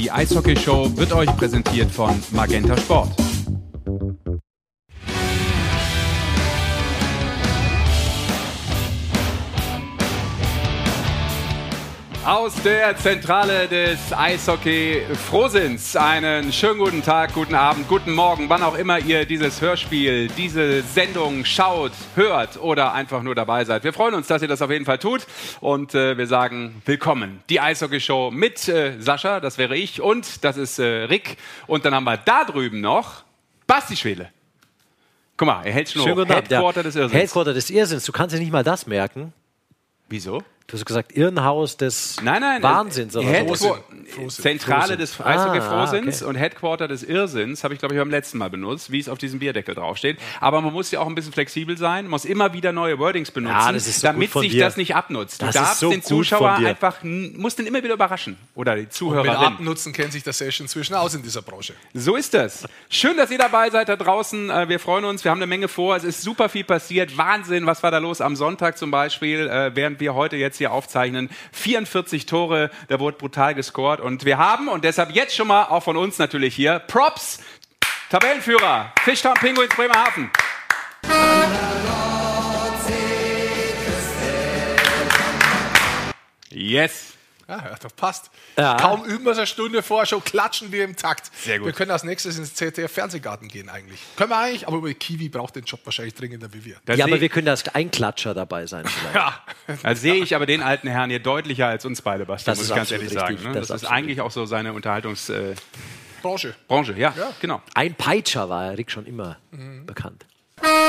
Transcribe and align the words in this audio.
Die 0.00 0.10
Eishockey 0.10 0.56
Show 0.56 0.90
wird 0.96 1.12
euch 1.12 1.28
präsentiert 1.36 1.90
von 1.90 2.10
Magenta 2.30 2.74
Sport. 2.74 3.19
Aus 12.24 12.54
der 12.62 12.94
Zentrale 12.98 13.66
des 13.66 14.12
Eishockey 14.12 15.02
Frohsinns 15.30 15.96
einen 15.96 16.52
schönen 16.52 16.78
guten 16.78 17.02
Tag, 17.02 17.32
guten 17.32 17.54
Abend, 17.54 17.88
guten 17.88 18.12
Morgen, 18.12 18.50
wann 18.50 18.62
auch 18.62 18.76
immer 18.76 18.98
ihr 18.98 19.24
dieses 19.24 19.62
Hörspiel, 19.62 20.28
diese 20.28 20.82
Sendung 20.82 21.46
schaut, 21.46 21.92
hört 22.16 22.60
oder 22.60 22.92
einfach 22.92 23.22
nur 23.22 23.34
dabei 23.34 23.64
seid. 23.64 23.84
Wir 23.84 23.94
freuen 23.94 24.14
uns, 24.14 24.26
dass 24.26 24.42
ihr 24.42 24.48
das 24.48 24.60
auf 24.60 24.70
jeden 24.70 24.84
Fall 24.84 24.98
tut 24.98 25.26
und 25.60 25.94
äh, 25.94 26.18
wir 26.18 26.26
sagen 26.26 26.82
willkommen. 26.84 27.42
Die 27.48 27.58
Eishockey 27.58 28.00
Show 28.00 28.30
mit 28.30 28.68
äh, 28.68 29.00
Sascha, 29.00 29.40
das 29.40 29.56
wäre 29.56 29.74
ich 29.74 30.02
und 30.02 30.44
das 30.44 30.58
ist 30.58 30.78
äh, 30.78 30.84
Rick 30.84 31.38
und 31.66 31.86
dann 31.86 31.94
haben 31.94 32.04
wir 32.04 32.18
da 32.18 32.44
drüben 32.44 32.82
noch 32.82 33.24
Basti 33.66 33.96
Schwele. 33.96 34.28
Guck 35.38 35.46
mal, 35.46 35.62
er 35.64 35.72
hält 35.72 35.88
schon 35.88 36.02
Schönen 36.02 36.28
hoch. 36.28 36.34
Headquarter 36.34 36.80
ja. 36.80 36.82
des 36.82 36.96
Irrsinns. 36.96 37.22
Headquarter 37.22 37.54
des 37.54 37.70
Irrsinns. 37.70 38.04
Du 38.04 38.12
kannst 38.12 38.36
dir 38.36 38.40
nicht 38.40 38.52
mal 38.52 38.62
das 38.62 38.86
merken. 38.86 39.32
Wieso? 40.10 40.42
Du 40.70 40.74
hast 40.76 40.86
gesagt, 40.86 41.12
Irrenhaus 41.16 41.76
des 41.76 42.16
Nein, 42.22 42.40
nein. 42.42 42.62
Wahnsinns. 42.62 43.16
Oder 43.16 43.26
Headquarter- 43.26 43.56
so. 43.56 43.76
Frohsinn. 44.14 44.42
Zentrale 44.42 44.96
des 44.96 45.20
Eishockey 45.20 45.58
Ah, 45.60 45.88
okay. 45.88 46.24
und 46.24 46.34
Headquarter 46.34 46.88
des 46.88 47.02
Irrsinns 47.04 47.62
habe 47.62 47.74
ich, 47.74 47.80
glaube 47.80 47.94
ich, 47.94 48.00
beim 48.00 48.10
letzten 48.10 48.38
Mal 48.38 48.50
benutzt, 48.50 48.90
wie 48.90 48.98
es 48.98 49.08
auf 49.08 49.18
diesem 49.18 49.38
Bierdeckel 49.38 49.74
draufsteht. 49.76 50.18
Aber 50.40 50.60
man 50.60 50.72
muss 50.72 50.90
ja 50.90 50.98
auch 51.00 51.06
ein 51.06 51.14
bisschen 51.14 51.32
flexibel 51.32 51.76
sein, 51.78 52.08
muss 52.08 52.24
immer 52.24 52.52
wieder 52.52 52.72
neue 52.72 52.98
Wordings 52.98 53.30
benutzen, 53.30 53.56
Ja, 53.56 53.72
das 53.72 53.84
so 54.00 54.06
damit 54.06 54.32
sich 54.32 54.50
dir. 54.52 54.64
das 54.64 54.76
nicht 54.76 54.94
abnutzt. 54.96 55.40
Du 55.42 55.46
Das 55.46 55.54
ist 55.54 55.60
darfst 55.60 55.80
so 55.80 55.90
den 55.90 56.02
Zuschauer 56.02 56.50
einfach, 56.52 56.96
musst 57.04 57.58
den 57.58 57.66
immer 57.66 57.82
wieder 57.82 57.94
überraschen. 57.94 58.36
Oder 58.54 58.74
die 58.74 58.82
Mit 58.82 58.92
Zuhörerin. 58.92 59.30
Abnutzen 59.30 59.92
kennt 59.92 60.12
sich 60.12 60.22
der 60.24 60.32
Session 60.32 60.64
inzwischen 60.64 60.94
aus 60.94 61.14
in 61.14 61.22
dieser 61.22 61.42
Branche. 61.42 61.74
So 61.94 62.16
ist 62.16 62.34
das. 62.34 62.64
Schön, 62.88 63.16
dass 63.16 63.30
ihr 63.30 63.38
dabei 63.38 63.70
seid 63.70 63.88
da 63.88 63.96
draußen. 63.96 64.50
Äh, 64.50 64.68
Wir 64.68 64.78
freuen 64.80 65.04
uns. 65.04 65.24
Wir 65.24 65.30
haben 65.30 65.38
eine 65.38 65.46
Menge 65.46 65.68
vor. 65.68 65.96
Es 65.96 66.04
ist 66.04 66.22
super 66.22 66.48
viel 66.48 66.64
passiert. 66.64 67.16
Wahnsinn. 67.16 67.66
Was 67.66 67.82
war 67.82 67.90
da 67.90 67.98
los 67.98 68.20
am 68.20 68.34
Sonntag 68.36 68.76
zum 68.78 68.90
Beispiel, 68.90 69.48
äh, 69.48 69.70
während 69.74 70.00
wir 70.00 70.14
heute 70.14 70.36
jetzt 70.36 70.59
hier 70.60 70.72
aufzeichnen? 70.72 71.28
44 71.52 72.26
Tore. 72.26 72.70
Da 72.88 73.00
wurde 73.00 73.18
brutal 73.18 73.54
gescored. 73.54 74.00
Und 74.00 74.24
wir 74.24 74.38
haben, 74.38 74.68
und 74.68 74.84
deshalb 74.84 75.10
jetzt 75.10 75.34
schon 75.34 75.48
mal 75.48 75.64
auch 75.64 75.82
von 75.82 75.96
uns 75.96 76.18
natürlich 76.18 76.54
hier, 76.54 76.78
Props. 76.78 77.40
Tabellenführer. 78.10 78.92
Fischtown 79.04 79.34
Penguins 79.34 79.74
Bremerhaven. 79.74 80.30
Yes. 86.50 87.19
Ja, 87.50 87.74
das 87.80 87.92
passt. 87.94 88.30
Ja. 88.56 88.76
Kaum 88.76 89.04
üben 89.04 89.24
wir 89.24 89.32
es 89.32 89.38
eine 89.38 89.46
Stunde 89.46 89.82
vor, 89.82 90.06
schon 90.06 90.22
klatschen 90.22 90.70
wir 90.72 90.84
im 90.84 90.94
Takt. 90.96 91.30
Sehr 91.36 91.58
gut. 91.58 91.66
Wir 91.66 91.72
können 91.72 91.90
als 91.90 92.04
nächstes 92.04 92.38
ins 92.38 92.54
ZDF 92.54 92.92
Fernsehgarten 92.92 93.48
gehen 93.48 93.68
eigentlich. 93.68 94.00
Können 94.16 94.30
wir 94.30 94.38
eigentlich, 94.38 94.68
aber 94.68 94.76
über 94.76 94.92
Kiwi 94.94 95.28
braucht 95.28 95.56
den 95.56 95.64
Job 95.64 95.80
wahrscheinlich 95.84 96.14
dringender 96.14 96.52
wie 96.52 96.64
wir. 96.64 96.76
Da 96.84 96.94
Ja, 96.94 97.06
aber 97.06 97.20
wir 97.20 97.28
können 97.28 97.48
als 97.48 97.66
Einklatscher 97.74 98.34
dabei 98.34 98.66
sein. 98.66 98.86
Vielleicht. 98.86 99.14
Ja, 99.14 99.40
Da 99.82 99.94
sehe 99.94 100.14
ich 100.22 100.34
aber 100.36 100.46
den 100.46 100.62
alten 100.62 100.88
Herrn 100.88 101.10
hier 101.10 101.18
deutlicher 101.20 101.66
als 101.66 101.84
uns 101.84 102.00
beide, 102.02 102.24
Bastian, 102.26 102.52
Das 102.52 102.58
muss 102.58 102.64
ist 102.66 102.70
ich 102.70 102.76
ganz 102.76 102.90
ehrlich 102.92 103.10
sagen. 103.10 103.34
richtig. 103.34 103.48
Ne? 103.48 103.58
Das 103.58 103.68
Das, 103.68 103.82
ist 103.82 103.88
eigentlich 103.88 104.20
auch 104.20 104.30
so 104.30 104.46
seine 104.46 104.72
Unterhaltungsbranche. 104.72 106.54
Branche. 106.68 106.92
ja, 106.96 107.12
Ja. 107.16 107.32
genau. 107.40 107.62
Ein 107.74 107.94
Peitscher 107.94 108.48
war 108.48 108.76
Rick 108.76 108.90
schon 108.90 109.06
immer 109.06 109.38
Mhm. 109.50 109.86
bekannt. 109.86 110.24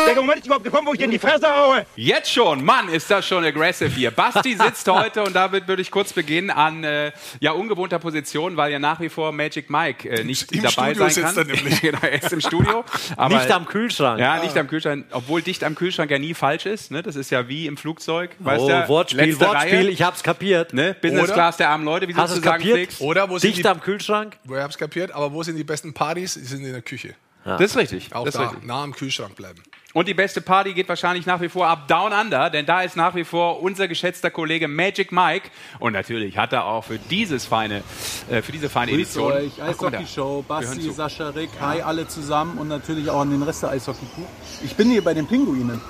Der 0.08 0.16
Moment 0.16 0.40
ist 0.40 0.46
überhaupt 0.46 0.66
gekommen, 0.66 0.88
wo 0.88 0.94
ich 0.94 1.00
dir 1.00 1.06
in 1.06 1.12
die 1.12 1.20
Fresse 1.20 1.48
haue. 1.48 1.86
Jetzt 1.96 2.32
schon, 2.32 2.64
Mann, 2.64 2.90
ist 2.90 3.10
das 3.10 3.26
schon 3.26 3.44
aggressive 3.46 3.90
hier. 3.90 4.12
Basti 4.12 4.56
sitzt 4.62 4.88
heute 4.90 5.24
und 5.24 5.34
damit 5.34 5.68
würde 5.68 5.82
ich 5.82 5.92
kurz 5.92 6.14
beginnen 6.14 6.50
an 6.50 6.84
äh, 6.84 7.12
ja 7.40 7.52
ungewohnter 7.52 8.00
Position, 8.00 8.58
weil 8.58 8.72
ja 8.72 8.80
nach 8.80 9.00
wie 9.00 9.10
vor 9.10 9.32
Magic 9.32 9.70
Mike 9.70 10.10
äh, 10.10 10.24
nicht 10.24 10.52
Im 10.52 10.64
dabei 10.64 10.94
Studio 10.94 11.10
sein 11.10 11.10
sitzt 11.12 11.36
kann. 11.36 11.50
er 11.50 11.56
nämlich. 11.56 11.82
genau, 11.82 12.00
er 12.02 12.24
ist 12.24 12.34
im 12.34 12.42
Studio. 12.42 12.84
Aber, 13.16 13.36
Nicht 13.36 13.52
am 13.52 13.66
Kühlschrank. 13.66 14.20
Ja, 14.20 14.40
nicht 14.44 14.58
am 14.58 14.68
Kühlschrank, 14.68 15.06
obwohl 15.12 15.42
dicht 15.42 15.64
am 15.64 15.76
Kühlschrank 15.76 16.12
ja 16.12 16.20
nie 16.20 16.34
falsch 16.34 16.66
ist. 16.66 16.92
Ne? 16.92 17.02
Das 17.02 17.16
ist 17.16 17.30
ja 17.30 17.48
wie 17.48 17.68
im 17.68 17.78
Flugzeug. 17.78 18.32
Weißt 18.40 18.62
oh, 18.64 18.68
du, 18.68 18.88
Wortspiel, 18.88 19.40
Wortspiel, 19.40 19.78
Reihe, 19.78 19.90
ich 19.90 20.02
hab's 20.02 20.24
kapiert. 20.24 20.74
ne? 20.74 20.96
Business 21.02 21.26
Oder? 21.26 21.34
Class 21.34 21.58
der 21.58 21.70
armen 21.70 21.86
Leute, 21.86 22.08
wie 22.08 22.14
du 22.14 22.20
Hast 22.20 22.34
du 22.34 22.40
es 22.40 22.44
sagen 22.44 22.58
kapiert? 22.58 22.78
pflegst. 22.78 23.02
Oder 23.02 23.30
wo 23.30 23.38
sind 23.38 23.54
Dicht 23.56 23.66
die, 23.66 23.70
am 23.70 23.82
Kühlschrank? 23.82 24.38
wo 24.44 24.56
ich 24.56 24.62
hab's 24.62 24.78
kapiert, 24.78 25.12
aber 25.12 25.32
wo 25.32 25.44
sind 25.44 25.56
die 25.56 25.64
besten 25.64 25.94
Partys? 25.94 26.34
Die 26.34 26.42
sind 26.42 26.64
in 26.66 26.74
der 26.74 26.82
Küche. 26.82 27.16
Das 27.44 27.62
ist 27.62 27.78
richtig. 27.78 28.14
Auch 28.14 28.26
das 28.26 28.36
da, 28.36 28.50
richtig. 28.50 28.66
nah 28.66 28.84
am 28.84 28.94
Kühlschrank 28.94 29.36
bleiben. 29.36 29.62
Und 29.94 30.08
die 30.08 30.14
beste 30.14 30.40
Party 30.40 30.74
geht 30.74 30.88
wahrscheinlich 30.88 31.26
nach 31.26 31.42
wie 31.42 31.50
vor 31.50 31.68
ab 31.68 31.88
Down 31.88 32.14
Under, 32.14 32.50
denn 32.50 32.66
da 32.66 32.82
ist 32.82 32.96
nach 32.96 33.14
wie 33.14 33.26
vor 33.26 33.62
unser 33.62 33.90
geschätzter 33.90 34.32
Kollege 34.32 34.70
Magic 34.70 35.12
Mike. 35.12 35.50
Und 35.80 35.94
natürlich 35.94 36.38
hat 36.38 36.54
er 36.54 36.66
auch 36.66 36.86
für 36.86 36.98
dieses 36.98 37.46
feine, 37.46 37.84
äh, 38.30 38.42
für 38.42 38.54
diese 38.54 38.70
feine 38.70 38.92
Grüß 38.92 39.02
Edition. 39.02 39.32
euch, 39.34 39.58
Wir 39.58 39.66
hören 39.66 40.46
Basti. 40.48 40.92
Sascha, 40.92 41.30
Rick, 41.30 41.50
hi 41.60 41.82
alle 41.82 42.08
zusammen 42.08 42.58
und 42.58 42.70
natürlich 42.70 43.10
auch 43.10 43.22
an 43.22 43.32
den 43.32 43.44
Rest 43.44 43.64
der 43.64 43.72
Eishockey-Crew. 43.72 44.24
Ich 44.64 44.76
bin 44.76 44.90
hier 44.90 45.04
bei 45.04 45.14
den 45.14 45.28
Pinguinen, 45.28 45.82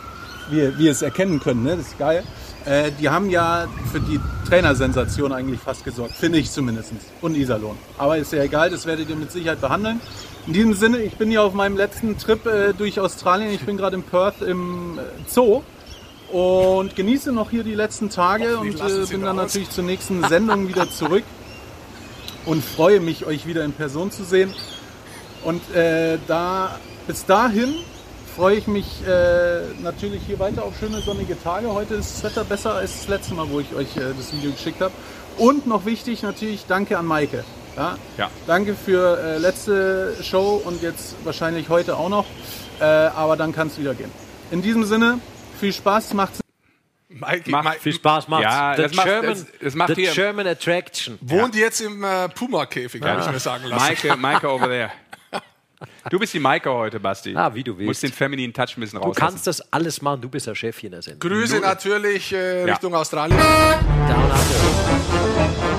wie, 0.49 0.83
ihr 0.83 0.91
es 0.91 1.03
erkennen 1.03 1.39
könnt, 1.39 1.63
ne? 1.63 1.77
das 1.77 1.87
ist 1.87 1.99
geil. 1.99 2.23
Äh, 2.65 2.91
die 2.99 3.09
haben 3.09 3.29
ja 3.29 3.67
für 3.91 3.99
die 3.99 4.19
Trainersensation 4.47 5.31
eigentlich 5.31 5.59
fast 5.59 5.83
gesorgt, 5.83 6.13
finde 6.15 6.39
ich 6.39 6.51
zumindest. 6.51 6.93
Und 7.21 7.35
Iserlohn. 7.35 7.77
Aber 7.97 8.17
ist 8.17 8.33
ja 8.33 8.43
egal, 8.43 8.69
das 8.69 8.85
werdet 8.85 9.09
ihr 9.09 9.15
mit 9.15 9.31
Sicherheit 9.31 9.61
behandeln. 9.61 9.99
In 10.47 10.53
diesem 10.53 10.73
Sinne, 10.73 10.97
ich 10.99 11.17
bin 11.17 11.29
hier 11.29 11.43
auf 11.43 11.53
meinem 11.53 11.77
letzten 11.77 12.17
Trip 12.17 12.43
äh, 12.47 12.73
durch 12.73 12.99
Australien. 12.99 13.51
Ich 13.51 13.61
bin 13.61 13.77
gerade 13.77 13.95
in 13.95 14.03
Perth 14.03 14.41
im 14.41 14.97
äh, 14.97 15.01
Zoo 15.27 15.61
und 16.31 16.95
genieße 16.95 17.31
noch 17.31 17.51
hier 17.51 17.63
die 17.63 17.75
letzten 17.75 18.09
Tage 18.09 18.57
und 18.57 18.79
äh, 18.79 19.05
bin 19.07 19.21
dann 19.21 19.35
natürlich 19.35 19.69
zur 19.69 19.83
nächsten 19.83 20.23
Sendung 20.27 20.67
wieder 20.67 20.89
zurück 20.89 21.23
und 22.45 22.63
freue 22.63 22.99
mich, 23.01 23.25
euch 23.25 23.45
wieder 23.45 23.63
in 23.63 23.73
Person 23.73 24.09
zu 24.09 24.23
sehen. 24.23 24.51
Und 25.43 25.61
äh, 25.75 26.17
da, 26.27 26.79
bis 27.05 27.25
dahin 27.25 27.75
freue 28.35 28.57
ich 28.57 28.65
mich 28.65 29.05
äh, 29.07 29.61
natürlich 29.83 30.23
hier 30.25 30.39
weiter 30.39 30.63
auf 30.63 30.73
schöne 30.79 31.01
sonnige 31.01 31.39
Tage. 31.39 31.71
Heute 31.71 31.95
ist 31.95 32.15
das 32.15 32.23
Wetter 32.23 32.43
besser 32.45 32.73
als 32.73 32.97
das 32.97 33.07
letzte 33.09 33.35
Mal, 33.35 33.47
wo 33.51 33.59
ich 33.59 33.75
euch 33.75 33.95
äh, 33.95 34.13
das 34.17 34.33
Video 34.33 34.51
geschickt 34.51 34.81
habe. 34.81 34.93
Und 35.37 35.67
noch 35.67 35.85
wichtig 35.85 36.23
natürlich, 36.23 36.65
danke 36.67 36.97
an 36.97 37.05
Maike. 37.05 37.43
Ja? 37.77 37.97
Ja. 38.17 38.29
Danke 38.47 38.75
für 38.75 39.17
äh, 39.19 39.37
letzte 39.37 40.15
Show 40.23 40.61
und 40.63 40.81
jetzt 40.81 41.15
wahrscheinlich 41.23 41.69
heute 41.69 41.95
auch 41.97 42.09
noch. 42.09 42.25
Äh, 42.79 42.83
aber 42.83 43.37
dann 43.37 43.53
kann 43.53 43.67
es 43.67 43.79
wieder 43.79 43.93
gehen. 43.93 44.11
In 44.51 44.61
diesem 44.61 44.83
Sinne, 44.85 45.19
viel 45.59 45.71
Spaß, 45.73 46.13
macht's 46.13 46.39
Mike, 47.09 47.49
Macht 47.51 47.65
Mike, 47.65 47.79
Viel 47.81 47.93
Spaß 47.93 48.27
macht's. 48.29 48.43
Ja, 48.43 48.73
the 48.75 48.81
das 48.83 48.93
macht- 48.95 49.05
German, 49.07 49.29
das- 49.29 49.45
das 49.61 49.75
macht 49.75 49.87
the 49.89 49.95
hier- 49.95 50.11
German 50.13 50.47
Attraction. 50.47 51.17
wohnt 51.21 51.55
jetzt 51.55 51.81
im 51.81 52.03
äh, 52.03 52.29
Puma-Käfig, 52.29 53.01
habe 53.03 53.21
ich 53.21 53.31
mir 53.31 53.39
sagen 53.39 53.65
lassen. 53.65 53.83
Maike, 53.85 54.15
Maike 54.17 54.49
over 54.49 54.67
there. 54.67 54.91
Du 56.09 56.19
bist 56.19 56.33
die 56.33 56.39
Maike 56.39 56.71
heute, 56.71 56.99
Basti. 56.99 57.35
Ah, 57.35 57.53
wie 57.53 57.63
du 57.63 57.75
willst. 57.77 57.87
Musst 57.87 58.03
den 58.03 58.13
femininen 58.13 58.53
Touch 58.53 58.77
ein 58.77 58.81
bisschen 58.81 58.99
Du 58.99 59.05
rauslassen. 59.07 59.19
kannst 59.33 59.47
das 59.47 59.73
alles 59.73 60.01
machen, 60.01 60.21
du 60.21 60.29
bist 60.29 60.45
der 60.47 60.55
Chef 60.55 60.77
hier 60.77 60.87
in 60.87 60.91
der 60.93 61.01
Sendung. 61.01 61.19
Grüße 61.29 61.59
natürlich 61.59 62.31
äh, 62.33 62.59
Ja. 62.65 62.73
Richtung 62.73 62.93
Australien. 62.95 63.37
Down 63.37 64.23
under. 64.23 65.70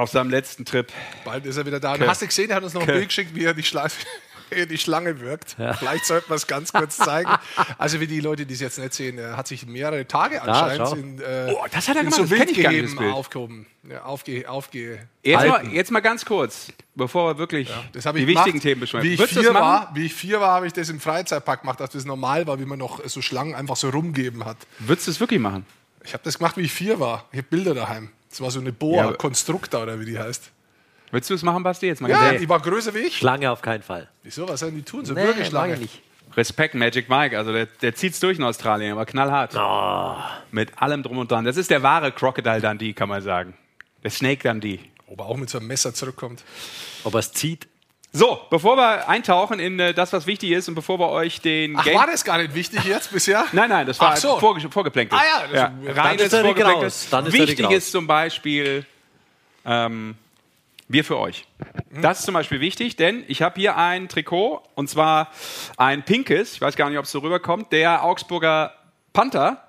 Auf 0.00 0.10
seinem 0.10 0.30
letzten 0.30 0.64
Trip. 0.64 0.90
Bald 1.24 1.44
ist 1.44 1.56
er 1.58 1.66
wieder 1.66 1.78
da. 1.78 1.92
Und 1.94 2.06
hast 2.06 2.22
du 2.22 2.26
gesehen, 2.26 2.48
er 2.50 2.56
hat 2.56 2.62
uns 2.64 2.72
noch 2.72 2.80
ein 2.82 2.86
Bild 2.86 3.08
geschickt, 3.08 3.34
wie 3.34 3.44
er 3.44 3.52
die, 3.52 3.64
er 4.50 4.66
die 4.66 4.78
Schlange 4.78 5.20
wirkt. 5.20 5.56
Vielleicht 5.78 6.06
sollten 6.06 6.30
wir 6.30 6.36
es 6.36 6.46
ganz 6.46 6.72
kurz 6.72 6.96
zeigen. 6.96 7.30
Also 7.76 8.00
wie 8.00 8.06
die 8.06 8.20
Leute, 8.20 8.46
die 8.46 8.54
es 8.54 8.60
jetzt 8.60 8.78
nicht 8.78 8.94
sehen, 8.94 9.18
er 9.18 9.36
hat 9.36 9.46
sich 9.46 9.66
mehrere 9.66 10.06
Tage 10.06 10.40
anscheinend 10.40 10.88
schau. 10.88 10.94
in, 10.94 11.20
äh, 11.20 11.52
Oh, 11.54 11.66
das 11.70 11.86
hat 11.88 11.96
er 11.96 12.04
gemacht, 12.04 12.16
so 12.16 12.30
Wildgeheben 12.30 12.96
Bild. 12.96 13.12
aufgehoben. 13.12 13.66
Ja, 13.88 14.04
aufge, 14.04 14.48
aufge 14.48 15.00
Jetzt 15.22 15.46
mal, 15.46 15.66
jetzt 15.68 15.90
mal 15.90 16.00
ganz 16.00 16.24
kurz, 16.24 16.72
bevor 16.94 17.34
wir 17.34 17.38
wirklich 17.38 17.68
habe 17.70 18.18
die 18.18 18.24
ich 18.24 18.28
wichtigen 18.28 18.44
gemacht. 18.44 18.62
Themen 18.62 18.80
besprechen. 18.80 19.08
Wie 19.08 19.14
ich, 19.14 19.22
vier 19.26 19.52
war, 19.54 19.90
wie 19.94 20.06
ich 20.06 20.14
vier 20.14 20.40
war, 20.40 20.54
habe 20.54 20.66
ich 20.66 20.72
das 20.72 20.88
im 20.88 21.00
Freizeitpark 21.00 21.60
gemacht, 21.62 21.80
dass 21.80 21.90
das 21.90 22.04
normal 22.04 22.46
war, 22.46 22.58
wie 22.58 22.64
man 22.64 22.78
noch 22.78 23.00
so 23.06 23.20
Schlangen 23.20 23.54
einfach 23.54 23.76
so 23.76 23.90
rumgeben 23.90 24.44
hat. 24.44 24.56
Würdest 24.78 25.06
du 25.06 25.10
es 25.10 25.20
wirklich 25.20 25.40
machen? 25.40 25.66
Ich 26.04 26.14
habe 26.14 26.22
das 26.24 26.38
gemacht, 26.38 26.56
wie 26.56 26.62
ich 26.62 26.72
vier 26.72 27.00
war. 27.00 27.26
Ich 27.32 27.38
habe 27.38 27.48
Bilder 27.50 27.74
daheim. 27.74 28.10
Das 28.30 28.40
war 28.40 28.50
so 28.50 28.60
eine 28.60 28.72
Boa, 28.72 29.12
Constructa 29.14 29.82
oder 29.82 29.98
wie 30.00 30.04
die 30.06 30.18
heißt. 30.18 30.50
Würdest 31.10 31.30
du 31.30 31.34
es 31.34 31.42
machen, 31.42 31.62
Basti? 31.64 31.86
Jetzt 31.86 32.00
mal 32.00 32.08
Ja, 32.10 32.20
ganz 32.30 32.40
die 32.40 32.48
war 32.48 32.60
größer 32.60 32.94
wie 32.94 33.00
ich. 33.00 33.16
Schlange 33.18 33.50
auf 33.50 33.60
keinen 33.62 33.82
Fall. 33.82 34.08
Wieso, 34.22 34.48
was 34.48 34.60
sollen 34.60 34.76
die 34.76 34.82
tun? 34.82 35.04
So 35.04 35.14
Nee, 35.14 35.24
Würgeschlange. 35.24 35.76
nicht. 35.76 36.00
Respekt, 36.36 36.76
Magic 36.76 37.08
Mike. 37.08 37.36
Also 37.36 37.52
der, 37.52 37.66
der 37.66 37.94
zieht's 37.96 38.20
durch 38.20 38.38
in 38.38 38.44
Australien, 38.44 38.92
aber 38.92 39.04
knallhart. 39.04 39.54
Mit 40.52 40.80
allem 40.80 41.02
drum 41.02 41.18
und 41.18 41.30
dran. 41.30 41.44
Das 41.44 41.56
ist 41.56 41.70
der 41.70 41.82
wahre 41.82 42.12
Crocodile 42.12 42.60
Dundee, 42.60 42.92
kann 42.92 43.08
man 43.08 43.20
sagen. 43.20 43.54
Der 44.04 44.10
Snake 44.10 44.48
Dundee. 44.48 44.78
Ob 45.08 45.18
er 45.18 45.26
auch 45.26 45.36
mit 45.36 45.50
so 45.50 45.58
einem 45.58 45.66
Messer 45.66 45.92
zurückkommt. 45.92 46.44
Ob 47.02 47.14
er 47.14 47.18
es 47.20 47.32
zieht. 47.32 47.66
So, 48.12 48.40
bevor 48.50 48.76
wir 48.76 49.08
eintauchen 49.08 49.60
in 49.60 49.78
äh, 49.78 49.94
das, 49.94 50.12
was 50.12 50.26
wichtig 50.26 50.50
ist 50.50 50.68
und 50.68 50.74
bevor 50.74 50.98
wir 50.98 51.10
euch 51.10 51.40
den 51.40 51.76
Ach, 51.76 51.84
Game... 51.84 51.96
war 51.96 52.06
das 52.08 52.24
gar 52.24 52.38
nicht 52.38 52.54
wichtig 52.54 52.84
jetzt 52.84 53.12
bisher? 53.12 53.44
Nein, 53.52 53.68
nein, 53.68 53.86
das 53.86 54.00
war 54.00 54.12
Ach 54.12 54.16
so. 54.16 54.38
vorge 54.38 54.68
vorgeplänkelt. 54.68 55.20
Ah 55.20 55.24
ja, 55.24 55.46
das- 55.46 55.94
dann 55.94 55.98
reines 55.98 56.22
ist 56.24 56.34
Vorgeplänkelt. 56.40 56.84
raus. 56.84 57.06
Dann 57.10 57.26
ist 57.26 57.32
Wichtig 57.34 57.70
ist 57.70 57.92
zum 57.92 58.08
Beispiel 58.08 58.84
ähm, 59.64 60.16
wir 60.88 61.04
für 61.04 61.18
euch. 61.18 61.46
Hm. 61.92 62.02
Das 62.02 62.18
ist 62.18 62.24
zum 62.24 62.34
Beispiel 62.34 62.60
wichtig, 62.60 62.96
denn 62.96 63.22
ich 63.28 63.42
habe 63.42 63.60
hier 63.60 63.76
ein 63.76 64.08
Trikot 64.08 64.60
und 64.74 64.90
zwar 64.90 65.28
ein 65.76 66.02
pinkes, 66.04 66.54
ich 66.54 66.60
weiß 66.60 66.74
gar 66.74 66.90
nicht, 66.90 66.98
ob 66.98 67.04
es 67.04 67.12
so 67.12 67.20
rüberkommt, 67.20 67.70
der 67.70 68.02
Augsburger 68.02 68.74
Panther 69.12 69.62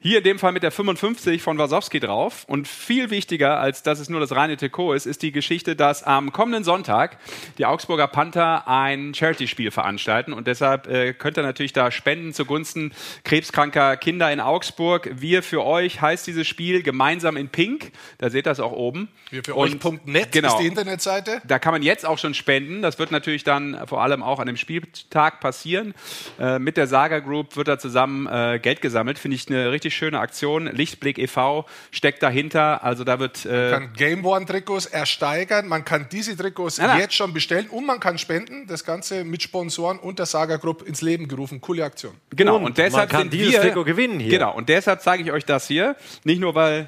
Hier 0.00 0.18
in 0.18 0.24
dem 0.24 0.38
Fall 0.38 0.52
mit 0.52 0.62
der 0.62 0.70
55 0.70 1.42
von 1.42 1.58
Wasowski 1.58 1.98
drauf. 1.98 2.44
Und 2.46 2.68
viel 2.68 3.10
wichtiger, 3.10 3.58
als 3.58 3.82
dass 3.82 3.98
es 3.98 4.08
nur 4.08 4.20
das 4.20 4.30
reine 4.30 4.56
Trikot 4.56 4.92
ist, 4.92 5.06
ist 5.06 5.22
die 5.22 5.32
Geschichte, 5.32 5.74
dass 5.74 6.04
am 6.04 6.30
kommenden 6.32 6.62
Sonntag 6.62 7.18
die 7.58 7.66
Augsburger 7.66 8.06
Panther 8.06 8.68
ein 8.68 9.12
Charity-Spiel 9.12 9.72
veranstalten. 9.72 10.32
Und 10.32 10.46
deshalb 10.46 10.86
äh, 10.86 11.14
könnt 11.14 11.36
ihr 11.36 11.42
natürlich 11.42 11.72
da 11.72 11.90
spenden 11.90 12.32
zugunsten 12.32 12.92
krebskranker 13.24 13.96
Kinder 13.96 14.32
in 14.32 14.38
Augsburg. 14.38 15.10
Wir 15.14 15.42
für 15.42 15.64
euch 15.64 16.00
heißt 16.00 16.28
dieses 16.28 16.46
Spiel 16.46 16.84
gemeinsam 16.84 17.36
in 17.36 17.48
Pink. 17.48 17.90
Da 18.18 18.30
seht 18.30 18.46
ihr 18.46 18.50
das 18.50 18.60
auch 18.60 18.70
oben. 18.70 19.08
Wir 19.30 19.42
für 19.42 19.56
euch.net 19.56 20.30
genau, 20.30 20.54
ist 20.54 20.62
die 20.62 20.68
Internetseite. 20.68 21.42
Da 21.44 21.58
kann 21.58 21.72
man 21.72 21.82
jetzt 21.82 22.06
auch 22.06 22.18
schon 22.18 22.34
spenden. 22.34 22.82
Das 22.82 23.00
wird 23.00 23.10
natürlich 23.10 23.42
dann 23.42 23.76
vor 23.88 24.00
allem 24.00 24.22
auch 24.22 24.38
an 24.38 24.46
dem 24.46 24.56
Spieltag 24.56 25.40
passieren. 25.40 25.92
Äh, 26.38 26.60
mit 26.60 26.76
der 26.76 26.86
Saga 26.86 27.18
Group 27.18 27.56
wird 27.56 27.66
da 27.66 27.80
zusammen 27.80 28.28
äh, 28.28 28.60
Geld 28.62 28.80
gesammelt. 28.80 29.18
Finde 29.18 29.34
ich 29.34 29.48
eine 29.48 29.72
richtig 29.72 29.87
schöne 29.94 30.18
Aktion. 30.20 30.66
Lichtblick 30.66 31.18
e.V. 31.18 31.66
steckt 31.90 32.22
dahinter. 32.22 32.82
Also 32.84 33.04
da 33.04 33.18
wird. 33.18 33.44
Äh 33.44 33.70
man 33.70 33.70
kann 33.70 33.92
Game 33.94 34.24
One 34.24 34.46
Trikots 34.46 34.86
ersteigern. 34.86 35.68
Man 35.68 35.84
kann 35.84 36.08
diese 36.10 36.36
Trikots 36.36 36.78
na, 36.78 36.88
na. 36.88 36.98
jetzt 36.98 37.14
schon 37.14 37.32
bestellen 37.32 37.68
und 37.68 37.86
man 37.86 38.00
kann 38.00 38.18
spenden. 38.18 38.66
Das 38.66 38.84
Ganze 38.84 39.24
mit 39.24 39.42
Sponsoren 39.42 39.98
und 39.98 40.18
der 40.18 40.26
Saga 40.26 40.56
Group 40.56 40.86
ins 40.86 41.02
Leben 41.02 41.28
gerufen. 41.28 41.60
Coole 41.60 41.84
Aktion. 41.84 42.14
Genau. 42.30 42.56
Und, 42.56 42.64
und 42.64 42.78
deshalb 42.78 43.12
man 43.12 43.20
kann 43.20 43.30
dieses 43.30 43.54
wir, 43.54 43.60
Trikot 43.62 43.84
gewinnen 43.84 44.20
hier. 44.20 44.30
Genau. 44.30 44.54
Und 44.54 44.68
deshalb 44.68 45.02
zeige 45.02 45.22
ich 45.22 45.32
euch 45.32 45.44
das 45.44 45.66
hier. 45.66 45.96
Nicht 46.24 46.40
nur 46.40 46.54
weil 46.54 46.86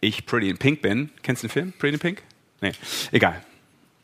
ich 0.00 0.26
Pretty 0.26 0.50
in 0.50 0.58
Pink 0.58 0.82
bin. 0.82 1.10
Kennst 1.22 1.42
du 1.42 1.48
den 1.48 1.52
Film 1.52 1.72
Pretty 1.72 1.94
in 1.94 2.00
Pink? 2.00 2.22
Nee. 2.60 2.72
Egal. 3.12 3.42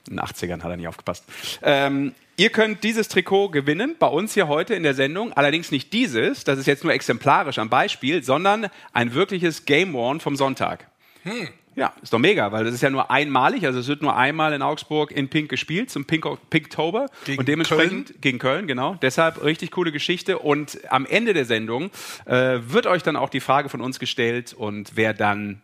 In 0.08 0.16
den 0.16 0.20
80ern 0.20 0.62
hat 0.62 0.70
er 0.70 0.76
nicht 0.76 0.88
aufgepasst. 0.88 1.24
Ähm, 1.62 2.14
Ihr 2.38 2.48
könnt 2.48 2.82
dieses 2.82 3.08
Trikot 3.08 3.50
gewinnen 3.50 3.94
bei 3.98 4.06
uns 4.06 4.32
hier 4.32 4.48
heute 4.48 4.74
in 4.74 4.82
der 4.82 4.94
Sendung. 4.94 5.34
Allerdings 5.34 5.70
nicht 5.70 5.92
dieses, 5.92 6.44
das 6.44 6.58
ist 6.58 6.66
jetzt 6.66 6.82
nur 6.82 6.92
exemplarisch 6.92 7.58
am 7.58 7.68
Beispiel, 7.68 8.24
sondern 8.24 8.68
ein 8.94 9.12
wirkliches 9.12 9.66
Game 9.66 9.92
Worn 9.92 10.18
vom 10.18 10.34
Sonntag. 10.34 10.88
Hm. 11.24 11.48
Ja, 11.74 11.92
ist 12.02 12.12
doch 12.12 12.18
mega, 12.18 12.50
weil 12.52 12.64
das 12.64 12.74
ist 12.74 12.82
ja 12.82 12.90
nur 12.90 13.10
einmalig, 13.10 13.64
also 13.64 13.78
es 13.78 13.88
wird 13.88 14.02
nur 14.02 14.14
einmal 14.14 14.52
in 14.52 14.60
Augsburg 14.60 15.10
in 15.10 15.28
Pink 15.28 15.48
gespielt, 15.48 15.90
zum 15.90 16.04
Pink 16.04 16.26
Pinktober 16.50 17.06
gegen 17.24 17.38
und 17.38 17.48
dementsprechend 17.48 18.08
Köln. 18.08 18.20
gegen 18.20 18.38
Köln, 18.38 18.66
genau. 18.66 18.96
Deshalb 19.00 19.42
richtig 19.42 19.70
coole 19.70 19.90
Geschichte 19.90 20.38
und 20.38 20.78
am 20.90 21.06
Ende 21.06 21.32
der 21.32 21.46
Sendung 21.46 21.90
äh, 22.26 22.58
wird 22.66 22.86
euch 22.86 23.02
dann 23.02 23.16
auch 23.16 23.30
die 23.30 23.40
Frage 23.40 23.70
von 23.70 23.80
uns 23.80 23.98
gestellt 23.98 24.52
und 24.52 24.92
wer 24.96 25.14
dann 25.14 25.62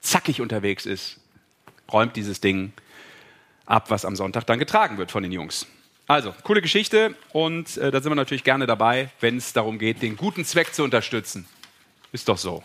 zackig 0.00 0.40
unterwegs 0.40 0.84
ist, 0.84 1.20
räumt 1.92 2.16
dieses 2.16 2.40
Ding 2.40 2.72
ab, 3.66 3.90
was 3.90 4.04
am 4.04 4.16
Sonntag 4.16 4.46
dann 4.46 4.58
getragen 4.58 4.98
wird 4.98 5.10
von 5.10 5.22
den 5.22 5.32
Jungs. 5.32 5.66
Also, 6.06 6.34
coole 6.42 6.60
Geschichte 6.60 7.14
und 7.32 7.78
äh, 7.78 7.90
da 7.90 8.00
sind 8.00 8.10
wir 8.10 8.16
natürlich 8.16 8.44
gerne 8.44 8.66
dabei, 8.66 9.08
wenn 9.20 9.38
es 9.38 9.54
darum 9.54 9.78
geht, 9.78 10.02
den 10.02 10.16
guten 10.16 10.44
Zweck 10.44 10.74
zu 10.74 10.84
unterstützen. 10.84 11.46
Ist 12.12 12.28
doch 12.28 12.36
so. 12.36 12.62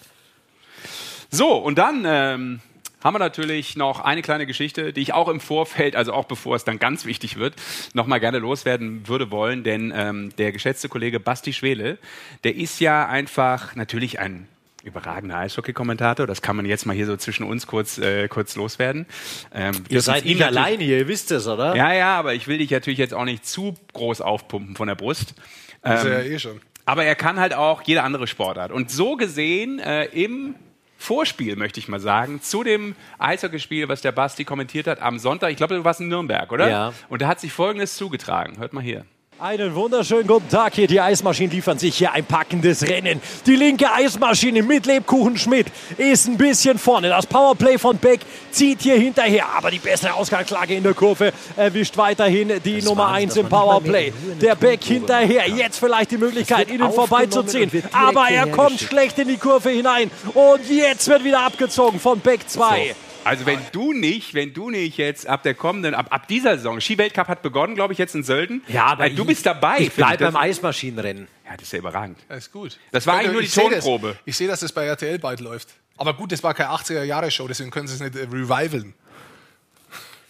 So, 1.31 1.55
und 1.55 1.77
dann 1.77 2.03
ähm, 2.05 2.59
haben 3.01 3.13
wir 3.13 3.19
natürlich 3.19 3.77
noch 3.77 4.01
eine 4.01 4.21
kleine 4.21 4.45
Geschichte, 4.45 4.91
die 4.91 5.01
ich 5.01 5.13
auch 5.13 5.29
im 5.29 5.39
Vorfeld, 5.39 5.95
also 5.95 6.11
auch 6.11 6.25
bevor 6.25 6.55
es 6.55 6.65
dann 6.65 6.79
ganz 6.79 7.05
wichtig 7.05 7.37
wird, 7.37 7.55
nochmal 7.93 8.19
gerne 8.19 8.39
loswerden 8.39 9.07
würde 9.07 9.31
wollen, 9.31 9.63
denn 9.63 9.93
ähm, 9.95 10.35
der 10.37 10.51
geschätzte 10.51 10.89
Kollege 10.89 11.19
Basti 11.19 11.53
Schwele, 11.53 11.97
der 12.43 12.55
ist 12.55 12.81
ja 12.81 13.07
einfach 13.07 13.75
natürlich 13.75 14.19
ein 14.19 14.49
überragender 14.83 15.37
Eishockey-Kommentator. 15.37 16.25
Das 16.25 16.41
kann 16.41 16.55
man 16.55 16.65
jetzt 16.65 16.85
mal 16.85 16.95
hier 16.95 17.05
so 17.05 17.17
zwischen 17.17 17.43
uns 17.43 17.67
kurz, 17.67 17.97
äh, 17.97 18.27
kurz 18.27 18.55
loswerden. 18.55 19.05
Ähm, 19.53 19.73
ihr 19.89 20.01
seid 20.01 20.25
ihn 20.25 20.41
alleine 20.41 20.83
hier, 20.83 20.99
ihr 20.99 21.07
wisst 21.07 21.31
es, 21.31 21.47
oder? 21.47 21.75
Ja, 21.75 21.93
ja, 21.93 22.17
aber 22.17 22.33
ich 22.33 22.47
will 22.47 22.57
dich 22.57 22.71
natürlich 22.71 22.99
jetzt 22.99 23.13
auch 23.13 23.25
nicht 23.25 23.45
zu 23.45 23.75
groß 23.93 24.21
aufpumpen 24.21 24.75
von 24.75 24.87
der 24.87 24.95
Brust. 24.95 25.35
Ähm, 25.83 25.93
ist 25.95 26.03
er 26.05 26.25
ja 26.25 26.31
eh 26.31 26.39
schon. 26.39 26.61
Aber 26.85 27.03
er 27.03 27.15
kann 27.15 27.39
halt 27.39 27.53
auch 27.53 27.81
jede 27.83 28.03
andere 28.03 28.25
Sportart. 28.25 28.71
Und 28.71 28.89
so 28.89 29.15
gesehen 29.15 29.79
äh, 29.79 30.05
im 30.05 30.55
Vorspiel, 30.97 31.55
möchte 31.55 31.79
ich 31.79 31.87
mal 31.87 31.99
sagen, 31.99 32.41
zu 32.41 32.63
dem 32.63 32.95
Eishockeyspiel, 33.19 33.87
was 33.87 34.01
der 34.01 34.11
Basti 34.11 34.43
kommentiert 34.43 34.87
hat 34.87 35.01
am 35.01 35.19
Sonntag. 35.19 35.51
Ich 35.51 35.57
glaube, 35.57 35.75
du 35.75 35.83
warst 35.83 36.01
in 36.01 36.07
Nürnberg, 36.07 36.51
oder? 36.51 36.69
Ja. 36.69 36.93
Und 37.07 37.21
da 37.21 37.27
hat 37.27 37.39
sich 37.39 37.53
Folgendes 37.53 37.95
zugetragen. 37.95 38.57
Hört 38.57 38.73
mal 38.73 38.83
hier. 38.83 39.05
Einen 39.41 39.74
wunderschönen 39.74 40.27
guten 40.27 40.50
Tag 40.50 40.74
hier. 40.74 40.88
Die 40.88 41.00
Eismaschinen 41.00 41.50
liefern 41.51 41.80
sich 41.80 41.95
hier 41.95 42.12
ein 42.12 42.25
packendes 42.25 42.86
Rennen. 42.86 43.21
Die 43.45 43.56
linke 43.56 43.89
Eismaschine 43.89 44.63
mit 44.63 44.86
Lebkuchen 44.86 45.38
Schmidt 45.38 45.68
ist 45.95 46.27
ein 46.27 46.38
bisschen 46.38 46.77
vorne. 46.77 47.07
Das 47.07 47.25
Powerplay 47.25 47.77
von 47.77 47.97
Beck 47.97 48.19
zieht 48.51 48.81
hier 48.81 48.97
hinterher. 48.97 49.45
Aber 49.56 49.71
die 49.71 49.80
bessere 49.80 50.13
Ausgangslage 50.15 50.75
in 50.75 50.83
der 50.83 50.94
Kurve 50.94 51.31
erwischt 51.56 51.95
weiterhin 51.95 52.51
die 52.65 52.75
das 52.75 52.83
Nummer 52.83 53.13
1 53.13 53.38
im 53.38 53.47
Powerplay. 53.47 54.12
Der 54.41 54.56
Beck 54.56 54.83
hinterher. 54.83 55.47
Jetzt 55.47 55.80
vielleicht 55.80 56.12
die 56.12 56.18
Möglichkeit, 56.18 56.69
ihnen 56.69 56.92
vorbeizuziehen. 56.92 57.71
Aber 57.94 58.27
er 58.27 58.45
kommt 58.47 58.81
schlecht 58.81 59.19
in 59.19 59.30
die 59.30 59.38
Kurve 59.38 59.69
hinein. 59.69 60.12
Und 60.33 60.69
jetzt 60.69 61.07
wird 61.07 61.24
wieder 61.24 61.45
abgezogen 61.45 62.01
von 62.01 62.19
Beck 62.19 62.42
2. 62.45 62.88
So. 62.89 63.08
Also 63.29 63.45
wenn 63.45 63.59
du 63.71 63.93
nicht, 63.93 64.33
wenn 64.33 64.53
du 64.53 64.69
nicht 64.69 64.97
jetzt 64.97 65.27
ab 65.27 65.43
der 65.43 65.53
kommenden, 65.53 65.93
ab, 65.93 66.07
ab 66.09 66.27
dieser 66.27 66.57
Saison, 66.57 66.81
Skiweltcup 66.81 67.27
hat 67.27 67.41
begonnen, 67.41 67.75
glaube 67.75 67.93
ich, 67.93 67.99
jetzt 67.99 68.15
in 68.15 68.23
Sölden. 68.23 68.63
Ja, 68.67 68.87
aber 68.87 69.05
äh, 69.05 69.11
du 69.11 69.23
bist 69.23 69.45
dabei. 69.45 69.77
Ich 69.79 69.93
bleibe 69.93 70.25
beim 70.25 70.35
Eismaschinenrennen. 70.35 71.27
Ja, 71.45 71.53
das 71.53 71.63
ist 71.63 71.73
ja 71.73 71.79
überragend. 71.79 72.19
Das 72.27 72.39
ist 72.39 72.51
gut. 72.51 72.77
Das 72.91 73.05
war 73.07 73.15
eigentlich 73.15 73.31
nur 73.31 73.41
die 73.41 73.47
ich 73.47 73.53
Tonprobe. 73.53 74.17
Ich 74.25 74.35
sehe, 74.35 74.47
dass 74.47 74.61
das 74.61 74.71
bei 74.71 74.85
RTL 74.85 75.19
bald 75.19 75.39
läuft. 75.39 75.69
Aber 75.97 76.13
gut, 76.13 76.31
das 76.31 76.41
war 76.43 76.53
keine 76.53 76.71
80er-Jahre-Show, 76.71 77.47
deswegen 77.47 77.71
können 77.71 77.87
sie 77.87 77.95
es 77.95 77.99
nicht 77.99 78.15
äh, 78.15 78.23
revivalen. 78.23 78.93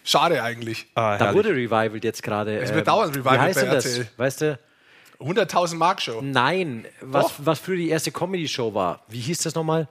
Schade 0.04 0.42
eigentlich. 0.42 0.88
Ah, 0.95 1.18
da 1.18 1.34
wurde 1.34 1.50
revivalt 1.50 2.04
jetzt 2.04 2.24
gerade. 2.24 2.57
Es 2.57 2.69
wird 2.69 2.80
ähm, 2.80 2.86
dauernd 2.86 3.16
revivalt 3.16 3.40
wie 3.40 3.44
heißt 3.44 3.62
bei 3.62 3.68
RTL. 3.68 4.00
Das? 4.00 4.18
Weißt 4.18 4.42
du? 4.42 4.60
100.000 5.19 5.75
Mark 5.75 6.02
Show. 6.02 6.22
Nein, 6.22 6.86
was, 7.02 7.34
was 7.38 7.60
früher 7.60 7.75
die 7.75 7.90
erste 7.90 8.12
Comedy-Show 8.12 8.74
war. 8.74 9.04
Wie 9.07 9.19
hieß 9.19 9.40
das 9.40 9.54
nochmal? 9.54 9.88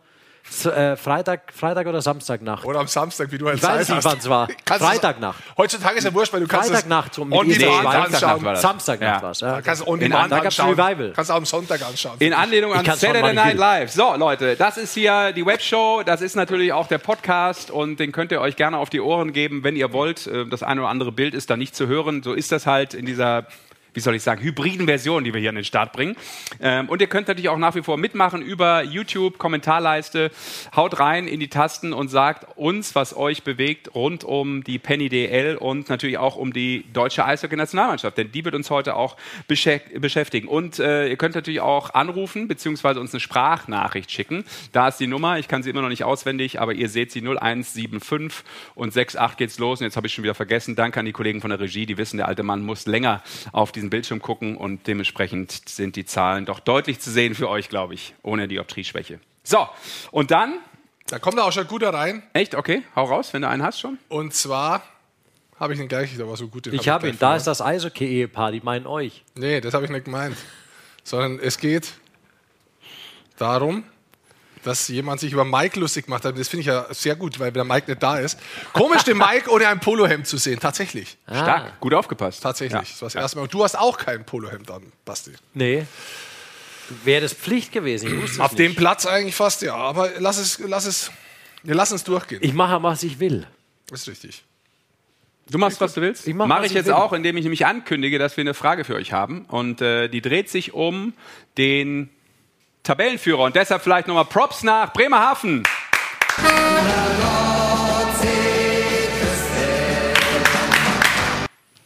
Äh, 0.65 0.97
Freitag, 0.97 1.53
Freitag 1.53 1.87
oder 1.87 2.03
Samstagnacht? 2.03 2.65
Oder 2.65 2.81
am 2.81 2.87
Samstag, 2.87 3.31
wie 3.31 3.39
du 3.39 3.47
halt 3.47 3.59
Ich 3.59 3.63
weiß 3.63 3.89
nicht, 3.89 4.05
wann 4.05 4.19
es 4.19 4.29
war. 4.29 4.49
Freitagnacht. 4.67 5.43
Heutzutage 5.57 5.99
ist 5.99 6.05
ja 6.05 6.15
wurscht, 6.15 6.33
weil 6.33 6.41
du 6.41 6.47
kannst 6.47 6.71
Freitagnacht 6.71 7.15
so 7.15 7.23
on 7.23 7.49
demand 7.49 7.87
anschauen. 7.87 8.45
War 8.45 8.57
Samstagnacht 8.57 9.17
ja. 9.17 9.23
war 9.23 9.31
es. 9.31 9.41
Ja. 9.41 9.61
Kannst 9.61 9.87
on 9.87 10.01
demand 10.01 10.33
da 10.33 10.41
gab's 10.41 10.59
Revival. 10.59 11.13
Kannst 11.15 11.31
auch 11.31 11.37
am 11.37 11.45
Sonntag 11.45 11.83
anschauen. 11.83 12.17
In 12.19 12.33
Anlehnung 12.33 12.73
an 12.73 12.85
Saturday 12.85 13.35
Night 13.35 13.57
Live. 13.57 13.93
So, 13.93 14.15
Leute, 14.17 14.57
das 14.57 14.77
ist 14.77 14.95
hier 14.95 15.33
die 15.33 15.45
Webshow. 15.45 16.03
Das 16.05 16.21
ist 16.21 16.37
natürlich 16.37 16.73
auch 16.73 16.87
der 16.87 16.99
Podcast 16.99 17.71
und 17.71 18.01
den 18.01 18.13
könnt 18.13 18.33
ihr 18.33 18.41
euch 18.41 18.57
gerne 18.57 18.79
auf 18.79 18.91
die 18.91 19.01
Ohren 19.01 19.33
geben, 19.33 19.65
wenn 19.65 19.77
ihr 19.77 19.93
wollt. 19.93 20.27
Äh, 20.27 20.47
das 20.47 20.63
eine 20.63 20.81
oder 20.81 20.91
andere 20.91 21.13
Bild 21.13 21.35
ist 21.35 21.51
da 21.51 21.57
nicht 21.57 21.77
zu 21.77 21.87
hören. 21.87 22.23
So 22.23 22.33
ist 22.33 22.53
das 22.53 22.67
halt 22.67 22.95
in 22.95 23.07
dieser 23.07 23.47
wie 23.99 24.01
soll 24.01 24.15
ich 24.15 24.23
sagen, 24.23 24.41
hybriden 24.41 24.87
Version, 24.87 25.25
die 25.25 25.35
wir 25.35 25.41
hier 25.41 25.49
an 25.49 25.57
den 25.57 25.65
Start 25.65 25.93
bringen. 25.93 26.15
Ähm, 26.61 26.89
und 26.89 27.01
ihr 27.01 27.09
könnt 27.09 27.27
natürlich 27.27 27.49
auch 27.49 27.59
nach 27.59 27.75
wie 27.75 27.83
vor 27.83 27.97
mitmachen 27.97 28.43
über 28.43 28.85
YouTube, 28.85 29.39
Kommentarleiste. 29.39 30.31
Haut 30.77 31.01
rein 31.01 31.27
in 31.27 31.41
die 31.41 31.49
Tasten 31.49 31.93
und 31.93 32.07
sagt 32.07 32.57
uns, 32.57 32.95
was 32.95 33.17
euch 33.17 33.43
bewegt 33.43 33.97
rund 33.97 34.23
um 34.23 34.63
die 34.63 34.79
Penny 34.79 35.09
DL 35.09 35.57
und 35.57 35.89
natürlich 35.89 36.17
auch 36.17 36.37
um 36.37 36.53
die 36.53 36.85
deutsche 36.93 37.25
Eishockey-Nationalmannschaft, 37.25 38.17
denn 38.17 38.31
die 38.31 38.45
wird 38.45 38.55
uns 38.55 38.71
heute 38.71 38.95
auch 38.95 39.17
beschäftigen. 39.49 40.47
Und 40.47 40.79
äh, 40.79 41.09
ihr 41.09 41.17
könnt 41.17 41.35
natürlich 41.35 41.61
auch 41.61 41.95
anrufen 41.95 42.47
beziehungsweise 42.47 43.01
uns 43.01 43.13
eine 43.13 43.19
Sprachnachricht 43.19 44.13
schicken. 44.13 44.45
Da 44.71 44.87
ist 44.87 45.01
die 45.01 45.09
Nummer, 45.09 45.41
ich 45.41 45.49
kann 45.49 45.65
sie 45.65 45.71
immer 45.71 45.83
noch 45.83 45.89
nicht 45.89 46.05
auswendig, 46.05 46.61
aber 46.61 46.73
ihr 46.73 46.89
seht 46.89 47.11
sie 47.11 47.21
0175 47.21 48.45
und 48.77 48.97
68 48.97 49.37
geht's 49.37 49.59
los. 49.59 49.81
Und 49.81 49.87
jetzt 49.87 49.97
habe 49.97 50.07
ich 50.07 50.15
schon 50.15 50.23
wieder 50.23 50.37
vergessen. 50.37 50.77
Danke 50.77 51.01
an 51.01 51.07
die 51.07 51.13
Kollegen 51.13 51.41
von 51.41 51.51
der 51.51 51.59
Regie, 51.59 51.85
die 51.85 51.99
wissen, 51.99 52.19
der 52.19 52.29
alte 52.29 52.45
Mann 52.45 52.63
muss 52.63 52.87
länger 52.87 53.25
auf 53.51 53.73
diesen 53.73 53.88
den 53.89 53.91
Bildschirm 53.91 54.21
gucken 54.21 54.57
und 54.57 54.87
dementsprechend 54.87 55.69
sind 55.69 55.97
die 55.97 56.05
Zahlen 56.05 56.45
doch 56.45 56.61
deutlich 56.61 57.01
zu 57.01 57.11
sehen 57.11 57.35
für 57.35 57.49
euch, 57.49 57.69
glaube 57.69 57.95
ich, 57.95 58.15
ohne 58.23 58.47
Dioptrieschwäche. 58.49 59.19
So, 59.43 59.67
und 60.11 60.31
dann. 60.31 60.59
Da 61.09 61.19
kommt 61.19 61.39
er 61.39 61.47
auch 61.47 61.53
schon 61.53 61.67
guter 61.67 61.93
rein. 61.93 62.23
Echt? 62.35 62.55
Okay, 62.55 62.83
hau 62.95 63.05
raus, 63.05 63.33
wenn 63.33 63.43
du 63.43 63.49
einen 63.49 63.63
hast 63.63 63.81
schon. 63.81 63.99
Und 64.09 64.35
zwar 64.35 64.83
habe 65.59 65.73
ich 65.73 65.79
den 65.79 65.89
gleich, 65.89 66.17
der 66.17 66.29
war 66.29 66.37
so 66.37 66.49
gut. 66.49 66.67
Ich 66.67 66.89
habe 66.89 67.09
ihn, 67.09 67.17
da 67.19 67.35
ist 67.35 67.47
das 67.47 67.63
Eishockey-Ehepaar, 67.63 68.53
die 68.53 68.61
meinen 68.61 68.87
euch. 68.87 69.25
Nee, 69.35 69.61
das 69.61 69.75
habe 69.75 69.87
ich 69.87 69.91
nicht 69.91 70.05
gemeint. 70.05 70.37
Sondern 71.03 71.39
es 71.41 71.59
geht 71.59 71.95
darum, 73.39 73.85
dass 74.69 74.87
jemand 74.89 75.21
sich 75.21 75.33
über 75.33 75.45
Mike 75.45 75.81
lustig 75.81 76.05
gemacht 76.05 76.25
hat. 76.25 76.39
Das 76.39 76.49
finde 76.49 76.61
ich 76.61 76.67
ja 76.67 76.87
sehr 76.91 77.17
gut, 77.17 77.41
weil 77.41 77.51
der 77.51 77.65
Mike 77.65 77.91
nicht 77.91 78.03
da 78.03 78.19
ist. 78.19 78.39
Komisch, 78.73 79.03
den 79.03 79.19
Mike 79.19 79.51
ohne 79.51 79.67
ein 79.69 79.81
Polohemd 79.81 80.27
zu 80.27 80.37
sehen. 80.37 80.61
Tatsächlich. 80.61 81.17
Ah. 81.27 81.43
Stark. 81.43 81.81
Gut 81.81 81.95
aufgepasst. 81.95 82.43
Tatsächlich. 82.43 82.73
Ja. 82.73 82.81
Das 82.81 83.03
war 83.03 83.07
das 83.07 83.15
erste 83.15 83.39
Mal. 83.39 83.43
Und 83.45 83.55
du 83.55 83.65
hast 83.65 83.79
auch 83.79 83.97
kein 83.97 84.25
Polohemd 84.25 84.71
an, 84.71 84.93
Basti. 85.05 85.33
Nee. 85.55 85.87
Wäre 87.05 87.23
das 87.23 87.33
Pflicht 87.33 87.73
gewesen? 87.73 88.23
Auf 88.39 88.55
dem 88.55 88.75
Platz 88.75 89.07
eigentlich 89.07 89.35
fast, 89.35 89.63
ja. 89.63 89.75
Aber 89.75 90.11
lass 90.19 90.39
es, 90.39 90.59
lass 90.59 90.87
es, 90.87 91.11
wir 91.63 91.75
lassen 91.75 91.97
es 91.97 92.05
durchgehen. 92.05 92.41
Ich 92.43 92.55
mache, 92.55 92.83
was 92.83 93.03
ich 93.03 93.21
will. 93.21 93.47
Das 93.89 94.03
ist 94.03 94.09
richtig. 94.09 94.45
Du 95.51 95.59
machst, 95.59 95.81
was 95.81 95.95
du 95.95 96.03
willst? 96.03 96.29
Ich 96.29 96.35
mach, 96.35 96.47
Mache 96.47 96.67
ich, 96.67 96.73
ich 96.73 96.73
jetzt 96.75 96.87
will. 96.87 96.93
auch, 96.93 97.13
indem 97.13 97.37
ich 97.39 97.45
nämlich 97.45 97.65
ankündige, 97.65 98.19
dass 98.19 98.37
wir 98.37 98.43
eine 98.43 98.55
Frage 98.55 98.85
für 98.85 98.95
euch 98.95 99.13
haben. 99.13 99.47
Und 99.47 99.81
äh, 99.81 100.09
die 100.09 100.21
dreht 100.21 100.51
sich 100.51 100.75
um 100.75 101.15
den 101.57 102.11
Tabellenführer. 102.89 103.43
Und 103.43 103.55
deshalb 103.55 103.83
vielleicht 103.83 104.09
nochmal 104.09 104.25
Props 104.25 104.63
nach 104.63 104.95
Bremerhaven. 104.95 105.63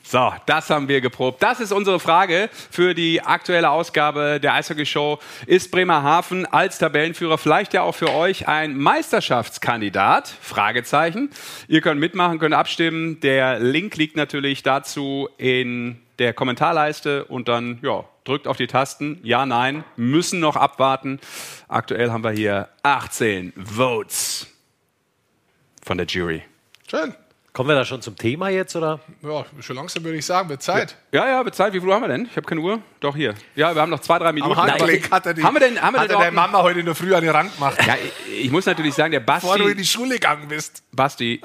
So, 0.04 0.32
das 0.46 0.70
haben 0.70 0.86
wir 0.86 1.00
geprobt. 1.00 1.42
Das 1.42 1.58
ist 1.58 1.72
unsere 1.72 1.98
Frage 1.98 2.50
für 2.70 2.94
die 2.94 3.20
aktuelle 3.20 3.70
Ausgabe 3.70 4.38
der 4.40 4.54
Eishockey 4.54 4.86
Show. 4.86 5.18
Ist 5.46 5.72
Bremerhaven 5.72 6.46
als 6.46 6.78
Tabellenführer 6.78 7.36
vielleicht 7.36 7.74
ja 7.74 7.82
auch 7.82 7.96
für 7.96 8.12
euch 8.12 8.46
ein 8.46 8.76
Meisterschaftskandidat? 8.76 10.28
Fragezeichen. 10.40 11.30
Ihr 11.66 11.80
könnt 11.80 11.98
mitmachen, 11.98 12.38
könnt 12.38 12.54
abstimmen. 12.54 13.18
Der 13.20 13.58
Link 13.58 13.96
liegt 13.96 14.14
natürlich 14.14 14.62
dazu 14.62 15.28
in 15.36 16.00
der 16.22 16.32
Kommentarleiste 16.32 17.24
und 17.24 17.48
dann, 17.48 17.78
ja, 17.82 18.04
drückt 18.24 18.46
auf 18.46 18.56
die 18.56 18.68
Tasten. 18.68 19.18
Ja, 19.24 19.44
nein, 19.44 19.84
müssen 19.96 20.38
noch 20.40 20.54
abwarten. 20.56 21.18
Aktuell 21.68 22.10
haben 22.12 22.22
wir 22.24 22.30
hier 22.30 22.68
18 22.84 23.52
Votes 23.56 24.46
von 25.84 25.98
der 25.98 26.06
Jury. 26.06 26.42
Schön. 26.88 27.14
Kommen 27.52 27.68
wir 27.68 27.74
da 27.74 27.84
schon 27.84 28.00
zum 28.00 28.16
Thema 28.16 28.48
jetzt, 28.48 28.74
oder? 28.76 28.98
Ja, 29.20 29.44
schon 29.60 29.76
langsam 29.76 30.02
würde 30.04 30.16
ich 30.16 30.24
sagen, 30.24 30.48
wird 30.48 30.62
Zeit. 30.62 30.96
Ja, 31.10 31.26
ja, 31.26 31.42
bezahlt. 31.42 31.74
Wie 31.74 31.80
viel 31.80 31.88
Uhr 31.88 31.94
haben 31.94 32.00
wir 32.02 32.08
denn? 32.08 32.24
Ich 32.30 32.34
habe 32.36 32.46
keine 32.46 32.62
Uhr. 32.62 32.78
Doch, 33.00 33.14
hier. 33.14 33.34
Ja, 33.54 33.74
wir 33.74 33.82
haben 33.82 33.90
noch 33.90 34.00
zwei, 34.00 34.18
drei 34.18 34.32
Minuten. 34.32 34.52
Am 34.58 34.62
Handgelenk 34.70 35.10
hat 35.10 35.26
er 35.26 35.34
die, 35.34 35.42
haben 35.44 35.54
wir 35.54 35.60
denn, 35.60 35.78
haben 35.82 35.92
wir 35.94 36.00
hat 36.00 36.08
denn 36.08 36.16
er 36.16 36.22
der 36.22 36.30
dort- 36.30 36.34
Mama 36.50 36.62
heute 36.62 36.80
in 36.80 36.86
der 36.86 36.94
Früh 36.94 37.14
an 37.14 37.20
die 37.22 37.28
Rand 37.28 37.52
gemacht, 37.54 37.76
Ja, 37.86 37.96
ich, 38.30 38.44
ich 38.46 38.50
muss 38.50 38.64
natürlich 38.64 38.94
sagen, 38.94 39.10
der 39.12 39.20
bevor 39.20 39.58
du 39.58 39.64
in 39.64 39.70
die 39.76 39.82
Basti, 39.82 39.84
Schule 39.98 40.14
gegangen 40.14 40.48
bist. 40.48 40.82
Basti, 40.92 41.42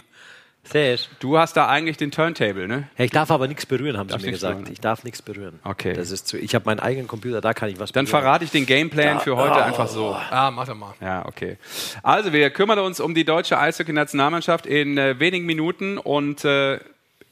Sehr. 0.72 0.98
du 1.20 1.38
hast 1.38 1.54
da 1.58 1.68
eigentlich 1.68 1.98
den 1.98 2.12
Turntable, 2.12 2.68
ne? 2.68 2.90
Ja, 2.98 3.06
ich 3.06 3.12
darf 3.12 3.32
aber 3.32 3.48
nichts 3.48 3.66
berühren, 3.66 3.98
haben 3.98 4.08
sie 4.10 4.14
Darfst 4.14 4.26
mir 4.26 4.32
gesagt. 4.32 4.56
berühren. 4.58 4.74
Ich 4.74 4.80
darf 4.80 5.04
nichts 5.04 5.22
berühren. 5.22 5.60
Okay. 5.64 5.94
Das 5.94 6.12
ist 6.12 6.28
zu, 6.28 6.38
ich 6.38 6.54
habe 6.56 6.66
meinen 6.66 6.80
eigenen 6.80 7.08
Computer, 7.08 7.42
da 7.42 7.54
kann 7.54 7.70
ich 7.70 7.80
was 7.80 7.92
Dann 7.92 8.06
berühren. 8.06 8.22
verrate 8.22 8.44
ich 8.46 8.52
den 8.52 8.66
Gameplan 8.66 9.20
für 9.20 9.36
heute 9.38 9.64
einfach 9.64 9.88
so. 9.88 10.16
Ah, 10.30 10.52
mach 10.52 10.68
doch 10.68 10.76
mal. 10.76 10.94
Ja, 11.02 11.26
okay. 11.26 11.58
Also, 12.04 12.34
wir 12.34 12.50
kümmern 12.50 12.80
uns 12.80 13.00
um 13.00 13.14
die 13.16 13.26
deutsche 13.26 13.58
Eishockey-Nationalmannschaft 13.60 14.66
in 14.66 14.98
äh, 14.98 15.20
wenigen 15.20 15.46
Minuten 15.46 15.98
und 15.98 16.44
äh, 16.46 16.80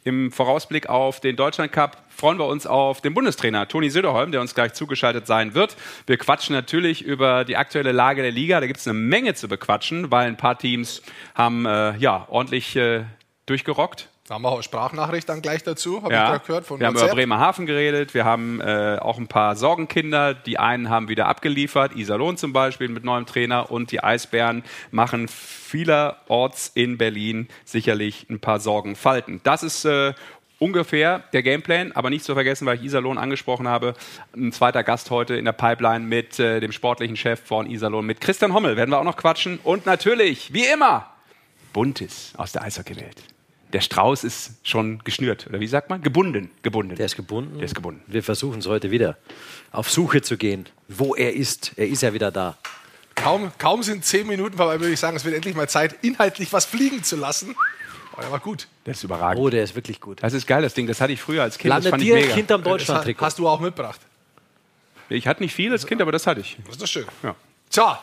im 0.03 0.31
Vorausblick 0.31 0.87
auf 0.87 1.19
den 1.19 1.35
Deutschland 1.35 1.71
Cup 1.71 1.97
freuen 2.09 2.37
wir 2.37 2.45
uns 2.45 2.67
auf 2.67 3.01
den 3.01 3.15
Bundestrainer 3.15 3.67
Toni 3.67 3.89
Söderholm, 3.89 4.31
der 4.31 4.39
uns 4.39 4.53
gleich 4.53 4.73
zugeschaltet 4.73 5.25
sein 5.25 5.55
wird. 5.55 5.75
Wir 6.05 6.17
quatschen 6.17 6.55
natürlich 6.55 7.01
über 7.01 7.43
die 7.43 7.57
aktuelle 7.57 7.91
Lage 7.91 8.21
der 8.21 8.31
Liga. 8.31 8.59
Da 8.59 8.67
gibt 8.67 8.79
es 8.79 8.87
eine 8.87 8.93
Menge 8.97 9.33
zu 9.33 9.47
bequatschen, 9.47 10.11
weil 10.11 10.27
ein 10.27 10.37
paar 10.37 10.57
Teams 10.59 11.01
haben 11.33 11.65
äh, 11.65 11.97
ja 11.97 12.25
ordentlich 12.29 12.75
äh, 12.75 13.03
durchgerockt. 13.45 14.09
Da 14.27 14.35
haben 14.35 14.41
wir 14.41 14.49
auch 14.49 14.63
Sprachnachricht 14.63 15.29
dann 15.29 15.43
gleich 15.43 15.61
dazu, 15.61 16.01
habe 16.01 16.11
ich 16.11 16.19
Ja, 16.19 16.31
gerade 16.31 16.45
gehört 16.45 16.65
von 16.65 16.79
wir 16.79 16.87
haben 16.87 16.95
über 16.95 17.03
WhatsApp. 17.03 17.15
Bremerhaven 17.15 17.67
geredet, 17.67 18.15
wir 18.15 18.25
haben 18.25 18.59
äh, 18.59 18.97
auch 18.99 19.19
ein 19.19 19.27
paar 19.27 19.55
Sorgenkinder. 19.55 20.33
Die 20.33 20.57
einen 20.57 20.89
haben 20.89 21.09
wieder 21.09 21.27
abgeliefert, 21.27 21.95
Iserlohn 21.95 22.35
zum 22.35 22.51
Beispiel 22.51 22.89
mit 22.89 23.03
neuem 23.03 23.27
Trainer 23.27 23.69
und 23.69 23.91
die 23.91 24.03
Eisbären 24.03 24.63
machen 24.89 25.27
vielerorts 25.27 26.71
in 26.73 26.97
Berlin 26.97 27.47
sicherlich 27.65 28.25
ein 28.29 28.39
paar 28.39 28.59
Sorgenfalten. 28.59 29.41
Das 29.43 29.61
ist 29.61 29.85
äh, 29.85 30.15
ungefähr 30.57 31.19
der 31.33 31.43
Gameplan, 31.43 31.91
aber 31.91 32.09
nicht 32.09 32.25
zu 32.25 32.33
vergessen, 32.33 32.65
weil 32.65 32.77
ich 32.77 32.83
Iserlohn 32.83 33.19
angesprochen 33.19 33.67
habe, 33.67 33.93
ein 34.35 34.51
zweiter 34.51 34.83
Gast 34.83 35.11
heute 35.11 35.35
in 35.35 35.45
der 35.45 35.51
Pipeline 35.51 36.03
mit 36.03 36.39
äh, 36.39 36.61
dem 36.61 36.71
sportlichen 36.71 37.15
Chef 37.15 37.41
von 37.41 37.69
Iserlohn, 37.69 38.07
mit 38.07 38.21
Christian 38.21 38.55
Hommel 38.55 38.75
werden 38.75 38.89
wir 38.89 38.97
auch 38.97 39.03
noch 39.03 39.17
quatschen 39.17 39.59
und 39.63 39.85
natürlich, 39.85 40.51
wie 40.51 40.65
immer, 40.65 41.11
Buntes 41.73 42.33
aus 42.37 42.53
der 42.53 42.63
Eishockeywelt. 42.63 43.34
Der 43.75 43.81
Strauß 43.81 44.23
ist 44.23 44.53
schon 44.63 45.03
geschnürt, 45.03 45.47
oder 45.49 45.59
wie 45.59 45.67
sagt 45.67 45.89
man? 45.89 46.01
Gebunden. 46.01 46.49
Gebunden. 46.61 46.95
Der 46.95 47.07
ist 47.07 47.17
gebunden. 47.17 47.57
Der 47.57 47.65
ist 47.65 47.75
gebunden. 47.75 48.01
Wir 48.07 48.23
versuchen 48.23 48.59
es 48.59 48.67
heute 48.67 48.89
wieder 48.89 49.17
auf 49.73 49.91
Suche 49.91 50.21
zu 50.21 50.37
gehen, 50.37 50.69
wo 50.87 51.13
er 51.13 51.33
ist. 51.33 51.73
Er 51.75 51.85
ist 51.85 52.01
ja 52.01 52.13
wieder 52.13 52.31
da. 52.31 52.57
Kaum, 53.15 53.51
kaum 53.57 53.83
sind 53.83 54.05
zehn 54.05 54.27
Minuten 54.27 54.55
vorbei, 54.55 54.79
würde 54.79 54.93
ich 54.93 54.99
sagen, 55.01 55.17
es 55.17 55.25
wird 55.25 55.35
endlich 55.35 55.57
mal 55.57 55.67
Zeit, 55.67 55.93
inhaltlich 56.03 56.53
was 56.53 56.63
fliegen 56.63 57.03
zu 57.03 57.17
lassen. 57.17 57.53
Aber 58.13 58.21
der 58.21 58.31
war 58.31 58.39
gut. 58.39 58.69
Das 58.85 58.95
ist 58.95 59.03
überragend. 59.03 59.43
Oh, 59.43 59.49
der 59.49 59.65
ist 59.65 59.75
wirklich 59.75 59.99
gut. 59.99 60.23
Das 60.23 60.31
ist 60.31 60.47
geil, 60.47 60.61
das 60.61 60.73
Ding. 60.73 60.87
Das 60.87 61.01
hatte 61.01 61.11
ich 61.11 61.19
früher 61.19 61.43
als 61.43 61.57
Kind. 61.57 61.69
das 61.69 61.83
Landet 61.83 61.89
fand 61.91 62.01
ich 62.01 62.07
direkt 62.07 62.27
mega. 62.27 62.35
hinterm 62.37 62.63
Das 62.63 62.71
Deutschland-Trikot. 62.71 63.25
hast 63.25 63.39
du 63.39 63.49
auch 63.49 63.59
mitgebracht. 63.59 63.99
Ich 65.09 65.27
hatte 65.27 65.43
nicht 65.43 65.53
viel 65.53 65.73
als 65.73 65.85
Kind, 65.85 66.01
aber 66.01 66.13
das 66.13 66.25
hatte 66.25 66.39
ich. 66.39 66.55
Das 66.63 66.75
ist 66.75 66.81
doch 66.81 66.87
schön. 66.87 67.05
Ja. 67.23 67.35
Tja, 67.69 68.01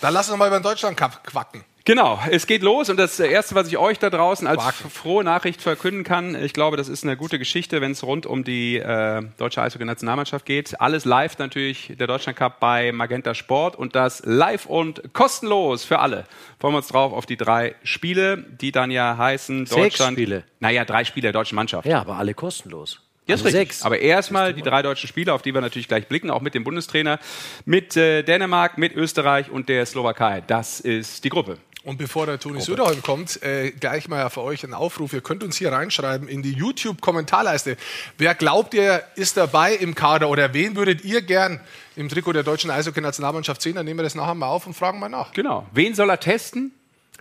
dann 0.00 0.14
lass 0.14 0.30
uns 0.30 0.38
mal 0.38 0.46
über 0.46 0.60
den 0.60 0.62
Deutschland 0.62 0.96
Cup 0.96 1.24
quacken. 1.24 1.64
Genau, 1.86 2.18
es 2.30 2.46
geht 2.46 2.62
los 2.62 2.88
und 2.88 2.96
das 2.96 3.20
Erste, 3.20 3.54
was 3.54 3.68
ich 3.68 3.76
euch 3.76 3.98
da 3.98 4.08
draußen 4.08 4.46
als 4.46 4.62
frohe 4.90 5.22
Nachricht 5.22 5.60
verkünden 5.60 6.02
kann, 6.02 6.34
ich 6.34 6.54
glaube, 6.54 6.78
das 6.78 6.88
ist 6.88 7.04
eine 7.04 7.14
gute 7.14 7.38
Geschichte, 7.38 7.82
wenn 7.82 7.92
es 7.92 8.02
rund 8.02 8.24
um 8.24 8.42
die 8.42 8.78
äh, 8.78 9.20
deutsche 9.36 9.60
Eishockey-Nationalmannschaft 9.60 10.46
geht. 10.46 10.80
Alles 10.80 11.04
live 11.04 11.36
natürlich, 11.36 11.92
der 11.98 12.06
Deutschland 12.06 12.38
Cup 12.38 12.58
bei 12.58 12.90
Magenta 12.90 13.34
Sport 13.34 13.76
und 13.76 13.94
das 13.94 14.22
live 14.24 14.64
und 14.64 15.12
kostenlos 15.12 15.84
für 15.84 15.98
alle. 15.98 16.24
Freuen 16.58 16.72
wir 16.72 16.78
uns 16.78 16.88
drauf 16.88 17.12
auf 17.12 17.26
die 17.26 17.36
drei 17.36 17.74
Spiele, 17.82 18.38
die 18.38 18.72
dann 18.72 18.90
ja 18.90 19.18
heißen 19.18 19.66
Sechs 19.66 19.76
Deutschland. 19.76 20.16
Spiele. 20.16 20.44
Naja, 20.60 20.86
drei 20.86 21.04
Spiele 21.04 21.24
der 21.24 21.32
deutschen 21.32 21.56
Mannschaft. 21.56 21.86
Ja, 21.86 22.00
aber 22.00 22.16
alle 22.16 22.32
kostenlos. 22.32 23.02
Ja, 23.26 23.34
ist 23.34 23.40
Also 23.44 23.44
richtig. 23.56 23.72
sechs. 23.74 23.82
Aber 23.82 23.98
erstmal 23.98 24.54
die 24.54 24.62
drei 24.62 24.80
deutschen 24.80 25.06
Spiele, 25.08 25.34
auf 25.34 25.42
die 25.42 25.52
wir 25.52 25.60
natürlich 25.60 25.88
gleich 25.88 26.08
blicken, 26.08 26.30
auch 26.30 26.40
mit 26.40 26.54
dem 26.54 26.64
Bundestrainer, 26.64 27.18
mit 27.66 27.94
äh, 27.98 28.22
Dänemark, 28.22 28.78
mit 28.78 28.94
Österreich 28.94 29.50
und 29.50 29.68
der 29.68 29.84
Slowakei. 29.84 30.42
Das 30.46 30.80
ist 30.80 31.24
die 31.24 31.28
Gruppe. 31.28 31.58
Und 31.84 31.98
bevor 31.98 32.24
der 32.24 32.40
Toni 32.40 32.62
Söderholm 32.62 33.02
kommt, 33.02 33.42
äh, 33.42 33.70
gleich 33.70 34.08
mal 34.08 34.30
für 34.30 34.40
euch 34.40 34.64
ein 34.64 34.72
Aufruf. 34.72 35.12
Ihr 35.12 35.20
könnt 35.20 35.44
uns 35.44 35.58
hier 35.58 35.70
reinschreiben 35.70 36.28
in 36.28 36.42
die 36.42 36.52
YouTube-Kommentarleiste. 36.52 37.76
Wer 38.16 38.34
glaubt 38.34 38.72
ihr, 38.72 39.02
ist 39.16 39.36
dabei 39.36 39.74
im 39.74 39.94
Kader 39.94 40.30
oder 40.30 40.54
wen 40.54 40.76
würdet 40.76 41.04
ihr 41.04 41.20
gern 41.20 41.60
im 41.94 42.08
Trikot 42.08 42.32
der 42.32 42.42
deutschen 42.42 42.70
Eishockey-Nationalmannschaft 42.70 43.60
sehen? 43.60 43.74
Dann 43.74 43.84
nehmen 43.84 43.98
wir 43.98 44.04
das 44.04 44.14
nachher 44.14 44.34
mal 44.34 44.46
auf 44.46 44.66
und 44.66 44.72
fragen 44.72 44.98
mal 44.98 45.10
nach. 45.10 45.32
Genau. 45.32 45.66
Wen 45.72 45.94
soll 45.94 46.08
er 46.08 46.18
testen? 46.18 46.72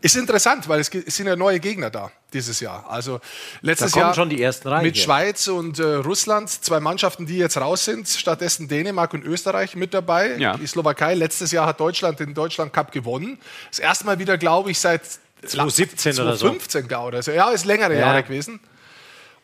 Ist 0.04 0.18
interessant, 0.18 0.68
weil 0.68 0.82
es 0.82 0.90
es 0.90 1.16
sind 1.16 1.28
ja 1.28 1.38
neue 1.38 1.62
Gegner 1.62 1.90
da 1.90 2.12
dieses 2.34 2.60
Jahr. 2.60 2.86
Also 2.90 3.22
letztes 3.62 3.96
Jahr 3.96 4.14
schon 4.14 4.30
die 4.30 4.42
ersten 4.44 4.68
rein 4.68 4.84
mit 4.84 4.96
hier. 4.96 5.04
Schweiz 5.06 5.48
und 5.48 5.80
äh, 5.80 5.84
Russland 5.84 6.50
zwei 6.50 6.82
Mannschaften, 6.82 7.26
die 7.26 7.38
jetzt 7.38 7.56
raus 7.56 7.86
sind. 7.86 8.10
Stattdessen 8.10 8.68
Dänemark 8.68 9.14
und 9.14 9.24
Österreich 9.24 9.78
mit 9.78 9.94
dabei. 9.94 10.36
Ja. 10.36 10.58
Die 10.58 10.68
Slowakei. 10.68 11.14
Letztes 11.14 11.52
Jahr 11.54 11.68
hat 11.68 11.80
Deutschland 11.80 12.20
den 12.20 12.34
Deutschland 12.34 12.74
Cup 12.74 12.92
gewonnen. 12.92 13.40
Das 13.70 13.80
erste 13.80 14.06
Mal 14.06 14.20
wieder, 14.20 14.38
glaube 14.38 14.72
ich, 14.72 14.80
seit 14.80 15.04
2017 15.46 16.16
oder 16.20 16.34
so. 16.36 16.48
2015, 16.48 16.88
glaube 16.90 17.12
ich. 17.12 17.16
Also, 17.16 17.32
ja, 17.32 17.52
ist 17.52 17.64
längere 17.64 17.94
Ja. 17.94 18.00
Jahre 18.00 18.24
gewesen. 18.24 18.60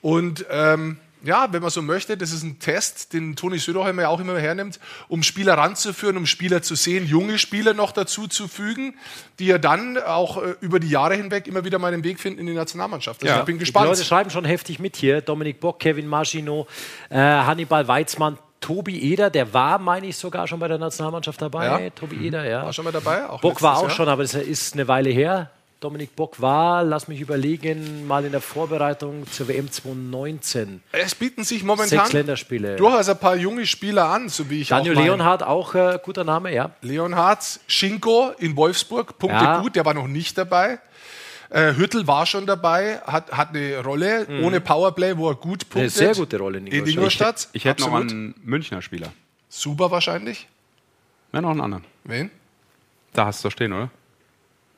Und 0.01 0.45
ähm, 0.49 0.97
ja, 1.23 1.47
wenn 1.51 1.61
man 1.61 1.69
so 1.71 1.81
möchte, 1.81 2.15
das 2.17 2.31
ist 2.31 2.43
ein 2.43 2.59
Test, 2.59 3.13
den 3.13 3.35
Toni 3.35 3.57
Söderholm 3.59 3.99
ja 3.99 4.07
auch 4.07 4.19
immer 4.19 4.37
hernimmt, 4.39 4.79
um 5.07 5.21
Spieler 5.23 5.55
ranzuführen, 5.57 6.15
um 6.17 6.25
Spieler 6.25 6.61
zu 6.61 6.75
sehen, 6.75 7.05
junge 7.05 7.37
Spieler 7.37 7.73
noch 7.73 7.91
dazu 7.91 8.27
zu 8.27 8.47
fügen, 8.47 8.95
die 9.39 9.47
ja 9.47 9.57
dann 9.57 9.97
auch 9.97 10.41
äh, 10.41 10.55
über 10.61 10.79
die 10.79 10.89
Jahre 10.89 11.15
hinweg 11.15 11.47
immer 11.47 11.63
wieder 11.65 11.79
mal 11.79 11.93
einen 11.93 12.03
Weg 12.03 12.19
finden 12.19 12.39
in 12.39 12.45
die 12.47 12.53
Nationalmannschaft. 12.53 13.21
Also 13.23 13.33
Ja. 13.33 13.39
ich 13.39 13.45
bin 13.45 13.57
Die 13.59 13.65
Leute 13.65 13.71
gespannt. 13.89 14.01
schreiben 14.05 14.29
schon 14.29 14.45
heftig 14.45 14.79
mit 14.79 14.95
hier. 14.95 15.21
Dominik 15.21 15.59
Bock, 15.59 15.79
Kevin 15.79 16.07
Maschino, 16.07 16.67
äh, 17.09 17.15
Hannibal 17.17 17.87
Weizmann, 17.87 18.37
Tobi 18.61 18.99
Eder, 19.13 19.29
der 19.29 19.53
war, 19.53 19.79
meine 19.79 20.07
ich, 20.07 20.17
sogar 20.17 20.45
schon 20.47 20.59
bei 20.59 20.67
der 20.67 20.77
Nationalmannschaft 20.77 21.41
dabei. 21.41 21.65
Ja. 21.85 21.89
Tobi 21.91 22.27
Eder, 22.27 22.45
ja. 22.49 22.63
War 22.63 22.73
schon 22.73 22.83
mal 22.85 22.91
dabei. 22.91 23.27
Auch 23.29 23.39
Bock 23.41 23.61
war 23.61 23.77
auch 23.77 23.83
Jahr. 23.83 23.91
schon, 23.91 24.09
aber 24.09 24.21
das 24.23 24.33
ist 24.35 24.73
eine 24.73 24.87
Weile 24.87 25.09
her. 25.09 25.49
Dominik 25.79 26.13
Bock 26.15 26.41
war, 26.41 26.83
lass 26.83 27.07
mich 27.07 27.21
überlegen, 27.21 28.05
mal 28.05 28.25
in 28.25 28.31
der 28.33 28.41
Vorbereitung 28.41 29.25
zur 29.31 29.47
WM 29.47 29.71
2019. 29.71 30.81
Es 30.91 31.15
bieten 31.15 31.45
sich 31.45 31.59
Sechs 31.59 31.63
momentan 31.67 32.11
Länderspiele. 32.11 32.75
durchaus 32.75 33.07
ein 33.07 33.17
paar 33.17 33.37
junge 33.37 33.65
Spieler 33.65 34.09
an, 34.09 34.27
so 34.27 34.49
wie 34.49 34.59
ich 34.61 34.67
Daniel 34.67 34.91
auch 34.91 34.95
meine. 34.95 35.07
Leonhardt, 35.07 35.43
auch 35.43 35.75
äh, 35.75 35.97
guter 36.03 36.25
Name, 36.25 36.53
ja. 36.53 36.71
Leonhardt, 36.81 37.61
Schinko 37.67 38.31
in 38.39 38.57
Wolfsburg, 38.57 39.17
Punkte 39.17 39.37
Ja. 39.41 39.61
gut, 39.61 39.77
der 39.77 39.85
war 39.85 39.93
noch 39.93 40.07
nicht 40.07 40.37
dabei. 40.37 40.79
Äh, 41.49 41.73
Hüttel 41.75 42.05
war 42.07 42.25
schon 42.25 42.45
dabei, 42.45 42.99
hat, 43.07 43.31
hat 43.31 43.55
eine 43.55 43.81
Rolle 43.81 44.27
ohne 44.43 44.59
Powerplay, 44.59 45.15
wo 45.17 45.29
er 45.29 45.35
gut 45.35 45.69
punktet. 45.69 45.73
Mhm. 45.75 45.79
Eine 45.79 45.89
sehr 45.89 46.13
gute 46.13 46.37
Rolle 46.39 46.57
in 46.57 46.67
in 46.67 46.73
Ingolstadt. 46.73 46.95
Ingolstadt. 46.97 47.49
Ich 47.53 47.63
hätte 47.65 47.83
noch 47.83 47.93
einen 47.93 48.35
Münchner 48.43 48.81
Spieler. 48.81 49.13
Super 49.47 49.89
wahrscheinlich. 49.91 50.47
Ja, 51.31 51.39
noch 51.41 51.51
einen 51.51 51.61
anderen. 51.61 51.85
Wen? 52.03 52.29
Da 53.13 53.25
hast 53.27 53.43
du 53.43 53.47
doch 53.47 53.53
stehen, 53.53 53.71
oder? 53.71 53.89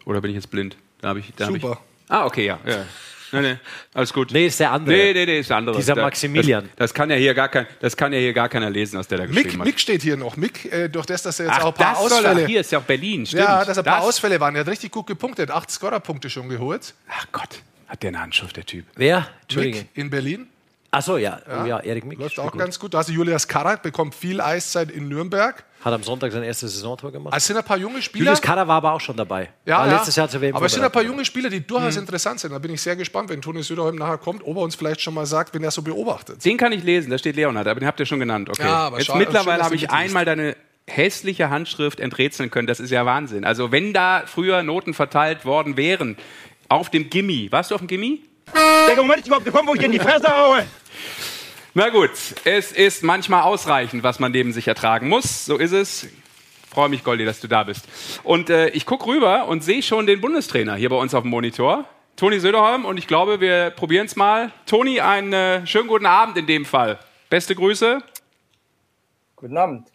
Oder 0.05 0.21
bin 0.21 0.29
ich 0.31 0.35
jetzt 0.35 0.49
blind? 0.51 0.77
Da 1.01 1.09
hab 1.09 1.17
ich, 1.17 1.33
da 1.35 1.45
hab 1.45 1.53
Super. 1.53 1.79
Ich, 2.05 2.11
ah, 2.11 2.25
okay, 2.25 2.45
ja. 2.45 2.59
ja. 2.65 2.85
Nee, 3.33 3.41
nee, 3.41 3.57
alles 3.93 4.11
gut. 4.11 4.31
Nee, 4.31 4.47
ist 4.47 4.59
der 4.59 4.71
andere. 4.71 4.93
Nee, 4.93 5.13
nee, 5.13 5.25
nee, 5.25 5.39
ist 5.39 5.49
der 5.49 5.57
andere. 5.57 5.77
Dieser 5.77 5.95
Da- 5.95 6.01
Maximilian. 6.01 6.65
Das, 6.75 6.89
das, 6.89 6.93
kann 6.93 7.09
ja 7.09 7.15
hier 7.15 7.33
gar 7.33 7.47
kein, 7.47 7.65
das 7.79 7.95
kann 7.95 8.11
ja 8.11 8.19
hier 8.19 8.33
gar 8.33 8.49
keiner 8.49 8.69
lesen, 8.69 8.97
aus 8.97 9.07
der 9.07 9.19
da 9.19 9.25
geschrieben 9.25 9.49
Mick, 9.51 9.59
hat. 9.59 9.65
Mick 9.65 9.79
steht 9.79 10.01
hier 10.01 10.17
noch. 10.17 10.35
Mick, 10.35 10.65
äh, 10.71 10.89
durch 10.89 11.05
das, 11.05 11.23
dass 11.23 11.39
er 11.39 11.45
jetzt 11.45 11.55
Ach, 11.55 11.63
auch 11.63 11.67
ein 11.67 11.73
paar 11.73 11.93
das 11.93 12.09
soll 12.09 12.25
er. 12.25 12.31
Ausfälle. 12.31 12.47
Hier 12.47 12.59
ist 12.59 12.71
ja 12.73 12.79
auch 12.79 12.83
Berlin, 12.83 13.25
stimmt. 13.25 13.43
ja, 13.43 13.63
dass 13.63 13.77
ein 13.77 13.85
paar 13.85 13.99
Das- 13.99 14.05
Ausfälle 14.05 14.39
waren. 14.41 14.55
Er 14.55 14.61
hat 14.61 14.67
richtig 14.67 14.91
gut 14.91 15.07
gepunktet. 15.07 15.49
Acht 15.49 15.71
Scorerpunkte 15.71 16.29
schon 16.29 16.49
geholt. 16.49 16.93
Ach 17.09 17.25
Gott, 17.31 17.61
hat 17.87 18.03
der 18.03 18.09
eine 18.09 18.19
Handschrift, 18.21 18.57
der 18.57 18.65
Typ. 18.65 18.85
Wer? 18.95 19.29
Mick 19.55 19.87
in 19.93 20.09
Berlin. 20.09 20.47
Achso, 20.93 21.15
ja. 21.15 21.39
ja. 21.47 21.65
ja, 21.65 21.79
Erik 21.79 22.03
Mick. 22.03 22.19
Läuft 22.19 22.37
auch 22.37 22.51
gut. 22.51 22.59
ganz 22.59 22.77
gut. 22.77 22.93
Da 22.93 22.97
hast 22.97 23.07
du 23.07 23.13
Julius 23.13 23.47
Karak, 23.47 23.81
bekommt 23.81 24.13
viel 24.13 24.41
Eiszeit 24.41 24.91
in 24.91 25.07
Nürnberg. 25.07 25.63
Hat 25.83 25.93
am 25.93 26.03
Sonntag 26.03 26.31
sein 26.31 26.43
erstes 26.43 26.73
Saisontor 26.73 27.11
gemacht. 27.11 27.33
Also 27.33 27.43
es 27.43 27.47
sind 27.47 27.57
ein 27.57 27.63
paar 27.63 27.77
junge 27.77 28.01
Spieler. 28.01 28.25
Julius 28.25 28.41
Kader 28.41 28.67
war 28.67 28.75
aber 28.75 28.93
auch 28.93 29.01
schon 29.01 29.17
dabei. 29.17 29.49
Ja, 29.65 29.79
war 29.79 29.87
ja. 29.87 29.93
letztes 29.93 30.15
Jahr 30.15 30.31
WM 30.31 30.55
Aber 30.55 30.67
es 30.67 30.73
sind 30.73 30.83
ein 30.83 30.91
paar 30.91 31.01
junge 31.01 31.25
Spieler, 31.25 31.49
die 31.49 31.65
durchaus 31.65 31.97
interessant 31.97 32.39
sind. 32.39 32.51
Da 32.51 32.59
bin 32.59 32.71
ich 32.71 32.81
sehr 32.81 32.95
gespannt, 32.95 33.29
wenn 33.29 33.41
Toni 33.41 33.63
Söderholm 33.63 33.95
nachher 33.95 34.19
kommt, 34.19 34.43
ob 34.45 34.57
er 34.57 34.61
uns 34.61 34.75
vielleicht 34.75 35.01
schon 35.01 35.15
mal 35.15 35.25
sagt, 35.25 35.55
wenn 35.55 35.63
er 35.63 35.71
so 35.71 35.81
beobachtet. 35.81 36.45
Den 36.45 36.57
kann 36.57 36.71
ich 36.71 36.83
lesen, 36.83 37.09
da 37.09 37.17
steht 37.17 37.35
Leonhard, 37.35 37.67
aber 37.67 37.79
den 37.79 37.87
habt 37.87 37.99
ihr 37.99 38.05
schon 38.05 38.19
genannt. 38.19 38.49
Okay. 38.49 38.63
Ja, 38.63 38.87
aber 38.87 38.97
Jetzt 38.97 39.07
schade- 39.07 39.19
mittlerweile 39.19 39.63
habe 39.63 39.75
ich 39.75 39.89
einmal 39.89 40.23
deine 40.23 40.55
hässliche 40.87 41.49
Handschrift 41.49 41.99
enträtseln 41.99 42.51
können. 42.51 42.67
Das 42.67 42.79
ist 42.79 42.91
ja 42.91 43.05
Wahnsinn. 43.05 43.43
Also 43.43 43.71
wenn 43.71 43.93
da 43.93 44.23
früher 44.25 44.61
Noten 44.61 44.93
verteilt 44.93 45.45
worden 45.45 45.77
wären 45.77 46.17
auf 46.69 46.89
dem 46.89 47.09
Gimmi, 47.09 47.47
warst 47.51 47.71
du 47.71 47.75
auf 47.75 47.81
dem 47.81 47.87
Gimmi? 47.87 48.21
Der 48.87 48.95
Moment 48.97 49.21
ist 49.21 49.27
überhaupt 49.27 49.45
gekommen, 49.45 49.67
wo 49.67 49.73
ich 49.73 49.79
dir 49.79 49.85
in 49.85 49.93
die 49.93 49.99
Fresse 49.99 50.27
haue. 50.27 50.65
Na 51.73 51.87
gut, 51.87 52.11
es 52.43 52.73
ist 52.73 53.01
manchmal 53.01 53.43
ausreichend, 53.43 54.03
was 54.03 54.19
man 54.19 54.33
neben 54.33 54.51
sich 54.51 54.67
ertragen 54.67 55.07
muss. 55.07 55.45
So 55.45 55.57
ist 55.57 55.71
es. 55.71 56.07
Freue 56.69 56.89
mich, 56.89 57.03
Goldi, 57.03 57.23
dass 57.23 57.39
du 57.39 57.47
da 57.47 57.63
bist. 57.63 57.85
Und 58.23 58.49
äh, 58.49 58.67
ich 58.69 58.85
gucke 58.85 59.05
rüber 59.07 59.47
und 59.47 59.63
sehe 59.63 59.81
schon 59.81 60.05
den 60.05 60.19
Bundestrainer 60.19 60.75
hier 60.75 60.89
bei 60.89 60.97
uns 60.97 61.13
auf 61.13 61.23
dem 61.23 61.29
Monitor. 61.29 61.85
Toni 62.17 62.39
Söderholm 62.41 62.83
und 62.83 62.97
ich 62.97 63.07
glaube, 63.07 63.39
wir 63.39 63.69
probieren 63.69 64.05
es 64.05 64.17
mal. 64.17 64.51
Toni, 64.65 64.99
einen 64.99 65.31
äh, 65.31 65.65
schönen 65.65 65.87
guten 65.87 66.05
Abend 66.05 66.37
in 66.37 66.45
dem 66.45 66.65
Fall. 66.65 66.99
Beste 67.29 67.55
Grüße. 67.55 67.99
Guten 69.37 69.57
Abend. 69.57 69.87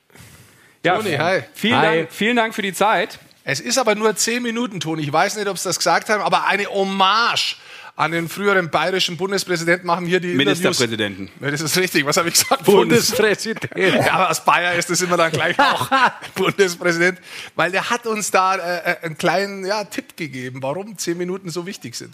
Ja, 0.83 0.97
Toni, 0.97 1.13
hi. 1.17 1.43
Vielen, 1.53 1.79
Hi. 1.79 1.99
Dank, 1.99 2.13
vielen 2.13 2.37
Dank 2.37 2.55
für 2.55 2.63
die 2.63 2.73
Zeit. 2.73 3.19
Es 3.45 3.61
ist 3.61 3.77
aber 3.77 3.95
nur 3.95 4.17
zehn 4.17 4.43
Minuten, 4.43 4.81
Toni. 4.81 5.03
Ich 5.03 5.13
weiß 5.13 5.37
nicht, 5.37 5.47
ob 5.47 5.59
Sie 5.59 5.69
das 5.69 5.77
gesagt 5.77 6.09
haben, 6.09 6.23
aber 6.23 6.47
eine 6.47 6.67
Hommage 6.69 7.57
an 7.99 8.13
den 8.13 8.29
früheren 8.29 8.69
bayerischen 8.69 9.17
Bundespräsidenten 9.17 9.87
machen 9.87 10.05
hier 10.05 10.21
die 10.21 10.33
Interviews. 10.33 10.59
Ministerpräsidenten. 10.59 11.31
Ja, 11.41 11.51
das 11.51 11.63
ist 11.63 11.79
richtig. 11.79 12.05
Was 12.05 12.19
habe 12.19 12.29
ich 12.29 12.35
gesagt? 12.35 12.65
Bundespräsident. 12.65 13.71
Ja, 13.77 14.13
aber 14.13 14.29
als 14.29 14.45
Bayer 14.45 14.75
ist 14.75 14.91
das 14.91 15.01
immer 15.01 15.17
dann 15.17 15.33
gleich 15.33 15.59
auch 15.59 15.89
Bundespräsident, 16.35 17.19
weil 17.55 17.71
der 17.71 17.89
hat 17.89 18.07
uns 18.07 18.31
da 18.31 18.57
äh, 18.57 18.97
einen 19.03 19.17
kleinen 19.17 19.65
ja, 19.65 19.85
Tipp 19.85 20.17
gegeben, 20.17 20.63
warum 20.63 20.99
zehn 20.99 21.17
Minuten 21.17 21.49
so 21.49 21.67
wichtig 21.67 21.95
sind. 21.95 22.13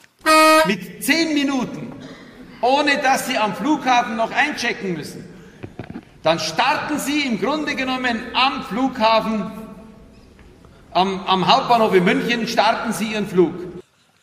mit 0.66 1.02
zehn 1.04 1.34
Minuten, 1.34 1.92
ohne 2.60 2.98
dass 3.02 3.26
Sie 3.26 3.36
am 3.36 3.54
Flughafen 3.56 4.16
noch 4.16 4.30
einchecken 4.30 4.94
müssen, 4.94 5.24
dann 6.22 6.38
starten 6.38 6.98
Sie 6.98 7.22
im 7.22 7.40
Grunde 7.40 7.74
genommen 7.74 8.20
am 8.34 8.64
Flughafen, 8.64 9.50
am, 10.92 11.24
am 11.26 11.46
Hauptbahnhof 11.46 11.94
in 11.94 12.04
München, 12.04 12.46
starten 12.46 12.92
Sie 12.92 13.12
Ihren 13.12 13.26
Flug. 13.26 13.71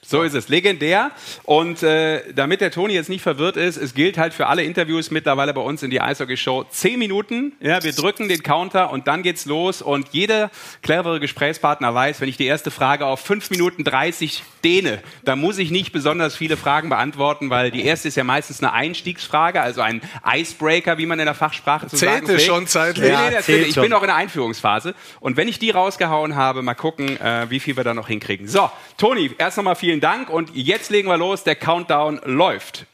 So 0.09 0.23
ist 0.23 0.33
es, 0.33 0.49
legendär. 0.49 1.11
Und 1.43 1.83
äh, 1.83 2.33
damit 2.33 2.61
der 2.61 2.71
Toni 2.71 2.95
jetzt 2.95 3.09
nicht 3.09 3.21
verwirrt 3.21 3.57
ist, 3.57 3.77
es 3.77 3.93
gilt 3.93 4.17
halt 4.17 4.33
für 4.33 4.47
alle 4.47 4.63
Interviews 4.63 5.11
mittlerweile 5.11 5.53
bei 5.53 5.61
uns 5.61 5.83
in 5.83 5.91
die 5.91 6.01
Eishockey-Show 6.01 6.65
zehn 6.71 6.97
Minuten. 6.97 7.53
Ja, 7.59 7.83
wir 7.83 7.91
drücken 7.91 8.27
den 8.27 8.41
Counter 8.41 8.91
und 8.91 9.05
dann 9.07 9.21
geht's 9.21 9.45
los. 9.45 9.83
Und 9.83 10.07
jeder 10.11 10.49
clevere 10.81 11.19
Gesprächspartner 11.19 11.93
weiß, 11.93 12.21
wenn 12.21 12.27
ich 12.29 12.37
die 12.37 12.47
erste 12.47 12.71
Frage 12.71 13.05
auf 13.05 13.19
fünf 13.19 13.51
Minuten 13.51 13.83
30 13.83 14.41
dehne, 14.63 14.99
dann 15.25 15.39
muss 15.39 15.59
ich 15.59 15.69
nicht 15.69 15.91
besonders 15.91 16.35
viele 16.35 16.57
Fragen 16.57 16.89
beantworten, 16.89 17.51
weil 17.51 17.69
die 17.69 17.85
erste 17.85 18.07
ist 18.07 18.17
ja 18.17 18.23
meistens 18.23 18.63
eine 18.63 18.73
Einstiegsfrage, 18.73 19.61
also 19.61 19.81
ein 19.81 20.01
Icebreaker, 20.27 20.97
wie 20.97 21.05
man 21.05 21.19
in 21.19 21.25
der 21.25 21.35
Fachsprache 21.35 21.85
zu 21.85 21.97
sagen 21.97 22.25
Zählte 22.25 22.43
schon 22.43 22.65
zeitlich. 22.65 23.05
Nee, 23.05 23.15
nee, 23.15 23.25
Ja, 23.25 23.29
das 23.29 23.45
zählt 23.45 23.67
ich 23.67 23.75
schon. 23.75 23.83
bin 23.83 23.91
noch 23.91 24.01
in 24.01 24.07
der 24.07 24.15
Einführungsphase. 24.15 24.95
Und 25.19 25.37
wenn 25.37 25.47
ich 25.47 25.59
die 25.59 25.69
rausgehauen 25.69 26.35
habe, 26.35 26.63
mal 26.63 26.73
gucken, 26.73 27.21
äh, 27.21 27.45
wie 27.49 27.59
viel 27.59 27.77
wir 27.77 27.83
da 27.83 27.93
noch 27.93 28.07
hinkriegen. 28.07 28.47
So, 28.47 28.71
Toni, 28.97 29.29
erst 29.37 29.57
nochmal 29.57 29.75
vielen 29.75 29.98
Dank 30.01 30.29
und 30.29 30.51
jetzt 30.55 30.89
legen 30.89 31.07
wir 31.07 31.17
los. 31.17 31.43
Der 31.43 31.55
Countdown 31.55 32.21
läuft. 32.25 32.85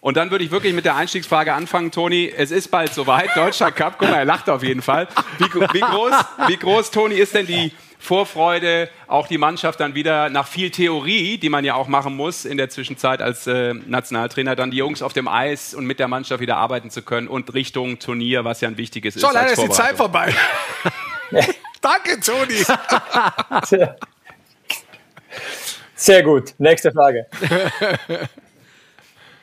Und 0.00 0.16
dann 0.16 0.30
würde 0.30 0.44
ich 0.44 0.50
wirklich 0.50 0.74
mit 0.74 0.84
der 0.84 0.96
Einstiegsfrage 0.96 1.52
anfangen, 1.52 1.90
Toni. 1.90 2.32
Es 2.34 2.50
ist 2.50 2.68
bald 2.68 2.94
soweit. 2.94 3.36
Deutscher 3.36 3.72
Cup. 3.72 3.96
Guck 3.98 4.10
mal, 4.10 4.18
er 4.18 4.24
lacht 4.24 4.48
auf 4.48 4.62
jeden 4.62 4.82
Fall. 4.82 5.08
Wie, 5.38 5.44
wie, 5.44 5.80
groß, 5.80 6.12
wie 6.46 6.56
groß, 6.56 6.90
Toni, 6.92 7.16
ist 7.16 7.34
denn 7.34 7.46
die 7.46 7.72
Vorfreude, 7.98 8.88
auch 9.08 9.26
die 9.26 9.38
Mannschaft 9.38 9.80
dann 9.80 9.96
wieder 9.96 10.30
nach 10.30 10.46
viel 10.46 10.70
Theorie, 10.70 11.36
die 11.36 11.48
man 11.48 11.64
ja 11.64 11.74
auch 11.74 11.88
machen 11.88 12.14
muss 12.14 12.44
in 12.44 12.56
der 12.56 12.68
Zwischenzeit 12.70 13.20
als 13.20 13.48
äh, 13.48 13.74
Nationaltrainer, 13.74 14.54
dann 14.54 14.70
die 14.70 14.76
Jungs 14.76 15.02
auf 15.02 15.12
dem 15.14 15.26
Eis 15.26 15.74
und 15.74 15.84
mit 15.84 15.98
der 15.98 16.06
Mannschaft 16.06 16.40
wieder 16.40 16.58
arbeiten 16.58 16.90
zu 16.90 17.02
können 17.02 17.26
und 17.26 17.52
Richtung 17.54 17.98
Turnier, 17.98 18.44
was 18.44 18.60
ja 18.60 18.68
ein 18.68 18.76
wichtiges 18.76 19.14
So, 19.14 19.26
ist. 19.26 19.34
leider 19.34 19.50
als 19.50 19.58
ist 19.58 19.64
die 19.64 19.70
Zeit 19.70 19.96
vorbei. 19.96 20.32
Danke, 21.80 22.20
Toni. 22.20 22.64
Sehr, 26.00 26.22
gut. 26.22 26.54
Nächste 26.58 26.92
Frage. 26.92 27.26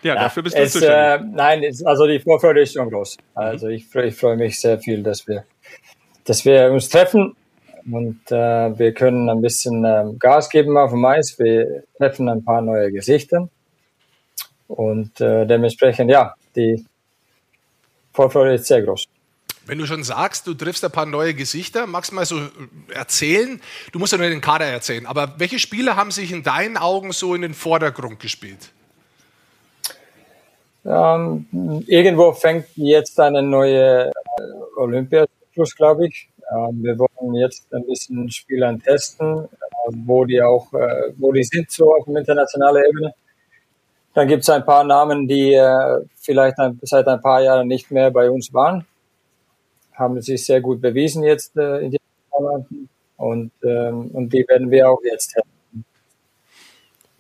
Ja, 0.04 0.14
dafür 0.14 0.44
bist 0.44 0.56
du 0.56 0.62
es, 0.62 0.74
zuständig. 0.74 0.96
äh, 0.96 1.36
nein, 1.36 1.64
es, 1.64 1.84
also 1.84 2.06
die 2.06 2.20
Vorfreude 2.20 2.62
ist 2.62 2.74
schon 2.74 2.92
groß. 2.92 3.18
Also 3.34 3.70
ich, 3.70 3.88
freu- 3.88 4.04
ich 4.06 4.16
freue 4.16 4.38
mich 4.38 4.60
sehr 4.62 4.78
viel, 4.78 5.02
dass 5.02 5.28
wir, 5.28 5.46
dass 6.26 6.46
wir 6.46 6.72
uns 6.72 6.90
treffen 6.90 7.36
und 7.92 8.20
äh, 8.30 8.78
wir 8.78 8.94
können 8.94 9.28
ein 9.32 9.42
bisschen 9.42 9.84
ähm, 9.84 10.20
Gas 10.20 10.48
geben 10.52 10.78
auf 10.78 10.92
dem 10.92 11.04
Eis. 11.06 11.40
Wir 11.40 11.86
treffen 11.98 12.30
ein 12.30 12.46
paar 12.46 12.62
neue 12.62 12.92
Gesichter 12.92 13.50
und 14.68 15.20
äh, 15.22 15.48
dementsprechend, 15.48 16.12
ja, 16.12 16.36
die 16.56 16.86
Vorfreude 18.14 18.54
ist 18.54 18.68
sehr 18.68 18.84
groß. 18.84 19.06
Wenn 19.66 19.80
du 19.80 19.88
schon 19.88 20.04
sagst, 20.04 20.46
du 20.46 20.54
triffst 20.54 20.86
ein 20.86 20.92
paar 20.92 21.06
neue 21.06 21.34
Gesichter, 21.34 21.88
magst 21.88 22.12
du 22.12 22.16
mal 22.16 22.26
so 22.26 22.40
erzählen? 22.94 23.60
Du 23.92 24.00
musst 24.00 24.12
ja 24.12 24.20
nur 24.20 24.30
den 24.30 24.42
Kader 24.42 24.66
erzählen, 24.66 25.06
aber 25.06 25.34
welche 25.38 25.58
Spieler 25.58 25.96
haben 25.96 26.12
sich 26.12 26.32
in 26.32 26.44
deinen 26.44 26.78
Augen 26.78 27.12
so 27.12 27.34
in 27.34 27.42
den 27.42 27.54
Vordergrund 27.54 28.20
gespielt? 28.20 28.72
Ähm, 30.86 31.48
irgendwo 31.88 32.32
fängt 32.34 32.68
jetzt 32.76 33.20
eine 33.20 33.42
neue 33.42 34.08
äh, 34.08 34.12
Olympiazyklus, 34.76 35.76
glaube 35.76 36.08
ich. 36.08 36.30
Ähm, 36.52 36.84
wir 36.84 37.00
wollen 37.00 37.34
jetzt 37.34 37.74
ein 37.74 37.86
bisschen 37.88 38.30
Spielern 38.30 38.80
testen, 38.80 39.46
äh, 39.46 39.48
wo 40.06 40.26
die 40.26 40.42
auch, 40.44 40.72
äh, 40.74 41.12
wo 41.18 41.32
die 41.32 41.44
sind 41.44 41.72
so 41.72 41.92
auf 41.96 42.08
internationaler 42.08 42.88
Ebene. 42.88 43.16
Dann 44.14 44.28
gibt 44.28 44.44
es 44.44 44.50
ein 44.50 44.64
paar 44.64 44.84
Namen, 44.84 45.28
die 45.28 45.56
äh, 45.56 46.02
vielleicht 46.18 46.60
ein, 46.60 46.80
seit 46.84 47.08
ein 47.08 47.22
paar 47.22 47.42
Jahren 47.42 47.68
nicht 47.68 47.90
mehr 47.90 48.12
bei 48.12 48.30
uns 48.30 48.54
waren, 48.54 48.86
haben 49.96 50.22
sich 50.22 50.46
sehr 50.46 50.62
gut 50.62 50.82
bewiesen 50.82 51.24
jetzt 51.24 51.56
äh, 51.58 51.80
in 51.80 51.92
den 51.92 52.00
Monaten 52.32 52.90
und 53.18 53.52
ähm, 53.64 54.12
und 54.12 54.34
die 54.34 54.46
werden 54.48 54.70
wir 54.70 54.90
auch 54.90 55.02
jetzt 55.04 55.34
testen. 55.34 55.56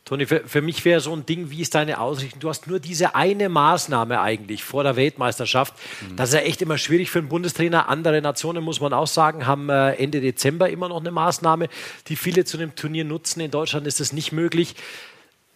Toni, 0.06 0.28
für, 0.28 0.42
für 0.46 0.62
mich 0.62 0.86
wäre 0.86 1.00
so 1.00 1.14
ein 1.14 1.26
Ding, 1.26 1.50
wie 1.50 1.62
ist 1.62 1.74
deine 1.74 2.00
Ausrichtung? 2.00 2.40
Du 2.40 2.50
hast 2.50 2.68
nur 2.68 2.80
diese 2.80 3.16
eine 3.16 3.50
Maßnahme 3.50 4.22
eigentlich 4.22 4.64
vor 4.64 4.84
der 4.84 4.96
Weltmeisterschaft. 4.96 5.74
Das 6.16 6.30
ist 6.30 6.36
ja 6.36 6.42
echt 6.42 6.62
immer 6.62 6.78
schwierig 6.78 7.10
für 7.10 7.18
einen 7.18 7.28
Bundestrainer. 7.28 7.90
Andere 7.90 8.22
Nationen, 8.22 8.64
muss 8.64 8.80
man 8.80 8.94
auch 8.94 9.08
sagen, 9.08 9.48
haben 9.48 9.70
äh, 9.70 9.94
Ende 9.94 10.22
Dezember 10.22 10.70
immer 10.70 10.90
noch 10.90 11.00
eine 11.00 11.10
Maßnahme, 11.10 11.70
die 12.08 12.16
viele 12.16 12.46
zu 12.46 12.58
dem 12.58 12.76
Turnier 12.76 13.04
nutzen. 13.04 13.40
In 13.40 13.50
Deutschland 13.50 13.88
ist 13.88 14.00
das 14.00 14.14
nicht 14.14 14.32
möglich. 14.32 14.76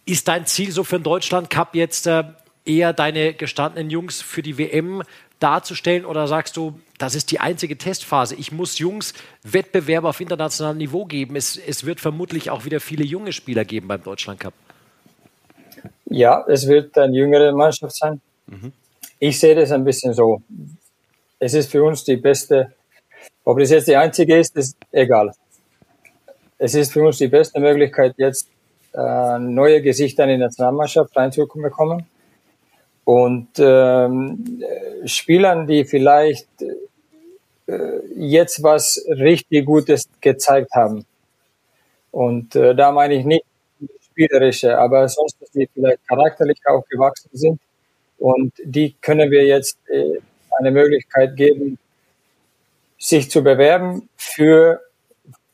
Ist 0.04 0.26
dein 0.26 0.46
Ziel 0.46 0.72
so 0.72 0.82
für 0.82 0.98
den 0.98 1.04
Deutschland 1.04 1.48
Cup 1.48 1.76
jetzt 1.76 2.08
äh, 2.08 2.24
eher 2.64 2.92
deine 2.92 3.34
gestandenen 3.34 3.88
Jungs 3.88 4.20
für 4.20 4.42
die 4.42 4.58
WM 4.58 5.04
darzustellen 5.40 6.04
oder 6.04 6.28
sagst 6.28 6.56
du, 6.56 6.78
das 6.98 7.14
ist 7.14 7.30
die 7.30 7.40
einzige 7.40 7.76
Testphase. 7.76 8.34
Ich 8.36 8.52
muss 8.52 8.78
Jungs 8.78 9.14
Wettbewerbe 9.42 10.08
auf 10.08 10.20
internationalem 10.20 10.78
Niveau 10.78 11.06
geben. 11.06 11.34
Es, 11.34 11.56
es 11.56 11.84
wird 11.84 12.00
vermutlich 12.00 12.50
auch 12.50 12.64
wieder 12.64 12.78
viele 12.78 13.04
junge 13.04 13.32
Spieler 13.32 13.64
geben 13.64 13.88
beim 13.88 14.02
Deutschland 14.02 14.38
Cup. 14.38 14.54
Ja, 16.06 16.44
es 16.46 16.68
wird 16.68 16.96
eine 16.98 17.16
jüngere 17.16 17.52
Mannschaft 17.52 17.96
sein. 17.96 18.20
Ich 19.18 19.38
sehe 19.38 19.54
das 19.54 19.70
ein 19.70 19.84
bisschen 19.84 20.12
so. 20.12 20.42
Es 21.38 21.54
ist 21.54 21.70
für 21.70 21.82
uns 21.82 22.04
die 22.04 22.16
beste, 22.16 22.72
ob 23.44 23.58
das 23.58 23.70
jetzt 23.70 23.88
die 23.88 23.96
einzige 23.96 24.38
ist, 24.38 24.56
ist 24.56 24.76
egal. 24.92 25.32
Es 26.58 26.74
ist 26.74 26.92
für 26.92 27.02
uns 27.02 27.18
die 27.18 27.28
beste 27.28 27.60
Möglichkeit, 27.60 28.14
jetzt 28.18 28.48
äh, 28.92 29.38
neue 29.38 29.80
Gesichter 29.80 30.24
in 30.24 30.30
die 30.30 30.36
Nationalmannschaft 30.38 31.16
reinzubekommen. 31.16 32.04
Und 33.04 33.48
ähm, 33.58 34.62
äh, 34.62 35.08
Spielern, 35.08 35.66
die 35.66 35.84
vielleicht 35.84 36.48
äh, 37.66 38.00
jetzt 38.14 38.62
was 38.62 39.04
richtig 39.08 39.66
Gutes 39.66 40.08
gezeigt 40.20 40.72
haben. 40.74 41.04
Und 42.10 42.54
äh, 42.56 42.74
da 42.74 42.92
meine 42.92 43.14
ich 43.14 43.24
nicht 43.24 43.44
spielerische, 44.02 44.76
aber 44.76 45.08
sonst, 45.08 45.40
dass 45.40 45.50
die 45.50 45.68
vielleicht 45.72 46.06
charakterlich 46.06 46.58
auch 46.66 46.86
gewachsen 46.88 47.30
sind. 47.32 47.60
Und 48.18 48.52
die 48.62 48.94
können 49.00 49.30
wir 49.30 49.44
jetzt 49.44 49.78
äh, 49.88 50.18
eine 50.58 50.70
Möglichkeit 50.70 51.36
geben, 51.36 51.78
sich 52.98 53.30
zu 53.30 53.42
bewerben 53.42 54.08
für 54.16 54.80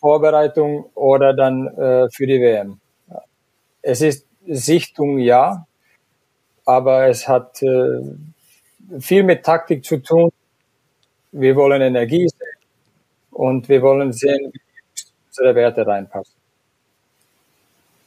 Vorbereitung 0.00 0.87
oder 0.94 1.32
dann 1.32 1.68
äh, 1.68 2.11
für 2.11 2.26
die 2.26 2.40
WM. 2.40 2.80
Es 3.82 4.00
ist 4.00 4.26
Sichtung, 4.46 5.18
ja, 5.18 5.66
aber 6.66 7.07
es 7.07 7.26
hat 7.26 7.62
äh, 7.62 8.02
viel 9.00 9.22
mit 9.22 9.44
Taktik 9.44 9.85
zu 9.85 10.02
tun. 10.02 10.31
Wir 11.33 11.57
wollen 11.57 11.81
Energie 11.81 12.29
sehen 12.29 12.68
und 13.31 13.68
wir 13.68 13.81
wollen 13.83 14.12
sehen, 14.12 14.52
wie 14.52 14.61
unsere 15.29 15.55
Werte 15.55 15.87
reinpassen. 15.87 16.35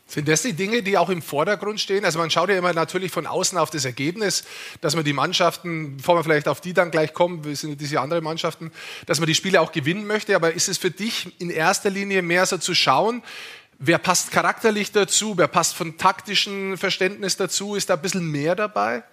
Sind 0.09 0.27
das 0.27 0.41
die 0.41 0.53
Dinge, 0.53 0.81
die 0.81 0.97
auch 0.97 1.09
im 1.09 1.21
Vordergrund 1.21 1.79
stehen? 1.79 2.03
Also 2.03 2.17
man 2.17 2.31
schaut 2.31 2.49
ja 2.49 2.57
immer 2.57 2.73
natürlich 2.73 3.11
von 3.11 3.27
außen 3.27 3.59
auf 3.59 3.69
das 3.69 3.85
Ergebnis, 3.85 4.43
dass 4.81 4.95
man 4.95 5.05
die 5.05 5.13
Mannschaften, 5.13 5.97
bevor 5.97 6.15
wir 6.15 6.23
vielleicht 6.23 6.47
auf 6.47 6.61
die 6.61 6.73
dann 6.73 6.89
gleich 6.89 7.13
kommen, 7.13 7.45
wir 7.45 7.55
sind 7.55 7.79
diese 7.79 8.01
anderen 8.01 8.23
Mannschaften, 8.23 8.71
dass 9.05 9.19
man 9.19 9.27
die 9.27 9.35
Spiele 9.35 9.61
auch 9.61 9.71
gewinnen 9.71 10.07
möchte. 10.07 10.35
Aber 10.35 10.51
ist 10.51 10.67
es 10.67 10.79
für 10.79 10.89
dich 10.89 11.39
in 11.39 11.51
erster 11.51 11.91
Linie 11.91 12.23
mehr 12.23 12.47
so 12.47 12.57
zu 12.57 12.73
schauen, 12.73 13.21
wer 13.79 13.97
passt 13.97 14.31
charakterlich 14.31 14.91
dazu, 14.91 15.37
wer 15.37 15.47
passt 15.47 15.75
von 15.75 15.97
taktischen 15.97 16.77
Verständnis 16.77 17.37
dazu? 17.37 17.75
Ist 17.75 17.89
da 17.89 17.95
ein 17.95 18.01
bisschen 18.01 18.29
mehr 18.29 18.55
dabei? 18.55 19.03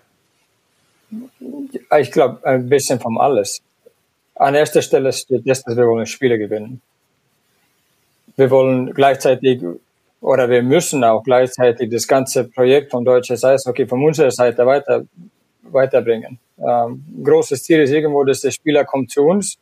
Ich 1.98 2.10
glaube, 2.10 2.44
ein 2.44 2.68
bisschen 2.68 3.00
von 3.00 3.16
alles. 3.18 3.62
An 4.34 4.54
erster 4.54 4.82
Stelle 4.82 5.12
steht 5.12 5.48
das, 5.48 5.62
dass 5.62 5.76
wir 5.76 5.86
wollen 5.86 6.06
Spiele 6.06 6.38
gewinnen. 6.38 6.82
Wir 8.36 8.50
wollen 8.50 8.92
gleichzeitig 8.92 9.62
oder 10.20 10.50
wir 10.50 10.62
müssen 10.62 11.04
auch 11.04 11.22
gleichzeitig 11.22 11.90
das 11.90 12.06
ganze 12.06 12.44
Projekt 12.44 12.90
von 12.90 13.04
deutsches 13.04 13.44
Eishockey 13.44 13.86
von 13.86 14.02
unserer 14.02 14.30
Seite 14.30 14.66
weiter, 14.66 15.04
weiterbringen. 15.62 16.38
Ähm, 16.58 17.04
großes 17.22 17.62
Ziel 17.62 17.80
ist 17.80 17.90
irgendwo, 17.90 18.24
dass 18.24 18.40
der 18.40 18.50
Spieler 18.50 18.84
kommt 18.84 19.10
zu 19.10 19.22
uns, 19.22 19.56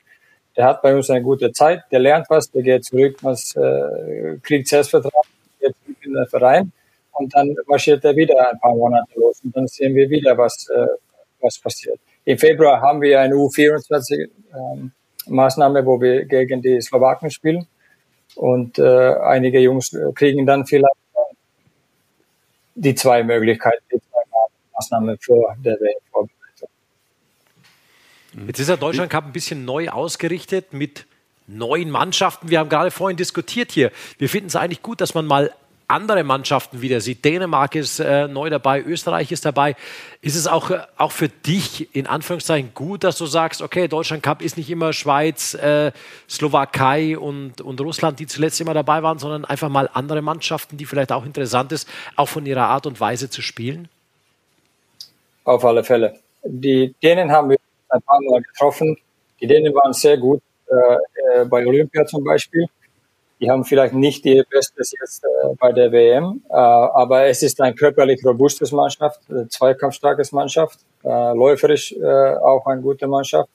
der 0.56 0.66
hat 0.66 0.82
bei 0.82 0.94
uns 0.94 1.10
eine 1.10 1.22
gute 1.22 1.52
Zeit, 1.52 1.82
der 1.90 2.00
lernt 2.00 2.26
was, 2.30 2.50
der 2.50 2.62
geht 2.62 2.84
zurück, 2.84 3.16
was, 3.22 3.54
äh, 3.56 4.38
kriegt 4.42 4.68
Selbstvertrauen, 4.68 5.26
geht 5.60 5.74
zurück 5.84 5.96
in 6.02 6.14
den 6.14 6.26
Verein 6.26 6.72
und 7.12 7.34
dann 7.34 7.54
marschiert 7.66 8.04
er 8.04 8.14
wieder 8.14 8.50
ein 8.50 8.58
paar 8.60 8.74
Monate 8.74 9.18
los 9.18 9.40
und 9.44 9.56
dann 9.56 9.66
sehen 9.66 9.94
wir 9.94 10.08
wieder, 10.08 10.36
was, 10.36 10.68
äh, 10.68 10.86
was 11.40 11.58
passiert. 11.58 11.98
Im 12.24 12.38
Februar 12.38 12.80
haben 12.80 13.00
wir 13.02 13.20
eine 13.20 13.34
U24 13.34 14.28
ähm, 14.54 14.92
wo 15.26 16.00
wir 16.00 16.24
gegen 16.24 16.62
die 16.62 16.80
Slowaken 16.80 17.30
spielen 17.30 17.66
und 18.36 18.78
äh, 18.78 19.14
einige 19.22 19.60
Jungs 19.60 19.96
kriegen 20.14 20.46
dann 20.46 20.66
vielleicht 20.66 20.94
äh, 21.14 21.34
die 22.74 22.94
zwei 22.94 23.22
Möglichkeiten, 23.22 23.84
die 23.92 24.00
zwei 24.00 24.22
Maßnahmen 24.74 25.18
vor 25.18 25.56
der 25.64 25.74
WM-Vorbereitung. 25.74 26.33
Jetzt 28.46 28.58
ist 28.58 28.68
der 28.68 28.76
Deutschland 28.76 29.10
Cup 29.10 29.24
ein 29.26 29.32
bisschen 29.32 29.64
neu 29.64 29.88
ausgerichtet 29.88 30.72
mit 30.72 31.06
neuen 31.46 31.90
Mannschaften. 31.90 32.50
Wir 32.50 32.58
haben 32.58 32.68
gerade 32.68 32.90
vorhin 32.90 33.16
diskutiert 33.16 33.70
hier. 33.70 33.92
Wir 34.18 34.28
finden 34.28 34.48
es 34.48 34.56
eigentlich 34.56 34.82
gut, 34.82 35.00
dass 35.00 35.14
man 35.14 35.26
mal 35.26 35.52
andere 35.86 36.24
Mannschaften 36.24 36.80
wieder 36.80 37.00
sieht. 37.00 37.24
Dänemark 37.24 37.74
ist 37.74 38.00
äh, 38.00 38.26
neu 38.26 38.48
dabei, 38.48 38.82
Österreich 38.82 39.30
ist 39.30 39.44
dabei. 39.44 39.76
Ist 40.22 40.34
es 40.34 40.46
auch, 40.46 40.70
äh, 40.70 40.80
auch 40.96 41.12
für 41.12 41.28
dich 41.28 41.94
in 41.94 42.06
Anführungszeichen 42.06 42.72
gut, 42.74 43.04
dass 43.04 43.18
du 43.18 43.26
sagst, 43.26 43.60
okay, 43.60 43.86
Deutschland 43.86 44.22
Cup 44.22 44.40
ist 44.42 44.56
nicht 44.56 44.70
immer 44.70 44.92
Schweiz, 44.92 45.54
äh, 45.54 45.92
Slowakei 46.28 47.18
und, 47.18 47.60
und 47.60 47.80
Russland, 47.82 48.18
die 48.18 48.26
zuletzt 48.26 48.60
immer 48.60 48.74
dabei 48.74 49.02
waren, 49.02 49.18
sondern 49.18 49.44
einfach 49.44 49.68
mal 49.68 49.88
andere 49.92 50.22
Mannschaften, 50.22 50.78
die 50.78 50.86
vielleicht 50.86 51.12
auch 51.12 51.26
interessant 51.26 51.70
ist, 51.70 51.88
auch 52.16 52.28
von 52.28 52.46
ihrer 52.46 52.68
Art 52.68 52.86
und 52.86 52.98
Weise 52.98 53.28
zu 53.28 53.42
spielen? 53.42 53.88
Auf 55.44 55.64
alle 55.64 55.84
Fälle. 55.84 56.18
Die 56.42 56.94
Dänen 57.02 57.30
haben 57.30 57.50
wir 57.50 57.58
ein 57.94 58.02
paar 58.02 58.20
Mal 58.20 58.42
getroffen. 58.42 58.96
Die 59.40 59.46
Dänen 59.46 59.74
waren 59.74 59.92
sehr 59.92 60.16
gut 60.16 60.42
äh, 60.68 61.40
äh 61.40 61.44
bei 61.44 61.66
Olympia 61.66 62.04
zum 62.06 62.24
Beispiel. 62.24 62.66
Die 63.40 63.50
haben 63.50 63.64
vielleicht 63.64 63.94
nicht 63.94 64.24
ihr 64.24 64.44
Bestes 64.48 64.92
jetzt 64.98 65.24
äh, 65.24 65.54
bei 65.58 65.72
der 65.72 65.90
WM, 65.92 66.42
äh, 66.48 66.54
aber 66.54 67.26
es 67.26 67.42
ist 67.42 67.60
ein 67.60 67.74
körperlich 67.74 68.24
robustes 68.24 68.72
Mannschaft, 68.72 69.20
äh, 69.28 69.48
zweikampfstarkes 69.48 70.32
Mannschaft, 70.32 70.78
äh, 71.02 71.34
läuferisch 71.34 71.94
auch 72.00 72.64
eine 72.66 72.80
gute 72.80 73.06
Mannschaft. 73.06 73.50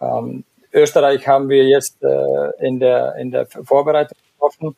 Ähm, 0.00 0.44
Österreich 0.72 1.26
haben 1.26 1.48
wir 1.48 1.64
jetzt 1.64 1.96
in, 2.60 2.78
der, 2.78 3.14
in 3.16 3.30
der 3.30 3.46
Vorbereitung 3.46 4.18
getroffen. 4.32 4.76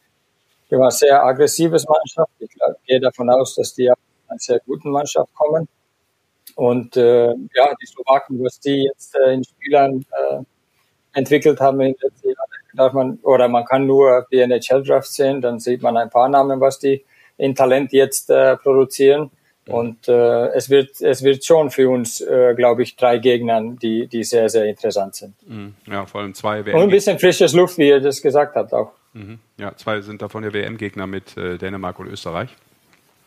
Die 0.70 0.76
war 0.76 0.82
eine 0.82 0.90
sehr 0.92 1.24
aggressives 1.24 1.86
Mannschaft. 1.88 2.30
Ich 2.38 2.50
gehe 2.86 3.00
davon 3.00 3.28
aus, 3.30 3.56
dass 3.56 3.74
die 3.74 3.90
aus 3.90 3.98
einer 4.28 4.38
sehr 4.38 4.60
guten 4.60 4.90
Mannschaft 4.90 5.34
kommen. 5.34 5.68
Und 6.58 6.96
äh, 6.96 7.28
ja, 7.28 7.74
die 7.80 7.86
Slowaken, 7.86 8.42
was 8.42 8.58
die 8.58 8.82
jetzt 8.82 9.14
äh, 9.14 9.32
in 9.32 9.44
Spielern 9.44 10.04
äh, 10.10 10.38
entwickelt 11.12 11.60
haben 11.60 11.80
in 11.80 11.92
den 11.92 12.00
letzten 12.02 12.30
Jahren, 12.30 12.48
darf 12.74 12.92
man, 12.94 13.20
oder 13.22 13.46
man 13.46 13.64
kann 13.64 13.86
nur 13.86 14.26
die 14.32 14.40
NHL-Draft 14.40 15.06
sehen, 15.06 15.40
dann 15.40 15.60
sieht 15.60 15.82
man 15.82 15.96
ein 15.96 16.10
paar 16.10 16.28
Namen, 16.28 16.60
was 16.60 16.80
die 16.80 17.04
in 17.36 17.54
Talent 17.54 17.92
jetzt 17.92 18.28
äh, 18.30 18.56
produzieren. 18.56 19.30
Und 19.68 20.08
äh, 20.08 20.48
es 20.48 20.68
wird 20.68 21.00
es 21.00 21.22
wird 21.22 21.44
schon 21.44 21.70
für 21.70 21.90
uns, 21.90 22.20
äh, 22.22 22.54
glaube 22.56 22.82
ich, 22.82 22.96
drei 22.96 23.18
Gegner, 23.18 23.62
die 23.62 24.08
die 24.08 24.24
sehr 24.24 24.48
sehr 24.48 24.64
interessant 24.64 25.14
sind. 25.14 25.34
Mhm. 25.46 25.74
Ja, 25.86 26.06
vor 26.06 26.22
allem 26.22 26.34
zwei 26.34 26.66
WM. 26.66 26.74
Und 26.74 26.82
ein 26.82 26.90
bisschen 26.90 27.20
frisches 27.20 27.52
Luft, 27.52 27.78
wie 27.78 27.86
ihr 27.86 28.00
das 28.00 28.20
gesagt 28.20 28.56
habt 28.56 28.72
auch. 28.72 28.90
Mhm. 29.12 29.38
Ja, 29.58 29.76
zwei 29.76 30.00
sind 30.00 30.22
davon 30.22 30.42
der 30.42 30.54
WM-Gegner 30.54 31.06
mit 31.06 31.36
äh, 31.36 31.56
Dänemark 31.56 32.00
und 32.00 32.08
Österreich 32.08 32.48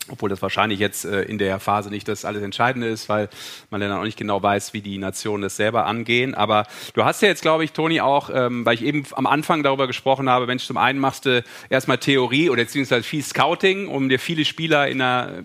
obwohl 0.08 0.28
das 0.28 0.42
wahrscheinlich 0.42 0.78
jetzt 0.78 1.04
äh, 1.04 1.22
in 1.22 1.38
der 1.38 1.60
Phase 1.60 1.90
nicht 1.90 2.08
das 2.08 2.24
alles 2.24 2.42
Entscheidende 2.42 2.88
ist, 2.88 3.08
weil 3.08 3.28
man 3.70 3.80
dann 3.80 3.92
auch 3.92 4.02
nicht 4.02 4.18
genau 4.18 4.42
weiß, 4.42 4.72
wie 4.72 4.80
die 4.80 4.98
Nationen 4.98 5.42
das 5.42 5.56
selber 5.56 5.86
angehen. 5.86 6.34
Aber 6.34 6.66
du 6.94 7.04
hast 7.04 7.22
ja 7.22 7.28
jetzt, 7.28 7.42
glaube 7.42 7.64
ich, 7.64 7.72
Toni, 7.72 8.00
auch, 8.00 8.30
ähm, 8.32 8.66
weil 8.66 8.74
ich 8.74 8.82
eben 8.82 9.04
am 9.12 9.26
Anfang 9.26 9.62
darüber 9.62 9.86
gesprochen 9.86 10.28
habe, 10.28 10.46
Mensch, 10.46 10.64
zum 10.64 10.76
einen 10.76 10.98
machst 10.98 11.26
du 11.26 11.44
erstmal 11.70 11.98
Theorie 11.98 12.50
oder 12.50 12.62
beziehungsweise 12.62 13.02
viel 13.02 13.22
Scouting, 13.22 13.88
um 13.88 14.08
dir 14.08 14.18
viele 14.18 14.44
Spieler 14.44 14.88
in 14.88 15.00
einer 15.00 15.42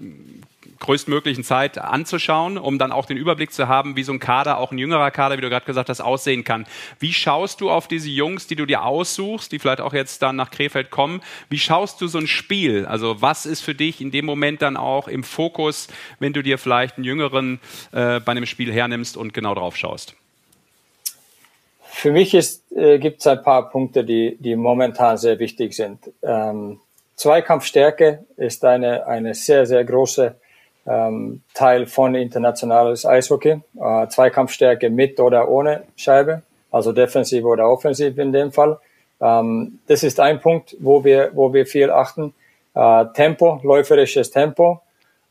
größtmöglichen 0.79 1.43
Zeit 1.43 1.77
anzuschauen, 1.77 2.57
um 2.57 2.77
dann 2.77 2.91
auch 2.91 3.05
den 3.05 3.17
Überblick 3.17 3.51
zu 3.51 3.67
haben, 3.67 3.95
wie 3.95 4.03
so 4.03 4.13
ein 4.13 4.19
Kader, 4.19 4.57
auch 4.57 4.71
ein 4.71 4.77
jüngerer 4.77 5.11
Kader, 5.11 5.37
wie 5.37 5.41
du 5.41 5.49
gerade 5.49 5.65
gesagt 5.65 5.89
hast, 5.89 6.01
aussehen 6.01 6.43
kann. 6.43 6.65
Wie 6.99 7.13
schaust 7.13 7.61
du 7.61 7.69
auf 7.69 7.87
diese 7.87 8.09
Jungs, 8.09 8.47
die 8.47 8.55
du 8.55 8.65
dir 8.65 8.83
aussuchst, 8.83 9.51
die 9.51 9.59
vielleicht 9.59 9.81
auch 9.81 9.93
jetzt 9.93 10.21
dann 10.21 10.35
nach 10.35 10.51
Krefeld 10.51 10.89
kommen? 10.89 11.21
Wie 11.49 11.59
schaust 11.59 12.01
du 12.01 12.07
so 12.07 12.17
ein 12.17 12.27
Spiel? 12.27 12.85
Also 12.85 13.21
was 13.21 13.45
ist 13.45 13.61
für 13.61 13.75
dich 13.75 14.01
in 14.01 14.11
dem 14.11 14.25
Moment 14.25 14.61
dann 14.61 14.77
auch 14.77 15.07
im 15.07 15.23
Fokus, 15.23 15.87
wenn 16.19 16.33
du 16.33 16.41
dir 16.41 16.57
vielleicht 16.57 16.97
einen 16.97 17.05
jüngeren 17.05 17.59
äh, 17.91 18.19
bei 18.19 18.31
einem 18.31 18.45
Spiel 18.45 18.71
hernimmst 18.71 19.17
und 19.17 19.33
genau 19.33 19.55
drauf 19.55 19.75
schaust? 19.75 20.15
Für 21.81 22.11
mich 22.11 22.35
äh, 22.35 22.99
gibt 22.99 23.21
es 23.21 23.27
ein 23.27 23.41
paar 23.41 23.69
Punkte, 23.71 24.03
die, 24.03 24.37
die 24.39 24.55
momentan 24.55 25.17
sehr 25.17 25.39
wichtig 25.39 25.73
sind. 25.73 26.11
Ähm, 26.21 26.79
Zweikampfstärke 27.15 28.25
ist 28.35 28.63
eine, 28.63 29.07
eine 29.07 29.33
sehr, 29.33 29.65
sehr 29.65 29.83
große 29.83 30.35
ähm, 30.87 31.41
Teil 31.53 31.85
von 31.85 32.15
internationales 32.15 33.05
Eishockey. 33.05 33.61
Äh, 33.79 34.07
Zweikampfstärke 34.07 34.89
mit 34.89 35.19
oder 35.19 35.49
ohne 35.49 35.83
Scheibe, 35.95 36.43
also 36.71 36.91
defensiv 36.91 37.43
oder 37.45 37.69
offensiv 37.69 38.17
in 38.17 38.31
dem 38.31 38.51
Fall. 38.51 38.79
Ähm, 39.19 39.79
das 39.87 40.03
ist 40.03 40.19
ein 40.19 40.39
Punkt, 40.39 40.75
wo 40.79 41.03
wir, 41.03 41.31
wo 41.33 41.53
wir 41.53 41.65
viel 41.65 41.89
achten. 41.89 42.33
Äh, 42.73 43.05
Tempo, 43.13 43.59
läuferisches 43.63 44.31
Tempo. 44.31 44.81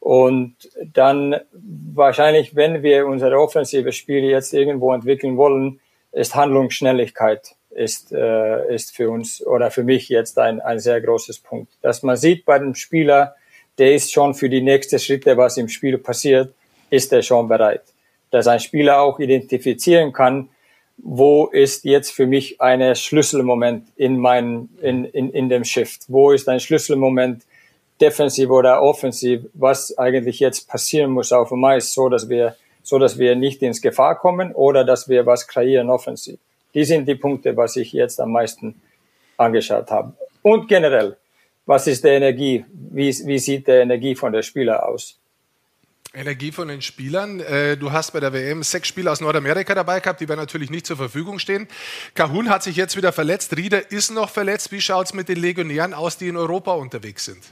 Und 0.00 0.54
dann 0.94 1.36
wahrscheinlich, 1.52 2.54
wenn 2.54 2.82
wir 2.82 3.06
unsere 3.06 3.40
offensive 3.40 3.92
Spiele 3.92 4.28
jetzt 4.28 4.52
irgendwo 4.52 4.92
entwickeln 4.92 5.36
wollen, 5.36 5.80
ist 6.12 6.34
Handlungsschnelligkeit 6.34 7.56
ist, 7.76 8.12
äh, 8.12 8.74
ist 8.74 8.96
für 8.96 9.10
uns 9.10 9.44
oder 9.46 9.70
für 9.70 9.84
mich 9.84 10.08
jetzt 10.08 10.38
ein, 10.38 10.60
ein 10.60 10.78
sehr 10.80 11.00
großes 11.00 11.40
Punkt. 11.40 11.72
Dass 11.82 12.02
man 12.02 12.16
sieht 12.16 12.44
bei 12.44 12.58
dem 12.58 12.74
Spieler, 12.74 13.36
der 13.78 13.94
ist 13.94 14.12
schon 14.12 14.34
für 14.34 14.48
die 14.48 14.62
nächsten 14.62 14.98
Schritte, 14.98 15.36
was 15.36 15.56
im 15.56 15.68
Spiel 15.68 15.98
passiert, 15.98 16.52
ist 16.90 17.12
er 17.12 17.22
schon 17.22 17.48
bereit. 17.48 17.82
Dass 18.30 18.46
ein 18.46 18.60
Spieler 18.60 19.00
auch 19.00 19.18
identifizieren 19.18 20.12
kann, 20.12 20.48
wo 20.98 21.46
ist 21.46 21.84
jetzt 21.84 22.10
für 22.10 22.26
mich 22.26 22.60
ein 22.60 22.94
Schlüsselmoment 22.94 23.86
in 23.96 24.18
meinem, 24.18 24.70
in, 24.80 25.04
in, 25.04 25.30
in 25.30 25.48
dem 25.48 25.64
Shift? 25.64 26.04
Wo 26.08 26.32
ist 26.32 26.48
ein 26.48 26.60
Schlüsselmoment, 26.60 27.42
defensiv 28.00 28.50
oder 28.50 28.82
offensiv, 28.82 29.42
was 29.54 29.96
eigentlich 29.96 30.40
jetzt 30.40 30.68
passieren 30.68 31.10
muss 31.10 31.32
auf 31.32 31.50
dem 31.50 31.64
Eis, 31.64 31.92
so 31.92 32.08
dass 32.08 32.28
wir, 32.28 32.56
so 32.82 32.98
dass 32.98 33.18
wir 33.18 33.36
nicht 33.36 33.62
ins 33.62 33.80
Gefahr 33.80 34.18
kommen 34.18 34.52
oder 34.52 34.84
dass 34.84 35.08
wir 35.08 35.26
was 35.26 35.46
kreieren 35.46 35.90
offensiv. 35.90 36.38
Die 36.74 36.84
sind 36.84 37.06
die 37.08 37.14
Punkte, 37.14 37.56
was 37.56 37.76
ich 37.76 37.92
jetzt 37.92 38.20
am 38.20 38.32
meisten 38.32 38.80
angeschaut 39.36 39.90
habe. 39.90 40.12
Und 40.42 40.68
generell, 40.68 41.16
was 41.66 41.86
ist 41.86 42.04
die 42.04 42.08
Energie? 42.08 42.64
Wie, 42.72 43.08
wie 43.26 43.38
sieht 43.38 43.66
die 43.66 43.72
Energie 43.72 44.14
von 44.14 44.32
der 44.32 44.42
Spieler 44.42 44.88
aus? 44.88 45.18
Energie 46.14 46.50
von 46.50 46.68
den 46.68 46.80
Spielern. 46.80 47.40
Äh, 47.40 47.76
du 47.76 47.92
hast 47.92 48.12
bei 48.12 48.20
der 48.20 48.32
WM 48.32 48.62
sechs 48.62 48.88
Spieler 48.88 49.12
aus 49.12 49.20
Nordamerika 49.20 49.74
dabei 49.74 50.00
gehabt, 50.00 50.20
die 50.20 50.28
werden 50.28 50.40
natürlich 50.40 50.70
nicht 50.70 50.86
zur 50.86 50.96
Verfügung 50.96 51.38
stehen. 51.38 51.68
Kahun 52.14 52.48
hat 52.48 52.62
sich 52.62 52.76
jetzt 52.76 52.96
wieder 52.96 53.12
verletzt, 53.12 53.54
Rieder 53.56 53.90
ist 53.90 54.10
noch 54.10 54.30
verletzt. 54.30 54.72
Wie 54.72 54.80
schaut 54.80 55.06
es 55.06 55.14
mit 55.14 55.28
den 55.28 55.38
Legionären 55.38 55.92
aus, 55.92 56.16
die 56.16 56.28
in 56.28 56.36
Europa 56.38 56.72
unterwegs 56.72 57.26
sind? 57.26 57.42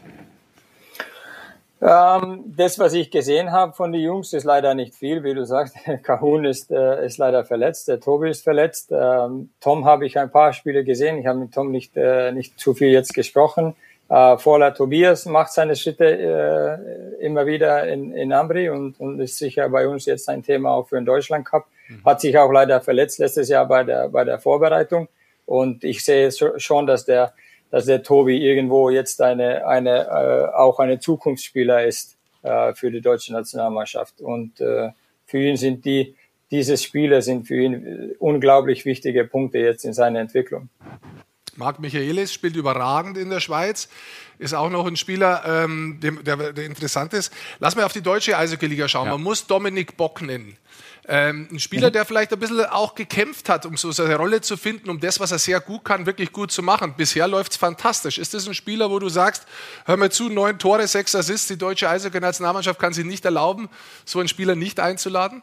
Ähm, 1.83 2.55
das, 2.57 2.79
was 2.79 2.95
ich 2.95 3.11
gesehen 3.11 3.53
habe 3.53 3.75
von 3.75 3.93
den 3.93 4.01
Jungs, 4.01 4.33
ist 4.33 4.45
leider 4.45 4.75
nicht 4.75 4.95
viel, 4.95 5.23
wie 5.23 5.35
du 5.35 5.45
sagst. 5.45 5.77
Kahun 6.03 6.47
ist, 6.47 6.71
äh, 6.71 7.05
ist 7.05 7.19
leider 7.19 7.45
verletzt, 7.45 7.89
der 7.89 8.01
Tobi 8.01 8.31
ist 8.31 8.43
verletzt. 8.43 8.91
Ähm, 8.91 9.51
Tom 9.61 9.85
habe 9.85 10.07
ich 10.07 10.19
ein 10.19 10.31
paar 10.31 10.55
Spiele 10.55 10.85
gesehen. 10.85 11.19
Ich 11.19 11.27
habe 11.27 11.41
mit 11.41 11.53
Tom 11.53 11.71
nicht, 11.71 11.95
äh, 11.97 12.33
nicht 12.33 12.59
zu 12.59 12.73
viel 12.73 12.89
jetzt 12.89 13.13
gesprochen. 13.13 13.77
Äh, 14.09 14.37
Vorler 14.39 14.75
Tobias 14.75 15.25
macht 15.27 15.53
seine 15.53 15.77
Schritte 15.77 16.05
äh, 16.05 17.25
immer 17.25 17.47
wieder 17.47 17.89
in, 17.89 18.13
in 18.13 18.33
Ambri 18.33 18.69
und, 18.69 19.01
und 19.01 19.19
ist 19.21 19.39
sicher 19.39 19.69
bei 19.69 19.89
uns 19.89 20.05
jetzt 20.05 20.29
ein 20.29 20.43
Thema 20.43 20.73
auch 20.73 20.89
für 20.89 20.97
den 20.97 21.07
Deutschland 21.07 21.47
Cup. 21.47 21.67
Mhm. 21.89 22.05
Hat 22.05 22.21
sich 22.21 22.37
auch 22.37 22.53
leider 22.53 22.81
verletzt 22.81 23.19
letztes 23.19 23.49
Jahr 23.49 23.67
bei 23.67 23.83
der, 23.83 24.09
bei 24.09 24.25
der 24.25 24.39
Vorbereitung. 24.39 25.09
Und 25.47 25.85
ich 25.85 26.05
sehe 26.05 26.31
schon, 26.31 26.87
dass 26.87 27.05
der, 27.05 27.33
dass 27.71 27.87
der 27.87 28.03
Tobi 28.03 28.37
irgendwo 28.37 28.91
jetzt 28.91 29.21
eine, 29.21 29.67
eine, 29.67 30.07
äh, 30.07 30.55
auch 30.55 30.79
eine 30.81 30.99
Zukunftsspieler 30.99 31.85
ist 31.85 32.17
äh, 32.43 32.75
für 32.75 32.91
die 32.91 33.01
deutsche 33.01 33.33
Nationalmannschaft. 33.33 34.21
Und 34.21 34.61
äh, 34.61 34.91
für 35.27 35.39
ihn 35.39 35.57
sind 35.57 35.85
die, 35.85 36.15
diese 36.51 36.77
Spiele 36.77 37.23
sind 37.23 37.47
für 37.47 37.57
ihn 37.57 38.15
unglaublich 38.19 38.85
wichtige 38.85 39.25
Punkte 39.25 39.59
jetzt 39.59 39.85
in 39.85 39.95
seiner 39.95 40.21
Entwicklung. 40.21 40.69
Marc 41.57 41.79
Michaelis 41.79 42.33
spielt 42.33 42.57
überragend 42.57 43.17
in 43.17 43.31
der 43.31 43.41
Schweiz, 43.41 43.89
ist 44.39 44.55
auch 44.55 44.71
noch 44.71 44.87
ein 44.87 44.97
Spieler, 44.97 45.43
ähm, 45.47 45.99
der, 46.03 46.13
der, 46.13 46.53
der 46.53 46.65
interessant 46.65 47.13
ist. 47.15 47.33
Lass 47.61 47.77
mal 47.77 47.85
auf 47.85 47.93
die 47.93 48.03
deutsche 48.03 48.37
Eishockey-Liga 48.37 48.89
schauen. 48.89 49.09
Man 49.09 49.23
muss 49.23 49.47
Dominik 49.47 49.97
Bock 49.97 50.23
nennen. 50.23 50.57
Ähm, 51.07 51.49
ein 51.53 51.59
Spieler, 51.61 51.91
der 51.91 52.07
vielleicht 52.07 52.33
ein 52.33 52.39
bisschen 52.39 52.65
auch 52.65 52.95
gekämpft 52.95 53.51
hat, 53.51 53.67
um 53.67 53.77
so 53.77 53.93
seine 53.93 54.17
Rolle 54.17 54.41
zu 54.41 54.57
finden, 54.57 54.89
um 54.89 55.01
das, 55.01 55.21
was 55.21 55.33
er 55.33 55.39
sehr 55.39 55.61
gut 55.61 55.85
kann, 55.85 56.07
wirklich 56.07 56.33
gut 56.33 56.51
zu 56.51 56.63
machen. 56.63 56.95
Bisher 56.97 57.29
läuft 57.29 57.53
es 57.53 57.59
fantastisch. 57.59 58.17
Ist 58.19 58.33
das 58.33 58.49
ein 58.49 58.55
Spieler, 58.55 58.91
wo 58.91 58.99
du 58.99 59.11
sagst, 59.11 59.47
hör 59.85 59.99
mir 59.99 60.09
zu, 60.09 60.31
neun 60.31 60.59
Tore, 60.59 60.87
sechs 60.87 61.15
Assists, 61.15 61.49
die 61.49 61.59
deutsche 61.59 61.91
Eishockey-Nationalmannschaft 61.91 62.81
kann 62.81 62.95
sich 62.95 63.05
nicht 63.05 63.25
erlauben, 63.25 63.69
so 64.07 64.19
einen 64.19 64.29
Spieler 64.29 64.55
nicht 64.55 64.81
einzuladen? 64.81 65.43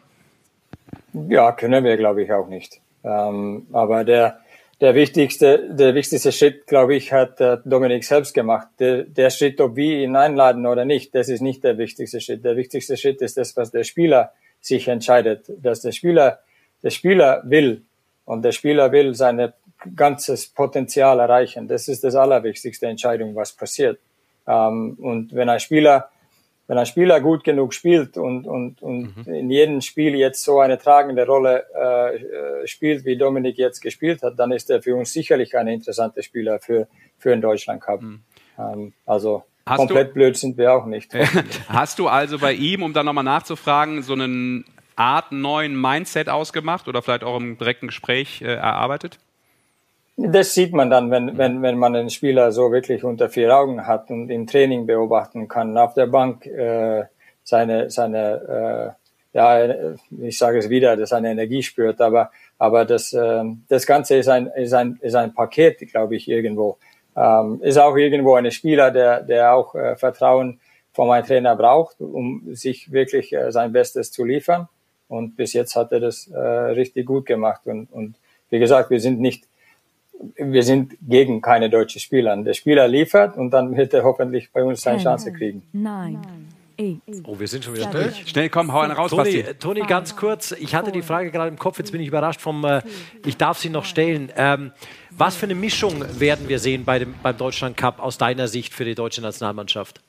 Ja, 1.13 1.51
können 1.51 1.83
wir, 1.83 1.95
glaube 1.95 2.23
ich, 2.23 2.31
auch 2.31 2.47
nicht. 2.47 2.81
Ähm, 3.03 3.67
aber 3.71 4.03
der, 4.03 4.39
der 4.81 4.95
wichtigste, 4.95 5.69
der 5.69 5.93
wichtigste 5.93 6.31
Schritt, 6.31 6.65
glaube 6.65 6.95
ich, 6.95 7.13
hat 7.13 7.39
äh, 7.39 7.57
Dominik 7.65 8.03
selbst 8.03 8.33
gemacht. 8.33 8.67
Der, 8.79 9.03
der 9.03 9.29
Schritt, 9.29 9.61
ob 9.61 9.75
wir 9.75 9.99
ihn 9.99 10.15
einladen 10.15 10.65
oder 10.65 10.85
nicht, 10.85 11.13
das 11.13 11.29
ist 11.29 11.41
nicht 11.41 11.63
der 11.63 11.77
wichtigste 11.77 12.19
Schritt. 12.19 12.43
Der 12.43 12.57
wichtigste 12.57 12.97
Schritt 12.97 13.21
ist 13.21 13.37
das, 13.37 13.55
was 13.55 13.69
der 13.69 13.83
Spieler 13.83 14.31
sich 14.59 14.87
entscheidet, 14.87 15.45
dass 15.61 15.81
der 15.81 15.91
Spieler, 15.91 16.39
der 16.81 16.89
Spieler 16.89 17.43
will 17.45 17.83
und 18.25 18.43
der 18.43 18.51
Spieler 18.51 18.91
will 18.91 19.13
sein 19.13 19.53
ganzes 19.95 20.47
Potenzial 20.47 21.19
erreichen. 21.19 21.67
Das 21.67 21.87
ist 21.87 22.03
das 22.03 22.15
allerwichtigste 22.15 22.87
Entscheidung, 22.87 23.35
was 23.35 23.53
passiert. 23.53 23.99
Ähm, 24.47 24.97
und 24.99 25.35
wenn 25.35 25.49
ein 25.49 25.59
Spieler, 25.59 26.09
wenn 26.71 26.77
ein 26.77 26.85
Spieler 26.85 27.19
gut 27.19 27.43
genug 27.43 27.73
spielt 27.73 28.15
und, 28.15 28.47
und, 28.47 28.81
und 28.81 29.27
mhm. 29.27 29.33
in 29.33 29.49
jedem 29.49 29.81
Spiel 29.81 30.15
jetzt 30.15 30.41
so 30.41 30.61
eine 30.61 30.77
tragende 30.77 31.25
Rolle 31.25 31.65
äh, 31.73 32.65
spielt, 32.65 33.03
wie 33.03 33.17
Dominik 33.17 33.57
jetzt 33.57 33.81
gespielt 33.81 34.23
hat, 34.23 34.39
dann 34.39 34.53
ist 34.53 34.69
er 34.69 34.81
für 34.81 34.95
uns 34.95 35.11
sicherlich 35.11 35.57
ein 35.57 35.67
interessanter 35.67 36.23
Spieler 36.23 36.59
für, 36.59 36.87
für 37.17 37.31
den 37.31 37.41
Deutschland 37.41 37.81
Cup. 37.81 38.01
Mhm. 38.01 38.21
Ähm, 38.57 38.93
also 39.05 39.43
Hast 39.65 39.79
Komplett 39.79 40.11
du, 40.11 40.13
blöd 40.13 40.37
sind 40.37 40.57
wir 40.57 40.71
auch 40.71 40.85
nicht. 40.85 41.13
Hast 41.67 41.99
du 41.99 42.07
also 42.07 42.39
bei 42.39 42.53
ihm, 42.53 42.83
um 42.83 42.93
da 42.93 43.03
nochmal 43.03 43.25
nachzufragen, 43.25 44.01
so 44.01 44.13
einen 44.13 44.63
Art 44.95 45.33
neuen 45.33 45.75
Mindset 45.79 46.29
ausgemacht 46.29 46.87
oder 46.87 47.01
vielleicht 47.01 47.25
auch 47.25 47.35
im 47.35 47.57
direkten 47.57 47.87
Gespräch 47.87 48.41
äh, 48.41 48.45
erarbeitet? 48.45 49.19
Das 50.23 50.53
sieht 50.53 50.73
man 50.73 50.89
dann, 50.89 51.09
wenn, 51.09 51.37
wenn, 51.37 51.61
wenn 51.61 51.77
man 51.77 51.93
den 51.93 52.09
Spieler 52.09 52.51
so 52.51 52.71
wirklich 52.71 53.03
unter 53.03 53.29
vier 53.29 53.55
Augen 53.55 53.87
hat 53.87 54.09
und 54.09 54.29
im 54.29 54.45
Training 54.45 54.85
beobachten 54.85 55.47
kann, 55.47 55.77
auf 55.77 55.93
der 55.93 56.07
Bank 56.07 56.45
äh, 56.45 57.05
seine, 57.43 57.89
seine 57.89 58.95
äh, 58.95 59.01
ja, 59.33 59.73
ich 60.21 60.37
sage 60.37 60.59
es 60.59 60.69
wieder, 60.69 60.97
dass 60.97 61.09
seine 61.09 61.31
Energie 61.31 61.63
spürt, 61.63 62.01
aber, 62.01 62.31
aber 62.57 62.85
das, 62.85 63.13
äh, 63.13 63.43
das 63.69 63.85
Ganze 63.85 64.17
ist 64.17 64.27
ein, 64.27 64.47
ist, 64.47 64.73
ein, 64.73 64.99
ist 65.01 65.15
ein 65.15 65.33
Paket, 65.33 65.79
glaube 65.91 66.15
ich, 66.15 66.27
irgendwo. 66.27 66.77
Ähm, 67.15 67.61
ist 67.61 67.77
auch 67.77 67.95
irgendwo 67.95 68.35
ein 68.35 68.51
Spieler, 68.51 68.91
der, 68.91 69.21
der 69.21 69.53
auch 69.53 69.75
äh, 69.75 69.95
Vertrauen 69.95 70.59
von 70.93 71.07
meinem 71.07 71.25
Trainer 71.25 71.55
braucht, 71.55 71.99
um 72.01 72.53
sich 72.53 72.91
wirklich 72.91 73.33
äh, 73.33 73.51
sein 73.51 73.71
Bestes 73.71 74.11
zu 74.11 74.25
liefern. 74.25 74.67
Und 75.07 75.35
bis 75.35 75.53
jetzt 75.53 75.75
hat 75.75 75.91
er 75.91 75.99
das 75.99 76.27
äh, 76.27 76.37
richtig 76.37 77.05
gut 77.05 77.25
gemacht. 77.25 77.61
Und, 77.65 77.91
und 77.91 78.15
wie 78.49 78.59
gesagt, 78.59 78.89
wir 78.89 78.99
sind 78.99 79.19
nicht, 79.19 79.45
wir 80.35 80.63
sind 80.63 80.97
gegen 81.01 81.41
keine 81.41 81.69
deutschen 81.69 81.99
Spieler. 81.99 82.35
Der 82.37 82.53
Spieler 82.53 82.87
liefert 82.87 83.37
und 83.37 83.51
dann 83.51 83.75
wird 83.75 83.93
er 83.93 84.03
hoffentlich 84.03 84.51
bei 84.51 84.63
uns 84.63 84.81
seine 84.81 85.01
Chance 85.01 85.31
kriegen. 85.33 85.63
Nein. 85.73 86.19
Oh, 87.25 87.39
wir 87.39 87.47
sind 87.47 87.63
schon 87.63 87.75
wieder 87.75 87.91
durch. 87.91 88.27
Schnell, 88.27 88.49
komm, 88.49 88.73
hau 88.73 88.79
einen 88.79 88.93
raus, 88.93 89.11
Toni, 89.11 89.43
Toni, 89.59 89.81
ganz 89.81 90.15
kurz. 90.15 90.51
Ich 90.51 90.73
hatte 90.73 90.91
die 90.91 91.03
Frage 91.03 91.29
gerade 91.29 91.49
im 91.49 91.59
Kopf, 91.59 91.77
jetzt 91.77 91.91
bin 91.91 92.01
ich 92.01 92.07
überrascht 92.07 92.41
vom, 92.41 92.65
äh, 92.65 92.81
ich 93.25 93.37
darf 93.37 93.59
sie 93.59 93.69
noch 93.69 93.85
stellen. 93.85 94.31
Ähm, 94.35 94.71
was 95.11 95.35
für 95.35 95.45
eine 95.45 95.53
Mischung 95.53 96.03
werden 96.19 96.49
wir 96.49 96.57
sehen 96.57 96.83
bei 96.83 96.97
dem, 96.97 97.13
beim 97.21 97.37
Deutschland 97.37 97.77
Cup 97.77 97.99
aus 98.01 98.17
deiner 98.17 98.47
Sicht 98.47 98.73
für 98.73 98.85
die 98.85 98.95
deutsche 98.95 99.21
Nationalmannschaft? 99.21 100.01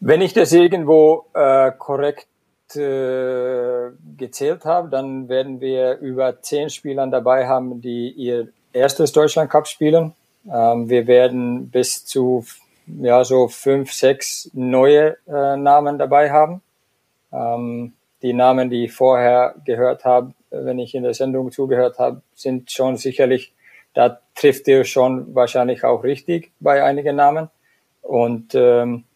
Wenn 0.00 0.22
ich 0.22 0.32
das 0.32 0.52
irgendwo 0.52 1.26
äh, 1.34 1.72
korrekt 1.78 2.26
äh, 2.76 3.90
gezählt 4.16 4.64
habe, 4.64 4.88
dann 4.88 5.28
werden 5.28 5.60
wir 5.60 5.98
über 5.98 6.40
zehn 6.42 6.70
Spielern 6.70 7.10
dabei 7.10 7.46
haben, 7.46 7.80
die 7.80 8.10
ihr 8.10 8.48
erstes 8.72 9.12
Deutschland 9.12 9.50
Cup 9.50 9.66
spielen. 9.66 10.14
Ähm, 10.50 10.88
wir 10.88 11.06
werden 11.06 11.70
bis 11.70 12.04
zu 12.04 12.44
ja, 12.86 13.24
so 13.24 13.48
fünf, 13.48 13.92
sechs 13.92 14.50
neue 14.52 15.16
äh, 15.26 15.56
Namen 15.56 15.98
dabei 15.98 16.30
haben. 16.30 16.62
Ähm, 17.32 17.92
die 18.22 18.32
Namen, 18.32 18.70
die 18.70 18.84
ich 18.84 18.92
vorher 18.92 19.54
gehört 19.64 20.04
habe, 20.04 20.32
wenn 20.50 20.78
ich 20.78 20.94
in 20.94 21.02
der 21.02 21.14
Sendung 21.14 21.50
zugehört 21.50 21.98
habe, 21.98 22.22
sind 22.34 22.70
schon 22.70 22.96
sicherlich, 22.96 23.52
da 23.94 24.20
trifft 24.34 24.68
ihr 24.68 24.84
schon 24.84 25.34
wahrscheinlich 25.34 25.84
auch 25.84 26.04
richtig 26.04 26.52
bei 26.60 26.82
einigen 26.82 27.16
Namen. 27.16 27.48
Und 28.02 28.54
ähm, 28.54 29.04
äh, 29.04 29.11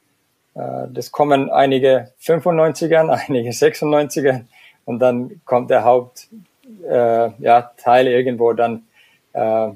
das 0.57 1.13
kommen 1.13 1.51
einige 1.51 2.13
95ern, 2.23 3.11
einige 3.29 3.51
96ern 3.51 4.45
und 4.87 5.01
dann 5.01 5.41
kommt 5.45 5.71
der 5.71 5.85
Haupt 5.85 6.29
äh, 6.89 7.31
ja, 7.39 7.71
Teil 7.77 8.07
irgendwo 8.07 8.53
dann 8.53 8.85
äh, 9.33 9.69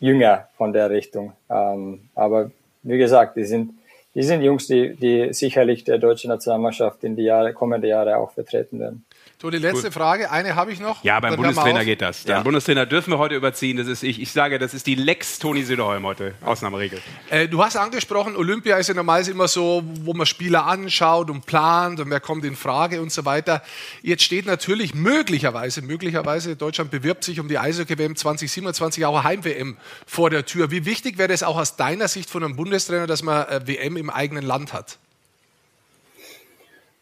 jünger 0.00 0.48
von 0.56 0.72
der 0.72 0.90
Richtung. 0.90 1.32
Ähm, 1.48 2.08
aber 2.14 2.50
wie 2.82 2.98
gesagt, 2.98 3.36
die 3.36 3.44
sind, 3.44 3.74
die 4.14 4.22
sind 4.22 4.42
Jungs, 4.42 4.66
die, 4.66 4.94
die 4.94 5.32
sicherlich 5.32 5.84
der 5.84 5.98
deutschen 5.98 6.28
Nationalmannschaft 6.28 7.04
in 7.04 7.16
die 7.16 7.24
Jahre, 7.24 7.52
kommende 7.52 7.88
Jahre 7.88 8.16
auch 8.16 8.32
vertreten 8.32 8.80
werden. 8.80 9.04
So, 9.40 9.50
die 9.50 9.58
letzte 9.58 9.86
cool. 9.88 9.92
Frage, 9.92 10.30
eine 10.30 10.54
habe 10.54 10.72
ich 10.72 10.80
noch. 10.80 11.04
Ja, 11.04 11.20
beim 11.20 11.36
Bundestrainer 11.36 11.84
geht 11.84 12.00
das. 12.00 12.24
Ja. 12.24 12.36
Beim 12.36 12.44
Bundestrainer 12.44 12.86
dürfen 12.86 13.10
wir 13.10 13.18
heute 13.18 13.34
überziehen. 13.34 13.76
Das 13.76 13.86
ist, 13.88 14.02
ich, 14.02 14.20
ich 14.20 14.32
sage, 14.32 14.58
das 14.58 14.72
ist 14.72 14.86
die 14.86 14.94
Lex 14.94 15.38
Toni 15.38 15.64
Söderholm 15.64 16.04
heute, 16.04 16.34
Ausnahmeregel. 16.42 17.00
Äh, 17.28 17.48
du 17.48 17.62
hast 17.62 17.76
angesprochen, 17.76 18.36
Olympia 18.36 18.76
ist 18.76 18.88
ja 18.88 18.94
normalerweise 18.94 19.32
immer 19.32 19.48
so, 19.48 19.82
wo 20.02 20.14
man 20.14 20.26
Spieler 20.26 20.66
anschaut 20.66 21.30
und 21.30 21.46
plant 21.46 22.00
und 22.00 22.10
wer 22.10 22.20
kommt 22.20 22.44
in 22.44 22.56
Frage 22.56 23.02
und 23.02 23.12
so 23.12 23.24
weiter. 23.24 23.62
Jetzt 24.02 24.22
steht 24.22 24.46
natürlich 24.46 24.94
möglicherweise, 24.94 25.82
möglicherweise, 25.82 26.56
Deutschland 26.56 26.90
bewirbt 26.90 27.24
sich 27.24 27.40
um 27.40 27.48
die 27.48 27.58
Eishockey-WM 27.58 28.16
2027, 28.16 29.04
auch 29.04 29.24
Heim-WM 29.24 29.76
vor 30.06 30.30
der 30.30 30.46
Tür. 30.46 30.70
Wie 30.70 30.86
wichtig 30.86 31.18
wäre 31.18 31.32
es 31.32 31.42
auch 31.42 31.58
aus 31.58 31.76
deiner 31.76 32.08
Sicht 32.08 32.30
von 32.30 32.44
einem 32.44 32.56
Bundestrainer, 32.56 33.06
dass 33.06 33.22
man 33.22 33.46
äh, 33.48 33.60
WM 33.66 33.96
im 33.96 34.10
eigenen 34.10 34.44
Land 34.44 34.72
hat? 34.72 34.98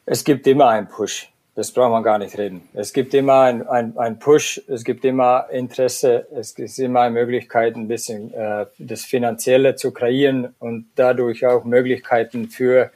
Es 0.07 0.25
gibt 0.25 0.47
immer 0.47 0.69
einen 0.69 0.89
Push. 0.89 1.32
Das 1.55 1.71
braucht 1.71 1.91
man 1.91 2.03
gar 2.03 2.19
nicht 2.19 2.39
reden. 2.39 2.67
Es 2.73 2.95
gibt 2.95 3.13
immer 3.13 3.43
ein, 3.43 3.67
ein, 3.69 3.99
ein 3.99 4.19
Push, 4.19 4.63
es 4.69 4.85
gibt 4.85 5.05
immer 5.05 5.51
Interesse, 5.51 6.27
es 6.35 6.55
gibt 6.55 6.79
immer 6.79 7.03
eine 7.03 7.11
Möglichkeit, 7.11 7.77
ein 7.77 7.89
bisschen 7.89 8.33
äh, 8.33 8.65
das 8.79 9.05
Finanzielle 9.05 9.75
zu 9.75 9.91
kreieren 9.93 10.55
und 10.61 10.87
dadurch 10.95 11.45
auch 11.45 11.65
Möglichkeiten 11.65 12.49
für, 12.49 12.91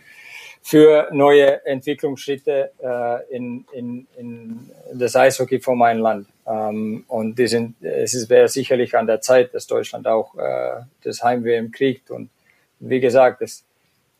für 0.62 1.10
neue 1.12 1.66
Entwicklungsschritte 1.66 2.70
äh, 2.82 3.36
in, 3.36 3.66
in, 3.72 4.06
in 4.16 4.70
das 4.94 5.16
Eishockey 5.16 5.60
von 5.60 5.76
meinem 5.76 6.00
Land. 6.00 6.26
Ähm, 6.46 7.04
und 7.08 7.38
die 7.38 7.48
sind, 7.48 7.82
es 7.82 8.26
wäre 8.30 8.48
sicherlich 8.48 8.96
an 8.96 9.06
der 9.06 9.20
Zeit, 9.20 9.52
dass 9.52 9.66
Deutschland 9.66 10.06
auch 10.06 10.34
äh, 10.38 10.80
das 11.04 11.22
Heimweh 11.22 11.68
kriegt. 11.68 12.10
Und 12.10 12.30
wie 12.78 13.00
gesagt, 13.00 13.42
das, 13.42 13.64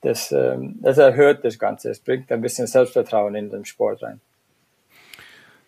das, 0.02 0.30
ähm, 0.30 0.78
das 0.82 0.98
erhöht 0.98 1.42
das 1.42 1.58
Ganze. 1.58 1.88
Es 1.88 2.00
bringt 2.00 2.30
ein 2.30 2.42
bisschen 2.42 2.66
Selbstvertrauen 2.66 3.34
in 3.34 3.48
den 3.48 3.64
Sport 3.64 4.02
rein. 4.02 4.20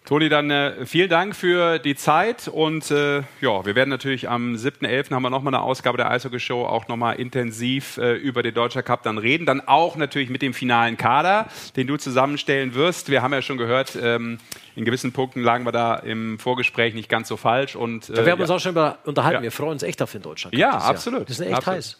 Toni, 0.08 0.30
dann 0.30 0.50
äh, 0.50 0.86
vielen 0.86 1.10
Dank 1.10 1.36
für 1.36 1.78
die 1.78 1.94
Zeit 1.94 2.48
und 2.48 2.90
äh, 2.90 3.18
ja, 3.42 3.66
wir 3.66 3.74
werden 3.74 3.90
natürlich 3.90 4.26
am 4.26 4.54
7.11. 4.54 5.10
haben 5.10 5.22
wir 5.22 5.28
nochmal 5.28 5.54
eine 5.54 5.62
Ausgabe 5.62 5.98
der 5.98 6.10
Eishockey 6.10 6.40
Show 6.40 6.64
auch 6.64 6.88
nochmal 6.88 7.16
intensiv 7.16 7.98
äh, 7.98 8.14
über 8.14 8.42
den 8.42 8.54
Deutscher 8.54 8.82
Cup 8.82 9.02
dann 9.02 9.18
reden. 9.18 9.44
Dann 9.44 9.60
auch 9.68 9.96
natürlich 9.96 10.30
mit 10.30 10.40
dem 10.40 10.54
finalen 10.54 10.96
Kader, 10.96 11.48
den 11.76 11.86
du 11.86 11.98
zusammenstellen 11.98 12.72
wirst. 12.72 13.10
Wir 13.10 13.20
haben 13.20 13.34
ja 13.34 13.42
schon 13.42 13.58
gehört, 13.58 13.98
ähm, 14.00 14.38
in 14.76 14.86
gewissen 14.86 15.12
Punkten 15.12 15.42
lagen 15.42 15.66
wir 15.66 15.72
da 15.72 15.96
im 15.96 16.38
Vorgespräch 16.38 16.94
nicht 16.94 17.10
ganz 17.10 17.28
so 17.28 17.36
falsch. 17.36 17.76
Und, 17.76 18.08
äh, 18.08 18.14
da 18.14 18.24
werden 18.24 18.38
wir 18.38 18.44
uns 18.44 18.50
auch 18.50 18.60
schon 18.60 18.72
über 18.72 18.96
unterhalten. 19.04 19.40
Ja. 19.40 19.42
Wir 19.42 19.52
freuen 19.52 19.72
uns 19.72 19.82
echt 19.82 20.00
auf 20.00 20.10
den 20.10 20.22
Deutschland 20.22 20.54
Cup. 20.54 20.58
Ja, 20.58 20.70
absolut. 20.70 21.18
Jahr. 21.18 21.26
Das 21.26 21.38
ist 21.38 21.44
echt 21.44 21.54
absolut. 21.54 21.76
heiß. 21.76 21.98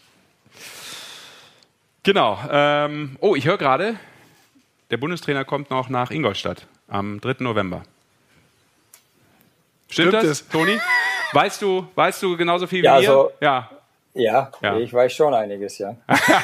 Genau. 2.05 2.39
Ähm, 2.51 3.19
oh, 3.21 3.37
ich 3.37 3.45
höre 3.45 3.59
gerade, 3.59 3.97
der 4.91 4.97
Bundestrainer 4.97 5.45
kommt 5.45 5.69
noch 5.69 5.91
nach 5.91 6.11
Ingolstadt 6.11 6.67
am 6.87 7.21
3. 7.21 7.35
November. 7.41 7.83
Stimmt, 9.89 10.09
Stimmt 10.09 10.25
das, 10.25 10.49
Toni? 10.49 10.79
Weißt 11.33 11.63
du, 11.63 11.87
weißt 11.95 12.23
du 12.23 12.37
genauso 12.37 12.67
viel 12.67 12.85
ja, 12.85 12.99
wie 12.99 13.03
wir? 13.03 13.11
Also, 13.11 13.33
ja. 13.41 13.71
Ja, 14.15 14.51
ja, 14.63 14.77
ich 14.77 14.93
weiß 14.93 15.13
schon 15.13 15.33
einiges, 15.33 15.79
ja. 15.79 15.95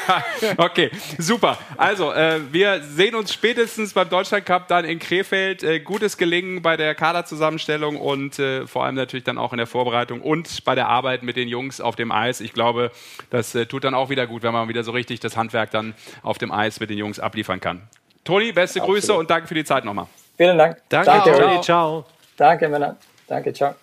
okay, 0.58 0.90
super. 1.18 1.58
Also, 1.76 2.12
äh, 2.12 2.40
wir 2.52 2.80
sehen 2.82 3.16
uns 3.16 3.32
spätestens 3.32 3.92
beim 3.92 4.08
Deutschland 4.08 4.46
Cup 4.46 4.68
dann 4.68 4.84
in 4.84 5.00
Krefeld. 5.00 5.64
Äh, 5.64 5.80
gutes 5.80 6.16
Gelingen 6.16 6.62
bei 6.62 6.76
der 6.76 6.94
Kaderzusammenstellung 6.94 7.96
und 7.96 8.38
äh, 8.38 8.68
vor 8.68 8.84
allem 8.84 8.94
natürlich 8.94 9.24
dann 9.24 9.38
auch 9.38 9.52
in 9.52 9.56
der 9.56 9.66
Vorbereitung 9.66 10.20
und 10.20 10.64
bei 10.64 10.76
der 10.76 10.88
Arbeit 10.88 11.24
mit 11.24 11.36
den 11.36 11.48
Jungs 11.48 11.80
auf 11.80 11.96
dem 11.96 12.12
Eis. 12.12 12.40
Ich 12.40 12.52
glaube, 12.52 12.92
das 13.30 13.56
äh, 13.56 13.66
tut 13.66 13.82
dann 13.82 13.94
auch 13.94 14.08
wieder 14.08 14.28
gut, 14.28 14.44
wenn 14.44 14.52
man 14.52 14.68
wieder 14.68 14.84
so 14.84 14.92
richtig 14.92 15.18
das 15.18 15.36
Handwerk 15.36 15.72
dann 15.72 15.94
auf 16.22 16.38
dem 16.38 16.52
Eis 16.52 16.78
mit 16.78 16.90
den 16.90 16.98
Jungs 16.98 17.18
abliefern 17.18 17.60
kann. 17.60 17.82
Toni, 18.22 18.52
beste 18.52 18.80
Absolut. 18.80 19.00
Grüße 19.00 19.14
und 19.14 19.30
danke 19.30 19.48
für 19.48 19.54
die 19.54 19.64
Zeit 19.64 19.84
nochmal. 19.84 20.06
Vielen 20.36 20.56
Dank. 20.56 20.76
Danke, 20.88 21.10
ciao. 21.10 21.40
Toni. 21.40 21.60
Ciao. 21.60 22.04
Danke, 22.36 22.68
Männer. 22.68 22.96
Danke, 23.26 23.52
ciao. 23.52 23.74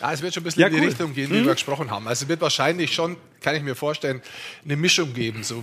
Ja, 0.00 0.12
es 0.12 0.20
wird 0.20 0.34
schon 0.34 0.40
ein 0.40 0.44
bisschen 0.44 0.62
Ja, 0.62 0.66
in 0.66 0.74
die 0.74 0.80
cool. 0.80 0.88
Richtung 0.88 1.14
gehen, 1.14 1.30
wie 1.30 1.44
wir 1.44 1.52
gesprochen 1.52 1.88
haben. 1.88 2.08
Also 2.08 2.24
es 2.24 2.28
wird 2.28 2.40
wahrscheinlich 2.40 2.92
schon, 2.92 3.16
kann 3.40 3.54
ich 3.54 3.62
mir 3.62 3.76
vorstellen, 3.76 4.20
eine 4.64 4.76
Mischung 4.76 5.14
geben. 5.14 5.44
So 5.44 5.62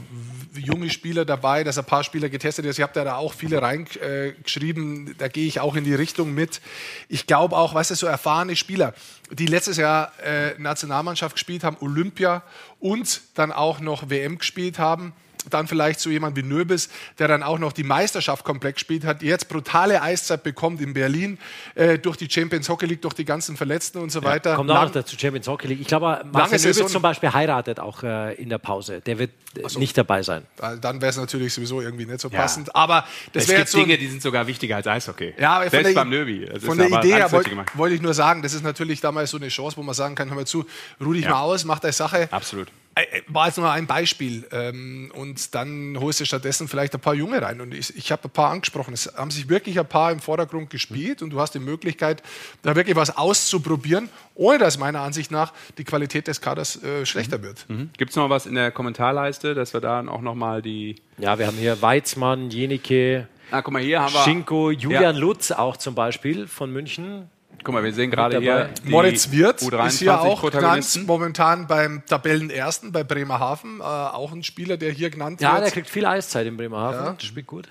junge 0.55 0.89
Spieler 0.89 1.25
dabei, 1.25 1.65
dass 1.65 1.77
ein 1.77 1.83
paar 1.83 2.05
Spieler 2.05 2.29
getestet 2.29 2.63
ist. 2.63 2.77
Ich 2.79 2.81
habe 2.81 2.93
da 2.93 3.17
auch 3.17 3.33
viele 3.33 3.61
reingeschrieben. 3.61 5.13
da 5.17 5.27
gehe 5.27 5.45
ich 5.45 5.59
auch 5.59 5.75
in 5.75 5.83
die 5.83 5.93
Richtung 5.93 6.33
mit. 6.33 6.61
Ich 7.09 7.27
glaube 7.27 7.57
auch, 7.57 7.73
weißt 7.73 7.91
du, 7.91 7.95
so 7.95 8.07
erfahrene 8.07 8.55
Spieler, 8.55 8.93
die 9.29 9.45
letztes 9.45 9.75
Jahr 9.75 10.13
äh, 10.23 10.57
Nationalmannschaft 10.57 11.35
gespielt 11.35 11.65
haben, 11.65 11.75
Olympia 11.81 12.41
und 12.79 13.19
dann 13.35 13.51
auch 13.51 13.81
noch 13.81 14.09
WM 14.09 14.37
gespielt 14.37 14.79
haben. 14.79 15.11
Dann 15.49 15.67
vielleicht 15.67 15.99
so 16.01 16.09
jemand 16.09 16.35
wie 16.35 16.43
Nöbis, 16.43 16.89
der 17.17 17.27
dann 17.29 17.43
auch 17.43 17.59
noch 17.59 17.71
die 17.71 17.83
Meisterschaft 17.83 18.43
komplett 18.43 18.75
gespielt 18.75 19.05
hat, 19.05 19.21
jetzt 19.21 19.47
brutale 19.47 20.01
Eiszeit 20.01 20.43
bekommt 20.43 20.81
in 20.81 20.93
Berlin 20.93 21.37
äh, 21.75 21.97
durch 21.97 22.17
die 22.17 22.29
Champions 22.29 22.67
Hockey 22.67 22.85
League, 22.85 23.01
durch 23.01 23.13
die 23.13 23.23
ganzen 23.25 23.55
Verletzten 23.55 23.99
und 23.99 24.11
so 24.11 24.21
weiter. 24.23 24.55
Kommt 24.55 24.69
auch 24.69 24.75
Lang- 24.75 24.85
noch 24.87 24.91
dazu 24.91 25.15
Champions 25.17 25.47
Hockey 25.47 25.67
League. 25.67 25.79
Ich 25.81 25.87
glaube, 25.87 26.23
Marcel. 26.31 26.59
Löwitz 26.71 26.91
zum 26.91 27.01
Beispiel 27.01 27.31
heiratet 27.31 27.79
auch 27.79 28.03
äh, 28.03 28.33
in 28.35 28.49
der 28.49 28.57
Pause. 28.57 28.99
Der 29.05 29.17
wird 29.17 29.31
äh, 29.55 29.79
nicht 29.79 29.97
dabei 29.97 30.23
sein. 30.23 30.43
Dann 30.81 31.01
wäre 31.01 31.09
es 31.09 31.17
natürlich 31.17 31.53
sowieso 31.53 31.81
irgendwie 31.81 32.05
nicht 32.05 32.19
so 32.19 32.29
passend. 32.29 32.75
Aber 32.75 33.05
das 33.33 33.43
Es 33.43 33.49
wäre 33.49 33.59
gibt 33.59 33.67
jetzt 33.67 33.71
so. 33.71 33.77
Dinge, 33.79 33.97
die 33.97 34.07
sind 34.07 34.21
sogar 34.21 34.45
wichtiger 34.45 34.75
als 34.75 34.87
Eishockey. 34.87 35.35
ja, 35.39 35.53
aber 35.53 35.63
von 35.63 35.71
Selbst 35.71 35.87
der, 35.89 35.95
beim 35.95 36.11
Löwy. 36.11 36.45
Das 36.45 36.63
von 36.63 36.77
ist 36.79 36.89
der 36.89 36.97
aber 36.97 37.05
Idee 37.05 37.15
her 37.15 37.31
wollte 37.31 37.51
wollte 37.75 37.95
ich 37.95 38.01
nur 38.01 38.13
sagen, 38.13 38.41
das 38.41 38.53
ist 38.53 38.63
natürlich 38.63 38.99
damals 38.99 39.31
so 39.31 39.37
eine 39.37 39.47
Chance, 39.47 39.77
wo 39.77 39.83
man 39.83 39.95
sagen 39.95 40.15
kann, 40.15 40.27
hör 40.29 40.35
mal 40.35 40.45
zu, 40.45 40.65
ruh 40.99 41.13
dich 41.13 41.23
Ja. 41.23 41.31
mal 41.31 41.41
aus, 41.41 41.63
mach 41.63 41.79
deine 41.79 41.93
Sache. 41.93 42.27
Absolut. 42.31 42.67
Äh, 42.99 43.19
äh, 43.19 43.21
War 43.27 43.47
jetzt 43.47 43.57
nur 43.57 43.71
ein 43.71 43.87
Beispiel. 43.87 44.47
Ähm, 44.51 45.11
und 45.15 45.55
dann 45.55 45.97
holst 45.99 46.19
du 46.19 46.25
stattdessen 46.25 46.67
vielleicht 46.67 46.93
ein 46.93 46.99
paar 46.99 47.13
Junge 47.13 47.41
rein. 47.41 47.61
Und 47.61 47.73
ich, 47.73 47.95
ich 47.95 48.11
habe 48.11 48.23
ein 48.25 48.31
paar 48.31 48.51
angesprochen. 48.51 48.93
Es 48.93 49.11
haben 49.15 49.31
sich 49.31 49.49
wirklich 49.49 49.79
ein 49.79 49.87
paar 49.87 50.11
im 50.11 50.19
Vordergrund 50.19 50.69
gespielt 50.69 51.21
und 51.21 51.29
du 51.31 51.39
hast 51.39 51.53
die 51.53 51.59
Möglichkeit, 51.59 52.21
da 52.61 52.75
wirklich 52.75 52.95
was 52.95 53.15
auszuprobieren, 53.17 54.09
ohne 54.35 54.57
dass 54.59 54.77
meiner 54.77 55.01
Ansicht 55.01 55.31
nach 55.31 55.53
die 55.77 55.83
Qualität 55.83 56.27
des 56.27 56.41
Kaders 56.41 56.81
äh, 56.83 57.05
schlechter 57.05 57.41
wird. 57.41 57.65
Gibt 57.97 58.11
es 58.11 58.15
noch 58.15 58.29
was 58.29 58.45
in 58.45 58.55
der 58.55 58.71
Kommentarleiste, 58.71 59.53
dass 59.55 59.73
wir 59.73 59.81
da 59.81 60.05
auch 60.07 60.21
nochmal 60.21 60.61
die. 60.61 60.95
Ja, 61.17 61.39
wir 61.39 61.47
haben 61.47 61.57
hier 61.57 61.81
Weizmann, 61.81 62.49
Jenicke, 62.49 63.27
Ah, 63.51 63.63
guck 63.63 63.73
mal, 63.73 63.81
hier 63.81 63.99
haben 63.99 64.13
wir. 64.13 64.23
Schinko, 64.23 64.69
Julian 64.71 65.01
Ja. 65.01 65.09
Lutz 65.11 65.51
auch 65.51 65.75
zum 65.77 65.95
Beispiel 65.95 66.45
von 66.47 66.71
München. 66.71 67.29
Guck 67.63 67.73
mal, 67.73 67.83
wir 67.83 67.93
sehen 67.93 68.09
gerade 68.11 68.39
hier. 68.39 68.69
die 68.85 68.89
Moritz 68.89 69.31
Wirth 69.31 69.61
U23 69.61 69.87
ist 69.87 69.99
hier 69.99 70.19
auch 70.21 70.39
Protagonisten. 70.41 71.05
momentan 71.05 71.67
beim 71.67 72.03
Tabellenersten 72.05 72.91
bei 72.91 73.03
Bremerhaven. 73.03 73.79
Äh, 73.79 73.83
auch 73.83 74.31
ein 74.31 74.43
Spieler, 74.43 74.77
der 74.77 74.91
hier 74.91 75.09
genannt 75.09 75.41
Ja, 75.41 75.53
wird. 75.55 75.65
der 75.65 75.71
kriegt 75.71 75.89
viel 75.89 76.05
Eiszeit 76.05 76.47
in 76.47 76.57
Bremerhaven. 76.57 77.05
Ja. 77.05 77.11
Das 77.13 77.23
spielt 77.25 77.47
gut. 77.47 77.67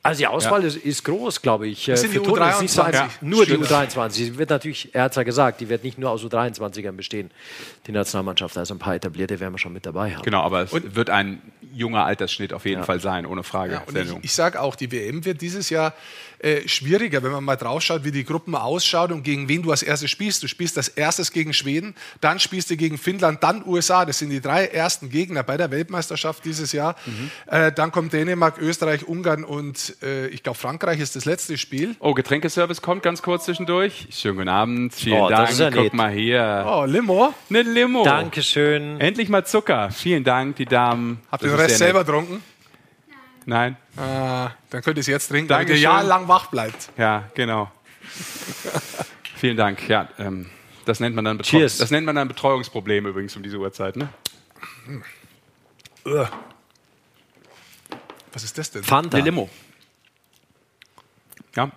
Also 0.00 0.20
die 0.20 0.26
Auswahl 0.26 0.64
ist, 0.64 0.76
ist 0.76 1.04
groß, 1.04 1.42
glaube 1.42 1.66
ich. 1.68 1.84
Das 1.84 2.00
sind 2.00 2.12
Für 2.12 2.20
die 2.20 2.24
Toni 2.24 2.48
ist 2.48 2.62
nicht 2.62 2.72
so 2.72 2.82
U23. 2.82 2.92
Ja, 2.94 3.08
Nur 3.20 3.44
die 3.44 3.50
stimmt. 3.52 3.66
U23. 3.66 4.10
Sie 4.10 4.38
wird 4.38 4.48
natürlich, 4.48 4.94
er 4.94 5.02
hat 5.02 5.12
es 5.12 5.16
ja 5.16 5.22
gesagt, 5.22 5.60
die 5.60 5.68
wird 5.68 5.84
nicht 5.84 5.98
nur 5.98 6.10
aus 6.10 6.22
U23ern 6.24 6.92
bestehen, 6.92 7.30
die 7.86 7.92
Nationalmannschaft. 7.92 8.56
Also 8.56 8.74
ein 8.74 8.78
paar 8.78 8.94
etablierte 8.94 9.38
werden 9.38 9.52
wir 9.52 9.58
schon 9.58 9.72
mit 9.74 9.84
dabei 9.84 10.14
haben. 10.14 10.22
Genau, 10.22 10.42
aber 10.42 10.62
es 10.62 10.70
wird 10.72 11.10
ein 11.10 11.42
junger 11.74 12.04
Altersschnitt 12.06 12.54
auf 12.54 12.64
jeden 12.64 12.84
Fall 12.84 13.00
sein, 13.00 13.26
ohne 13.26 13.42
Frage. 13.42 13.74
Ja, 13.74 13.82
und 13.86 13.96
ich, 13.98 14.24
ich 14.24 14.32
sage 14.32 14.62
auch, 14.62 14.76
die 14.76 14.90
WM 14.90 15.26
wird 15.26 15.42
dieses 15.42 15.68
Jahr 15.68 15.92
äh, 16.40 16.66
schwieriger, 16.68 17.22
wenn 17.22 17.32
man 17.32 17.44
mal 17.44 17.56
drauf 17.56 17.82
schaut, 17.82 18.04
wie 18.04 18.10
die 18.10 18.24
Gruppen 18.24 18.54
ausschaut 18.54 19.10
und 19.12 19.22
gegen 19.22 19.48
wen 19.48 19.62
du 19.62 19.70
als 19.70 19.82
erstes 19.82 20.10
spielst. 20.10 20.42
Du 20.42 20.48
spielst 20.48 20.76
als 20.76 20.88
erstes 20.88 21.32
gegen 21.32 21.52
Schweden, 21.52 21.94
dann 22.20 22.38
spielst 22.38 22.70
du 22.70 22.76
gegen 22.76 22.98
Finnland, 22.98 23.42
dann 23.42 23.66
USA. 23.66 24.04
Das 24.04 24.18
sind 24.18 24.30
die 24.30 24.40
drei 24.40 24.66
ersten 24.66 25.10
Gegner 25.10 25.42
bei 25.42 25.56
der 25.56 25.70
Weltmeisterschaft 25.70 26.44
dieses 26.44 26.72
Jahr. 26.72 26.96
Mhm. 27.06 27.30
Äh, 27.46 27.72
dann 27.72 27.92
kommt 27.92 28.12
Dänemark, 28.12 28.58
Österreich, 28.58 29.06
Ungarn 29.06 29.44
und 29.44 29.96
äh, 30.02 30.28
ich 30.28 30.42
glaube 30.42 30.58
Frankreich 30.58 31.00
ist 31.00 31.16
das 31.16 31.24
letzte 31.24 31.58
Spiel. 31.58 31.96
Oh, 32.00 32.14
Getränkeservice 32.14 32.82
kommt 32.82 33.02
ganz 33.02 33.22
kurz 33.22 33.44
zwischendurch. 33.44 34.06
Schönen 34.10 34.36
guten 34.36 34.48
Abend. 34.48 34.94
Vielen 34.94 35.20
Oh, 35.20 35.28
Dank. 35.28 35.58
ja 35.58 35.70
Guck 35.70 35.82
nett. 35.84 35.94
mal 35.94 36.12
hier. 36.12 36.64
Oh, 36.68 36.84
Limo. 36.84 37.34
Eine 37.50 37.62
Limo. 37.62 38.04
Dankeschön. 38.04 39.00
Endlich 39.00 39.28
mal 39.28 39.44
Zucker. 39.44 39.90
Vielen 39.90 40.24
Dank, 40.24 40.56
die 40.56 40.66
Damen. 40.66 41.20
Habt 41.30 41.42
ihr 41.42 41.48
den 41.50 41.58
Rest 41.58 41.78
selber 41.78 42.04
getrunken? 42.04 42.42
Nein. 43.46 43.76
Ah, 43.98 44.52
dann 44.70 44.82
könnt 44.82 44.96
ihr 44.96 45.00
es 45.00 45.06
jetzt 45.08 45.28
trinken, 45.28 45.48
damit 45.48 45.68
ihr 45.70 45.78
jahrelang 45.78 46.28
wach 46.28 46.46
bleibt. 46.46 46.90
Ja, 46.96 47.28
genau. 47.34 47.70
Vielen 49.36 49.56
Dank. 49.56 49.88
Ja, 49.88 50.08
ähm, 50.18 50.48
das 50.84 51.00
nennt 51.00 51.16
man 51.16 51.24
dann 51.24 51.38
Betreu 51.38 51.58
Cheers. 51.58 51.78
Das 51.78 51.90
nennt 51.90 52.06
man 52.06 52.14
dann 52.14 52.28
Betreuungsproblem 52.28 53.06
übrigens 53.06 53.34
um 53.36 53.42
diese 53.42 53.58
Uhrzeit, 53.58 53.96
ne? 53.96 54.08
Was 58.32 58.44
ist 58.44 58.56
das 58.56 58.70
denn? 58.70 58.84
Fanta. 58.84 59.16
Eine 59.16 59.24
Limo. 59.24 59.50
Ja. 61.56 61.70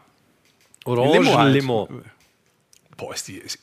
Orangenlimo. 0.86 1.90
halt. 1.90 2.06
Boah, 2.98 3.14
ist 3.14 3.28
die. 3.28 3.38
Ist, 3.38 3.60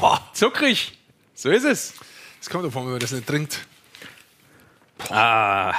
boah, 0.00 0.20
Zuckrig. 0.32 0.98
So 1.34 1.50
ist 1.50 1.64
es. 1.64 1.94
das 2.38 2.48
kommt 2.48 2.64
davon, 2.64 2.84
wenn 2.84 2.92
man 2.92 3.00
das 3.00 3.12
nicht 3.12 3.26
trinkt. 3.26 3.66
Ah. 5.10 5.74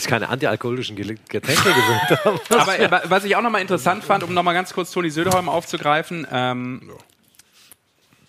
Das 0.00 0.06
ist 0.06 0.10
keine 0.10 0.30
antialkoholischen 0.30 0.96
Getränke 0.96 1.22
gewöhnt 1.52 2.24
haben. 2.24 2.40
Aber, 2.58 2.78
aber 2.84 3.02
was 3.10 3.24
ich 3.24 3.36
auch 3.36 3.42
nochmal 3.42 3.60
interessant 3.60 4.02
fand, 4.02 4.24
um 4.24 4.32
nochmal 4.32 4.54
ganz 4.54 4.72
kurz 4.72 4.90
Toni 4.92 5.10
Söderholm 5.10 5.50
aufzugreifen, 5.50 6.26
ähm, 6.32 6.90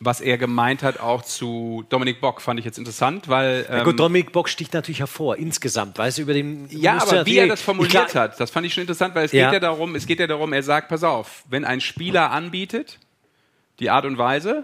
was 0.02 0.20
er 0.20 0.38
gemeint 0.38 0.84
hat 0.84 1.00
auch 1.00 1.22
zu 1.22 1.86
Dominik 1.88 2.20
Bock, 2.20 2.42
fand 2.42 2.60
ich 2.60 2.66
jetzt 2.66 2.78
interessant, 2.78 3.30
weil. 3.30 3.66
Ähm, 3.70 3.78
Ja, 3.78 3.84
gut, 3.84 3.98
Dominik 4.00 4.34
Bock 4.34 4.50
sticht 4.50 4.74
natürlich 4.74 5.00
hervor, 5.00 5.38
insgesamt. 5.38 5.98
Weißt 5.98 6.18
du, 6.18 6.24
über 6.24 6.34
den. 6.34 6.68
Ja, 6.72 6.98
aber 7.02 7.26
wie 7.26 7.38
er 7.38 7.48
das 7.48 7.62
formuliert 7.62 7.92
glaub- 8.10 8.16
hat, 8.16 8.38
das 8.40 8.52
fand 8.52 8.66
ich 8.66 8.74
schon 8.74 8.82
interessant, 8.82 9.16
weil 9.16 9.26
es 9.26 9.32
Ja. 9.32 9.46
geht 9.46 9.54
ja 9.54 9.60
darum, 9.70 9.96
es 9.96 10.06
geht 10.08 10.20
ja 10.20 10.28
darum, 10.28 10.52
er 10.52 10.64
sagt, 10.64 10.90
pass 10.90 11.04
auf, 11.06 11.44
wenn 11.50 11.64
ein 11.64 11.80
Spieler 11.80 12.32
anbietet, 12.32 13.00
die 13.80 13.90
Art 13.90 14.04
und 14.06 14.18
Weise, 14.18 14.64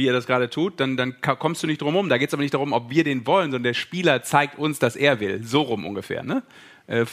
wie 0.00 0.08
er 0.08 0.14
das 0.14 0.26
gerade 0.26 0.48
tut, 0.48 0.80
dann, 0.80 0.96
dann 0.96 1.20
kommst 1.20 1.62
du 1.62 1.66
nicht 1.66 1.82
drum 1.82 1.94
rum. 1.94 2.08
Da 2.08 2.16
geht 2.16 2.28
es 2.28 2.34
aber 2.34 2.42
nicht 2.42 2.54
darum, 2.54 2.72
ob 2.72 2.90
wir 2.90 3.04
den 3.04 3.26
wollen, 3.26 3.50
sondern 3.50 3.64
der 3.64 3.74
Spieler 3.74 4.22
zeigt 4.22 4.58
uns, 4.58 4.78
dass 4.78 4.96
er 4.96 5.20
will. 5.20 5.44
So 5.44 5.60
rum 5.60 5.84
ungefähr. 5.84 6.22
Ne? 6.22 6.42
Äh, 6.86 7.04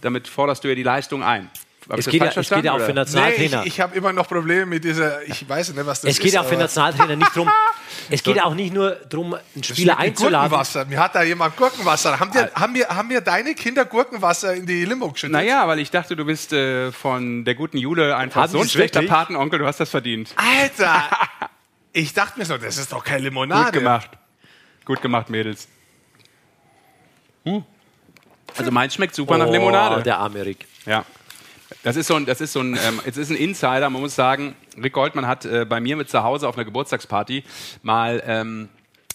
damit 0.00 0.26
forderst 0.26 0.64
du 0.64 0.68
ja 0.68 0.74
die 0.74 0.82
Leistung 0.82 1.22
ein. 1.22 1.50
Hab 1.88 1.98
Es 1.98 2.06
geht, 2.06 2.20
ja, 2.20 2.32
es 2.34 2.48
geht 2.48 2.64
ja 2.64 2.72
auch 2.72 2.80
für 2.80 2.92
verstanden, 2.92 2.94
Nee, 2.94 2.94
Nationaltrainer. 2.94 3.60
ich, 3.60 3.66
ich 3.74 3.80
habe 3.80 3.96
immer 3.96 4.12
noch 4.12 4.26
Probleme 4.26 4.66
mit 4.66 4.82
dieser. 4.82 5.22
Ich 5.28 5.48
weiß 5.48 5.72
nicht, 5.72 5.86
was 5.86 6.00
das 6.00 6.10
es 6.10 6.18
ist. 6.18 6.24
geht 6.24 6.32
ja 6.32 6.40
auch 6.40 6.46
für 6.46 6.56
Nationaltrainer 6.56 7.16
nicht 7.16 7.36
drum. 7.36 7.50
Es 8.08 8.22
geht 8.22 8.40
auch 8.40 8.54
nicht 8.54 8.72
nur 8.72 8.92
darum, 9.08 9.34
einen 9.34 9.64
Spieler 9.64 9.98
einzuladen. 9.98 10.48
Gurkenwasser. 10.48 10.84
Mir 10.84 11.00
hat 11.00 11.14
da 11.16 11.22
jemand 11.24 11.56
Gurkenwasser. 11.56 12.20
Haben, 12.20 12.30
dir, 12.30 12.52
haben, 12.54 12.74
wir, 12.74 12.86
haben 12.88 13.10
wir 13.10 13.20
deine 13.20 13.54
Kinder 13.54 13.84
Gurkenwasser 13.84 14.54
in 14.54 14.64
die 14.64 14.84
Limo 14.84 15.10
geschüttet? 15.10 15.32
Naja, 15.32 15.66
weil 15.66 15.80
ich 15.80 15.90
dachte, 15.90 16.14
du 16.14 16.24
bist 16.24 16.52
äh, 16.52 16.92
von 16.92 17.44
der 17.44 17.56
guten 17.56 17.78
Jule 17.78 18.16
einfach 18.16 18.42
Haben 18.42 18.52
so 18.52 18.60
ein 18.60 18.68
schlechter 18.68 19.00
wirklich? 19.00 19.10
Patenonkel, 19.10 19.58
du 19.58 19.66
hast 19.66 19.80
das 19.80 19.90
verdient. 19.90 20.34
Alter! 20.36 21.04
ich 21.96 22.12
dachte 22.12 22.38
mir 22.38 22.44
so, 22.44 22.58
das 22.58 22.76
ist 22.76 22.92
doch 22.92 23.02
keine 23.02 23.22
Limonade. 23.22 23.64
Gut 23.64 23.72
gemacht. 23.72 24.10
Gut 24.84 25.02
gemacht, 25.02 25.30
Mädels. 25.30 25.66
Hm. 27.44 27.64
Also 28.56 28.70
meins 28.70 28.94
schmeckt 28.94 29.14
super 29.14 29.38
nach 29.38 29.46
Oh, 29.46 29.52
Limonade. 29.52 30.02
der 30.02 30.18
arme 30.18 30.44
Rick. 30.44 30.66
Ja. 30.84 31.04
Das 31.82 31.96
ist 31.96 32.06
so 32.06 32.14
ein, 32.14 32.26
das 32.26 32.40
ist 32.40 32.52
so 32.52 32.60
ein, 32.60 32.78
ähm, 32.86 33.00
es 33.04 33.16
ist 33.16 33.30
ein 33.30 33.36
Insider. 33.36 33.88
Man 33.90 34.02
muss 34.02 34.14
sagen, 34.14 34.54
Rick 34.80 34.92
Goldmann 34.92 35.26
hat 35.26 35.44
äh, 35.44 35.64
bei 35.64 35.80
mir 35.80 35.96
mit 35.96 36.10
zu 36.10 36.22
Hause 36.22 36.46
auf 36.48 36.56
einer 36.56 36.64
Geburtstagsparty 36.64 37.42
mal 37.82 38.22
ähm, 38.26 38.68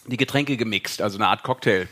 die 0.08 0.17
Getränke 0.17 0.58
gemixt, 0.58 1.02
also 1.02 1.17
eine 1.17 1.28
Art 1.28 1.44
Cocktail, 1.44 1.88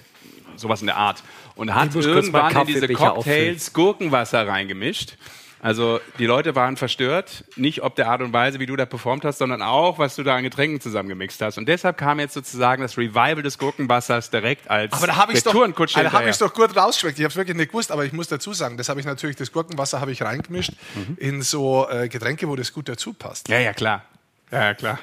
sowas 0.56 0.82
in 0.82 0.88
der 0.88 0.98
Art, 0.98 1.24
und 1.56 1.74
hat 1.76 1.94
irgendwann 1.96 2.56
in 2.62 2.68
diese 2.68 2.88
Cocktails 2.90 3.74
Gurkenwasser 3.74 4.48
reingemischt. 4.48 5.18
Also 5.62 6.00
die 6.20 6.26
Leute 6.26 6.56
waren 6.56 6.78
verstört, 6.78 7.44
nicht 7.58 7.82
ob 7.84 7.96
der 7.96 8.08
Art 8.10 8.22
und 8.22 8.32
Weise, 8.32 8.60
wie 8.60 8.66
du 8.66 8.76
da 8.78 8.86
performt 8.86 9.26
hast, 9.26 9.40
sondern 9.40 9.62
auch, 9.62 10.00
was 10.00 10.16
du 10.16 10.24
da 10.24 10.36
an 10.36 10.44
Getränken 10.44 10.80
zusammengemixt 10.80 11.42
hast. 11.42 11.58
Und 11.58 11.68
deshalb 11.68 11.98
kam 11.98 12.20
jetzt 12.20 12.34
sozusagen 12.34 12.82
das 12.82 12.98
Revival 12.98 13.42
des 13.42 13.58
Gurkenwassers 13.58 14.30
direkt 14.30 14.70
als 14.70 14.94
Aber 14.94 15.08
da 15.08 15.18
habe 15.18 15.34
ich 15.34 15.44
doch, 15.44 15.54
Retourenkutsche 15.54 15.98
also, 15.98 16.08
hab 16.08 16.12
hinterher. 16.12 16.30
ich's 16.30 16.40
doch 16.40 16.54
gut 16.54 16.76
rausgeschmeckt. 16.78 17.20
Ich 17.20 17.24
habe 17.26 17.32
es 17.32 17.36
wirklich 17.36 17.58
nicht 17.58 17.72
gewusst, 17.72 17.92
aber 17.92 18.06
ich 18.06 18.14
muss 18.14 18.28
dazu 18.30 18.54
sagen, 18.54 18.78
das 18.78 18.88
habe 18.90 19.00
ich 19.02 19.06
natürlich, 19.06 19.36
das 19.36 19.52
Gurkenwasser 19.52 20.00
habe 20.00 20.12
ich 20.12 20.22
reingemischt 20.22 20.72
Mhm. 20.96 21.18
in 21.20 21.42
so 21.42 21.88
äh, 21.90 22.08
Getränke, 22.08 22.48
wo 22.48 22.56
das 22.56 22.72
gut 22.72 22.88
dazu 22.88 23.14
passt. 23.14 23.50
Ja, 23.50 23.60
ja, 23.60 23.74
klar. 23.74 24.04
Ja, 24.52 24.64
ja, 24.66 24.74
klar. 24.74 25.00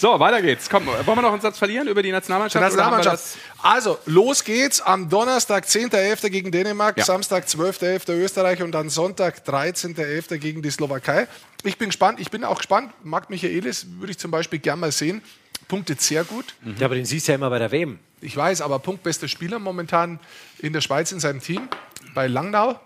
So, 0.00 0.18
weiter 0.18 0.40
geht's. 0.40 0.70
Komm, 0.70 0.86
wollen 0.86 1.04
wir 1.06 1.20
noch 1.20 1.32
einen 1.32 1.42
Satz 1.42 1.58
verlieren 1.58 1.86
über 1.86 2.02
die 2.02 2.10
Nationalmannschaft? 2.10 2.62
Nationalmannschaft. 2.62 3.36
Also, 3.62 3.98
los 4.06 4.44
geht's 4.44 4.80
am 4.80 5.10
Donnerstag, 5.10 5.66
10.11. 5.66 6.30
gegen 6.30 6.50
Dänemark, 6.50 6.96
Ja. 6.96 7.04
Samstag, 7.04 7.44
12.11. 7.44 8.10
Österreich 8.14 8.62
und 8.62 8.72
dann 8.72 8.88
Sonntag, 8.88 9.46
13.11. 9.46 10.38
gegen 10.38 10.62
die 10.62 10.70
Slowakei. 10.70 11.28
Ich 11.64 11.76
bin 11.76 11.90
gespannt, 11.90 12.18
ich 12.18 12.30
bin 12.30 12.44
auch 12.44 12.56
gespannt. 12.56 12.94
Marc 13.04 13.28
Michaelis 13.28 13.88
würde 13.98 14.12
ich 14.12 14.18
zum 14.18 14.30
Beispiel 14.30 14.58
gern 14.58 14.80
mal 14.80 14.90
sehen. 14.90 15.20
Punktet 15.68 16.00
sehr 16.00 16.24
gut. 16.24 16.54
Ja, 16.78 16.86
aber 16.86 16.94
den 16.94 17.04
siehst 17.04 17.28
du 17.28 17.32
ja 17.32 17.36
immer 17.36 17.50
bei 17.50 17.58
der 17.58 17.70
WM. 17.70 17.98
Ich 18.22 18.34
weiß, 18.34 18.62
aber 18.62 18.78
punktbester 18.78 19.28
Spieler 19.28 19.58
momentan 19.58 20.18
in 20.60 20.72
der 20.72 20.80
Schweiz 20.80 21.12
in 21.12 21.20
seinem 21.20 21.42
Team. 21.42 21.68
Bei 22.14 22.26
Langnau. 22.26 22.80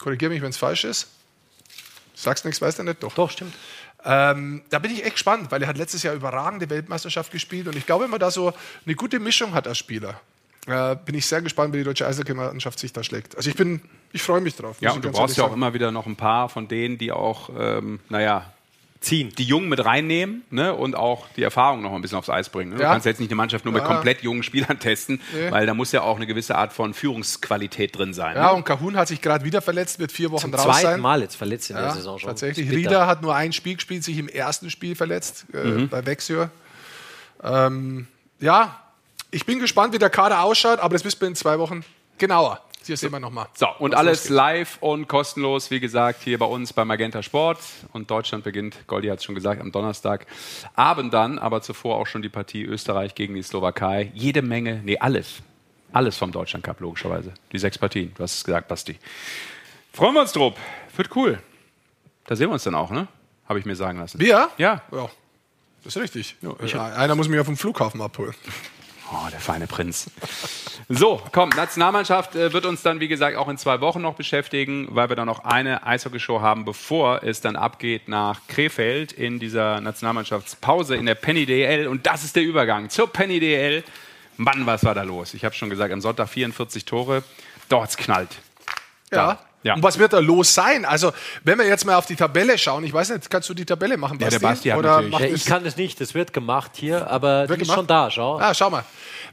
Korrigiere 0.00 0.32
mich, 0.32 0.42
wenn 0.42 0.50
es 0.50 0.56
falsch 0.56 0.82
ist. 0.82 1.06
Sagst 2.16 2.44
nichts, 2.44 2.60
weißt 2.60 2.80
du 2.80 2.82
nicht? 2.82 3.04
Doch. 3.04 3.14
Doch, 3.14 3.30
stimmt. 3.30 3.54
Ähm, 4.08 4.62
da 4.70 4.78
bin 4.78 4.92
ich 4.92 5.04
echt 5.04 5.14
gespannt, 5.14 5.50
weil 5.50 5.60
er 5.62 5.68
hat 5.68 5.76
letztes 5.76 6.04
Jahr 6.04 6.14
überragende 6.14 6.70
Weltmeisterschaft 6.70 7.32
gespielt 7.32 7.66
und 7.66 7.76
ich 7.76 7.86
glaube, 7.86 8.04
wenn 8.04 8.10
man 8.10 8.20
da 8.20 8.30
so 8.30 8.52
eine 8.84 8.94
gute 8.94 9.18
Mischung 9.18 9.52
hat 9.52 9.66
als 9.66 9.78
Spieler, 9.78 10.20
äh, 10.68 10.96
bin 11.04 11.16
ich 11.16 11.26
sehr 11.26 11.42
gespannt, 11.42 11.74
wie 11.74 11.78
die 11.78 11.84
deutsche 11.84 12.06
Eishockey-Mannschaft 12.06 12.78
sich 12.78 12.92
da 12.92 13.02
schlägt. 13.02 13.36
Also 13.36 13.50
ich 13.50 13.56
bin, 13.56 13.80
ich 14.12 14.22
freue 14.22 14.40
mich 14.40 14.54
drauf. 14.54 14.76
Ja, 14.80 14.92
und 14.92 15.04
du 15.04 15.10
brauchst 15.10 15.36
ja 15.36 15.44
auch 15.44 15.52
immer 15.52 15.74
wieder 15.74 15.90
noch 15.90 16.06
ein 16.06 16.16
paar 16.16 16.48
von 16.48 16.68
denen, 16.68 16.98
die 16.98 17.10
auch, 17.10 17.50
ähm, 17.58 18.00
naja, 18.08 18.52
ziehen. 19.00 19.32
Die 19.36 19.44
Jungen 19.44 19.68
mit 19.68 19.84
reinnehmen 19.84 20.42
ne? 20.50 20.74
und 20.74 20.96
auch 20.96 21.26
die 21.36 21.42
Erfahrung 21.42 21.82
noch 21.82 21.92
ein 21.92 22.00
bisschen 22.02 22.18
aufs 22.18 22.30
Eis 22.30 22.48
bringen. 22.48 22.70
Ne? 22.70 22.76
Du 22.76 22.82
Ja. 22.82 22.92
kannst 22.92 23.06
jetzt 23.06 23.20
nicht 23.20 23.30
eine 23.30 23.36
Mannschaft 23.36 23.64
nur 23.64 23.72
mit 23.74 23.82
Ja. 23.82 23.88
komplett 23.88 24.22
jungen 24.22 24.42
Spielern 24.42 24.78
testen, 24.78 25.20
Nee. 25.34 25.50
weil 25.50 25.66
da 25.66 25.74
muss 25.74 25.92
ja 25.92 26.02
auch 26.02 26.16
eine 26.16 26.26
gewisse 26.26 26.56
Art 26.56 26.72
von 26.72 26.94
Führungsqualität 26.94 27.96
drin 27.96 28.14
sein. 28.14 28.36
Ja, 28.36 28.50
ne? 28.50 28.54
und 28.54 28.64
Kahun 28.64 28.96
hat 28.96 29.08
sich 29.08 29.20
gerade 29.20 29.44
wieder 29.44 29.60
verletzt, 29.62 29.98
wird 29.98 30.12
vier 30.12 30.30
Wochen 30.30 30.40
Zum 30.42 30.54
raus 30.54 30.62
zweiten 30.64 30.82
sein. 30.82 31.00
Mal 31.00 31.20
jetzt 31.20 31.36
verletzt 31.36 31.70
in 31.70 31.76
der 31.76 31.86
Ja, 31.86 31.92
Saison 31.92 32.18
schon. 32.18 32.28
tatsächlich. 32.30 32.70
Rieder 32.70 33.06
hat 33.06 33.22
nur 33.22 33.34
ein 33.34 33.52
Spiel 33.52 33.74
gespielt, 33.76 34.02
sich 34.02 34.18
im 34.18 34.28
ersten 34.28 34.70
Spiel 34.70 34.96
verletzt, 34.96 35.46
äh, 35.52 35.58
Mhm. 35.64 35.88
bei 35.88 36.04
Vexio. 36.04 36.48
Ähm, 37.42 38.06
ja, 38.40 38.80
ich 39.30 39.44
bin 39.46 39.58
gespannt, 39.58 39.92
wie 39.92 39.98
der 39.98 40.10
Kader 40.10 40.42
ausschaut, 40.42 40.78
aber 40.80 40.94
das 40.94 41.04
wissen 41.04 41.20
wir 41.20 41.28
in 41.28 41.34
zwei 41.34 41.58
Wochen 41.58 41.84
genauer. 42.18 42.60
Hier 42.86 42.96
sehen 42.96 43.10
wir 43.10 43.20
nochmal. 43.20 43.46
So, 43.54 43.66
und 43.78 43.94
alles 43.94 44.28
live 44.28 44.78
und 44.80 45.08
kostenlos, 45.08 45.70
wie 45.70 45.80
gesagt, 45.80 46.22
hier 46.22 46.38
bei 46.38 46.46
uns 46.46 46.72
bei 46.72 46.84
Magenta 46.84 47.22
Sport. 47.22 47.58
Und 47.92 48.10
Deutschland 48.10 48.44
beginnt, 48.44 48.86
Goldi 48.86 49.08
hat 49.08 49.18
es 49.18 49.24
schon 49.24 49.34
gesagt, 49.34 49.60
am 49.60 49.72
Donnerstag. 49.72 50.26
Abend 50.74 51.12
dann, 51.12 51.38
aber 51.38 51.62
zuvor 51.62 51.96
auch 51.96 52.06
schon 52.06 52.22
die 52.22 52.28
Partie 52.28 52.62
Österreich 52.62 53.14
gegen 53.14 53.34
die 53.34 53.42
Slowakei. 53.42 54.10
Jede 54.14 54.42
Menge, 54.42 54.80
nee, 54.84 54.98
alles. 54.98 55.42
Alles 55.92 56.16
vom 56.16 56.30
Deutschland 56.30 56.64
Cup, 56.64 56.80
logischerweise. 56.80 57.32
Die 57.52 57.58
sechs 57.58 57.78
Partien, 57.78 58.12
du 58.14 58.22
hast 58.22 58.38
es 58.38 58.44
gesagt, 58.44 58.68
Basti. 58.68 58.96
Freuen 59.92 60.14
wir 60.14 60.20
uns 60.20 60.32
drauf. 60.32 60.54
Wird 60.96 61.14
cool. 61.16 61.40
Da 62.26 62.36
sehen 62.36 62.48
wir 62.48 62.54
uns 62.54 62.64
dann 62.64 62.74
auch, 62.74 62.90
ne? 62.90 63.08
Habe 63.48 63.58
ich 63.58 63.64
mir 63.64 63.76
sagen 63.76 63.98
lassen. 63.98 64.20
Wir? 64.20 64.50
Ja. 64.58 64.82
Ja, 64.92 65.10
das 65.84 65.96
ist 65.96 66.02
richtig. 66.02 66.36
Ja, 66.42 66.84
Einer 66.94 67.14
muss 67.14 67.28
mich 67.28 67.38
auf 67.38 67.46
dem 67.46 67.56
Flughafen 67.56 68.00
abholen. 68.02 68.34
Oh, 69.12 69.30
der 69.30 69.38
feine 69.38 69.66
Prinz. 69.66 70.10
So, 70.88 71.22
komm, 71.32 71.50
Nationalmannschaft 71.50 72.34
äh, 72.34 72.52
wird 72.52 72.66
uns 72.66 72.82
dann, 72.82 72.98
wie 73.00 73.08
gesagt, 73.08 73.36
auch 73.36 73.48
in 73.48 73.56
zwei 73.56 73.80
Wochen 73.80 74.02
noch 74.02 74.14
beschäftigen, 74.14 74.88
weil 74.90 75.08
wir 75.08 75.16
dann 75.16 75.26
noch 75.26 75.44
eine 75.44 75.86
Eishockeyshow 75.86 76.40
haben, 76.40 76.64
bevor 76.64 77.22
es 77.22 77.40
dann 77.40 77.56
abgeht 77.56 78.08
nach 78.08 78.40
Krefeld 78.48 79.12
in 79.12 79.38
dieser 79.38 79.80
Nationalmannschaftspause 79.80 80.96
in 80.96 81.06
der 81.06 81.14
Penny 81.14 81.46
DL. 81.46 81.86
Und 81.86 82.06
das 82.06 82.24
ist 82.24 82.36
der 82.36 82.42
Übergang 82.42 82.90
zur 82.90 83.12
Penny 83.12 83.38
DL. 83.38 83.84
Mann, 84.36 84.66
was 84.66 84.84
war 84.84 84.94
da 84.94 85.02
los? 85.02 85.34
Ich 85.34 85.44
habe 85.44 85.54
schon 85.54 85.70
gesagt, 85.70 85.92
am 85.92 86.00
Sonntag 86.00 86.28
44 86.28 86.84
Tore. 86.84 87.22
Dort's 87.68 87.96
knallt. 87.96 88.30
Ja. 89.12 89.38
Ja. 89.66 89.74
Und 89.74 89.82
was 89.82 89.98
wird 89.98 90.12
da 90.12 90.20
los 90.20 90.54
sein? 90.54 90.84
Also, 90.84 91.12
wenn 91.42 91.58
wir 91.58 91.66
jetzt 91.66 91.84
mal 91.84 91.96
auf 91.96 92.06
die 92.06 92.14
Tabelle 92.14 92.56
schauen, 92.56 92.84
ich 92.84 92.92
weiß 92.92 93.10
nicht, 93.10 93.28
kannst 93.28 93.48
du 93.48 93.54
die 93.54 93.64
Tabelle 93.64 93.96
machen, 93.96 94.18
Ja, 94.20 94.26
Basti? 94.26 94.38
der 94.40 94.48
Basti 94.48 94.68
hat 94.68 94.78
Oder 94.78 94.88
natürlich- 94.90 95.10
macht 95.12 95.22
Ja, 95.22 95.28
ich 95.28 95.44
kann 95.44 95.66
es 95.66 95.76
nicht, 95.76 96.00
das 96.00 96.14
wird 96.14 96.32
gemacht 96.32 96.70
hier, 96.74 97.10
aber 97.10 97.48
Wird 97.48 97.60
die 97.60 97.64
ist 97.66 97.72
schon 97.74 97.86
da, 97.86 98.08
schau. 98.10 98.38
Ah, 98.38 98.54
schau 98.54 98.70
mal. 98.70 98.84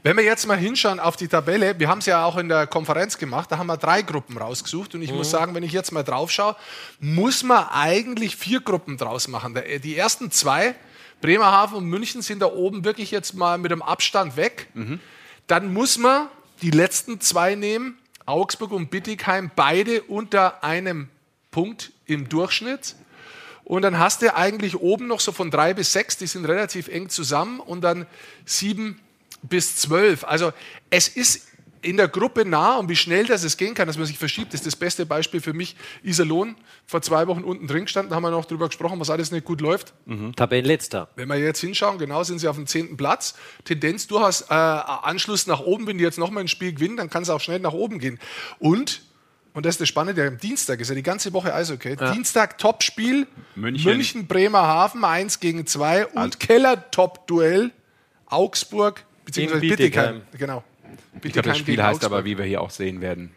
Wenn 0.02 0.16
wir 0.16 0.24
jetzt 0.24 0.46
mal 0.46 0.56
hinschauen 0.58 0.98
auf 1.00 1.16
die 1.16 1.28
Tabelle, 1.28 1.78
wir 1.78 1.88
haben 1.88 2.00
es 2.00 2.06
ja 2.06 2.24
auch 2.24 2.36
in 2.36 2.48
der 2.48 2.66
Konferenz 2.66 3.16
gemacht, 3.16 3.50
da 3.52 3.58
haben 3.58 3.68
wir 3.68 3.76
drei 3.76 4.02
Gruppen 4.02 4.36
rausgesucht 4.36 4.94
und 4.96 5.02
ich 5.02 5.12
muss 5.12 5.30
sagen, 5.30 5.54
wenn 5.54 5.62
ich 5.62 5.72
jetzt 5.72 5.92
mal 5.92 6.02
drauf 6.02 6.30
schaue, 6.30 6.56
muss 7.00 7.42
man 7.44 7.66
eigentlich 7.72 8.36
vier 8.36 8.60
Gruppen 8.60 8.96
draus 8.98 9.28
machen. 9.28 9.56
Die 9.84 9.96
ersten 9.96 10.30
zwei, 10.32 10.74
Bremerhaven 11.22 11.78
und 11.78 11.84
München, 11.86 12.20
sind 12.22 12.42
da 12.42 12.46
oben 12.46 12.84
wirklich 12.84 13.10
jetzt 13.12 13.34
mal 13.34 13.56
mit 13.56 13.70
dem 13.70 13.80
Abstand 13.82 14.36
weg. 14.36 14.66
Dann 15.46 15.72
muss 15.72 15.96
man 15.96 16.26
die 16.60 16.70
letzten 16.70 17.20
zwei 17.20 17.54
nehmen, 17.54 17.96
Augsburg 18.26 18.72
und 18.72 18.90
Bittigheim, 18.90 19.50
beide 19.54 20.02
unter 20.02 20.64
einem 20.64 21.08
Punkt 21.50 21.92
im 22.06 22.28
Durchschnitt. 22.28 22.96
Und 23.64 23.82
dann 23.82 23.98
hast 23.98 24.22
du 24.22 24.34
eigentlich 24.34 24.76
oben 24.76 25.06
noch 25.06 25.20
so 25.20 25.32
von 25.32 25.50
drei 25.50 25.72
bis 25.72 25.92
sechs, 25.92 26.16
die 26.16 26.26
sind 26.26 26.44
relativ 26.44 26.88
eng 26.88 27.08
zusammen 27.08 27.60
und 27.60 27.80
dann 27.80 28.06
sieben 28.44 29.00
bis 29.42 29.76
zwölf. 29.76 30.24
Also 30.24 30.52
es 30.90 31.08
ist 31.08 31.48
in 31.84 31.96
der 31.96 32.08
Gruppe 32.08 32.44
nah 32.44 32.76
und 32.78 32.88
wie 32.88 32.96
schnell 32.96 33.26
das 33.26 33.44
es 33.44 33.56
gehen 33.56 33.74
kann, 33.74 33.86
dass 33.86 33.96
man 33.96 34.06
sich 34.06 34.18
verschiebt, 34.18 34.54
ist 34.54 34.66
das 34.66 34.74
beste 34.74 35.06
Beispiel 35.06 35.40
für 35.40 35.52
mich. 35.52 35.76
Iserlohn 36.02 36.56
vor 36.86 37.02
zwei 37.02 37.26
Wochen 37.26 37.42
unten 37.44 37.66
drin 37.66 37.84
gestanden, 37.84 38.10
da 38.10 38.16
haben 38.16 38.22
wir 38.22 38.30
noch 38.30 38.46
drüber 38.46 38.68
gesprochen, 38.68 38.98
was 39.00 39.10
alles 39.10 39.30
nicht 39.30 39.44
gut 39.44 39.60
läuft. 39.60 39.92
Tabellenletzter. 40.36 41.08
Wenn 41.16 41.28
wir 41.28 41.36
jetzt 41.38 41.60
hinschauen, 41.60 41.98
genau 41.98 42.22
sind 42.24 42.38
sie 42.38 42.48
auf 42.48 42.56
dem 42.56 42.66
zehnten 42.66 42.96
Platz. 42.96 43.34
Tendenz 43.64 44.06
durchaus 44.06 44.42
äh, 44.42 44.54
Anschluss 44.54 45.46
nach 45.46 45.60
oben. 45.60 45.86
Wenn 45.86 45.98
die 45.98 46.04
jetzt 46.04 46.18
nochmal 46.18 46.44
ein 46.44 46.48
Spiel 46.48 46.72
gewinnen, 46.72 46.96
dann 46.96 47.10
kann 47.10 47.22
es 47.22 47.30
auch 47.30 47.40
schnell 47.40 47.60
nach 47.60 47.72
oben 47.72 47.98
gehen. 47.98 48.18
Und, 48.58 49.02
und 49.52 49.66
das 49.66 49.74
ist 49.74 49.82
das 49.82 49.88
Spannende, 49.88 50.26
am 50.26 50.38
Dienstag 50.38 50.80
ist 50.80 50.88
ja 50.88 50.94
die 50.94 51.02
ganze 51.02 51.32
Woche 51.32 51.54
Eishockey. 51.54 51.96
Dienstag 52.14 52.58
Topspiel. 52.58 53.26
München. 53.54 53.90
München, 53.90 54.26
Bremerhaven, 54.26 55.04
1 55.04 55.40
gegen 55.40 55.66
2. 55.66 56.06
Und 56.06 56.40
Keller 56.40 56.90
Top-Duell. 56.90 57.70
Augsburg, 58.26 59.04
beziehungsweise 59.24 59.60
Gegen 59.60 59.76
Bietigheim. 59.76 60.14
Bietigheim. 60.14 60.38
Genau. 60.38 60.64
Ich 61.22 61.32
glaube, 61.32 61.48
das 61.48 61.58
Spiel 61.58 61.82
heißt 61.82 62.04
aber, 62.04 62.16
Augsburg. 62.16 62.24
wie 62.24 62.38
wir 62.38 62.44
hier 62.44 62.60
auch 62.60 62.70
sehen 62.70 63.00
werden. 63.00 63.32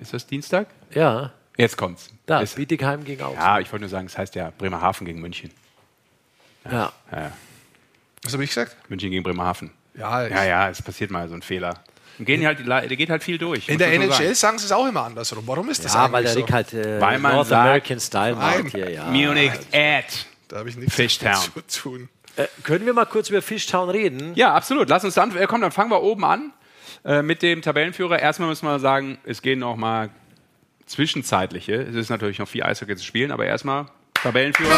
Ist 0.00 0.12
das 0.14 0.26
Dienstag? 0.26 0.68
Ja, 0.94 1.32
Jetzt 1.56 1.76
kommt's. 1.76 2.10
da, 2.26 2.40
Ist, 2.40 2.56
Bietigheim 2.56 3.04
gegen 3.04 3.22
Augsburg. 3.22 3.44
ja, 3.44 3.58
ich 3.60 3.70
wollte 3.70 3.82
nur 3.82 3.90
sagen, 3.90 4.06
es 4.06 4.16
heißt 4.16 4.34
ja 4.34 4.50
Bremerhaven 4.56 5.04
gegen 5.06 5.20
München. 5.20 5.50
Ja. 6.64 6.92
Ja, 7.12 7.20
ja. 7.20 7.32
Was 8.22 8.32
habe 8.32 8.44
ich 8.44 8.50
gesagt? 8.50 8.76
München 8.88 9.10
gegen 9.10 9.22
Bremerhaven. 9.22 9.70
Ja, 9.94 10.26
Ja, 10.26 10.44
ja, 10.44 10.68
es 10.70 10.80
passiert 10.80 11.10
mal 11.10 11.28
so 11.28 11.34
ein 11.34 11.42
Fehler. 11.42 11.82
Gehen 12.18 12.44
halt, 12.46 12.66
da 12.68 12.80
geht 12.86 13.08
halt 13.08 13.22
viel 13.22 13.38
durch. 13.38 13.68
In 13.68 13.78
der 13.78 13.92
NHL 13.94 14.10
sagen. 14.12 14.34
sagen 14.34 14.58
sie 14.58 14.66
es 14.66 14.72
auch 14.72 14.86
immer 14.86 15.04
andersrum. 15.04 15.42
Warum 15.46 15.70
ist 15.70 15.82
das 15.84 15.94
Ja, 15.94 16.00
eigentlich 16.04 16.12
weil 16.12 16.22
der 16.24 16.32
so? 16.34 16.40
Rick 16.40 16.52
halt 16.52 16.74
äh, 16.74 17.00
Weil 17.00 17.18
man 17.18 17.32
North 17.32 17.48
sagt- 17.48 17.60
American 17.62 18.00
Style 18.00 18.36
macht 18.36 18.68
hier, 18.72 18.90
ja. 18.90 19.04
Munich 19.06 19.52
at. 19.72 20.26
Da 20.48 20.58
habe 20.58 20.68
ich 20.68 20.76
nichts 20.76 20.94
Fishtown. 20.94 21.34
zu 21.66 21.80
tun. 21.82 22.08
Äh, 22.36 22.46
können 22.62 22.86
wir 22.86 22.92
mal 22.92 23.06
kurz 23.06 23.28
über 23.30 23.42
Fishtown 23.42 23.90
reden? 23.90 24.32
Ja, 24.34 24.54
absolut. 24.54 24.88
Lass 24.88 25.04
uns 25.04 25.14
dann, 25.14 25.36
äh, 25.36 25.46
komm, 25.46 25.60
dann 25.60 25.72
fangen 25.72 25.90
wir 25.90 26.02
oben 26.02 26.24
an 26.24 26.52
äh, 27.04 27.22
mit 27.22 27.42
dem 27.42 27.62
Tabellenführer. 27.62 28.18
Erstmal 28.18 28.48
müssen 28.48 28.66
wir 28.66 28.78
sagen, 28.78 29.18
es 29.24 29.42
gehen 29.42 29.58
noch 29.58 29.76
mal 29.76 30.10
zwischenzeitliche. 30.86 31.74
Es 31.74 31.94
ist 31.94 32.10
natürlich 32.10 32.38
noch 32.38 32.48
viel 32.48 32.62
Eishockey 32.62 32.96
zu 32.96 33.04
spielen, 33.04 33.30
aber 33.32 33.46
erstmal 33.46 33.86
Tabellenführer. 34.14 34.70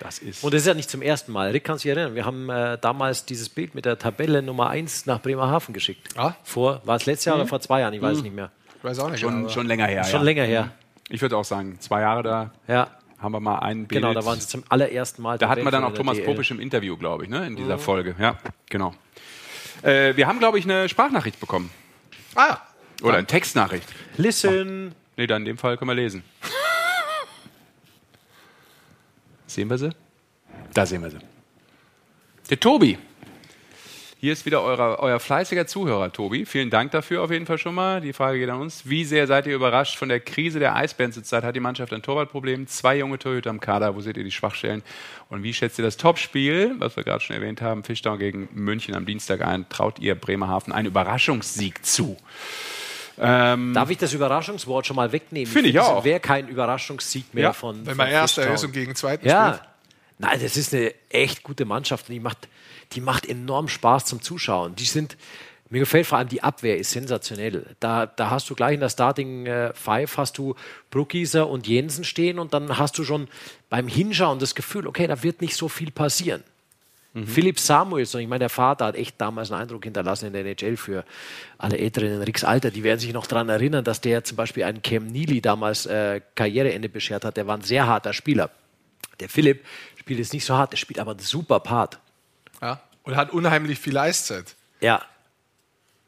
Das 0.00 0.18
ist. 0.18 0.44
Und 0.44 0.52
das 0.52 0.62
ist 0.62 0.66
ja 0.66 0.74
nicht 0.74 0.90
zum 0.90 1.00
ersten 1.00 1.32
Mal. 1.32 1.50
Rick 1.50 1.64
kann 1.64 1.78
sich 1.78 1.86
erinnern, 1.86 2.14
wir 2.14 2.26
haben 2.26 2.50
äh, 2.50 2.76
damals 2.78 3.24
dieses 3.24 3.48
Bild 3.48 3.74
mit 3.74 3.84
der 3.84 3.98
Tabelle 3.98 4.42
Nummer 4.42 4.68
1 4.68 5.06
nach 5.06 5.20
Bremerhaven 5.22 5.72
geschickt. 5.72 6.08
Ah. 6.16 6.34
Vor, 6.42 6.82
war 6.84 6.96
es 6.96 7.06
letztes 7.06 7.26
Jahr 7.26 7.36
oder 7.36 7.46
vor 7.46 7.60
zwei 7.60 7.80
Jahren? 7.80 7.94
Ich 7.94 8.02
weiß 8.02 8.18
es 8.18 8.22
nicht 8.22 8.34
mehr. 8.34 8.50
Ich 8.78 8.84
weiß 8.84 8.98
auch 8.98 9.10
nicht. 9.10 9.20
schon, 9.20 9.48
schon 9.48 9.66
länger 9.66 9.86
her. 9.86 10.04
Schon 10.04 10.20
ja. 10.20 10.24
länger 10.24 10.44
her. 10.44 10.72
Ich 11.12 11.20
würde 11.20 11.36
auch 11.36 11.44
sagen, 11.44 11.78
zwei 11.78 12.00
Jahre 12.00 12.22
da 12.22 12.50
Ja, 12.66 12.88
haben 13.18 13.32
wir 13.32 13.40
mal 13.40 13.58
ein 13.58 13.86
Bild. 13.86 14.00
genau, 14.02 14.14
da 14.14 14.24
waren 14.24 14.40
sie 14.40 14.48
zum 14.48 14.64
allerersten 14.70 15.20
Mal. 15.22 15.36
Da 15.36 15.48
hatten 15.48 15.62
wir 15.62 15.70
dann 15.70 15.84
auch 15.84 15.92
Thomas 15.92 16.16
DL. 16.16 16.24
Popisch 16.24 16.50
im 16.50 16.58
Interview, 16.58 16.96
glaube 16.96 17.24
ich, 17.24 17.30
ne, 17.30 17.46
in 17.46 17.54
dieser 17.54 17.78
Folge. 17.78 18.14
Ja, 18.18 18.38
genau. 18.70 18.94
Äh, 19.82 20.16
wir 20.16 20.26
haben, 20.26 20.38
glaube 20.38 20.58
ich, 20.58 20.64
eine 20.64 20.88
Sprachnachricht 20.88 21.38
bekommen. 21.38 21.70
Ah, 22.34 22.56
Oder 23.02 23.18
eine 23.18 23.26
Textnachricht. 23.26 23.86
Listen. 24.16 24.94
Nee, 25.18 25.26
dann 25.26 25.42
in 25.42 25.46
dem 25.46 25.58
Fall 25.58 25.76
können 25.76 25.90
wir 25.90 25.94
lesen. 25.94 26.24
Sehen 29.46 29.68
wir 29.68 29.76
sie? 29.76 29.90
Da 30.72 30.86
sehen 30.86 31.02
wir 31.02 31.10
sie. 31.10 31.18
Der 32.48 32.58
Tobi. 32.58 32.96
Hier 34.24 34.32
ist 34.34 34.46
wieder 34.46 34.62
euer, 34.62 35.00
euer 35.00 35.18
fleißiger 35.18 35.66
Zuhörer, 35.66 36.12
Tobi. 36.12 36.46
Vielen 36.46 36.70
Dank 36.70 36.92
dafür 36.92 37.22
auf 37.22 37.32
jeden 37.32 37.44
Fall 37.44 37.58
schon 37.58 37.74
mal. 37.74 38.00
Die 38.00 38.12
Frage 38.12 38.38
geht 38.38 38.48
an 38.50 38.60
uns. 38.60 38.88
Wie 38.88 39.04
sehr 39.04 39.26
seid 39.26 39.48
ihr 39.48 39.56
überrascht 39.56 39.96
von 39.96 40.08
der 40.08 40.20
Krise 40.20 40.60
der 40.60 40.76
Eisbären 40.76 41.10
zurzeit? 41.12 41.42
Hat 41.42 41.56
die 41.56 41.60
Mannschaft 41.60 41.92
ein 41.92 42.02
Torwartproblem? 42.02 42.68
Zwei 42.68 42.98
junge 42.98 43.18
Torhüter 43.18 43.50
am 43.50 43.58
Kader. 43.58 43.96
Wo 43.96 44.00
seht 44.00 44.16
ihr 44.16 44.22
die 44.22 44.30
Schwachstellen? 44.30 44.84
Und 45.28 45.42
wie 45.42 45.52
schätzt 45.52 45.76
ihr 45.80 45.84
das 45.84 45.96
Topspiel, 45.96 46.76
was 46.78 46.94
wir 46.94 47.02
gerade 47.02 47.18
schon 47.18 47.34
erwähnt 47.34 47.60
haben, 47.62 47.82
Fischtown 47.82 48.20
gegen 48.20 48.48
München 48.52 48.94
am 48.94 49.06
Dienstag 49.06 49.42
ein? 49.42 49.68
Traut 49.68 49.98
ihr 49.98 50.14
Bremerhaven 50.14 50.72
einen 50.72 50.86
Überraschungssieg 50.86 51.84
zu? 51.84 52.16
Ähm, 53.18 53.74
Darf 53.74 53.90
ich 53.90 53.98
das 53.98 54.12
Überraschungswort 54.12 54.86
schon 54.86 54.94
mal 54.94 55.10
wegnehmen? 55.10 55.50
Finde 55.52 55.68
ich 55.70 55.74
finde, 55.74 55.84
auch. 55.84 55.98
Es 55.98 56.04
wäre 56.04 56.20
kein 56.20 56.46
Überraschungssieg 56.46 57.34
mehr 57.34 57.42
Ja, 57.42 57.52
von. 57.52 57.84
wenn 57.86 57.96
man 57.96 58.06
von 58.06 58.14
Erster 58.14 58.54
ist 58.54 58.62
und 58.62 58.70
gegen 58.70 58.94
Zweiten 58.94 59.26
Ja, 59.26 59.54
spielt. 59.54 59.68
nein, 60.18 60.38
das 60.40 60.56
ist 60.56 60.72
eine 60.72 60.94
echt 61.08 61.42
gute 61.42 61.64
Mannschaft 61.64 62.08
und 62.08 62.14
die 62.14 62.20
macht, 62.20 62.46
die 62.92 63.00
macht 63.00 63.26
enorm 63.26 63.68
Spaß 63.68 64.04
zum 64.04 64.22
Zuschauen. 64.22 64.76
Die 64.76 64.84
sind, 64.84 65.16
mir 65.70 65.80
gefällt 65.80 66.06
vor 66.06 66.18
allem 66.18 66.28
die 66.28 66.42
Abwehr 66.42 66.78
ist 66.78 66.90
sensationell. 66.90 67.64
Da, 67.80 68.06
da 68.06 68.30
hast 68.30 68.48
du 68.50 68.54
gleich 68.54 68.74
in 68.74 68.80
der 68.80 68.88
Starting 68.88 69.46
äh, 69.46 69.72
Five 69.74 70.16
hast 70.16 70.38
du 70.38 70.54
Bruckgieser 70.90 71.48
und 71.48 71.66
Jensen 71.66 72.04
stehen 72.04 72.38
und 72.38 72.54
dann 72.54 72.78
hast 72.78 72.98
du 72.98 73.04
schon 73.04 73.28
beim 73.70 73.88
Hinschauen 73.88 74.38
das 74.38 74.54
Gefühl, 74.54 74.86
okay, 74.86 75.06
da 75.06 75.22
wird 75.22 75.40
nicht 75.40 75.56
so 75.56 75.68
viel 75.68 75.90
passieren. 75.90 76.44
Philipp 77.26 77.60
Samuelsson, 77.60 78.22
ich 78.22 78.28
meine, 78.28 78.38
der 78.38 78.48
Vater 78.48 78.86
hat 78.86 78.94
echt 78.94 79.20
damals 79.20 79.52
einen 79.52 79.60
Eindruck 79.60 79.84
hinterlassen 79.84 80.26
in 80.26 80.32
der 80.32 80.46
NHL 80.46 80.78
für 80.78 81.04
alle 81.58 81.76
Älteren 81.76 82.10
in 82.10 82.22
Ricks 82.22 82.42
Alter. 82.42 82.70
Die 82.70 82.82
werden 82.82 83.00
sich 83.00 83.12
noch 83.12 83.26
daran 83.26 83.50
erinnern, 83.50 83.84
dass 83.84 84.00
der 84.00 84.24
zum 84.24 84.38
Beispiel 84.38 84.64
einen 84.64 84.80
Cam 84.80 85.08
Neely 85.08 85.42
damals 85.42 85.84
äh, 85.84 86.22
Karriereende 86.34 86.88
beschert 86.88 87.26
hat. 87.26 87.36
Der 87.36 87.46
war 87.46 87.58
ein 87.58 87.62
sehr 87.62 87.86
harter 87.86 88.14
Spieler. 88.14 88.48
Der 89.20 89.28
Philipp 89.28 89.62
spielt 89.96 90.20
jetzt 90.20 90.32
nicht 90.32 90.46
so 90.46 90.54
hart, 90.54 90.72
der 90.72 90.78
spielt 90.78 90.98
aber 90.98 91.10
einen 91.10 91.20
super 91.20 91.60
Part. 91.60 91.98
Ja. 92.62 92.80
Und 93.02 93.16
hat 93.16 93.32
unheimlich 93.32 93.78
viel 93.78 93.98
Eiszeit. 93.98 94.54
Ja, 94.80 95.02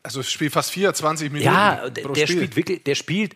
Also 0.02 0.22
spielt 0.22 0.52
fast 0.52 0.70
24 0.70 1.30
Minuten 1.30 1.52
ja 1.52 1.88
der 1.90 2.14
Spiel. 2.14 2.26
spielt 2.26 2.56
wirklich, 2.56 2.82
der 2.84 2.94
spielt 2.94 3.34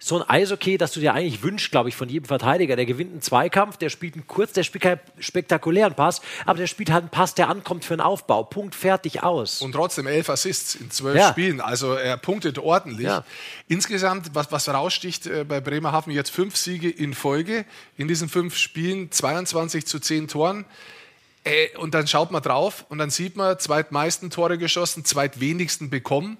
so 0.00 0.20
ein 0.22 0.28
Eishockey, 0.30 0.78
das 0.78 0.92
du 0.92 1.00
dir 1.00 1.12
eigentlich 1.12 1.42
wünschst, 1.42 1.72
glaube 1.72 1.88
ich, 1.88 1.96
von 1.96 2.08
jedem 2.08 2.26
Verteidiger. 2.26 2.76
Der 2.76 2.86
gewinnt 2.86 3.10
einen 3.10 3.20
Zweikampf, 3.20 3.78
der 3.78 3.88
spielt 3.88 4.14
einen 4.14 4.28
kurz, 4.28 4.52
der 4.52 4.62
spielt 4.62 4.84
keinen 4.84 5.00
spektakulären 5.18 5.94
Pass, 5.94 6.20
aber 6.46 6.58
der 6.58 6.68
spielt 6.68 6.90
halt 6.90 7.02
einen 7.02 7.10
Pass, 7.10 7.34
der 7.34 7.48
ankommt 7.48 7.84
für 7.84 7.94
einen 7.94 8.00
Aufbau. 8.02 8.44
Punkt, 8.44 8.76
fertig, 8.76 9.24
aus. 9.24 9.60
Und 9.60 9.72
trotzdem 9.72 10.06
elf 10.06 10.28
Assists 10.30 10.76
in 10.76 10.90
zwölf 10.92 11.16
Ja. 11.18 11.30
Spielen. 11.30 11.60
Also 11.60 11.94
er 11.94 12.16
punktet 12.16 12.58
ordentlich. 12.58 13.06
Ja. 13.06 13.24
Insgesamt, 13.66 14.34
was, 14.34 14.52
was 14.52 14.68
raussticht 14.68 15.26
äh, 15.26 15.44
bei 15.44 15.60
Bremerhaven, 15.60 16.12
jetzt 16.12 16.30
fünf 16.30 16.56
Siege 16.56 16.88
in 16.88 17.12
Folge. 17.12 17.64
In 17.96 18.06
diesen 18.06 18.28
fünf 18.28 18.56
Spielen 18.56 19.10
22 19.10 19.84
zu 19.84 19.98
10 19.98 20.28
Toren. 20.28 20.64
Äh, 21.44 21.76
und 21.78 21.94
dann 21.94 22.06
schaut 22.06 22.30
man 22.30 22.42
drauf 22.42 22.84
und 22.88 22.98
dann 22.98 23.10
sieht 23.10 23.36
man, 23.36 23.58
zweitmeisten 23.58 24.30
Tore 24.30 24.58
geschossen, 24.58 25.04
zweitwenigsten 25.04 25.90
bekommen. 25.90 26.38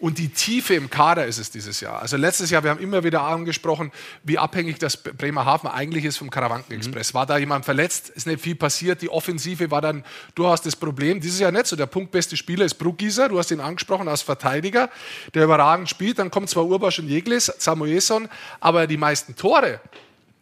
Und 0.00 0.16
die 0.16 0.30
Tiefe 0.30 0.74
im 0.74 0.88
Kader 0.88 1.26
ist 1.26 1.38
es 1.38 1.50
dieses 1.50 1.80
Jahr. 1.80 2.00
Also 2.00 2.16
letztes 2.16 2.48
Jahr, 2.48 2.64
wir 2.64 2.70
haben 2.70 2.80
immer 2.80 3.04
wieder 3.04 3.20
angesprochen, 3.20 3.92
wie 4.24 4.38
abhängig 4.38 4.78
das 4.78 4.96
Bremerhaven 4.96 5.68
eigentlich 5.68 6.06
ist 6.06 6.16
vom 6.16 6.30
Karawanken-Express. 6.30 7.12
War 7.12 7.26
da 7.26 7.36
jemand 7.36 7.66
verletzt, 7.66 8.08
ist 8.08 8.26
nicht 8.26 8.40
viel 8.40 8.54
passiert. 8.54 9.02
Die 9.02 9.10
Offensive 9.10 9.70
war 9.70 9.82
dann 9.82 10.02
durchaus 10.34 10.62
das 10.62 10.74
Problem. 10.74 11.20
Dieses 11.20 11.38
Jahr 11.38 11.52
nicht 11.52 11.66
so. 11.66 11.76
Der 11.76 11.84
punktbeste 11.84 12.38
Spieler 12.38 12.64
ist 12.64 12.74
Bruggieser, 12.74 13.28
du 13.28 13.38
hast 13.38 13.50
ihn 13.50 13.60
angesprochen 13.60 14.08
als 14.08 14.22
Verteidiger, 14.22 14.88
der 15.34 15.44
überragend 15.44 15.90
spielt. 15.90 16.18
Dann 16.18 16.30
kommt 16.30 16.48
zwar 16.48 16.64
Urbasch 16.64 16.98
und 16.98 17.08
Jeglis, 17.08 17.52
Samuelson, 17.58 18.30
aber 18.58 18.86
die 18.86 18.96
meisten 18.96 19.36
Tore 19.36 19.80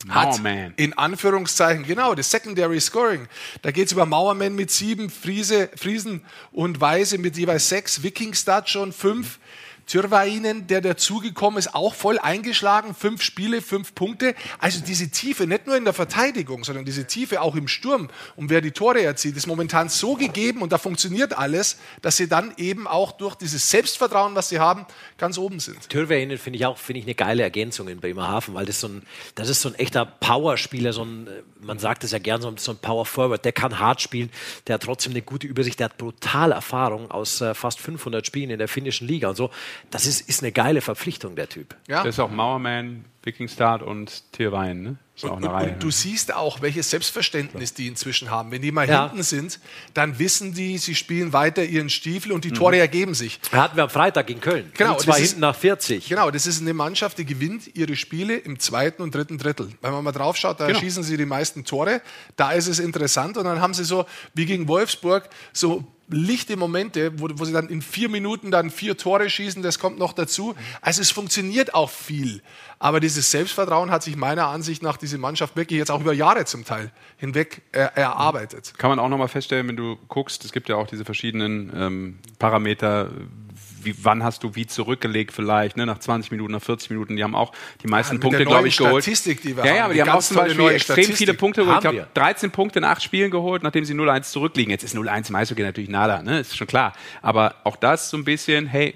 hat 0.08 0.28
Mauerman. 0.28 0.74
in 0.76 0.92
Anführungszeichen, 0.96 1.84
genau, 1.84 2.14
das 2.14 2.30
Secondary 2.30 2.80
Scoring. 2.80 3.28
Da 3.62 3.70
geht 3.70 3.86
es 3.86 3.92
über 3.92 4.06
Mauerman 4.06 4.54
mit 4.54 4.70
sieben, 4.70 5.10
Friese, 5.10 5.68
Friesen 5.76 6.24
und 6.52 6.80
Weise 6.80 7.18
mit 7.18 7.36
jeweils 7.36 7.68
sechs, 7.68 8.02
Wikingstad 8.02 8.68
schon 8.68 8.92
fünf. 8.92 9.38
Tyrvainen, 9.88 10.66
der 10.66 10.80
dazugekommen 10.80 11.58
ist, 11.58 11.74
auch 11.74 11.94
voll 11.94 12.18
eingeschlagen. 12.18 12.94
Fünf 12.94 13.22
Spiele, 13.22 13.62
fünf 13.62 13.94
Punkte. 13.94 14.34
Also 14.58 14.80
diese 14.80 15.10
Tiefe, 15.10 15.46
nicht 15.46 15.66
nur 15.66 15.76
in 15.76 15.84
der 15.84 15.94
Verteidigung, 15.94 16.62
sondern 16.62 16.84
diese 16.84 17.06
Tiefe 17.06 17.40
auch 17.40 17.56
im 17.56 17.68
Sturm 17.68 18.08
und 18.36 18.50
wer 18.50 18.60
die 18.60 18.70
Tore 18.70 19.02
erzielt, 19.02 19.36
ist 19.36 19.46
momentan 19.46 19.88
so 19.88 20.14
gegeben 20.14 20.62
und 20.62 20.72
da 20.72 20.78
funktioniert 20.78 21.36
alles, 21.36 21.78
dass 22.02 22.16
sie 22.16 22.28
dann 22.28 22.52
eben 22.58 22.86
auch 22.86 23.12
durch 23.12 23.34
dieses 23.34 23.70
Selbstvertrauen, 23.70 24.34
was 24.34 24.50
sie 24.50 24.60
haben, 24.60 24.86
ganz 25.16 25.38
oben 25.38 25.58
sind. 25.58 25.88
Türweinen 25.88 26.38
finde 26.38 26.58
ich 26.58 26.66
auch 26.66 26.78
finde 26.78 27.00
ich 27.00 27.06
eine 27.06 27.14
geile 27.14 27.42
Ergänzung 27.42 27.88
in 27.88 27.98
Bremerhaven, 27.98 28.54
weil 28.54 28.66
das 28.66 28.80
so 28.80 28.88
ein 28.88 29.02
das 29.34 29.48
ist 29.48 29.62
so 29.62 29.70
ein 29.70 29.74
echter 29.74 30.04
Powerspieler, 30.04 30.92
so 30.92 31.02
ein 31.02 31.26
äh, 31.26 31.42
man 31.60 31.78
sagt 31.78 32.04
es 32.04 32.12
ja 32.12 32.18
gern 32.18 32.42
so 32.42 32.48
ein, 32.48 32.56
so 32.58 32.72
ein 32.72 32.78
Power 32.78 33.06
Forward, 33.06 33.44
der 33.44 33.52
kann 33.52 33.78
hart 33.78 34.00
spielen, 34.00 34.30
der 34.66 34.74
hat 34.74 34.82
trotzdem 34.82 35.12
eine 35.12 35.22
gute 35.22 35.46
Übersicht, 35.46 35.80
der 35.80 35.86
hat 35.86 35.98
brutal 35.98 36.52
Erfahrung 36.52 37.10
aus 37.10 37.40
äh, 37.40 37.54
fast 37.54 37.80
500 37.80 38.26
Spielen 38.26 38.50
in 38.50 38.58
der 38.58 38.68
finnischen 38.68 39.06
Liga 39.08 39.30
und 39.30 39.36
so. 39.36 39.50
Das 39.90 40.06
ist, 40.06 40.28
ist 40.28 40.42
eine 40.42 40.52
geile 40.52 40.80
Verpflichtung 40.80 41.36
der 41.36 41.48
Typ. 41.48 41.74
Ja? 41.88 42.02
Das 42.04 42.16
ist 42.16 42.20
auch 42.20 42.30
Mauerman, 42.30 43.04
Wikingstad 43.22 43.82
und 43.82 44.32
Tierwein, 44.32 44.82
ne? 44.82 44.96
Ist 45.16 45.24
auch 45.24 45.32
Und, 45.32 45.38
eine 45.38 45.48
und, 45.48 45.54
Reihe. 45.54 45.72
und 45.72 45.82
du 45.82 45.90
siehst 45.90 46.32
auch, 46.32 46.62
welches 46.62 46.90
Selbstverständnis 46.90 47.74
die 47.74 47.88
inzwischen 47.88 48.30
haben. 48.30 48.52
Wenn 48.52 48.62
die 48.62 48.70
mal 48.70 48.88
Ja. 48.88 49.08
hinten 49.08 49.24
sind, 49.24 49.58
dann 49.92 50.18
wissen 50.20 50.54
die, 50.54 50.78
sie 50.78 50.94
spielen 50.94 51.32
weiter 51.32 51.64
ihren 51.64 51.90
Stiefel 51.90 52.30
und 52.30 52.44
die 52.44 52.52
Tore 52.52 52.78
ergeben 52.78 53.14
sich. 53.14 53.40
Hatten 53.50 53.76
wir 53.76 53.82
am 53.82 53.90
Freitag 53.90 54.30
in 54.30 54.40
Köln. 54.40 54.70
Genau, 54.76 54.92
Und 54.92 55.00
zwar 55.00 55.18
ist- 55.18 55.30
hinten 55.30 55.40
nach 55.40 55.56
40. 55.56 56.08
Genau, 56.08 56.30
das 56.30 56.46
ist 56.46 56.60
eine 56.60 56.72
Mannschaft, 56.72 57.18
die 57.18 57.24
gewinnt 57.24 57.76
ihre 57.76 57.96
Spiele 57.96 58.36
im 58.36 58.60
zweiten 58.60 59.02
und 59.02 59.12
dritten 59.14 59.38
Drittel. 59.38 59.70
Wenn 59.82 59.90
man 59.92 60.04
mal 60.04 60.12
drauf 60.12 60.36
schaut, 60.36 60.60
da 60.60 60.68
Genau. 60.68 60.78
schießen 60.78 61.02
sie 61.02 61.16
die 61.16 61.26
meisten 61.26 61.64
Tore. 61.64 62.00
Da 62.36 62.52
ist 62.52 62.68
es 62.68 62.78
interessant. 62.78 63.36
Und 63.36 63.44
dann 63.44 63.60
haben 63.60 63.74
sie 63.74 63.84
so, 63.84 64.06
wie 64.34 64.46
gegen 64.46 64.68
Wolfsburg, 64.68 65.28
so 65.52 65.84
lichte 66.08 66.56
Momente, 66.56 67.18
wo, 67.20 67.28
wo 67.34 67.44
sie 67.44 67.52
dann 67.52 67.68
in 67.68 67.82
vier 67.82 68.08
Minuten 68.08 68.50
dann 68.50 68.70
vier 68.70 68.96
Tore 68.96 69.28
schießen. 69.28 69.62
Das 69.62 69.78
kommt 69.78 69.98
noch 69.98 70.12
dazu. 70.12 70.54
Also 70.80 71.02
es 71.02 71.10
funktioniert 71.10 71.74
auch 71.74 71.90
viel. 71.90 72.42
Aber 72.78 73.00
dieses 73.00 73.30
Selbstvertrauen 73.30 73.90
hat 73.90 74.02
sich 74.02 74.16
meiner 74.16 74.46
Ansicht 74.46 74.82
nach 74.82 74.96
diese 74.96 75.18
Mannschaft 75.18 75.56
wirklich 75.56 75.78
jetzt 75.78 75.90
auch 75.90 76.00
über 76.00 76.12
Jahre 76.12 76.44
zum 76.44 76.64
Teil 76.64 76.92
hinweg 77.16 77.62
äh, 77.72 77.88
erarbeitet. 77.94 78.74
Kann 78.78 78.90
man 78.90 78.98
auch 78.98 79.08
nochmal 79.08 79.28
feststellen, 79.28 79.68
wenn 79.68 79.76
du 79.76 79.96
guckst, 80.08 80.44
es 80.44 80.52
gibt 80.52 80.68
ja 80.68 80.76
auch 80.76 80.86
diese 80.86 81.04
verschiedenen 81.04 81.72
ähm, 81.74 82.18
Parameter, 82.38 83.10
wie, 83.84 83.94
wann 84.02 84.22
hast 84.22 84.42
du 84.44 84.54
wie 84.54 84.66
zurückgelegt 84.66 85.32
vielleicht, 85.32 85.76
ne? 85.76 85.86
nach 85.86 85.98
20 85.98 86.30
Minuten, 86.30 86.52
nach 86.52 86.62
40 86.62 86.90
Minuten, 86.90 87.16
die 87.16 87.24
haben 87.24 87.34
auch 87.34 87.52
die 87.82 87.88
meisten 87.88 88.14
mit 88.14 88.22
Punkte, 88.22 88.44
glaube 88.44 88.68
ich, 88.68 88.76
geholt. 88.76 89.04
Statistik, 89.04 89.42
die 89.42 89.56
wir 89.56 89.64
ja, 89.64 89.70
haben, 89.70 89.76
ja, 89.76 89.84
aber 89.84 89.94
die 89.94 90.02
die 90.02 90.08
haben 90.08 90.18
auch 90.18 90.22
zum 90.22 90.36
Beispiel 90.36 90.68
extrem 90.68 91.04
viele 91.12 91.34
Punkte 91.34 91.62
geholt. 91.62 91.78
Ich 91.78 91.82
glaube, 91.82 91.96
wir. 91.96 92.08
13 92.14 92.50
Punkte 92.50 92.78
in 92.78 92.84
8 92.84 93.02
Spielen 93.02 93.30
geholt, 93.30 93.62
nachdem 93.62 93.84
sie 93.84 93.94
0-1 93.94 94.22
zurückliegen. 94.22 94.70
Jetzt 94.70 94.84
ist 94.84 94.96
0-1 94.96 95.30
im 95.30 95.36
Eishockey 95.36 95.62
natürlich 95.62 95.90
nada, 95.90 96.22
ne? 96.22 96.40
ist 96.40 96.56
schon 96.56 96.66
klar. 96.66 96.92
Aber 97.22 97.56
auch 97.64 97.76
das 97.76 98.10
so 98.10 98.16
ein 98.16 98.24
bisschen, 98.24 98.66
hey, 98.66 98.94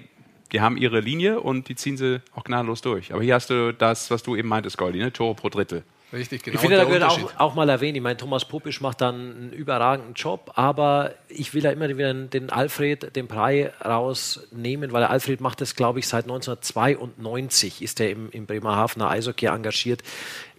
die 0.51 0.61
haben 0.61 0.77
ihre 0.77 0.99
Linie 0.99 1.39
und 1.39 1.67
die 1.67 1.75
ziehen 1.75 1.97
sie 1.97 2.21
auch 2.35 2.43
gnadenlos 2.43 2.81
durch. 2.81 3.11
Aber 3.11 3.23
hier 3.23 3.33
hast 3.33 3.49
du 3.49 3.73
das, 3.73 4.11
was 4.11 4.21
du 4.21 4.35
eben 4.35 4.47
meintest, 4.47 4.77
Goldi, 4.77 4.99
ne? 4.99 5.11
Tore 5.11 5.33
pro 5.33 5.49
Drittel. 5.49 5.83
Richtig, 6.13 6.43
genau. 6.43 6.55
Ich 6.55 6.61
finde, 6.61 6.77
da 6.77 6.83
gehört 6.83 7.03
auch, 7.03 7.39
auch 7.39 7.55
mal 7.55 7.67
erwähnen. 7.67 7.95
Ich 7.95 8.01
meine, 8.01 8.17
Thomas 8.17 8.45
Popisch 8.45 8.81
macht 8.81 9.01
dann 9.01 9.15
einen 9.15 9.51
überragenden 9.51 10.13
Job, 10.13 10.51
aber 10.53 11.15
ich 11.27 11.55
will 11.55 11.63
da 11.63 11.71
immer 11.71 11.89
wieder 11.89 12.13
den 12.13 12.51
Alfred 12.51 13.15
den 13.15 13.25
Brei 13.27 13.71
rausnehmen, 13.83 14.91
weil 14.91 15.01
der 15.01 15.09
Alfred 15.09 15.41
macht 15.41 15.59
das, 15.59 15.75
glaube 15.75 15.99
ich, 15.99 16.07
seit 16.07 16.25
1992 16.25 17.81
ist 17.81 17.99
er 17.99 18.11
im, 18.11 18.29
im 18.29 18.45
Bremerhavener 18.45 19.09
Eishockey 19.09 19.47
engagiert 19.47 20.03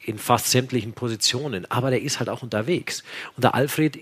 in 0.05 0.19
fast 0.19 0.51
sämtlichen 0.51 0.93
Positionen. 0.93 1.71
Aber 1.71 1.91
der 1.91 2.03
ist 2.03 2.19
halt 2.19 2.29
auch 2.29 2.43
unterwegs. 2.43 3.05
Und 3.37 3.45
der 3.45 3.55
Alfred 3.55 3.97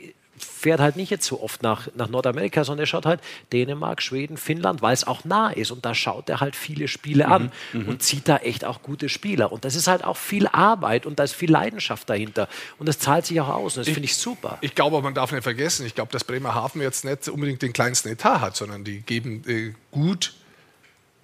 fährt 0.45 0.81
halt 0.81 0.97
nicht 0.97 1.11
jetzt 1.11 1.27
so 1.27 1.43
oft 1.43 1.63
nach, 1.63 1.89
nach 1.95 2.09
Nordamerika, 2.09 2.65
sondern 2.65 2.85
er 2.85 2.87
schaut 2.87 3.07
halt 3.07 3.21
Dänemark, 3.53 4.03
Schweden, 4.03 4.37
Finnland, 4.37 4.83
weil 4.83 4.95
es 4.95 5.07
auch 5.07 5.25
nah 5.25 5.51
ist. 5.51 5.71
Und 5.71 5.85
da 5.85 5.95
schaut 5.95 6.29
er 6.29 6.41
halt 6.41 6.57
viele 6.57 6.89
Spiele 6.89 7.29
an 7.29 7.53
und 7.73 8.03
zieht 8.03 8.29
da 8.29 8.39
echt 8.39 8.65
auch 8.65 8.83
gute 8.83 9.09
Spieler. 9.09 9.53
Und 9.53 9.65
das 9.65 9.75
ist 9.75 9.87
halt 9.87 10.05
auch 10.05 10.17
viel 10.17 10.47
Arbeit 10.47 11.07
und 11.07 11.19
da 11.19 11.25
ist 11.25 11.35
viel 11.35 11.51
Leidenschaft 11.51 12.09
dahinter. 12.09 12.49
Und 12.79 12.89
das 12.89 12.99
zahlt 12.99 13.27
sich 13.27 13.41
auch 13.41 13.49
aus. 13.49 13.77
Und 13.77 13.87
das 13.87 13.93
finde 13.93 14.07
ich 14.07 14.17
super. 14.17 14.59
Ich 14.61 14.75
glaube, 14.75 15.01
man 15.03 15.15
darf 15.15 15.33
nicht 15.33 15.43
vergessen, 15.43 15.87
ich 15.87 15.95
glaube, 15.95 16.13
dass 16.13 16.25
Bremerhaven 16.25 16.81
jetzt 16.81 17.05
nicht 17.05 17.29
unbedingt 17.29 17.63
den 17.63 17.73
kleinsten 17.73 18.09
Etat 18.09 18.41
hat, 18.41 18.57
sondern 18.57 18.85
die 18.85 19.01
geben 19.01 19.43
äh, 19.47 19.73
gut, 19.91 20.35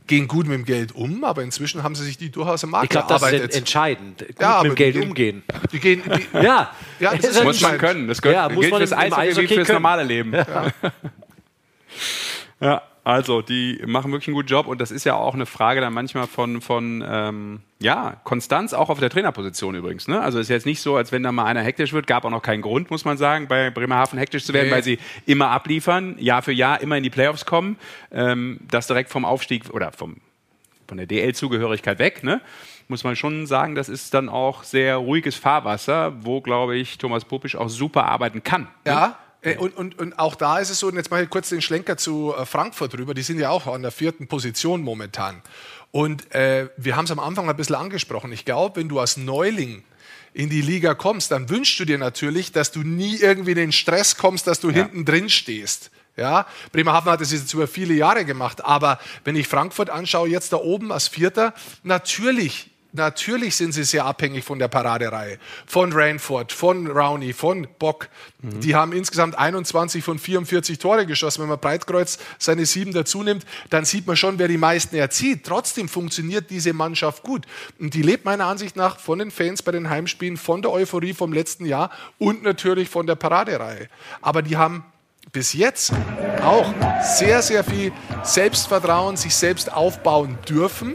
gehen 0.09 0.27
gut 0.27 0.47
mit 0.49 0.57
dem 0.57 0.65
Geld 0.65 0.93
um, 0.95 1.23
aber 1.23 1.43
inzwischen 1.45 1.85
haben 1.85 1.95
sie 1.95 2.03
sich 2.05 2.19
die 2.19 2.31
durchaus 2.31 2.65
am 2.65 2.71
Markt 2.71 2.87
Ich 2.87 2.91
glaube, 2.91 3.07
das 3.09 3.23
ist 3.31 3.55
entscheidend. 3.57 4.19
Gut 4.27 4.41
Ja, 4.41 4.63
mit 4.63 4.73
dem 4.73 4.75
Geld 4.75 4.95
gehen- 4.95 5.09
umgehen. 5.09 5.43
Die 5.73 5.79
gehen, 5.79 6.03
die, 6.05 6.27
Ja, 6.43 6.73
Ja, 6.99 7.15
das 7.15 7.25
ist- 7.37 7.45
Muss 7.45 7.61
man 7.61 7.79
können. 7.79 8.09
Das 8.09 8.21
gehört, 8.21 8.37
Ja, 8.37 8.49
muss 8.49 8.63
gilt 8.63 8.73
man 8.73 8.81
fürs 8.81 8.91
im- 8.91 8.99
im 8.99 9.03
Eishockey 9.05 9.27
wie 9.27 9.31
Eishockey 9.31 9.55
fürs 9.55 9.69
normale 9.69 10.03
Leben. 10.03 10.33
Ja. 12.61 12.83
also 13.05 13.41
die 13.43 13.81
machen 13.87 14.11
wirklich 14.11 14.29
einen 14.29 14.35
guten 14.35 14.49
Job 14.49 14.67
und 14.67 14.81
das 14.81 14.91
ist 14.91 15.05
ja 15.05 15.15
auch 15.15 15.35
eine 15.35 15.47
Frage 15.47 15.81
dann 15.81 15.93
manchmal 15.93 16.27
von, 16.27 16.61
von 16.61 17.05
ähm, 17.09 17.61
ja, 17.81 18.17
Konstanz, 18.25 18.73
auch 18.75 18.91
auf 18.91 18.99
der 18.99 19.09
Trainerposition 19.09 19.75
übrigens. 19.77 20.09
Ne? 20.09 20.21
Also 20.21 20.39
es 20.39 20.47
ist 20.47 20.51
jetzt 20.51 20.67
nicht 20.67 20.81
so, 20.81 20.97
als 20.97 21.13
wenn 21.13 21.23
da 21.23 21.31
mal 21.31 21.45
einer 21.45 21.63
hektisch 21.63 21.93
wird, 21.93 22.07
gab 22.07 22.25
auch 22.25 22.31
noch 22.31 22.43
keinen 22.43 22.63
Grund, 22.63 22.91
muss 22.91 23.05
man 23.05 23.17
sagen, 23.17 23.47
bei 23.47 23.71
Bremerhaven 23.71 24.19
hektisch 24.19 24.45
zu 24.45 24.53
werden, 24.53 24.69
Nee. 24.69 24.75
weil 24.75 24.83
sie 24.83 24.99
immer 25.27 25.51
abliefern, 25.51 26.17
Jahr 26.19 26.43
für 26.43 26.53
Jahr 26.53 26.81
immer 26.81 26.97
in 26.97 27.05
die 27.05 27.11
Playoffs 27.11 27.47
kommen, 27.47 27.79
ähm, 28.11 28.59
das 28.69 28.89
direkt 28.89 29.11
vom 29.11 29.25
Aufstieg 29.25 29.71
oder 29.71 29.93
vom 29.93 30.17
von 30.89 30.97
der 30.97 31.07
DL-Zugehörigkeit 31.07 31.99
weg, 31.99 32.25
ne? 32.25 32.41
muss 32.89 33.05
man 33.05 33.15
schon 33.15 33.47
sagen, 33.47 33.75
das 33.75 33.91
ist 33.91 34.15
dann 34.15 34.31
auch 34.31 34.65
sehr 34.65 34.97
ruhiges 34.97 35.37
Fahrwasser, 35.37 36.15
wo, 36.25 36.41
glaube 36.41 36.77
ich, 36.77 36.97
Thomas 36.97 37.27
Popisch 37.27 37.57
auch 37.57 37.69
super 37.69 38.07
arbeiten 38.07 38.43
kann. 38.43 38.69
Ja, 38.87 39.19
äh, 39.43 39.57
und, 39.57 39.77
und, 39.77 39.99
und 39.99 40.19
auch 40.19 40.35
da 40.35 40.59
ist 40.59 40.71
es 40.71 40.81
so, 40.81 40.89
und 40.89 40.97
jetzt 40.97 41.11
mache 41.11 41.23
ich 41.23 41.31
kurz 41.31 41.51
den 41.51 41.61
Schlenker 41.63 41.97
zu 41.97 42.35
äh, 42.37 42.45
Frankfurt 42.45 42.97
rüber, 42.97 43.15
die 43.15 43.23
sind 43.23 43.39
ja 43.39 43.51
auch 43.51 43.67
an 43.67 43.83
der 43.83 43.91
vierten 43.91 44.27
Position 44.27 44.83
momentan. 44.83 45.43
Und 45.91 46.35
äh, 46.35 46.69
wir 46.77 46.97
haben 46.97 47.07
es 47.07 47.11
am 47.11 47.19
Anfang 47.19 47.49
ein 47.49 47.57
bisschen 47.57 47.77
angesprochen. 47.77 48.33
Ich 48.33 48.45
glaube, 48.45 48.77
wenn 48.77 48.89
du 48.89 49.01
als 49.01 49.17
Neuling 49.17 49.85
in 50.35 50.51
die 50.51 50.61
Liga 50.61 50.95
kommst, 50.95 51.31
dann 51.31 51.49
wünschst 51.49 51.81
du 51.81 51.85
dir 51.85 51.99
natürlich, 51.99 52.53
dass 52.53 52.71
du 52.71 52.81
nie 52.81 53.17
irgendwie 53.17 53.53
in 53.53 53.57
den 53.57 53.73
Stress 53.73 54.17
kommst, 54.17 54.47
dass 54.47 54.61
du 54.61 54.71
hinten 54.71 55.05
drin 55.05 55.31
stehst. 55.31 55.91
Ja, 56.17 56.47
Bremerhaven 56.73 57.13
hat 57.13 57.21
das 57.21 57.33
jetzt 57.33 57.55
über 57.55 57.69
viele 57.69 57.95
Jahre 57.95 58.25
gemacht, 58.25 58.65
aber 58.65 58.99
wenn 59.23 59.37
ich 59.37 59.47
Frankfurt 59.47 59.89
anschaue, 59.89 60.29
jetzt 60.29 60.53
da 60.53 60.57
oben 60.57 60.91
als 60.91 61.07
Vierter, 61.07 61.55
natürlich 61.85 62.68
Natürlich 62.93 63.55
sind 63.55 63.73
sie 63.73 63.85
sehr 63.85 64.07
abhängig 64.07 64.45
von 64.45 64.59
der 64.59 64.69
Paradereihe. 64.69 65.39
Von 65.67 65.93
Ranford, 65.93 66.53
von 66.53 66.87
Rowney, 66.87 67.35
von 67.35 67.69
Bock. 67.79 68.09
Die 68.41 68.75
haben 68.75 68.93
insgesamt 68.93 69.37
21 69.37 70.03
von 70.03 70.19
44 70.19 70.79
Tore 70.79 71.05
geschossen. 71.05 71.43
Wenn 71.43 71.51
man 71.51 71.59
Breitkreuz 71.59 72.19
seine 72.39 72.65
sieben 72.65 72.93
dazu 72.93 73.23
nimmt, 73.23 73.45
dann 73.69 73.85
sieht 73.85 74.07
man 74.07 74.17
schon, 74.17 74.39
wer 74.39 74.49
die 74.49 74.57
meisten 74.57 74.97
erzieht. 74.97 75.45
Trotzdem 75.45 75.87
funktioniert 75.87 76.49
diese 76.49 76.73
Mannschaft 76.73 77.25
gut. 77.25 77.45
Und 77.79 77.93
die 77.93 78.03
lebt 78.03 78.25
meiner 78.25 78.47
Ansicht 78.47 78.75
nach 78.75 78.99
von 78.99 79.19
den 79.19 79.31
Fans 79.31 79.61
bei 79.63 79.73
den 79.73 79.91
Heimspielen, 79.91 80.39
von 80.39 80.63
der 80.63 80.73
Euphorie 80.73 81.13
vom 81.13 81.35
letzten 81.35 81.67
Jahr 81.67 81.91
und 82.17 82.43
natürlich 82.43 82.89
von 82.89 83.07
der 83.07 83.17
Paradereihe. 83.17 83.89
Aber 84.23 84.41
die 84.41 84.57
haben 84.57 84.85
bis 85.31 85.53
jetzt 85.53 85.93
auch 86.43 86.73
sehr, 87.03 87.43
sehr 87.43 87.65
viel 87.65 87.93
Selbstvertrauen, 88.23 89.19
sich 89.19 89.35
selbst 89.35 89.71
aufbauen 89.71 90.39
dürfen 90.49 90.95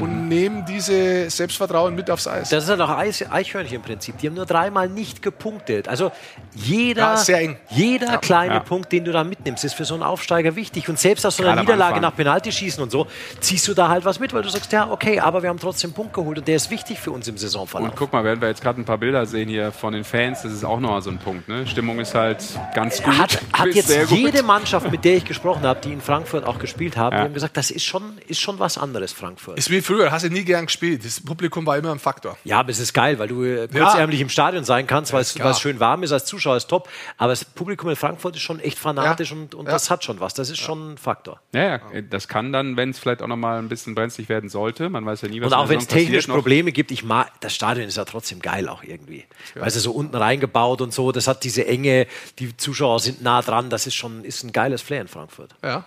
und 0.00 0.28
nehmen 0.28 0.64
diese 0.66 1.30
Selbstvertrauen 1.30 1.94
mit 1.94 2.10
aufs 2.10 2.26
Eis. 2.26 2.48
Das 2.50 2.64
ist 2.64 2.70
ja 2.70 2.76
doch 2.76 2.88
Eis, 2.90 3.24
Eichhörnchen-Prinzip. 3.30 4.18
Die 4.18 4.26
haben 4.26 4.34
nur 4.34 4.46
dreimal 4.46 4.88
nicht 4.88 5.22
gepunktet. 5.22 5.88
Also 5.88 6.10
jeder, 6.54 7.02
Ja, 7.02 7.16
sehr 7.16 7.40
eng. 7.40 7.56
jeder 7.70 8.18
kleine 8.18 8.54
Ja. 8.54 8.60
Punkt, 8.60 8.92
den 8.92 9.04
du 9.04 9.12
da 9.12 9.24
mitnimmst, 9.24 9.64
ist 9.64 9.74
für 9.74 9.84
so 9.84 9.94
einen 9.94 10.02
Aufsteiger 10.02 10.56
wichtig. 10.56 10.88
Und 10.88 10.98
selbst 10.98 11.24
aus 11.26 11.36
so 11.36 11.42
einer 11.42 11.52
Gerade 11.54 11.62
Niederlage 11.66 12.00
nach 12.00 12.14
Penaltyschießen 12.16 12.82
und 12.82 12.90
so, 12.90 13.06
ziehst 13.40 13.66
du 13.68 13.74
da 13.74 13.88
halt 13.88 14.04
was 14.04 14.20
mit, 14.20 14.32
weil 14.34 14.42
du 14.42 14.48
sagst, 14.48 14.72
ja, 14.72 14.90
okay, 14.90 15.20
aber 15.20 15.42
wir 15.42 15.48
haben 15.50 15.58
trotzdem 15.60 15.88
einen 15.90 15.94
Punkt 15.94 16.12
geholt 16.14 16.38
und 16.38 16.48
der 16.48 16.56
ist 16.56 16.70
wichtig 16.70 16.98
für 17.00 17.10
uns 17.10 17.28
im 17.28 17.36
Saisonverlauf. 17.36 17.90
Und 17.90 17.96
guck 17.96 18.12
mal, 18.12 18.24
werden 18.24 18.40
wir 18.40 18.48
jetzt 18.48 18.62
gerade 18.62 18.80
ein 18.80 18.84
paar 18.84 18.98
Bilder 18.98 19.26
sehen 19.26 19.48
hier 19.48 19.72
von 19.72 19.92
den 19.92 20.04
Fans, 20.04 20.42
das 20.42 20.52
ist 20.52 20.64
auch 20.64 20.80
nochmal 20.80 21.02
so 21.02 21.10
ein 21.10 21.18
Punkt. 21.18 21.48
Ne? 21.48 21.66
Stimmung 21.66 21.98
ist 22.00 22.14
halt 22.14 22.42
ganz 22.74 23.02
gut. 23.02 23.18
Hat, 23.18 23.38
hat 23.52 23.66
jetzt 23.74 24.10
jede 24.10 24.42
Mannschaft, 24.42 24.90
mit 24.90 25.04
der 25.04 25.16
ich 25.16 25.24
gesprochen 25.24 25.62
habe, 25.62 25.80
die 25.80 25.92
in 25.92 26.00
Frankfurt 26.00 26.44
auch 26.46 26.58
gespielt 26.58 26.96
haben, 26.96 27.12
Ja. 27.14 27.20
die 27.20 27.24
haben 27.26 27.34
gesagt, 27.34 27.56
das 27.56 27.70
ist 27.70 27.84
schon, 27.84 28.18
ist 28.28 28.40
schon 28.40 28.58
was 28.58 28.78
anderes, 28.78 29.12
Frankfurt. 29.12 29.58
Ist 29.58 29.70
wie 29.70 29.80
früher, 29.84 30.10
hast 30.10 30.24
du 30.24 30.30
nie 30.30 30.44
gern 30.44 30.66
gespielt. 30.66 31.04
Das 31.04 31.20
Publikum 31.20 31.66
war 31.66 31.76
immer 31.76 31.92
ein 31.92 31.98
Faktor. 31.98 32.36
Ja, 32.44 32.60
aber 32.60 32.70
es 32.70 32.78
ist 32.78 32.92
geil, 32.92 33.18
weil 33.18 33.28
du 33.28 33.44
äh, 33.44 33.68
kurzärmlich 33.68 34.20
im 34.20 34.28
Stadion 34.28 34.64
sein 34.64 34.86
kannst, 34.86 35.12
weil 35.12 35.20
es 35.22 35.60
schön 35.60 35.80
warm 35.80 36.02
ist, 36.02 36.12
als 36.12 36.24
Zuschauer 36.24 36.56
ist 36.56 36.68
top. 36.68 36.88
Aber 37.16 37.32
das 37.32 37.44
Publikum 37.44 37.90
in 37.90 37.96
Frankfurt 37.96 38.36
ist 38.36 38.42
schon 38.42 38.60
echt 38.60 38.78
fanatisch 38.78 39.32
und, 39.32 39.54
und 39.54 39.66
Ja. 39.66 39.72
das 39.72 39.90
hat 39.90 40.04
schon 40.04 40.20
was. 40.20 40.34
Das 40.34 40.50
ist 40.50 40.58
schon 40.58 40.94
ein 40.94 40.98
Faktor. 40.98 41.40
Ja, 41.52 41.62
ja, 41.62 41.80
das 42.10 42.28
kann 42.28 42.52
dann, 42.52 42.76
wenn 42.76 42.90
es 42.90 42.98
vielleicht 42.98 43.22
auch 43.22 43.26
nochmal 43.28 43.58
ein 43.58 43.68
bisschen 43.68 43.94
brenzlig 43.94 44.28
werden 44.28 44.48
sollte, 44.50 44.88
man 44.88 45.04
weiß 45.06 45.22
ja 45.22 45.28
nie, 45.28 45.40
was 45.40 45.48
Und 45.48 45.54
auch 45.54 45.68
wenn 45.68 45.78
es 45.78 45.86
technisch 45.86 46.26
Probleme 46.26 46.72
gibt, 46.72 46.90
ich 46.90 47.04
mag, 47.04 47.30
das 47.40 47.54
Stadion 47.54 47.86
ist 47.86 47.96
ja 47.96 48.04
trotzdem 48.04 48.40
geil 48.40 48.68
auch 48.68 48.82
irgendwie. 48.82 49.24
Weil 49.54 49.68
es 49.68 49.74
so 49.74 49.92
unten 49.92 50.16
reingebaut 50.16 50.80
und 50.80 50.92
so, 50.92 51.12
das 51.12 51.28
hat 51.28 51.44
diese 51.44 51.66
Enge, 51.66 52.06
die 52.38 52.56
Zuschauer 52.56 53.00
sind 53.00 53.22
nah 53.22 53.42
dran, 53.42 53.70
das 53.70 53.86
ist 53.86 53.94
schon 53.94 54.24
ist 54.24 54.42
ein 54.42 54.52
geiles 54.52 54.82
Flair 54.82 55.02
in 55.02 55.08
Frankfurt. 55.08 55.54
Ja. 55.62 55.84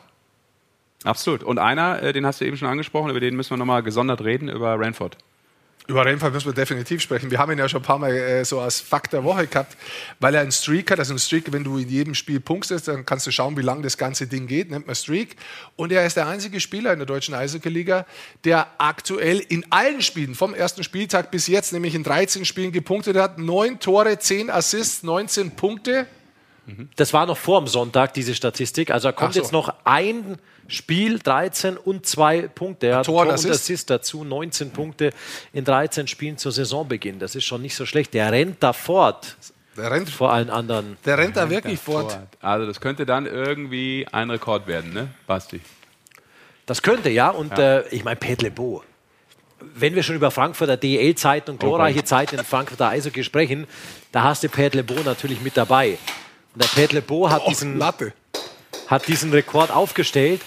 Absolut. 1.04 1.44
Und 1.44 1.60
einer, 1.60 2.02
äh, 2.02 2.14
den 2.14 2.26
hast 2.26 2.42
du 2.42 2.46
eben 2.46 2.58
schon 2.58 2.68
angesprochen, 2.68 3.10
über 3.10 3.20
den 3.20 3.36
müssen 3.36 3.52
wir 3.52 3.58
nochmal 3.58 3.84
gesondert 3.84 4.22
reden, 4.22 4.50
über 4.50 4.80
Ranford. 4.80 5.18
Über 5.88 6.06
Renfall 6.06 6.32
müssen 6.32 6.48
wir 6.48 6.54
definitiv 6.54 7.02
sprechen. 7.02 7.32
Wir 7.32 7.40
haben 7.40 7.50
ihn 7.54 7.58
ja 7.58 7.70
schon 7.70 7.80
ein 7.80 7.86
paar 7.86 7.98
Mal 7.98 8.12
äh, 8.12 8.44
so 8.44 8.60
als 8.60 8.82
Fakt 8.82 9.14
der 9.14 9.24
Woche 9.24 9.48
gehabt, 9.48 9.78
weil 10.20 10.36
er 10.36 10.42
einen 10.42 10.52
Streak 10.52 10.92
hat. 10.92 11.00
Also 11.00 11.14
ein 11.14 11.20
Streak, 11.20 11.54
wenn 11.54 11.64
du 11.64 11.78
in 11.78 11.88
jedem 11.88 12.14
Spiel 12.14 12.42
punktest, 12.42 12.90
dann 12.90 13.06
kannst 13.06 13.26
du 13.26 13.32
schauen, 13.32 13.56
wie 13.56 13.62
lange 13.62 13.84
das 13.84 13.98
ganze 13.98 14.28
Ding 14.28 14.48
geht, 14.48 14.70
nennt 14.70 14.86
man 14.86 14.98
Streak. 14.98 15.38
Und 15.78 15.94
er 15.94 16.06
ist 16.06 16.18
der 16.18 16.28
einzige 16.28 16.60
Spieler 16.60 16.92
in 16.92 17.00
der 17.00 17.06
deutschen 17.06 17.34
Eishockey-Liga, 17.34 18.06
der 18.44 18.68
aktuell 18.80 19.40
in 19.40 19.66
allen 19.70 20.02
Spielen, 20.02 20.36
vom 20.36 20.54
ersten 20.54 20.84
Spieltag 20.84 21.32
bis 21.32 21.48
jetzt, 21.48 21.72
nämlich 21.72 21.96
in 21.96 22.04
13 22.04 22.44
Spielen 22.44 22.74
gepunktet 22.74 23.16
hat. 23.16 23.40
Neun 23.40 23.80
Tore, 23.80 24.20
10 24.20 24.50
Assists, 24.50 25.04
19 25.04 25.52
Punkte. 25.52 26.06
Das 26.96 27.14
war 27.14 27.26
noch 27.26 27.38
vor 27.38 27.62
dem 27.62 27.68
Sonntag, 27.68 28.14
diese 28.14 28.36
Statistik. 28.36 28.92
Also 28.92 29.08
da 29.08 29.12
kommt 29.14 29.34
so. 29.34 29.40
jetzt 29.40 29.52
noch 29.54 29.74
ein 29.86 30.38
Spiel, 30.68 31.18
13 31.20 31.78
und 31.78 32.06
zwei 32.06 32.50
Punkte. 32.50 32.88
Er 32.88 32.98
hat 32.98 33.06
Tor 33.06 33.22
und 33.22 33.24
Tor 33.24 33.28
und 33.30 33.34
Assist. 33.36 33.54
Assist 33.54 33.90
dazu, 33.90 34.24
19 34.26 34.72
Punkte 34.72 35.12
in 35.54 35.64
13 35.64 36.08
Spielen 36.08 36.38
zur 36.38 36.52
Saisonbeginn. 36.52 37.20
Das 37.20 37.36
ist 37.36 37.46
schon 37.46 37.62
nicht 37.62 37.76
so 37.76 37.86
schlecht. 37.86 38.14
Der 38.14 38.32
rennt 38.34 38.62
da 38.62 38.74
fort 38.74 39.38
Der 39.78 39.92
rennt, 39.92 40.10
vor 40.10 40.34
allen 40.34 40.50
anderen. 40.50 40.98
der 41.06 41.18
rennt 41.18 41.38
da 41.38 41.50
wirklich 41.50 41.80
fort. 41.80 42.20
Also 42.42 42.66
das 42.68 42.82
könnte 42.82 43.06
dann 43.06 43.26
irgendwie 43.26 44.06
ein 44.12 44.30
Rekord 44.30 44.68
werden, 44.68 44.94
ne, 44.94 45.08
Basti? 45.26 45.62
Das 46.66 46.82
könnte, 46.82 47.10
ja. 47.10 47.30
Und 47.30 47.58
Äh, 47.58 47.88
ich 47.90 48.04
meine, 48.04 48.18
Pet 48.18 48.42
Lebo. 48.42 48.84
Wenn 49.74 49.96
wir 49.96 50.04
schon 50.04 50.16
über 50.18 50.32
Frankfurter 50.32 50.76
DL-Zeiten 50.76 51.52
und 51.52 51.60
glorreiche 51.60 52.04
Zeiten 52.04 52.38
in 52.38 52.44
Frankfurter 52.46 52.90
Eishockey 52.90 53.24
sprechen, 53.24 53.66
da 54.12 54.24
hast 54.24 54.44
du 54.44 54.50
Pet 54.50 54.76
Lebo 54.76 54.96
natürlich 55.06 55.42
mit 55.42 55.56
dabei. 55.56 55.98
Und 56.58 56.64
der 56.64 56.70
Pet 56.70 56.92
Lebo 56.92 57.30
hat 57.30 57.44
Oh, 57.46 57.50
diesen 57.50 57.78
Latte. 57.78 58.14
hat 58.88 59.08
diesen 59.08 59.32
Rekord 59.32 59.70
aufgestellt 59.70 60.42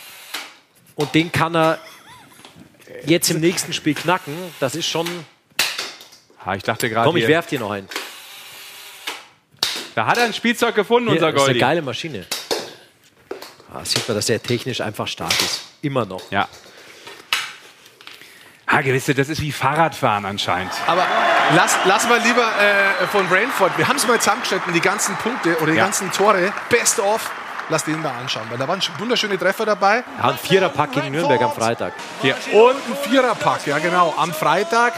und 0.97 1.15
den 1.15 1.31
kann 1.31 1.55
er 1.55 1.79
jetzt 3.07 3.31
im 3.31 3.39
nächsten 3.39 3.73
Spiel 3.73 3.95
knacken. 3.95 4.35
Das 4.59 4.75
ist 4.75 4.89
schon. 4.89 5.07
Ha, 6.45 6.57
ich 6.57 6.65
dachte 6.65 6.91
gerade, 6.91 7.07
Komm, 7.07 7.17
ich 7.17 7.21
hier- 7.27 7.35
werf 7.35 7.47
dir 7.47 7.61
noch 7.61 7.71
einen. 7.71 7.89
da 9.95 10.07
hat 10.07 10.19
er 10.19 10.25
ein 10.25 10.35
Spielzeug 10.35 10.75
gefunden, 10.75 11.11
Hier, 11.11 11.19
unser 11.21 11.27
das 11.31 11.35
ist 11.37 11.41
eine 11.43 11.47
Goldi. 11.51 11.61
geile 11.61 11.83
Maschine. 11.83 12.27
Ah, 13.73 13.85
sieht 13.85 14.09
man, 14.09 14.17
dass 14.17 14.29
er 14.29 14.43
technisch 14.43 14.81
einfach 14.81 15.07
stark 15.07 15.41
ist. 15.41 15.61
Immer 15.81 16.07
noch. 16.07 16.29
Ja. 16.33 16.49
Ah, 18.67 18.81
gewisse, 18.81 19.15
das 19.15 19.29
ist 19.29 19.41
wie 19.41 19.53
Fahrradfahren 19.53 20.25
anscheinend. 20.25 20.73
Aber 20.89 21.07
lass, 21.55 21.77
lass 21.85 22.09
mal 22.09 22.21
lieber 22.21 22.43
äh, 22.43 23.07
von 23.07 23.27
Rainford. 23.29 23.77
Wir 23.79 23.89
haben 23.89 23.97
es 23.97 24.07
mal 24.07 24.19
zusammengeschnitten, 24.19 24.73
die 24.73 24.81
ganzen 24.81 25.15
Punkte 25.17 25.57
oder 25.59 25.73
die 25.73 25.79
Ja. 25.79 25.85
ganzen 25.85 26.11
Tore. 26.13 26.53
Best 26.69 26.99
of. 27.01 27.31
Lass 27.69 27.85
den 27.85 28.03
mal 28.03 28.11
anschauen, 28.21 28.47
weil 28.51 28.59
da 28.59 28.67
waren 28.67 28.81
wunderschöne 28.99 29.39
Treffer 29.39 29.65
dabei. 29.65 30.03
Ja, 30.19 30.31
ein 30.31 30.39
Viererpack 30.39 30.91
gegen 30.91 31.13
Nürnberg 31.13 31.41
am 31.41 31.53
Freitag. 31.53 31.93
Hier. 32.21 32.35
Und 32.53 32.75
ein 32.75 32.97
Viererpack, 33.09 33.65
ja 33.67 33.79
genau, 33.79 34.13
am 34.17 34.33
Freitag. 34.35 34.93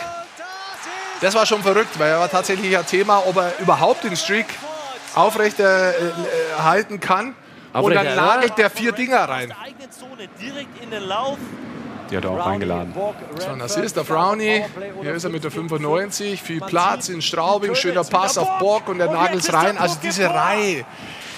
Das 1.21 1.35
war 1.35 1.45
schon 1.45 1.63
verrückt, 1.63 1.99
weil 1.99 2.11
er 2.13 2.21
war 2.21 2.31
tatsächlich 2.31 2.77
ein 2.77 2.87
Thema, 2.87 3.23
ob 3.27 3.37
er 3.37 3.53
überhaupt 3.59 4.05
den 4.05 4.17
Streak 4.17 4.47
aufrechterhalten 5.15 6.25
äh, 6.25 6.63
halten 6.63 7.01
kann. 7.01 7.35
Und 7.75 7.95
dann 7.95 8.17
nagelt 8.17 8.57
der 8.57 8.71
vier 8.71 8.93
Dinger 8.93 9.29
rein. 9.29 9.55
Zone 9.91 10.29
direkt 10.41 10.83
in 10.83 10.91
den 10.91 11.03
Lauf. 11.05 11.39
Die 12.13 12.17
hat 12.19 12.25
er 12.25 12.31
auch 12.31 12.47
eingeladen. 12.47 12.93
So 13.39 13.49
ein 13.49 13.63
Assist 13.63 13.99
auf 13.99 14.07
Brownie. 14.07 14.65
Hier 15.01 15.15
ist 15.15 15.25
er 15.25 15.31
mit 15.31 15.45
der 15.45 15.51
95. 15.51 16.43
Viel 16.43 16.61
Platz 16.61 17.09
in 17.09 17.23
Straubing. 17.23 17.75
Schöner 17.75 18.05
Pass 18.05 18.37
auf 18.37 18.59
Bock 18.59 18.89
und 18.89 18.99
der 18.99 19.11
Nagels 19.11 19.51
rein. 19.51 19.79
Also 19.79 19.97
diese 20.03 20.29
Reihe, 20.29 20.85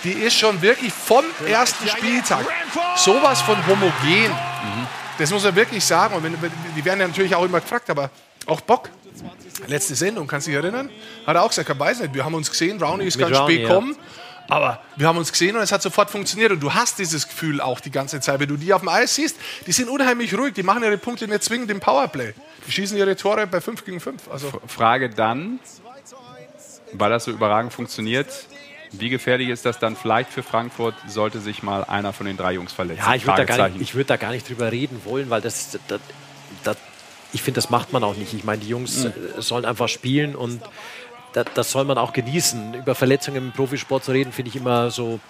die 0.03 0.11
ist 0.11 0.37
schon 0.37 0.61
wirklich 0.61 0.93
vom 0.93 1.25
ersten 1.47 1.87
Spieltag 1.87 2.45
sowas 2.97 3.41
von 3.43 3.57
homogen. 3.68 4.35
Das 5.16 5.31
muss 5.31 5.45
man 5.45 5.55
wirklich 5.55 5.85
sagen. 5.85 6.16
Und 6.16 6.25
wenn, 6.25 6.37
die 6.77 6.85
werden 6.85 6.99
ja 6.99 7.07
natürlich 7.07 7.37
auch 7.37 7.45
immer 7.45 7.61
gefragt, 7.61 7.89
aber 7.89 8.11
auch 8.47 8.61
Bock. 8.61 8.91
Letzte 9.68 9.95
Sendung, 9.95 10.27
kannst 10.27 10.49
du 10.49 10.51
dich 10.51 10.61
erinnern? 10.61 10.91
Hat 11.25 11.37
er 11.37 11.45
auch 11.45 11.49
gesagt, 11.51 11.68
er 11.68 11.79
weiß 11.79 12.01
nicht, 12.01 12.14
wir 12.14 12.25
haben 12.25 12.35
uns 12.35 12.51
gesehen, 12.51 12.79
Brownie 12.79 13.05
ist 13.05 13.16
Mit 13.16 13.29
ganz 13.29 13.39
Brownie, 13.39 13.55
spät 13.55 13.68
ja. 13.68 13.81
Aber 14.49 14.80
wir 14.97 15.09
haben 15.09 15.16
uns 15.16 15.32
gesehen 15.32 15.57
und 15.57 15.62
es 15.62 15.72
hat 15.72 15.82
sofort 15.82 16.11
funktioniert. 16.11 16.53
Und 16.53 16.61
du 16.61 16.74
hast 16.74 16.99
dieses 16.99 17.28
Gefühl 17.28 17.61
auch 17.61 17.80
die 17.80 17.90
ganze 17.90 18.20
Zeit. 18.20 18.40
Wenn 18.40 18.49
du 18.49 18.57
die 18.57 18.72
auf 18.72 18.80
dem 18.80 18.88
Eis 18.88 19.14
siehst, 19.14 19.36
die 19.66 19.72
sind 19.72 19.88
unheimlich 19.88 20.36
ruhig. 20.36 20.55
Die 20.55 20.62
machen 20.62 20.82
ihre 20.82 20.99
Punkte 20.99 21.26
nicht 21.26 21.42
zwingend 21.42 21.70
im 21.70 21.80
Powerplay. 21.80 22.34
Die 22.66 22.72
schießen 22.72 22.97
ihre 22.97 23.16
Tore 23.16 23.47
bei 23.47 23.61
5 23.61 23.84
gegen 23.84 24.01
5. 24.01 24.28
Also, 24.30 24.53
Frage 24.66 25.11
dann, 25.11 25.61
weil 26.92 27.11
das 27.11 27.24
so 27.24 27.30
überragend 27.30 27.72
funktioniert, 27.72 28.28
wie 28.92 29.09
gefährlich 29.09 29.49
ist 29.49 29.64
das 29.64 29.78
dann 29.78 29.97
vielleicht 29.97 30.30
für 30.30 30.42
Frankfurt, 30.42 30.95
sollte 31.09 31.40
sich 31.40 31.62
mal 31.62 31.84
einer 31.84 32.12
von 32.12 32.26
den 32.26 32.36
drei 32.36 32.53
Jungs 32.53 32.72
verletzen? 32.72 33.03
Ja, 33.05 33.14
ich 33.14 33.26
würde 33.26 33.45
da, 33.45 33.70
würd 33.74 34.11
da 34.11 34.16
gar 34.16 34.30
nicht 34.30 34.49
drüber 34.49 34.70
reden 34.70 35.01
wollen, 35.05 35.30
weil 35.30 35.40
das. 35.40 35.78
das, 35.88 36.01
das 36.62 36.76
ich 37.32 37.42
finde, 37.42 37.59
das 37.59 37.68
macht 37.68 37.92
man 37.92 38.05
auch 38.05 38.14
nicht. 38.14 38.32
Ich 38.32 38.45
meine, 38.45 38.62
die 38.62 38.68
Jungs 38.68 39.07
äh, 39.07 39.11
sollen 39.38 39.64
einfach 39.64 39.88
spielen 39.88 40.36
und 40.36 40.62
das, 41.35 41.47
das 41.55 41.70
soll 41.70 41.85
man 41.85 41.99
auch 41.99 42.12
genießen. 42.12 42.74
Über 42.74 42.95
Verletzungen 42.95 43.37
im 43.37 43.53
Profisport 43.53 44.05
zu 44.05 44.12
reden, 44.12 44.32
finde 44.32 44.49
ich 44.51 44.57
immer 44.57 44.91
so 44.91 45.20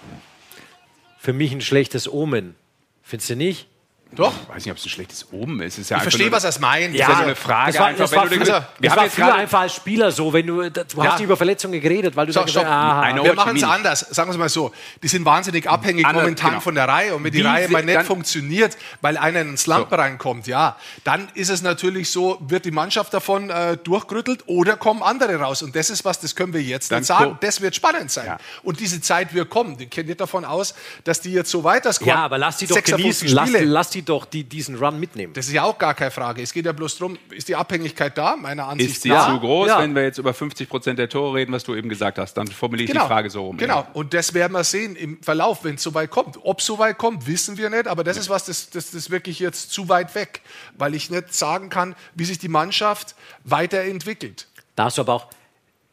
für 1.17 1.33
mich 1.33 1.51
ein 1.51 1.61
schlechtes 1.61 2.11
Omen. 2.11 2.55
Findest 3.01 3.31
du 3.31 3.35
nicht? 3.35 3.67
Doch. 4.15 4.33
Ich 4.43 4.49
weiß 4.49 4.65
nicht, 4.65 4.71
ob 4.71 4.77
es 4.77 4.85
ein 4.85 4.89
schlechtes 4.89 5.27
Oben 5.31 5.61
ist. 5.61 5.77
Ist 5.77 5.89
ja 5.89 5.97
Ich 5.97 6.03
verstehe, 6.03 6.31
was 6.31 6.43
er 6.43 6.59
meint. 6.59 6.93
ist 6.95 6.99
ja 7.01 7.07
so 7.15 7.23
eine 7.23 7.35
Frage 7.35 7.71
das 7.71 7.79
war, 7.79 7.87
einfach, 7.87 7.99
das 8.03 8.11
wenn 8.11 8.19
war, 8.19 8.27
früher, 8.27 8.37
gesagt- 8.39 8.67
Wir 8.79 8.81
das 8.81 8.91
haben 8.91 8.97
war 8.97 9.03
jetzt 9.05 9.15
früher 9.15 9.25
gerade- 9.25 9.39
einfach 9.39 9.59
als 9.61 9.73
Spieler 9.75 10.11
so, 10.11 10.33
wenn 10.33 10.47
du, 10.47 10.69
du 10.69 10.81
Ja. 10.97 11.11
hast 11.13 11.19
über 11.21 11.37
Verletzungen 11.37 11.79
geredet, 11.81 12.15
weil 12.15 12.25
du 12.27 12.33
So, 12.33 12.41
know 12.41 13.23
Wir 13.23 13.33
machen 13.33 13.55
es 13.57 13.63
anders. 13.63 13.99
Sagen 14.11 14.29
wir 14.29 14.33
es 14.33 14.37
mal 14.37 14.49
so. 14.49 14.71
Die 15.03 15.07
sind 15.07 15.25
wahnsinnig 15.25 15.69
abhängig 15.69 16.05
Andere- 16.05 16.23
momentan 16.23 16.49
genau. 16.51 16.61
von 16.61 16.75
der 16.75 16.87
Reihe. 16.87 17.15
Und 17.15 17.23
wenn 17.23 17.31
die 17.31 17.39
Wie 17.39 17.43
Reihe 17.43 17.69
mal 17.69 17.83
nicht 17.83 18.01
funktioniert, 18.03 18.77
weil 19.01 19.17
einer 19.17 19.41
in 19.41 19.47
einen 19.49 19.57
Slump 19.57 19.91
reinkommt, 19.91 20.47
ja, 20.47 20.75
dann 21.03 21.27
ist 21.33 21.49
es 21.49 21.61
natürlich 21.61 22.09
so, 22.09 22.37
wird 22.47 22.65
die 22.65 22.71
Mannschaft 22.71 23.13
davon 23.13 23.49
äh, 23.49 23.77
durchgerüttelt 23.77 24.43
oder 24.47 24.77
kommen 24.77 25.01
andere 25.03 25.35
raus. 25.39 25.61
Und 25.61 25.75
das 25.75 25.89
ist 25.89 26.05
was, 26.05 26.19
das 26.19 26.35
können 26.35 26.53
wir 26.53 26.61
jetzt 26.61 26.91
Dann 26.91 26.99
nicht 26.99 27.07
sagen. 27.07 27.31
ko- 27.31 27.37
Das 27.41 27.61
wird 27.61 27.75
spannend 27.75 28.11
sein. 28.11 28.25
Ja. 28.25 28.37
Und 28.63 28.79
diese 28.79 29.01
Zeit 29.01 29.33
wird 29.33 29.49
kommen. 29.49 29.77
Die 29.77 29.87
geht 29.87 30.07
nicht 30.07 30.19
davon 30.21 30.45
aus, 30.45 30.73
dass 31.03 31.21
die 31.21 31.31
jetzt 31.33 31.51
so 31.51 31.63
weiterkommen. 31.63 32.07
ja, 32.09 32.23
aber 32.23 32.37
lass 32.37 32.57
die 32.57 32.67
doch 32.67 32.75
56 32.75 33.31
genießen, 33.31 33.53
lass, 33.53 33.63
lass 33.63 33.89
die 33.89 34.01
doch 34.09 34.25
die, 34.25 34.43
diesen 34.43 34.75
Run 34.75 34.99
mitnehmen. 34.99 35.33
Das 35.33 35.47
ist 35.47 35.53
ja 35.53 35.63
auch 35.63 35.77
gar 35.77 35.93
keine 35.93 36.11
Frage. 36.11 36.41
Es 36.41 36.53
geht 36.53 36.65
ja 36.65 36.71
bloß 36.71 36.97
darum, 36.97 37.17
ist 37.31 37.47
die 37.47 37.55
Abhängigkeit 37.55 38.17
da? 38.17 38.35
Meiner 38.35 38.67
Ansicht 38.67 38.91
Ist 38.91 39.03
die 39.05 39.09
nach. 39.09 39.27
zu 39.29 39.39
groß, 39.39 39.67
Ja. 39.67 39.79
wenn 39.79 39.95
wir 39.95 40.03
jetzt 40.03 40.17
über 40.17 40.33
50 40.33 40.69
Prozent 40.69 40.99
der 40.99 41.09
Tore 41.09 41.35
reden, 41.37 41.51
was 41.51 41.63
du 41.63 41.75
eben 41.75 41.89
gesagt 41.89 42.17
hast? 42.17 42.35
Dann 42.35 42.47
formuliere 42.47 42.85
ich 42.85 42.91
die 42.91 43.05
Frage 43.05 43.29
so 43.29 43.45
rum. 43.47 43.57
Genau, 43.57 43.85
und 43.93 44.13
das 44.13 44.33
werden 44.33 44.53
wir 44.53 44.63
sehen 44.63 44.95
im 44.95 45.21
Verlauf, 45.21 45.63
wenn 45.63 45.75
es 45.75 45.83
so 45.83 45.93
weit 45.93 46.09
kommt. 46.11 46.37
Ob 46.43 46.59
es 46.59 46.65
so 46.65 46.79
weit 46.79 46.97
kommt, 46.97 47.27
wissen 47.27 47.57
wir 47.57 47.69
nicht, 47.69 47.87
aber 47.87 48.03
das 48.03 48.17
ist 48.17 48.29
was, 48.29 48.45
das, 48.45 48.69
das, 48.69 48.85
das 48.87 48.93
ist 48.93 49.09
wirklich 49.09 49.39
jetzt 49.39 49.71
zu 49.71 49.89
weit 49.89 50.15
weg, 50.15 50.41
weil 50.77 50.95
ich 50.95 51.09
nicht 51.09 51.33
sagen 51.33 51.69
kann, 51.69 51.95
wie 52.13 52.25
sich 52.25 52.37
die 52.39 52.47
Mannschaft 52.49 53.15
weiterentwickelt. 53.43 54.47
Da 54.75 54.85
hast 54.85 54.97
du 54.97 55.01
aber 55.01 55.13
auch, 55.13 55.27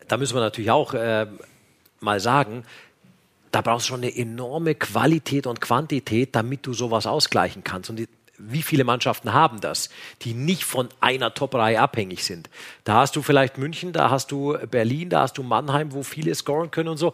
da 0.09 0.17
müssen 0.17 0.35
wir 0.35 0.41
natürlich 0.41 0.71
auch 0.71 0.95
äh, 0.95 1.27
mal 2.01 2.21
sagen, 2.21 2.65
da 3.53 3.61
brauchst 3.61 3.87
du 3.87 3.93
schon 3.93 4.03
eine 4.03 4.17
enorme 4.17 4.75
Qualität 4.75 5.47
und 5.47 5.61
Quantität, 5.61 6.35
damit 6.35 6.67
du 6.67 6.73
sowas 6.73 7.07
ausgleichen 7.07 7.63
kannst. 7.63 7.91
Und 7.91 7.97
die, 7.97 8.09
wie 8.39 8.63
viele 8.63 8.83
Mannschaften 8.83 9.33
haben 9.35 9.61
das, 9.61 9.91
die 10.23 10.33
nicht 10.33 10.65
von 10.65 10.89
einer 11.01 11.35
Top-Reihe 11.35 11.79
abhängig 11.79 12.25
sind? 12.25 12.49
Da 12.85 12.95
hast 12.95 13.15
du 13.15 13.23
vielleicht 13.23 13.59
München, 13.59 13.93
da 13.93 14.11
hast 14.11 14.33
du 14.33 14.57
Berlin, 14.71 15.11
da 15.11 15.21
hast 15.21 15.37
du 15.37 15.43
Mannheim, 15.43 15.93
wo 15.93 16.03
viele 16.03 16.35
scoren 16.35 16.71
können 16.71 16.89
und 16.89 16.97
so. 16.97 17.13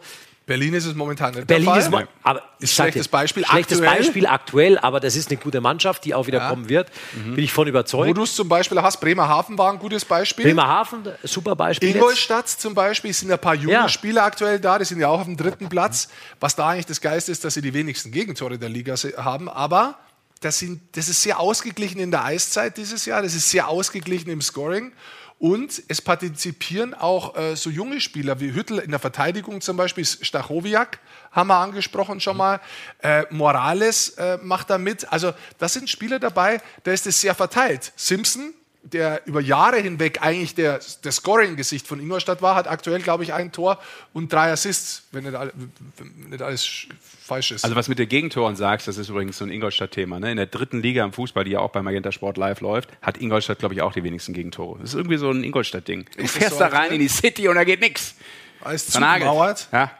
Berlin 0.49 0.73
ist 0.73 0.85
es 0.85 0.95
momentan 0.95 1.35
nicht 1.35 1.45
Berlin 1.45 1.65
der 1.67 1.83
Fall. 1.83 2.03
ist, 2.03 2.09
aber 2.23 2.41
sag 2.57 2.69
schlechtes 2.69 3.05
dir, 3.05 3.11
Beispiel 3.11 3.45
Schlechtes 3.45 3.79
aktuell. 3.79 3.97
Beispiel 3.97 4.25
aktuell, 4.25 4.79
aber 4.79 4.99
das 4.99 5.15
ist 5.15 5.29
eine 5.29 5.39
gute 5.39 5.61
Mannschaft, 5.61 6.03
die 6.05 6.15
auch 6.15 6.25
wieder 6.25 6.49
kommen 6.49 6.67
wird. 6.69 6.89
Bin 7.13 7.37
ich 7.37 7.53
von 7.53 7.67
Wo 7.67 7.69
überzeugt. 7.69 8.17
du 8.17 8.23
es 8.23 8.33
zum 8.35 8.49
Beispiel 8.49 8.81
hast, 8.81 8.99
Bremerhaven 8.99 9.59
war 9.59 9.71
ein 9.71 9.77
gutes 9.77 10.03
Beispiel. 10.03 10.45
Bremerhaven, 10.45 11.03
super 11.23 11.55
Beispiel. 11.55 11.89
jetzt. 11.89 11.97
Ingolstadt 11.97 12.49
zum 12.49 12.73
Beispiel 12.73 13.13
sind 13.13 13.31
ein 13.31 13.37
paar 13.37 13.53
junge 13.53 13.73
Ja. 13.73 13.87
Spieler 13.87 14.23
aktuell 14.23 14.59
da, 14.59 14.79
die 14.79 14.85
sind 14.85 14.99
ja 14.99 15.07
auch 15.07 15.19
auf 15.19 15.25
dem 15.27 15.37
dritten 15.37 15.69
Platz. 15.69 16.09
Was 16.39 16.55
da 16.55 16.69
eigentlich 16.69 16.87
das 16.87 16.99
Geiste 16.99 17.31
ist, 17.31 17.45
dass 17.45 17.53
sie 17.53 17.61
die 17.61 17.75
wenigsten 17.75 18.11
Gegentore 18.11 18.57
der 18.57 18.69
Liga 18.69 18.95
haben. 19.17 19.49
Aber 19.49 19.99
das, 20.41 20.57
sind, 20.57 20.81
das 20.93 21.09
ist 21.09 21.21
sehr 21.21 21.39
ausgeglichen 21.39 21.99
in 21.99 22.09
der 22.09 22.25
Eiszeit 22.25 22.75
dieses 22.77 23.05
Jahr, 23.05 23.21
das 23.21 23.35
ist 23.35 23.51
sehr 23.51 23.67
ausgeglichen 23.67 24.31
im 24.31 24.41
Scoring. 24.41 24.93
Und 25.39 25.81
es 25.87 26.01
partizipieren 26.01 26.93
auch 26.93 27.37
äh, 27.37 27.55
so 27.55 27.69
junge 27.69 28.01
Spieler 28.01 28.41
wie 28.41 28.53
Hüttel 28.53 28.79
in 28.79 28.91
der 28.91 28.99
Verteidigung 28.99 29.61
zum 29.61 29.77
Beispiel, 29.77 30.05
Stachowiak 30.05 30.99
haben 31.31 31.47
wir 31.47 31.55
angesprochen 31.55 32.19
schon 32.19 32.35
mal, 32.35 32.59
äh, 33.01 33.23
Morales 33.29 34.09
äh, 34.17 34.37
macht 34.41 34.69
da 34.69 34.77
mit. 34.77 35.11
Also 35.11 35.31
das 35.57 35.73
sind 35.73 35.89
Spieler 35.89 36.19
dabei, 36.19 36.61
da 36.83 36.91
ist 36.91 37.07
es 37.07 37.21
sehr 37.21 37.35
verteilt. 37.35 37.93
Simpson, 37.95 38.53
der 38.83 39.21
über 39.27 39.41
Jahre 39.41 39.77
hinweg 39.77 40.21
eigentlich 40.21 40.55
der, 40.55 40.79
der 41.03 41.11
Scoring-Gesicht 41.11 41.85
von 41.85 41.99
Ingolstadt 41.99 42.41
war, 42.41 42.55
hat 42.55 42.67
aktuell, 42.67 43.01
glaube 43.01 43.23
ich, 43.23 43.33
ein 43.33 43.51
Tor 43.51 43.77
und 44.13 44.31
drei 44.31 44.51
Assists, 44.51 45.03
wenn 45.11 45.25
nicht, 45.25 45.35
all, 45.35 45.51
wenn 45.97 46.29
nicht 46.29 46.41
alles 46.41 46.65
sch- 46.65 46.87
falsch 47.21 47.51
ist. 47.51 47.63
Also 47.65 47.75
was 47.75 47.87
mit 47.89 47.99
den 47.99 48.07
Gegentoren 48.07 48.55
sagst, 48.55 48.87
das 48.87 48.97
ist 48.97 49.09
übrigens 49.09 49.37
so 49.37 49.43
ein 49.45 49.51
Ingolstadt-Thema. 49.51 50.19
Ne? 50.19 50.31
In 50.31 50.37
der 50.37 50.45
dritten 50.45 50.81
Liga 50.81 51.03
im 51.03 51.11
Fußball, 51.13 51.43
die 51.43 51.51
ja 51.51 51.59
auch 51.59 51.71
bei 51.71 51.81
Magenta 51.81 52.11
Sport 52.11 52.37
live 52.37 52.61
läuft, 52.61 52.89
hat 53.01 53.17
Ingolstadt, 53.19 53.59
glaube 53.59 53.73
ich, 53.75 53.81
auch 53.81 53.91
die 53.93 54.03
wenigsten 54.03 54.33
Gegentore. 54.33 54.79
Das 54.79 54.91
ist 54.91 54.95
irgendwie 54.95 55.17
so 55.17 55.29
ein 55.29 55.43
Ingolstadt-Ding. 55.43 56.05
Du 56.15 56.21
das 56.21 56.31
fährst 56.31 56.53
so 56.53 56.59
da 56.59 56.67
rein 56.67 56.91
in 56.93 56.99
die 56.99 57.09
City 57.09 57.47
und 57.49 57.55
da 57.55 57.65
geht 57.65 57.81
nichts. 57.81 58.15
Alles 58.61 58.87
zugemauert. 58.87 59.67
Ja, 59.73 59.91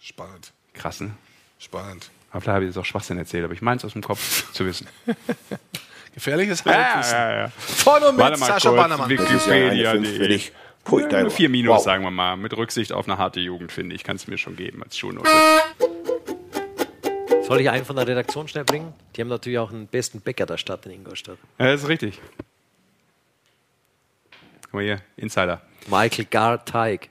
Spannend, 0.00 0.52
krass, 0.72 1.00
ne? 1.00 1.10
spannend. 1.58 2.10
Aber 2.30 2.40
vielleicht 2.40 2.54
habe 2.54 2.64
ich 2.64 2.68
jetzt 2.70 2.78
auch 2.78 2.84
Schwachsinn 2.84 3.16
erzählt, 3.18 3.44
aber 3.44 3.54
ich 3.54 3.62
meine 3.62 3.78
es 3.78 3.84
aus 3.84 3.92
dem 3.94 4.02
Kopf 4.02 4.52
zu 4.52 4.66
wissen. 4.66 4.86
Gefährliches 6.14 6.64
Halbwissen. 6.64 7.18
ja. 7.18 7.48
Von 7.58 8.02
und 8.04 8.16
mit 8.16 8.38
Sascha 8.38 8.70
Bannermann. 8.70 9.08
Wikipedia. 9.10 9.94
dich. 9.94 10.52
Pui, 10.84 11.02
Ja, 11.10 11.28
vier 11.30 11.48
Minus, 11.48 11.76
wow. 11.76 11.82
sagen 11.82 12.04
wir 12.04 12.10
mal. 12.10 12.36
Mit 12.36 12.56
Rücksicht 12.56 12.92
auf 12.92 13.06
eine 13.08 13.18
harte 13.18 13.40
Jugend, 13.40 13.72
finde 13.72 13.94
ich. 13.96 14.04
Kann 14.04 14.16
es 14.16 14.26
mir 14.28 14.38
schon 14.38 14.54
geben 14.54 14.82
als 14.82 14.96
Schulnote. 14.98 15.28
Soll 17.46 17.60
ich 17.60 17.70
einen 17.70 17.84
von 17.84 17.96
der 17.96 18.06
Redaktion 18.06 18.48
schnell 18.48 18.64
bringen? 18.64 18.92
Die 19.16 19.20
haben 19.20 19.28
natürlich 19.28 19.58
auch 19.58 19.70
den 19.70 19.86
besten 19.86 20.20
Bäcker 20.20 20.46
der 20.46 20.56
Stadt 20.56 20.86
in 20.86 20.92
Ingolstadt. 20.92 21.38
Ja, 21.58 21.66
das 21.66 21.82
ist 21.82 21.88
richtig. 21.88 22.20
Guck 24.62 24.74
mal 24.74 24.82
hier, 24.84 25.00
Insider. 25.16 25.60
Michael 25.88 26.26
Garteig. 26.30 27.08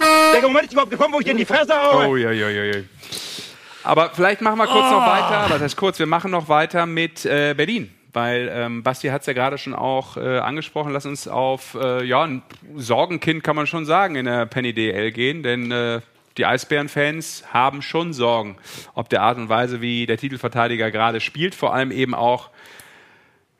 Der 0.00 0.42
Moment 0.42 0.66
ist 0.66 0.72
überhaupt 0.72 0.90
gekommen, 0.90 1.14
wo 1.14 1.18
ich 1.20 1.24
dir 1.24 1.32
in 1.32 1.36
die 1.38 1.44
Fresse 1.44 1.74
haue. 1.74 2.08
Oh, 2.08 2.16
ja, 2.16 2.30
ja, 2.30 2.48
ja, 2.48 2.64
ja. 2.64 2.82
Aber 3.84 4.10
vielleicht 4.14 4.40
machen 4.40 4.58
wir 4.58 4.66
kurz 4.66 4.90
noch 4.90 5.06
weiter. 5.06 5.46
Was 5.50 5.60
heißt 5.60 5.76
kurz? 5.76 5.98
Wir 5.98 6.06
machen 6.06 6.30
noch 6.30 6.48
weiter 6.48 6.86
mit 6.86 7.24
äh, 7.26 7.54
Berlin. 7.54 7.94
Weil 8.14 8.50
ähm, 8.52 8.82
Basti 8.82 9.08
hat 9.08 9.22
es 9.22 9.26
ja 9.26 9.32
gerade 9.32 9.58
schon 9.58 9.74
auch 9.74 10.16
äh, 10.16 10.38
angesprochen. 10.38 10.92
Lass 10.92 11.04
uns 11.04 11.28
auf 11.28 11.74
äh, 11.74 12.04
ja, 12.04 12.22
ein 12.22 12.42
Sorgenkind, 12.76 13.42
kann 13.42 13.56
man 13.56 13.66
schon 13.66 13.84
sagen, 13.84 14.14
in 14.14 14.24
der 14.26 14.46
Penny 14.46 14.72
DL 14.72 15.10
gehen. 15.10 15.42
Denn 15.42 15.70
äh, 15.72 16.00
die 16.38 16.46
Eisbären-Fans 16.46 17.44
haben 17.52 17.82
schon 17.82 18.12
Sorgen, 18.12 18.56
ob 18.94 19.08
der 19.08 19.22
Art 19.22 19.36
und 19.36 19.48
Weise, 19.48 19.80
wie 19.80 20.06
der 20.06 20.16
Titelverteidiger 20.16 20.90
gerade 20.90 21.20
spielt. 21.20 21.56
Vor 21.56 21.74
allem 21.74 21.90
eben 21.90 22.14
auch, 22.14 22.50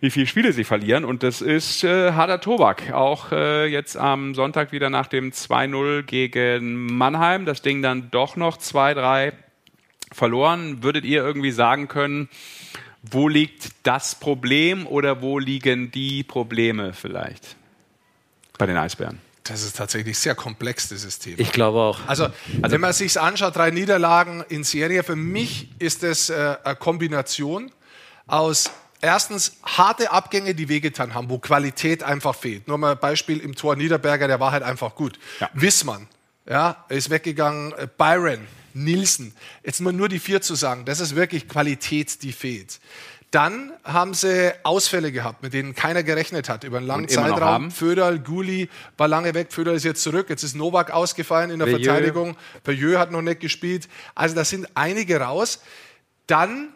wie 0.00 0.10
viele 0.10 0.26
Spiele 0.26 0.52
sie 0.52 0.64
verlieren. 0.64 1.04
Und 1.04 1.24
das 1.24 1.42
ist 1.42 1.82
äh, 1.82 2.12
harter 2.12 2.40
Tobak. 2.40 2.92
Auch 2.92 3.32
äh, 3.32 3.66
jetzt 3.66 3.96
am 3.96 4.34
Sonntag 4.36 4.70
wieder 4.70 4.88
nach 4.88 5.08
dem 5.08 5.32
2-0 5.32 6.04
gegen 6.04 6.96
Mannheim. 6.96 7.44
Das 7.44 7.60
Ding 7.60 7.82
dann 7.82 8.10
doch 8.12 8.36
noch 8.36 8.56
2-3 8.56 9.32
verloren. 10.14 10.82
Würdet 10.82 11.04
ihr 11.04 11.22
irgendwie 11.22 11.50
sagen 11.50 11.88
können, 11.88 12.28
wo 13.02 13.28
liegt 13.28 13.68
das 13.82 14.14
Problem 14.14 14.86
oder 14.86 15.20
wo 15.20 15.38
liegen 15.38 15.90
die 15.90 16.22
Probleme 16.22 16.92
vielleicht 16.92 17.56
bei 18.58 18.66
den 18.66 18.76
Eisbären? 18.76 19.20
Das 19.44 19.62
ist 19.62 19.76
tatsächlich 19.76 20.16
sehr 20.18 20.34
komplex, 20.34 20.88
dieses 20.88 21.18
Thema. 21.18 21.38
Ich 21.38 21.52
glaube 21.52 21.78
auch. 21.78 22.00
Also, 22.06 22.28
wenn 22.62 22.80
man 22.80 22.94
sich 22.94 23.20
anschaut, 23.20 23.56
drei 23.56 23.70
Niederlagen 23.70 24.42
in 24.48 24.64
Serie, 24.64 25.02
für 25.02 25.16
mich 25.16 25.68
ist 25.78 26.02
es 26.02 26.30
äh, 26.30 26.56
eine 26.64 26.76
Kombination 26.76 27.70
aus 28.26 28.70
erstens 29.02 29.58
harte 29.62 30.12
Abgänge, 30.12 30.54
die 30.54 30.70
wehgetan 30.70 31.12
haben, 31.12 31.28
wo 31.28 31.38
Qualität 31.38 32.02
einfach 32.02 32.34
fehlt. 32.34 32.68
Nur 32.68 32.78
mal 32.78 32.92
ein 32.92 32.98
Beispiel 32.98 33.38
im 33.38 33.54
Tor 33.54 33.76
Niederberger, 33.76 34.28
der 34.28 34.40
war 34.40 34.50
halt 34.50 34.62
einfach 34.62 34.94
gut. 34.94 35.18
Ja. 35.40 35.50
Wissmann, 35.52 36.08
ja, 36.48 36.84
ist 36.88 37.10
weggegangen. 37.10 37.74
Byron, 37.98 38.38
Nielsen. 38.74 39.34
Jetzt 39.64 39.80
mal 39.80 39.92
nur 39.92 40.08
die 40.08 40.18
vier 40.18 40.42
zu 40.42 40.54
sagen, 40.54 40.84
das 40.84 41.00
ist 41.00 41.14
wirklich 41.14 41.48
Qualität, 41.48 42.22
die 42.22 42.32
fehlt. 42.32 42.80
Dann 43.30 43.72
haben 43.82 44.14
sie 44.14 44.52
Ausfälle 44.62 45.10
gehabt, 45.10 45.42
mit 45.42 45.54
denen 45.54 45.74
keiner 45.74 46.04
gerechnet 46.04 46.48
hat 46.48 46.62
über 46.62 46.76
einen 46.76 46.86
langen 46.86 47.08
Zeitraum. 47.08 47.72
Föderl, 47.72 48.20
Guli 48.20 48.68
war 48.96 49.08
lange 49.08 49.34
weg, 49.34 49.52
Föderl 49.52 49.74
ist 49.74 49.84
jetzt 49.84 50.04
zurück. 50.04 50.30
Jetzt 50.30 50.44
ist 50.44 50.54
Novak 50.54 50.92
ausgefallen 50.92 51.50
in 51.50 51.58
der 51.58 51.66
Veilleux. 51.66 51.84
Verteidigung. 51.84 52.36
Perjeux 52.62 52.96
hat 52.96 53.10
noch 53.10 53.22
nicht 53.22 53.40
gespielt. 53.40 53.88
Also 54.14 54.36
da 54.36 54.44
sind 54.44 54.68
einige 54.74 55.20
raus. 55.20 55.60
Dann 56.28 56.68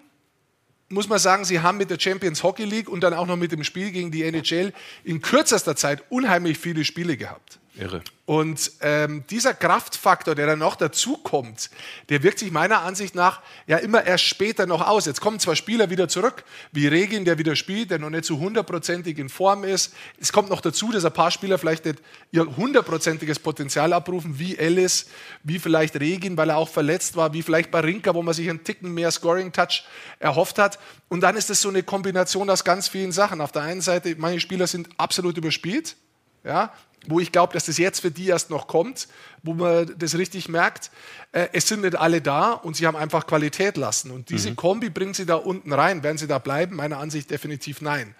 muss 0.88 1.08
man 1.08 1.20
sagen, 1.20 1.44
sie 1.44 1.60
haben 1.60 1.78
mit 1.78 1.90
der 1.90 2.00
Champions 2.00 2.42
Hockey 2.42 2.64
League 2.64 2.88
und 2.88 3.02
dann 3.02 3.14
auch 3.14 3.26
noch 3.26 3.36
mit 3.36 3.52
dem 3.52 3.62
Spiel 3.62 3.92
gegen 3.92 4.10
die 4.10 4.24
NHL 4.24 4.72
in 5.04 5.20
kürzester 5.22 5.76
Zeit 5.76 6.02
unheimlich 6.08 6.58
viele 6.58 6.84
Spiele 6.84 7.16
gehabt. 7.16 7.60
Irre. 7.78 8.02
Und 8.26 8.72
ähm, 8.80 9.24
dieser 9.30 9.54
Kraftfaktor, 9.54 10.34
der 10.34 10.46
dann 10.46 10.58
noch 10.58 10.76
dazukommt, 10.76 11.70
der 12.08 12.22
wirkt 12.22 12.40
sich 12.40 12.50
meiner 12.50 12.82
Ansicht 12.82 13.14
nach 13.14 13.40
ja 13.66 13.78
immer 13.78 14.04
erst 14.04 14.24
später 14.24 14.66
noch 14.66 14.86
aus. 14.86 15.06
Jetzt 15.06 15.20
kommen 15.20 15.38
zwar 15.38 15.56
Spieler 15.56 15.88
wieder 15.88 16.08
zurück, 16.08 16.44
wie 16.72 16.88
Regin, 16.88 17.24
der 17.24 17.38
wieder 17.38 17.56
spielt, 17.56 17.90
der 17.90 17.98
noch 17.98 18.10
nicht 18.10 18.24
so 18.24 18.38
hundertprozentig 18.38 19.18
in 19.18 19.28
Form 19.28 19.64
ist. 19.64 19.94
Es 20.20 20.32
kommt 20.32 20.50
noch 20.50 20.60
dazu, 20.60 20.90
dass 20.92 21.04
ein 21.04 21.12
paar 21.12 21.30
Spieler 21.30 21.56
vielleicht 21.56 21.84
nicht 21.86 22.02
ihr 22.30 22.44
hundertprozentiges 22.56 23.38
Potenzial 23.38 23.92
abrufen, 23.92 24.38
wie 24.38 24.58
Ellis, 24.58 25.06
wie 25.42 25.58
vielleicht 25.58 25.98
Regin, 25.98 26.36
weil 26.36 26.50
er 26.50 26.58
auch 26.58 26.68
verletzt 26.68 27.16
war, 27.16 27.32
wie 27.32 27.42
vielleicht 27.42 27.70
Barinka, 27.70 28.14
wo 28.14 28.22
man 28.22 28.34
sich 28.34 28.50
einen 28.50 28.64
Ticken 28.64 28.92
mehr 28.92 29.10
Scoring-Touch 29.10 29.84
erhofft 30.18 30.58
hat. 30.58 30.78
Und 31.08 31.22
dann 31.22 31.36
ist 31.36 31.48
es 31.48 31.62
so 31.62 31.70
eine 31.70 31.82
Kombination 31.82 32.50
aus 32.50 32.64
ganz 32.64 32.88
vielen 32.88 33.12
Sachen. 33.12 33.40
Auf 33.40 33.52
der 33.52 33.62
einen 33.62 33.80
Seite, 33.80 34.16
manche 34.18 34.40
Spieler 34.40 34.66
sind 34.66 34.88
absolut 34.98 35.38
überspielt 35.38 35.96
ja, 36.44 36.72
wo 37.06 37.20
ich 37.20 37.32
glaube, 37.32 37.52
dass 37.52 37.66
das 37.66 37.78
jetzt 37.78 38.00
für 38.00 38.10
die 38.10 38.28
erst 38.28 38.50
noch 38.50 38.66
kommt, 38.66 39.08
wo 39.42 39.54
man 39.54 39.94
das 39.98 40.16
richtig 40.16 40.48
merkt. 40.48 40.90
Äh, 41.32 41.48
es 41.52 41.68
sind 41.68 41.82
nicht 41.82 41.96
alle 41.96 42.20
da 42.20 42.52
und 42.52 42.76
sie 42.76 42.86
haben 42.86 42.96
einfach 42.96 43.26
Qualität 43.26 43.76
lassen. 43.76 44.10
Und 44.10 44.30
diese 44.30 44.54
Kombi 44.54 44.90
bringen 44.90 45.14
sie 45.14 45.26
da 45.26 45.36
unten 45.36 45.72
rein. 45.72 46.02
Werden 46.02 46.18
sie 46.18 46.26
da 46.26 46.38
bleiben? 46.38 46.76
Meiner 46.76 46.98
Ansicht 46.98 47.30
definitiv 47.30 47.80
nein. 47.80 48.14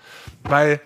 Weil 0.44 0.80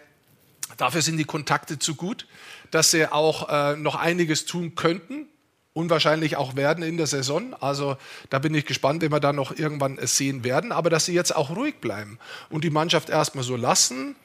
dafür 0.77 1.03
sind 1.03 1.17
die 1.17 1.25
Kontakte 1.25 1.79
zu 1.79 1.95
gut, 1.95 2.27
dass 2.71 2.91
sie 2.91 3.07
auch 3.07 3.49
äh, 3.49 3.77
noch 3.77 3.95
einiges 3.95 4.47
tun 4.47 4.75
könnten. 4.75 5.29
Unwahrscheinlich 5.75 6.37
auch 6.37 6.55
werden 6.55 6.85
in 6.85 6.99
der 6.99 7.07
Saison. 7.07 7.55
Also 7.61 7.97
da 8.29 8.39
bin 8.39 8.55
ich 8.55 8.67
gespannt, 8.67 9.01
wenn 9.03 9.13
wir 9.13 9.21
da 9.21 9.33
noch 9.33 9.57
irgendwann 9.57 9.99
es 9.99 10.17
sehen 10.17 10.45
werden. 10.45 10.71
Aber 10.73 10.91
dass 10.91 11.07
sie 11.07 11.15
jetzt 11.15 11.35
auch 11.35 11.57
ruhig 11.57 11.77
bleiben 11.81 12.19
und 12.51 12.65
die 12.65 12.71
Mannschaft 12.71 13.09
erstmal 13.11 13.45
so 13.45 13.57
lassen. 13.57 14.17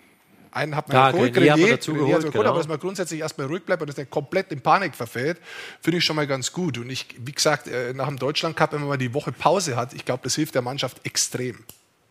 Einen 0.52 0.76
hat 0.76 0.88
man 0.88 0.98
Ja, 0.98 1.12
geholt, 1.12 1.34
Grenier 1.34 1.52
hat 1.52 1.58
man 1.58 1.64
Grenier, 1.66 1.78
dazu 1.78 1.92
Grenier 1.92 2.08
geholt, 2.08 2.22
geholt, 2.22 2.34
genau. 2.34 2.50
aber 2.50 2.58
dass 2.60 2.68
man 2.68 2.80
grundsätzlich 2.80 3.20
erstmal 3.20 3.48
ruhig 3.48 3.64
bleibt 3.64 3.82
und 3.82 3.88
dass 3.88 3.96
der 3.96 4.06
komplett 4.06 4.52
in 4.52 4.62
Panik 4.62 4.96
verfällt, 4.96 5.40
finde 5.82 5.98
ich 6.00 6.06
schon 6.06 6.16
mal 6.16 6.28
ganz 6.28 6.52
gut. 6.52 6.78
Und 6.78 6.90
ich, 6.90 7.08
wie 7.20 7.32
gesagt, 7.32 7.68
äh, 7.68 7.94
nach 7.94 8.08
dem 8.08 8.18
Deutschland 8.18 8.56
Cup, 8.56 8.74
wenn 8.74 8.80
man 8.80 8.90
mal 8.90 8.98
die 8.98 9.14
Woche 9.14 9.32
Pause 9.32 9.76
hat, 9.76 9.94
ich 9.94 10.06
glaube, 10.06 10.24
das 10.24 10.36
hilft 10.36 10.56
der 10.56 10.62
Mannschaft 10.62 11.06
extrem. 11.06 11.64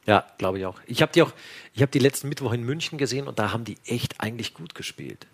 Ja, 0.07 0.25
glaube 0.39 0.59
ich 0.59 0.67
auch. 0.67 0.79
Ich 0.87 1.03
habe 1.03 1.13
die 1.13 1.23
auch, 1.23 1.33
ich 1.75 1.83
habe 1.83 1.91
die 1.91 1.99
letzten 1.99 2.29
Mittwoch 2.29 2.53
in 2.53 2.63
München 2.63 2.97
gesehen 2.97 3.27
und 3.27 3.39
da 3.39 3.53
haben 3.53 3.65
die 3.65 3.77
echt 3.87 4.21
eigentlich 4.21 4.55
gut 4.55 4.75
gespielt. 4.75 5.27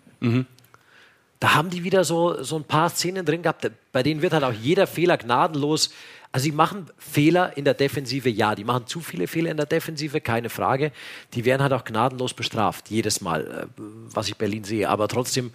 Da 1.43 1.55
haben 1.55 1.69
die 1.69 1.83
wieder 1.83 2.05
so, 2.05 2.41
so 2.41 2.55
ein 2.55 2.63
paar 2.63 2.89
Szenen 2.89 3.25
drin 3.25 3.41
gehabt, 3.41 3.69
bei 3.91 4.01
denen 4.01 4.21
wird 4.21 4.31
halt 4.31 4.45
auch 4.45 4.53
jeder 4.53 4.87
Fehler 4.87 5.17
gnadenlos. 5.17 5.89
Also 6.31 6.45
sie 6.45 6.53
machen 6.53 6.85
Fehler 6.97 7.57
in 7.57 7.65
der 7.65 7.73
Defensive, 7.73 8.29
ja, 8.29 8.55
die 8.55 8.63
machen 8.63 8.87
zu 8.87 9.01
viele 9.01 9.27
Fehler 9.27 9.51
in 9.51 9.57
der 9.57 9.65
Defensive, 9.65 10.21
keine 10.21 10.49
Frage. 10.49 10.93
Die 11.33 11.43
werden 11.43 11.61
halt 11.61 11.73
auch 11.73 11.83
gnadenlos 11.83 12.33
bestraft, 12.33 12.89
jedes 12.89 13.19
Mal, 13.19 13.41
äh, 13.41 13.65
was 13.75 14.29
ich 14.29 14.37
Berlin 14.37 14.63
sehe. 14.63 14.87
Aber 14.87 15.09
trotzdem 15.09 15.51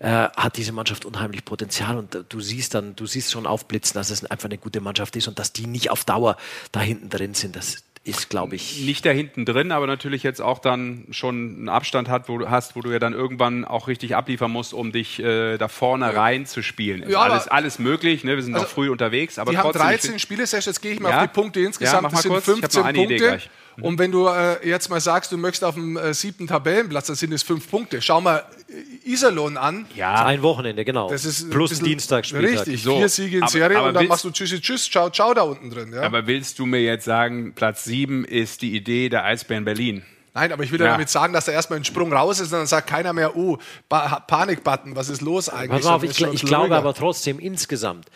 äh, 0.00 0.08
hat 0.08 0.56
diese 0.56 0.72
Mannschaft 0.72 1.04
unheimlich 1.04 1.44
Potenzial 1.44 1.98
und 1.98 2.16
äh, 2.16 2.24
du 2.28 2.40
siehst 2.40 2.74
dann, 2.74 2.96
du 2.96 3.06
siehst 3.06 3.30
schon 3.30 3.46
aufblitzen, 3.46 3.94
dass 3.94 4.10
es 4.10 4.24
einfach 4.24 4.46
eine 4.46 4.58
gute 4.58 4.80
Mannschaft 4.80 5.14
ist 5.14 5.28
und 5.28 5.38
dass 5.38 5.52
die 5.52 5.68
nicht 5.68 5.92
auf 5.92 6.04
Dauer 6.04 6.36
da 6.72 6.80
hinten 6.80 7.10
drin 7.10 7.34
sind. 7.34 7.54
Das 7.54 7.84
ist, 8.04 8.30
glaube 8.30 8.56
ich, 8.56 8.80
Nicht 8.84 9.04
da 9.04 9.10
hinten 9.10 9.44
drin, 9.44 9.72
aber 9.72 9.86
natürlich 9.86 10.22
jetzt 10.22 10.40
auch 10.40 10.58
dann 10.60 11.06
schon 11.10 11.34
einen 11.58 11.68
Abstand 11.68 12.08
hat, 12.08 12.28
wo 12.28 12.38
du 12.38 12.48
hast, 12.48 12.74
wo 12.76 12.80
du 12.80 12.90
ja 12.90 12.98
dann 12.98 13.12
irgendwann 13.12 13.64
auch 13.64 13.88
richtig 13.88 14.16
abliefern 14.16 14.50
musst, 14.50 14.72
um 14.72 14.92
dich 14.92 15.18
äh, 15.20 15.58
da 15.58 15.68
vorne 15.68 16.14
rein 16.16 16.46
zu 16.46 16.62
spielen. 16.62 17.02
Ist 17.02 17.10
Ja, 17.12 17.20
alles, 17.20 17.48
alles 17.48 17.78
möglich, 17.78 18.24
ne? 18.24 18.36
wir 18.36 18.42
sind 18.42 18.54
Also, 18.54 18.64
noch 18.66 18.70
früh 18.72 18.88
unterwegs, 18.90 19.38
aber 19.38 19.50
die 19.50 19.58
haben 19.58 19.64
trotzdem. 19.72 19.82
ich 19.82 20.00
13 20.00 20.18
Spiele, 20.18 20.46
Sech, 20.46 20.64
jetzt 20.66 20.80
gehe 20.80 20.92
ich 20.92 21.00
mal 21.00 21.10
Ja? 21.10 21.16
auf 21.18 21.22
die 21.28 21.28
Punkte 21.40 21.60
Ja, 21.60 21.66
insgesamt. 21.66 22.02
mal 22.12 22.22
sind 22.22 22.30
kurz. 22.32 22.48
Ich 22.48 22.54
hab 22.54 22.62
noch 22.62 22.70
15 22.70 22.82
eine 22.84 22.98
Idee 23.02 23.18
Punkte. 23.18 23.48
Gleich. 23.78 23.88
Und 23.90 23.98
wenn 23.98 24.12
du 24.12 24.26
äh, 24.28 24.66
jetzt 24.68 24.88
mal 24.90 25.00
sagst, 25.00 25.32
du 25.32 25.36
möchtest 25.38 25.64
auf 25.64 25.74
dem 25.74 25.96
äh, 25.96 26.12
siebten 26.14 26.46
Tabellenplatz, 26.46 27.06
dann 27.06 27.16
sind 27.16 27.32
es 27.32 27.42
fünf 27.42 27.70
Punkte. 27.70 28.02
Schau 28.02 28.20
mal 28.20 28.44
äh, 28.68 29.10
Iserlohn 29.10 29.56
an. 29.56 29.86
Ja. 29.94 30.24
Ein 30.24 30.42
Wochenende, 30.42 30.84
genau. 30.84 31.08
Das 31.10 31.24
ist 31.24 31.42
ein 31.42 31.50
Plus 31.50 31.70
bisschen- 31.70 31.86
Dienstag, 31.86 32.26
Spieltag. 32.26 32.66
Richtig, 32.66 32.82
So, 32.82 32.96
vier 32.98 33.08
Siege 33.08 33.36
in 33.38 33.42
aber- 33.44 33.50
Serie 33.52 33.78
aber 33.78 33.88
und 33.88 33.94
dann 33.94 34.00
willst- 34.02 34.10
machst 34.10 34.24
du 34.24 34.30
Tschüssi, 34.30 34.60
Tschüss, 34.60 34.90
Ciao, 34.90 35.10
Ciao 35.10 35.32
da 35.34 35.42
unten 35.42 35.70
drin. 35.70 35.92
Ja? 35.92 36.02
Aber 36.02 36.26
willst 36.26 36.58
du 36.58 36.66
mir 36.66 36.82
jetzt 36.82 37.04
sagen, 37.04 37.52
Platz 37.54 37.84
7 37.84 38.24
ist 38.24 38.62
die 38.62 38.74
Idee 38.76 39.08
der 39.08 39.24
Eisbären 39.24 39.64
Berlin? 39.64 40.02
Nein, 40.34 40.52
aber 40.52 40.62
ich 40.62 40.70
will 40.70 40.80
ja. 40.80 40.86
Damit 40.92 41.08
sagen, 41.08 41.32
dass 41.32 41.46
da 41.46 41.52
erstmal 41.52 41.80
ein 41.80 41.84
Sprung 41.84 42.12
raus 42.12 42.38
ist 42.38 42.52
und 42.52 42.58
dann 42.58 42.66
sagt 42.66 42.86
keiner 42.88 43.12
mehr, 43.12 43.34
oh, 43.36 43.58
ba 43.88 44.20
Panikbutton, 44.20 44.94
was 44.94 45.08
ist 45.08 45.20
los 45.20 45.48
eigentlich? 45.48 45.82
Pass 45.82 45.86
auf, 45.86 46.04
ich, 46.04 46.24
ein 46.24 46.32
ich 46.32 46.44
glaube 46.44 46.76
aber 46.76 46.94
trotzdem 46.94 47.40
insgesamt, 47.40 48.06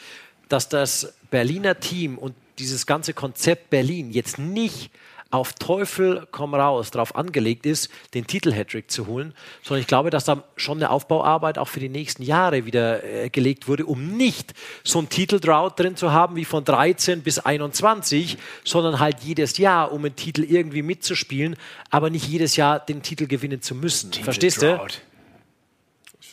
dass 0.48 0.68
das 0.68 1.14
Berliner 1.30 1.80
Team 1.80 2.18
und 2.18 2.34
dieses 2.60 2.86
ganze 2.86 3.12
Konzept 3.14 3.70
Berlin 3.70 4.12
jetzt 4.12 4.38
nicht 4.38 4.90
auf 5.32 5.54
Teufel 5.54 6.28
komm 6.30 6.54
raus 6.54 6.90
darauf 6.90 7.16
angelegt 7.16 7.64
ist, 7.64 7.90
den 8.12 8.26
Titel 8.26 8.52
Hattrick 8.52 8.90
zu 8.90 9.06
holen, 9.06 9.34
sondern 9.62 9.80
ich 9.80 9.86
glaube, 9.86 10.10
dass 10.10 10.24
da 10.24 10.44
schon 10.56 10.78
eine 10.78 10.90
Aufbauarbeit 10.90 11.56
auch 11.58 11.68
für 11.68 11.80
die 11.80 11.88
nächsten 11.88 12.22
Jahre 12.22 12.66
wieder 12.66 13.02
äh, 13.02 13.30
gelegt 13.30 13.66
wurde, 13.66 13.86
um 13.86 14.16
nicht 14.16 14.52
so 14.84 14.98
ein 14.98 15.08
Titeldrought 15.08 15.80
drin 15.80 15.96
zu 15.96 16.12
haben 16.12 16.36
wie 16.36 16.44
von 16.44 16.64
13 16.64 17.22
bis 17.22 17.38
21, 17.38 18.36
sondern 18.62 19.00
halt 19.00 19.20
jedes 19.20 19.56
Jahr, 19.56 19.92
um 19.92 20.04
einen 20.04 20.16
Titel 20.16 20.44
irgendwie 20.44 20.82
mitzuspielen, 20.82 21.56
aber 21.90 22.10
nicht 22.10 22.28
jedes 22.28 22.56
Jahr 22.56 22.78
den 22.78 23.02
Titel 23.02 23.26
gewinnen 23.26 23.62
zu 23.62 23.74
müssen. 23.74 24.12
Verstehst 24.12 24.60
du? 24.60 24.66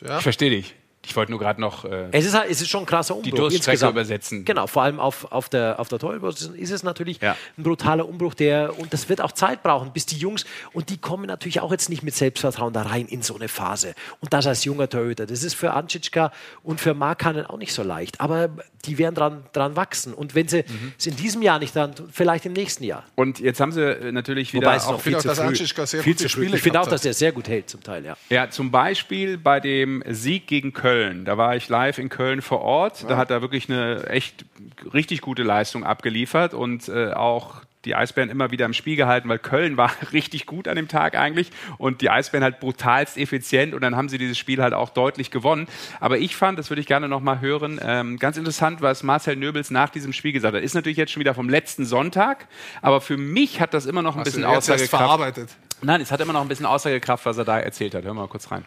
Ja. 0.02 0.18
Ich 0.18 0.24
verstehe 0.24 0.50
dich. 0.50 0.76
Ich 1.10 1.16
wollte 1.16 1.32
nur 1.32 1.40
gerade 1.40 1.60
noch. 1.60 1.86
Äh, 1.86 2.08
Es 2.12 2.26
ist, 2.26 2.36
halt, 2.38 2.50
es 2.52 2.62
ist 2.62 2.70
schon 2.70 2.84
ein 2.84 2.86
krasser 2.86 3.16
Umbruch. 3.16 3.32
Durststrecke 3.32 3.72
insgesamt. 3.72 3.92
übersetzen. 3.94 4.46
Genau, 4.46 4.68
vor 4.68 4.84
allem 4.84 5.00
auf, 5.00 5.32
auf 5.32 5.50
der, 5.50 5.80
auf 5.80 5.90
der 5.90 5.98
Torhüterposition 6.00 6.56
ist 6.56 6.70
es 6.72 6.84
natürlich 6.84 7.20
Ja. 7.22 7.36
ein 7.58 7.64
brutaler 7.64 8.08
Umbruch, 8.08 8.36
der, 8.36 8.78
und 8.80 8.94
das 8.94 9.10
wird 9.10 9.20
auch 9.22 9.32
Zeit 9.32 9.64
brauchen, 9.64 9.92
bis 9.92 10.06
die 10.06 10.18
Jungs, 10.18 10.46
und 10.72 10.90
die 10.90 10.98
kommen 10.98 11.26
natürlich 11.26 11.60
auch 11.62 11.72
jetzt 11.72 11.90
nicht 11.90 12.04
mit 12.04 12.14
Selbstvertrauen 12.16 12.74
da 12.74 12.84
rein 12.84 13.08
in 13.08 13.24
so 13.24 13.36
eine 13.36 13.48
Phase. 13.48 13.96
Und 14.20 14.34
das 14.34 14.46
als 14.46 14.64
junger 14.66 14.88
Torhüter, 14.88 15.26
das 15.26 15.44
ist 15.44 15.56
für 15.56 15.74
Ancicka 15.74 16.32
und 16.64 16.80
für 16.80 16.94
Markanen 16.94 17.46
auch 17.48 17.58
nicht 17.58 17.74
so 17.74 17.82
leicht, 17.82 18.22
aber 18.22 18.50
die 18.86 18.98
werden 18.98 19.16
dran, 19.16 19.44
dran 19.52 19.76
wachsen. 19.76 20.14
Und 20.14 20.36
wenn 20.36 20.48
sie 20.48 20.60
Mhm. 20.60 20.94
es 20.98 21.08
in 21.08 21.16
diesem 21.16 21.42
Jahr 21.42 21.58
nicht 21.60 21.76
dann, 21.76 21.94
vielleicht 22.12 22.46
im 22.46 22.54
nächsten 22.54 22.84
Jahr. 22.84 23.04
und 23.16 23.40
jetzt 23.40 23.60
haben 23.60 23.72
sie 23.72 23.82
äh, 23.82 24.12
natürlich 24.12 24.54
wieder 24.54 24.68
Wobei 24.68 24.76
es 24.78 24.86
auch 24.86 24.92
noch 24.94 25.02
viel 25.02 25.14
dass 25.14 25.24
zu 25.24 25.34
früh. 25.36 25.42
Anschitschka 25.42 25.86
sehr 25.86 26.04
Viel 26.04 26.14
gute. 26.14 26.30
Spiele 26.30 26.56
Ich 26.56 26.62
finde 26.62 26.80
auch, 26.82 26.88
dass 26.88 27.02
der 27.02 27.14
sehr 27.14 27.32
gut 27.32 27.48
hält 27.48 27.70
zum 27.70 27.82
Teil, 27.84 28.06
ja. 28.06 28.16
Ja, 28.30 28.50
zum 28.50 28.70
Beispiel 28.72 29.38
bei 29.38 29.60
dem 29.60 30.04
Sieg 30.08 30.46
gegen 30.48 30.72
Köln. 30.72 30.99
Da 31.26 31.38
war 31.38 31.56
ich 31.56 31.70
live 31.70 31.98
in 31.98 32.10
Köln 32.10 32.42
vor 32.42 32.62
Ort. 32.62 33.10
Da 33.10 33.18
hat 33.18 33.32
er 33.32 33.42
wirklich 33.42 33.70
eine 33.70 34.08
echt 34.08 34.46
richtig 34.94 35.22
gute 35.22 35.44
Leistung 35.44 35.84
abgeliefert 35.84 36.54
und 36.54 36.88
äh, 36.90 37.14
auch 37.14 37.62
die 37.86 37.96
Eisbären 37.96 38.30
immer 38.30 38.52
wieder 38.52 38.66
im 38.66 38.74
Spiel 38.74 38.96
gehalten, 38.96 39.30
weil 39.30 39.40
Köln 39.40 39.78
war 39.78 39.92
richtig 40.12 40.46
gut 40.46 40.68
an 40.68 40.76
dem 40.76 40.88
Tag 40.88 41.16
eigentlich 41.16 41.52
und 41.78 42.02
die 42.02 42.10
Eisbären 42.10 42.44
halt 42.44 42.60
brutalst 42.60 43.18
effizient 43.18 43.74
und 43.74 43.82
dann 43.82 43.96
haben 43.96 44.10
sie 44.10 44.18
dieses 44.18 44.38
Spiel 44.38 44.62
halt 44.62 44.74
auch 44.74 44.90
deutlich 44.90 45.32
gewonnen. 45.32 45.68
Aber 46.00 46.18
ich 46.18 46.36
fand, 46.36 46.60
das 46.60 46.70
würde 46.70 46.82
ich 46.82 46.88
gerne 46.88 47.08
nochmal 47.08 47.40
hören, 47.40 47.80
ähm, 47.84 48.18
ganz 48.18 48.38
interessant, 48.38 48.82
was 48.82 49.04
Marcel 49.04 49.36
Nöbels 49.36 49.72
nach 49.72 49.90
diesem 49.90 50.14
Spiel 50.14 50.34
gesagt 50.34 50.56
hat. 50.56 50.64
Ist 50.64 50.74
natürlich 50.74 50.98
jetzt 50.98 51.12
schon 51.12 51.22
wieder 51.22 51.34
vom 51.34 51.50
letzten 51.50 51.86
Sonntag, 51.86 52.48
aber 52.82 53.02
für 53.02 53.18
mich 53.18 53.62
hat 53.62 53.74
das 53.74 53.86
immer 53.86 54.02
noch 54.02 54.16
ein 54.16 54.24
du 54.24 54.26
bisschen 54.26 54.46
Aussagekraft. 54.46 54.90
verarbeitet. 54.90 55.50
Nein, 55.82 56.02
es 56.02 56.12
hat 56.12 56.20
immer 56.20 56.34
noch 56.34 56.42
ein 56.42 56.48
bisschen 56.48 56.66
Aussagekraft, 56.66 57.26
was 57.26 57.38
er 57.38 57.46
da 57.46 57.60
erzählt 57.60 57.96
hat. 57.96 58.04
Hören 58.04 58.16
wir 58.16 58.22
mal 58.24 58.28
kurz 58.28 58.52
rein. 58.52 58.66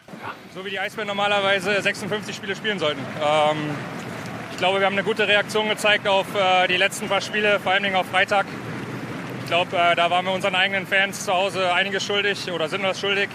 so 0.53 0.65
wie 0.65 0.71
die 0.71 0.79
Eisbären 0.79 1.07
normalerweise 1.07 1.79
56 1.79 2.35
Spiele 2.35 2.55
spielen 2.55 2.79
sollten. 2.79 3.01
Ähm, 3.21 3.57
ich 4.51 4.57
glaube, 4.57 4.79
wir 4.79 4.85
haben 4.85 4.93
eine 4.93 5.03
gute 5.03 5.27
Reaktion 5.27 5.69
gezeigt 5.69 6.07
auf 6.07 6.25
äh, 6.35 6.67
die 6.67 6.77
letzten 6.77 7.07
paar 7.07 7.21
Spiele, 7.21 7.59
vor 7.59 7.71
allem 7.71 7.95
auf 7.95 8.07
Freitag. 8.07 8.45
Ich 9.41 9.47
glaube, 9.47 9.77
äh, 9.77 9.95
da 9.95 10.09
waren 10.09 10.25
wir 10.25 10.31
unseren 10.31 10.55
eigenen 10.55 10.87
Fans 10.87 11.25
zu 11.25 11.33
Hause 11.33 11.71
einiges 11.73 12.03
schuldig 12.03 12.51
oder 12.51 12.67
sind 12.67 12.81
was 12.83 12.99
schuldig. 12.99 13.29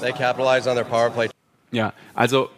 They 0.00 0.12
capitalized 0.12 0.66
on 0.66 0.74
their 0.74 0.84
power 0.84 1.10
play. 1.10 1.30
Ja, 1.70 1.92
also 2.14 2.50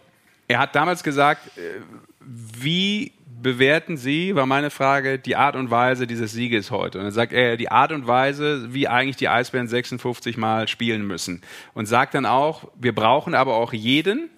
er 0.49 0.59
hat 0.59 0.75
damals 0.75 1.03
gesagt, 1.03 1.57
äh, 1.59 1.81
wie 2.21 3.13
bewerten 3.43 3.97
Sie, 3.97 4.35
war 4.35 4.47
meine 4.47 4.71
Frage, 4.71 5.19
die 5.19 5.37
Art 5.37 5.57
und 5.57 5.71
Weise 5.71 6.07
dieses 6.07 6.33
Sieges 6.33 6.71
heute? 6.71 6.99
Und 6.99 7.05
dann 7.05 7.13
sagt 7.13 7.33
er, 7.33 7.57
die 7.57 7.71
Art 7.71 7.93
und 7.93 8.07
Weise, 8.07 8.73
wie 8.73 8.89
eigentlich 8.89 9.17
die 9.17 9.29
Eisbären 9.29 9.69
56 9.69 10.37
Mal 10.37 10.69
spielen 10.69 11.07
müssen. 11.07 11.43
Und 11.75 11.87
sagt 11.87 12.15
dann 12.15 12.27
auch, 12.27 12.69
wir 12.75 12.95
brauchen 12.95 13.35
aber 13.35 13.57
auch 13.57 13.73
jeden. 13.73 14.31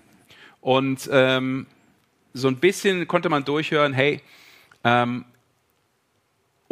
Und 0.61 1.09
ähm, 1.13 1.67
so 2.35 2.49
ein 2.49 2.57
bisschen 2.57 3.07
konnte 3.09 3.29
man 3.29 3.45
durchhören, 3.45 3.93
hey, 3.93 4.21
ähm, 4.85 5.25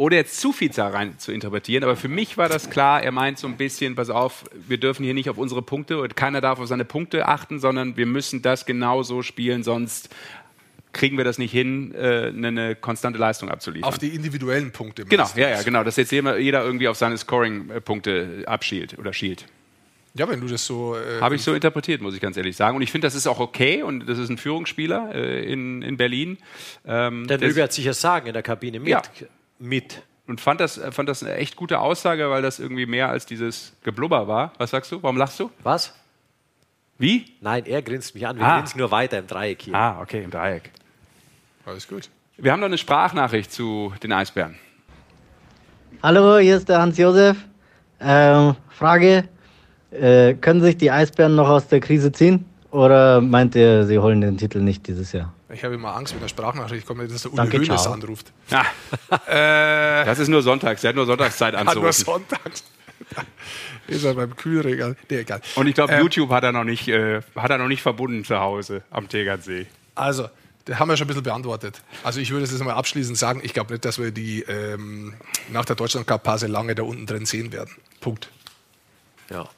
ohne 0.01 0.15
jetzt 0.15 0.41
zu 0.41 0.51
viel 0.51 0.69
da 0.69 0.87
rein 0.87 1.19
zu 1.19 1.31
interpretieren, 1.31 1.83
aber 1.83 1.95
für 1.95 2.07
mich 2.07 2.35
war 2.35 2.49
das 2.49 2.71
klar, 2.71 3.03
er 3.03 3.11
meint 3.11 3.37
so 3.37 3.45
ein 3.45 3.55
bisschen, 3.55 3.93
pass 3.93 4.09
auf, 4.09 4.45
wir 4.67 4.79
dürfen 4.79 5.03
hier 5.03 5.13
nicht 5.13 5.29
auf 5.29 5.37
unsere 5.37 5.61
Punkte 5.61 6.01
und 6.01 6.15
keiner 6.15 6.41
darf 6.41 6.59
auf 6.59 6.65
seine 6.65 6.85
Punkte 6.85 7.27
achten, 7.27 7.59
sondern 7.59 7.97
wir 7.97 8.07
müssen 8.07 8.41
das 8.41 8.65
genau 8.65 9.03
so 9.03 9.21
spielen, 9.21 9.61
sonst 9.61 10.09
kriegen 10.93 11.17
wir 11.17 11.23
das 11.23 11.37
nicht 11.37 11.51
hin, 11.51 11.93
äh, 11.95 12.27
eine, 12.27 12.47
eine 12.47 12.75
konstante 12.75 13.17
Leistung 13.19 13.49
abzuliefern. 13.49 13.87
Auf 13.87 13.97
die 13.97 14.09
individuellen 14.09 14.71
Punkte. 14.71 15.05
genau, 15.05 15.27
ja, 15.35 15.49
ja, 15.49 15.61
genau, 15.63 15.83
dass 15.83 15.95
jetzt 15.95 16.11
jeder, 16.11 16.37
irgendwie 16.37 16.87
auf 16.87 16.97
seine 16.97 17.17
Scoring-Punkte 17.17 18.43
abschielt 18.45 18.97
oder 18.99 19.13
schielt. 19.13 19.45
Ja, 20.13 20.27
wenn 20.27 20.41
du 20.41 20.47
das 20.47 20.65
so. 20.65 20.97
Äh, 20.97 21.21
Habe 21.21 21.35
ich 21.35 21.41
so 21.41 21.53
interpretiert, 21.53 22.01
muss 22.01 22.13
ich 22.13 22.19
ganz 22.19 22.35
ehrlich 22.35 22.57
sagen. 22.57 22.75
Und 22.75 22.81
ich 22.81 22.91
finde, 22.91 23.07
das 23.07 23.15
ist 23.15 23.27
auch 23.27 23.39
okay 23.39 23.81
und 23.81 24.07
das 24.09 24.17
ist 24.17 24.27
ein 24.29 24.37
Führungsspieler 24.37 25.15
äh, 25.15 25.45
in, 25.51 25.81
in 25.81 25.95
Berlin. 25.95 26.37
Ähm, 26.85 27.27
Der 27.27 27.37
der- 27.37 27.47
Nöbe 27.47 27.63
hat 27.63 27.71
sicher 27.71 27.93
sagen 27.93 28.27
in 28.27 28.33
der 28.33 28.43
Kabine 28.43 28.79
mit. 28.81 28.89
Ja. 28.89 29.01
mit. 29.59 30.01
und 30.27 30.41
fand 30.41 30.59
das, 30.59 30.81
fand 30.91 31.07
das 31.07 31.23
eine 31.23 31.35
echt 31.35 31.55
gute 31.55 31.79
Aussage, 31.79 32.29
weil 32.29 32.41
das 32.41 32.59
irgendwie 32.59 32.85
mehr 32.85 33.07
als 33.09 33.25
dieses 33.25 33.71
Geblubber 33.83 34.27
war. 34.27 34.51
Was 34.57 34.71
sagst 34.71 34.91
du? 34.91 35.01
Warum 35.01 35.15
lachst 35.15 35.39
du? 35.39 35.49
Was? 35.63 35.93
Wie? 36.97 37.25
Nein, 37.39 37.65
er 37.65 37.81
grinst 37.81 38.13
mich 38.13 38.27
an. 38.27 38.37
Wir 38.37 38.45
Ah. 38.45 38.57
grinsen 38.57 38.79
nur 38.79 38.91
weiter 38.91 39.17
im 39.17 39.27
Dreieck 39.27 39.61
hier. 39.61 39.73
Ah, 39.75 40.01
okay, 40.01 40.23
im 40.23 40.29
Dreieck. 40.29 40.71
Alles 41.65 41.87
gut. 41.87 42.09
Wir 42.37 42.51
haben 42.51 42.59
noch 42.59 42.67
eine 42.67 42.77
Sprachnachricht 42.77 43.51
zu 43.51 43.93
den 44.01 44.11
Eisbären. 44.11 44.55
Hallo, 46.01 46.37
hier 46.39 46.57
ist 46.57 46.67
der 46.69 46.81
Hans-Josef. 46.81 47.37
Ähm, 47.99 48.55
Frage: 48.69 49.25
äh, 49.91 50.33
Können 50.35 50.61
sich 50.61 50.77
die 50.77 50.89
Eisbären 50.89 51.35
noch 51.35 51.47
aus 51.49 51.67
der 51.67 51.79
Krise 51.79 52.11
ziehen? 52.11 52.45
Oder 52.71 53.21
meint 53.21 53.53
ihr, 53.55 53.85
sie 53.85 53.99
holen 53.99 54.21
den 54.21 54.37
Titel 54.37 54.59
nicht 54.59 54.87
dieses 54.87 55.11
Jahr? 55.11 55.33
Ich 55.53 55.63
habe 55.65 55.75
immer 55.75 55.93
Angst, 55.95 56.13
wenn 56.13 56.21
der 56.21 56.29
Sprachnachricht 56.29 56.87
kommt, 56.87 57.11
dass 57.11 57.21
der 57.23 57.31
Uli 57.33 57.37
Danke, 57.37 57.57
Hoeneß 57.57 57.81
ciao. 57.83 57.93
anruft. 57.93 58.31
Ah, 58.51 58.63
Äh, 59.27 60.05
das 60.05 60.19
ist 60.19 60.29
nur 60.29 60.41
sonntags. 60.41 60.81
Der 60.81 60.89
hat 60.89 60.95
nur 60.95 61.05
Sonntagszeit 61.05 61.53
hat 61.57 61.65
nur 61.65 61.69
anzurufen. 61.85 62.05
sonntags. 62.05 62.63
ist 63.87 64.05
er 64.05 64.13
beim 64.15 64.33
Kühlregal. 64.37 64.95
Nee, 65.09 65.17
egal. 65.17 65.41
Und 65.55 65.67
ich 65.67 65.75
glaube, 65.75 65.91
Ähm, 65.93 66.01
YouTube 66.03 66.29
hat 66.31 66.43
er, 66.45 66.53
noch 66.53 66.63
nicht, 66.63 66.87
äh, 66.87 67.21
hat 67.35 67.51
er 67.51 67.57
noch 67.57 67.67
nicht 67.67 67.81
verbunden 67.81 68.23
zu 68.23 68.39
Hause 68.39 68.83
am 68.89 69.09
Tegernsee. 69.09 69.67
Also, 69.95 70.29
das 70.65 70.79
haben 70.79 70.89
wir 70.89 70.97
schon 70.97 71.05
ein 71.05 71.07
bisschen 71.07 71.23
beantwortet. 71.23 71.81
Also, 72.03 72.19
ich 72.19 72.31
würde 72.31 72.43
es 72.43 72.51
jetzt 72.51 72.63
mal 72.63 72.73
abschließend 72.73 73.17
sagen: 73.17 73.41
Ich 73.43 73.53
glaube 73.53 73.73
nicht, 73.73 73.85
dass 73.85 73.97
wir 73.97 74.11
die 74.11 74.41
ähm, 74.43 75.13
nach 75.51 75.65
der 75.65 75.75
Deutschland-Cup-Pause 75.75 76.47
lange 76.47 76.75
da 76.75 76.83
unten 76.83 77.05
drin 77.05 77.25
sehen 77.25 77.51
werden. 77.51 77.75
Punkt. 77.99 78.29
Ja. 79.29 79.49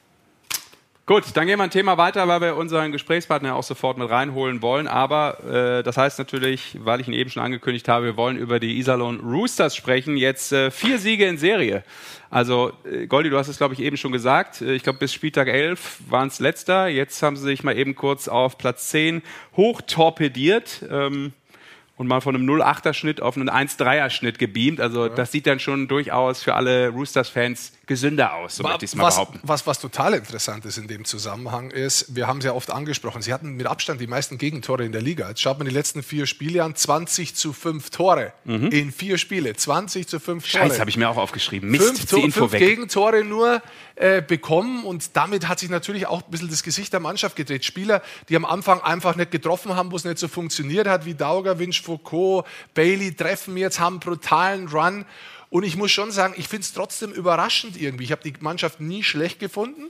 Gut, 1.06 1.24
dann 1.34 1.46
gehen 1.46 1.58
wir 1.58 1.64
ein 1.64 1.70
Thema 1.70 1.98
weiter, 1.98 2.26
weil 2.28 2.40
wir 2.40 2.56
unseren 2.56 2.90
Gesprächspartner 2.90 3.56
auch 3.56 3.62
sofort 3.62 3.98
mit 3.98 4.08
reinholen 4.08 4.62
wollen. 4.62 4.88
Aber 4.88 5.38
äh, 5.44 5.82
das 5.82 5.98
heißt 5.98 6.18
natürlich, 6.18 6.78
weil 6.80 6.98
ich 7.02 7.08
ihn 7.08 7.12
eben 7.12 7.28
schon 7.28 7.42
angekündigt 7.42 7.88
habe, 7.88 8.06
wir 8.06 8.16
wollen 8.16 8.38
über 8.38 8.58
die 8.58 8.78
Iserlohn 8.78 9.20
Roosters 9.20 9.76
sprechen. 9.76 10.16
Jetzt 10.16 10.52
äh, 10.52 10.70
vier 10.70 10.98
Siege 10.98 11.26
in 11.26 11.36
Serie. 11.36 11.84
Also, 12.30 12.72
äh, 12.90 13.06
Goldi, 13.06 13.28
du 13.28 13.36
hast 13.36 13.48
es, 13.48 13.58
glaube 13.58 13.74
ich, 13.74 13.80
eben 13.80 13.98
schon 13.98 14.12
gesagt. 14.12 14.62
Äh, 14.62 14.76
Ich 14.76 14.82
glaube, 14.82 14.98
bis 14.98 15.12
Spieltag 15.12 15.48
11 15.48 15.98
waren 16.08 16.28
es 16.28 16.40
letzter. 16.40 16.88
Jetzt 16.88 17.22
haben 17.22 17.36
sie 17.36 17.42
sich 17.42 17.62
mal 17.62 17.76
eben 17.76 17.94
kurz 17.94 18.26
auf 18.26 18.56
Platz 18.56 18.88
10 18.88 19.20
hochtorpediert. 19.58 20.86
Ähm, 20.90 21.34
und 21.96 22.06
mal 22.08 22.20
von 22.20 22.34
einem 22.34 22.48
0,8er-Schnitt 22.48 23.20
auf 23.20 23.36
einen 23.36 23.48
1,3er-Schnitt 23.48 24.38
gebeamt. 24.38 24.80
Also 24.80 25.08
das 25.08 25.30
sieht 25.30 25.46
dann 25.46 25.60
schon 25.60 25.86
durchaus 25.86 26.42
für 26.42 26.54
alle 26.54 26.88
Roosters-Fans 26.88 27.72
gesünder 27.86 28.34
aus, 28.34 28.56
so 28.56 28.62
möchte 28.62 28.84
ich 28.84 28.92
es 28.92 28.96
mal 28.96 29.04
was, 29.04 29.16
behaupten. 29.16 29.40
was, 29.42 29.66
was 29.66 29.78
total 29.78 30.14
interessant 30.14 30.64
ist 30.64 30.78
in 30.78 30.88
dem 30.88 31.04
Zusammenhang 31.04 31.70
ist, 31.70 32.16
wir 32.16 32.26
haben 32.26 32.38
es 32.38 32.44
ja 32.44 32.52
oft 32.52 32.70
angesprochen, 32.70 33.22
sie 33.22 33.32
hatten 33.32 33.56
mit 33.56 33.66
Abstand 33.66 34.00
die 34.00 34.06
meisten 34.06 34.38
Gegentore 34.38 34.84
in 34.84 34.92
der 34.92 35.02
Liga. 35.02 35.28
Jetzt 35.28 35.42
schaut 35.42 35.58
man 35.58 35.68
die 35.68 35.74
letzten 35.74 36.02
vier 36.02 36.26
Spiele 36.26 36.64
an, 36.64 36.74
20 36.74 37.34
zu 37.34 37.52
5 37.52 37.90
Tore 37.90 38.32
in 38.44 38.92
vier 38.92 39.18
Spiele, 39.18 39.54
20 39.54 40.08
zu 40.08 40.18
5 40.18 40.50
Tore. 40.50 40.64
Mhm. 40.64 40.68
Scheiße, 40.68 40.80
habe 40.80 40.90
ich 40.90 40.96
mir 40.96 41.08
auch 41.08 41.16
aufgeschrieben. 41.16 41.70
Mist, 41.70 41.84
fünf, 41.84 42.06
Tor, 42.06 42.30
fünf 42.30 42.52
weg. 42.52 42.60
Gegentore 42.60 43.24
nur 43.24 43.62
äh, 43.96 44.22
bekommen 44.22 44.84
und 44.84 45.16
damit 45.16 45.48
hat 45.48 45.58
sich 45.58 45.70
natürlich 45.70 46.06
auch 46.06 46.24
ein 46.24 46.30
bisschen 46.30 46.48
das 46.48 46.62
Gesicht 46.62 46.92
der 46.92 47.00
Mannschaft 47.00 47.36
gedreht. 47.36 47.64
Spieler, 47.64 48.02
die 48.28 48.36
am 48.36 48.44
Anfang 48.44 48.80
einfach 48.80 49.14
nicht 49.16 49.30
getroffen 49.30 49.76
haben, 49.76 49.92
wo 49.92 49.96
es 49.96 50.04
nicht 50.04 50.18
so 50.18 50.28
funktioniert 50.28 50.88
hat, 50.88 51.04
wie 51.04 51.14
Dauger, 51.14 51.58
Winch, 51.58 51.82
Foucault, 51.84 52.44
Bailey 52.74 53.14
treffen 53.14 53.56
jetzt, 53.56 53.80
haben 53.80 53.94
einen 53.94 54.00
brutalen 54.00 54.68
Run. 54.68 55.04
Und 55.50 55.62
ich 55.62 55.76
muss 55.76 55.92
schon 55.92 56.10
sagen, 56.10 56.34
ich 56.36 56.48
finde 56.48 56.62
es 56.62 56.72
trotzdem 56.72 57.12
überraschend 57.12 57.80
irgendwie. 57.80 58.04
Ich 58.04 58.12
habe 58.12 58.22
die 58.28 58.34
Mannschaft 58.40 58.80
nie 58.80 59.04
schlecht 59.04 59.38
gefunden. 59.38 59.84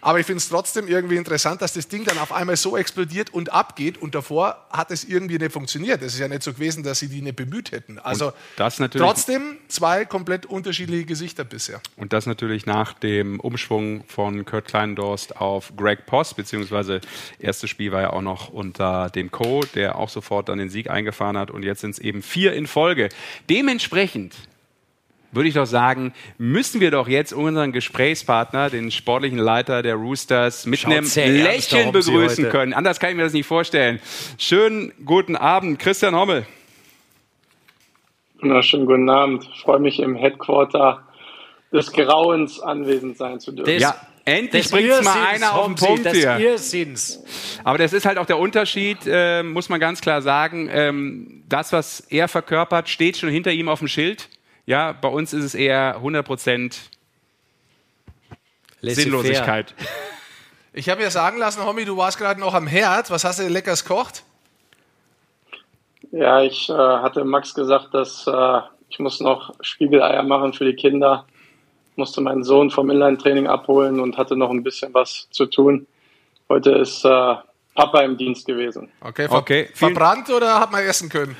Aber 0.00 0.20
ich 0.20 0.26
finde 0.26 0.38
es 0.38 0.48
trotzdem 0.48 0.88
irgendwie 0.88 1.16
interessant, 1.16 1.62
dass 1.62 1.72
das 1.72 1.88
Ding 1.88 2.04
dann 2.04 2.18
auf 2.18 2.32
einmal 2.32 2.56
so 2.56 2.76
explodiert 2.76 3.32
und 3.32 3.52
abgeht 3.52 3.98
und 3.98 4.14
davor 4.14 4.66
hat 4.70 4.90
es 4.90 5.04
irgendwie 5.04 5.38
nicht 5.38 5.52
funktioniert. 5.52 6.02
Es 6.02 6.14
ist 6.14 6.20
ja 6.20 6.28
nicht 6.28 6.42
so 6.42 6.52
gewesen, 6.52 6.82
dass 6.82 6.98
sie 6.98 7.08
die 7.08 7.22
nicht 7.22 7.36
bemüht 7.36 7.72
hätten. 7.72 7.98
Also 7.98 8.32
das 8.56 8.78
natürlich- 8.78 9.06
trotzdem 9.06 9.58
zwei 9.68 10.04
komplett 10.04 10.46
unterschiedliche 10.46 11.04
Gesichter 11.04 11.44
bisher. 11.44 11.80
Und 11.96 12.12
das 12.12 12.26
natürlich 12.26 12.66
nach 12.66 12.92
dem 12.94 13.40
Umschwung 13.40 14.04
von 14.08 14.44
Kurt 14.44 14.66
Kleindorst 14.66 15.36
auf 15.36 15.72
Greg 15.76 16.06
Post, 16.06 16.36
beziehungsweise 16.36 17.00
erstes 17.38 17.70
Spiel 17.70 17.92
war 17.92 18.02
ja 18.02 18.10
auch 18.10 18.22
noch 18.22 18.48
unter 18.48 19.10
dem 19.10 19.30
Co., 19.30 19.62
der 19.74 19.96
auch 19.98 20.08
sofort 20.08 20.48
dann 20.48 20.58
den 20.58 20.70
Sieg 20.70 20.90
eingefahren 20.90 21.36
hat 21.36 21.50
und 21.50 21.62
jetzt 21.64 21.80
sind 21.80 21.90
es 21.90 21.98
eben 21.98 22.22
vier 22.22 22.52
in 22.52 22.66
Folge. 22.66 23.08
Dementsprechend 23.50 24.34
würde 25.34 25.48
ich 25.48 25.54
doch 25.54 25.66
sagen, 25.66 26.12
müssen 26.38 26.80
wir 26.80 26.90
doch 26.90 27.08
jetzt 27.08 27.32
unseren 27.32 27.72
Gesprächspartner, 27.72 28.70
den 28.70 28.90
sportlichen 28.90 29.38
Leiter 29.38 29.82
der 29.82 29.94
Roosters, 29.94 30.66
mit 30.66 30.80
Schaut 30.80 30.92
einem 30.92 31.04
Lächeln 31.04 31.86
Sie 31.86 32.10
begrüßen 32.10 32.48
können. 32.50 32.72
Anders 32.72 33.00
kann 33.00 33.10
ich 33.10 33.16
mir 33.16 33.24
das 33.24 33.32
nicht 33.32 33.46
vorstellen. 33.46 34.00
Schönen 34.38 34.92
guten 35.04 35.36
Abend, 35.36 35.78
Christian 35.78 36.14
Hommel. 36.14 36.46
Na, 38.40 38.62
schönen 38.62 38.86
guten 38.86 39.08
Abend. 39.08 39.48
Ich 39.54 39.60
freue 39.62 39.78
mich 39.78 40.00
im 40.00 40.16
Headquarter 40.16 41.02
des 41.72 41.92
Grauens 41.92 42.60
anwesend 42.60 43.16
sein 43.16 43.40
zu 43.40 43.52
dürfen. 43.52 43.80
Ja, 43.80 43.96
endlich 44.24 44.64
des 44.64 44.70
bringt's 44.70 45.02
mal 45.02 45.26
einer 45.26 45.54
auf 45.54 45.66
den 45.66 45.74
Punkt 45.74 46.04
des 46.04 46.18
hier. 46.18 46.38
Irrsinns. 46.38 47.24
Aber 47.64 47.78
das 47.78 47.92
ist 47.92 48.06
halt 48.06 48.18
auch 48.18 48.26
der 48.26 48.38
Unterschied, 48.38 48.98
äh, 49.06 49.42
muss 49.42 49.68
man 49.68 49.80
ganz 49.80 50.00
klar 50.00 50.22
sagen. 50.22 50.68
Ähm, 50.70 51.42
das, 51.48 51.72
was 51.72 52.00
er 52.00 52.28
verkörpert, 52.28 52.88
steht 52.88 53.16
schon 53.16 53.30
hinter 53.30 53.52
ihm 53.52 53.68
auf 53.68 53.78
dem 53.78 53.88
Schild. 53.88 54.28
Ja, 54.66 54.92
bei 54.92 55.08
uns 55.08 55.32
ist 55.32 55.44
es 55.44 55.54
eher 55.54 55.96
100 55.96 56.26
Prozent 56.26 56.90
Sinnlosigkeit. 58.82 59.74
Ich 60.76 60.88
habe 60.88 61.02
ja 61.02 61.10
sagen 61.10 61.38
lassen, 61.38 61.64
Homie, 61.64 61.84
du 61.84 61.96
warst 61.96 62.18
gerade 62.18 62.40
noch 62.40 62.52
am 62.52 62.66
Herd. 62.66 63.08
Was 63.12 63.22
hast 63.22 63.38
du 63.38 63.44
denn 63.44 63.52
leckers 63.52 63.84
kocht? 63.84 64.24
Ja, 66.10 66.42
ich 66.42 66.68
äh, 66.68 66.72
hatte 66.72 67.24
Max 67.24 67.54
gesagt, 67.54 67.94
dass 67.94 68.26
äh, 68.26 68.60
ich 68.88 68.98
muss 68.98 69.20
noch 69.20 69.54
Spiegeleier 69.60 70.24
machen 70.24 70.52
für 70.52 70.64
die 70.64 70.74
Kinder. 70.74 71.26
Musste 71.94 72.20
meinen 72.20 72.42
Sohn 72.42 72.72
vom 72.72 72.90
Inline-Training 72.90 73.46
abholen 73.46 74.00
und 74.00 74.18
hatte 74.18 74.34
noch 74.34 74.50
ein 74.50 74.64
bisschen 74.64 74.92
was 74.92 75.28
zu 75.30 75.46
tun. 75.46 75.86
Heute 76.48 76.72
ist 76.72 77.04
äh, 77.04 77.34
Papa 77.76 78.00
im 78.00 78.16
Dienst 78.16 78.44
gewesen. 78.44 78.90
Okay, 79.00 79.28
ver 79.28 79.38
Okay, 79.38 79.68
verbrannt 79.72 80.28
oder 80.30 80.58
hat 80.58 80.72
man 80.72 80.82
essen 80.82 81.08
können? 81.08 81.36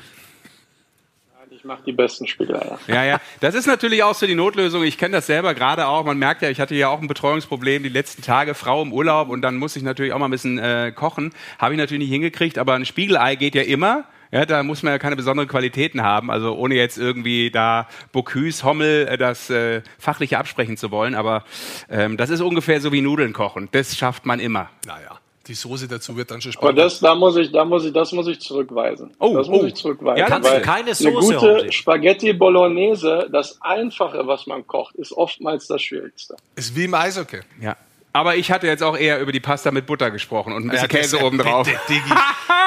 Ich 1.65 1.67
mache 1.67 1.81
die 1.83 1.93
besten 1.93 2.27
Spiegeleier. 2.27 2.77
Ja, 2.85 3.03
ja. 3.03 3.19
Das 3.39 3.55
ist 3.55 3.65
natürlich 3.65 4.03
auch 4.03 4.13
so 4.13 4.27
die 4.27 4.35
Notlösung. 4.35 4.83
Ich 4.83 4.99
kenne 4.99 5.13
das 5.13 5.25
selber 5.25 5.55
gerade 5.55 5.87
auch. 5.87 6.05
Man 6.05 6.19
merkt 6.19 6.43
ja, 6.43 6.49
ich 6.51 6.59
hatte 6.59 6.75
ja 6.75 6.89
auch 6.89 7.01
ein 7.01 7.07
Betreuungsproblem 7.07 7.81
die 7.81 7.89
letzten 7.89 8.21
Tage, 8.21 8.53
Frau 8.53 8.83
im 8.83 8.93
Urlaub 8.93 9.29
und 9.29 9.41
dann 9.41 9.55
muss 9.55 9.75
ich 9.75 9.81
natürlich 9.81 10.13
auch 10.13 10.19
mal 10.19 10.27
ein 10.27 10.31
bisschen 10.31 10.59
äh, 10.59 10.91
kochen. 10.95 11.33
Habe 11.57 11.73
ich 11.73 11.79
natürlich 11.79 12.01
nicht 12.03 12.11
hingekriegt, 12.11 12.59
aber 12.59 12.75
ein 12.75 12.85
Spiegelei 12.85 13.35
geht 13.35 13.55
ja 13.55 13.63
immer. 13.63 14.03
Ja, 14.31 14.45
da 14.45 14.61
muss 14.61 14.83
man 14.83 14.93
ja 14.93 14.99
keine 14.99 15.15
besonderen 15.15 15.47
Qualitäten 15.47 16.03
haben, 16.03 16.29
also 16.29 16.55
ohne 16.55 16.75
jetzt 16.75 16.99
irgendwie 16.99 17.49
da 17.49 17.87
Bocuse, 18.11 18.63
Hommel, 18.63 19.07
äh, 19.07 19.17
das 19.17 19.49
äh, 19.49 19.81
fachliche 19.97 20.37
absprechen 20.37 20.77
zu 20.77 20.91
wollen, 20.91 21.15
aber 21.15 21.45
ähm, 21.89 22.15
das 22.15 22.29
ist 22.29 22.41
ungefähr 22.41 22.79
so 22.79 22.91
wie 22.91 23.01
Nudeln 23.01 23.33
kochen. 23.33 23.69
Das 23.71 23.97
schafft 23.97 24.27
man 24.27 24.39
immer. 24.39 24.69
Naja, 24.85 25.17
die 25.47 25.53
Soße 25.53 25.87
dazu 25.87 26.15
wird 26.17 26.31
dann 26.31 26.41
schon 26.41 26.51
Aber 26.53 26.69
spannend. 26.69 26.79
das, 26.79 26.99
da 26.99 27.15
muss 27.15 27.37
ich, 27.37 27.51
da 27.51 27.65
muss 27.65 27.85
ich, 27.85 27.93
das 27.93 28.11
muss 28.11 28.27
ich 28.27 28.39
zurückweisen. 28.39 29.11
Oh, 29.19 29.35
das 29.35 29.47
muss 29.47 29.61
oh. 29.61 29.65
ich 29.65 29.75
zurückweisen. 29.75 30.17
Ja, 30.17 30.25
kannst 30.25 30.49
du 30.49 30.61
keine 30.61 30.85
eine 30.85 30.95
Soße, 30.95 31.35
gute 31.35 31.41
Homsi. 31.41 31.71
Spaghetti 31.71 32.33
Bolognese, 32.33 33.29
das 33.31 33.61
Einfache, 33.61 34.25
was 34.27 34.47
man 34.47 34.65
kocht, 34.65 34.95
ist 34.95 35.11
oftmals 35.11 35.67
das 35.67 35.81
Schwierigste. 35.81 36.35
Ist 36.55 36.75
wie 36.75 36.85
im 36.85 36.93
Eishockey. 36.93 37.41
Ja. 37.61 37.75
Aber 38.15 38.37
ich 38.37 38.49
hatte 38.49 38.65
jetzt 38.65 38.81
auch 38.81 38.97
eher 38.97 39.19
über 39.19 39.33
die 39.33 39.41
Pasta 39.41 39.71
mit 39.71 39.85
Butter 39.87 40.09
gesprochen 40.09 40.53
und 40.53 40.63
ein 40.65 40.69
bisschen 40.69 40.89
Ja, 40.89 40.99
das- 41.01 41.01
Käse 41.11 41.21
oben 41.25 41.37
drauf. 41.37 41.67
Bitte, 41.67 41.79
Diggi. 41.89 42.09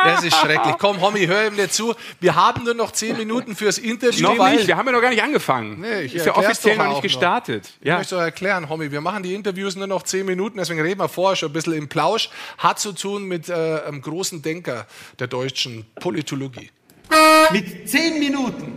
Das 0.04 0.22
ist 0.22 0.36
schrecklich. 0.36 0.74
Komm, 0.78 1.00
Homie, 1.00 1.26
hör 1.26 1.46
ihm 1.46 1.56
nicht 1.56 1.72
zu. 1.72 1.94
Wir 2.20 2.34
haben 2.36 2.64
nur 2.64 2.74
noch 2.74 2.92
zehn 2.92 3.16
Minuten 3.16 3.56
fürs 3.56 3.78
Interview. 3.78 4.22
Noch 4.28 4.38
weil 4.38 4.56
nicht, 4.56 4.66
wir 4.68 4.76
haben 4.76 4.86
ja 4.86 4.92
noch 4.92 5.00
gar 5.00 5.08
nicht 5.10 5.22
angefangen. 5.22 5.80
Nee, 5.80 6.02
ich 6.02 6.14
ist 6.14 6.26
ja 6.26 6.36
offiziell 6.36 6.76
noch 6.76 6.88
nicht 6.88 7.02
gestartet. 7.02 7.72
Ich 7.80 7.86
Ja. 7.88 7.96
möchte 7.96 8.14
doch 8.16 8.22
erklären, 8.22 8.68
Homie, 8.68 8.90
wir 8.92 9.00
machen 9.00 9.22
die 9.22 9.34
Interviews 9.34 9.74
nur 9.74 9.86
noch 9.86 10.02
zehn 10.02 10.26
Minuten, 10.26 10.58
deswegen 10.58 10.80
reden 10.82 11.00
wir 11.00 11.08
vorher 11.08 11.34
schon 11.36 11.48
ein 11.48 11.52
bisschen 11.54 11.72
im 11.72 11.88
Plausch. 11.88 12.28
Hat 12.58 12.78
zu 12.78 12.92
tun 12.92 13.24
mit 13.24 13.48
äh, 13.48 13.54
einem 13.86 14.02
großen 14.02 14.42
Denker 14.42 14.86
der 15.18 15.26
deutschen 15.28 15.86
Politologie. 15.98 16.70
Mit 17.52 17.88
zehn 17.88 18.18
Minuten, 18.18 18.76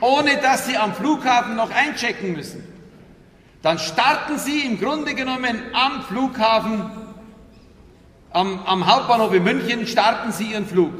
ohne 0.00 0.36
dass 0.38 0.66
Sie 0.66 0.76
am 0.76 0.94
Flughafen 0.94 1.54
noch 1.54 1.70
einchecken 1.70 2.32
müssen, 2.32 2.64
dann 3.62 3.78
starten 3.78 4.38
Sie 4.38 4.60
im 4.66 4.78
Grunde 4.80 5.14
genommen 5.14 5.62
am 5.72 6.02
Flughafen, 6.02 6.90
am, 8.32 8.60
am 8.66 8.86
Hauptbahnhof 8.86 9.32
in 9.34 9.44
München, 9.44 9.86
starten 9.86 10.32
Sie 10.32 10.52
Ihren 10.52 10.66
Flug. 10.66 10.92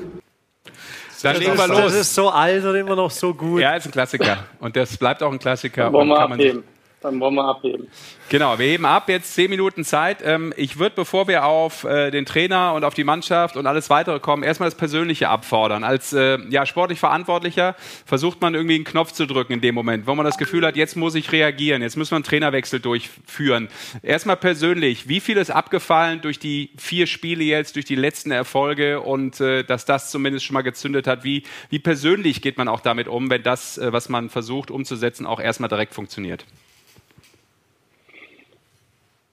Dann 1.23 1.37
legen 1.37 1.57
wir 1.57 1.69
Das 1.69 1.79
los. 1.79 1.93
ist 1.95 2.15
so 2.15 2.31
alt 2.31 2.65
und 2.65 2.75
immer 2.75 2.97
noch 2.97 3.11
so 3.11 3.33
gut. 3.33 3.61
Ja, 3.61 3.75
ist 3.77 3.87
ein 3.87 3.93
Klassiker. 3.93 4.39
Und 4.59 4.75
das 4.75 4.97
bleibt 4.97 5.23
auch 5.23 5.31
ein 5.31 5.39
Klassiker. 5.39 5.87
Und 5.93 6.09
kann 6.13 6.31
man 6.31 6.39
sich- 6.39 6.49
abheben. 6.51 6.65
Dann 7.03 7.19
wollen 7.19 7.35
wir 7.35 7.45
abheben. 7.45 7.89
Genau, 8.29 8.59
wir 8.59 8.67
heben 8.67 8.87
ab, 8.87 9.09
jetzt 9.09 9.35
zehn 9.35 9.51
Minuten 9.51 9.85
Zeit. 9.85 10.19
Ähm, 10.25 10.55
ich 10.57 10.79
würde, 10.79 10.95
bevor 10.97 11.29
wir 11.29 11.45
auf 11.45 11.85
äh, 11.85 12.11
den 12.11 12.25
Trainer 12.25 12.73
und 12.73 12.85
auf 12.85 12.95
die 12.95 13.05
Mannschaft 13.05 13.57
und 13.57 13.67
alles 13.67 13.91
weitere 13.91 14.21
kommen, 14.21 14.43
erstmal 14.43 14.69
das 14.69 14.77
Persönliche 14.77 15.29
abfordern. 15.29 15.85
Als 15.85 16.13
äh, 16.13 16.39
ja, 16.49 16.65
sportlich 16.65 16.99
Verantwortlicher 16.99 17.75
versucht 18.07 18.41
man 18.41 18.55
irgendwie 18.55 18.77
einen 18.77 18.85
Knopf 18.85 19.13
zu 19.13 19.27
drücken 19.27 19.53
in 19.55 19.61
dem 19.61 19.75
Moment, 19.75 20.07
wo 20.07 20.15
man 20.15 20.25
das 20.25 20.39
Gefühl 20.39 20.65
hat, 20.65 20.77
jetzt 20.77 20.97
muss 20.97 21.15
ich 21.15 21.31
reagieren, 21.33 21.83
jetzt 21.83 21.97
müssen 21.97 22.13
wir 22.13 22.17
einen 22.17 22.25
Trainerwechsel 22.25 22.81
durchführen. 22.81 23.69
Erstmal 24.03 24.37
persönlich, 24.37 25.09
wie 25.09 25.21
viel 25.21 25.37
ist 25.37 25.51
abgefallen 25.51 26.21
durch 26.23 26.39
die 26.39 26.71
vier 26.79 27.07
Spiele 27.07 27.45
jetzt, 27.45 27.75
durch 27.77 27.85
die 27.85 27.97
letzten 27.97 28.31
Erfolge 28.31 29.01
und 29.01 29.41
äh, 29.41 29.63
dass 29.65 29.85
das 29.85 30.11
zumindest 30.11 30.47
schon 30.47 30.55
mal 30.55 30.63
gezündet 30.63 31.07
hat? 31.07 31.25
Wie, 31.25 31.43
wie 31.69 31.81
persönlich 31.81 32.41
geht 32.41 32.57
man 32.57 32.69
auch 32.69 32.81
damit 32.81 33.09
um, 33.09 33.29
wenn 33.29 33.43
das, 33.43 33.81
was 33.83 34.09
man 34.09 34.31
versucht 34.31 34.71
umzusetzen, 34.71 35.27
auch 35.27 35.41
erstmal 35.41 35.69
direkt 35.69 35.93
funktioniert? 35.93 36.47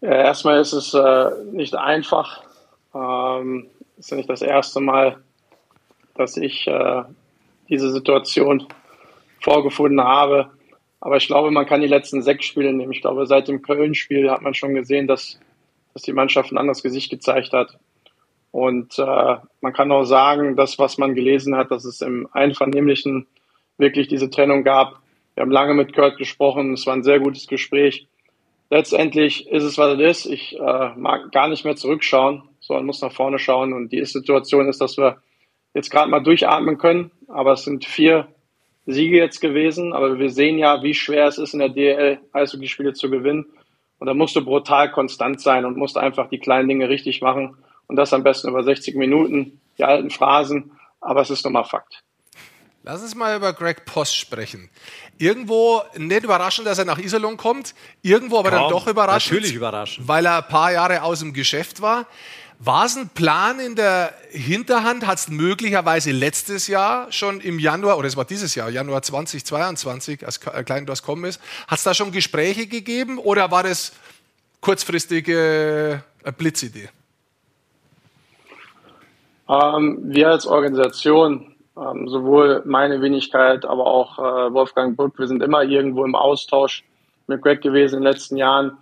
Ja, 0.01 0.11
erstmal 0.11 0.59
ist 0.59 0.73
es 0.73 0.93
äh, 0.93 1.31
nicht 1.51 1.75
einfach. 1.75 2.43
Ähm, 2.93 3.67
ist 3.97 4.11
ja 4.11 4.17
nicht 4.17 4.29
das 4.29 4.41
erste 4.41 4.79
Mal, 4.79 5.17
dass 6.15 6.37
ich 6.37 6.67
äh, 6.67 7.03
diese 7.67 7.91
Situation 7.91 8.65
vorgefunden 9.41 10.01
habe. 10.01 10.51
Aber 11.01 11.17
ich 11.17 11.27
glaube, 11.27 11.51
man 11.51 11.65
kann 11.65 11.81
die 11.81 11.87
letzten 11.87 12.21
sechs 12.21 12.45
Spiele 12.45 12.73
nehmen. 12.73 12.93
Ich 12.93 13.01
glaube, 13.01 13.25
seit 13.25 13.47
dem 13.47 13.61
Köln-Spiel 13.61 14.29
hat 14.31 14.41
man 14.41 14.53
schon 14.53 14.73
gesehen, 14.73 15.07
dass, 15.07 15.39
dass 15.93 16.03
die 16.03 16.13
Mannschaft 16.13 16.51
ein 16.51 16.57
anderes 16.57 16.83
Gesicht 16.83 17.09
gezeigt 17.09 17.51
hat. 17.51 17.77
Und 18.51 18.97
äh, 18.99 19.35
man 19.61 19.73
kann 19.73 19.91
auch 19.91 20.05
sagen, 20.05 20.55
das, 20.55 20.79
was 20.79 20.97
man 20.97 21.13
gelesen 21.13 21.55
hat, 21.55 21.71
dass 21.71 21.85
es 21.85 22.01
im 22.01 22.27
Einvernehmlichen 22.31 23.27
wirklich 23.77 24.07
diese 24.07 24.29
Trennung 24.29 24.63
gab. 24.63 24.99
Wir 25.35 25.41
haben 25.41 25.51
lange 25.51 25.73
mit 25.73 25.93
Kurt 25.93 26.17
gesprochen. 26.17 26.73
Es 26.73 26.85
war 26.85 26.93
ein 26.93 27.03
sehr 27.03 27.19
gutes 27.19 27.47
Gespräch 27.47 28.08
letztendlich 28.69 29.47
ist 29.47 29.63
es, 29.63 29.77
was 29.77 29.99
es 29.99 29.99
ist. 29.99 30.25
Ich 30.31 30.59
äh, 30.59 30.89
mag 30.95 31.31
gar 31.31 31.47
nicht 31.47 31.65
mehr 31.65 31.75
zurückschauen, 31.75 32.43
sondern 32.59 32.85
muss 32.85 33.01
nach 33.01 33.11
vorne 33.11 33.39
schauen. 33.39 33.73
Und 33.73 33.91
die 33.91 34.03
Situation 34.05 34.67
ist, 34.67 34.81
dass 34.81 34.97
wir 34.97 35.21
jetzt 35.73 35.89
gerade 35.89 36.09
mal 36.09 36.21
durchatmen 36.21 36.77
können. 36.77 37.11
Aber 37.27 37.53
es 37.53 37.63
sind 37.63 37.85
vier 37.85 38.27
Siege 38.85 39.17
jetzt 39.17 39.39
gewesen. 39.41 39.93
Aber 39.93 40.19
wir 40.19 40.29
sehen 40.29 40.57
ja, 40.57 40.83
wie 40.83 40.93
schwer 40.93 41.27
es 41.27 41.37
ist, 41.37 41.53
in 41.53 41.59
der 41.59 41.69
DL 41.69 42.19
Eishockeyspiele 42.31 42.93
zu 42.93 43.09
gewinnen. 43.09 43.45
Und 43.99 44.07
da 44.07 44.13
musst 44.13 44.35
du 44.35 44.43
brutal 44.43 44.91
konstant 44.91 45.41
sein 45.41 45.65
und 45.65 45.77
musst 45.77 45.97
einfach 45.97 46.29
die 46.29 46.39
kleinen 46.39 46.69
Dinge 46.69 46.89
richtig 46.89 47.21
machen. 47.21 47.57
Und 47.87 47.95
das 47.95 48.13
am 48.13 48.23
besten 48.23 48.49
über 48.49 48.63
60 48.63 48.95
Minuten, 48.95 49.59
die 49.77 49.83
alten 49.83 50.09
Phrasen. 50.09 50.71
Aber 51.01 51.21
es 51.21 51.29
ist 51.29 51.43
nun 51.43 51.53
mal 51.53 51.63
Fakt. 51.63 52.03
Lass 52.83 53.01
uns 53.01 53.13
mal 53.13 53.35
über 53.35 53.53
Greg 53.53 53.85
Post 53.85 54.15
sprechen. 54.15 54.69
Irgendwo 55.17 55.81
nicht 55.97 56.23
überraschend, 56.23 56.65
dass 56.65 56.77
er 56.77 56.85
nach 56.85 56.97
Iserlohn 56.97 57.35
kommt, 57.35 57.75
irgendwo 58.01 58.39
aber 58.39 58.51
dann 58.51 58.61
Kaum. 58.61 58.71
doch 58.71 58.87
überraschend. 58.87 59.33
Natürlich 59.33 59.55
überraschend. 59.55 60.07
Weil 60.07 60.25
er 60.25 60.37
ein 60.37 60.47
paar 60.47 60.71
Jahre 60.71 61.03
aus 61.03 61.19
dem 61.19 61.33
Geschäft 61.33 61.81
war. 61.81 62.05
War 62.61 62.85
es 62.85 62.97
ein 62.97 63.07
Plan 63.09 63.59
in 63.61 63.75
der 63.75 64.13
Hinterhand? 64.31 65.07
Hat 65.07 65.17
es 65.17 65.29
möglicherweise 65.29 66.11
letztes 66.11 66.67
Jahr 66.67 67.09
schon 67.09 67.39
im 67.39 67.57
Januar, 67.57 67.97
oder 67.97 68.07
es 68.07 68.17
war 68.17 68.25
dieses 68.25 68.53
Jahr, 68.55 68.69
Januar 68.69 69.01
2022, 69.01 70.25
als 70.25 70.37
äh, 70.45 70.63
Kleindorf 70.63 71.01
kommen 71.01 71.23
ist, 71.23 71.39
hat 71.67 71.77
es 71.77 71.83
da 71.85 71.93
schon 71.93 72.11
Gespräche 72.11 72.67
gegeben 72.67 73.17
oder 73.17 73.49
war 73.51 73.63
das 73.63 73.93
kurzfristige 74.59 76.03
äh, 76.23 76.31
Blitzidee? 76.33 76.89
Ähm, 79.47 79.99
wir 80.03 80.29
als 80.29 80.45
Organisation, 80.45 81.48
ähm, 81.79 82.07
sowohl 82.09 82.61
meine 82.65 83.01
Wenigkeit, 83.01 83.65
aber 83.65 83.85
auch 83.85 84.19
äh, 84.19 84.53
Wolfgang 84.53 84.97
Buck, 84.97 85.17
wir 85.17 85.27
sind 85.27 85.41
immer 85.41 85.63
irgendwo 85.63 86.03
im 86.03 86.15
Austausch 86.15 86.83
mit 87.27 87.41
Greg 87.41 87.61
gewesen 87.61 87.97
in 87.97 88.03
den 88.03 88.11
letzten 88.11 88.37
Jahren. 88.37 88.77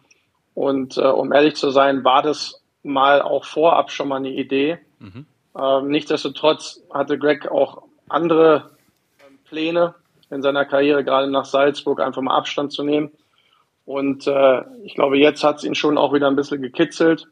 Und 0.53 0.97
äh, 0.97 1.01
um 1.01 1.31
ehrlich 1.31 1.55
zu 1.55 1.69
sein, 1.69 2.03
war 2.03 2.23
das 2.23 2.63
mal 2.83 3.21
auch 3.21 3.45
vorab 3.45 3.91
schon 3.91 4.07
mal 4.07 4.15
eine 4.15 4.31
Idee. 4.31 4.79
Ähm, 5.59 5.89
nichtsdestotrotz 5.89 6.81
hatte 6.91 7.17
Greg 7.17 7.47
auch 7.47 7.83
andere 8.09 8.71
ähm, 9.25 9.39
Pläne 9.45 9.95
in 10.29 10.41
seiner 10.41 10.65
Karriere, 10.65 11.03
gerade 11.03 11.29
nach 11.29 11.45
Salzburg, 11.45 12.01
einfach 12.01 12.21
mal 12.21 12.37
Abstand 12.37 12.71
zu 12.71 12.83
nehmen. 12.83 13.11
Und 13.85 14.27
äh, 14.27 14.63
ich 14.83 14.95
glaube, 14.95 15.17
jetzt 15.17 15.43
hat 15.43 15.57
es 15.57 15.63
ihn 15.63 15.75
schon 15.75 15.97
auch 15.97 16.13
wieder 16.13 16.27
ein 16.27 16.35
bisschen 16.35 16.61
gekitzelt. 16.61 17.25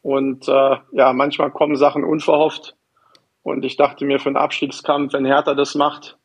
Und 0.00 0.48
äh, 0.48 0.76
ja, 0.92 1.12
manchmal 1.12 1.50
kommen 1.50 1.76
Sachen 1.76 2.04
unverhofft. 2.04 2.74
Und 3.42 3.64
ich 3.64 3.76
dachte 3.76 4.04
mir 4.04 4.18
für 4.18 4.28
einen 4.28 4.36
Abstiegskampf, 4.36 5.12
wenn 5.12 5.24
Hertha 5.24 5.54
das 5.54 5.74
macht, 5.74 6.16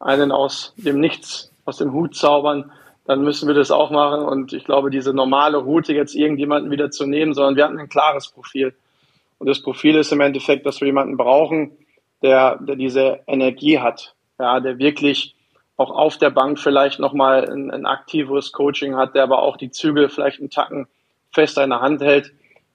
einen 0.00 0.32
aus 0.32 0.74
dem 0.76 1.00
Nichts, 1.00 1.52
aus 1.64 1.78
dem 1.78 1.92
Hut 1.92 2.14
zaubern, 2.14 2.70
dann 3.06 3.22
müssen 3.22 3.48
wir 3.48 3.54
das 3.54 3.70
auch 3.70 3.90
machen. 3.90 4.20
Und 4.22 4.52
ich 4.52 4.64
glaube, 4.64 4.90
diese 4.90 5.14
normale 5.14 5.56
Route 5.56 5.94
jetzt 5.94 6.14
irgendjemanden 6.14 6.70
wieder 6.70 6.90
zu 6.90 7.06
nehmen, 7.06 7.32
sondern 7.32 7.56
wir 7.56 7.64
hatten 7.64 7.78
ein 7.78 7.88
klares 7.88 8.28
Profil. 8.28 8.74
Und 9.38 9.48
das 9.48 9.62
Profil 9.62 9.96
ist 9.96 10.12
im 10.12 10.20
Endeffekt, 10.20 10.66
dass 10.66 10.80
wir 10.80 10.86
jemanden 10.86 11.16
brauchen, 11.16 11.72
der, 12.22 12.58
der 12.60 12.76
diese 12.76 13.20
Energie 13.26 13.78
hat, 13.78 14.14
ja, 14.38 14.60
der 14.60 14.78
wirklich 14.78 15.34
auch 15.76 15.90
auf 15.90 16.18
der 16.18 16.30
Bank 16.30 16.58
vielleicht 16.58 16.98
nochmal 16.98 17.48
ein, 17.48 17.70
ein 17.70 17.86
aktiveres 17.86 18.52
Coaching 18.52 18.96
hat, 18.96 19.14
der 19.14 19.22
aber 19.22 19.42
auch 19.42 19.56
die 19.56 19.70
Zügel 19.70 20.08
vielleicht 20.08 20.40
einen 20.40 20.50
Tacken 20.50 20.88
fester 21.32 21.62
in 21.62 21.70
der 21.70 21.80
Hand 21.80 22.02
hält. 22.02 22.32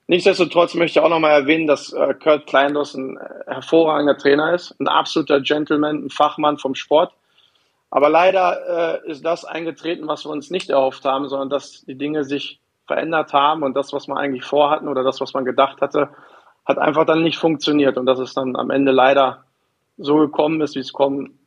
Nichtsdestotrotz 0.07 0.75
möchte 0.75 0.99
ich 0.99 1.05
auch 1.05 1.09
nochmal 1.09 1.31
erwähnen, 1.31 1.65
dass 1.65 1.93
äh, 1.93 2.13
Kurt 2.15 2.45
Kleinders 2.47 2.93
ein 2.93 3.17
hervorragender 3.47 4.17
Trainer 4.17 4.53
ist, 4.53 4.75
ein 4.79 4.87
absoluter 4.87 5.39
Gentleman, 5.39 6.05
ein 6.05 6.09
Fachmann 6.09 6.57
vom 6.57 6.75
Sport. 6.75 7.13
Aber 7.89 8.09
leider 8.09 9.01
äh, 9.05 9.09
ist 9.11 9.23
das 9.23 9.45
eingetreten, 9.45 10.07
was 10.07 10.25
wir 10.25 10.31
uns 10.31 10.49
nicht 10.49 10.69
erhofft 10.69 11.05
haben, 11.05 11.29
sondern 11.29 11.49
dass 11.49 11.85
die 11.85 11.95
Dinge 11.95 12.23
sich 12.25 12.59
verändert 12.85 13.33
haben 13.33 13.63
und 13.63 13.75
das, 13.75 13.93
was 13.93 14.07
man 14.07 14.17
eigentlich 14.17 14.43
vorhatten 14.43 14.87
oder 14.87 15.03
das, 15.03 15.21
was 15.21 15.33
man 15.33 15.45
gedacht 15.45 15.79
hatte, 15.79 16.09
hat 16.65 16.77
einfach 16.77 17.05
dann 17.05 17.23
nicht 17.23 17.37
funktioniert. 17.37 17.97
Und 17.97 18.05
dass 18.05 18.19
es 18.19 18.33
dann 18.33 18.55
am 18.55 18.71
Ende 18.71 18.91
leider 18.91 19.45
so 19.97 20.17
gekommen 20.17 20.59
ist, 20.61 20.75
wie 20.75 20.79
es 20.79 20.91
kommen 20.91 21.39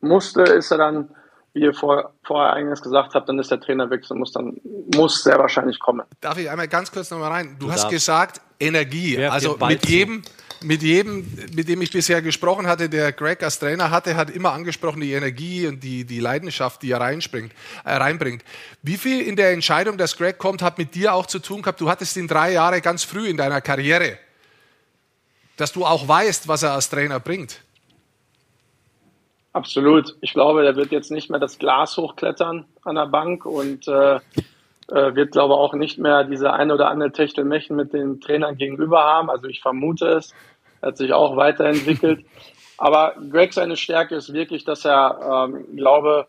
musste, 0.00 0.42
ist 0.42 0.70
er 0.70 0.78
dann, 0.78 1.14
wie 1.54 1.60
ihr 1.60 1.74
vor, 1.74 2.12
vorher 2.22 2.54
eingangs 2.54 2.80
gesagt 2.80 3.14
habt, 3.14 3.28
dann 3.28 3.38
ist 3.38 3.50
der 3.50 3.60
Trainerwechsel, 3.60 4.16
muss 4.16 4.32
dann, 4.32 4.58
muss 4.94 5.22
sehr 5.22 5.38
wahrscheinlich 5.38 5.78
kommen. 5.78 6.02
Darf 6.20 6.38
ich 6.38 6.48
einmal 6.48 6.68
ganz 6.68 6.90
kurz 6.90 7.10
nochmal 7.10 7.30
rein? 7.30 7.56
Du, 7.58 7.66
du 7.66 7.72
hast 7.72 7.82
darfst. 7.82 7.94
gesagt, 7.94 8.40
Energie. 8.58 9.16
Wer 9.18 9.32
also 9.32 9.58
mit 9.58 9.86
jedem, 9.86 10.22
mit 10.62 10.82
jedem, 10.82 11.26
mit 11.54 11.68
dem 11.68 11.82
ich 11.82 11.90
bisher 11.90 12.22
gesprochen 12.22 12.66
hatte, 12.66 12.88
der 12.88 13.12
Greg 13.12 13.42
als 13.42 13.58
Trainer 13.58 13.90
hatte, 13.90 14.16
hat 14.16 14.30
immer 14.30 14.52
angesprochen 14.52 15.00
die 15.00 15.12
Energie 15.12 15.66
und 15.66 15.82
die, 15.82 16.04
die 16.04 16.20
Leidenschaft, 16.20 16.82
die 16.82 16.92
er 16.92 17.00
reinspringt, 17.00 17.52
äh, 17.84 17.94
reinbringt. 17.94 18.44
Wie 18.82 18.96
viel 18.96 19.20
in 19.20 19.36
der 19.36 19.50
Entscheidung, 19.50 19.98
dass 19.98 20.16
Greg 20.16 20.38
kommt, 20.38 20.62
hat 20.62 20.78
mit 20.78 20.94
dir 20.94 21.12
auch 21.12 21.26
zu 21.26 21.38
tun 21.38 21.60
gehabt? 21.60 21.80
Du 21.80 21.90
hattest 21.90 22.16
ihn 22.16 22.28
drei 22.28 22.52
Jahre 22.52 22.80
ganz 22.80 23.04
früh 23.04 23.28
in 23.28 23.36
deiner 23.36 23.60
Karriere, 23.60 24.18
dass 25.58 25.72
du 25.72 25.84
auch 25.84 26.08
weißt, 26.08 26.48
was 26.48 26.62
er 26.62 26.72
als 26.72 26.88
Trainer 26.88 27.20
bringt. 27.20 27.60
Absolut. 29.52 30.16
Ich 30.20 30.32
glaube, 30.32 30.62
der 30.62 30.76
wird 30.76 30.92
jetzt 30.92 31.10
nicht 31.10 31.30
mehr 31.30 31.40
das 31.40 31.58
Glas 31.58 31.96
hochklettern 31.96 32.64
an 32.84 32.94
der 32.94 33.06
Bank 33.06 33.44
und 33.44 33.86
äh, 33.86 34.16
äh, 34.88 35.14
wird, 35.14 35.32
glaube 35.32 35.54
ich, 35.54 35.58
auch 35.58 35.74
nicht 35.74 35.98
mehr 35.98 36.24
diese 36.24 36.52
ein 36.52 36.70
oder 36.70 36.88
andere 36.88 37.12
Techtelmechtel 37.12 37.76
mit 37.76 37.92
den 37.92 38.20
Trainern 38.20 38.56
gegenüber 38.56 39.04
haben. 39.04 39.30
Also 39.30 39.46
ich 39.48 39.60
vermute 39.60 40.06
es. 40.08 40.34
Er 40.80 40.88
hat 40.88 40.96
sich 40.96 41.12
auch 41.12 41.36
weiterentwickelt. 41.36 42.24
Aber 42.78 43.14
Greg 43.30 43.52
seine 43.52 43.76
Stärke 43.76 44.16
ist 44.16 44.32
wirklich, 44.32 44.64
dass 44.64 44.84
er, 44.84 45.48
ähm, 45.48 45.76
glaube, 45.76 46.26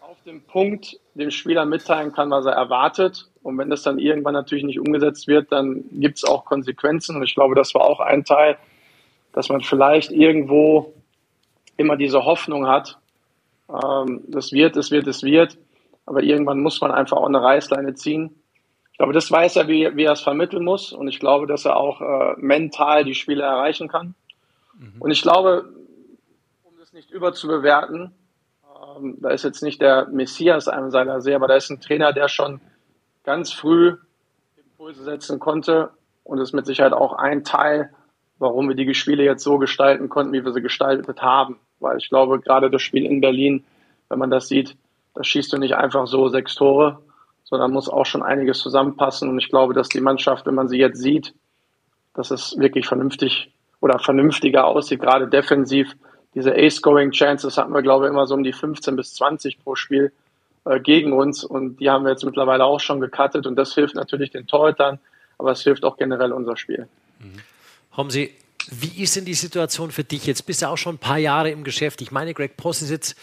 auf 0.00 0.22
dem 0.24 0.42
Punkt 0.42 1.00
dem 1.14 1.30
Spieler 1.30 1.64
mitteilen 1.64 2.12
kann, 2.12 2.30
was 2.30 2.46
er 2.46 2.52
erwartet. 2.52 3.26
Und 3.42 3.58
wenn 3.58 3.70
das 3.70 3.82
dann 3.82 3.98
irgendwann 3.98 4.34
natürlich 4.34 4.64
nicht 4.64 4.78
umgesetzt 4.78 5.26
wird, 5.26 5.50
dann 5.50 5.82
gibt 5.92 6.18
es 6.18 6.24
auch 6.24 6.44
Konsequenzen. 6.44 7.16
Und 7.16 7.24
ich 7.24 7.34
glaube, 7.34 7.54
das 7.54 7.74
war 7.74 7.82
auch 7.82 8.00
ein 8.00 8.24
Teil, 8.24 8.56
dass 9.32 9.48
man 9.48 9.62
vielleicht 9.62 10.12
irgendwo 10.12 10.92
immer 11.80 11.96
diese 11.96 12.24
Hoffnung 12.24 12.66
hat, 12.66 12.98
ähm, 13.68 14.22
das 14.28 14.52
wird, 14.52 14.76
es 14.76 14.90
wird, 14.90 15.06
es 15.06 15.22
wird. 15.22 15.58
Aber 16.06 16.22
irgendwann 16.22 16.60
muss 16.60 16.80
man 16.80 16.90
einfach 16.90 17.16
auch 17.16 17.26
eine 17.26 17.42
Reißleine 17.42 17.94
ziehen 17.94 18.40
glaube, 19.00 19.14
das 19.14 19.32
weiß 19.32 19.56
er, 19.56 19.66
wie, 19.66 19.96
wie 19.96 20.04
er 20.04 20.12
es 20.12 20.20
vermitteln 20.20 20.62
muss. 20.62 20.92
Und 20.92 21.08
ich 21.08 21.20
glaube, 21.20 21.46
dass 21.46 21.64
er 21.64 21.78
auch 21.78 22.02
äh, 22.02 22.34
mental 22.36 23.02
die 23.02 23.14
Spieler 23.14 23.46
erreichen 23.46 23.88
kann. 23.88 24.14
Mhm. 24.78 24.96
Und 24.98 25.10
ich 25.10 25.22
glaube, 25.22 25.72
um 26.64 26.74
das 26.78 26.92
nicht 26.92 27.10
überzubewerten, 27.10 28.12
ähm, 28.98 29.16
da 29.22 29.30
ist 29.30 29.42
jetzt 29.42 29.62
nicht 29.62 29.80
der 29.80 30.06
Messias 30.08 30.68
einem 30.68 30.90
seiner 30.90 31.22
See, 31.22 31.34
aber 31.34 31.48
da 31.48 31.56
ist 31.56 31.70
ein 31.70 31.80
Trainer, 31.80 32.12
der 32.12 32.28
schon 32.28 32.60
ganz 33.24 33.54
früh 33.54 33.96
Impulse 34.58 35.02
setzen 35.02 35.38
konnte. 35.38 35.88
Und 36.22 36.36
das 36.36 36.50
ist 36.50 36.54
mit 36.54 36.66
Sicherheit 36.66 36.92
auch 36.92 37.14
ein 37.14 37.42
Teil, 37.42 37.94
warum 38.38 38.68
wir 38.68 38.76
die 38.76 38.92
Spiele 38.92 39.24
jetzt 39.24 39.42
so 39.42 39.56
gestalten 39.56 40.10
konnten, 40.10 40.34
wie 40.34 40.44
wir 40.44 40.52
sie 40.52 40.60
gestaltet 40.60 41.22
haben. 41.22 41.58
Weil 41.80 41.98
ich 41.98 42.08
glaube, 42.08 42.40
gerade 42.40 42.70
das 42.70 42.82
Spiel 42.82 43.06
in 43.06 43.20
Berlin, 43.20 43.64
wenn 44.08 44.18
man 44.18 44.30
das 44.30 44.48
sieht, 44.48 44.76
da 45.14 45.24
schießt 45.24 45.52
du 45.52 45.58
nicht 45.58 45.74
einfach 45.74 46.06
so 46.06 46.28
sechs 46.28 46.54
Tore, 46.54 47.00
sondern 47.44 47.72
muss 47.72 47.88
auch 47.88 48.06
schon 48.06 48.22
einiges 48.22 48.60
zusammenpassen. 48.60 49.28
Und 49.28 49.38
ich 49.38 49.48
glaube, 49.48 49.74
dass 49.74 49.88
die 49.88 50.00
Mannschaft, 50.00 50.46
wenn 50.46 50.54
man 50.54 50.68
sie 50.68 50.78
jetzt 50.78 51.00
sieht, 51.00 51.34
dass 52.14 52.30
es 52.30 52.56
wirklich 52.58 52.86
vernünftig 52.86 53.52
oder 53.80 53.98
vernünftiger 53.98 54.66
aussieht, 54.66 55.00
gerade 55.00 55.26
defensiv. 55.26 55.96
Diese 56.34 56.54
A-Scoring-Chances 56.54 57.56
hatten 57.58 57.74
wir, 57.74 57.82
glaube 57.82 58.06
ich, 58.06 58.12
immer 58.12 58.26
so 58.26 58.34
um 58.34 58.44
die 58.44 58.52
15 58.52 58.94
bis 58.94 59.14
20 59.14 59.64
pro 59.64 59.74
Spiel 59.74 60.12
äh, 60.64 60.78
gegen 60.78 61.12
uns. 61.12 61.42
Und 61.42 61.80
die 61.80 61.90
haben 61.90 62.04
wir 62.04 62.10
jetzt 62.10 62.24
mittlerweile 62.24 62.64
auch 62.64 62.78
schon 62.78 63.00
gecuttet. 63.00 63.46
Und 63.46 63.56
das 63.56 63.74
hilft 63.74 63.96
natürlich 63.96 64.30
den 64.30 64.46
Torhütern, 64.46 65.00
aber 65.38 65.52
es 65.52 65.62
hilft 65.62 65.84
auch 65.84 65.96
generell 65.96 66.32
unser 66.32 66.56
Spiel. 66.56 66.88
Mhm. 67.18 67.40
Haben 67.92 68.10
Sie 68.10 68.32
wie 68.68 69.02
ist 69.02 69.16
denn 69.16 69.24
die 69.24 69.34
Situation 69.34 69.90
für 69.90 70.04
dich? 70.04 70.26
Jetzt 70.26 70.46
bist 70.46 70.62
du 70.62 70.68
auch 70.68 70.76
schon 70.76 70.96
ein 70.96 70.98
paar 70.98 71.18
Jahre 71.18 71.50
im 71.50 71.64
Geschäft. 71.64 72.02
Ich 72.02 72.10
meine, 72.10 72.34
Greg 72.34 72.56
Poss 72.56 72.82
ist 72.82 72.90
jetzt 72.90 73.16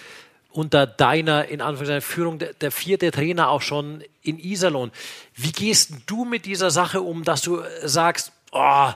unter 0.52 0.88
deiner 0.88 1.48
in 1.48 1.62
Anführungszeichen 1.62 2.02
Führung 2.02 2.40
der, 2.40 2.54
der, 2.54 2.72
vierte 2.72 3.12
Trainer 3.12 3.50
auch 3.50 3.62
schon 3.62 4.04
in 4.24 4.40
Iserlohn. 4.40 4.92
Wie 5.36 5.52
gehst 5.52 5.92
du 6.08 6.26
mit 6.26 6.46
dieser 6.46 6.72
Sache 6.72 7.02
um, 7.02 7.24
dass 7.24 7.42
du 7.42 7.62
sagst, 7.84 8.32
oh, 8.52 8.90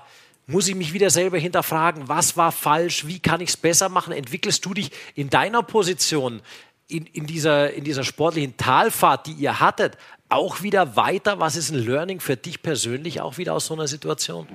muss 0.48 0.68
ich 0.68 0.76
mich 0.76 0.94
wieder 0.94 1.12
selber 1.12 1.38
hinterfragen, 1.38 2.10
was 2.10 2.36
war 2.36 2.52
falsch, 2.52 3.06
wie 3.06 3.20
kann 3.20 3.42
ich 3.42 3.50
es 3.50 3.58
besser 3.58 3.90
machen? 3.90 4.12
Entwickelst 4.12 4.66
du 4.66 4.74
dich 4.74 4.92
in 5.14 5.30
deiner 5.30 5.62
Position, 5.62 6.42
in, 6.88 7.06
in, 7.06 7.28
dieser, 7.28 7.72
in 7.74 7.84
dieser 7.84 8.04
sportlichen 8.04 8.58
Talfahrt, 8.58 9.28
die 9.28 9.34
ihr 9.34 9.60
hattet, 9.60 9.98
auch 10.30 10.64
wieder 10.64 10.96
weiter? 10.96 11.40
Was 11.40 11.56
ist 11.56 11.70
ein 11.70 11.86
Learning 11.86 12.20
für 12.20 12.38
dich 12.38 12.64
persönlich 12.64 13.22
auch 13.22 13.38
wieder 13.38 13.54
aus 13.54 13.68
so 13.68 13.76
einer 13.76 13.88
Situation? 13.88 14.48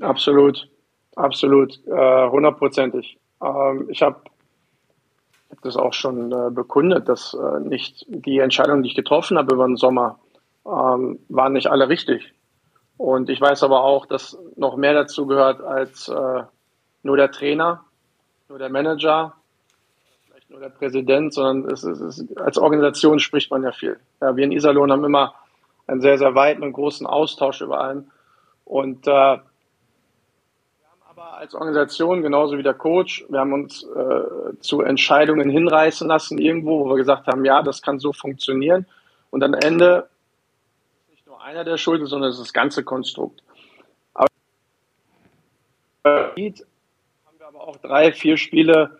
Absolut, 0.00 0.68
absolut, 1.16 1.78
äh, 1.86 2.28
hundertprozentig. 2.28 3.18
Äh, 3.42 3.46
ähm, 3.46 3.88
ich 3.90 4.02
habe 4.02 4.22
habe 5.50 5.60
das 5.62 5.76
auch 5.76 5.92
schon 5.92 6.32
äh, 6.32 6.50
bekundet, 6.50 7.08
dass 7.08 7.34
äh, 7.34 7.60
nicht 7.60 8.06
die 8.08 8.38
Entscheidungen, 8.38 8.82
die 8.82 8.90
ich 8.90 8.94
getroffen 8.94 9.36
habe 9.36 9.54
über 9.54 9.66
den 9.66 9.76
Sommer, 9.76 10.18
ähm, 10.64 11.18
waren 11.28 11.52
nicht 11.52 11.66
alle 11.66 11.88
richtig. 11.88 12.32
Und 12.96 13.28
ich 13.30 13.40
weiß 13.40 13.62
aber 13.62 13.82
auch, 13.82 14.06
dass 14.06 14.38
noch 14.56 14.76
mehr 14.76 14.94
dazu 14.94 15.26
gehört 15.26 15.60
als 15.60 16.08
äh, 16.08 16.42
nur 17.02 17.16
der 17.16 17.30
Trainer, 17.30 17.84
nur 18.48 18.58
der 18.58 18.68
Manager, 18.68 19.34
vielleicht 20.26 20.50
nur 20.50 20.60
der 20.60 20.68
Präsident, 20.68 21.34
sondern 21.34 21.70
es 21.72 21.82
ist, 21.82 22.00
es, 22.00 22.36
als 22.36 22.58
Organisation 22.58 23.18
spricht 23.18 23.50
man 23.50 23.62
ja 23.62 23.72
viel. 23.72 23.98
Ja, 24.20 24.36
wir 24.36 24.44
in 24.44 24.52
Iserlohn 24.52 24.92
haben 24.92 25.04
immer 25.04 25.34
einen 25.86 26.00
sehr, 26.00 26.18
sehr 26.18 26.34
weiten 26.34 26.62
und 26.62 26.72
großen 26.72 27.06
Austausch 27.06 27.60
über 27.62 27.80
allem. 27.80 28.10
Und 28.64 29.08
äh, 29.08 29.38
als 31.36 31.54
Organisation, 31.54 32.22
genauso 32.22 32.58
wie 32.58 32.62
der 32.62 32.74
Coach, 32.74 33.24
wir 33.28 33.40
haben 33.40 33.52
uns 33.52 33.84
äh, 33.84 34.58
zu 34.60 34.82
Entscheidungen 34.82 35.48
hinreißen 35.48 36.08
lassen, 36.08 36.38
irgendwo, 36.38 36.84
wo 36.84 36.90
wir 36.90 36.96
gesagt 36.96 37.26
haben, 37.26 37.44
ja, 37.44 37.62
das 37.62 37.82
kann 37.82 37.98
so 37.98 38.12
funktionieren. 38.12 38.86
Und 39.30 39.42
am 39.44 39.54
Ende 39.54 40.08
ist 41.02 41.10
nicht 41.10 41.26
nur 41.26 41.42
einer 41.42 41.64
der 41.64 41.76
Schulden, 41.76 42.06
sondern 42.06 42.30
es 42.30 42.36
ist 42.36 42.46
das 42.46 42.52
ganze 42.52 42.84
Konstrukt. 42.84 43.42
Aber 44.12 44.26
haben 46.04 46.34
wir 46.36 47.46
aber 47.46 47.66
auch 47.66 47.76
drei, 47.76 48.12
vier 48.12 48.36
Spiele 48.36 48.98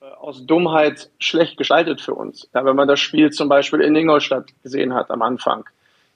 äh, 0.00 0.06
aus 0.06 0.44
Dummheit 0.46 1.10
schlecht 1.18 1.56
gestaltet 1.56 2.00
für 2.00 2.14
uns. 2.14 2.48
Ja, 2.54 2.64
wenn 2.64 2.76
man 2.76 2.88
das 2.88 3.00
Spiel 3.00 3.30
zum 3.30 3.48
Beispiel 3.48 3.80
in 3.80 3.94
Ingolstadt 3.94 4.46
gesehen 4.62 4.94
hat 4.94 5.10
am 5.10 5.22
Anfang, 5.22 5.64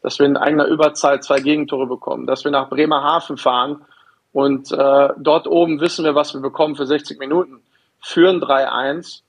dass 0.02 0.18
wir 0.18 0.26
in 0.26 0.36
eigener 0.36 0.66
Überzeit 0.66 1.22
zwei 1.22 1.40
Gegentore 1.40 1.86
bekommen, 1.86 2.26
dass 2.26 2.44
wir 2.44 2.50
nach 2.50 2.68
Bremerhaven 2.68 3.36
fahren 3.36 3.84
und 4.32 4.72
äh, 4.72 5.08
dort 5.18 5.46
oben 5.46 5.80
wissen 5.80 6.04
wir, 6.04 6.14
was 6.14 6.32
wir 6.34 6.40
bekommen 6.40 6.74
für 6.74 6.86
60 6.86 7.18
Minuten. 7.18 7.60
Führen 8.00 8.42
3-1 8.42 9.20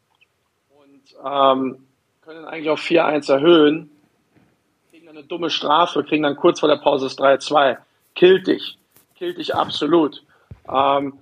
und 0.70 1.16
ähm, 1.24 1.86
können 2.22 2.46
eigentlich 2.46 2.70
auf 2.70 2.82
4-1 2.82 3.32
erhöhen. 3.32 3.92
Kriegen 4.90 5.06
dann 5.06 5.18
eine 5.18 5.26
dumme 5.26 5.50
Strafe, 5.50 6.04
kriegen 6.04 6.24
dann 6.24 6.38
kurz 6.38 6.62
vor 6.62 6.70
der 6.70 6.78
Pause 6.78 7.06
das 7.06 7.18
3-2. 7.18 7.78
Killt 8.16 8.48
dich. 8.48 8.78
Killt 9.16 9.38
dich 9.38 9.54
absolut. 9.54 10.24
Ähm, 10.72 11.20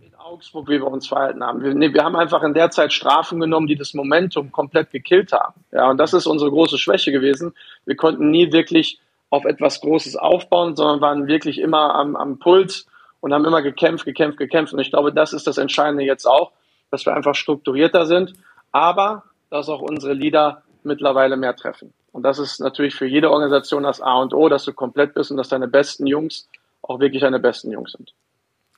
in 0.00 0.14
Augsburg, 0.14 0.68
wie 0.68 0.80
wir 0.80 0.86
uns 0.86 1.06
verhalten 1.06 1.44
haben. 1.44 1.62
Wir, 1.62 1.74
nee, 1.74 1.92
wir 1.92 2.02
haben 2.02 2.16
einfach 2.16 2.42
in 2.42 2.54
der 2.54 2.70
Zeit 2.70 2.92
Strafen 2.92 3.38
genommen, 3.38 3.66
die 3.66 3.76
das 3.76 3.92
Momentum 3.92 4.50
komplett 4.50 4.90
gekillt 4.90 5.32
haben. 5.32 5.62
Ja, 5.72 5.90
und 5.90 5.98
das 5.98 6.14
ist 6.14 6.26
unsere 6.26 6.50
große 6.50 6.78
Schwäche 6.78 7.12
gewesen. 7.12 7.54
Wir 7.84 7.96
konnten 7.96 8.30
nie 8.30 8.50
wirklich 8.50 8.98
auf 9.28 9.44
etwas 9.44 9.80
Großes 9.82 10.16
aufbauen, 10.16 10.74
sondern 10.74 11.02
waren 11.02 11.26
wirklich 11.28 11.58
immer 11.58 11.94
am, 11.94 12.16
am 12.16 12.38
Puls 12.38 12.86
und 13.20 13.32
haben 13.32 13.44
immer 13.44 13.62
gekämpft, 13.62 14.04
gekämpft, 14.04 14.38
gekämpft. 14.38 14.72
Und 14.72 14.78
ich 14.80 14.90
glaube, 14.90 15.12
das 15.12 15.32
ist 15.32 15.46
das 15.46 15.58
Entscheidende 15.58 16.04
jetzt 16.04 16.26
auch, 16.26 16.52
dass 16.90 17.06
wir 17.06 17.14
einfach 17.14 17.34
strukturierter 17.34 18.06
sind, 18.06 18.34
aber 18.72 19.24
dass 19.50 19.68
auch 19.68 19.80
unsere 19.80 20.14
Leader 20.14 20.62
mittlerweile 20.82 21.36
mehr 21.36 21.54
treffen. 21.54 21.92
Und 22.12 22.22
das 22.22 22.38
ist 22.38 22.60
natürlich 22.60 22.94
für 22.94 23.06
jede 23.06 23.30
Organisation 23.30 23.84
das 23.84 24.00
A 24.00 24.14
und 24.14 24.34
O, 24.34 24.48
dass 24.48 24.64
du 24.64 24.72
komplett 24.72 25.14
bist 25.14 25.30
und 25.30 25.36
dass 25.36 25.48
deine 25.48 25.68
besten 25.68 26.06
Jungs 26.06 26.48
auch 26.82 26.98
wirklich 26.98 27.22
deine 27.22 27.38
besten 27.38 27.70
Jungs 27.70 27.92
sind. 27.92 28.12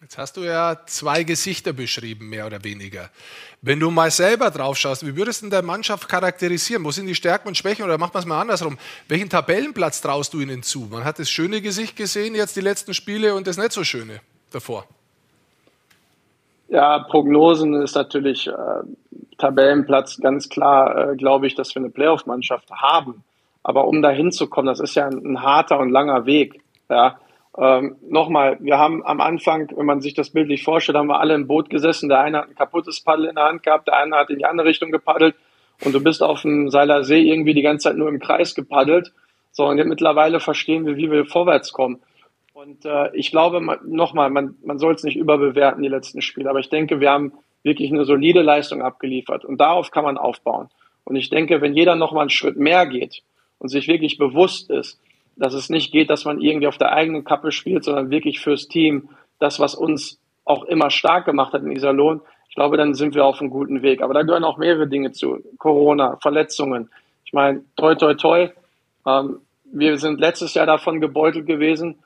Jetzt 0.02 0.18
hast 0.18 0.36
du 0.36 0.40
ja 0.40 0.80
zwei 0.86 1.22
Gesichter 1.22 1.72
beschrieben, 1.72 2.28
mehr 2.28 2.44
oder 2.44 2.64
weniger. 2.64 3.08
Wenn 3.60 3.78
du 3.78 3.88
mal 3.92 4.10
selber 4.10 4.50
drauf 4.50 4.76
schaust, 4.76 5.06
wie 5.06 5.16
würdest 5.16 5.40
du 5.40 5.44
denn 5.44 5.52
deine 5.52 5.66
Mannschaft 5.66 6.08
charakterisieren? 6.08 6.84
Wo 6.84 6.90
sind 6.90 7.06
die 7.06 7.14
Stärken 7.14 7.46
und 7.46 7.56
Schwächen? 7.56 7.84
Oder 7.84 7.98
macht 7.98 8.12
man 8.12 8.20
es 8.20 8.26
mal 8.26 8.40
andersrum? 8.40 8.78
Welchen 9.06 9.30
Tabellenplatz 9.30 10.00
traust 10.00 10.34
du 10.34 10.40
ihnen 10.40 10.64
zu? 10.64 10.88
Man 10.90 11.04
hat 11.04 11.20
das 11.20 11.30
schöne 11.30 11.62
Gesicht 11.62 11.94
gesehen, 11.94 12.34
jetzt 12.34 12.56
die 12.56 12.60
letzten 12.60 12.94
Spiele 12.94 13.36
und 13.36 13.46
das 13.46 13.58
nicht 13.58 13.70
so 13.70 13.84
schöne 13.84 14.20
davor. 14.52 14.84
Ja, 16.68 17.00
Prognosen 17.00 17.74
ist 17.74 17.94
natürlich 17.94 18.46
äh, 18.46 18.52
Tabellenplatz 19.38 20.20
ganz 20.20 20.48
klar, 20.48 21.10
äh, 21.10 21.16
glaube 21.16 21.46
ich, 21.46 21.54
dass 21.54 21.74
wir 21.74 21.82
eine 21.82 21.90
Playoff-Mannschaft 21.90 22.70
haben. 22.70 23.24
Aber 23.62 23.86
um 23.86 24.02
da 24.02 24.10
hinzukommen, 24.10 24.68
das 24.68 24.80
ist 24.80 24.94
ja 24.94 25.06
ein, 25.06 25.18
ein 25.24 25.42
harter 25.42 25.78
und 25.78 25.90
langer 25.90 26.26
Weg. 26.26 26.62
Ja. 26.88 27.18
Ähm, 27.58 27.96
Nochmal, 28.08 28.56
wir 28.60 28.78
haben 28.78 29.04
am 29.04 29.20
Anfang, 29.20 29.70
wenn 29.76 29.86
man 29.86 30.00
sich 30.00 30.14
das 30.14 30.30
bildlich 30.30 30.64
vorstellt, 30.64 30.96
haben 30.96 31.08
wir 31.08 31.20
alle 31.20 31.34
im 31.34 31.46
Boot 31.46 31.68
gesessen. 31.68 32.08
Der 32.08 32.20
eine 32.20 32.38
hat 32.38 32.48
ein 32.48 32.54
kaputtes 32.54 33.00
Paddel 33.00 33.26
in 33.26 33.34
der 33.34 33.44
Hand 33.44 33.62
gehabt, 33.62 33.88
der 33.88 33.98
eine 33.98 34.16
hat 34.16 34.30
in 34.30 34.38
die 34.38 34.46
andere 34.46 34.66
Richtung 34.66 34.90
gepaddelt 34.90 35.34
und 35.84 35.94
du 35.94 36.02
bist 36.02 36.22
auf 36.22 36.42
dem 36.42 36.70
Seiler 36.70 37.04
See 37.04 37.20
irgendwie 37.20 37.54
die 37.54 37.62
ganze 37.62 37.88
Zeit 37.88 37.96
nur 37.96 38.08
im 38.08 38.20
Kreis 38.20 38.54
gepaddelt. 38.54 39.12
So, 39.50 39.66
und 39.66 39.76
mittlerweile 39.86 40.40
verstehen 40.40 40.86
wir, 40.86 40.96
wie 40.96 41.10
wir 41.10 41.26
vorwärts 41.26 41.72
kommen. 41.72 42.00
Und 42.62 42.84
äh, 42.84 43.10
ich 43.14 43.32
glaube, 43.32 43.60
nochmal, 43.84 44.30
man, 44.30 44.54
man 44.64 44.78
soll 44.78 44.94
es 44.94 45.02
nicht 45.02 45.16
überbewerten, 45.16 45.82
die 45.82 45.88
letzten 45.88 46.22
Spiele, 46.22 46.48
aber 46.48 46.60
ich 46.60 46.68
denke, 46.68 47.00
wir 47.00 47.10
haben 47.10 47.32
wirklich 47.64 47.90
eine 47.90 48.04
solide 48.04 48.40
Leistung 48.40 48.82
abgeliefert 48.82 49.44
und 49.44 49.60
darauf 49.60 49.90
kann 49.90 50.04
man 50.04 50.16
aufbauen. 50.16 50.68
Und 51.02 51.16
ich 51.16 51.28
denke, 51.28 51.60
wenn 51.60 51.74
jeder 51.74 51.96
nochmal 51.96 52.22
einen 52.22 52.30
Schritt 52.30 52.56
mehr 52.56 52.86
geht 52.86 53.22
und 53.58 53.68
sich 53.68 53.88
wirklich 53.88 54.16
bewusst 54.16 54.70
ist, 54.70 55.00
dass 55.34 55.54
es 55.54 55.70
nicht 55.70 55.90
geht, 55.90 56.08
dass 56.08 56.24
man 56.24 56.40
irgendwie 56.40 56.68
auf 56.68 56.78
der 56.78 56.92
eigenen 56.92 57.24
Kappe 57.24 57.50
spielt, 57.50 57.82
sondern 57.82 58.10
wirklich 58.10 58.38
fürs 58.38 58.68
Team, 58.68 59.08
das, 59.40 59.58
was 59.58 59.74
uns 59.74 60.20
auch 60.44 60.62
immer 60.62 60.90
stark 60.90 61.24
gemacht 61.24 61.54
hat 61.54 61.62
in 61.62 61.72
Iserlohn, 61.72 62.20
ich 62.48 62.54
glaube, 62.54 62.76
dann 62.76 62.94
sind 62.94 63.16
wir 63.16 63.24
auf 63.24 63.40
einem 63.40 63.50
guten 63.50 63.82
Weg. 63.82 64.02
Aber 64.02 64.14
da 64.14 64.22
gehören 64.22 64.44
auch 64.44 64.58
mehrere 64.58 64.86
Dinge 64.86 65.10
zu. 65.10 65.42
Corona, 65.58 66.16
Verletzungen. 66.22 66.90
Ich 67.24 67.32
meine, 67.32 67.64
toi, 67.76 67.96
toi, 67.96 68.14
toi. 68.14 68.50
Ähm, 69.04 69.38
wir 69.64 69.98
sind 69.98 70.20
letztes 70.20 70.54
Jahr 70.54 70.66
davon 70.66 71.00
gebeutelt 71.00 71.46
gewesen. 71.46 71.96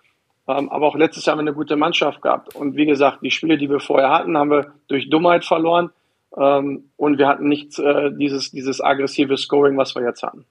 Ähm, 0.48 0.68
aber 0.70 0.86
auch 0.86 0.94
letztes 0.94 1.24
Jahr 1.24 1.32
haben 1.32 1.44
wir 1.44 1.50
eine 1.50 1.56
gute 1.56 1.76
Mannschaft 1.76 2.22
gehabt. 2.22 2.54
Und 2.54 2.76
wie 2.76 2.86
gesagt, 2.86 3.18
die 3.22 3.30
Spiele, 3.30 3.58
die 3.58 3.68
wir 3.68 3.80
vorher 3.80 4.10
hatten, 4.10 4.36
haben 4.36 4.50
wir 4.50 4.72
durch 4.88 5.10
Dummheit 5.10 5.44
verloren. 5.44 5.90
Ähm, 6.36 6.90
und 6.96 7.18
wir 7.18 7.28
hatten 7.28 7.48
nicht 7.48 7.78
äh, 7.78 8.12
dieses, 8.12 8.50
dieses 8.50 8.80
aggressive 8.80 9.36
Scoring, 9.36 9.76
was 9.76 9.94
wir 9.94 10.02
jetzt 10.02 10.22
hatten. 10.22 10.44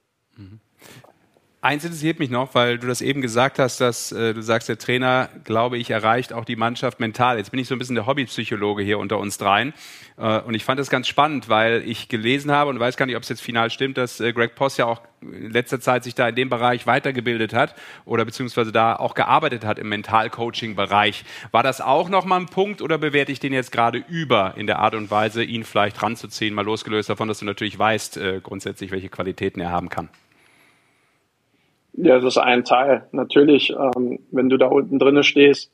Eins 1.62 1.84
interessiert 1.84 2.18
mich 2.18 2.30
noch, 2.30 2.54
weil 2.54 2.78
du 2.78 2.86
das 2.86 3.00
eben 3.00 3.22
gesagt 3.22 3.58
hast, 3.58 3.80
dass 3.80 4.12
äh, 4.12 4.34
du 4.34 4.42
sagst, 4.42 4.68
der 4.68 4.78
Trainer, 4.78 5.30
glaube 5.42 5.78
ich, 5.78 5.90
erreicht 5.90 6.32
auch 6.32 6.44
die 6.44 6.54
Mannschaft 6.54 7.00
mental. 7.00 7.38
Jetzt 7.38 7.50
bin 7.50 7.58
ich 7.58 7.66
so 7.66 7.74
ein 7.74 7.78
bisschen 7.78 7.96
der 7.96 8.06
Hobbypsychologe 8.06 8.82
hier 8.82 8.98
unter 8.98 9.18
uns 9.18 9.38
dreien. 9.38 9.72
Äh, 10.16 10.40
und 10.40 10.54
ich 10.54 10.64
fand 10.64 10.78
das 10.78 10.90
ganz 10.90 11.08
spannend, 11.08 11.48
weil 11.48 11.82
ich 11.86 12.08
gelesen 12.08 12.52
habe 12.52 12.70
und 12.70 12.78
weiß 12.78 12.96
gar 12.96 13.06
nicht, 13.06 13.16
ob 13.16 13.22
es 13.22 13.30
jetzt 13.30 13.40
final 13.40 13.70
stimmt, 13.70 13.96
dass 13.96 14.20
äh, 14.20 14.32
Greg 14.32 14.54
Poss 14.54 14.76
ja 14.76 14.84
auch 14.84 15.00
in 15.22 15.50
letzter 15.50 15.80
Zeit 15.80 16.04
sich 16.04 16.14
da 16.14 16.28
in 16.28 16.36
dem 16.36 16.50
Bereich 16.50 16.86
weitergebildet 16.86 17.54
hat 17.54 17.74
oder 18.04 18.24
beziehungsweise 18.24 18.70
da 18.70 18.94
auch 18.94 19.14
gearbeitet 19.14 19.64
hat 19.64 19.78
im 19.78 19.88
Mentalcoaching-Bereich. 19.88 21.24
War 21.50 21.62
das 21.62 21.80
auch 21.80 22.10
nochmal 22.10 22.40
ein 22.40 22.46
Punkt 22.46 22.80
oder 22.82 22.98
bewerte 22.98 23.32
ich 23.32 23.40
den 23.40 23.54
jetzt 23.54 23.72
gerade 23.72 24.04
über 24.08 24.54
in 24.56 24.68
der 24.68 24.78
Art 24.78 24.94
und 24.94 25.10
Weise, 25.10 25.42
ihn 25.42 25.64
vielleicht 25.64 26.00
ranzuziehen, 26.00 26.54
mal 26.54 26.64
losgelöst 26.64 27.08
davon, 27.08 27.28
dass 27.28 27.40
du 27.40 27.44
natürlich 27.46 27.78
weißt 27.78 28.18
äh, 28.18 28.40
grundsätzlich, 28.42 28.90
welche 28.90 29.08
Qualitäten 29.08 29.58
er 29.60 29.70
haben 29.70 29.88
kann? 29.88 30.10
Ja, 31.96 32.16
das 32.16 32.24
ist 32.24 32.38
ein 32.38 32.64
Teil. 32.64 33.06
Natürlich, 33.12 33.70
ähm, 33.70 34.20
wenn 34.30 34.48
du 34.48 34.56
da 34.56 34.66
unten 34.66 34.98
drinne 34.98 35.22
stehst, 35.22 35.72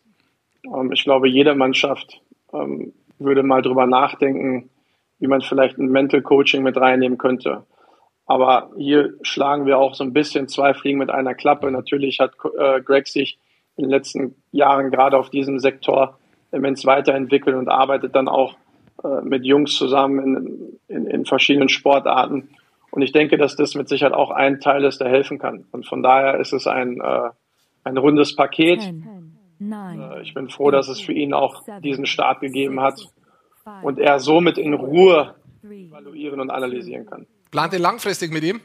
ähm, 0.64 0.92
ich 0.92 1.04
glaube, 1.04 1.28
jede 1.28 1.54
Mannschaft 1.54 2.20
ähm, 2.52 2.92
würde 3.18 3.42
mal 3.42 3.62
drüber 3.62 3.86
nachdenken, 3.86 4.70
wie 5.18 5.26
man 5.26 5.42
vielleicht 5.42 5.78
ein 5.78 5.88
Mental 5.88 6.22
Coaching 6.22 6.62
mit 6.62 6.76
reinnehmen 6.76 7.18
könnte. 7.18 7.64
Aber 8.26 8.70
hier 8.76 9.14
schlagen 9.22 9.66
wir 9.66 9.78
auch 9.78 9.94
so 9.94 10.04
ein 10.04 10.12
bisschen 10.12 10.48
zwei 10.48 10.74
Fliegen 10.74 10.98
mit 10.98 11.10
einer 11.10 11.34
Klappe. 11.34 11.70
Natürlich 11.70 12.20
hat 12.20 12.32
äh, 12.58 12.80
Greg 12.80 13.08
sich 13.08 13.38
in 13.76 13.84
den 13.84 13.90
letzten 13.90 14.36
Jahren 14.52 14.90
gerade 14.90 15.18
auf 15.18 15.30
diesem 15.30 15.58
Sektor 15.58 16.18
immens 16.52 16.86
weiterentwickelt 16.86 17.56
und 17.56 17.68
arbeitet 17.68 18.14
dann 18.14 18.28
auch 18.28 18.56
äh, 19.02 19.20
mit 19.22 19.44
Jungs 19.44 19.74
zusammen 19.74 20.78
in, 20.88 20.96
in, 20.96 21.06
in 21.06 21.24
verschiedenen 21.24 21.68
Sportarten. 21.68 22.48
Und 22.92 23.00
ich 23.00 23.12
denke, 23.12 23.38
dass 23.38 23.56
das 23.56 23.74
mit 23.74 23.88
Sicherheit 23.88 24.12
auch 24.12 24.30
ein 24.30 24.60
Teil 24.60 24.84
ist, 24.84 25.00
der 25.00 25.08
helfen 25.08 25.38
kann. 25.38 25.64
Und 25.72 25.86
von 25.86 26.02
daher 26.02 26.38
ist 26.38 26.52
es 26.52 26.66
ein, 26.66 27.00
äh, 27.00 27.30
ein 27.84 27.96
rundes 27.96 28.36
Paket. 28.36 28.82
Äh, 28.82 30.22
ich 30.22 30.34
bin 30.34 30.50
froh, 30.50 30.70
dass 30.70 30.88
es 30.88 31.00
für 31.00 31.14
ihn 31.14 31.32
auch 31.32 31.62
diesen 31.80 32.04
Start 32.04 32.40
gegeben 32.40 32.80
hat 32.80 33.00
und 33.80 33.98
er 33.98 34.20
somit 34.20 34.58
in 34.58 34.74
Ruhe 34.74 35.34
evaluieren 35.64 36.38
und 36.38 36.50
analysieren 36.50 37.06
kann. 37.06 37.26
Plant 37.50 37.72
ihr 37.72 37.78
langfristig 37.78 38.30
mit 38.30 38.44
ihm? 38.44 38.60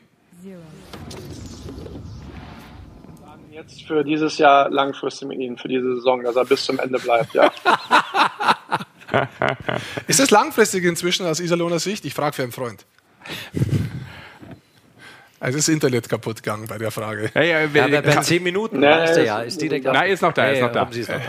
Jetzt 3.49 3.83
für 3.83 4.03
dieses 4.03 4.37
Jahr 4.39 4.69
langfristig 4.69 5.29
mit 5.29 5.39
ihm, 5.39 5.57
für 5.57 5.69
diese 5.69 5.95
Saison, 5.95 6.21
dass 6.23 6.35
er 6.35 6.43
bis 6.43 6.65
zum 6.65 6.79
Ende 6.79 6.99
bleibt, 6.99 7.33
ja. 7.33 7.49
ist 10.07 10.19
das 10.19 10.31
langfristig 10.31 10.83
inzwischen 10.83 11.25
aus 11.25 11.39
Iserlohner 11.39 11.79
Sicht? 11.79 12.03
Ich 12.03 12.13
frage 12.13 12.35
für 12.35 12.43
einen 12.43 12.51
Freund. 12.51 12.85
Also 15.39 15.59
ist 15.59 15.67
das 15.67 15.73
Internet 15.73 16.09
kaputt 16.09 16.41
gegangen 16.41 16.67
bei 16.67 16.77
der 16.77 16.91
Frage. 16.91 17.29
Ja, 17.33 17.41
ja, 17.41 17.65
ja 17.65 18.01
bei, 18.01 18.15
zehn 18.21 18.41
Minuten 18.41 18.79
nee, 18.79 19.03
ist 19.03 19.17
ja. 19.17 19.41
Ist 19.41 19.61
direkt 19.61 19.85
Nein, 19.85 20.11
ist 20.11 20.21
noch 20.21 20.33
da, 20.33 20.47
ist 20.47 20.61
noch 20.61 20.71
da. 20.71 20.83
Ist 20.83 21.09
noch 21.09 21.15
da. 21.15 21.21
Es 21.21 21.27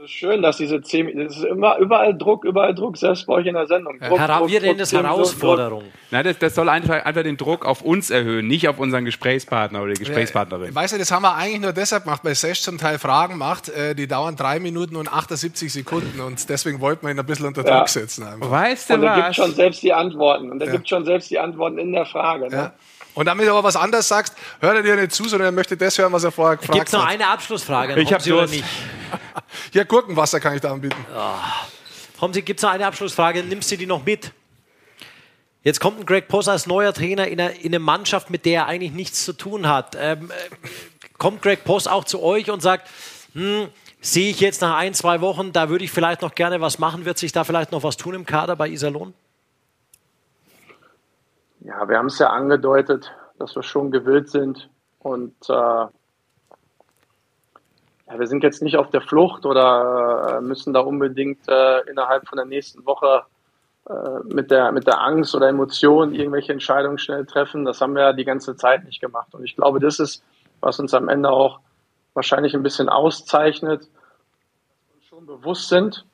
ist 0.00 0.10
schön, 0.10 0.40
dass 0.40 0.56
diese 0.56 0.80
zehn 0.80 1.08
es 1.20 1.36
ist 1.36 1.44
immer 1.44 1.76
überall 1.78 2.16
Druck, 2.16 2.44
überall 2.44 2.74
Druck, 2.74 2.96
selbst 2.96 3.26
bei 3.26 3.34
euch 3.34 3.46
in 3.46 3.54
der 3.54 3.66
Sendung. 3.66 3.98
Druck, 3.98 4.18
Herr 4.18 4.28
Ravier, 4.28 4.74
das 4.74 4.92
Herausforderung. 4.92 5.84
Nein, 6.10 6.24
das, 6.24 6.38
das, 6.38 6.54
soll 6.54 6.68
einfach, 6.68 7.04
einfach 7.04 7.22
den 7.22 7.36
Druck 7.36 7.66
auf 7.66 7.82
uns 7.82 8.10
erhöhen, 8.10 8.46
nicht 8.46 8.68
auf 8.68 8.78
unseren 8.78 9.04
Gesprächspartner 9.04 9.82
oder 9.82 9.92
die 9.92 9.98
Gesprächspartnerin. 9.98 10.68
Ja, 10.68 10.74
weißt 10.74 10.94
du, 10.94 10.98
das 10.98 11.10
haben 11.10 11.22
wir 11.22 11.34
eigentlich 11.34 11.60
nur 11.60 11.72
deshalb 11.72 12.04
gemacht, 12.04 12.20
weil 12.24 12.34
Sesh 12.34 12.62
zum 12.62 12.78
Teil 12.78 12.98
Fragen 12.98 13.36
macht, 13.36 13.68
äh, 13.68 13.94
die 13.94 14.06
dauern 14.06 14.36
drei 14.36 14.58
Minuten 14.58 14.96
und 14.96 15.12
78 15.12 15.72
Sekunden 15.72 16.20
und 16.20 16.48
deswegen 16.48 16.80
wollten 16.80 17.06
wir 17.06 17.12
ihn 17.12 17.18
ein 17.18 17.26
bisschen 17.26 17.46
unter 17.46 17.62
Druck 17.62 17.72
ja. 17.72 17.86
setzen. 17.86 18.26
Einfach. 18.26 18.50
Weißt 18.50 18.90
du 18.90 18.94
und 18.94 19.02
er 19.02 19.10
was? 19.10 19.24
gibt 19.24 19.36
schon 19.36 19.54
selbst 19.54 19.82
die 19.82 19.92
Antworten 19.92 20.50
und 20.50 20.60
er 20.60 20.68
ja. 20.68 20.72
gibt 20.72 20.88
schon 20.88 21.04
selbst 21.04 21.30
die 21.30 21.38
Antworten 21.38 21.78
in 21.78 21.92
der 21.92 22.06
Frage. 22.06 22.48
Ne? 22.48 22.72
Und 23.14 23.26
damit 23.26 23.46
du 23.46 23.50
aber 23.50 23.64
was 23.64 23.76
anderes 23.76 24.08
sagst, 24.08 24.34
hört 24.60 24.76
er 24.76 24.82
dir 24.82 24.96
nicht 24.96 25.12
zu, 25.12 25.24
sondern 25.24 25.48
er 25.48 25.52
möchte 25.52 25.76
das 25.76 25.98
hören, 25.98 26.12
was 26.12 26.24
er 26.24 26.30
vorher 26.30 26.56
gefragt 26.56 26.78
Gibt's 26.78 26.92
hat. 26.92 27.00
Gibt 27.00 27.18
noch 27.18 27.26
eine 27.26 27.26
Abschlussfrage? 27.26 28.00
Ich 28.00 28.12
habe 28.12 28.32
oder 28.32 28.46
nicht. 28.46 28.64
Ja, 29.72 29.84
Gurkenwasser 29.84 30.40
kann 30.40 30.54
ich 30.54 30.60
da 30.60 30.72
anbieten. 30.72 31.04
Oh. 31.14 32.20
Homsi, 32.20 32.42
gibt 32.42 32.60
es 32.60 32.62
noch 32.62 32.70
eine 32.70 32.86
Abschlussfrage? 32.86 33.42
Nimmst 33.42 33.70
du 33.70 33.76
die 33.76 33.86
noch 33.86 34.04
mit? 34.04 34.32
Jetzt 35.62 35.80
kommt 35.80 36.00
ein 36.00 36.06
Greg 36.06 36.28
Poss 36.28 36.48
als 36.48 36.66
neuer 36.66 36.92
Trainer 36.92 37.28
in 37.28 37.40
eine, 37.40 37.52
in 37.52 37.68
eine, 37.68 37.78
Mannschaft, 37.78 38.30
mit 38.30 38.46
der 38.46 38.62
er 38.62 38.66
eigentlich 38.66 38.92
nichts 38.92 39.24
zu 39.24 39.34
tun 39.34 39.68
hat. 39.68 39.96
Ähm, 39.98 40.30
äh, 40.30 40.68
kommt 41.18 41.42
Greg 41.42 41.64
Poss 41.64 41.86
auch 41.86 42.04
zu 42.04 42.22
euch 42.22 42.50
und 42.50 42.60
sagt, 42.60 42.88
hm, 43.34 43.68
sehe 44.00 44.30
ich 44.30 44.40
jetzt 44.40 44.62
nach 44.62 44.76
ein, 44.76 44.94
zwei 44.94 45.20
Wochen, 45.20 45.52
da 45.52 45.68
würde 45.68 45.84
ich 45.84 45.90
vielleicht 45.90 46.22
noch 46.22 46.34
gerne 46.34 46.60
was 46.60 46.78
machen, 46.78 47.04
wird 47.04 47.18
sich 47.18 47.32
da 47.32 47.44
vielleicht 47.44 47.72
noch 47.72 47.82
was 47.82 47.96
tun 47.98 48.14
im 48.14 48.24
Kader 48.24 48.56
bei 48.56 48.68
Iserlohn? 48.68 49.12
Ja, 51.60 51.86
wir 51.88 51.98
haben 51.98 52.06
es 52.06 52.18
ja 52.18 52.30
angedeutet, 52.30 53.12
dass 53.38 53.54
wir 53.54 53.62
schon 53.62 53.90
gewillt 53.90 54.30
sind 54.30 54.70
und 54.98 55.34
äh, 55.48 55.86
ja, 58.10 58.18
wir 58.18 58.26
sind 58.26 58.42
jetzt 58.42 58.62
nicht 58.62 58.76
auf 58.76 58.90
der 58.90 59.02
Flucht 59.02 59.46
oder 59.46 60.38
äh, 60.38 60.40
müssen 60.40 60.72
da 60.72 60.80
unbedingt 60.80 61.48
äh, 61.48 61.80
innerhalb 61.88 62.26
von 62.26 62.36
der 62.36 62.46
nächsten 62.46 62.84
Woche 62.84 63.22
äh, 63.88 64.20
mit, 64.24 64.50
der, 64.50 64.72
mit 64.72 64.86
der 64.86 65.00
Angst 65.00 65.34
oder 65.34 65.48
Emotion 65.48 66.12
irgendwelche 66.12 66.52
Entscheidungen 66.52 66.98
schnell 66.98 67.24
treffen. 67.24 67.64
Das 67.64 67.80
haben 67.80 67.94
wir 67.94 68.02
ja 68.02 68.12
die 68.12 68.24
ganze 68.24 68.56
Zeit 68.56 68.84
nicht 68.84 69.00
gemacht. 69.00 69.32
Und 69.34 69.44
ich 69.44 69.54
glaube, 69.54 69.78
das 69.78 70.00
ist, 70.00 70.24
was 70.60 70.80
uns 70.80 70.92
am 70.92 71.08
Ende 71.08 71.30
auch 71.30 71.60
wahrscheinlich 72.14 72.54
ein 72.54 72.64
bisschen 72.64 72.88
auszeichnet, 72.88 73.82
dass 73.82 73.90
wir 73.90 74.96
uns 74.96 75.04
schon 75.06 75.26
bewusst 75.26 75.68
sind 75.68 76.04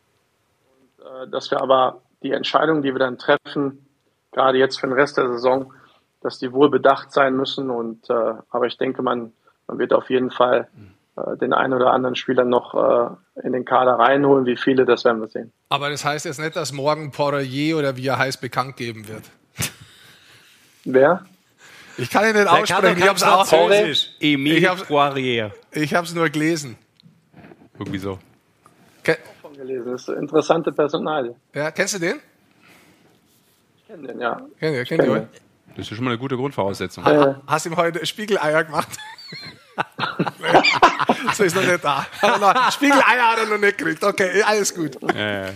und 0.68 1.06
äh, 1.06 1.28
dass 1.28 1.50
wir 1.50 1.62
aber 1.62 2.02
die 2.22 2.32
Entscheidungen, 2.32 2.82
die 2.82 2.92
wir 2.92 2.98
dann 2.98 3.16
treffen, 3.16 3.86
gerade 4.32 4.58
jetzt 4.58 4.78
für 4.78 4.86
den 4.86 4.92
Rest 4.92 5.16
der 5.16 5.28
Saison, 5.28 5.72
dass 6.20 6.38
die 6.38 6.52
wohl 6.52 6.68
bedacht 6.68 7.10
sein 7.10 7.36
müssen. 7.36 7.70
Und 7.70 8.10
äh, 8.10 8.34
aber 8.50 8.66
ich 8.66 8.76
denke, 8.76 9.00
man, 9.00 9.32
man 9.66 9.78
wird 9.78 9.94
auf 9.94 10.10
jeden 10.10 10.30
Fall 10.30 10.68
äh, 10.76 10.95
den 11.40 11.52
einen 11.52 11.72
oder 11.72 11.92
anderen 11.92 12.14
Spieler 12.16 12.44
noch 12.44 12.74
äh, 12.74 13.40
in 13.46 13.52
den 13.52 13.64
Kader 13.64 13.92
reinholen. 13.98 14.46
Wie 14.46 14.56
viele, 14.56 14.84
das 14.84 15.04
werden 15.04 15.20
wir 15.20 15.28
sehen. 15.28 15.52
Aber 15.68 15.90
das 15.90 16.04
heißt 16.04 16.24
jetzt 16.24 16.40
nicht, 16.40 16.56
dass 16.56 16.72
morgen 16.72 17.10
Poirier 17.10 17.78
oder 17.78 17.96
wie 17.96 18.06
er 18.06 18.18
heißt 18.18 18.40
bekannt 18.40 18.76
geben 18.76 19.08
wird. 19.08 19.24
Wer? 20.84 21.24
Ich 21.98 22.10
kann 22.10 22.24
ihn 22.28 22.34
nicht 22.36 22.46
aussprechen. 22.46 22.98
Ich 22.98 23.08
habe 23.08 23.16
es 23.16 23.22
auch 23.22 23.50
Emile 24.20 24.74
ich 24.74 24.84
Poirier. 24.88 25.52
Ich 25.72 25.94
habe 25.94 26.06
es 26.06 26.14
nur 26.14 26.28
gelesen. 26.28 26.76
Irgendwie 27.78 27.98
so. 27.98 28.18
Ke 29.02 29.18
gelesen. 29.56 29.92
Das 29.92 30.02
ist 30.02 30.10
eine 30.10 30.18
interessante 30.18 30.72
Personalie. 30.72 31.34
Ja, 31.54 31.70
kennst 31.70 31.94
du 31.94 31.98
den? 31.98 32.20
Kennt 33.86 34.06
den, 34.08 34.20
ja. 34.20 34.34
Kennt 34.60 34.76
ihr, 34.76 34.84
kennt 34.84 35.02
ihr? 35.04 35.14
Kenn 35.14 35.28
Das 35.76 35.90
ist 35.90 35.96
schon 35.96 36.04
mal 36.04 36.10
eine 36.10 36.18
gute 36.18 36.36
Grundvoraussetzung. 36.36 37.04
Ha- 37.04 37.40
Hast 37.46 37.64
ihm 37.64 37.76
heute 37.76 38.04
Spiegeleier 38.04 38.64
gemacht? 38.64 38.88
so 41.34 41.44
ist 41.44 41.54
noch 41.56 41.62
nicht 41.66 41.82
da. 41.84 42.06
Spiegeleier 42.70 43.30
hat 43.32 43.38
er 43.38 43.46
noch 43.46 43.58
nicht 43.58 43.78
gekriegt. 43.78 44.02
Okay, 44.02 44.42
alles 44.42 44.74
gut. 44.74 44.96
Äh, 45.14 45.52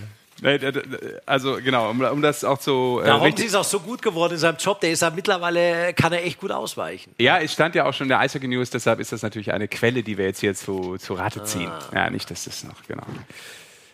also 1.27 1.59
genau, 1.63 1.91
um, 1.91 2.01
um 2.01 2.23
das 2.23 2.45
auch 2.45 2.59
zu 2.59 3.01
äh, 3.05 3.11
richtig- 3.11 3.47
ist 3.47 3.55
auch 3.55 3.65
so 3.65 3.81
gut 3.81 4.01
geworden 4.01 4.33
in 4.35 4.39
seinem 4.39 4.57
Job, 4.57 4.81
der 4.81 4.91
ist 4.91 5.03
ja 5.03 5.11
mittlerweile, 5.11 5.93
kann 5.93 6.13
er 6.13 6.25
echt 6.25 6.41
gut 6.41 6.51
ausweichen. 6.51 7.15
Ja, 7.19 7.39
es 7.39 7.53
stand 7.53 7.75
ja 7.75 7.85
auch 7.85 7.93
schon 7.93 8.07
in 8.07 8.09
der 8.11 8.21
Eishockey 8.21 8.49
News, 8.49 8.71
deshalb 8.71 9.01
ist 9.01 9.13
das 9.13 9.21
natürlich 9.23 9.53
eine 9.53 9.69
Quelle, 9.69 10.03
die 10.03 10.17
wir 10.17 10.25
jetzt 10.25 10.41
hier 10.41 10.55
zu, 10.55 10.97
zu 10.97 11.15
Rate 11.15 11.45
ziehen. 11.45 11.71
Ja, 11.95 12.09
nicht, 12.09 12.31
dass 12.31 12.45
das 12.45 12.65
noch, 12.65 12.83
genau. 12.89 13.03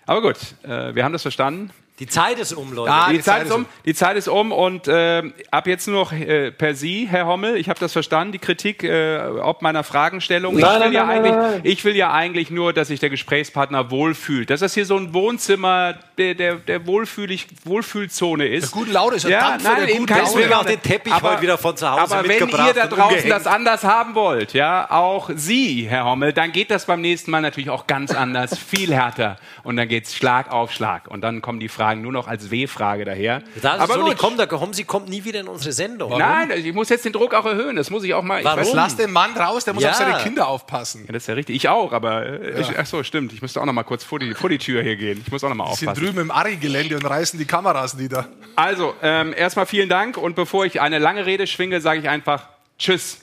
Aber 0.06 0.22
gut, 0.22 0.36
äh, 0.62 0.94
wir 0.94 1.02
haben 1.04 1.12
das 1.12 1.22
verstanden. 1.22 1.70
Die 1.98 2.06
Zeit 2.06 2.38
ist 2.38 2.52
um, 2.52 2.74
Leute. 2.74 2.92
die, 3.10 3.20
Zeit 3.22 3.46
ist 3.46 3.52
um, 3.52 3.64
die 3.86 3.94
Zeit 3.94 4.16
ist 4.18 4.28
um 4.28 4.52
und 4.52 4.86
äh, 4.86 5.22
ab 5.50 5.66
jetzt 5.66 5.88
nur 5.88 6.02
noch 6.02 6.12
äh, 6.12 6.50
per 6.52 6.74
Sie, 6.74 7.08
Herr 7.08 7.26
Hommel. 7.26 7.56
Ich 7.56 7.70
habe 7.70 7.80
das 7.80 7.94
verstanden, 7.94 8.32
die 8.32 8.38
Kritik 8.38 8.84
äh, 8.84 9.18
ob 9.40 9.62
meiner 9.62 9.82
Fragenstellung. 9.82 10.56
Nein, 10.56 10.62
ich, 10.62 10.70
will 10.72 10.78
nein, 10.80 10.92
ja 10.92 11.06
nein, 11.06 11.24
eigentlich, 11.24 11.72
ich 11.72 11.84
will 11.86 11.96
ja 11.96 12.12
eigentlich 12.12 12.50
nur, 12.50 12.74
dass 12.74 12.88
sich 12.88 13.00
der 13.00 13.08
Gesprächspartner 13.08 13.90
wohlfühlt. 13.90 14.50
Dass 14.50 14.60
das 14.60 14.74
hier 14.74 14.84
so 14.84 14.98
ein 14.98 15.14
Wohnzimmer 15.14 15.94
der, 16.18 16.34
der, 16.34 16.56
der 16.56 16.86
Wohlfühlig, 16.86 17.46
Wohlfühlzone 17.64 18.46
ist. 18.46 18.74
Der 18.74 18.78
guten 18.78 18.92
Laune 18.92 19.16
ist 19.16 19.26
ja, 19.26 19.40
Dampfer 19.40 19.70
nein, 19.70 19.86
der 19.86 19.96
guten 19.96 20.12
Laune. 20.12 20.22
Deswegen 20.26 20.52
auch 20.52 20.64
den 20.66 20.82
Teppich 20.82 21.22
heute 21.22 21.40
wieder 21.40 21.56
von 21.56 21.78
zu 21.78 21.90
Hause 21.90 22.14
aber 22.14 22.28
wenn 22.28 22.46
ihr 22.46 22.74
da 22.74 22.86
draußen 22.88 23.02
umgehängt. 23.04 23.30
das 23.30 23.46
anders 23.46 23.84
haben 23.84 24.14
wollt, 24.14 24.52
ja, 24.52 24.90
auch 24.90 25.30
Sie, 25.34 25.86
Herr 25.88 26.04
Hommel, 26.04 26.34
dann 26.34 26.52
geht 26.52 26.70
das 26.70 26.84
beim 26.84 27.00
nächsten 27.00 27.30
Mal 27.30 27.40
natürlich 27.40 27.70
auch 27.70 27.86
ganz 27.86 28.14
anders, 28.14 28.58
viel 28.58 28.92
härter. 28.92 29.38
Und 29.62 29.76
dann 29.76 29.88
geht's 29.88 30.14
Schlag 30.14 30.52
auf 30.52 30.72
Schlag. 30.72 31.08
Und 31.08 31.22
dann 31.22 31.40
kommen 31.40 31.58
die 31.58 31.68
Fragen 31.68 31.85
nur 31.94 32.10
noch 32.12 32.26
als 32.26 32.50
W-Frage 32.50 33.04
daher. 33.04 33.42
Da 33.62 33.74
ist 33.76 33.80
aber 33.82 33.94
so 33.94 34.00
gut. 34.00 34.08
nicht 34.10 34.18
kommen, 34.18 34.36
der 34.36 34.50
Homsi 34.50 34.84
kommt 34.84 35.08
nie 35.08 35.24
wieder 35.24 35.40
in 35.40 35.48
unsere 35.48 35.72
Sendung. 35.72 36.18
Nein, 36.18 36.50
ich 36.50 36.72
muss 36.74 36.88
jetzt 36.88 37.04
den 37.04 37.12
Druck 37.12 37.32
auch 37.34 37.46
erhöhen. 37.46 37.76
Das 37.76 37.90
muss 37.90 38.02
ich 38.04 38.12
auch 38.14 38.22
mal. 38.22 38.40
Ich 38.40 38.44
Warum? 38.44 38.60
weiß, 38.60 38.72
Lass 38.72 38.96
den 38.96 39.12
Mann 39.12 39.36
raus, 39.36 39.64
der 39.64 39.74
muss 39.74 39.82
Ja. 39.84 39.90
auf 39.90 39.96
seine 39.96 40.18
Kinder 40.22 40.48
aufpassen. 40.48 41.04
ja, 41.06 41.12
das 41.12 41.22
ist 41.22 41.26
ja 41.28 41.34
richtig. 41.34 41.56
Ich 41.56 41.68
auch, 41.68 41.92
aber 41.92 42.26
äh, 42.26 42.60
ich, 42.60 42.78
ach 42.78 42.86
so, 42.86 43.02
stimmt. 43.02 43.32
Ich 43.32 43.42
müsste 43.42 43.60
auch 43.60 43.64
noch 43.66 43.72
mal 43.72 43.84
kurz 43.84 44.02
vor 44.04 44.18
die, 44.18 44.34
vor 44.34 44.50
die 44.50 44.58
Tür 44.58 44.82
hier 44.82 44.96
gehen. 44.96 45.22
Ich 45.24 45.30
muss 45.30 45.44
auch 45.44 45.48
noch 45.48 45.54
mal 45.56 45.70
Die 45.70 45.76
sind 45.76 45.88
aufpassen. 45.88 46.06
drüben 46.06 46.20
im 46.20 46.30
Ari-Gelände 46.30 46.96
und 46.96 47.04
reißen 47.04 47.38
die 47.38 47.44
Kameras 47.46 47.94
nieder. 47.94 48.26
Also, 48.56 48.94
ähm, 49.02 49.34
erstmal 49.36 49.66
vielen 49.66 49.88
Dank 49.88 50.16
und 50.16 50.34
bevor 50.36 50.64
ich 50.66 50.80
eine 50.80 50.98
lange 50.98 51.26
Rede 51.26 51.46
schwinge, 51.46 51.80
sage 51.80 52.00
ich 52.00 52.08
einfach 52.08 52.48
Tschüss. 52.78 53.20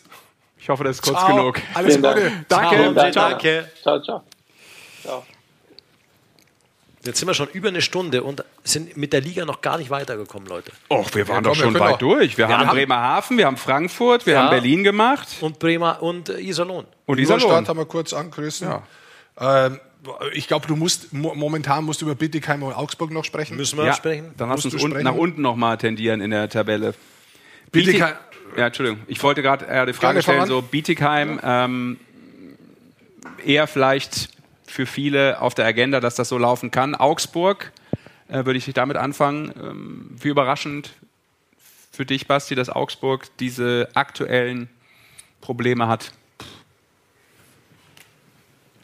Ich 0.60 0.70
hoffe, 0.70 0.84
das 0.86 0.98
ist 0.98 1.02
kurz 1.02 1.20
Ciao. 1.20 1.36
genug. 1.36 1.60
Alles. 1.74 1.96
Gute. 1.98 2.32
Danke. 2.48 2.76
Ciao, 2.94 3.12
Ciao. 3.12 3.30
danke. 3.30 3.70
Ciao, 3.82 4.02
ciao. 4.02 4.24
ciao. 5.04 5.26
Jetzt 7.06 7.20
sind 7.20 7.28
wir 7.28 7.34
schon 7.34 7.50
über 7.50 7.68
eine 7.68 7.82
Stunde 7.82 8.24
und 8.24 8.44
sind 8.64 8.96
mit 8.96 9.12
der 9.12 9.20
Liga 9.22 9.44
noch 9.46 9.60
gar 9.62 9.78
nicht 9.78 9.90
weitergekommen, 9.90 10.48
Leute. 10.48 10.72
Och, 10.90 11.14
wir 11.14 11.28
waren 11.28 11.38
Ja, 11.38 11.42
doch 11.42 11.50
komm, 11.52 11.60
wir 11.60 11.80
schon 11.80 11.80
weit 11.82 11.92
doch. 11.94 11.98
durch. 12.00 12.38
Wir, 12.38 12.48
haben 12.48 12.66
haben- 12.68 12.76
Bremerhaven, 12.78 13.38
wir 13.38 13.46
haben 13.46 13.58
Frankfurt, 13.58 14.26
wir 14.26 14.34
Ja. 14.36 14.44
haben 14.44 14.50
Berlin 14.52 14.84
gemacht 14.86 15.28
Und 15.42 15.60
Bremer 15.60 16.02
und 16.02 16.30
äh, 16.30 16.40
Iserlohn. 16.40 16.86
und 17.06 17.20
Iserlohn. 17.20 17.68
haben 17.68 17.78
wir 17.78 17.86
kurz 17.86 18.14
angerissen. 18.14 18.70
Ähm, 19.38 19.80
ich 20.34 20.48
glaube, 20.48 20.68
du 20.68 20.76
musst 20.78 21.12
mo 21.14 21.34
momentan 21.36 21.84
musst 21.84 22.02
du 22.02 22.06
über 22.06 22.16
Bittigheim 22.16 22.64
und 22.64 22.74
Augsburg 22.74 23.12
noch 23.12 23.26
sprechen. 23.26 23.58
Müssen 23.58 23.78
wir 23.78 23.86
Ja, 23.86 23.94
sprechen? 23.94 24.34
dann 24.38 24.50
lass 24.50 24.64
Musst 24.64 24.74
uns 24.76 24.84
unten, 24.84 25.04
nach 25.04 25.14
unten 25.16 25.42
noch 25.42 25.56
mal 25.58 25.78
tendieren 25.78 26.22
in 26.22 26.32
der 26.32 26.48
Tabelle. 26.50 26.94
Bietigheim- 27.72 28.16
Ja, 28.56 28.68
Entschuldigung. 28.68 29.02
Ich 29.08 29.22
wollte 29.24 29.42
gerade 29.42 29.66
äh, 29.68 29.86
die 29.86 29.94
Frage 29.94 30.22
stellen, 30.22 30.46
so 30.46 30.62
Bietigheim, 30.62 31.40
ähm, 31.44 32.00
eher 33.46 33.68
vielleicht 33.68 34.30
für 34.74 34.88
viele 34.88 35.40
auf 35.40 35.54
der 35.54 35.66
Agenda, 35.66 36.00
dass 36.00 36.16
das 36.16 36.30
so 36.30 36.38
laufen 36.40 36.72
kann. 36.72 36.96
Augsburg, 36.96 37.72
äh, 38.28 38.44
würde 38.46 38.58
ich 38.58 38.66
damit 38.74 38.98
anfangen. 38.98 39.54
Ähm, 39.56 40.10
wie 40.20 40.30
überraschend 40.30 40.94
für 41.92 42.08
dich, 42.08 42.26
Basti, 42.26 42.56
dass 42.56 42.70
Augsburg 42.70 43.28
diese 43.38 43.88
aktuellen 43.94 44.68
Probleme 45.42 45.88
hat. 45.88 46.12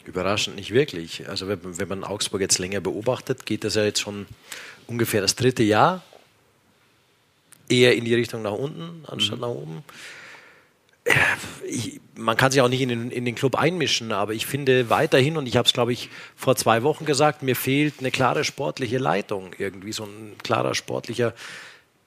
Überraschend 0.05 0.57
nicht 0.57 0.71
wirklich. 0.71 1.27
Also 1.27 1.47
wenn, 1.47 1.59
wenn 1.63 1.87
man 1.87 2.03
Augsburg 2.03 2.41
jetzt 2.41 2.59
länger 2.59 2.81
beobachtet, 2.81 3.47
geht 3.47 3.63
das 3.63 3.73
ja 3.73 3.83
jetzt 3.83 3.99
schon 3.99 4.27
ungefähr 4.85 5.21
das 5.21 5.35
dritte 5.35 5.63
Jahr. 5.63 6.03
Eher 7.67 7.95
in 7.95 8.05
die 8.05 8.13
Richtung 8.13 8.43
nach 8.43 8.51
unten, 8.51 9.05
anstatt 9.07 9.39
nach 9.39 9.47
oben. 9.47 9.83
Äh, 11.05 11.13
Ich, 11.67 11.99
man 12.15 12.37
kann 12.37 12.51
sich 12.51 12.61
auch 12.61 12.69
nicht 12.69 12.81
in 12.81 12.89
den, 12.89 13.11
in 13.11 13.25
den 13.25 13.35
Club 13.35 13.55
einmischen, 13.55 14.11
aber 14.11 14.33
ich 14.33 14.45
finde 14.45 14.89
weiterhin, 14.89 15.37
und 15.37 15.47
ich 15.47 15.57
habe 15.57 15.65
es, 15.65 15.73
glaube 15.73 15.93
ich, 15.93 16.09
vor 16.35 16.55
zwei 16.55 16.83
Wochen 16.83 17.05
gesagt, 17.05 17.43
mir 17.43 17.55
fehlt 17.55 17.95
eine 17.99 18.11
klare 18.11 18.43
sportliche 18.43 18.97
Leitung, 18.97 19.51
irgendwie 19.57 19.91
so 19.91 20.03
ein 20.03 20.35
klarer 20.43 20.75
sportlicher 20.75 21.33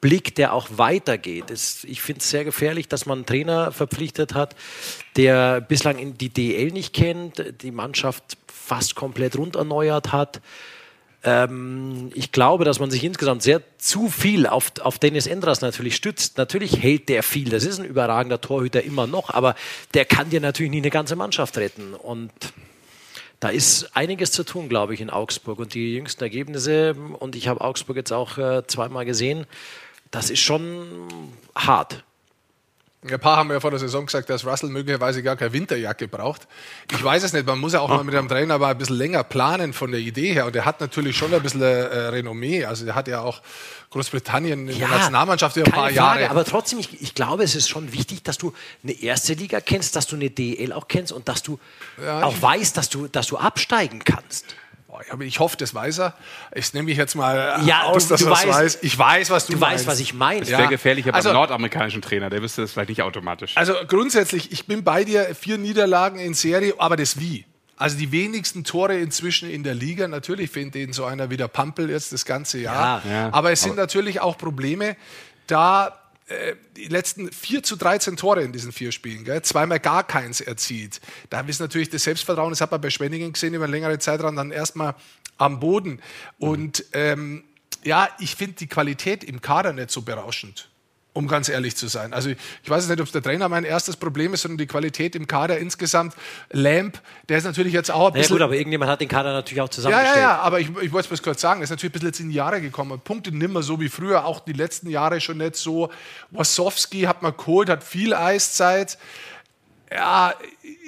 Blick, 0.00 0.34
der 0.34 0.52
auch 0.52 0.68
weitergeht. 0.76 1.50
Es, 1.50 1.84
ich 1.84 2.02
finde 2.02 2.20
es 2.20 2.30
sehr 2.30 2.44
gefährlich, 2.44 2.88
dass 2.88 3.06
man 3.06 3.18
einen 3.18 3.26
Trainer 3.26 3.72
verpflichtet 3.72 4.34
hat, 4.34 4.56
der 5.16 5.60
bislang 5.60 6.18
die 6.18 6.28
DL 6.28 6.72
nicht 6.72 6.92
kennt, 6.92 7.62
die 7.62 7.70
Mannschaft 7.70 8.36
fast 8.48 8.94
komplett 8.96 9.38
runderneuert 9.38 10.12
hat. 10.12 10.40
Ähm, 11.24 12.10
ich 12.14 12.32
glaube, 12.32 12.64
dass 12.64 12.80
man 12.80 12.90
sich 12.90 13.04
insgesamt 13.04 13.42
sehr 13.42 13.62
zu 13.78 14.08
viel 14.08 14.46
auf, 14.46 14.72
auf 14.80 14.98
Dennis 14.98 15.26
Endras 15.26 15.60
natürlich 15.60 15.96
stützt. 15.96 16.38
Natürlich 16.38 16.82
hält 16.82 17.08
der 17.08 17.22
viel, 17.22 17.48
das 17.48 17.64
ist 17.64 17.78
ein 17.78 17.84
überragender 17.84 18.40
Torhüter 18.40 18.82
immer 18.82 19.06
noch, 19.06 19.30
aber 19.30 19.54
der 19.94 20.04
kann 20.04 20.30
dir 20.30 20.40
natürlich 20.40 20.70
nicht 20.70 20.82
eine 20.82 20.90
ganze 20.90 21.16
Mannschaft 21.16 21.56
retten. 21.58 21.94
Und 21.94 22.32
da 23.38 23.48
ist 23.48 23.90
einiges 23.96 24.32
zu 24.32 24.44
tun, 24.44 24.68
glaube 24.68 24.94
ich, 24.94 25.00
in 25.00 25.10
Augsburg. 25.10 25.58
Und 25.58 25.74
die 25.74 25.94
jüngsten 25.94 26.22
Ergebnisse, 26.22 26.94
und 27.18 27.36
ich 27.36 27.48
habe 27.48 27.60
Augsburg 27.60 27.96
jetzt 27.96 28.12
auch 28.12 28.38
äh, 28.38 28.66
zweimal 28.66 29.04
gesehen, 29.04 29.46
das 30.10 30.30
ist 30.30 30.40
schon 30.40 31.08
hart. 31.54 32.04
Ein 33.04 33.18
paar 33.18 33.36
haben 33.36 33.50
ja 33.50 33.58
vor 33.58 33.70
der 33.70 33.80
Saison 33.80 34.06
gesagt, 34.06 34.30
dass 34.30 34.46
Russell 34.46 34.68
möglicherweise 34.70 35.24
gar 35.24 35.34
keine 35.34 35.52
Winterjacke 35.52 36.06
braucht. 36.06 36.46
Ich 36.92 37.02
weiß 37.02 37.24
es 37.24 37.32
nicht. 37.32 37.44
Man 37.44 37.58
muss 37.58 37.72
ja 37.72 37.80
auch 37.80 37.88
mal 37.88 38.04
mit 38.04 38.14
einem 38.14 38.28
Trainer 38.28 38.54
aber 38.54 38.68
ein 38.68 38.78
bisschen 38.78 38.96
länger 38.96 39.24
planen 39.24 39.72
von 39.72 39.90
der 39.90 39.98
Idee 39.98 40.32
her. 40.32 40.46
Und 40.46 40.54
er 40.54 40.64
hat 40.64 40.80
natürlich 40.80 41.16
schon 41.16 41.34
ein 41.34 41.42
bisschen 41.42 41.62
äh, 41.62 41.66
Renommee. 41.66 42.64
Also 42.64 42.86
er 42.86 42.94
hat 42.94 43.08
ja 43.08 43.20
auch 43.22 43.42
Großbritannien 43.90 44.68
in 44.68 44.78
der 44.78 44.86
Nationalmannschaft 44.88 45.56
über 45.56 45.66
ein 45.66 45.72
paar 45.72 45.82
Frage, 45.90 45.94
Jahre. 45.96 46.30
aber 46.30 46.44
trotzdem, 46.44 46.78
ich, 46.78 47.02
ich 47.02 47.14
glaube, 47.16 47.42
es 47.42 47.56
ist 47.56 47.68
schon 47.68 47.92
wichtig, 47.92 48.22
dass 48.22 48.38
du 48.38 48.52
eine 48.84 48.92
erste 48.92 49.34
Liga 49.34 49.60
kennst, 49.60 49.96
dass 49.96 50.06
du 50.06 50.14
eine 50.14 50.30
DL 50.30 50.72
auch 50.72 50.86
kennst 50.86 51.10
und 51.12 51.28
dass 51.28 51.42
du 51.42 51.58
Ja, 52.02 52.22
auch 52.22 52.40
weißt, 52.40 52.76
dass 52.76 52.88
du, 52.88 53.08
dass 53.08 53.26
du 53.26 53.36
absteigen 53.36 54.02
kannst. 54.04 54.54
Aber 55.10 55.24
ich 55.24 55.38
hoffe, 55.40 55.56
das 55.56 55.74
weiß 55.74 55.98
er. 56.00 56.14
Ich 56.54 56.72
nehme 56.74 56.86
mich 56.86 56.96
jetzt 56.98 57.14
mal 57.14 57.60
äh, 57.60 57.64
Ja, 57.66 57.84
aus, 57.84 58.04
du- 58.04 58.10
dass 58.10 58.20
du 58.20 58.26
er 58.26 58.32
weißt- 58.34 58.48
weiß. 58.48 58.78
Ich 58.82 58.98
weiß, 58.98 59.30
was 59.30 59.46
du, 59.46 59.52
du 59.54 59.58
meinst. 59.58 59.78
weißt, 59.78 59.86
was 59.86 60.00
ich 60.00 60.12
meine. 60.14 60.40
Das 60.40 60.50
Ja. 60.50 60.58
wäre 60.58 60.68
gefährlicher 60.68 61.14
Also- 61.14 61.30
beim 61.30 61.36
nordamerikanischen 61.36 62.02
Trainer. 62.02 62.28
Der 62.30 62.42
wüsste 62.42 62.60
das 62.62 62.72
vielleicht 62.72 62.90
nicht 62.90 63.02
automatisch. 63.02 63.56
Also 63.56 63.74
grundsätzlich, 63.88 64.52
ich 64.52 64.66
bin 64.66 64.84
bei 64.84 65.04
dir, 65.04 65.34
vier 65.34 65.58
Niederlagen 65.58 66.18
in 66.18 66.34
Serie, 66.34 66.74
aber 66.78 66.96
das 66.96 67.18
wie? 67.18 67.46
Also 67.76 67.96
die 67.98 68.12
wenigsten 68.12 68.64
Tore 68.64 68.96
inzwischen 68.98 69.50
in 69.50 69.64
der 69.64 69.74
Liga. 69.74 70.06
Natürlich 70.06 70.50
findet 70.50 70.76
ihn 70.76 70.92
so 70.92 71.04
einer 71.04 71.30
wie 71.30 71.36
der 71.36 71.48
Pampel 71.48 71.90
jetzt 71.90 72.12
das 72.12 72.24
ganze 72.24 72.58
Jahr. 72.58 73.02
Ja, 73.04 73.10
ja. 73.12 73.28
aber 73.32 73.50
es 73.50 73.62
sind 73.62 73.76
natürlich 73.76 74.20
auch 74.20 74.36
Probleme, 74.38 74.96
da 75.46 75.98
die 76.76 76.86
letzten 76.86 77.30
4 77.30 77.62
zu 77.62 77.76
13 77.76 78.16
Tore 78.16 78.42
in 78.42 78.52
diesen 78.52 78.72
vier 78.72 78.92
Spielen, 78.92 79.24
gell, 79.24 79.42
zweimal 79.42 79.80
gar 79.80 80.04
keins 80.06 80.40
erzielt. 80.40 81.00
Da 81.30 81.40
ist 81.40 81.60
natürlich 81.60 81.90
das 81.90 82.04
Selbstvertrauen, 82.04 82.50
das 82.50 82.60
hat 82.60 82.70
man 82.70 82.80
bei 82.80 82.90
Schwenningen 82.90 83.32
gesehen, 83.32 83.54
über 83.54 83.64
einen 83.64 83.72
längeren 83.72 84.00
Zeitraum 84.00 84.36
dann 84.36 84.50
erstmal 84.50 84.94
am 85.36 85.60
Boden. 85.60 86.00
Und 86.38 86.84
ähm, 86.92 87.44
ja, 87.82 88.08
ich 88.18 88.36
finde 88.36 88.56
die 88.56 88.66
Qualität 88.66 89.24
im 89.24 89.40
Kader 89.40 89.72
nicht 89.72 89.90
so 89.90 90.02
berauschend 90.02 90.71
um 91.14 91.28
ganz 91.28 91.48
ehrlich 91.48 91.76
zu 91.76 91.88
sein. 91.88 92.12
Also 92.12 92.30
ich 92.30 92.70
weiß 92.70 92.88
nicht, 92.88 93.00
ob 93.00 93.06
es 93.06 93.12
der 93.12 93.22
Trainer 93.22 93.48
mein 93.48 93.64
erstes 93.64 93.96
Problem 93.96 94.32
ist, 94.32 94.42
sondern 94.42 94.58
die 94.58 94.66
Qualität 94.66 95.14
im 95.14 95.26
Kader 95.26 95.58
insgesamt. 95.58 96.14
Lamp, 96.50 97.00
der 97.28 97.38
ist 97.38 97.44
natürlich 97.44 97.72
jetzt 97.72 97.90
auch 97.90 98.08
ein 98.08 98.14
Ja 98.14 98.20
bisschen... 98.20 98.36
gut, 98.36 98.42
aber 98.42 98.54
irgendjemand 98.54 98.90
hat 98.90 99.00
den 99.00 99.08
Kader 99.08 99.32
natürlich 99.32 99.60
auch 99.60 99.66
ja, 99.66 99.70
zusammengestellt. 99.70 100.16
ja, 100.16 100.22
ja, 100.22 100.38
aber 100.38 100.60
ich, 100.60 100.68
ich 100.80 100.92
wollte 100.92 101.12
es 101.12 101.22
kurz 101.22 101.40
sagen, 101.40 101.60
er 101.60 101.64
ist 101.64 101.70
natürlich 101.70 101.90
ein 101.90 101.92
bisschen 101.92 102.08
jetzt 102.08 102.20
in 102.20 102.28
die 102.30 102.36
Jahre 102.36 102.60
gekommen. 102.60 103.00
Punkte 103.02 103.30
nimmer 103.30 103.62
so 103.62 103.80
wie 103.80 103.88
früher, 103.88 104.24
auch 104.24 104.40
die 104.40 104.54
letzten 104.54 104.88
Jahre 104.88 105.20
schon 105.20 105.38
nicht 105.38 105.56
so. 105.56 105.90
Wasowski 106.30 107.02
hat 107.02 107.22
man 107.22 107.36
geholt, 107.36 107.68
hat 107.68 107.84
viel 107.84 108.14
Eiszeit. 108.14 108.96
Ja, 109.94 110.32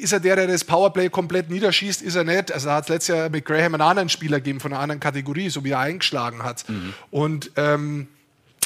ist 0.01 0.15
er 0.15 0.21
der, 0.21 0.37
der 0.37 0.47
das 0.47 0.65
Powerplay 0.65 1.11
komplett 1.11 1.51
niederschießt? 1.51 2.01
Ist 2.01 2.15
er 2.15 2.25
nicht. 2.25 2.51
Also 2.51 2.69
da 2.69 2.77
hat 2.77 2.85
es 2.85 2.89
letztes 2.89 3.15
Jahr 3.15 3.29
mit 3.29 3.45
Graham 3.45 3.75
einen 3.75 3.83
anderen 3.83 4.09
Spieler 4.09 4.39
gegeben 4.39 4.61
von 4.61 4.73
einer 4.73 4.81
anderen 4.81 5.01
Kategorie, 5.01 5.51
so 5.51 5.63
wie 5.63 5.73
er 5.73 5.81
eingeschlagen 5.81 6.43
hat. 6.43 6.65
Und 7.11 7.51
ähm, 7.57 8.09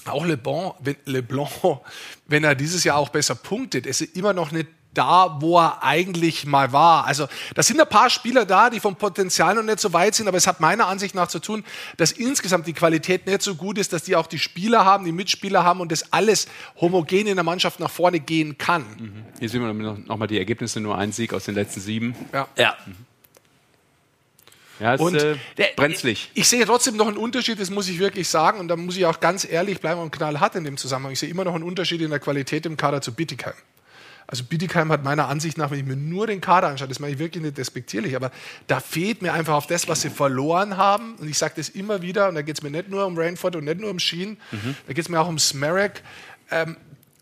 auch 0.07 0.25
LeBlanc, 0.25 0.75
wenn, 0.81 0.97
LeBlanc, 1.05 1.51
wenn 2.27 2.45
er 2.45 2.55
dieses 2.55 2.85
Jahr 2.85 2.97
auch 2.97 3.09
besser 3.09 3.35
punktet, 3.35 3.87
ist 3.87 4.01
er 4.01 4.09
immer 4.15 4.33
noch 4.33 4.53
nicht 4.53 4.69
da, 4.95 5.37
wo 5.41 5.59
er 5.59 5.83
eigentlich 5.83 6.47
mal 6.47 6.73
war. 6.73 7.07
Also 7.07 7.29
da 7.55 7.63
sind 7.63 7.81
ein 7.81 7.89
paar 7.89 8.11
Spieler 8.11 8.45
da, 8.45 8.69
die 8.69 8.81
vom 8.81 8.97
Potenzial 8.97 9.55
noch 9.55 9.63
nicht 9.63 9.79
so 9.79 9.93
weit 9.93 10.15
sind, 10.15 10.27
aber 10.27 10.37
es 10.37 10.47
hat 10.47 10.61
meiner 10.61 10.89
Ansicht 10.89 11.15
nach 11.15 11.29
zu 11.29 11.39
tun, 11.39 11.65
dass 11.97 12.13
insgesamt 12.13 12.67
die 12.67 12.73
Qualität 12.73 13.27
nicht 13.27 13.43
so 13.43 13.55
gut 13.55 13.79
ist, 13.79 13.93
dass 13.93 14.03
die 14.03 14.17
auch 14.17 14.27
die 14.27 14.39
Spieler 14.39 14.85
haben, 14.85 15.05
die 15.05 15.13
Mitspieler 15.13 15.63
haben 15.63 15.81
und 15.81 15.93
das 15.93 16.13
alles 16.13 16.49
homogen 16.81 17.27
in 17.27 17.37
der 17.37 17.45
Mannschaft 17.45 17.81
nach 17.81 17.91
vorne 17.91 18.19
gehen 18.19 18.59
kann. 18.59 18.85
Hier 19.39 19.49
sehen 19.49 19.63
wir 19.63 19.73
noch, 19.73 19.99
noch 19.99 20.17
mal 20.17 20.27
die 20.27 20.39
Ergebnisse, 20.39 20.81
nur 20.81 20.99
ein 20.99 21.13
Sieg 21.13 21.33
aus 21.33 21.45
den 21.45 21.55
letzten 21.55 21.81
sieben. 21.81 22.17
Ja. 22.33 22.49
Ja. 22.57 22.77
Ja, 24.81 24.95
ist, 24.95 25.01
und 25.01 25.15
äh, 25.17 25.37
der- 25.57 25.69
brenzlig. 25.77 26.31
Ich 26.35 26.49
sehe 26.49 26.65
trotzdem 26.65 26.97
noch 26.97 27.09
einen 27.09 27.17
Unterschied, 27.17 27.61
das 27.61 27.71
muss 27.71 27.89
ich 27.89 27.99
wirklich 27.99 28.29
sagen. 28.29 28.61
Und 28.61 28.69
da 28.69 28.77
muss 28.77 28.97
ich 28.97 29.07
auch 29.07 29.21
ganz 29.21 29.47
ehrlich 29.49 29.81
bleiben 29.81 30.01
und 30.01 30.11
knallhart 30.11 30.55
in 30.55 30.65
dem 30.65 30.77
Zusammenhang. 30.77 31.13
Ich 31.13 31.19
sehe 31.19 31.29
immer 31.29 31.45
noch 31.45 31.55
einen 31.55 31.65
Unterschied 31.65 32.01
in 32.01 32.11
der 32.11 32.21
Qualität 32.21 32.67
im 32.67 32.77
Kader 32.77 33.01
zu 33.01 33.13
Bietigheim. 33.13 33.55
Also 34.31 34.45
Bietigheim 34.45 34.93
hat 34.93 35.03
meiner 35.05 35.27
Ansicht 35.29 35.57
nach, 35.57 35.71
wenn 35.71 35.79
ich 35.79 35.87
mir 35.87 35.97
nur 35.97 36.27
den 36.27 36.43
Kader 36.43 36.69
anschaue, 36.69 36.87
das 36.89 37.01
meine 37.01 37.15
ich 37.15 37.19
wirklich 37.19 37.43
nicht 37.43 37.57
despektierlich, 37.57 38.15
aber 38.15 38.31
da 38.67 38.79
fehlt 38.79 39.23
mir 39.23 39.33
einfach 39.33 39.55
auf 39.55 39.67
das, 39.67 39.89
was 39.89 40.03
sie 40.03 40.11
verloren 40.11 40.77
haben. 40.77 41.15
Und 41.15 41.31
ich 41.31 41.39
sage 41.39 41.55
das 41.57 41.71
immer 41.71 42.03
wieder, 42.03 42.29
und 42.29 42.35
da 42.35 42.43
geht 42.43 42.59
es 42.59 42.63
mir 42.63 42.71
nicht 42.71 42.91
nur 42.91 43.07
um 43.07 43.17
Rainford 43.17 43.57
und 43.57 43.65
nicht 43.65 43.81
nur 43.81 43.91
um 43.91 43.99
Sheen, 43.99 44.37
da 44.87 44.93
geht 44.93 45.03
es 45.03 45.09
mir 45.09 45.19
auch 45.19 45.29
um 45.29 45.39
Smerek. 45.39 46.03
Ähm, 46.51 46.77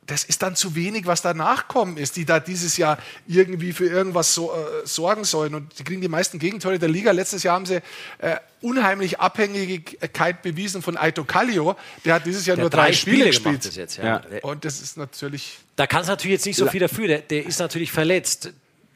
das 0.07 0.25
ist 0.25 0.43
dann 0.43 0.55
zu 0.55 0.75
wenig, 0.75 1.07
was 1.07 1.23
danach 1.23 1.69
kommen 1.69 1.97
ist, 1.97 2.17
die 2.17 2.25
da 2.25 2.39
dieses 2.39 2.77
Jahr 2.77 2.99
irgendwie 3.27 3.73
für 3.73 3.87
irgendwas 3.87 4.35
so, 4.35 4.53
äh, 4.53 4.87
sorgen 4.87 5.25
sollen. 5.25 5.55
Und 5.55 5.79
die 5.79 5.85
kriegen 5.85 6.01
die 6.01 6.09
meisten 6.09 6.39
Gegentore 6.39 6.79
der 6.79 6.89
Liga. 6.89 7.11
Letztes 7.11 7.43
Jahr 7.43 7.57
haben 7.57 7.67
sie 7.67 7.83
äh, 8.19 8.37
unheimlich 8.61 9.19
Abhängigkeit 9.19 10.43
bewiesen 10.43 10.83
von 10.83 10.97
Aito 10.97 11.25
Kallio. 11.25 11.77
Der 12.05 12.15
hat 12.15 12.27
dieses 12.27 12.47
Jahr 12.47 12.57
Der 12.57 12.65
nur 12.65 12.71
drei, 12.71 12.87
drei 12.87 12.93
Spiele, 12.93 13.33
Spiele 13.33 13.55
gespielt. 13.57 13.77
jetzt, 13.77 13.97
ja. 13.99 14.23
Und 14.43 14.65
das 14.65 14.81
ist 14.81 14.97
natürlich 14.97 15.59
Da 15.77 15.87
kann 15.87 16.03
es 16.03 16.09
natürlich 16.09 16.35
jetzt 16.35 16.47
nicht 16.47 16.57
so 16.57 16.67
viel 16.67 16.81
dafür. 16.81 17.09
Der, 17.09 17.19
der 17.21 17.47
ist 17.47 17.59
natürlich 17.59 17.91
verletzt. 17.91 18.53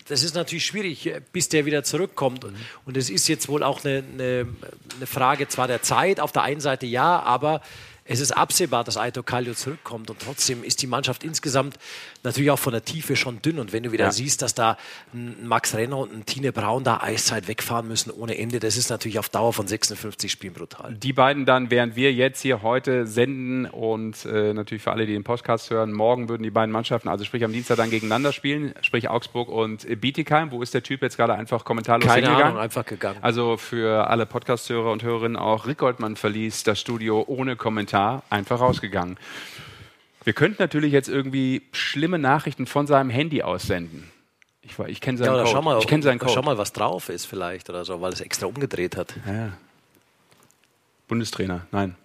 Das 0.08 0.24
ist 0.24 0.34
natürlich 0.34 0.66
schwierig, 0.66 1.06
äh, 1.06 1.20
bis 1.32 1.48
der 1.48 1.66
wieder 1.66 1.84
zurückkommt. 1.84 2.44
Mhm. 2.44 2.56
Und 2.84 2.96
es 2.96 3.10
ist 3.10 3.28
jetzt 3.28 3.48
wohl 3.48 3.62
auch 3.62 3.84
eine, 3.84 4.02
eine, 4.12 4.46
eine 4.96 5.06
Frage 5.06 5.48
zwar 5.48 5.68
der 5.68 5.82
Zeit, 5.82 6.20
auf 6.20 6.32
der 6.32 6.42
einen 6.42 6.60
Seite 6.60 6.86
ja, 6.86 7.20
aber 7.20 7.62
es 8.10 8.18
ist 8.18 8.32
absehbar, 8.32 8.82
dass 8.82 8.96
Aito 8.96 9.22
Kallio 9.22 9.54
zurückkommt. 9.54 10.10
Und 10.10 10.18
trotzdem 10.18 10.64
ist 10.64 10.82
die 10.82 10.88
Mannschaft 10.88 11.22
insgesamt 11.22 11.76
natürlich 12.22 12.50
auch 12.50 12.58
von 12.58 12.72
der 12.72 12.84
Tiefe 12.84 13.16
schon 13.16 13.40
dünn. 13.42 13.58
Und 13.58 13.72
wenn 13.72 13.82
du 13.82 13.92
wieder 13.92 14.06
Ja. 14.06 14.12
siehst, 14.12 14.42
dass 14.42 14.54
da 14.54 14.76
ein 15.14 15.36
Max 15.46 15.74
Renner 15.74 15.98
und 15.98 16.12
ein 16.12 16.26
Tine 16.26 16.52
Braun 16.52 16.84
da 16.84 17.00
Eiszeit 17.02 17.48
wegfahren 17.48 17.88
müssen 17.88 18.10
ohne 18.10 18.36
Ende, 18.38 18.60
das 18.60 18.76
ist 18.76 18.90
natürlich 18.90 19.18
auf 19.18 19.28
Dauer 19.28 19.52
von 19.52 19.66
56 19.66 20.30
Spielen 20.30 20.52
brutal. 20.54 20.94
Die 20.94 21.12
beiden 21.12 21.46
dann, 21.46 21.70
während 21.70 21.96
wir 21.96 22.12
jetzt 22.12 22.40
hier 22.42 22.62
heute 22.62 23.06
senden 23.06 23.66
und 23.66 24.24
äh, 24.26 24.52
natürlich 24.52 24.82
für 24.82 24.92
alle, 24.92 25.06
die 25.06 25.12
den 25.12 25.24
Podcast 25.24 25.70
hören, 25.70 25.92
morgen 25.92 26.28
würden 26.28 26.42
die 26.42 26.50
beiden 26.50 26.72
Mannschaften, 26.72 27.08
also 27.08 27.24
sprich 27.24 27.44
am 27.44 27.52
Dienstag 27.52 27.76
dann 27.76 27.90
gegeneinander 27.90 28.32
spielen, 28.32 28.74
sprich 28.82 29.08
Augsburg 29.08 29.48
und 29.48 29.86
Bietigheim. 30.00 30.50
Wo 30.50 30.62
ist 30.62 30.74
der 30.74 30.82
Typ 30.82 31.02
jetzt 31.02 31.16
gerade 31.16 31.34
einfach 31.34 31.64
kommentarlos 31.64 32.06
Keine 32.06 32.26
hingegangen? 32.26 32.46
Ahnung, 32.52 32.62
einfach 32.62 32.84
gegangen. 32.84 33.18
Also 33.22 33.56
für 33.56 34.08
alle 34.08 34.26
Podcast-Hörer 34.26 34.90
und 34.92 35.02
Hörerinnen 35.02 35.36
auch, 35.36 35.66
Rick 35.66 35.78
Goldmann 35.78 36.16
verließ 36.16 36.64
das 36.64 36.80
Studio 36.80 37.24
ohne 37.26 37.56
Kommentar, 37.56 38.22
einfach 38.30 38.60
rausgegangen. 38.60 39.16
Wir 40.24 40.32
könnten 40.32 40.62
natürlich 40.62 40.92
jetzt 40.92 41.08
irgendwie 41.08 41.62
schlimme 41.72 42.18
Nachrichten 42.18 42.66
von 42.66 42.86
seinem 42.86 43.10
Handy 43.10 43.42
aussenden. 43.42 44.10
Ich, 44.62 44.78
ich 44.78 45.00
kenne 45.00 45.18
seinen 45.18 45.34
Ja, 45.34 45.42
Code. 45.42 45.50
schau 45.50 45.62
mal, 45.62 45.78
ich 45.78 45.86
kenne 45.86 46.02
seinen 46.02 46.18
Code. 46.18 46.32
schau 46.32 46.42
mal, 46.42 46.58
was 46.58 46.72
drauf 46.72 47.08
ist 47.08 47.24
vielleicht 47.24 47.70
oder 47.70 47.84
so, 47.84 48.00
weil 48.00 48.12
es 48.12 48.20
extra 48.20 48.46
umgedreht 48.46 48.96
hat. 48.96 49.14
Ja. 49.26 49.52
Bundestrainer, 51.08 51.66
nein. 51.72 51.96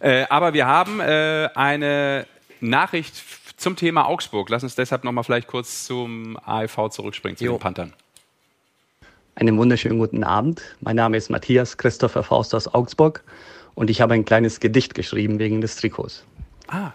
Äh, 0.00 0.26
aber 0.30 0.54
wir 0.54 0.66
haben 0.66 1.00
äh, 1.00 1.48
eine 1.54 2.26
Nachricht 2.60 3.22
zum 3.56 3.74
Thema 3.74 4.06
Augsburg. 4.06 4.48
Lass 4.48 4.62
uns 4.62 4.76
deshalb 4.76 5.02
noch 5.04 5.12
mal 5.12 5.24
vielleicht 5.24 5.48
kurz 5.48 5.84
zum 5.84 6.38
AEV 6.44 6.90
zurückspringen, 6.90 7.36
zu 7.36 7.44
den 7.44 7.58
Panthern. 7.58 7.92
Einen 9.34 9.58
wunderschönen 9.58 9.98
guten 9.98 10.24
Abend. 10.24 10.62
Mein 10.80 10.96
Name 10.96 11.16
ist 11.16 11.30
Matthias 11.30 11.76
Christopher 11.76 12.22
Faust 12.22 12.54
aus 12.54 12.72
Augsburg 12.72 13.22
und 13.74 13.90
ich 13.90 14.00
habe 14.00 14.14
ein 14.14 14.24
kleines 14.24 14.60
Gedicht 14.60 14.94
geschrieben 14.94 15.38
wegen 15.38 15.60
des 15.60 15.76
Trikots. 15.76 16.24
Ah. 16.68 16.92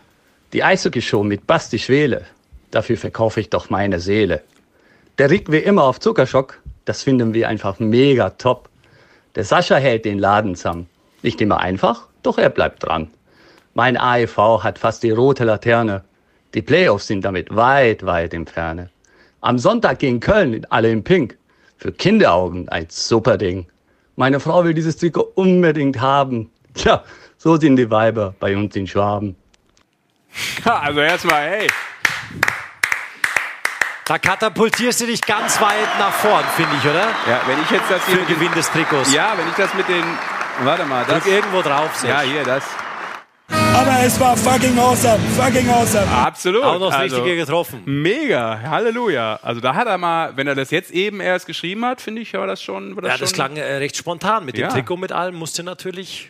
Die 0.54 0.64
Eishockey-Show 0.64 1.24
mit 1.24 1.48
Basti 1.48 1.80
Schwele, 1.80 2.26
dafür 2.70 2.96
verkaufe 2.96 3.40
ich 3.40 3.50
doch 3.50 3.72
meine 3.72 4.00
Seele. 4.00 4.44
Der 5.18 5.32
Rick 5.32 5.52
wie 5.52 5.58
immer 5.58 5.84
auf 5.84 6.00
Zuckerschock, 6.00 6.62
das 6.86 7.02
finden 7.02 7.34
wir 7.34 7.50
einfach 7.50 7.80
mega 7.80 8.30
top. 8.30 8.70
Der 9.34 9.46
Sascha 9.46 9.78
hält 9.78 10.06
den 10.06 10.20
Laden 10.20 10.56
zusammen. 10.56 10.88
Nicht 11.24 11.42
immer 11.42 11.60
einfach, 11.60 12.08
doch 12.22 12.38
er 12.38 12.52
bleibt 12.52 12.84
dran. 12.84 13.10
Mein 13.74 13.98
AEV 13.98 14.62
hat 14.62 14.78
fast 14.78 15.02
die 15.02 15.10
rote 15.10 15.44
Laterne. 15.44 16.04
Die 16.54 16.62
Playoffs 16.62 17.08
sind 17.08 17.26
damit 17.26 17.56
weit, 17.56 18.06
weit 18.06 18.36
im 18.36 18.46
Ferne. 18.46 18.92
Am 19.42 19.58
Sonntag 19.58 19.98
gegen 19.98 20.20
Köln, 20.20 20.68
alle 20.70 20.92
in 20.92 21.04
Pink. 21.04 21.36
Für 21.78 21.92
Kinderaugen 21.92 22.70
ein 22.70 22.86
super 22.90 23.40
Ding. 23.40 23.66
Meine 24.18 24.40
Frau 24.40 24.64
will 24.64 24.76
dieses 24.76 24.98
Trikot 24.98 25.32
unbedingt 25.34 26.00
haben. 26.00 26.52
Tja, 26.76 27.04
so 27.40 27.58
sind 27.58 27.78
die 27.78 27.90
Weiber 27.90 28.36
bei 28.40 28.56
uns 28.56 28.76
in 28.76 28.86
Schwaben. 28.86 29.36
Also 30.66 31.00
erstmal, 31.02 31.42
hey. 31.50 31.68
Da 34.06 34.18
katapultierst 34.18 35.02
du 35.02 35.06
dich 35.06 35.22
ganz 35.22 35.62
weit 35.62 35.98
nach 36.00 36.12
vorn, 36.12 36.44
finde 36.58 36.72
ich, 36.78 36.84
oder? 36.90 37.08
Ja, 37.28 37.42
wenn 37.48 37.62
ich 37.62 37.70
jetzt 37.72 37.90
das 37.90 38.06
hier 38.06 38.18
Für 38.18 38.26
den 38.26 38.36
Gewinn 38.36 38.54
des 38.54 38.70
Trikots. 38.72 39.14
Ja, 39.14 39.34
wenn 39.38 39.48
ich 39.48 39.56
das 39.56 39.74
mit 39.74 39.88
den. 39.88 40.04
Warte 40.64 40.86
mal, 40.86 41.06
das. 41.08 41.24
Drück 41.24 41.34
irgendwo 41.34 41.62
drauf. 41.62 41.96
Serge. 41.96 42.14
Ja, 42.28 42.32
hier, 42.32 42.44
das. 42.44 42.64
Aber 43.50 44.00
es 44.06 44.20
war 44.20 44.36
fucking 44.38 44.78
awesome, 44.78 45.20
fucking 45.38 45.70
awesome. 45.70 46.08
Absolut. 46.12 46.64
Auch 46.64 46.80
noch 46.80 46.90
das 46.92 47.00
Also, 47.00 47.16
Richtige 47.18 47.38
getroffen. 47.38 47.82
Mega, 47.86 48.60
Halleluja. 48.70 49.40
Also 49.42 49.62
da 49.62 49.74
hat 49.76 49.88
er 49.88 49.98
mal, 49.98 50.36
wenn 50.36 50.48
er 50.48 50.56
das 50.56 50.70
jetzt 50.72 50.92
eben 50.92 51.20
erst 51.22 51.48
geschrieben 51.48 51.84
hat, 51.86 52.00
finde 52.02 52.22
ich, 52.22 52.34
war 52.34 52.46
das 52.48 52.62
schon. 52.62 52.96
War 52.96 53.04
das 53.04 53.12
Ja, 53.14 53.18
das 53.18 53.30
schon, 53.30 53.36
klang 53.36 53.58
äh, 53.58 53.76
recht 53.78 53.96
spontan. 53.98 54.46
Mit 54.46 54.58
Ja. 54.58 54.68
dem 54.68 54.74
Trikot, 54.74 54.98
mit 54.98 55.12
allem, 55.12 55.36
musste 55.36 55.64
natürlich. 55.64 56.30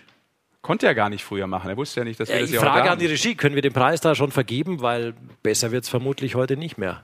Konnte 0.64 0.88
er 0.88 0.96
gar 0.96 1.10
nicht 1.10 1.24
früher 1.24 1.46
machen. 1.46 1.70
Er 1.70 1.78
wusste 1.78 2.00
ja 2.00 2.04
nicht, 2.06 2.20
dass 2.20 2.30
wir 2.30 2.36
Ja, 2.36 2.42
das 2.42 2.50
ja 2.52 2.60
frage 2.62 2.90
an 2.90 2.98
die 2.98 3.06
Regie, 3.06 3.36
können 3.36 3.54
wir 3.54 3.62
den 3.62 3.74
Preis 3.74 4.00
da 4.02 4.16
schon 4.16 4.32
vergeben? 4.32 4.82
Weil 4.82 5.14
besser 5.44 5.72
wird 5.72 5.84
es 5.84 5.90
vermutlich 5.90 6.34
heute 6.36 6.58
nicht 6.58 6.78
mehr. 6.78 7.04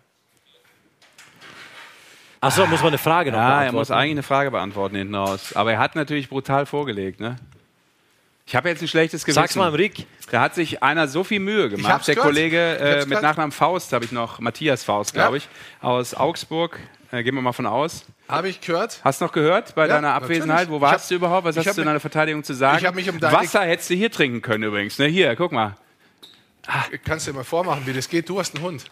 Achso, 2.42 2.66
muss 2.68 2.80
man 2.80 2.88
eine 2.90 2.98
Frage 2.98 3.32
noch 3.32 3.38
Ja, 3.38 3.44
er 3.44 3.50
beantworten? 3.50 3.76
muss 3.76 3.92
eigentlich 3.92 4.12
eine 4.12 4.24
Frage 4.24 4.52
beantworten 4.52 4.96
hinten 4.96 5.14
raus. 5.16 5.54
Aber 5.56 5.74
er 5.74 5.80
hat 5.80 5.96
natürlich 5.96 6.30
brutal 6.30 6.66
vorgelegt, 6.66 7.20
ne? 7.20 7.36
Ich 8.46 8.56
habe 8.56 8.70
jetzt 8.70 8.82
ein 8.82 8.88
schlechtes 8.88 9.26
Gewissen. 9.26 9.36
Sag's 9.42 9.56
mal 9.56 9.68
im 9.68 9.76
Rick. 9.76 10.08
Da 10.32 10.42
hat 10.42 10.56
sich 10.56 10.82
einer 10.82 11.08
so 11.10 11.24
viel 11.26 11.40
Mühe 11.40 11.70
gemacht. 11.70 12.08
Der 12.08 12.16
gehört. 12.16 12.28
Kollege 12.34 12.78
äh, 12.80 13.06
mit. 13.06 13.22
Nachnamen 13.22 13.52
Faust 13.52 13.92
habe 13.94 14.06
ich 14.06 14.12
noch, 14.12 14.40
Matthias 14.40 14.84
Faust, 14.86 15.14
glaube 15.14 15.38
Ja. 15.38 15.44
ich, 15.44 15.50
aus 15.82 16.16
Augsburg. 16.16 16.80
Äh, 17.12 17.24
gehen 17.24 17.34
wir 17.36 17.42
mal 17.42 17.54
von 17.54 17.66
aus. 17.66 18.06
Habe 18.28 18.50
ich 18.50 18.62
gehört. 18.62 19.00
Hast 19.04 19.20
du 19.22 19.26
noch 19.26 19.32
gehört 19.32 19.74
bei 19.76 19.88
Ja, 19.88 19.96
deiner 19.96 20.14
Abwesenheit? 20.14 20.48
natürlich. 20.48 20.70
Wo 20.70 20.82
warst 20.82 21.04
hab- 21.06 21.10
du 21.10 21.16
überhaupt? 21.16 21.46
Was 21.46 21.58
hast 21.58 21.78
du 21.78 21.82
in 21.82 21.88
deiner 21.88 22.00
Verteidigung 22.00 22.44
zu 22.44 22.54
sagen? 22.54 22.78
Ich 22.80 22.86
hab 22.86 22.94
mich 22.96 23.10
um 23.10 23.20
deine- 23.20 23.36
Wasser 23.36 23.62
hättest 23.62 23.90
du 23.90 23.96
hier 23.96 24.12
trinken 24.12 24.42
können 24.42 24.64
übrigens. 24.64 25.00
Ne? 25.00 25.08
Hier, 25.08 25.36
guck 25.36 25.52
mal. 25.52 25.76
Kannst 27.04 27.26
du 27.26 27.32
dir 27.32 27.38
mal 27.38 27.44
vormachen, 27.44 27.82
wie 27.88 27.94
das 27.94 28.08
geht? 28.08 28.30
Du 28.30 28.40
hast 28.40 28.54
einen 28.56 28.64
Hund. 28.64 28.86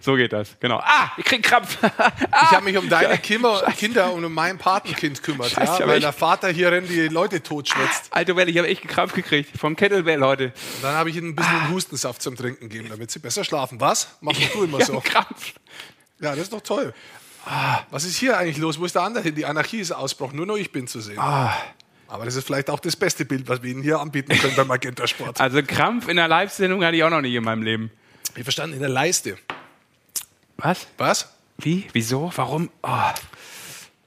So 0.00 0.14
geht 0.14 0.32
das, 0.32 0.56
genau. 0.60 0.78
Ah, 0.78 1.10
ich 1.18 1.24
krieg 1.24 1.42
Krampf. 1.42 1.76
Ich 1.82 2.50
habe 2.50 2.64
mich 2.64 2.76
um 2.76 2.88
deine 2.88 3.18
Kinder, 3.18 3.62
Kinder 3.76 4.12
und 4.12 4.24
um 4.24 4.32
mein 4.32 4.56
Patenkind 4.58 5.22
kümmert, 5.22 5.50
Scheiße, 5.50 5.80
ja, 5.82 5.88
weil 5.88 6.00
der 6.00 6.12
Vater 6.12 6.48
hier 6.48 6.70
rennt 6.72 6.88
die 6.88 7.08
Leute 7.08 7.42
totschwitzt. 7.42 8.08
Alter 8.10 8.34
Welle, 8.36 8.50
ich 8.50 8.58
habe 8.58 8.68
echt 8.68 8.82
einen 8.82 8.90
Krampf 8.90 9.12
gekriegt. 9.14 9.56
Vom 9.58 9.76
Kettlebell 9.76 10.20
heute. 10.22 10.52
Dann 10.82 10.94
habe 10.94 11.10
ich 11.10 11.16
ihnen 11.16 11.30
ein 11.30 11.36
bisschen 11.36 11.70
Hustensaft 11.70 12.22
zum 12.22 12.34
Trinken 12.36 12.68
gegeben, 12.68 12.88
damit 12.90 13.10
sie 13.10 13.18
besser 13.18 13.44
schlafen. 13.44 13.80
Was? 13.80 14.16
Machst 14.20 14.40
du 14.54 14.64
immer 14.64 14.80
so? 14.84 15.00
Krampf. 15.00 15.52
Ja, 16.20 16.30
das 16.30 16.40
ist 16.44 16.52
doch 16.52 16.60
toll. 16.62 16.94
Was 17.90 18.04
ist 18.04 18.16
hier 18.16 18.38
eigentlich 18.38 18.56
los? 18.58 18.78
Wo 18.80 18.84
ist 18.86 18.94
der 18.94 19.02
andere 19.02 19.22
hin? 19.24 19.34
Die 19.34 19.44
Anarchie 19.44 19.80
ist 19.80 19.92
ausbrochen. 19.92 20.36
Nur 20.36 20.46
noch 20.46 20.56
ich 20.56 20.72
bin 20.72 20.86
zu 20.86 21.00
sehen. 21.00 21.18
Aber 21.18 22.24
das 22.24 22.36
ist 22.36 22.46
vielleicht 22.46 22.70
auch 22.70 22.80
das 22.80 22.96
beste 22.96 23.24
Bild, 23.24 23.48
was 23.48 23.62
wir 23.62 23.70
Ihnen 23.70 23.82
hier 23.82 23.98
anbieten 24.00 24.36
können 24.38 24.54
beim 24.56 24.66
Magenta 24.68 25.06
Sport. 25.06 25.40
Also 25.40 25.62
Krampf 25.62 26.08
in 26.08 26.16
der 26.16 26.28
Live-Sendung 26.28 26.82
hatte 26.84 26.96
ich 26.96 27.02
auch 27.04 27.10
noch 27.10 27.20
nie 27.20 27.34
in 27.36 27.44
meinem 27.44 27.62
Leben. 27.62 27.90
Ich 28.36 28.42
verstanden, 28.44 28.74
in 28.74 28.80
der 28.80 28.88
Leiste. 28.88 29.36
Was? 30.56 30.86
Was? 30.96 31.28
Wie? 31.58 31.86
Wieso? 31.92 32.32
Warum? 32.36 32.70
Oh, 32.82 32.88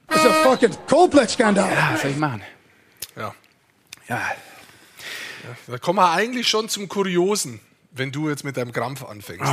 Das 0.08 0.24
ist 0.24 0.26
ein 0.26 0.42
fucking 0.42 0.76
Coldplay-Skandal. 0.88 1.70
ja, 1.70 1.90
was 1.92 2.02
soll 2.02 2.10
ich 2.10 2.16
machen? 2.16 2.42
Ja. 3.16 3.34
Ja. 4.08 4.20
Da 5.66 5.78
kommen 5.78 5.98
wir 5.98 6.10
eigentlich 6.10 6.48
schon 6.48 6.68
zum 6.68 6.88
Kuriosen, 6.88 7.60
wenn 7.92 8.10
du 8.10 8.28
jetzt 8.28 8.44
mit 8.44 8.56
deinem 8.56 8.72
Krampf 8.72 9.04
anfängst. 9.04 9.50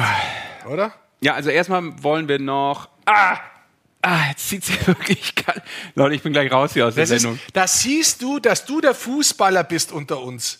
Oder? 0.65 0.93
Ja, 1.21 1.33
also 1.33 1.49
erstmal 1.49 2.01
wollen 2.03 2.27
wir 2.27 2.39
noch. 2.39 2.89
Ah! 3.05 3.37
Ah, 4.01 4.27
jetzt 4.29 4.49
zieht 4.49 4.63
sie 4.63 4.73
wirklich. 4.87 5.33
Leute, 5.95 6.13
ich 6.15 6.21
bin 6.21 6.31
gleich 6.31 6.51
raus 6.51 6.73
hier 6.73 6.85
aus 6.85 6.93
der 6.95 7.03
Das, 7.05 7.11
ist, 7.11 7.21
Sendung. 7.23 7.39
da 7.53 7.67
siehst 7.67 8.21
du, 8.21 8.39
dass 8.39 8.63
du 8.65 8.79
der 8.79 8.93
Fußballer 8.93 9.63
bist 9.63 9.91
unter 9.91 10.19
uns. 10.21 10.59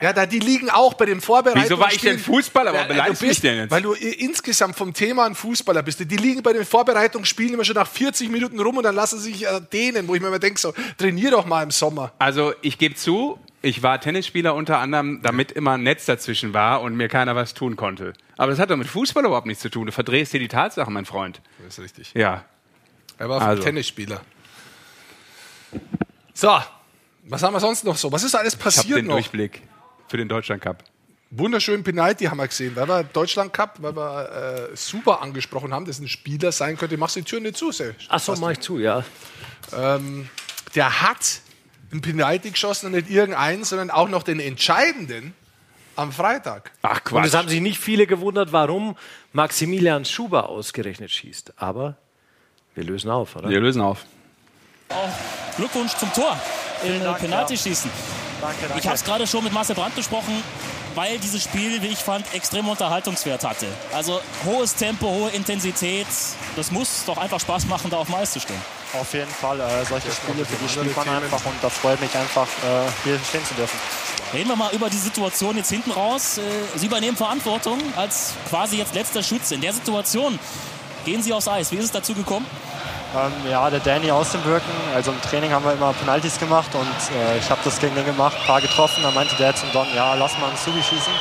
Ja, 0.00 0.14
da, 0.14 0.24
die 0.24 0.38
liegen 0.38 0.70
auch 0.70 0.94
bei 0.94 1.04
dem 1.04 1.20
Vorbereitungsspiel. 1.20 1.76
Wieso 1.76 1.82
war 1.82 1.92
ich 1.92 2.00
denn 2.00 2.18
Fußballer? 2.18 2.72
Warum 2.72 2.88
beleidigst 2.88 3.20
du 3.20 3.26
mich 3.26 3.40
denn 3.42 3.56
jetzt? 3.58 3.70
Weil 3.70 3.82
du 3.82 3.92
insgesamt 3.92 4.76
vom 4.76 4.94
Thema 4.94 5.26
ein 5.26 5.34
Fußballer 5.34 5.82
bist. 5.82 6.00
Die 6.00 6.16
liegen 6.16 6.42
bei 6.42 6.54
den 6.54 6.64
Vorbereitungsspielen 6.64 7.52
immer 7.52 7.64
schon 7.66 7.74
nach 7.74 7.86
40 7.86 8.30
Minuten 8.30 8.58
rum 8.60 8.78
und 8.78 8.84
dann 8.84 8.94
lassen 8.94 9.18
sie 9.18 9.32
sich 9.32 9.46
äh, 9.46 9.60
dehnen, 9.70 10.08
wo 10.08 10.14
ich 10.14 10.22
mir 10.22 10.28
immer 10.28 10.38
denke, 10.38 10.58
so, 10.58 10.72
trainier 10.96 11.32
doch 11.32 11.44
mal 11.44 11.62
im 11.62 11.70
Sommer. 11.70 12.12
Also, 12.18 12.54
ich 12.62 12.78
gebe 12.78 12.94
zu, 12.94 13.38
ich 13.62 13.82
war 13.82 14.00
Tennisspieler 14.00 14.54
unter 14.54 14.78
anderem, 14.78 15.20
damit 15.22 15.52
immer 15.52 15.72
ein 15.72 15.82
Netz 15.82 16.06
dazwischen 16.06 16.54
war 16.54 16.80
und 16.80 16.96
mir 16.96 17.08
keiner 17.08 17.36
was 17.36 17.54
tun 17.54 17.76
konnte. 17.76 18.14
Aber 18.36 18.50
das 18.50 18.58
hat 18.58 18.70
doch 18.70 18.76
mit 18.76 18.88
Fußball 18.88 19.24
überhaupt 19.24 19.46
nichts 19.46 19.62
zu 19.62 19.68
tun. 19.70 19.86
Du 19.86 19.92
verdrehst 19.92 20.30
hier 20.30 20.40
die 20.40 20.48
Tatsachen, 20.48 20.92
mein 20.94 21.04
Freund. 21.04 21.40
Das 21.64 21.78
ist 21.78 21.84
richtig. 21.84 22.12
Ja. 22.14 22.44
Er 23.18 23.28
war 23.28 23.42
Also. 23.42 23.62
Tennisspieler. 23.62 24.22
So, 26.32 26.58
was 27.24 27.42
haben 27.42 27.52
wir 27.52 27.60
sonst 27.60 27.84
noch 27.84 27.96
so? 27.96 28.10
Was 28.10 28.22
ist 28.22 28.34
alles 28.34 28.54
Ich 28.54 28.60
habe 28.60 28.64
passiert 28.64 28.98
den 28.98 29.06
noch? 29.06 29.14
Durchblick 29.14 29.62
für 30.08 30.16
den 30.16 30.28
Deutschland 30.28 30.62
Cup. 30.62 30.82
wunderschönen 31.30 31.84
Penalty 31.84 32.24
haben 32.24 32.38
wir 32.38 32.48
gesehen, 32.48 32.74
weil 32.74 32.88
wir 32.88 33.04
Deutschland 33.04 33.52
Cup, 33.52 33.76
weil 33.82 33.94
wir 33.94 34.68
äh, 34.72 34.76
super 34.76 35.20
angesprochen 35.20 35.72
haben, 35.74 35.84
dass 35.84 35.98
ein 36.00 36.08
Spieler 36.08 36.50
sein 36.50 36.78
könnte. 36.78 36.96
Machst 36.96 37.16
du 37.16 37.20
die 37.20 37.26
Tür 37.26 37.40
nicht 37.40 37.56
zu, 37.56 37.70
Sel? 37.72 37.94
Ach 38.08 38.18
so, 38.18 38.34
mach 38.36 38.50
ich 38.50 38.60
zu, 38.60 38.78
ja. 38.78 39.04
Ähm, 39.76 40.28
der 40.74 41.02
hat 41.02 41.42
einen 41.92 42.02
Penalty 42.02 42.50
geschossen 42.50 42.86
und 42.86 42.92
nicht 42.92 43.10
irgendeinen, 43.10 43.64
sondern 43.64 43.90
auch 43.90 44.08
noch 44.08 44.22
den 44.22 44.40
entscheidenden 44.40 45.34
am 45.96 46.12
Freitag. 46.12 46.70
Ach 46.82 47.00
Und 47.10 47.24
es 47.24 47.34
haben 47.34 47.48
sich 47.48 47.60
nicht 47.60 47.78
viele 47.78 48.06
gewundert, 48.06 48.52
warum 48.52 48.96
Maximilian 49.32 50.04
Schuber 50.04 50.48
ausgerechnet 50.48 51.10
schießt. 51.10 51.54
Aber 51.56 51.96
wir 52.74 52.84
lösen 52.84 53.10
auf, 53.10 53.36
oder? 53.36 53.48
Wir 53.48 53.60
lösen 53.60 53.82
auf. 53.82 54.04
Auch 54.88 55.56
Glückwunsch 55.56 55.94
zum 55.94 56.12
Tor 56.12 56.38
im 56.82 57.14
Penaltyschießen. 57.14 57.90
Danke, 58.40 58.56
danke. 58.62 58.78
Ich 58.78 58.86
habe 58.86 58.96
es 58.96 59.04
gerade 59.04 59.26
schon 59.26 59.44
mit 59.44 59.52
Marcel 59.52 59.76
Brandt 59.76 59.94
besprochen, 59.94 60.42
weil 60.94 61.18
dieses 61.18 61.44
Spiel, 61.44 61.82
wie 61.82 61.88
ich 61.88 61.98
fand, 61.98 62.32
extrem 62.34 62.68
Unterhaltungswert 62.68 63.44
hatte. 63.44 63.66
Also 63.92 64.20
hohes 64.44 64.74
Tempo, 64.74 65.06
hohe 65.06 65.30
Intensität. 65.30 66.06
Das 66.56 66.70
muss 66.70 67.04
doch 67.04 67.18
einfach 67.18 67.40
Spaß 67.40 67.66
machen, 67.66 67.90
da 67.90 67.98
auf 67.98 68.06
dem 68.06 68.16
Eis 68.16 68.32
zu 68.32 68.40
stehen. 68.40 68.60
Auf 68.98 69.12
jeden 69.14 69.30
Fall. 69.30 69.60
Äh, 69.60 69.84
solche 69.84 70.10
Spiele, 70.10 70.44
für 70.44 70.56
die 70.56 70.68
spielt 70.68 70.96
man 70.96 71.08
einfach 71.08 71.44
und 71.44 71.54
das 71.62 71.72
freut 71.74 72.00
mich 72.00 72.14
einfach, 72.16 72.46
äh, 72.46 72.90
hier 73.04 73.18
stehen 73.28 73.44
zu 73.44 73.54
dürfen. 73.54 73.78
Reden 74.32 74.48
wir 74.48 74.56
mal 74.56 74.72
über 74.72 74.90
die 74.90 74.96
Situation 74.96 75.56
jetzt 75.56 75.70
hinten 75.70 75.92
raus. 75.92 76.38
Äh, 76.38 76.42
Sie 76.76 76.86
übernehmen 76.86 77.16
Verantwortung 77.16 77.78
als 77.96 78.34
quasi 78.48 78.78
jetzt 78.78 78.94
letzter 78.94 79.22
Schütze. 79.22 79.54
In 79.54 79.60
der 79.60 79.72
Situation 79.72 80.38
gehen 81.04 81.22
Sie 81.22 81.32
aufs 81.32 81.48
Eis. 81.48 81.70
Wie 81.70 81.76
ist 81.76 81.84
es 81.86 81.92
dazu 81.92 82.14
gekommen? 82.14 82.46
Ähm, 83.12 83.50
ja, 83.50 83.68
der 83.70 83.80
Danny 83.80 84.10
aus 84.10 84.30
dem 84.30 84.40
Birken. 84.42 84.70
Also 84.94 85.10
im 85.10 85.20
Training 85.22 85.50
haben 85.50 85.64
wir 85.64 85.72
immer 85.72 85.92
Penalties 85.92 86.38
gemacht 86.38 86.72
und 86.74 87.16
äh, 87.16 87.38
ich 87.38 87.50
habe 87.50 87.60
das 87.64 87.78
gegen 87.80 87.94
den 87.96 88.06
gemacht, 88.06 88.36
ein 88.38 88.46
paar 88.46 88.60
getroffen. 88.60 89.02
Dann 89.02 89.14
meinte 89.14 89.34
der 89.36 89.54
zum 89.54 89.70
Don, 89.72 89.86
ja, 89.96 90.14
lass 90.14 90.38
mal 90.38 90.48
einen 90.48 90.56
Subi 90.56 90.80
schießen. 90.82 91.12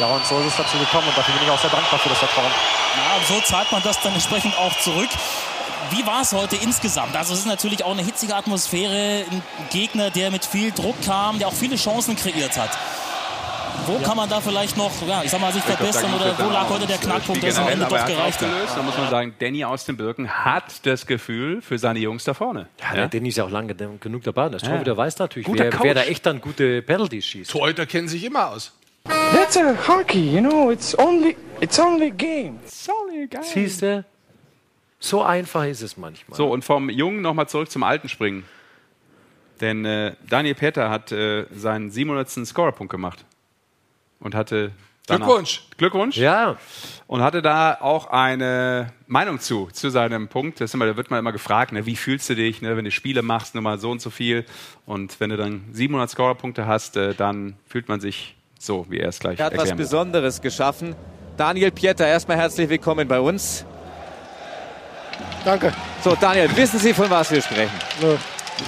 Ja, 0.00 0.06
und 0.06 0.24
so 0.26 0.38
ist 0.40 0.46
es 0.46 0.56
dazu 0.56 0.76
gekommen 0.78 1.06
und 1.06 1.16
dafür 1.16 1.34
bin 1.34 1.44
ich 1.44 1.50
auch 1.50 1.60
sehr 1.60 1.70
dankbar 1.70 1.98
für 2.00 2.08
das 2.08 2.18
Vertrauen. 2.18 2.50
Ja, 2.96 3.16
und 3.16 3.26
so 3.26 3.40
zahlt 3.40 3.70
man 3.70 3.82
das 3.82 4.00
dann 4.00 4.14
entsprechend 4.14 4.56
auch 4.58 4.76
zurück. 4.80 5.10
Wie 5.90 6.06
war 6.06 6.22
es 6.22 6.32
heute 6.32 6.56
insgesamt? 6.56 7.16
Also 7.16 7.32
es 7.32 7.40
ist 7.40 7.46
natürlich 7.46 7.84
auch 7.84 7.92
eine 7.92 8.02
hitzige 8.02 8.34
Atmosphäre, 8.34 9.24
ein 9.30 9.42
Gegner, 9.70 10.10
der 10.10 10.30
mit 10.30 10.44
viel 10.44 10.70
Druck 10.72 10.96
kam, 11.04 11.38
der 11.38 11.48
auch 11.48 11.52
viele 11.54 11.76
Chancen 11.76 12.16
kreiert 12.16 12.56
hat. 12.58 12.70
Wo 13.86 13.98
kann 14.00 14.16
man 14.18 14.28
da 14.28 14.40
vielleicht 14.40 14.76
noch, 14.76 14.90
ja, 15.06 15.22
ich 15.22 15.30
sag 15.30 15.40
mal, 15.40 15.50
sich 15.52 15.62
verbessern 15.62 16.12
oder 16.12 16.38
wo 16.38 16.50
lag 16.50 16.68
heute 16.68 16.86
der 16.86 16.98
Knackpunkt, 16.98 17.42
dass 17.42 17.54
es 17.54 17.58
am 17.58 17.68
Ende 17.68 17.86
doch 17.86 18.04
gereicht 18.04 18.40
hat? 18.40 18.48
Da 18.76 18.82
muss 18.82 18.98
man 18.98 19.08
sagen, 19.08 19.34
Danny 19.38 19.64
aus 19.64 19.86
dem 19.86 19.96
Birken 19.96 20.28
hat 20.28 20.84
das 20.84 21.06
Gefühl 21.06 21.62
für 21.62 21.78
seine 21.78 21.98
Jungs 22.00 22.24
da 22.24 22.34
vorne. 22.34 22.66
Ja, 22.80 22.94
der 22.94 23.08
Danny 23.08 23.30
ist 23.30 23.36
ja 23.36 23.44
auch 23.44 23.50
lange 23.50 23.74
genug 23.74 24.24
dabei. 24.24 24.50
Das 24.50 24.62
Ja. 24.62 24.70
Torhüter 24.70 24.96
weiß 24.96 25.18
natürlich, 25.18 25.48
wer, 25.50 25.72
wer 25.82 25.94
da 25.94 26.02
echt 26.02 26.26
dann 26.26 26.42
gute 26.42 26.82
Penalties 26.82 27.24
schießt. 27.24 27.50
Torhüter 27.50 27.86
kennen 27.86 28.08
sich 28.08 28.24
immer 28.24 28.50
aus. 28.50 28.72
That's 29.32 29.56
a 29.56 29.74
hockey, 29.86 30.34
you 30.34 30.40
know. 30.40 30.70
It's 30.70 30.98
only 30.98 31.34
it's 31.60 31.78
only 31.78 32.10
game. 32.10 32.58
Siehst 33.42 33.80
du? 33.82 34.04
So 35.00 35.22
einfach 35.22 35.64
ist 35.64 35.82
es 35.82 35.96
manchmal. 35.96 36.36
So, 36.36 36.50
und 36.50 36.64
vom 36.64 36.90
Jungen 36.90 37.22
nochmal 37.22 37.48
zurück 37.48 37.70
zum 37.70 37.82
Alten 37.82 38.08
springen. 38.08 38.44
Denn 39.60 39.84
äh, 39.84 40.14
Daniel 40.28 40.54
Peter 40.54 40.90
hat 40.90 41.12
äh, 41.12 41.46
seinen 41.52 41.90
700. 41.90 42.28
Scorerpunkt 42.46 42.90
gemacht. 42.90 43.24
Und 44.20 44.34
hatte. 44.34 44.72
danach- 45.06 45.26
Glückwunsch. 45.26 45.62
Glückwunsch. 45.76 46.16
Ja. 46.16 46.56
Und 47.06 47.22
hatte 47.22 47.42
da 47.42 47.78
auch 47.80 48.06
eine 48.10 48.92
Meinung 49.06 49.38
zu, 49.40 49.68
zu 49.72 49.90
seinem 49.90 50.28
Punkt. 50.28 50.60
Das 50.60 50.70
ist 50.70 50.74
immer, 50.74 50.86
da 50.86 50.96
wird 50.96 51.10
man 51.10 51.18
immer 51.20 51.32
gefragt, 51.32 51.72
ne, 51.72 51.86
wie 51.86 51.96
fühlst 51.96 52.28
du 52.30 52.34
dich, 52.34 52.60
ne, 52.62 52.76
wenn 52.76 52.84
du 52.84 52.90
Spiele 52.90 53.22
machst, 53.22 53.54
nur 53.54 53.62
mal 53.62 53.78
so 53.78 53.90
und 53.90 54.00
so 54.00 54.10
viel. 54.10 54.44
Und 54.86 55.18
wenn 55.20 55.30
du 55.30 55.36
dann 55.36 55.64
700 55.72 56.10
Scorerpunkte 56.10 56.66
hast, 56.66 56.96
äh, 56.96 57.14
dann 57.14 57.56
fühlt 57.66 57.88
man 57.88 58.00
sich 58.00 58.36
so, 58.58 58.86
wie 58.88 58.98
er 58.98 59.08
es 59.08 59.20
gleich 59.20 59.38
Er 59.38 59.46
hat 59.46 59.56
was. 59.56 59.74
Besonderes 59.76 60.40
geschaffen. 60.40 60.94
Daniel 61.36 61.70
Pieter, 61.70 62.06
erstmal 62.06 62.36
herzlich 62.36 62.68
willkommen 62.68 63.06
bei 63.06 63.20
uns. 63.20 63.64
Danke. 65.44 65.72
So, 66.02 66.14
Daniel, 66.14 66.48
wissen 66.56 66.78
Sie, 66.78 66.92
von 66.92 67.10
was 67.10 67.30
wir 67.30 67.42
sprechen? 67.42 67.72
Nö. 68.00 68.16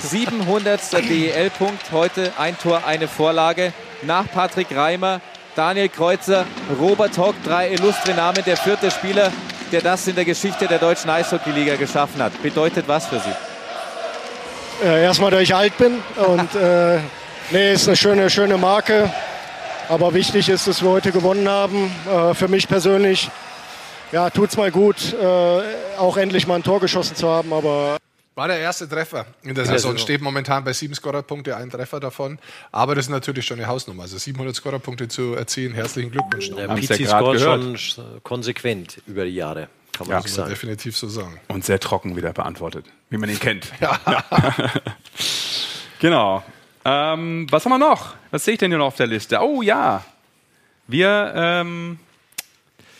700. 0.02 0.80
DEL-Punkt, 0.92 1.90
heute 1.92 2.32
ein 2.38 2.56
Tor, 2.58 2.82
eine 2.86 3.08
Vorlage. 3.08 3.72
Nach 4.02 4.24
Patrick 4.32 4.74
Reimer, 4.74 5.20
Daniel 5.56 5.88
Kreuzer, 5.88 6.46
Robert 6.78 7.18
Hock, 7.18 7.34
drei 7.44 7.70
illustre 7.70 8.14
Namen. 8.14 8.42
Der 8.46 8.56
vierte 8.56 8.90
Spieler, 8.90 9.30
der 9.72 9.82
das 9.82 10.06
in 10.06 10.14
der 10.14 10.24
Geschichte 10.24 10.66
der 10.66 10.78
deutschen 10.78 11.10
Eishockeyliga 11.10 11.76
geschaffen 11.76 12.22
hat. 12.22 12.40
Bedeutet 12.42 12.86
was 12.88 13.06
für 13.06 13.18
Sie? 13.20 14.86
Äh, 14.86 15.02
erstmal, 15.02 15.30
dass 15.30 15.40
ich 15.42 15.54
alt 15.54 15.76
bin 15.76 15.98
und 16.16 16.54
äh, 16.54 16.98
nee, 17.50 17.72
ist 17.72 17.88
eine 17.88 17.96
schöne, 17.96 18.30
schöne 18.30 18.56
Marke. 18.56 19.10
Aber 19.88 20.14
wichtig 20.14 20.48
ist, 20.48 20.68
dass 20.68 20.82
wir 20.82 20.90
heute 20.90 21.10
gewonnen 21.10 21.48
haben. 21.48 21.94
Äh, 22.08 22.32
für 22.34 22.48
mich 22.48 22.68
persönlich, 22.68 23.28
ja, 24.12 24.30
tut's 24.30 24.56
mal 24.56 24.70
gut, 24.70 25.12
äh, 25.12 25.62
auch 25.98 26.16
endlich 26.16 26.46
mal 26.46 26.56
ein 26.56 26.62
Tor 26.62 26.80
geschossen 26.80 27.16
zu 27.16 27.28
haben. 27.28 27.52
Aber 27.52 27.96
War 28.34 28.48
der 28.48 28.58
erste 28.58 28.88
Treffer 28.88 29.26
in 29.42 29.54
der 29.54 29.64
Saison. 29.64 29.92
Saison. 29.92 29.98
Steht 29.98 30.20
momentan 30.22 30.64
bei 30.64 30.72
sieben 30.72 30.94
Scorerpunkte, 30.94 31.56
ein 31.56 31.70
Treffer 31.70 32.00
davon. 32.00 32.38
Aber 32.72 32.94
das 32.94 33.06
ist 33.06 33.10
natürlich 33.10 33.44
schon 33.46 33.58
eine 33.58 33.66
Hausnummer. 33.68 34.02
Also 34.04 34.18
700 34.18 34.54
Scorerpunkte 34.56 35.08
zu 35.08 35.34
erzielen. 35.34 35.74
Herzlichen 35.74 36.10
Glückwunsch. 36.10 36.50
Der. 36.50 36.68
Pizzi 36.68 37.06
scoret 37.06 37.40
schon 37.40 37.76
sch- 37.76 38.00
konsequent 38.22 39.00
über 39.06 39.24
die 39.24 39.34
Jahre, 39.34 39.68
kann 39.92 40.06
man 40.06 40.16
Ja, 40.16 40.20
so 40.22 40.22
Kann 40.22 40.22
man 40.22 40.28
sagen. 40.28 40.50
definitiv 40.50 40.96
so 40.96 41.08
sagen. 41.08 41.40
Und 41.48 41.64
sehr 41.64 41.78
trocken 41.80 42.16
wieder 42.16 42.32
beantwortet, 42.32 42.86
wie 43.10 43.16
man 43.18 43.28
ihn 43.30 43.38
kennt. 43.40 43.66
Ja. 43.80 43.98
genau. 46.00 46.42
Ähm, 46.84 47.46
was 47.50 47.64
haben 47.64 47.72
wir 47.72 47.78
noch? 47.78 48.14
Was 48.30 48.44
sehe 48.44 48.54
ich 48.54 48.58
denn 48.58 48.70
hier 48.70 48.78
noch 48.78 48.86
auf 48.86 48.96
der 48.96 49.06
Liste? 49.06 49.38
Oh 49.40 49.60
ja. 49.62 50.02
Wir, 50.86 51.32
ähm, 51.36 51.98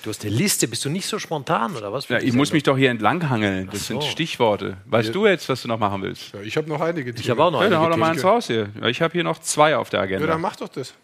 Du 0.02 0.09
hast 0.09 0.24
eine 0.24 0.35
Liste, 0.35 0.66
bist 0.66 0.85
du 0.85 0.89
nicht 0.90 1.06
so 1.06 1.18
spontan 1.18 1.77
oder 1.77 1.93
was? 1.93 2.09
ja, 2.09 2.18
ich 2.18 2.32
muss 2.32 2.52
mich 2.52 2.62
doch 2.62 2.77
hier 2.78 2.90
entlanghangeln. 2.90 3.66
Das 3.70 3.82
Ach 3.82 3.86
sind 3.86 4.02
so. 4.02 4.09
Stichworte. 4.09 4.78
Weißt 4.86 5.14
du 5.14 5.27
jetzt, 5.27 5.47
was 5.51 5.60
du 5.62 5.68
noch 5.68 5.78
machen 5.78 6.01
willst? 6.02 6.32
Ja, 6.32 6.40
ich 6.40 6.56
habe 6.56 6.68
noch 6.68 6.81
einige. 6.81 7.10
Ich 7.10 7.28
habe 7.28 7.44
auch 7.44 7.51
noch 7.51 7.62
Ja, 7.62 7.68
dann 7.68 7.78
hau 7.81 7.85
einige 7.85 8.01
doch 8.01 8.06
mal 8.06 8.10
eins 8.12 8.24
raus 8.24 8.47
hier. 8.47 8.70
Ja, 8.81 8.89
Ich 8.89 9.02
habe 9.02 9.12
hier 9.12 9.24
noch 9.24 9.39
zwei 9.40 9.77
auf 9.77 9.90
der 9.90 10.01
Ja, 10.01 10.05
Agenda. 10.05 10.27
dann 10.27 10.40
mach 10.40 10.56
doch 10.56 10.68
das. 10.68 10.94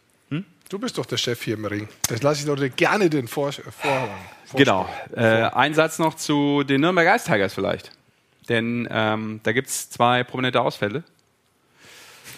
Du 0.68 0.81
bist 0.81 0.98
doch 0.98 1.06
der 1.06 1.16
Chef 1.16 1.40
hier 1.44 1.55
im 1.55 1.64
Ring. 1.64 1.86
Das 2.09 2.23
lasse 2.24 2.40
ich 2.40 2.47
doch 2.47 2.56
dir 2.56 2.70
gerne 2.70 3.09
den 3.09 3.28
Vor 3.28 3.52
Vorhang. 3.52 4.09
Genau. 4.55 4.89
Äh, 5.14 5.20
ein 5.23 5.74
Satz 5.74 6.01
noch 6.01 6.14
zu 6.14 6.64
den 6.64 6.81
Nürnberg 6.81 7.06
Ice 7.14 7.24
Tigers 7.24 7.55
vielleicht. 7.55 7.93
Denn 8.48 8.89
ähm, 8.90 9.39
da 9.44 9.52
gibt 9.52 9.68
es 9.68 9.90
zwei 9.90 10.24
prominente 10.24 10.60
Ausfälle. 10.60 11.05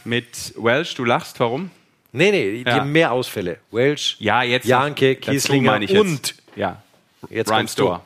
Mit 0.05 0.53
Welsh, 0.59 0.95
du 0.95 1.05
lachst, 1.05 1.41
warum? 1.41 1.71
Nee, 2.13 2.31
nee, 2.31 2.65
die 2.65 2.69
Ja. 2.71 2.81
haben 2.81 2.93
mehr 2.93 3.13
Ausfälle. 3.13 3.61
Welsh, 3.71 4.17
Ja, 4.19 4.43
jetzt. 4.43 4.67
Janke, 4.67 5.17
Kieslinger 5.17 5.73
meine 5.73 5.87
ich 5.87 5.91
jetzt. 5.93 6.01
und 6.03 6.35
Ja, 6.59 6.83
Jetzt 7.31 7.51
du. 7.51 7.67
Store. 7.69 8.01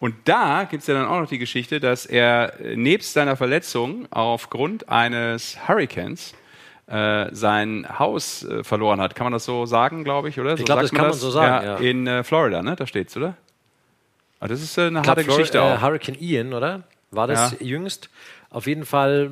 Und 0.00 0.14
da 0.24 0.64
gibt 0.64 0.82
es 0.82 0.86
ja 0.86 0.94
dann 0.94 1.06
auch 1.06 1.20
noch 1.20 1.28
die 1.28 1.38
Geschichte, 1.38 1.80
dass 1.80 2.06
er 2.06 2.60
äh, 2.60 2.76
nebst 2.76 3.12
seiner 3.12 3.36
Verletzung 3.36 4.06
aufgrund 4.12 4.88
eines 4.88 5.58
Hurricanes 5.66 6.34
äh, 6.86 7.26
sein 7.32 7.86
Haus 7.98 8.44
äh, 8.44 8.62
verloren 8.62 9.00
hat. 9.00 9.14
Kann 9.14 9.24
man 9.24 9.32
das 9.32 9.44
so 9.44 9.66
sagen, 9.66 10.04
glaube 10.04 10.28
ich, 10.28 10.38
oder? 10.38 10.54
Ich 10.54 10.60
So 10.60 10.64
glaub, 10.64 10.76
sagt 10.78 10.84
das 10.84 10.92
kann 10.92 11.08
man 11.08 11.14
so 11.14 11.30
sagen, 11.30 11.66
ja. 11.66 11.76
In 11.78 12.06
äh, 12.06 12.22
Florida, 12.22 12.62
ne? 12.62 12.76
Da 12.76 12.86
steht's, 12.86 13.16
oder? 13.16 13.36
Ah, 14.40 14.46
das 14.46 14.62
ist 14.62 14.78
äh, 14.78 14.82
eine 14.82 14.98
Ich 14.98 15.02
glaub, 15.02 15.16
harte 15.16 15.24
Geschichte 15.24 15.58
äh, 15.58 15.60
auch. 15.62 15.80
Hurricane 15.82 16.16
Ian, 16.20 16.54
oder? 16.54 16.84
War 17.10 17.26
das 17.26 17.52
Ja. 17.52 17.66
jüngst? 17.66 18.08
Auf 18.50 18.66
jeden 18.66 18.86
Fall 18.86 19.30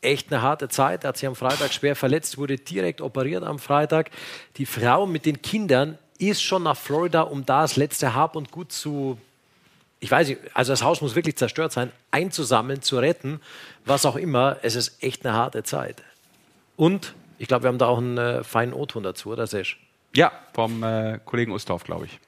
echt 0.00 0.32
eine 0.32 0.40
harte 0.40 0.68
Zeit. 0.68 1.04
Er 1.04 1.08
hat 1.08 1.18
sich 1.18 1.26
am 1.28 1.36
Freitag 1.36 1.72
schwer 1.72 1.94
verletzt, 1.94 2.38
wurde 2.38 2.56
direkt 2.56 3.00
operiert 3.02 3.44
am 3.44 3.58
Freitag. 3.58 4.10
Die 4.56 4.66
Frau 4.66 5.06
mit 5.06 5.26
den 5.26 5.42
Kindern 5.42 5.98
ist 6.18 6.42
schon 6.42 6.62
nach 6.62 6.76
Florida, 6.76 7.22
um 7.22 7.46
da 7.46 7.62
das 7.62 7.76
letzte 7.76 8.14
Hab 8.14 8.36
und 8.36 8.50
Gut 8.50 8.72
zu, 8.72 9.18
ich 10.00 10.10
weiß 10.10 10.28
nicht, 10.28 10.40
also 10.54 10.72
das 10.72 10.82
Haus 10.82 11.00
muss 11.00 11.14
wirklich 11.14 11.36
zerstört 11.36 11.72
sein, 11.72 11.92
einzusammeln, 12.10 12.82
zu 12.82 12.98
retten, 12.98 13.40
was 13.84 14.04
auch 14.06 14.16
immer. 14.16 14.58
Es 14.62 14.74
ist 14.74 15.02
echt 15.02 15.26
eine 15.26 15.36
harte 15.36 15.62
Zeit. 15.62 16.02
Und 16.76 17.14
ich 17.38 17.48
glaube, 17.48 17.64
wir 17.64 17.68
haben 17.68 17.78
da 17.78 17.86
auch 17.86 17.98
einen 17.98 18.18
äh, 18.18 18.44
feinen 18.44 18.74
O-Ton 18.74 19.02
dazu, 19.02 19.30
oder 19.30 19.46
Sesh? 19.46 19.78
Ja, 20.14 20.32
vom 20.54 20.82
äh, 20.82 21.18
Kollegen 21.24 21.52
Ustorf, 21.52 21.84
glaube 21.84 22.06
ich. 22.06 22.18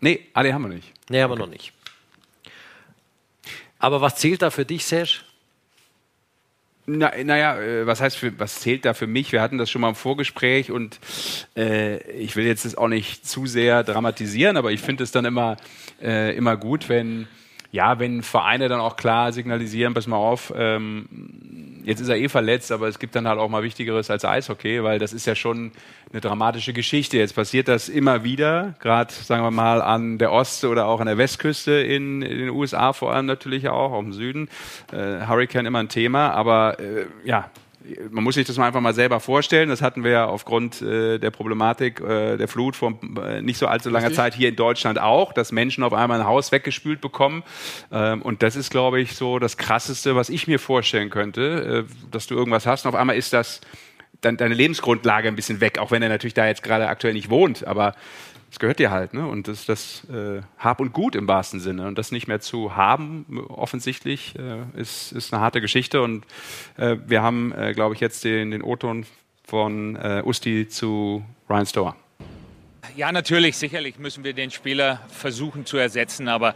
Nee, 0.00 0.26
alle 0.32 0.52
haben 0.54 0.62
wir 0.62 0.74
nicht. 0.74 0.92
Nee, 1.08 1.22
haben 1.22 1.30
wir 1.30 1.36
noch 1.36 1.46
nicht. 1.46 1.72
Aber 3.78 4.00
was 4.00 4.16
zählt 4.16 4.42
da 4.42 4.50
für 4.50 4.64
dich, 4.64 4.84
Sesh? 4.84 5.24
Na, 6.92 7.12
naja, 7.22 7.60
äh, 7.60 7.86
was 7.86 8.00
heißt, 8.00 8.16
für, 8.16 8.36
was 8.40 8.60
zählt 8.60 8.84
da 8.84 8.94
für 8.94 9.06
mich? 9.06 9.30
Wir 9.30 9.42
hatten 9.42 9.58
das 9.58 9.70
schon 9.70 9.80
mal 9.80 9.90
im 9.90 9.94
Vorgespräch 9.94 10.72
und 10.72 10.98
äh, 11.56 11.98
ich 12.12 12.34
will 12.34 12.44
jetzt 12.44 12.64
das 12.64 12.74
auch 12.74 12.88
nicht 12.88 13.28
zu 13.28 13.46
sehr 13.46 13.84
dramatisieren, 13.84 14.56
aber 14.56 14.72
ich 14.72 14.80
finde 14.80 15.04
es 15.04 15.12
dann 15.12 15.24
immer, 15.24 15.56
äh, 16.02 16.34
immer 16.36 16.56
gut, 16.56 16.88
wenn, 16.88 17.28
ja, 17.72 17.98
wenn 18.00 18.22
Vereine 18.22 18.68
dann 18.68 18.80
auch 18.80 18.96
klar 18.96 19.32
signalisieren, 19.32 19.94
pass 19.94 20.08
mal 20.08 20.16
auf, 20.16 20.52
ähm, 20.56 21.80
jetzt 21.84 22.00
ist 22.00 22.08
er 22.08 22.16
eh 22.16 22.28
verletzt, 22.28 22.72
aber 22.72 22.88
es 22.88 22.98
gibt 22.98 23.14
dann 23.14 23.28
halt 23.28 23.38
auch 23.38 23.48
mal 23.48 23.62
Wichtigeres 23.62 24.10
als 24.10 24.24
Eishockey, 24.24 24.82
weil 24.82 24.98
das 24.98 25.12
ist 25.12 25.26
ja 25.26 25.36
schon 25.36 25.70
eine 26.10 26.20
dramatische 26.20 26.72
Geschichte. 26.72 27.16
Jetzt 27.16 27.34
passiert 27.34 27.68
das 27.68 27.88
immer 27.88 28.24
wieder, 28.24 28.74
gerade 28.80 29.12
sagen 29.12 29.44
wir 29.44 29.52
mal 29.52 29.82
an 29.82 30.18
der 30.18 30.32
Ost- 30.32 30.64
oder 30.64 30.86
auch 30.86 31.00
an 31.00 31.06
der 31.06 31.16
Westküste 31.18 31.72
in, 31.72 32.22
in 32.22 32.38
den 32.38 32.50
USA 32.50 32.92
vor 32.92 33.12
allem 33.12 33.26
natürlich 33.26 33.68
auch, 33.68 33.92
auch 33.92 34.00
im 34.00 34.12
Süden. 34.12 34.48
Äh, 34.92 35.26
Hurricane 35.26 35.66
immer 35.66 35.78
ein 35.78 35.88
Thema, 35.88 36.30
aber 36.30 36.80
äh, 36.80 37.06
ja, 37.24 37.50
man 38.10 38.24
muss 38.24 38.34
sich 38.34 38.46
das 38.46 38.56
mal 38.58 38.66
einfach 38.66 38.80
mal 38.80 38.94
selber 38.94 39.20
vorstellen. 39.20 39.68
Das 39.68 39.82
hatten 39.82 40.04
wir 40.04 40.10
ja 40.10 40.26
aufgrund 40.26 40.82
äh, 40.82 41.18
der 41.18 41.30
Problematik 41.30 42.00
äh, 42.00 42.36
der 42.36 42.48
Flut 42.48 42.76
vor 42.76 42.98
äh, 43.24 43.40
nicht 43.40 43.58
so 43.58 43.66
allzu 43.66 43.90
langer. 43.90 44.12
Zeit 44.12 44.34
hier 44.34 44.48
in 44.48 44.56
Deutschland 44.56 44.98
auch, 44.98 45.32
dass 45.32 45.52
Menschen 45.52 45.84
auf 45.84 45.92
einmal 45.92 46.20
ein 46.20 46.26
Haus 46.26 46.52
weggespült 46.52 47.00
bekommen. 47.00 47.42
Ähm, 47.90 48.22
und 48.22 48.42
das 48.42 48.56
ist, 48.56 48.70
glaube 48.70 49.00
ich, 49.00 49.14
so 49.14 49.38
das 49.38 49.56
Krasseste, 49.56 50.16
was 50.16 50.28
ich 50.28 50.46
mir 50.46 50.58
vorstellen 50.58 51.10
könnte, 51.10 51.86
äh, 51.88 52.10
dass 52.10 52.26
du 52.26 52.34
irgendwas 52.34 52.66
hast 52.66 52.84
und 52.84 52.90
auf 52.90 52.94
einmal 52.94 53.16
ist 53.16 53.32
das 53.32 53.60
deine 54.20 54.54
Lebensgrundlage 54.54 55.28
ein 55.28 55.36
bisschen 55.36 55.62
weg, 55.62 55.78
auch 55.78 55.90
wenn 55.90 56.02
er 56.02 56.10
natürlich 56.10 56.34
da 56.34 56.46
jetzt 56.46 56.62
gerade 56.62 56.88
aktuell 56.88 57.14
nicht 57.14 57.30
wohnt, 57.30 57.66
aber 57.66 57.94
es 58.50 58.58
gehört 58.58 58.78
dir 58.78 58.90
halt, 58.90 59.14
ne? 59.14 59.26
Und 59.26 59.46
das 59.46 59.60
ist 59.60 59.68
das 59.68 60.04
äh, 60.10 60.42
Hab 60.58 60.80
und 60.80 60.92
Gut 60.92 61.14
im 61.14 61.28
wahrsten 61.28 61.60
Sinne. 61.60 61.86
Und 61.86 61.96
das 61.98 62.10
nicht 62.10 62.26
mehr 62.26 62.40
zu 62.40 62.76
haben, 62.76 63.46
offensichtlich, 63.48 64.34
äh, 64.36 64.62
ist, 64.80 65.12
ist 65.12 65.32
eine 65.32 65.40
harte 65.40 65.60
Geschichte. 65.60 66.02
Und 66.02 66.24
äh, 66.76 66.96
wir 67.06 67.22
haben, 67.22 67.52
äh, 67.52 67.72
glaube 67.74 67.94
ich, 67.94 68.00
jetzt 68.00 68.24
den, 68.24 68.50
den 68.50 68.62
O-Ton 68.62 69.06
von 69.44 69.96
äh, 69.96 70.22
Usti 70.24 70.68
zu 70.68 71.24
Ryan 71.48 71.66
Stower. 71.66 71.96
Ja, 72.96 73.12
natürlich, 73.12 73.56
sicherlich 73.56 73.98
müssen 73.98 74.24
wir 74.24 74.32
den 74.32 74.50
Spieler 74.50 75.00
versuchen 75.08 75.64
zu 75.64 75.76
ersetzen, 75.76 76.26
aber 76.26 76.54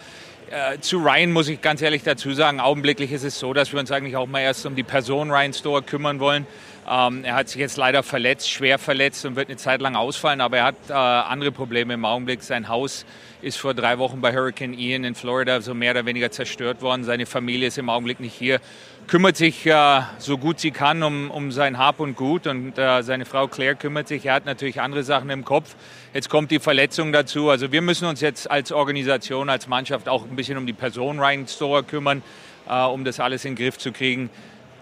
äh, 0.51 0.79
zu 0.81 0.99
Ryan 0.99 1.33
muss 1.33 1.49
ich 1.49 1.61
ganz 1.61 1.83
ehrlich 1.83 2.03
dazu 2.03 2.33
sagen, 2.33 2.61
augenblicklich 2.61 3.13
ist 3.13 3.25
es 3.25 3.39
so, 3.39 3.53
dass 3.53 3.73
wir 3.73 3.81
uns 3.81 3.91
eigentlich 3.91 4.17
auch 4.17 4.27
mal 4.27 4.41
erst 4.41 4.67
um 4.67 4.77
die 4.77 4.83
Person 4.83 5.31
Ryan 5.31 5.53
Storer 5.53 5.83
kümmern 5.83 6.21
wollen. 6.21 6.47
Ähm, 6.89 7.25
er 7.25 7.35
hat 7.35 7.49
sich 7.49 7.61
jetzt 7.61 7.77
leider 7.77 8.03
verletzt, 8.03 8.51
schwer 8.51 8.79
verletzt 8.79 9.25
und 9.25 9.37
wird 9.37 9.49
eine 9.49 9.57
Zeit 9.57 9.81
lang 9.81 9.97
ausfallen, 9.97 10.41
aber 10.41 10.59
er 10.59 10.65
hat 10.65 10.77
äh, 10.89 10.93
andere 10.93 11.51
Probleme 11.51 11.95
im 11.95 12.05
Augenblick. 12.05 12.43
Sein 12.43 12.69
Haus 12.69 13.07
ist 13.41 13.59
vor 13.59 13.75
drei 13.75 13.99
Wochen 13.99 14.21
bei 14.21 14.33
Hurricane 14.33 14.75
Ian 14.75 15.05
in 15.05 15.15
Florida 15.15 15.61
so 15.61 15.75
mehr 15.75 15.93
oder 15.93 16.07
weniger 16.07 16.31
zerstört 16.31 16.83
worden. 16.83 17.05
Seine 17.05 17.27
Familie 17.27 17.69
ist 17.69 17.79
im 17.79 17.89
Augenblick 17.89 18.21
nicht 18.21 18.35
hier. 18.35 18.61
Kümmert 19.07 19.37
sich 19.37 19.67
äh, 19.67 20.01
so 20.19 20.39
gut 20.39 20.59
sie 20.59 20.71
kann 20.71 21.03
um, 21.03 21.31
um 21.31 21.53
sein 21.53 21.77
Hab 21.77 22.01
und 22.01 22.17
Gut 22.17 22.47
und 22.47 22.79
äh, 22.79 23.03
seine 23.03 23.27
Frau 23.27 23.49
Claire 23.49 23.75
kümmert 23.75 24.09
sich. 24.09 24.25
Er 24.25 24.33
hat 24.33 24.47
natürlich 24.47 24.81
andere 24.81 25.03
Sachen 25.03 25.29
im 25.29 25.45
Kopf. 25.45 25.77
Jetzt 26.15 26.31
kommt 26.31 26.51
die 26.51 26.59
Verletzung 26.59 27.13
dazu. 27.13 27.51
Also 27.51 27.71
wir 27.71 27.83
müssen 27.83 28.07
uns 28.07 28.23
jetzt 28.23 28.51
als 28.51 28.73
Organisation, 28.73 29.51
als 29.51 29.69
Mannschaft 29.69 30.09
auch 30.09 30.25
ein 30.25 30.35
bisschen 30.37 30.57
um 30.57 30.67
die 30.67 30.73
Person 30.73 31.21
Ryan 31.21 31.47
Storer 31.47 31.83
kümmern, 31.83 32.23
äh, 32.67 32.83
um 32.85 33.05
das 33.05 33.21
alles 33.21 33.45
in 33.45 33.55
den 33.55 33.63
Griff 33.63 33.77
zu 33.77 33.93
kriegen. 33.93 34.31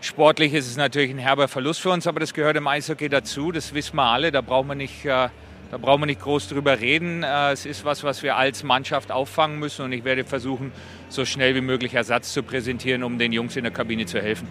Sportlich 0.01 0.55
ist 0.55 0.69
es 0.69 0.77
natürlich 0.77 1.11
ein 1.11 1.19
herber 1.19 1.49
Verlust 1.49 1.81
für 1.81 1.91
uns, 1.91 2.07
aber 2.07 2.21
das 2.21 2.33
gehört 2.33 2.57
im 2.57 2.69
Eishockey 2.69 3.09
dazu. 3.09 3.51
Das 3.51 3.75
wissen 3.75 3.97
wir 3.97 4.05
alle. 4.05 4.31
Da 4.31 4.41
brauchen 4.41 4.69
wir 4.69 4.77
nicht, 4.77 5.05
äh, 5.05 5.31
da 5.73 5.79
brauchen 5.79 6.03
wir 6.03 6.07
nicht 6.07 6.21
groß 6.21 6.49
drüber 6.49 6.79
reden. 6.81 7.23
Äh, 7.23 7.53
es 7.53 7.65
ist 7.65 7.83
was, 7.87 8.05
was 8.05 8.23
wir 8.23 8.37
als 8.37 8.63
Mannschaft 8.63 9.11
auffangen 9.11 9.59
müssen 9.59 9.87
und 9.87 9.93
ich 9.93 10.05
werde 10.05 10.23
versuchen, 10.23 10.71
so 11.09 11.25
schnell 11.25 11.55
wie 11.55 11.63
möglich 11.63 11.95
Ersatz 11.95 12.35
zu 12.35 12.43
präsentieren, 12.43 13.03
um 13.03 13.19
den 13.19 13.33
Jungs 13.33 13.57
in 13.57 13.65
der 13.65 13.73
Kabine 13.73 14.05
zu 14.05 14.21
helfen. 14.21 14.47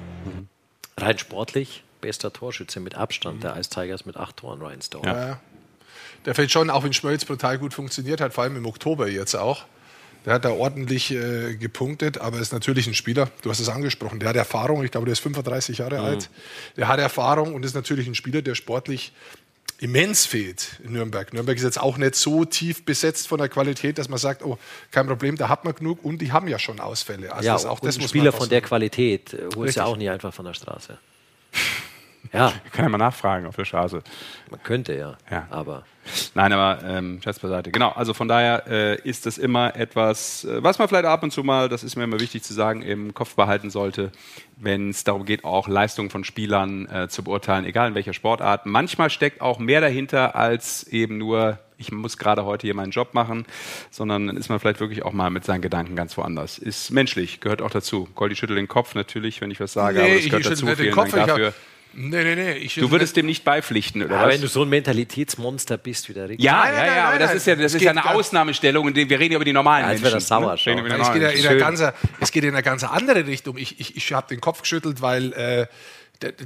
Rein 0.98 1.19
sportlich, 1.19 1.84
bester 2.02 2.34
Torschütze 2.34 2.80
mit 2.80 2.95
Abstand 2.95 3.43
der 3.43 3.56
Ice 3.56 3.69
Tigers 3.69 4.03
mit 4.07 4.18
acht 4.18 4.38
Toren, 4.38 4.61
Ryan 4.61 4.81
Storer. 4.81 5.06
Ja. 5.06 5.27
ja. 5.27 5.39
Der 6.26 6.34
fällt 6.34 6.52
schon, 6.52 6.72
auch 6.72 6.84
wenn 6.84 6.93
Schmölz 6.93 7.23
brutal 7.23 7.60
gut 7.60 7.76
funktioniert 7.76 8.19
hat, 8.19 8.34
vor 8.34 8.43
allem 8.43 8.56
im 8.56 8.65
Oktober 8.65 9.07
jetzt 9.07 9.35
auch. 9.35 9.65
Der 10.26 10.34
hat 10.34 10.45
da 10.45 10.49
ordentlich 10.52 11.11
äh, 11.11 11.56
gepunktet, 11.56 12.19
aber 12.19 12.39
ist 12.39 12.53
natürlich 12.53 12.85
ein 12.88 12.93
Spieler, 12.93 13.30
du 13.41 13.49
hast 13.49 13.60
es 13.60 13.69
angesprochen, 13.69 14.19
der 14.19 14.30
hat 14.30 14.35
Erfahrung, 14.35 14.84
ich 14.84 14.91
glaube, 14.91 15.06
der 15.06 15.14
ist 15.14 15.19
35 15.19 15.80
Jahre 15.80 15.99
Mhm. 15.99 16.06
alt. 16.06 16.30
Der 16.77 16.88
hat 16.88 16.99
Erfahrung 16.99 17.53
und 17.56 17.64
ist 17.65 17.73
natürlich 17.73 18.07
ein 18.07 18.14
Spieler, 18.15 18.41
der 18.43 18.53
sportlich 18.56 19.14
immens 19.82 20.26
fehlt 20.26 20.80
in 20.84 20.94
Nürnberg. 20.94 21.34
Nürnberg 21.34 21.58
ist 21.58 21.64
jetzt 21.64 21.82
auch 21.82 21.98
nicht 21.98 22.16
so 22.16 22.45
tief 22.45 22.86
besetzt 22.86 23.28
von 23.28 23.40
der 23.40 23.49
Qualität, 23.49 23.98
dass 23.98 24.10
man 24.10 24.20
sagt, 24.20 24.44
oh, 24.44 24.58
kein 24.91 25.08
Problem, 25.08 25.36
da 25.36 25.49
hat 25.49 25.66
man 25.66 25.74
genug 25.74 26.06
und 26.06 26.20
die 26.20 26.32
haben 26.32 26.48
ja 26.48 26.60
schon 26.60 26.80
Ausfälle. 26.80 27.34
Also 27.34 27.48
ja, 27.48 27.53
das, 27.53 27.66
auch 27.66 27.82
und 27.82 27.88
das 27.88 28.10
Spieler 28.10 28.32
von 28.32 28.48
der. 28.48 28.62
Qualität 28.62 29.34
äh, 29.34 29.49
holst 29.56 29.78
ja 29.78 29.86
auch 29.86 29.98
nicht 29.98 30.10
einfach 30.10 30.34
von 30.34 30.45
der 30.45 30.53
Straße. 30.53 30.98
Ja. 32.34 32.53
Kann 32.72 32.86
ja 32.86 32.90
mal 32.90 32.98
nachfragen 32.98 33.45
auf 33.45 33.56
der 33.56 33.66
Straße. 33.66 34.02
Man 34.49 34.64
könnte 34.64 34.95
ja, 34.98 35.18
Ja. 35.30 35.48
aber 35.49 35.84
Nein, 36.34 36.52
aber 36.52 36.84
ähm, 36.84 37.22
Scherz 37.22 37.40
beiseite. 37.40 37.72
Genau, 37.72 37.90
also 37.90 38.14
von 38.14 38.28
daher 38.28 38.66
äh, 38.68 38.95
ist 39.08 39.28
es 39.28 39.38
immer 39.38 39.76
etwas, 39.76 40.45
äh, 40.45 40.64
was 40.64 40.80
man 40.80 40.88
vielleicht 40.88 41.06
ab 41.06 41.22
und 41.24 41.32
zu 41.32 41.44
mal, 41.44 41.70
das 41.70 41.84
ist 41.84 41.95
mir 41.95 42.03
immer 42.06 42.20
wichtig 42.20 42.44
zu 42.44 42.53
sagen, 42.53 42.82
im 42.82 43.14
Kopf 43.14 43.36
behalten 43.36 43.70
sollte, 43.70 44.12
wenn 44.58 44.90
es 44.90 45.03
darum 45.03 45.26
geht, 45.26 45.44
auch 45.44 45.68
Leistungen 45.68 46.10
von 46.10 46.24
Spielern 46.24 46.88
äh, 46.88 47.08
zu 47.08 47.24
beurteilen, 47.24 47.66
egal 47.66 47.90
in 47.90 47.95
welcher 47.95 48.14
Sportart. 48.14 48.66
Manchmal 48.66 49.10
steckt 49.10 49.41
auch 49.41 49.60
mehr 49.60 49.82
dahinter 49.82 50.36
als 50.36 50.84
eben 50.84 51.18
nur, 51.18 51.60
ich 51.78 51.91
muss 51.91 52.18
gerade 52.18 52.45
heute 52.45 52.66
hier 52.66 52.76
meinen 52.76 52.91
Job 52.91 53.14
machen, 53.14 53.45
sondern 53.91 54.28
dann 54.28 54.38
ist 54.38 54.49
man 54.49 54.60
vielleicht 54.60 54.80
wirklich 54.80 55.03
auch 55.03 55.14
mal 55.14 55.30
mit 55.30 55.45
seinen 55.45 55.62
Gedanken 55.62 55.95
ganz 55.95 56.18
woanders. 56.18 56.58
Ist 56.58 56.90
menschlich, 56.90 57.41
gehört 57.41 57.62
auch 57.62 57.72
dazu. 57.72 58.08
Goldi 58.16 58.36
schüttelt 58.36 58.58
den 58.58 58.68
Kopf 58.68 58.95
natürlich, 58.95 59.40
wenn 59.41 59.52
ich 59.52 59.60
was 59.60 59.74
sage, 59.74 59.99
aber 59.99 60.10
das 60.10 60.18
ich 60.20 60.26
gehört 60.32 60.45
schüttel 60.45 60.66
dazu. 60.68 60.82
Vielen 60.82 60.95
Kopf, 60.95 61.12
Dank 61.12 61.24
ich 61.24 61.28
dafür. 61.28 61.53
Nee, 61.93 62.23
nee, 62.23 62.35
nee. 62.35 62.51
Ich 62.53 62.76
Du 62.76 62.89
würdest 62.89 63.18
dem 63.18 63.26
nicht 63.26 63.43
beipflichten, 63.43 64.03
oder 64.03 64.15
ja, 64.15 64.22
was? 64.23 64.34
wenn 64.34 64.41
du 64.41 64.47
so 64.47 64.61
ein 64.63 64.69
Mentalitätsmonster 64.69 65.77
bist 65.77 66.07
wie 66.07 66.13
der 66.13 66.30
Rick. 66.30 66.41
Ja, 66.41 66.53
Nein, 66.63 66.73
ja, 66.73 66.77
nein, 66.80 66.88
ja, 66.88 66.93
nein, 66.95 67.03
aber 67.05 67.19
das 67.19 67.34
ist 67.35 67.47
ja, 67.47 67.55
das 67.55 67.73
ist 67.73 67.81
ja 67.81 67.91
eine 67.91 68.09
Ausnahmestellung, 68.09 68.88
in 68.88 68.93
der 68.93 69.09
wir 69.09 69.19
reden 69.19 69.35
über 69.35 69.43
die 69.45 69.51
normalen 69.53 69.84
Ja, 69.84 69.89
als 69.89 70.01
Menschen. 70.01 70.15
das 70.15 70.27
sauer 70.27 70.53
ne? 70.55 70.65
Reden 70.65 70.80
über 70.80 70.89
die 70.89 70.95
Es 70.95 70.99
normalen 70.99 71.13
geht, 71.19 71.22
ja 71.23 71.30
in 71.30 71.34
Menschen. 71.35 71.49
eine 71.49 71.59
ganze, 71.59 71.93
es 72.22 72.31
geht 72.31 72.43
in 72.45 72.49
eine 72.53 72.63
ganz 72.63 72.84
andere 72.85 73.27
Richtung. 73.27 73.57
Ich, 73.57 73.80
ich, 73.80 73.97
ich 73.97 74.13
habe 74.13 74.27
den 74.30 74.39
Kopf 74.39 74.61
geschüttelt, 74.61 75.01
weil 75.01 75.34
äh, 75.34 75.68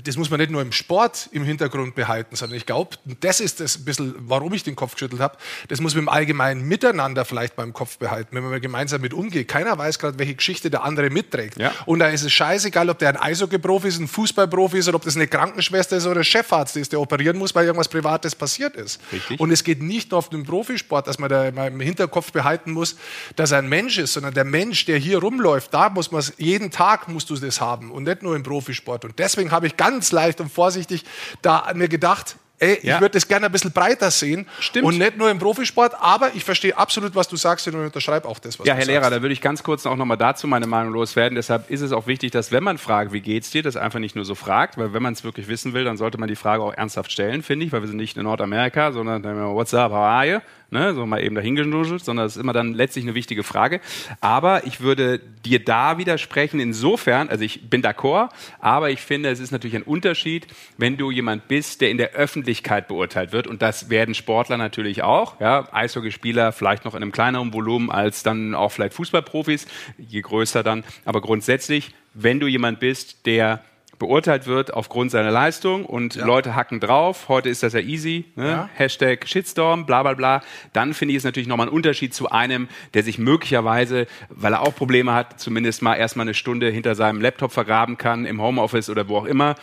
das 0.04 0.18
muss 0.18 0.30
man 0.30 0.40
nicht 0.40 0.52
nur 0.52 0.62
im 0.62 0.72
Sport 0.72 1.30
im 1.32 1.44
Hintergrund 1.44 1.96
behalten, 1.96 2.36
sondern 2.36 2.58
ich 2.58 2.66
glaube, 2.66 2.98
das 3.20 3.40
ist 3.40 3.60
das 3.60 3.78
ein 3.78 3.86
bisschen, 3.86 4.16
warum 4.20 4.54
ich 4.54 4.64
den 4.64 4.76
Kopf 4.76 4.94
geschüttelt 4.94 5.22
habe. 5.22 5.38
Das 5.68 5.82
muss 5.82 5.94
man 5.96 6.04
im 6.04 6.10
allgemeinen 6.10 6.62
Miteinander 6.62 7.26
vielleicht 7.26 7.56
beim 7.56 7.74
Kopf 7.74 7.98
behalten, 7.98 8.36
wenn 8.36 8.44
man 8.44 8.62
gemeinsam 8.62 9.02
mit 9.02 9.14
umgeht. 9.14 9.48
Keiner 9.48 9.78
weiß 9.78 10.00
gerade, 10.00 10.18
welche 10.18 10.36
Geschichte 10.36 10.70
der 10.70 10.84
andere 10.84 11.10
mitträgt. 11.10 11.58
Ja. 11.58 11.74
Und 11.86 12.00
da 12.00 12.08
ist 12.08 12.24
es 12.24 12.32
scheißegal, 12.32 12.90
ob 12.90 13.00
der 13.00 13.10
ein 13.10 13.18
Eishockey-Profi 13.18 13.88
ist, 13.88 14.00
ein 14.00 14.08
Fußballprofi 14.08 14.78
ist 14.78 14.88
oder 14.88 14.96
ob 14.96 15.04
das 15.04 15.16
eine 15.16 15.28
Krankenschwester 15.28 15.98
ist 15.98 16.06
oder 16.06 16.22
ein 16.22 16.24
Chefarzt 16.24 16.78
ist, 16.78 16.92
der 16.92 17.02
operieren 17.02 17.38
muss, 17.38 17.54
weil 17.54 17.66
irgendwas 17.66 17.90
Privates 17.90 18.36
passiert 18.36 18.76
ist. 18.76 19.02
Richtig. 19.12 19.40
Und 19.40 19.52
es 19.52 19.64
geht 19.64 19.82
nicht 19.82 20.12
nur 20.12 20.20
auf 20.20 20.30
den 20.30 20.46
Profisport, 20.46 21.08
dass 21.08 21.20
man 21.20 21.30
da 21.30 21.48
im 21.48 21.80
Hinterkopf 21.80 22.32
behalten 22.32 22.72
muss, 22.72 22.96
dass 23.36 23.52
er 23.52 23.60
ein 23.60 23.70
Mensch 23.70 23.98
ist, 23.98 24.14
sondern 24.14 24.34
der 24.34 24.46
Mensch, 24.46 24.86
der 24.86 24.98
hier 24.98 25.20
rumläuft, 25.20 25.74
da 25.74 25.90
muss 25.90 26.12
man 26.12 26.24
jeden 26.38 26.72
Tag 26.72 27.08
musst 27.08 27.30
du 27.30 27.36
das 27.36 27.62
haben 27.62 27.92
und 27.92 28.04
nicht 28.04 28.24
nur 28.24 28.36
im 28.36 28.44
Profisport. 28.44 29.06
Und 29.06 29.20
deswegen 29.20 29.52
habe 29.52 29.65
ich 29.68 29.78
ganz 29.78 30.12
leicht 30.12 30.40
und 30.42 30.52
vorsichtig 30.52 31.04
da 31.42 31.72
mir 31.76 31.88
gedacht, 31.88 32.36
ey, 32.60 32.80
Ja. 32.84 32.96
ich 32.96 33.02
würde 33.02 33.14
das 33.16 33.28
gerne 33.28 33.48
ein 33.48 33.52
bisschen 33.52 33.72
breiter 33.74 34.10
sehen 34.12 34.48
Stimmt. 34.62 34.86
und 34.86 34.98
nicht 34.98 35.18
nur 35.18 35.30
im 35.30 35.40
Profisport, 35.40 35.94
aber 36.00 36.34
ich 36.36 36.46
verstehe 36.46 36.78
absolut, 36.78 37.14
was 37.14 37.28
du 37.28 37.36
sagst 37.36 37.68
und 37.68 37.76
unterschreibe 37.76 38.26
auch 38.30 38.40
das, 38.40 38.58
was 38.58 38.66
Ja, 38.66 38.74
du 38.76 38.80
Herr 38.80 38.86
Lehrer, 38.88 39.02
sagst. 39.04 39.18
da 39.18 39.22
würde 39.22 39.34
ich 39.34 39.42
ganz 39.42 39.62
kurz 39.62 39.86
auch 39.86 39.98
nochmal 39.98 40.16
dazu 40.18 40.48
meine 40.48 40.66
Meinung 40.66 40.94
loswerden. 40.94 41.36
Deshalb 41.36 41.70
ist 41.70 41.82
es 41.82 41.92
auch 41.92 42.08
wichtig, 42.08 42.32
dass 42.32 42.54
wenn 42.54 42.64
man 42.64 42.78
fragt, 42.78 43.12
wie 43.12 43.20
geht's 43.20 43.52
dir, 43.52 43.62
das 43.62 43.76
einfach 43.76 44.00
nicht 44.00 44.16
nur 44.16 44.24
so 44.24 44.36
fragt, 44.36 44.78
weil 44.78 44.94
wenn 44.94 45.04
man 45.04 45.12
es 45.12 45.26
wirklich 45.26 45.50
wissen 45.50 45.74
will, 45.74 45.84
dann 45.84 45.98
sollte 45.98 46.18
man 46.18 46.30
die 46.30 46.38
Frage 46.38 46.64
auch 46.64 46.74
ernsthaft 46.74 47.12
stellen, 47.12 47.44
finde 47.44 47.66
ich, 47.66 47.74
weil 47.74 47.82
wir 47.82 47.88
sind 47.90 47.98
nicht 47.98 48.16
in 48.16 48.24
Nordamerika, 48.24 48.94
sondern 48.94 49.22
what's 49.54 49.74
up, 49.74 49.92
how 49.92 49.98
are 49.98 50.26
you? 50.26 50.40
Ne, 50.72 50.96
so 50.96 51.06
mal 51.06 51.24
eben 51.24 51.36
dahingenuschelt, 51.36 52.04
sondern 52.04 52.26
es 52.26 52.36
ist 52.36 52.42
immer 52.42 52.54
dann 52.54 52.74
letztlich 52.74 53.06
eine 53.06 53.14
wichtige 53.14 53.44
Frage. 53.44 53.82
Aber 54.20 54.66
ich 54.66 54.82
würde 54.82 55.20
dir 55.20 55.64
da 55.64 55.98
widersprechen 56.00 56.60
insofern, 56.60 57.30
also 57.30 57.44
ich 57.44 57.70
bin 57.70 57.84
d'accord, 57.84 58.30
aber 58.60 58.90
ich 58.90 59.02
finde, 59.02 59.30
es 59.30 59.40
ist 59.40 59.52
natürlich 59.52 59.76
ein 59.76 59.84
Unterschied, 59.84 60.48
wenn 60.78 60.98
du 60.98 61.12
jemand 61.12 61.48
bist, 61.48 61.82
der 61.82 61.92
in 61.92 61.98
der 61.98 62.14
Öffentlichkeit 62.14 62.88
beurteilt 62.88 63.32
wird 63.32 63.46
und 63.46 63.62
das 63.62 63.90
werden 63.92 64.16
Sportler 64.16 64.58
natürlich 64.58 65.04
auch, 65.04 65.40
ja, 65.40 65.72
Eishockeyspieler 65.72 66.52
vielleicht 66.52 66.84
noch 66.84 66.96
in 66.96 67.04
einem 67.04 67.12
kleineren 67.12 67.54
Volumen 67.54 67.92
als 67.92 68.24
dann 68.24 68.56
auch 68.56 68.72
vielleicht 68.72 68.96
Fußballprofis, 68.96 69.68
je 69.98 70.22
größer 70.22 70.64
dann, 70.64 70.84
aber 71.06 71.22
grundsätzlich, 71.22 71.92
wenn 72.16 72.40
du 72.40 72.48
jemand 72.48 72.80
bist, 72.80 73.26
der 73.28 73.64
beurteilt 74.00 74.48
wird 74.48 74.74
aufgrund 74.74 75.12
seiner 75.12 75.32
Leistung 75.32 75.86
und 75.86 76.16
Leute 76.16 76.56
hacken 76.56 76.80
drauf, 76.80 77.30
heute 77.30 77.50
ist 77.50 77.64
das 77.64 77.74
ja 77.74 77.80
easy, 77.80 78.26
ne? 78.36 78.48
Ja. 78.48 78.70
Hashtag 78.74 79.28
Shitstorm, 79.28 79.86
bla 79.86 80.04
bla 80.04 80.14
bla, 80.14 80.42
dann 80.74 80.94
finde 80.94 81.14
ich 81.14 81.20
es 81.20 81.24
natürlich 81.24 81.48
nochmal 81.48 81.68
ein 81.68 81.74
Unterschied 81.74 82.14
zu 82.14 82.30
einem, 82.30 82.68
der 82.94 83.04
sich 83.04 83.18
möglicherweise, 83.18 84.08
weil 84.30 84.54
er 84.54 84.62
auch 84.62 84.76
Probleme 84.76 85.14
hat, 85.14 85.40
zumindest 85.40 85.82
mal 85.82 85.96
erstmal 85.96 86.26
eine 86.26 86.34
Stunde 86.34 86.70
hinter 86.70 86.96
seinem 86.96 87.22
Laptop 87.22 87.52
vergraben 87.52 87.98
kann, 87.98 88.26
im 88.26 88.42
Homeoffice 88.42 88.90
oder 88.90 89.08
wo 89.08 89.18
auch 89.18 89.26
immer, 89.26 89.56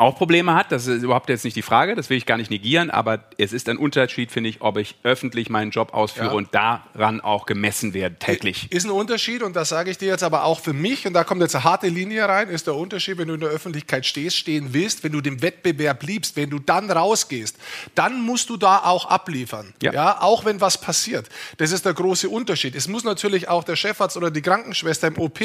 auch 0.00 0.16
Probleme 0.16 0.54
hat, 0.54 0.72
das 0.72 0.86
ist 0.86 1.02
überhaupt 1.02 1.28
jetzt 1.28 1.44
nicht 1.44 1.56
die 1.56 1.62
Frage, 1.62 1.94
das 1.94 2.10
will 2.10 2.16
ich 2.16 2.26
gar 2.26 2.36
nicht 2.38 2.50
negieren, 2.50 2.90
aber 2.90 3.24
es 3.38 3.52
ist 3.52 3.68
ein 3.68 3.76
Unterschied, 3.76 4.32
finde 4.32 4.50
ich, 4.50 4.62
ob 4.62 4.76
ich 4.78 4.96
öffentlich 5.02 5.50
meinen 5.50 5.70
Job 5.70 5.94
ausführe 5.94 6.26
Ja. 6.28 6.32
und 6.32 6.54
daran 6.54 7.20
auch 7.20 7.46
gemessen 7.46 7.94
werde, 7.94 8.16
täglich. 8.18 8.70
Ist 8.72 8.84
ein 8.84 8.90
Unterschied 8.90 9.42
und 9.42 9.54
das 9.56 9.68
sage 9.68 9.90
ich 9.90 9.98
dir 9.98 10.08
jetzt 10.08 10.22
aber 10.22 10.44
auch 10.44 10.60
für 10.60 10.72
mich 10.72 11.06
und 11.06 11.12
da 11.12 11.22
kommt 11.24 11.40
jetzt 11.42 11.54
eine 11.54 11.64
harte 11.64 11.88
Linie 11.88 12.28
rein, 12.28 12.48
ist 12.48 12.66
der 12.66 12.74
Unterschied, 12.74 13.18
wenn 13.18 13.28
du 13.28 13.34
in 13.34 13.40
der 13.40 13.50
Öffentlichkeit 13.50 14.06
stehst, 14.06 14.36
stehen 14.36 14.72
willst, 14.72 15.04
wenn 15.04 15.12
du 15.12 15.20
dem 15.20 15.42
Wettbewerb 15.42 16.02
liebst, 16.02 16.36
wenn 16.36 16.50
du 16.50 16.58
dann 16.58 16.90
rausgehst, 16.90 17.56
dann 17.94 18.20
musst 18.22 18.48
du 18.50 18.56
da 18.56 18.78
auch 18.78 19.06
abliefern. 19.06 19.74
Ja. 19.82 20.20
auch 20.20 20.44
wenn 20.44 20.60
was 20.60 20.78
passiert. 20.80 21.28
Das 21.58 21.72
ist 21.72 21.84
der 21.84 21.92
große 21.94 22.28
Unterschied. 22.28 22.74
Es 22.74 22.88
muss 22.88 23.04
natürlich 23.04 23.48
auch 23.48 23.64
der 23.64 23.76
Chefarzt 23.76 24.16
oder 24.16 24.30
die 24.30 24.42
Krankenschwester 24.42 25.08
im 25.08 25.18
OP 25.18 25.40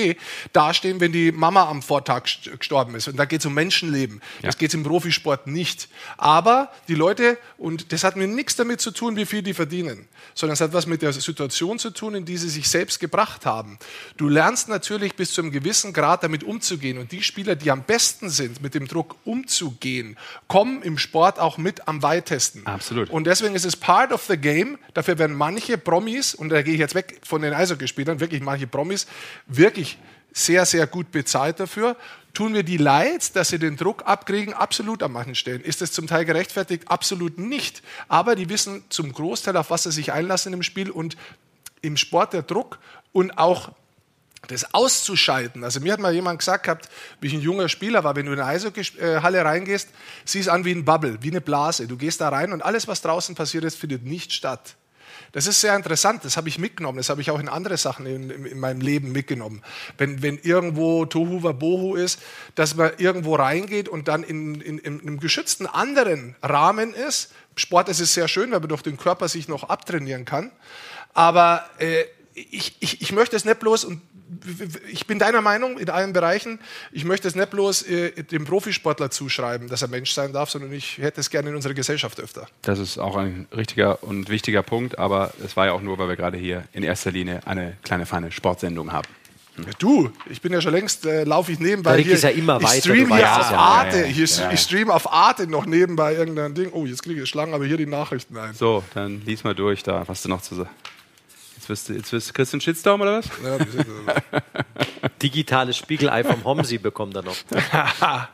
dastehen, 0.53 0.99
wenn 0.99 1.11
die 1.11 1.31
Mama 1.31 1.67
am 1.69 1.81
Vortag 1.81 2.23
st- 2.25 2.57
gestorben 2.57 2.95
ist 2.95 3.07
und 3.07 3.17
da 3.17 3.25
geht 3.25 3.39
es 3.41 3.45
um 3.45 3.53
Menschenleben. 3.53 4.21
Das 4.45 4.57
geht 4.57 4.73
im 4.73 4.83
Profisport 4.83 5.47
nicht. 5.47 5.89
Aber 6.17 6.71
die 6.87 6.95
Leute, 6.95 7.37
und 7.57 7.91
das 7.91 8.03
hat 8.03 8.15
mir 8.15 8.27
nichts 8.27 8.55
damit 8.55 8.81
zu 8.81 8.91
tun, 8.91 9.15
wie 9.15 9.25
viel 9.25 9.41
die 9.41 9.53
verdienen, 9.53 10.07
sondern 10.33 10.53
es 10.53 10.61
hat 10.61 10.73
was 10.73 10.85
mit 10.85 11.01
der 11.01 11.13
Situation 11.13 11.79
zu 11.79 11.89
tun, 11.89 12.15
in 12.15 12.25
die 12.25 12.37
sie 12.37 12.49
sich 12.49 12.69
selbst 12.69 12.99
gebracht 12.99 13.45
haben. 13.45 13.79
Du 14.17 14.29
lernst 14.29 14.69
natürlich 14.69 15.15
bis 15.15 15.33
zu 15.33 15.41
einem 15.41 15.51
gewissen 15.51 15.93
Grad 15.93 16.23
damit 16.23 16.43
umzugehen. 16.43 16.97
Und 16.97 17.11
die 17.11 17.23
Spieler, 17.23 17.55
die 17.55 17.71
am 17.71 17.83
besten 17.83 18.29
sind, 18.29 18.61
mit 18.61 18.75
dem 18.75 18.87
Druck 18.87 19.15
umzugehen, 19.25 20.17
kommen 20.47 20.81
im 20.81 20.97
Sport 20.97 21.39
auch 21.39 21.57
mit 21.57 21.87
am 21.87 22.03
weitesten. 22.03 22.65
Absolut. 22.65 23.09
Und 23.09 23.27
deswegen 23.27 23.55
ist 23.55 23.65
es 23.65 23.75
part 23.75 24.11
of 24.11 24.23
the 24.27 24.37
game. 24.37 24.77
Dafür 24.93 25.17
werden 25.17 25.35
manche 25.35 25.77
Promis, 25.77 26.35
und 26.35 26.49
da 26.49 26.61
gehe 26.61 26.73
ich 26.73 26.79
jetzt 26.79 26.95
weg 26.95 27.19
von 27.23 27.41
den 27.41 27.53
Eishockeyspielern, 27.53 28.19
wirklich 28.19 28.41
manche 28.41 28.67
Promis, 28.67 29.07
wirklich 29.47 29.97
sehr, 30.35 30.65
sehr 30.65 30.85
gut 30.85 31.11
bezahlt 31.11 31.59
dafür. 31.59 31.95
Tun 32.35 32.53
wir 32.53 32.63
die 32.63 32.75
leid, 32.75 33.35
dass 33.37 33.47
sie 33.47 33.59
den 33.59 33.77
Druck 33.77 34.03
abkriegen? 34.05 34.53
Absolut 34.53 35.01
an 35.01 35.13
manchen 35.13 35.35
Stellen. 35.35 35.61
Ist 35.61 35.81
das 35.81 35.93
zum 35.93 36.05
Teil 36.05 36.25
gerechtfertigt? 36.25 36.89
Absolut 36.89 37.39
nicht. 37.39 37.81
Aber 38.09 38.35
die 38.35 38.49
wissen 38.49 38.83
zum 38.89 39.13
Großteil, 39.13 39.55
auf 39.55 39.69
was 39.69 39.83
sie 39.83 39.91
sich 39.91 40.11
einlassen 40.11 40.51
im 40.51 40.61
Spiel 40.61 40.91
und 40.91 41.15
im 41.81 41.95
Sport 41.95 42.33
der 42.33 42.43
Druck 42.43 42.79
und 43.13 43.37
auch 43.37 43.71
das 44.47 44.73
auszuschalten. 44.73 45.63
Also 45.63 45.79
mir 45.79 45.93
hat 45.93 46.01
mal 46.01 46.13
jemand 46.13 46.39
gesagt 46.39 46.65
gehabt, 46.65 46.89
wie 47.21 47.27
ich 47.27 47.33
ein 47.33 47.41
junger 47.41 47.69
Spieler 47.69 48.03
war, 48.03 48.17
wenn 48.17 48.25
du 48.25 48.33
in 48.33 48.39
eine 48.39 48.49
Eishockey-Halle 48.49 49.43
reingehst, 49.45 49.89
siehst 50.25 50.49
an 50.49 50.65
wie 50.65 50.71
ein 50.73 50.83
Bubble, 50.83 51.17
wie 51.21 51.31
eine 51.31 51.41
Blase. 51.41 51.87
Du 51.87 51.95
gehst 51.95 52.19
da 52.19 52.29
rein 52.29 52.51
und 52.51 52.61
alles, 52.61 52.87
was 52.87 53.01
draußen 53.01 53.33
passiert 53.33 53.63
ist, 53.63 53.77
findet 53.77 54.03
nicht 54.03 54.33
statt. 54.33 54.75
Das 55.35 55.47
ist 55.47 55.59
sehr 55.59 55.75
interessant, 55.75 56.23
das 56.23 56.37
habe 56.37 56.47
ich 56.47 56.59
mitgenommen, 56.59 56.97
das 56.97 57.09
habe 57.09 57.19
ich 57.19 57.29
auch 57.29 57.41
in 57.41 57.49
andere 57.49 57.75
Sachen 57.75 58.05
in, 58.05 58.29
in, 58.29 58.45
in 58.45 58.57
meinem 58.57 58.79
Leben 58.79 59.11
mitgenommen. 59.11 59.63
Wenn, 59.97 60.21
wenn 60.21 60.39
irgendwo 60.41 61.03
Tohu 61.03 61.43
Wabohu 61.43 61.95
ist, 61.95 62.21
dass 62.55 62.75
man 62.75 62.93
irgendwo 62.99 63.35
reingeht 63.35 63.89
und 63.89 64.07
dann 64.07 64.23
in, 64.23 64.61
in, 64.61 64.77
in 64.77 65.01
einem 65.01 65.19
geschützten 65.19 65.67
anderen 65.67 66.37
Rahmen 66.41 66.93
ist. 66.93 67.33
Sport 67.57 67.89
ist 67.89 67.99
es 67.99 68.13
sehr 68.13 68.29
schön, 68.29 68.51
weil 68.51 68.61
man 68.61 68.69
durch 68.69 68.81
den 68.81 68.95
Körper 68.95 69.27
sich 69.27 69.49
noch 69.49 69.65
abtrainieren 69.65 70.23
kann. 70.23 70.53
Aber 71.13 71.69
äh, 71.79 72.05
ich, 72.33 72.77
ich, 72.79 73.01
ich 73.01 73.11
möchte 73.11 73.35
es 73.35 73.43
nicht 73.43 73.59
bloß, 73.59 73.83
und 73.83 74.01
ich 74.91 75.05
bin 75.07 75.19
deiner 75.19 75.41
Meinung 75.41 75.77
in 75.77 75.89
allen 75.89 76.13
Bereichen, 76.13 76.59
ich 76.91 77.05
möchte 77.05 77.27
es 77.27 77.35
nicht 77.35 77.49
bloß 77.51 77.83
äh, 77.83 78.23
dem 78.23 78.45
Profisportler 78.45 79.11
zuschreiben, 79.11 79.67
dass 79.67 79.81
er 79.81 79.87
Mensch 79.87 80.11
sein 80.11 80.33
darf, 80.33 80.49
sondern 80.49 80.73
ich 80.73 80.97
hätte 80.97 81.19
es 81.21 81.29
gerne 81.29 81.49
in 81.49 81.55
unserer 81.55 81.73
Gesellschaft 81.73 82.19
öfter. 82.19 82.47
Das 82.63 82.79
ist 82.79 82.97
auch 82.97 83.15
ein 83.15 83.47
richtiger 83.55 84.03
und 84.03 84.29
wichtiger 84.29 84.63
Punkt, 84.63 84.97
aber 84.97 85.33
es 85.43 85.55
war 85.55 85.67
ja 85.67 85.73
auch 85.73 85.81
nur, 85.81 85.97
weil 85.97 86.07
wir 86.07 86.15
gerade 86.15 86.37
hier 86.37 86.63
in 86.73 86.83
erster 86.83 87.11
Linie 87.11 87.41
eine 87.45 87.77
kleine 87.83 88.05
feine 88.05 88.31
Sportsendung 88.31 88.91
haben. 88.91 89.07
Ja, 89.57 89.71
du, 89.79 90.11
ich 90.29 90.41
bin 90.41 90.51
ja 90.51 90.59
schon 90.59 90.73
längst, 90.73 91.05
äh, 91.05 91.23
laufe 91.23 91.51
ich 91.51 91.59
nebenbei. 91.59 91.91
Der 91.91 91.99
Rick 91.99 92.05
hier, 92.07 92.15
ist 92.15 92.23
ja 92.23 92.29
immer 92.29 92.57
ich 92.57 92.63
weiter, 92.63 92.81
stream 92.81 93.07
du 93.07 93.15
hier 93.15 93.23
weißt 93.23 93.39
auf 93.39 93.45
es 93.45 93.51
ja. 93.51 93.57
Arte, 93.57 93.97
Ja, 93.97 94.03
ja, 94.03 94.07
hier, 94.07 94.25
ja. 94.25 94.51
ich 94.51 94.59
stream 94.59 94.91
auf 94.91 95.13
Arte 95.13 95.47
noch 95.47 95.65
nebenbei 95.65 96.13
irgendein 96.13 96.53
Ding. 96.53 96.71
Oh, 96.73 96.85
jetzt 96.85 97.03
kriege 97.03 97.21
ich 97.21 97.29
Schlangen, 97.29 97.53
aber 97.53 97.65
hier 97.65 97.77
die 97.77 97.85
Nachrichten 97.85 98.37
ein. 98.37 98.53
So, 98.53 98.83
dann 98.93 99.21
lies 99.25 99.45
mal 99.45 99.55
durch 99.55 99.81
da, 99.81 100.05
was 100.07 100.23
du 100.23 100.29
noch 100.29 100.41
zu 100.41 100.55
sagen 100.55 100.69
Jetzt 101.65 101.69
wirst 101.69 101.89
du, 101.89 101.93
jetzt 101.93 102.11
wirst 102.13 102.29
du 102.29 102.33
kriegst 102.33 102.53
du 102.53 102.57
einen 102.57 102.61
Shitstorm 102.61 103.01
oder 103.01 103.17
was? 103.19 103.25
Ja, 103.43 103.57
das 103.57 103.67
ist- 103.73 103.85
Digitales 105.23 105.75
Spiegelei 105.77 106.23
vom 106.23 106.43
Homsi 106.43 106.77
bekommt 106.77 107.15
er 107.15 107.23
noch. 107.23 107.35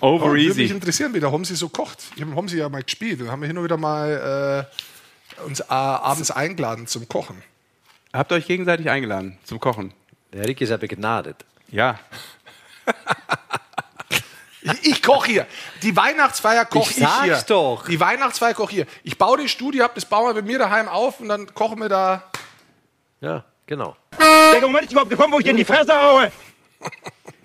Over 0.00 0.26
Oh, 0.26 0.28
Würde 0.30 0.42
easy. 0.42 0.62
mich 0.62 0.70
interessieren, 0.70 1.14
wie 1.14 1.20
der 1.20 1.32
Homsi 1.32 1.56
so 1.56 1.68
kocht. 1.70 1.98
Ich 2.16 2.20
habe 2.22 2.34
Homsi 2.34 2.58
ja 2.58 2.68
mal 2.68 2.82
gespielt. 2.82 3.20
Dann 3.20 3.30
haben 3.30 3.40
wir 3.40 3.46
hin 3.48 3.56
und 3.58 3.64
wieder 3.64 3.76
mal 3.78 4.66
äh, 5.38 5.42
uns 5.44 5.60
äh, 5.60 5.64
abends 5.68 6.30
eingeladen 6.30 6.86
zum 6.86 7.08
Kochen. 7.08 7.42
Habt 8.12 8.30
ihr 8.30 8.36
euch 8.36 8.46
gegenseitig 8.46 8.90
eingeladen 8.90 9.38
zum 9.44 9.58
Kochen? 9.58 9.92
Der 10.32 10.46
Rick 10.46 10.60
ist 10.60 10.68
ja 10.68 10.76
begnadet. 10.76 11.44
Ja. 11.70 11.98
Ich, 14.82 15.02
koche 15.02 15.30
hier. 15.30 15.46
Die 15.82 15.96
Weihnachtsfeier 15.96 16.64
koche 16.64 16.90
Ich 16.90 16.98
ich, 16.98 17.02
sag's 17.02 17.24
hier. 17.24 17.44
doch. 17.48 17.86
Die 17.88 17.98
Weihnachtsfeier 18.00 18.54
koche 18.54 18.70
ich 18.70 18.76
hier. 18.76 18.86
Ich 19.04 19.18
baue 19.18 19.38
die 19.38 19.48
Studie 19.48 19.82
ab, 19.82 19.92
das 19.94 20.04
bauen 20.04 20.26
wir 20.28 20.34
bei 20.40 20.46
mir 20.46 20.58
daheim 20.58 20.88
auf 20.88 21.20
und 21.20 21.28
dann 21.28 21.52
kochen 21.54 21.78
wir 21.80 21.88
da. 21.88 22.24
Ja, 23.20 23.44
genau. 23.66 23.96
Der 24.52 24.60
Moment 24.60 24.84
ist 24.84 24.92
überhaupt 24.92 25.10
gekommen, 25.10 25.32
wo 25.32 25.38
ich 25.38 25.44
dir 25.44 25.50
in 25.50 25.56
die 25.56 25.64
Fresse 25.64 25.92
haue. 26.00 26.30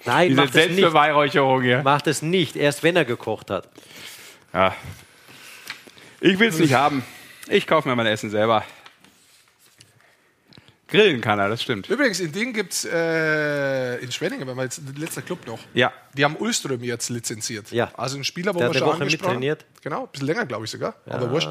Nein, 0.06 0.30
Diese 0.30 0.42
macht 0.42 0.50
es 0.50 0.56
nicht. 0.56 0.64
Selbstbeweihräucherung 0.66 1.62
hier. 1.62 1.82
Macht 1.84 2.08
es 2.08 2.22
nicht, 2.22 2.56
erst 2.56 2.84
wenn 2.84 2.96
er 2.96 3.06
gekocht 3.06 3.50
hat. 3.50 3.70
Ja. 4.54 4.76
Ich 6.20 6.38
will 6.40 6.50
es 6.50 6.60
nicht 6.60 6.74
haben. 6.74 7.04
Ich 7.48 7.68
kaufe 7.68 7.88
mir 7.88 7.96
mein 7.96 8.06
Essen 8.06 8.30
selber. 8.30 8.64
Grillen 10.94 11.22
kann 11.22 11.40
er, 11.40 11.50
das 11.50 11.62
stimmt. 11.64 11.90
Übrigens, 11.90 12.20
in 12.20 12.32
Ding 12.32 12.54
gibt 12.54 12.74
es 12.74 12.86
äh, 12.86 13.96
in 13.98 14.12
Schwenningen, 14.12 14.48
wenn 14.48 14.56
wir 14.56 14.64
jetzt 14.64 14.82
letzter 14.98 15.22
Club 15.24 15.46
noch. 15.48 15.60
Ja. 15.74 15.92
Die 16.16 16.24
haben 16.24 16.36
Ulström 16.36 16.84
jetzt 16.84 17.10
lizenziert. 17.10 17.72
Ja. 17.72 17.92
Also 17.96 18.18
ein 18.18 18.24
Spieler, 18.24 18.54
wo 18.54 18.60
Der 18.60 18.70
wir 18.70 18.74
schon 18.76 18.88
Woche 18.88 19.02
angesprochen 19.02 19.30
mittrainiert. 19.32 19.66
Genau, 19.82 20.04
ein 20.04 20.08
bisschen 20.12 20.28
länger, 20.28 20.46
glaube 20.46 20.66
ich 20.66 20.72
sogar. 20.72 20.96
Aber 21.08 21.26
Ja. 21.26 21.32
wurscht. 21.32 21.50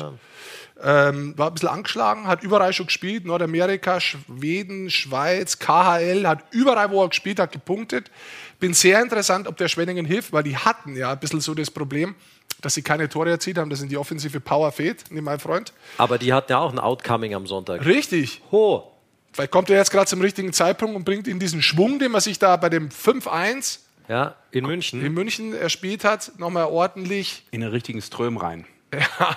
Ähm, 0.85 1.35
war 1.37 1.49
ein 1.49 1.55
bisschen 1.55 1.69
angeschlagen, 1.69 2.27
hat 2.27 2.43
überall 2.43 2.73
schon 2.73 2.87
gespielt. 2.87 3.25
Nordamerika, 3.25 4.01
Schweden, 4.01 4.91
Schweiz, 4.91 5.59
KHL, 5.59 6.27
hat 6.27 6.45
überall, 6.51 6.91
wo 6.91 7.03
er 7.03 7.09
gespielt 7.09 7.39
hat, 7.39 7.53
gepunktet. 7.53 8.11
Bin 8.59 8.75
sehr 8.75 9.01
interessant, 9.03 9.47
ob 9.47 9.57
der 9.57 9.69
Schwenningen 9.69 10.07
hilft, 10.07 10.33
weil 10.33 10.43
die 10.45 10.57
hatten 10.57 10.97
ja 10.97 11.13
ein 11.13 11.19
bisschen 11.21 11.41
so 11.41 11.55
das 11.55 11.71
Problem, 11.71 12.15
dass 12.63 12.75
sie 12.75 12.83
keine 12.83 13.09
Tore 13.09 13.31
erzielt 13.31 13.59
haben. 13.59 13.71
Das 13.71 13.81
sind 13.81 13.91
die 13.91 13.97
offensive 13.97 14.41
Power 14.41 14.71
fehlt, 14.73 15.05
mein 15.11 15.39
Freund. 15.41 15.73
Aber 15.99 16.17
die 16.19 16.33
hatten 16.33 16.53
ja 16.53 16.59
auch 16.59 16.73
ein 16.73 16.79
Outcoming 16.79 17.35
am 17.35 17.47
Sonntag. 17.47 17.85
Richtig. 17.85 18.41
Ho. 18.53 18.92
Vielleicht 19.33 19.51
kommt 19.51 19.71
er 19.71 19.77
jetzt 19.79 19.91
gerade 19.91 20.07
zum 20.07 20.21
richtigen 20.21 20.53
Zeitpunkt 20.53 20.95
und 20.95 21.05
bringt 21.05 21.27
ihn 21.27 21.39
diesen 21.39 21.63
Schwung, 21.63 21.99
den 21.99 22.13
man 22.13 22.21
sich 22.21 22.39
da 22.39 22.57
bei 22.57 22.69
dem 22.69 22.91
5-1 22.91 23.79
Ja, 24.09 24.35
in 24.51 24.67
München. 24.67 25.05
in 25.05 25.13
München 25.15 25.55
erspielt 25.55 26.05
hat, 26.05 26.33
nochmal 26.39 26.67
ordentlich. 26.67 27.45
In 27.51 27.61
den 27.63 27.71
richtigen 27.71 28.03
Ström 28.03 28.37
rein. 28.37 28.67
Ja. 28.93 29.37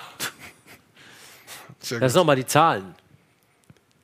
Sehr 1.80 2.00
Das 2.00 2.14
nochmal 2.14 2.36
die 2.36 2.46
Zahlen 2.46 2.94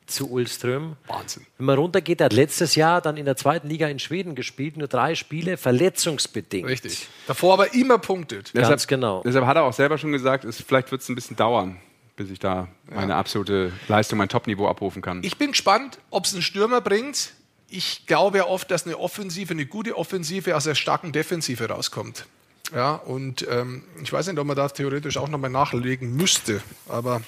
zu 0.07 0.29
Ulström. 0.31 0.95
Wahnsinn. 1.07 1.45
Wenn 1.57 1.65
man 1.65 1.77
runtergeht, 1.77 2.21
er 2.21 2.25
hat 2.25 2.33
letztes 2.33 2.75
Jahr 2.75 3.01
dann 3.01 3.17
in 3.17 3.25
der 3.25 3.35
zweiten 3.35 3.67
Liga 3.67 3.87
in 3.87 3.99
Schweden 3.99 4.35
gespielt, 4.35 4.77
nur 4.77 4.87
drei 4.87 5.15
Spiele, 5.15 5.57
verletzungsbedingt. 5.57 6.67
Richtig. 6.67 7.07
Davor 7.27 7.53
aber 7.53 7.73
immer 7.73 7.97
punktet. 7.97 8.53
Ganz 8.53 8.67
Deshalb- 8.67 8.87
genau. 8.87 9.23
Deshalb 9.25 9.45
hat 9.45 9.57
er 9.57 9.63
auch 9.63 9.73
selber 9.73 9.97
schon 9.97 10.11
gesagt, 10.11 10.43
es, 10.45 10.61
vielleicht 10.61 10.91
wird 10.91 11.01
es 11.01 11.09
ein 11.09 11.15
bisschen 11.15 11.35
dauern, 11.35 11.77
bis 12.15 12.29
ich 12.29 12.39
da 12.39 12.67
meine 12.85 13.15
absolute 13.15 13.71
Leistung, 13.87 14.17
mein 14.19 14.29
Topniveau 14.29 14.67
abrufen 14.67 15.01
kann. 15.01 15.23
Ich 15.23 15.37
bin 15.37 15.51
gespannt, 15.51 15.97
ob 16.11 16.25
es 16.25 16.33
einen 16.33 16.41
Stürmer 16.43 16.81
bringt. 16.81 17.33
Ich 17.69 18.05
glaube 18.05 18.37
ja 18.39 18.45
oft, 18.45 18.69
dass 18.69 18.85
eine 18.85 18.99
Offensive, 18.99 19.51
eine 19.51 19.65
gute 19.65 19.97
Offensive 19.97 20.55
aus 20.55 20.65
der 20.65 20.75
starken 20.75 21.11
Defensive 21.11 21.67
rauskommt. 21.67 22.27
Ja, 22.73 22.93
und 22.95 23.45
ähm, 23.49 23.83
ich 24.03 24.13
weiß 24.13 24.27
nicht, 24.27 24.37
ob 24.39 24.45
man 24.45 24.55
da 24.55 24.67
theoretisch 24.69 25.17
auch 25.17 25.27
nochmal 25.27 25.49
nachlegen 25.49 26.15
müsste. 26.15 26.61
Aber 26.87 27.21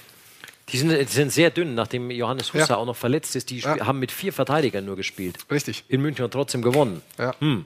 Die 0.69 0.77
sind, 0.77 0.91
die 0.91 1.03
sind 1.05 1.31
sehr 1.31 1.49
dünn, 1.49 1.73
nachdem 1.75 2.09
Johannes 2.11 2.53
Husser 2.53 2.69
Ja. 2.69 2.75
auch 2.77 2.85
noch 2.85 2.95
verletzt 2.95 3.35
ist. 3.35 3.49
Die 3.49 3.59
Ja. 3.59 3.85
haben 3.85 3.99
mit 3.99 4.11
vier 4.11 4.33
Verteidigern 4.33 4.85
nur 4.85 4.95
gespielt. 4.95 5.37
richtig. 5.51 5.83
In 5.87 6.01
München 6.01 6.23
und 6.25 6.31
trotzdem 6.31 6.61
gewonnen. 6.61 7.01
Ja. 7.17 7.33
Hm. 7.39 7.65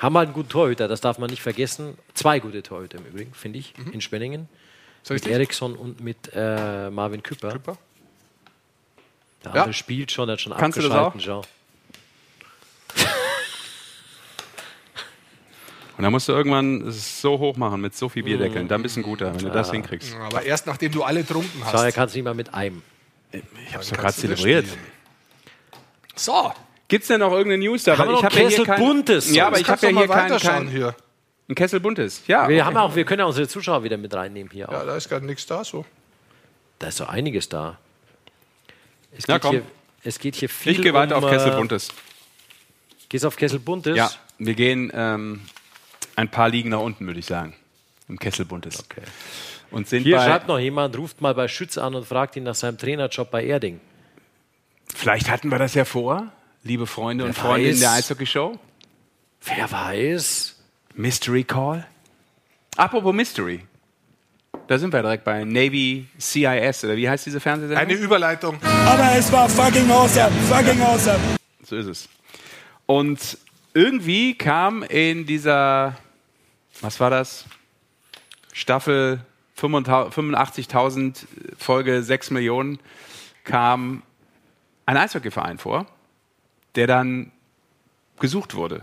Haben 0.00 0.16
halt 0.16 0.28
einen 0.28 0.34
guten 0.34 0.48
Torhüter, 0.48 0.88
das 0.88 1.02
darf 1.02 1.18
man 1.18 1.28
nicht 1.28 1.42
vergessen. 1.42 1.96
Zwei 2.14 2.40
gute 2.40 2.62
Torhüter 2.62 2.96
im 2.98 3.04
Übrigen, 3.04 3.34
finde 3.34 3.58
ich, 3.58 3.74
in 3.92 4.00
Spenningen. 4.00 4.48
Ist 5.02 5.10
Mit? 5.10 5.26
Eriksson 5.26 5.74
und 5.74 6.00
mit 6.00 6.30
äh, 6.34 6.90
Marvin 6.90 7.22
Küpper. 7.22 7.52
Küpper. 7.52 7.76
Der 9.44 9.52
Ja. 9.54 9.60
andere 9.62 9.74
spielt 9.74 10.12
schon, 10.12 10.30
hat 10.30 10.40
schon 10.40 10.52
Kannst 10.56 10.78
du 10.78 10.82
das 10.82 10.92
abgeschalten. 10.92 11.20
Schau. 11.20 11.42
Und 15.96 16.04
dann 16.04 16.12
musst 16.12 16.28
du 16.28 16.32
irgendwann 16.32 16.88
es 16.88 17.20
so 17.20 17.38
hoch 17.38 17.56
machen 17.56 17.80
mit 17.82 17.94
so 17.94 18.08
viel 18.08 18.22
Bierdeckeln. 18.22 18.68
Dann 18.68 18.82
bist 18.82 18.96
du 18.96 19.00
ein 19.00 19.02
guter, 19.02 19.34
wenn 19.34 19.44
du 19.44 19.50
das 19.50 19.70
hinkriegst. 19.70 20.14
Aber 20.16 20.42
erst 20.42 20.66
nachdem 20.66 20.92
du 20.92 21.02
alle 21.02 21.26
trunken 21.26 21.60
Schau, 21.62 21.76
er 21.78 21.88
hast. 21.88 21.94
kann 21.94 22.08
es 22.08 22.14
nicht 22.14 22.24
mal 22.24 22.32
mit 22.32 22.54
einem. 22.54 22.82
Ich 23.32 23.74
hab's 23.74 23.90
doch 23.90 23.98
gerade 23.98 24.14
du 24.14 24.20
zelebriert. 24.20 24.66
So, 26.16 26.52
Gibt's 26.88 27.06
denn 27.06 27.20
noch 27.20 27.30
irgendeine 27.30 27.62
News 27.62 27.84
da? 27.84 27.96
Haben 27.96 28.08
wir 28.08 28.16
ich 28.16 28.22
noch 28.22 28.24
hab 28.24 28.32
ja 28.34 28.48
hier 28.48 28.64
kein, 28.64 28.80
Buntes? 28.80 29.32
Ja, 29.32 29.46
aber 29.46 29.60
ich 29.60 29.68
habe 29.68 29.86
ja 29.86 29.92
du 29.92 29.98
hier 29.98 30.08
keinen 30.08 30.38
kein, 30.38 30.68
hier. 30.68 30.96
Ein 31.50 31.54
Kessel 31.54 31.80
Buntes. 31.80 32.22
Ja, 32.26 32.48
Wir, 32.48 32.56
okay. 32.56 32.62
haben 32.64 32.76
auch, 32.76 32.94
wir 32.94 33.04
können 33.04 33.20
ja 33.20 33.26
unsere 33.26 33.48
Zuschauer 33.48 33.82
wieder 33.84 33.96
mit 33.96 34.14
reinnehmen 34.14 34.50
hier 34.50 34.68
ja, 34.70 34.80
auch. 34.80 34.86
da 34.86 34.96
ist 34.96 35.08
gerade 35.08 35.26
nichts 35.26 35.44
da 35.46 35.64
so. 35.64 35.84
Da 36.78 36.88
ist 36.88 36.96
so 36.96 37.04
einiges 37.04 37.48
da. 37.48 37.78
Es 39.16 39.26
Na 39.26 39.34
geht, 39.34 39.42
komm. 39.42 39.50
hier, 39.50 39.62
es 40.04 40.18
geht 40.18 40.36
hier 40.36 40.48
viel 40.48 40.72
ich 40.72 40.82
gehe 40.82 40.94
weiter 40.94 41.18
um, 41.18 41.24
auf 41.24 41.30
Kessel 41.30 41.52
äh, 41.52 41.56
Buntes. 41.56 41.88
Gehst 43.08 43.26
auf 43.26 43.36
Kessel 43.36 43.58
Buntes? 43.58 43.96
Ja, 43.96 44.10
wir 44.38 44.54
gehen 44.54 44.90
ähm, 44.94 45.42
ein 46.16 46.30
paar 46.30 46.48
Ligen 46.48 46.70
nach 46.70 46.80
unten, 46.80 47.06
würde 47.06 47.18
ich 47.18 47.26
sagen. 47.26 47.54
Im 48.08 48.18
Kessel 48.18 48.44
Buntes. 48.44 48.80
Okay. 48.80 49.02
Und 49.70 49.88
sind 49.88 50.04
Hier 50.04 50.16
bei, 50.16 50.24
schreibt 50.26 50.48
noch 50.48 50.58
jemand, 50.58 50.96
ruft 50.96 51.20
mal 51.20 51.34
bei 51.34 51.48
Schütz 51.48 51.76
an 51.78 51.94
und 51.94 52.06
fragt 52.06 52.36
ihn 52.36 52.44
nach 52.44 52.54
seinem 52.54 52.78
Trainerjob 52.78 53.30
bei 53.30 53.44
Erding. 53.44 53.80
Vielleicht 54.94 55.28
hatten 55.30 55.48
wir 55.50 55.58
das 55.58 55.74
ja 55.74 55.84
vor, 55.84 56.32
liebe 56.62 56.86
Freunde 56.86 57.24
und 57.24 57.36
Wer 57.36 57.42
Freundinnen 57.44 57.74
weiß. 57.74 57.80
der 57.80 57.92
Eishockey-Show. 57.92 58.58
Wer 59.44 59.70
weiß? 59.70 60.59
Mystery 61.00 61.44
Call. 61.44 61.86
Apropos 62.76 63.14
Mystery. 63.14 63.66
Da 64.66 64.78
sind 64.78 64.92
wir 64.92 65.02
direkt 65.02 65.24
bei 65.24 65.44
Navy 65.44 66.06
CIS, 66.18 66.84
oder 66.84 66.96
wie 66.96 67.08
heißt 67.08 67.26
diese 67.26 67.40
Fernsehsendung? 67.40 67.82
Eine 67.82 67.94
Überleitung. 67.94 68.58
Aber 68.62 69.12
es 69.16 69.32
war 69.32 69.48
fucking 69.48 69.90
awesome. 69.90 70.30
Fucking 70.48 70.80
awesome. 70.80 71.18
So 71.64 71.76
ist 71.76 71.86
es. 71.86 72.08
Und 72.86 73.38
irgendwie 73.74 74.34
kam 74.34 74.82
in 74.82 75.26
dieser 75.26 75.96
was 76.80 76.98
war 77.00 77.10
das? 77.10 77.44
Staffel 78.52 79.20
85.000, 79.58 81.26
Folge 81.58 82.02
6 82.02 82.30
Millionen, 82.30 82.78
kam 83.44 84.02
ein 84.86 84.96
Eishockeyverein 84.96 85.58
vor, 85.58 85.86
der 86.74 86.86
dann 86.86 87.32
gesucht 88.18 88.54
wurde. 88.54 88.82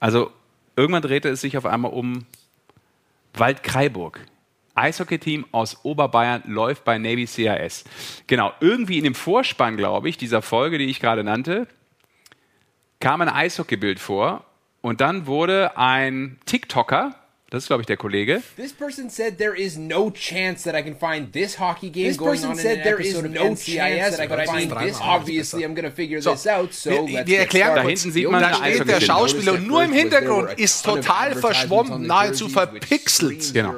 Also 0.00 0.30
irgendwann 0.78 1.02
drehte 1.02 1.28
es 1.28 1.40
sich 1.40 1.58
auf 1.58 1.66
einmal 1.66 1.92
um 1.92 2.24
Waldkraiburg. 3.34 4.20
Eishockey-Team 4.76 5.46
aus 5.50 5.84
Oberbayern 5.84 6.44
läuft 6.46 6.84
bei 6.84 6.98
Navy 6.98 7.26
CIS. 7.26 7.82
Genau, 8.28 8.52
irgendwie 8.60 8.98
in 8.98 9.04
dem 9.04 9.16
Vorspann, 9.16 9.76
glaube 9.76 10.08
ich, 10.08 10.16
dieser 10.16 10.40
Folge, 10.40 10.78
die 10.78 10.84
ich 10.84 11.00
gerade 11.00 11.24
nannte, 11.24 11.66
kam 13.00 13.20
ein 13.20 13.28
Eishockeybild 13.28 13.98
vor 13.98 14.44
und 14.80 15.00
dann 15.00 15.26
wurde 15.26 15.76
ein 15.76 16.38
TikToker, 16.46 17.16
das 17.50 17.64
ist, 17.64 17.68
glaube 17.68 17.82
ich, 17.82 17.86
der 17.86 17.96
Kollege, 17.96 18.42
This 18.56 18.72
person 18.72 19.08
said 19.08 19.38
there 19.38 19.56
is 19.56 19.76
no 19.78 20.10
chance 20.10 20.64
that 20.64 20.74
I 20.74 20.82
can 20.82 20.94
find 20.94 21.32
this 21.32 21.58
hockey 21.58 21.88
game 21.90 22.08
This 22.08 22.18
going 22.18 22.32
person 22.32 22.50
on 22.50 22.56
in 22.56 22.62
said 22.62 22.78
an 22.78 22.84
there 22.84 23.00
is 23.00 23.14
episode 23.14 23.26
of 23.26 23.32
no 23.32 23.44
NCIS, 23.52 23.64
chance 23.64 24.16
that 24.16 24.20
I 24.20 24.28
but 24.28 24.38
I 24.38 24.44
can 24.44 24.56
mean, 24.56 24.68
find 24.70 24.86
this 24.88 24.98
obviously 25.00 25.64
I'm 25.64 25.74
going 25.74 25.88
to 25.88 25.90
figure 25.90 26.20
So, 26.20 26.32
this 26.32 26.46
out, 26.46 26.74
so 26.74 26.90
wir, 26.90 27.14
let's 27.14 27.26
wir 27.28 27.38
erklären. 27.38 27.74
Da 27.74 27.82
hinten 27.82 28.12
sieht 28.12 28.26
Und 28.26 28.32
man 28.32 28.42
da 28.42 28.54
steht 28.54 28.86
der. 28.86 29.00
Schauspieler 29.00 29.54
und 29.54 29.66
nur 29.66 29.82
im 29.82 29.92
Hintergrund 29.92 30.58
ist 30.58 30.84
total 30.84 31.34
verschwommen, 31.36 32.06
nahezu 32.06 32.48
verpixelt. 32.48 33.54
Genau. 33.54 33.76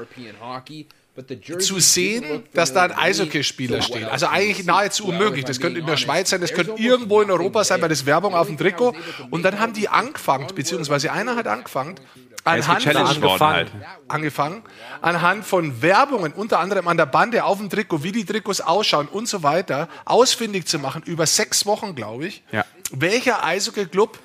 Zu 1.58 1.80
sehen, 1.80 2.44
dass 2.54 2.72
da 2.72 2.84
ein. 2.84 2.92
Eishockeyspieler 2.92 3.82
steht. 3.82 4.04
Also 4.04 4.26
eigentlich 4.26 4.64
nahezu 4.64 5.06
unmöglich. 5.06 5.44
Das 5.44 5.60
könnte 5.60 5.80
in 5.80 5.86
der 5.86 5.96
Schweiz 5.98 6.30
sein, 6.30 6.40
das 6.40 6.52
könnte 6.52 6.74
irgendwo 6.78 7.20
in 7.20 7.30
Europa 7.30 7.62
sein, 7.64 7.80
weil 7.82 7.88
das 7.88 8.06
Werbung 8.06 8.34
auf 8.34 8.46
dem 8.46 8.56
Trikot. 8.56 8.94
Und 9.30 9.42
dann 9.42 9.58
haben 9.58 9.74
die 9.74 9.88
angefangen, 9.88 10.46
beziehungsweise 10.54 11.12
einer 11.12 11.36
hat 11.36 11.46
angefangen, 11.46 11.96
anhand, 12.44 12.84
gechallenged 12.84 13.22
worden 13.22 13.40
halt. 13.46 13.72
angefangen, 14.08 14.62
anhand 15.02 15.44
von 15.44 15.82
Werbungen, 15.82 16.32
unter 16.32 16.58
anderem 16.60 16.88
an 16.88 16.96
der 16.96 17.06
Bande 17.06 17.44
auf 17.44 17.58
dem 17.58 17.70
Trikot, 17.70 18.02
wie 18.02 18.12
die 18.12 18.24
Trikots 18.24 18.60
ausschauen 18.60 19.08
und 19.08 19.28
so 19.28 19.42
weiter, 19.42 19.88
ausfindig 20.04 20.66
zu 20.66 20.78
machen, 20.78 21.02
über 21.04 21.26
sechs 21.26 21.66
Wochen, 21.66 21.94
glaube 21.94 22.26
ich, 22.26 22.42
Ja. 22.52 22.64
welcher 22.92 23.44
Eishockey-Club 23.44 24.18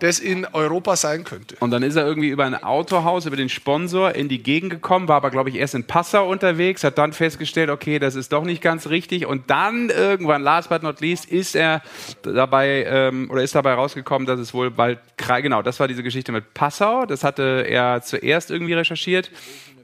das 0.00 0.18
in 0.18 0.46
Europa 0.46 0.96
sein 0.96 1.24
könnte. 1.24 1.56
Und 1.60 1.70
dann 1.70 1.82
ist 1.82 1.96
er 1.96 2.06
irgendwie 2.06 2.28
über 2.28 2.44
ein 2.44 2.60
Autohaus, 2.60 3.26
über 3.26 3.36
den 3.36 3.48
Sponsor 3.48 4.14
in 4.14 4.28
die 4.28 4.42
Gegend 4.42 4.70
gekommen, 4.70 5.08
war 5.08 5.16
aber, 5.16 5.30
glaube 5.30 5.50
ich, 5.50 5.56
erst 5.56 5.74
in 5.74 5.84
Passau 5.84 6.28
unterwegs, 6.28 6.84
hat 6.84 6.98
dann 6.98 7.12
festgestellt, 7.12 7.70
okay, 7.70 7.98
das 7.98 8.14
ist 8.14 8.32
doch 8.32 8.44
nicht 8.44 8.62
ganz 8.62 8.88
richtig. 8.88 9.26
Und 9.26 9.50
dann 9.50 9.90
irgendwann, 9.90 10.42
last 10.42 10.68
but 10.68 10.82
not 10.82 11.00
least, 11.00 11.26
ist 11.26 11.54
er 11.54 11.82
dabei 12.22 12.84
ähm, 12.88 13.30
oder 13.30 13.42
ist 13.42 13.54
dabei 13.54 13.74
rausgekommen, 13.74 14.26
dass 14.26 14.40
es 14.40 14.54
wohl 14.54 14.70
bald, 14.70 14.98
genau, 15.16 15.62
das 15.62 15.78
war 15.80 15.88
diese 15.88 16.02
Geschichte 16.02 16.32
mit 16.32 16.54
Passau. 16.54 17.06
Das 17.06 17.24
hatte 17.24 17.64
er 17.68 18.02
zuerst 18.02 18.50
irgendwie 18.50 18.74
recherchiert, 18.74 19.30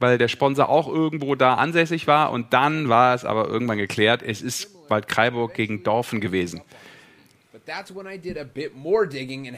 weil 0.01 0.19
der 0.19 0.29
Sponsor 0.29 0.69
auch 0.69 0.89
irgendwo 0.89 1.35
da 1.35 1.55
ansässig 1.55 2.07
war. 2.07 2.33
Und 2.33 2.53
dann 2.53 2.89
war 2.89 3.15
es 3.15 3.25
aber 3.25 3.49
irgendwann 3.49 3.79
geklärt, 3.79 4.23
es 4.23 4.43
ist 4.43 4.71
Waldkraiburg 4.89 5.55
gegen 5.55 5.83
Dorfen 5.83 6.21
gewesen. 6.21 6.63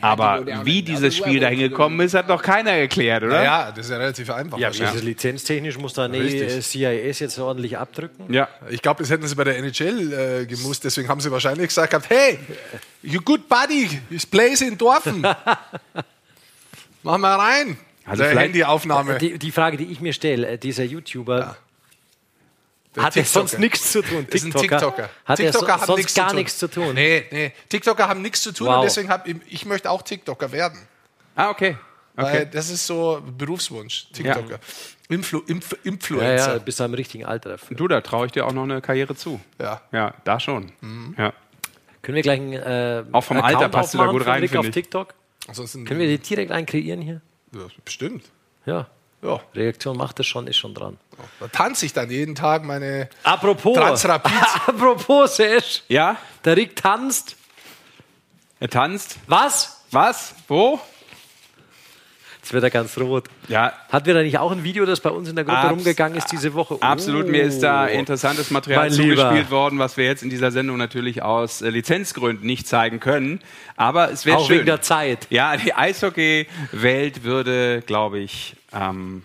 Aber 0.01 0.39
go 0.39 0.45
down 0.45 0.67
wie 0.67 0.83
dieses 0.83 1.17
Spiel 1.17 1.41
dahin 1.41 1.59
to 1.59 1.65
the 1.65 1.69
gekommen 1.69 2.01
ist, 2.01 2.15
hat 2.15 2.29
noch 2.29 2.43
keiner 2.43 2.71
erklärt, 2.71 3.23
oder? 3.23 3.43
Ja, 3.43 3.71
das 3.71 3.87
ist 3.87 3.91
ja 3.91 3.99
relativ 3.99 4.31
einfach. 4.31 4.59
Ja, 4.59 4.69
wie 4.69 4.73
ist 4.73 4.81
wahrscheinlich. 4.81 5.03
es 5.03 5.09
lizenztechnisch? 5.09 5.79
Muss 5.79 5.93
da 5.93 6.07
Richtig. 6.07 6.43
äh, 6.43 6.63
CIS 6.63 7.19
jetzt 7.19 7.39
ordentlich 7.39 7.77
abdrücken? 7.77 8.33
Ja. 8.33 8.49
Ich 8.71 8.83
glaube, 8.83 9.03
das 9.03 9.11
hätten 9.11 9.27
sie 9.27 9.35
bei 9.35 9.45
der 9.45 9.59
NHL 9.59 10.43
äh, 10.43 10.47
gemusst. 10.47 10.85
Deswegen 10.85 11.09
haben 11.09 11.21
sie 11.21 11.31
wahrscheinlich 11.31 11.69
gesagt 11.69 11.91
gehabt, 11.91 12.09
hey, 12.09 12.39
you 13.03 13.21
good 13.21 13.49
buddy, 13.49 14.01
you 14.11 14.19
plays 14.31 14.63
in 14.63 14.79
Dorfen. 14.79 15.23
Mach 17.03 17.19
mal 17.19 17.37
rein. 17.37 17.79
Also 18.05 18.25
Handyaufnahme. 18.25 19.19
Die, 19.19 19.39
die 19.39 19.51
Frage, 19.51 19.77
die 19.77 19.85
ich 19.85 20.01
mir 20.01 20.13
stelle, 20.13 20.49
äh, 20.49 20.59
dieser 20.59 20.85
YouTuber, 20.85 21.57
Der 22.95 23.03
hat 23.05 23.17
er 23.17 23.23
TikToker. 23.23 23.47
sonst 23.49 23.59
nichts 23.59 23.93
zu 23.93 24.03
tun? 24.03 24.27
Ist 24.31 24.45
ein 24.45 24.53
TikToker. 24.53 25.11
Hat 25.25 25.41
er 25.41 25.53
so, 25.53 25.59
TikToker 25.61 25.73
haben 25.81 25.87
sonst 25.87 25.97
nichts 25.99 26.15
zu 26.15 26.21
gar 26.21 26.29
tun. 26.31 26.37
nichts 26.37 26.59
zu 26.59 26.69
tun? 26.69 26.95
Nee, 26.95 27.25
nee. 27.31 27.53
TikToker 27.69 28.09
haben 28.09 28.23
nichts 28.23 28.43
zu 28.43 28.53
tun 28.53 28.67
Wow. 28.67 28.77
und 28.77 28.83
deswegen 28.85 29.09
habe 29.11 29.29
ich, 29.31 29.37
ich 29.49 29.67
möchte 29.67 29.91
auch 29.91 30.03
TikToker 30.03 30.51
werden. 30.53 30.79
Ah, 31.37 31.51
okay. 31.51 31.77
Weil 32.15 32.25
okay. 32.43 32.49
das 32.53 32.69
ist 32.71 32.87
so 32.87 33.23
Berufswunsch, 33.37 34.09
TikToker. 34.13 34.59
Influ, 35.09 35.41
Inf, 35.47 35.71
Ja, 35.73 35.79
Influencer. 35.85 36.53
ja, 36.55 36.59
bis 36.59 36.81
am 36.81 36.93
richtigen 36.95 37.25
Alter 37.25 37.51
dafür. 37.51 37.77
Du, 37.77 37.87
da 37.89 38.01
traue 38.01 38.27
ich 38.27 38.33
dir 38.33 38.45
auch 38.47 38.53
noch 38.53 38.65
eine 38.65 38.81
Karriere 38.81 39.15
zu. 39.15 39.41
Ja. 39.61 39.81
Ja, 39.93 40.15
da 40.25 40.41
schon. 40.41 40.73
Ja. 41.17 41.33
Können 42.03 42.17
wir 42.17 42.23
gleich 42.23 42.41
einen 42.41 42.53
äh, 42.55 43.05
Auch 43.13 43.23
vom 43.23 43.37
Account 43.37 43.55
Alter 43.57 43.69
passt 43.69 43.95
du 43.95 43.99
da 43.99 44.05
aufmachen 44.05 44.19
gut 44.19 44.27
rein, 44.27 44.41
finde 44.43 44.59
auf 44.61 44.65
ich. 44.67 44.73
TikTok? 44.73 45.15
Ansonsten, 45.47 45.85
Können 45.85 46.01
wir 46.01 46.09
die 46.09 46.19
direkt 46.19 46.51
einkreieren 46.51 47.01
hier? 47.01 47.21
ja, 47.55 47.61
bestimmt. 47.85 48.25
Ja. 48.67 48.87
Ja. 49.23 49.41
Reaktion 49.55 49.97
macht 49.97 50.19
das 50.19 50.27
schon, 50.27 50.47
ist 50.47 50.57
schon 50.59 50.75
dran. 50.75 50.97
Da 51.41 51.49
tanze 51.49 51.87
ich 51.87 51.93
dann 51.93 52.09
jeden 52.11 52.35
Tag 52.37 52.63
meine 52.65 53.09
Apropos, 53.25 53.77
Transrapid. 53.77 54.33
apropos 54.67 55.37
Sesh, 55.37 55.83
Ja, 55.89 56.17
der 56.45 56.57
Rick 56.57 56.77
tanzt. 56.77 57.37
er 58.61 58.69
tanzt. 58.69 59.17
Was? 59.27 59.83
Was? 59.91 60.35
Wo? 60.47 60.81
Jetzt 62.49 62.55
wird 62.55 62.65
er 62.65 62.71
ganz 62.71 62.97
rot. 62.97 63.25
Ja, 63.49 63.75
Hatten 63.93 64.07
wir 64.07 64.15
da 64.15 64.23
nicht 64.23 64.39
auch 64.39 64.51
ein 64.51 64.65
Video, 64.65 64.87
das 64.87 65.01
bei 65.01 65.11
uns 65.11 65.29
in 65.29 65.37
der 65.37 65.45
Gruppe 65.45 65.59
Abs- 65.59 65.71
rumgegangen 65.71 66.17
ist 66.17 66.33
diese 66.33 66.55
Woche? 66.55 66.79
absolut. 66.81 67.27
Oh. 67.27 67.29
Mir 67.29 67.43
ist 67.43 67.61
da 67.63 67.85
interessantes 67.87 68.51
Material 68.51 68.89
Mein 68.89 68.99
Lieber. 68.99 69.17
zugespielt 69.17 69.51
worden, 69.51 69.79
was 69.79 69.99
wir 69.99 70.07
jetzt 70.07 70.23
in 70.23 70.31
dieser 70.31 70.51
Sendung 70.51 70.79
natürlich 70.79 71.21
aus 71.23 71.61
äh, 71.61 71.69
Lizenzgründen 71.69 72.47
nicht 72.47 72.67
zeigen 72.67 73.01
können. 73.01 73.41
Aber 73.77 74.11
es 74.11 74.25
wäre 74.25 74.39
Auch 74.39 74.47
schön. 74.47 74.57
wegen 74.57 74.65
der 74.67 74.81
Zeit. 74.81 75.27
Ja, 75.29 75.59
die 75.59 75.75
Eishockey-Welt 75.75 77.23
würde, 77.23 77.83
glaube 77.83 78.19
ich, 78.21 78.57
ähm, 78.73 79.23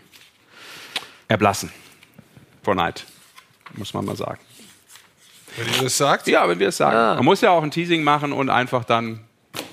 erblassen. 1.30 1.72
Vor 2.62 2.76
Neid. 2.76 3.06
Muss 3.76 3.94
man 3.94 4.04
mal 4.04 4.18
sagen. 4.18 4.40
Wenn 5.56 5.68
ihr 5.76 5.84
das 5.84 5.98
sagt. 5.98 6.28
Ja, 6.28 6.50
wenn 6.50 6.60
wir 6.60 6.68
es 6.68 6.76
sagen. 6.76 6.94
Ja. 6.98 7.16
Man 7.16 7.24
muss 7.24 7.40
ja 7.40 7.52
auch 7.52 7.64
ein 7.64 7.72
Teasing 7.72 8.04
machen 8.04 8.34
und 8.34 8.50
einfach 8.50 8.84
dann 8.84 9.22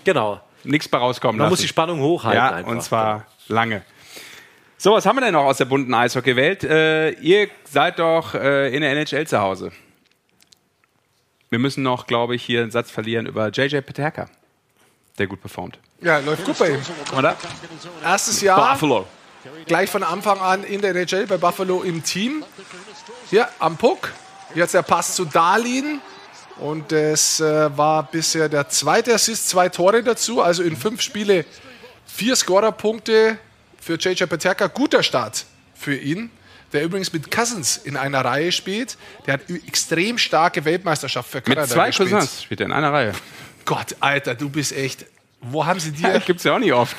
Genau. 0.04 0.40
nichts 0.62 0.86
bei 0.88 0.98
rauskommen 0.98 1.38
Man 1.38 1.46
lassen. 1.46 1.52
muss 1.52 1.60
die 1.62 1.66
Spannung 1.68 1.98
hochhalten. 2.00 2.38
Ja, 2.40 2.50
einfach. 2.52 2.70
und 2.70 2.80
zwar 2.82 3.26
lange. 3.50 3.82
So, 4.78 4.92
was 4.92 5.04
haben 5.04 5.16
wir 5.16 5.20
denn 5.20 5.34
noch 5.34 5.44
aus 5.44 5.58
der 5.58 5.66
bunten 5.66 5.92
Eishockeywelt? 5.92 6.64
Äh, 6.64 7.10
ihr 7.20 7.48
seid 7.64 7.98
doch 7.98 8.34
äh, 8.34 8.74
in 8.74 8.80
der 8.80 8.92
NHL 8.92 9.26
zu 9.26 9.38
Hause. 9.38 9.72
Wir 11.50 11.58
müssen 11.58 11.82
noch, 11.82 12.06
glaube 12.06 12.34
ich, 12.34 12.42
hier 12.42 12.62
einen 12.62 12.70
Satz 12.70 12.90
verlieren 12.90 13.26
über 13.26 13.50
JJ 13.50 13.80
Peterka, 13.80 14.30
der 15.18 15.26
gut 15.26 15.40
performt. 15.40 15.78
Ja, 16.00 16.18
läuft 16.20 16.46
gut 16.46 16.58
bei 16.58 16.70
ihm. 16.70 16.80
Oder? 17.16 17.36
Erstes 18.02 18.40
Jahr, 18.40 18.72
Buffalo. 18.72 19.06
gleich 19.66 19.90
von 19.90 20.02
Anfang 20.02 20.40
an 20.40 20.64
in 20.64 20.80
der 20.80 20.94
NHL 20.94 21.26
bei 21.26 21.36
Buffalo 21.36 21.82
im 21.82 22.02
Team. 22.02 22.42
Hier 23.28 23.48
am 23.58 23.76
Puck. 23.76 24.10
Jetzt 24.54 24.72
der 24.72 24.82
Pass 24.82 25.14
zu 25.14 25.26
Darlin. 25.26 26.00
Und 26.58 26.92
es 26.92 27.40
äh, 27.40 27.76
war 27.76 28.04
bisher 28.04 28.48
der 28.48 28.68
zweite 28.68 29.14
Assist, 29.14 29.48
zwei 29.48 29.68
Tore 29.68 30.02
dazu. 30.02 30.40
Also 30.40 30.62
in 30.62 30.76
fünf 30.76 31.02
Spiele 31.02 31.44
vier 32.20 32.36
Scorerpunkte 32.36 33.38
für 33.80 33.94
JJ 33.94 34.24
Peterka. 34.24 34.66
Guter 34.66 35.02
Start 35.02 35.46
für 35.74 35.96
ihn. 35.96 36.28
Der 36.74 36.84
übrigens 36.84 37.14
mit 37.14 37.30
Cousins 37.30 37.78
in 37.78 37.96
einer 37.96 38.22
Reihe 38.22 38.52
spielt. 38.52 38.98
Der 39.26 39.34
hat 39.34 39.40
extrem 39.66 40.18
starke 40.18 40.66
Weltmeisterschaft 40.66 41.30
für 41.30 41.40
Kanada 41.40 41.62
Mit 41.62 41.70
zwei 41.70 41.86
gespielt. 41.86 42.10
Cousins 42.10 42.42
spielt 42.42 42.60
er 42.60 42.66
in 42.66 42.72
einer 42.72 42.92
Reihe. 42.92 43.12
Gott, 43.64 43.96
Alter, 44.00 44.34
du 44.34 44.50
bist 44.50 44.76
echt. 44.76 45.06
Wo 45.40 45.64
haben 45.64 45.80
sie 45.80 45.92
dir? 45.92 46.12
Ja, 46.12 46.18
gibt's 46.26 46.44
ja 46.44 46.54
auch 46.54 46.58
nicht 46.58 46.74
oft. 46.74 46.94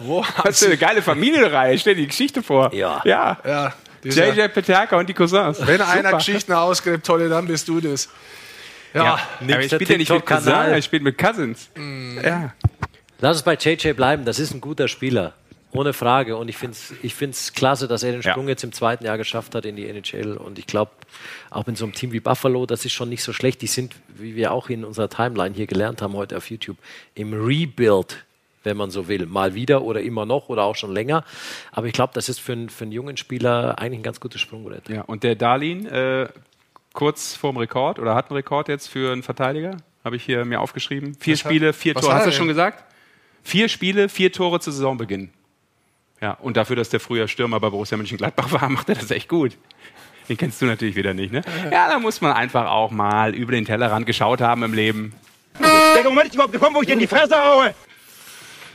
Wo 0.00 0.24
haben 0.24 0.44
Hast 0.44 0.62
du 0.62 0.66
eine 0.66 0.76
geile 0.76 1.02
Familienreihe? 1.02 1.76
Stell 1.76 1.96
dir 1.96 2.02
die 2.02 2.06
Geschichte 2.06 2.40
vor. 2.40 2.72
Ja. 2.72 3.02
Ja. 3.04 3.38
Ja, 3.44 3.74
JJ 4.04 4.46
Peterka 4.46 4.96
und 4.96 5.08
die 5.08 5.14
Cousins. 5.14 5.58
Wenn 5.66 5.82
einer 5.82 6.10
Super. 6.10 6.18
Geschichten 6.18 6.52
ausgräbt, 6.52 7.04
tolle, 7.04 7.28
dann 7.28 7.48
bist 7.48 7.66
du 7.66 7.80
das. 7.80 8.08
Ja, 8.94 9.02
Ja, 9.04 9.12
aber 9.42 9.50
er 9.50 9.62
spielt 9.68 9.90
ja 9.90 9.98
nicht 9.98 10.12
mit 10.12 10.24
Cousins, 10.24 10.46
er 10.46 10.82
spielt 10.82 11.02
mit 11.02 11.18
Cousins. 11.18 11.68
Mm. 11.74 12.20
Ja. 12.24 12.54
Lass 13.20 13.36
es 13.38 13.42
bei 13.42 13.54
JJ 13.54 13.92
bleiben. 13.92 14.24
Das 14.24 14.38
ist 14.38 14.52
ein 14.54 14.60
guter 14.60 14.88
Spieler. 14.88 15.34
Ohne 15.72 15.92
Frage. 15.92 16.36
Und 16.36 16.48
ich 16.48 16.56
finde 16.56 16.72
es 16.76 16.94
ich 17.02 17.14
find's 17.14 17.52
klasse, 17.52 17.88
dass 17.88 18.02
er 18.02 18.12
den 18.12 18.22
Ja. 18.22 18.30
Sprung 18.32 18.48
jetzt 18.48 18.64
im 18.64 18.72
zweiten 18.72 19.04
Jahr 19.04 19.18
geschafft 19.18 19.54
hat 19.54 19.64
in 19.66 19.76
die 19.76 19.86
NHL. 19.88 20.36
Und 20.36 20.58
ich 20.58 20.66
glaube, 20.66 20.92
auch 21.50 21.66
in 21.68 21.76
so 21.76 21.84
einem 21.84 21.92
Team 21.92 22.12
wie 22.12 22.20
Buffalo, 22.20 22.66
das 22.66 22.84
ist 22.84 22.92
schon 22.92 23.08
nicht 23.08 23.22
so 23.22 23.32
schlecht. 23.32 23.60
Die 23.62 23.66
sind, 23.66 23.94
wie 24.08 24.36
wir 24.36 24.52
auch 24.52 24.68
in 24.70 24.84
unserer 24.84 25.08
Timeline 25.10 25.54
hier 25.54 25.66
gelernt 25.66 26.02
haben 26.02 26.14
heute 26.14 26.36
auf 26.36 26.50
YouTube, 26.50 26.76
im 27.14 27.32
Rebuild, 27.34 28.24
wenn 28.64 28.76
man 28.76 28.90
so 28.90 29.08
will. 29.08 29.26
Mal 29.26 29.54
wieder 29.54 29.82
oder 29.82 30.00
immer 30.00 30.24
noch 30.24 30.48
oder 30.48 30.62
auch 30.64 30.76
schon 30.76 30.92
länger. 30.92 31.24
Aber 31.72 31.86
ich 31.88 31.92
glaube, 31.92 32.12
das 32.14 32.28
ist 32.28 32.38
für, 32.40 32.52
einen- 32.52 32.68
für 32.70 32.84
einen 32.84 32.92
jungen 32.92 33.16
Spieler 33.16 33.78
eigentlich 33.78 34.00
ein 34.00 34.04
ganz 34.04 34.20
gutes 34.20 34.40
Sprungbrett. 34.40 34.88
Ja, 34.88 35.02
und 35.02 35.24
der 35.24 35.34
Darlin, 35.34 35.86
äh, 35.86 36.28
kurz 36.94 37.34
vorm 37.34 37.58
Rekord 37.58 37.98
oder 37.98 38.14
hat 38.14 38.30
einen 38.30 38.36
Rekord 38.36 38.68
jetzt 38.68 38.88
für 38.88 39.12
einen 39.12 39.22
Verteidiger, 39.22 39.76
habe 40.04 40.16
ich 40.16 40.24
hier 40.24 40.44
mir 40.46 40.60
aufgeschrieben. 40.60 41.14
Vier 41.20 41.34
Was 41.34 41.40
Spiele, 41.40 41.72
vier 41.74 41.94
Tore. 41.94 42.06
hat 42.06 42.14
Hast 42.20 42.26
er 42.26 42.30
du 42.30 42.36
schon 42.36 42.48
gesagt? 42.48 42.84
Vier 43.46 43.68
Spiele, 43.68 44.08
vier 44.08 44.32
Tore 44.32 44.58
zu 44.58 44.72
Saisonbeginn. 44.72 45.30
Ja, 46.20 46.32
und 46.32 46.56
dafür, 46.56 46.74
dass 46.74 46.88
der 46.88 46.98
früher 46.98 47.28
Stürmer 47.28 47.60
bei 47.60 47.70
Borussia 47.70 47.96
Mönchengladbach 47.96 48.50
war, 48.50 48.68
macht 48.68 48.88
er 48.88 48.96
das 48.96 49.12
echt 49.12 49.28
gut. 49.28 49.56
Den 50.28 50.36
kennst 50.36 50.60
du 50.60 50.66
natürlich 50.66 50.96
wieder 50.96 51.14
nicht, 51.14 51.32
ne? 51.32 51.42
Ja, 51.70 51.88
da 51.88 52.00
muss 52.00 52.20
man 52.20 52.32
einfach 52.32 52.66
auch 52.68 52.90
mal 52.90 53.36
über 53.36 53.52
den 53.52 53.64
Tellerrand 53.64 54.04
geschaut 54.04 54.40
haben 54.40 54.64
im 54.64 54.74
Leben. 54.74 55.14
Der 55.60 56.02
Moment 56.02 56.26
ist 56.26 56.34
überhaupt 56.34 56.54
gekommen, 56.54 56.74
wo 56.74 56.80
ich 56.80 56.88
dir 56.88 56.94
in 56.94 56.98
die 56.98 57.06
Fresse 57.06 57.36
haue. 57.36 57.72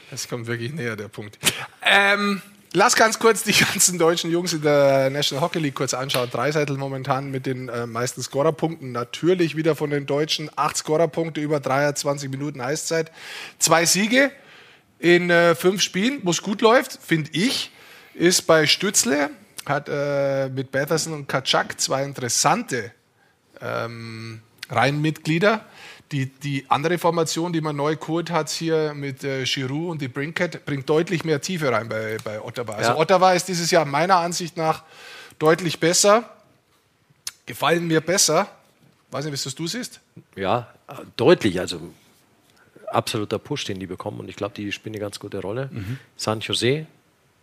das 0.10 0.30
kommt 0.30 0.48
wirklich 0.48 0.72
näher, 0.72 0.96
der 0.96 1.10
Punkt. 1.10 1.38
Ähm, 1.82 2.42
Lass 2.72 2.96
ganz 2.96 3.20
kurz 3.20 3.44
die 3.44 3.52
ganzen 3.74 4.00
deutschen 4.00 4.32
Jungs 4.32 4.54
in 4.54 4.62
der 4.62 5.10
National 5.10 5.44
Hockey 5.44 5.60
League 5.60 5.76
kurz 5.76 5.94
anschauen. 5.94 6.30
Dreiseitel 6.30 6.78
momentan 6.78 7.30
mit 7.30 7.46
den 7.46 7.68
äh, 7.68 7.86
meisten 7.86 8.22
Scorerpunkten. 8.22 8.94
Natürlich 8.94 9.58
wieder 9.58 9.76
von 9.76 9.90
den 9.90 10.06
Deutschen. 10.06 10.50
Acht 10.56 10.78
Scorerpunkte 10.78 11.42
über 11.42 11.60
23 11.60 12.30
Minuten 12.30 12.62
Eiszeit. 12.62 13.12
Zwei 13.60 13.86
Siege 13.86 14.32
in 15.02 15.32
äh, 15.32 15.56
fünf 15.56 15.82
Spielen, 15.82 16.20
wo 16.24 16.30
es 16.30 16.42
gut 16.42 16.62
läuft, 16.62 17.00
finde 17.02 17.32
ich, 17.34 17.72
ist 18.14 18.44
bei 18.44 18.68
Stützle. 18.68 19.32
Hat 19.66 19.90
äh, 19.90 20.50
mit 20.50 20.72
Batherson 20.72 21.14
und 21.14 21.28
Kaczak 21.28 21.80
zwei 21.80 22.04
interessante 22.04 22.92
ähm, 23.60 24.42
Reihenmitglieder. 24.70 25.66
Die, 26.12 26.28
die 26.28 26.66
andere 26.68 26.98
Formation, 26.98 27.54
die 27.54 27.62
man 27.62 27.76
neu 27.76 27.96
geholt 27.96 28.32
hat 28.32 28.50
hier 28.50 28.94
mit 28.94 29.24
äh, 29.24 29.44
Giroud 29.44 29.92
und 29.92 30.02
die 30.02 30.08
Brinkett, 30.08 30.66
bringt 30.66 30.90
deutlich 30.90 31.24
mehr 31.24 31.42
Tiefe 31.42 31.72
rein 31.72 31.88
bei, 31.88 32.18
bei 32.24 32.42
Ottawa. 32.42 32.74
Also 32.74 32.92
Ja. 32.92 32.98
Ottawa 32.98 33.34
ist 33.34 33.48
dieses 33.48 33.72
Jahr 33.72 33.86
meiner 33.86 34.18
Ansicht 34.18 34.58
nach 34.58 34.84
deutlich 35.40 35.80
besser. 35.80 36.30
Gefallen 37.46 37.88
mir 37.88 38.02
besser. 38.02 38.48
Weiß 39.10 39.26
nicht, 39.26 39.32
wie 39.32 39.48
es 39.48 39.56
du 39.56 39.68
siehst. 39.68 40.00
Ja, 40.36 40.68
deutlich. 41.18 41.60
Also 41.60 41.80
absoluter 42.94 43.40
Push, 43.40 43.66
den 43.66 43.80
die 43.80 43.88
bekommen. 43.88 44.20
Und 44.20 44.30
ich 44.30 44.36
glaube, 44.36 44.54
die 44.56 44.72
spielen 44.72 44.96
eine 44.96 45.02
ganz 45.02 45.20
gute 45.20 45.40
Rolle. 45.42 45.70
Mhm. 45.72 46.00
San 46.16 46.40
Jose. 46.40 46.86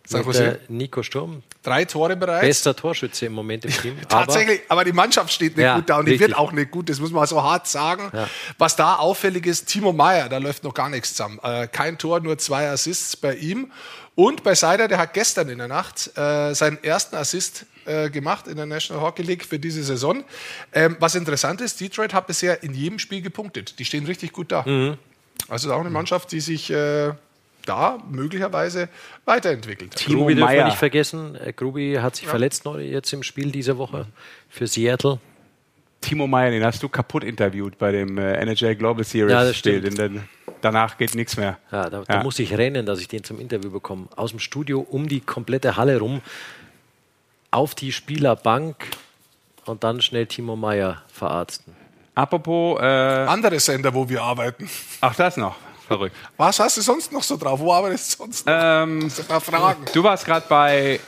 San 0.05 0.23
Jose. 0.23 0.59
Nico 0.69 1.03
Sturm. 1.03 1.43
Drei 1.61 1.85
Tore 1.85 2.15
bereits. 2.15 2.41
Bester 2.41 2.75
Torschütze 2.75 3.27
im 3.27 3.33
Moment 3.33 3.65
im 3.65 3.71
Team. 3.71 3.97
Tatsächlich, 4.09 4.61
aber, 4.67 4.83
die 4.83 4.91
Mannschaft 4.91 5.31
steht 5.31 5.55
nicht 5.55 5.63
Ja, 5.63 5.75
gut 5.75 5.89
da 5.89 5.99
und 5.99 6.05
die 6.05 6.13
richtig. 6.13 6.29
wird 6.29 6.37
auch 6.37 6.51
nicht 6.51 6.71
gut, 6.71 6.89
das 6.89 6.99
muss 6.99 7.11
man 7.11 7.27
so 7.27 7.43
hart 7.43 7.67
sagen. 7.67 8.09
Ja. 8.11 8.27
Was 8.57 8.75
da 8.75 8.95
auffällig 8.95 9.45
ist, 9.45 9.67
Timo 9.67 9.93
Meyer, 9.93 10.27
da 10.27 10.39
läuft 10.39 10.63
noch 10.63 10.73
gar 10.73 10.89
nichts 10.89 11.11
zusammen. 11.11 11.39
Äh, 11.43 11.67
kein 11.67 11.99
Tor, 11.99 12.21
nur 12.21 12.39
zwei 12.39 12.69
Assists 12.69 13.15
bei 13.15 13.35
ihm. 13.35 13.71
Und 14.15 14.43
bei 14.43 14.55
Seider, 14.55 14.87
der 14.87 14.97
hat 14.97 15.13
gestern 15.13 15.47
in 15.47 15.59
der 15.59 15.67
Nacht 15.67 16.09
äh, 16.17 16.53
seinen 16.53 16.83
ersten 16.83 17.15
Assist 17.15 17.65
äh, 17.85 18.09
gemacht 18.09 18.47
in 18.47 18.57
der 18.57 18.65
National 18.65 19.01
Hockey 19.03 19.21
League 19.21 19.45
für 19.45 19.59
diese 19.59 19.83
Saison. 19.83 20.23
Ähm, 20.73 20.97
was 20.99 21.15
interessant 21.15 21.61
ist, 21.61 21.79
Detroit 21.79 22.13
hat 22.13 22.27
bisher 22.27 22.63
in 22.63 22.73
jedem 22.73 22.99
Spiel 22.99 23.21
gepunktet. 23.21 23.79
Die 23.79 23.85
stehen 23.85 24.05
richtig 24.05 24.33
gut 24.33 24.51
da. 24.51 24.63
Mhm. 24.63 24.97
Also 25.47 25.73
auch 25.73 25.79
eine 25.79 25.89
Mannschaft, 25.89 26.31
die 26.31 26.39
sich 26.39 26.69
äh, 26.69 27.11
da 27.65 27.97
möglicherweise 28.09 28.89
weiterentwickelt 29.25 29.95
hat. 29.95 30.05
Grubi 30.05 30.35
dürfen 30.35 30.53
wir 30.53 30.65
nicht 30.65 30.77
vergessen. 30.77 31.35
Äh, 31.35 31.53
Grubi 31.53 31.97
hat 32.01 32.15
sich 32.15 32.27
verletzt 32.27 32.65
neu 32.65 32.81
jetzt 32.81 33.11
im 33.13 33.23
Spiel 33.23 33.51
diese 33.51 33.77
Woche 33.77 34.07
für 34.49 34.67
Seattle. 34.67 35.19
Timo 36.01 36.27
Meyer, 36.27 36.51
den 36.51 36.63
hast 36.63 36.81
du 36.81 36.87
kaputt 36.89 37.23
interviewt 37.23 37.77
bei 37.77 37.91
dem 37.91 38.17
äh, 38.17 38.33
NHL 38.45 38.75
Global 38.75 39.03
Series 39.03 39.31
Ja, 39.31 39.43
das 39.43 39.57
Spiel. 39.57 39.79
stimmt. 39.79 39.97
Denn 39.97 40.23
danach 40.61 40.97
geht 40.97 41.13
nichts 41.13 41.35
mehr. 41.35 41.57
Ja, 41.71 41.89
da, 41.89 42.03
da 42.07 42.23
muss 42.23 42.39
ich 42.39 42.57
rennen, 42.57 42.85
dass 42.85 43.01
ich 43.01 43.07
den 43.07 43.23
zum 43.23 43.39
Interview 43.39 43.69
bekomme. 43.69 44.07
Aus 44.15 44.31
dem 44.31 44.39
Studio 44.39 44.79
um 44.79 45.09
die 45.09 45.19
komplette 45.19 45.75
Halle 45.75 45.99
rum, 45.99 46.21
auf 47.51 47.75
die 47.75 47.91
Spielerbank 47.91 48.75
und 49.65 49.83
dann 49.83 50.01
schnell 50.01 50.25
Timo 50.27 50.55
Meyer 50.55 51.03
verarzten. 51.11 51.75
Apropos. 52.15 52.79
Äh, 52.81 52.85
Andere 52.85 53.59
Sender, 53.59 53.93
wo 53.93 54.07
wir 54.07 54.21
arbeiten. 54.21 54.69
Ach, 55.01 55.15
das 55.15 55.37
noch. 55.37 55.55
Verrückt. 55.87 56.15
Was 56.37 56.59
hast 56.59 56.77
du 56.77 56.81
sonst 56.81 57.11
noch 57.11 57.23
so 57.23 57.35
drauf? 57.37 57.59
Wo 57.59 57.73
arbeitest 57.73 58.13
du 58.13 58.17
sonst 58.23 58.45
noch? 58.45 58.53
Ähm, 58.55 59.11
Ein 59.17 59.25
paar 59.25 59.41
Fragen. 59.41 59.85
Du 59.93 60.03
warst 60.03 60.25
gerade 60.25 60.45
bei 60.47 60.99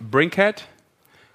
Bringcat. 0.00 0.64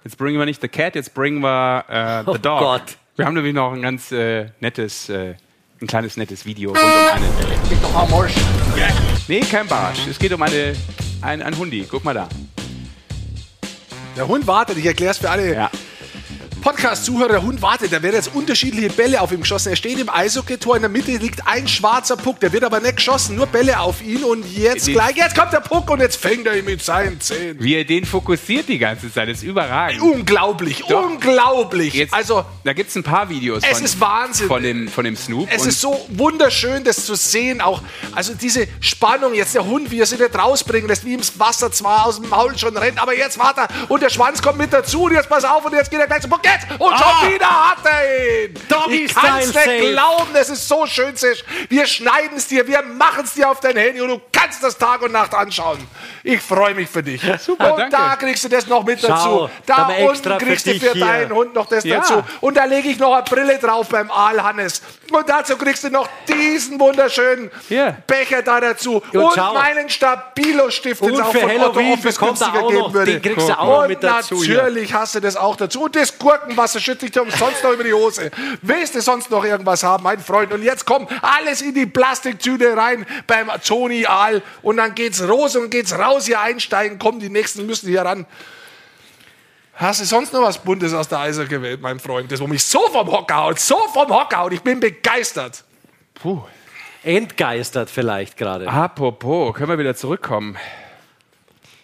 Jetzt 0.04 0.16
bringen 0.16 0.38
wir 0.38 0.46
nicht 0.46 0.60
The 0.60 0.68
Cat, 0.68 0.94
jetzt 0.94 1.12
bringen 1.12 1.40
wir 1.40 1.84
äh, 1.88 2.22
The 2.24 2.30
Oh 2.30 2.38
Dog. 2.38 2.60
Gott. 2.60 2.82
Wir 3.16 3.26
haben 3.26 3.34
nämlich 3.34 3.52
noch 3.52 3.72
ein 3.72 3.82
ganz 3.82 4.12
äh, 4.12 4.50
nettes, 4.60 5.08
äh, 5.08 5.34
ein 5.80 5.86
kleines 5.88 6.16
nettes 6.16 6.44
Video 6.46 6.70
rund 6.70 6.80
um 6.80 6.88
eine. 6.88 7.26
Geht 7.68 7.82
doch 7.82 7.94
am 7.96 8.14
Arsch. 8.14 8.34
Nee, 9.26 9.40
kein 9.40 9.66
Barsch. 9.66 10.06
Es 10.08 10.18
geht 10.18 10.32
um 10.32 10.40
eine, 10.40 10.76
ein, 11.20 11.42
ein 11.42 11.58
Hundi. 11.58 11.84
Guck 11.90 12.04
mal 12.04 12.14
da. 12.14 12.28
Der 14.16 14.28
Hund 14.28 14.46
wartet, 14.46 14.78
ich 14.78 14.86
erkläre 14.86 15.10
es 15.10 15.18
für 15.18 15.28
alle 15.30 15.68
Podcast-Zuhörer. 16.60 17.28
Der 17.28 17.42
Hund 17.42 17.62
wartet, 17.62 17.92
da 17.92 18.02
werden 18.02 18.16
jetzt 18.16 18.34
unterschiedliche 18.34 18.88
Bälle 18.90 19.20
auf 19.20 19.32
ihm 19.32 19.40
geschossen. 19.40 19.70
Er 19.70 19.76
steht 19.76 19.98
im 19.98 20.08
Eishockey-Tor, 20.08 20.76
in 20.76 20.82
der 20.82 20.88
Mitte 20.90 21.12
liegt 21.12 21.46
ein 21.46 21.66
schwarzer 21.68 22.16
Puck, 22.16 22.40
der 22.40 22.52
wird 22.52 22.64
aber 22.64 22.80
nicht 22.80 22.96
geschossen, 22.96 23.36
nur 23.36 23.46
Bälle 23.46 23.78
auf 23.80 24.02
ihn 24.02 24.24
und 24.24 24.44
jetzt 24.56 24.86
Den- 24.86 24.94
gleich, 24.94 25.16
jetzt 25.16 25.36
kommt 25.36 25.52
der 25.52 25.60
Puck 25.60 25.90
und 25.90 26.00
jetzt 26.00 26.16
fängt 26.16 26.46
er 26.46 26.56
ihn 26.56 26.64
mit 26.64 26.82
seinen 26.82 27.20
Zähnen. 27.20 27.56
Wie 27.60 27.74
er 27.74 27.84
den 27.84 28.04
fokussiert 28.04 28.68
die 28.68 28.78
ganze 28.78 29.12
Zeit, 29.12 29.28
ist 29.28 29.42
überragend. 29.42 30.00
Unglaublich, 30.02 30.82
Doch. 30.88 31.04
unglaublich. 31.06 31.94
Jetzt, 31.94 32.14
also, 32.14 32.44
da 32.64 32.72
gibt 32.72 32.90
es 32.90 32.96
ein 32.96 33.02
paar 33.02 33.28
Videos 33.28 33.62
Es 33.64 33.76
von, 33.78 33.84
ist 33.84 34.00
Wahnsinn. 34.00 34.46
von, 34.48 34.62
dem, 34.62 34.88
von 34.88 35.04
dem 35.04 35.16
Snoop. 35.16 35.48
Es 35.50 35.66
ist 35.66 35.80
so 35.80 36.06
wunderschön, 36.10 36.84
das 36.84 37.04
zu 37.06 37.14
sehen. 37.14 37.60
Auch, 37.60 37.82
also 38.14 38.34
diese 38.34 38.66
Spannung, 38.80 39.34
jetzt 39.34 39.54
der 39.54 39.64
Hund, 39.64 39.90
wie 39.90 40.00
er 40.00 40.06
sich 40.06 40.18
nicht 40.18 40.36
rausbringen 40.36 40.88
lässt, 40.88 41.04
wie 41.04 41.12
ihm 41.14 41.18
das 41.20 41.38
Wasser 41.38 41.70
zwar 41.72 42.06
aus 42.06 42.20
dem 42.20 42.28
Maul 42.28 42.56
schon 42.58 42.76
rennt, 42.76 43.00
aber 43.00 43.16
jetzt 43.16 43.38
warte 43.38 43.62
und 43.88 44.02
der 44.02 44.10
Schwanz 44.10 44.42
kommt 44.42 44.58
mit 44.58 44.72
dazu 44.72 45.02
und 45.04 45.12
jetzt 45.12 45.28
pass 45.28 45.44
auf 45.44 45.64
und 45.64 45.72
jetzt 45.72 45.90
geht 45.90 46.00
er 46.00 46.06
gleich 46.06 46.22
zum 46.22 46.30
Puck. 46.30 46.42
Jetzt 46.52 46.66
und 46.80 46.96
schon 46.98 47.06
Ah! 47.06 47.28
wieder 47.28 47.46
hat 47.70 47.78
er 47.84 48.44
ihn. 48.46 48.54
Doggy 48.68 49.04
ich 49.04 49.14
kann 49.14 49.38
es 49.40 49.50
Style 49.50 49.66
nicht 49.66 49.82
Save. 49.82 49.92
glauben, 49.92 50.30
das 50.34 50.48
ist 50.50 50.68
so 50.68 50.86
schön. 50.86 51.16
Sesh. 51.16 51.44
Wir 51.68 51.86
schneiden 51.86 52.36
es 52.36 52.46
dir, 52.46 52.66
wir 52.66 52.82
machen 52.82 53.24
es 53.24 53.34
dir 53.34 53.50
auf 53.50 53.60
dein 53.60 53.76
Handy 53.76 54.00
und 54.00 54.08
du 54.08 54.20
kannst 54.32 54.62
das 54.62 54.76
Tag 54.78 55.02
und 55.02 55.12
Nacht 55.12 55.34
anschauen. 55.34 55.78
Ich 56.22 56.40
freue 56.40 56.74
mich 56.74 56.88
für 56.88 57.02
dich. 57.02 57.22
Super, 57.40 57.72
und 57.74 57.78
danke. 57.80 57.96
da 57.96 58.16
kriegst 58.16 58.44
du 58.44 58.48
das 58.48 58.66
noch 58.66 58.84
mit 58.84 59.00
Schau, 59.00 59.08
dazu. 59.08 59.50
da 59.66 59.88
unten 60.06 60.38
kriegst 60.38 60.66
du 60.66 60.74
für 60.78 60.92
hier. 60.92 61.04
deinen 61.04 61.32
Hund 61.32 61.54
noch 61.54 61.66
das 61.66 61.84
Ja. 61.84 61.96
dazu. 61.98 62.22
Und 62.40 62.56
da 62.56 62.64
lege 62.64 62.88
ich 62.88 62.98
noch 62.98 63.12
eine 63.14 63.22
Brille 63.22 63.58
drauf 63.58 63.88
beim 63.88 64.10
Aal 64.10 64.42
Hannes. 64.42 64.82
Und 65.10 65.28
dazu 65.28 65.56
kriegst 65.56 65.84
du 65.84 65.90
noch 65.90 66.08
diesen 66.28 66.78
wunderschönen 66.78 67.50
Hier. 67.68 67.96
Becher 68.06 68.42
da 68.42 68.60
dazu. 68.60 69.02
Und 69.12 69.16
Und, 69.20 69.32
schau. 69.34 69.54
meinen 69.54 69.88
Stabilo-Stift, 69.88 71.02
den 71.02 71.14
es 71.14 71.20
auch 71.20 71.32
für 71.32 71.40
von 71.40 71.50
Otto 71.50 71.58
Halloween 71.60 71.92
Office 71.94 72.14
bekommt 72.18 72.40
er 72.40 72.46
günstiger 72.50 72.68
geben 72.68 72.94
würde. 72.94 73.12
den 73.12 73.22
kriegst 73.22 73.48
du 73.48 73.58
auch 73.58 73.82
Und 73.82 73.88
mit 73.88 74.02
dazu 74.02 74.34
natürlich 74.34 74.92
hast 74.94 75.14
du 75.14 75.20
das 75.20 75.36
auch 75.36 75.56
dazu. 75.56 75.82
Und 75.84 75.96
das 75.96 76.12
Gurkenwasser 76.38 76.80
schütze 76.80 77.06
ich 77.06 77.12
dir 77.12 77.22
umsonst 77.22 77.62
noch 77.62 77.72
über 77.72 77.84
die 77.84 77.92
Hose. 77.92 78.30
Willst 78.62 78.94
du 78.94 79.00
sonst 79.00 79.30
noch 79.30 79.44
irgendwas 79.44 79.82
haben, 79.82 80.02
mein 80.02 80.20
Freund? 80.20 80.52
Und 80.52 80.62
jetzt 80.62 80.84
kommt 80.84 81.10
alles 81.22 81.62
in 81.62 81.74
die 81.74 81.86
Plastiktüte 81.86 82.76
rein 82.76 83.06
beim 83.26 83.50
Tony 83.64 84.06
Aal. 84.06 84.42
Und 84.62 84.78
dann 84.78 84.94
geht's 84.94 85.20
los 85.20 85.56
und 85.56 85.70
geht's 85.70 85.98
raus. 85.98 86.26
Hier 86.26 86.40
einsteigen. 86.40 86.98
Kommen, 86.98 87.20
die 87.20 87.30
nächsten 87.30 87.66
müssen 87.66 87.88
hier 87.88 88.02
ran. 88.02 88.26
Hast 89.74 90.00
du 90.00 90.04
sonst 90.04 90.32
noch 90.32 90.42
was 90.42 90.58
Buntes 90.58 90.92
aus 90.92 91.06
der 91.08 91.20
Eishockey-Welt, 91.20 91.80
mein 91.80 92.00
Freund? 92.00 92.30
Das, 92.32 92.40
wo 92.40 92.48
mich 92.48 92.64
so 92.64 92.80
vom 92.88 93.10
Hocker 93.10 93.36
haut, 93.36 93.60
so 93.60 93.78
vom 93.92 94.08
Hocker 94.08 94.38
haut. 94.38 94.52
Ich 94.52 94.62
bin 94.62 94.80
begeistert. 94.80 95.64
Puh. 96.14 96.42
Entgeistert 97.04 97.88
vielleicht 97.88 98.36
gerade. 98.36 98.68
Apropos, 98.68 99.54
können 99.54 99.68
wir 99.68 99.78
wieder 99.78 99.94
zurückkommen? 99.94 100.56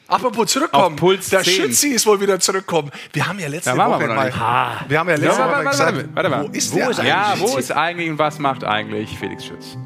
Apropos 0.06 0.50
zurückkommen. 0.50 0.94
Auf 0.94 0.96
Puls 0.96 1.30
der 1.30 1.42
10. 1.42 1.52
Schützi 1.54 1.88
ist 1.88 2.06
wohl 2.06 2.20
wieder 2.20 2.38
zurückkommen. 2.38 2.90
Wir 3.12 3.26
haben 3.26 3.38
ja 3.38 3.48
letzte 3.48 3.70
Da 3.70 3.76
wir 3.76 3.86
Woche 3.94 4.06
noch 4.06 4.14
mal. 4.14 4.30
Ah, 4.38 4.84
Wir 4.86 4.98
haben 4.98 5.08
ja 5.08 5.14
letzte 5.16 5.28
Ja, 5.28 5.38
Woche 5.38 5.48
mal 5.48 5.64
warte, 5.64 5.70
gesagt, 5.70 5.96
warte, 5.96 6.08
warte, 6.14 6.30
warte. 6.30 6.48
wo 6.48 6.52
ist 6.52 6.72
Wo 6.72 6.76
der 6.76 6.90
ist 6.90 7.02
Ja, 7.02 7.26
eigentlich? 7.32 7.52
wo 7.52 7.56
ist 7.58 7.72
eigentlich 7.72 8.10
und 8.10 8.18
was 8.18 8.38
macht 8.38 8.64
eigentlich 8.64 9.18
Felix 9.18 9.44
Schütz? 9.46 9.76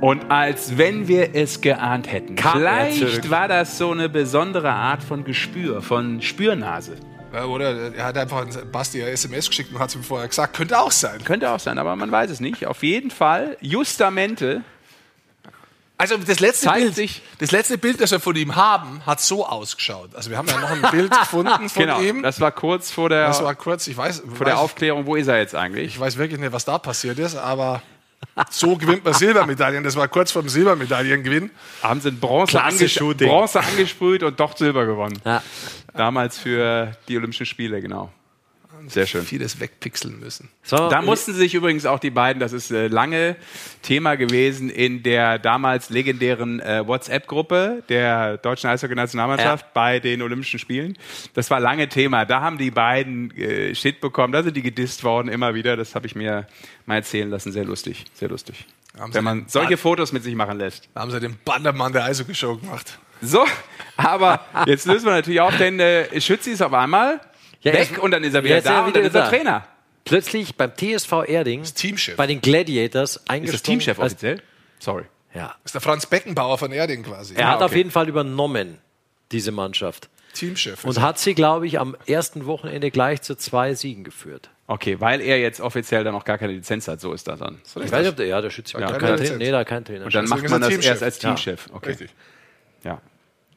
Und 0.00 0.30
als 0.32 0.78
wenn 0.78 1.06
wir 1.06 1.34
es 1.36 1.60
geahnt 1.60 2.10
hätten. 2.10 2.34
Kam 2.34 2.58
Vielleicht 2.58 3.30
war 3.30 3.46
das 3.46 3.78
so 3.78 3.92
eine 3.92 4.08
besondere 4.08 4.70
Art 4.72 5.02
von 5.02 5.22
Gespür, 5.24 5.80
von 5.80 6.20
Spürnase. 6.20 6.96
Ja, 7.32 7.44
oder 7.46 7.94
er 7.94 8.04
hat 8.04 8.18
einfach 8.18 8.44
Basti 8.70 9.00
eine 9.02 9.10
SMS 9.12 9.48
geschickt 9.48 9.72
und 9.72 9.78
hat 9.78 9.88
es 9.88 9.94
ihm 9.96 10.02
vorher 10.02 10.28
gesagt. 10.28 10.54
Könnte 10.56 10.78
auch 10.78 10.90
sein. 10.92 11.24
Könnte 11.24 11.50
auch 11.50 11.60
sein, 11.60 11.78
aber 11.78 11.96
man 11.96 12.10
weiß 12.12 12.30
es 12.30 12.40
nicht. 12.40 12.66
Auf 12.66 12.82
jeden 12.82 13.10
Fall, 13.10 13.56
Justamente 13.60 14.62
Also 15.96 16.16
das 16.18 16.40
letzte, 16.40 16.66
Zeigt 16.66 16.80
Bild, 16.82 16.94
sich- 16.94 17.22
das 17.38 17.52
letzte 17.52 17.78
Bild, 17.78 18.00
das 18.00 18.10
wir 18.10 18.18
von 18.20 18.34
ihm 18.36 18.56
haben, 18.56 19.00
hat 19.06 19.20
so 19.20 19.46
ausgeschaut. 19.46 20.14
Also 20.14 20.30
wir 20.30 20.36
haben 20.36 20.48
ja 20.48 20.58
noch 20.58 20.70
ein 20.70 20.82
Bild 20.90 21.10
gefunden 21.12 21.68
von 21.68 21.82
genau, 21.82 22.00
ihm. 22.00 22.22
das 22.22 22.40
war 22.40 22.50
kurz 22.52 22.90
vor 22.90 23.08
der, 23.08 23.28
Das 23.28 23.42
war 23.42 23.54
kurz, 23.54 23.86
ich 23.86 23.96
weiß, 23.96 24.22
vor 24.34 24.44
der 24.44 24.54
weiß, 24.54 24.60
Aufklärung, 24.60 25.06
wo 25.06 25.14
ist 25.16 25.28
er 25.28 25.38
jetzt 25.38 25.54
eigentlich? 25.54 25.94
ich 25.94 26.00
weiß 26.00 26.16
wirklich 26.18 26.40
nicht, 26.40 26.52
was 26.52 26.64
da 26.64 26.78
passiert 26.78 27.18
ist, 27.18 27.36
aber 27.36 27.82
so 28.50 28.76
gewinnt 28.76 29.04
man 29.04 29.14
Silbermedaillen. 29.14 29.84
Das 29.84 29.96
war 29.96 30.08
kurz 30.08 30.32
vor 30.32 30.42
dem 30.42 30.48
Silbermedaillengewinn. 30.48 31.50
Haben 31.82 32.00
sie 32.00 32.10
Bronze, 32.10 32.52
Klasse 32.52 32.84
anges. 32.84 33.18
Bronze 33.18 33.60
angesprüht 33.60 34.22
und 34.22 34.38
doch 34.40 34.56
Silber 34.56 34.86
gewonnen. 34.86 35.18
Ja. 35.24 35.42
Damals 35.94 36.38
für 36.38 36.96
die 37.08 37.16
Olympischen 37.16 37.46
Spiele, 37.46 37.80
genau. 37.80 38.10
Sehr 38.88 39.06
schön. 39.06 39.22
Vieles 39.24 39.60
wegpixeln 39.60 40.18
müssen. 40.20 40.48
So, 40.62 40.88
Da 40.88 41.02
mussten 41.02 41.34
sich 41.34 41.54
übrigens 41.54 41.86
auch 41.86 41.98
die 41.98 42.10
beiden, 42.10 42.40
das 42.40 42.52
ist 42.52 42.70
äh, 42.70 42.88
lange 42.88 43.36
Thema 43.82 44.16
gewesen 44.16 44.70
in 44.70 45.02
der 45.02 45.38
damals 45.38 45.90
legendären 45.90 46.60
äh, 46.60 46.86
WhatsApp-Gruppe 46.86 47.82
der 47.88 48.36
deutschen 48.38 48.70
Eishockey-Nationalmannschaft 48.70 49.72
bei 49.74 50.00
den 50.00 50.22
Olympischen 50.22 50.58
Spielen. 50.58 50.96
Das 51.34 51.50
war 51.50 51.60
lange 51.60 51.88
Thema. 51.88 52.24
Da 52.24 52.40
haben 52.40 52.58
die 52.58 52.70
beiden 52.70 53.30
äh, 53.36 53.74
Shit 53.74 54.00
bekommen. 54.00 54.32
Da 54.32 54.42
sind 54.42 54.56
die 54.56 54.62
gedisst 54.62 55.04
worden 55.04 55.28
immer 55.28 55.54
wieder. 55.54 55.76
Das 55.76 55.94
habe 55.94 56.06
ich 56.06 56.14
mir 56.14 56.46
mal 56.86 56.96
erzählen 56.96 57.28
lassen. 57.30 57.52
Sehr 57.52 57.64
lustig, 57.64 58.04
sehr 58.14 58.28
lustig. 58.28 58.66
Haben 58.98 59.10
sie 59.12 59.16
Wenn 59.16 59.24
man 59.24 59.44
solche 59.48 59.68
Band- 59.70 59.80
Fotos 59.80 60.12
mit 60.12 60.22
sich 60.22 60.34
machen 60.34 60.58
lässt. 60.58 60.88
Da 60.94 61.00
haben 61.00 61.10
sie 61.10 61.18
den 61.20 61.38
Bandermann 61.44 61.92
der 61.92 62.04
Eishockey-Show 62.04 62.56
gemacht. 62.58 62.98
So, 63.24 63.44
aber 63.96 64.40
jetzt 64.66 64.84
lösen 64.86 65.04
wir 65.06 65.12
natürlich 65.12 65.40
auf, 65.40 65.56
denn 65.56 65.78
äh, 65.78 66.20
Schützi 66.20 66.50
ist 66.50 66.60
auf 66.60 66.72
einmal 66.72 67.20
Ja, 67.62 67.72
weg 67.72 67.98
und 68.02 68.10
dann 68.10 68.24
ist 68.24 68.34
er 68.34 68.44
wieder 68.44 68.56
jetzt 68.56 68.66
da 68.66 68.84
und 68.86 68.94
dann 68.96 69.04
ist 69.04 69.14
er 69.14 69.22
da. 69.22 69.28
Trainer. 69.28 69.66
Plötzlich 70.04 70.56
beim 70.56 70.72
TSV 70.76 71.12
Erding, 71.26 71.62
Teamchef. 71.62 72.16
bei 72.16 72.26
den 72.26 72.40
Gladiators 72.40 73.16
Ist 73.16 73.30
eingesprungen. 73.30 73.52
das 73.52 73.62
Teamchef 73.62 73.98
offiziell? 73.98 74.42
Sorry. 74.80 75.04
Ja. 75.34 75.54
Ist 75.64 75.74
der 75.74 75.80
Franz 75.80 76.06
Beckenbauer 76.06 76.58
von 76.58 76.72
Erding 76.72 77.04
quasi. 77.04 77.34
Er 77.34 77.48
hat 77.48 77.62
auf 77.62 77.74
jeden 77.74 77.90
Fall 77.90 78.08
übernommen, 78.08 78.78
diese 79.30 79.52
Mannschaft. 79.52 80.08
Teamchef. 80.34 80.84
Und 80.84 81.00
hat 81.00 81.18
sie, 81.18 81.34
glaube 81.34 81.66
ich, 81.66 81.78
am 81.78 81.94
ersten 82.06 82.46
Wochenende 82.46 82.90
gleich 82.90 83.22
zu 83.22 83.36
zwei 83.36 83.74
Siegen 83.74 84.02
geführt. 84.02 84.50
Okay, 84.66 84.98
weil 85.00 85.20
er 85.20 85.38
jetzt 85.38 85.60
offiziell 85.60 86.04
dann 86.04 86.14
auch 86.14 86.24
gar 86.24 86.38
keine 86.38 86.52
Lizenz 86.54 86.88
hat, 86.88 87.00
so 87.00 87.12
ist 87.12 87.28
das 87.28 87.38
dann. 87.40 87.60
Ich 87.64 87.76
weiß 87.76 88.00
nicht, 88.00 88.08
ob 88.08 88.16
der, 88.16 88.26
ja, 88.26 88.40
der 88.40 88.50
Schütze 88.50 88.80
Ja, 88.80 88.90
Lizenz. 88.90 89.20
Trainer. 89.20 89.36
Nee, 89.36 89.50
da 89.50 89.64
kein 89.64 89.84
Trainer. 89.84 90.06
Und 90.06 90.14
dann 90.14 90.24
Deswegen 90.24 90.50
macht 90.50 90.60
man 90.60 90.62
ist 90.62 90.70
er 90.70 90.76
das 90.78 90.86
erst 90.86 91.02
als 91.02 91.18
Teamchef. 91.18 91.66
Ja. 91.68 91.74
Okay. 91.76 91.88
Richtig. 91.90 92.10
Ja. 92.82 93.00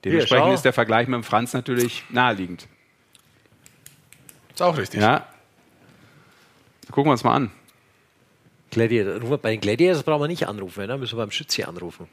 Dementsprechend 0.03 0.53
ist 0.53 0.65
der 0.65 0.73
Vergleich 0.73 1.07
mit 1.07 1.15
dem 1.15 1.23
Franz 1.23 1.53
natürlich 1.53 2.03
naheliegend. 2.10 2.68
Ist 4.56 4.61
auch 4.61 4.77
richtig. 4.77 5.02
Ja. 5.02 5.27
Gucken 6.91 7.06
wir 7.10 7.11
uns 7.11 7.23
mal 7.23 7.36
an. 7.36 7.52
Gladiator. 8.72 9.38
Bei 9.38 9.52
den 9.52 9.60
Gladiators 9.61 10.03
brauchen 10.03 10.22
wir 10.23 10.27
nicht 10.27 10.48
anrufen, 10.48 10.88
ne? 10.88 10.98
müssen 10.98 11.14
wir 11.18 11.23
beim 11.23 11.32
Schütze 11.32 11.68
anrufen. 11.68 12.07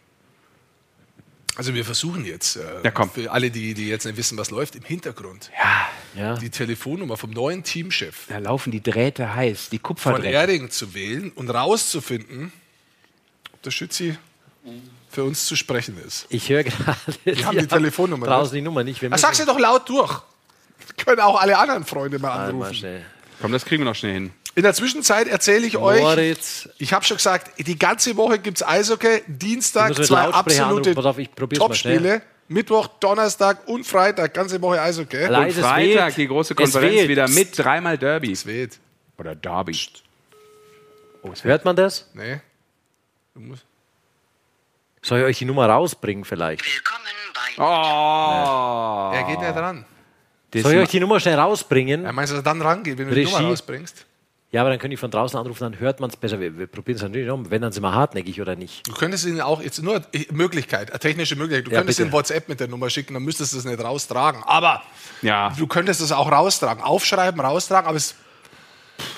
Also 1.54 1.74
wir 1.74 1.84
versuchen 1.84 2.24
jetzt, 2.24 2.56
äh, 2.56 2.62
Ja, 2.82 2.90
komm. 2.90 3.10
für 3.10 3.30
alle, 3.30 3.50
die, 3.50 3.74
die 3.74 3.88
jetzt 3.88 4.06
nicht 4.06 4.16
wissen, 4.16 4.38
was 4.38 4.50
läuft, 4.50 4.74
im 4.74 4.82
Hintergrund 4.84 5.50
Ja. 6.16 6.34
die 6.36 6.48
Telefonnummer 6.50 7.16
vom 7.18 7.30
neuen 7.30 7.62
Teamchef 7.62 8.26
Da 8.28 8.38
laufen 8.38 8.70
die 8.70 8.82
Drähte 8.82 9.34
heiß, 9.34 9.68
die 9.68 9.76
von 9.76 9.82
Kupferdrähte. 9.82 10.28
Erding 10.28 10.70
zu 10.70 10.94
wählen 10.94 11.30
und 11.32 11.50
rauszufinden, 11.50 12.52
ob 13.52 13.62
der 13.62 13.70
Schützi 13.70 14.16
für 15.10 15.24
uns 15.24 15.46
zu 15.46 15.54
sprechen 15.56 15.98
ist. 16.02 16.26
Ich 16.30 16.48
höre 16.48 16.64
gerade. 16.64 16.96
Wir 17.24 17.44
haben 17.44 17.58
die 17.58 17.66
Telefonnummer. 17.66 18.26
Draußen 18.26 18.54
die 18.54 18.62
Nummer 18.62 18.82
nicht. 18.82 19.02
Wir 19.02 19.12
Ah, 19.12 19.18
sag's 19.18 19.36
dir 19.38 19.46
doch 19.46 19.58
laut 19.58 19.86
durch. 19.88 20.22
Können 21.04 21.20
auch 21.20 21.40
alle 21.40 21.58
anderen 21.58 21.84
Freunde 21.84 22.18
mal 22.18 22.46
anrufen. 22.46 22.74
schnell. 22.74 23.04
Komm, 23.40 23.52
das 23.52 23.64
kriegen 23.64 23.82
wir 23.82 23.90
noch 23.90 23.96
schnell 23.96 24.14
hin. 24.14 24.32
In 24.54 24.62
der 24.62 24.74
Zwischenzeit 24.74 25.28
erzähle 25.28 25.66
ich 25.66 25.78
euch, 25.78 26.02
Moritz. 26.02 26.68
ich 26.78 26.92
habe 26.92 27.04
schon 27.04 27.16
gesagt, 27.16 27.52
die 27.58 27.78
ganze 27.78 28.16
Woche 28.16 28.38
gibt 28.38 28.58
es 28.58 28.66
Eishockey. 28.66 29.22
Dienstag 29.26 29.94
zwei 30.04 30.24
absolute 30.28 30.94
mal. 30.94 31.48
Topspiele. 31.48 32.22
Mittwoch, 32.48 32.88
Donnerstag 33.00 33.66
und 33.66 33.86
Freitag, 33.86 34.34
ganze 34.34 34.60
Woche 34.60 34.80
Eishockey. 34.80 35.24
Und 35.26 35.52
Freitag 35.52 36.08
weht. 36.08 36.16
die 36.18 36.26
große 36.28 36.52
Es 36.52 36.56
Konferenz 36.56 37.08
wieder 37.08 37.28
mit 37.28 37.56
dreimal 37.58 37.96
Derby. 37.96 38.32
Es 38.32 38.44
weht. 38.44 38.78
Oder 39.16 39.34
Derby. 39.34 39.78
Hört 41.42 41.64
man 41.64 41.76
das? 41.76 42.10
Nee. 42.12 42.40
Du 43.34 43.40
musst. 43.40 43.64
Soll 45.00 45.20
ich 45.20 45.24
euch 45.24 45.38
die 45.38 45.44
Nummer 45.46 45.66
rausbringen 45.66 46.24
vielleicht? 46.24 46.62
Oh. 47.58 47.62
Er 49.14 49.24
geht 49.26 49.40
nicht 49.40 49.56
ran. 49.56 49.84
Das 50.52 50.62
Soll 50.62 50.74
ich 50.74 50.78
euch 50.80 50.88
die 50.90 51.00
Nummer 51.00 51.18
schnell 51.18 51.38
rausbringen? 51.38 52.04
Er 52.04 52.12
meinst 52.12 52.30
du, 52.32 52.36
dass 52.36 52.42
er 52.42 52.44
dann 52.44 52.60
rangeht, 52.62 52.98
wenn 52.98 53.08
du 53.08 53.14
die 53.14 53.22
Regie. 53.22 53.32
Nummer 53.34 53.48
rausbringst? 53.48 54.06
Ja, 54.50 54.60
aber 54.60 54.68
dann 54.68 54.78
können 54.78 54.90
die 54.90 54.98
von 54.98 55.10
draußen 55.10 55.38
anrufen, 55.38 55.60
dann 55.64 55.80
hört 55.80 55.98
man 56.00 56.10
es 56.10 56.16
besser. 56.16 56.38
Wir, 56.38 56.58
wir 56.58 56.66
probieren 56.66 56.96
es 56.96 57.02
natürlich 57.02 57.30
um. 57.30 57.50
Wenn, 57.50 57.62
dann 57.62 57.72
sind 57.72 57.82
wir 57.82 57.94
hartnäckig 57.94 58.38
oder 58.38 58.54
nicht. 58.54 58.86
Du 58.86 58.92
könntest 58.92 59.24
ihn 59.24 59.40
auch, 59.40 59.62
jetzt 59.62 59.82
nur 59.82 59.94
eine 59.96 60.26
Möglichkeit, 60.30 60.90
eine 60.90 60.98
technische 61.00 61.36
Möglichkeit, 61.36 61.68
du 61.68 61.70
Ja, 61.70 61.78
könntest 61.78 61.98
bitte. 61.98 62.10
ihn 62.10 62.12
WhatsApp 62.12 62.50
mit 62.50 62.60
der 62.60 62.68
Nummer 62.68 62.90
schicken, 62.90 63.14
dann 63.14 63.22
müsstest 63.22 63.54
du 63.54 63.58
es 63.58 63.64
nicht 63.64 63.82
raustragen. 63.82 64.42
Aber 64.44 64.82
Ja. 65.22 65.54
du 65.58 65.66
könntest 65.66 66.02
es 66.02 66.12
auch 66.12 66.30
raustragen, 66.30 66.84
aufschreiben, 66.84 67.40
raustragen, 67.40 67.88
aber 67.88 67.96
es, 67.96 68.14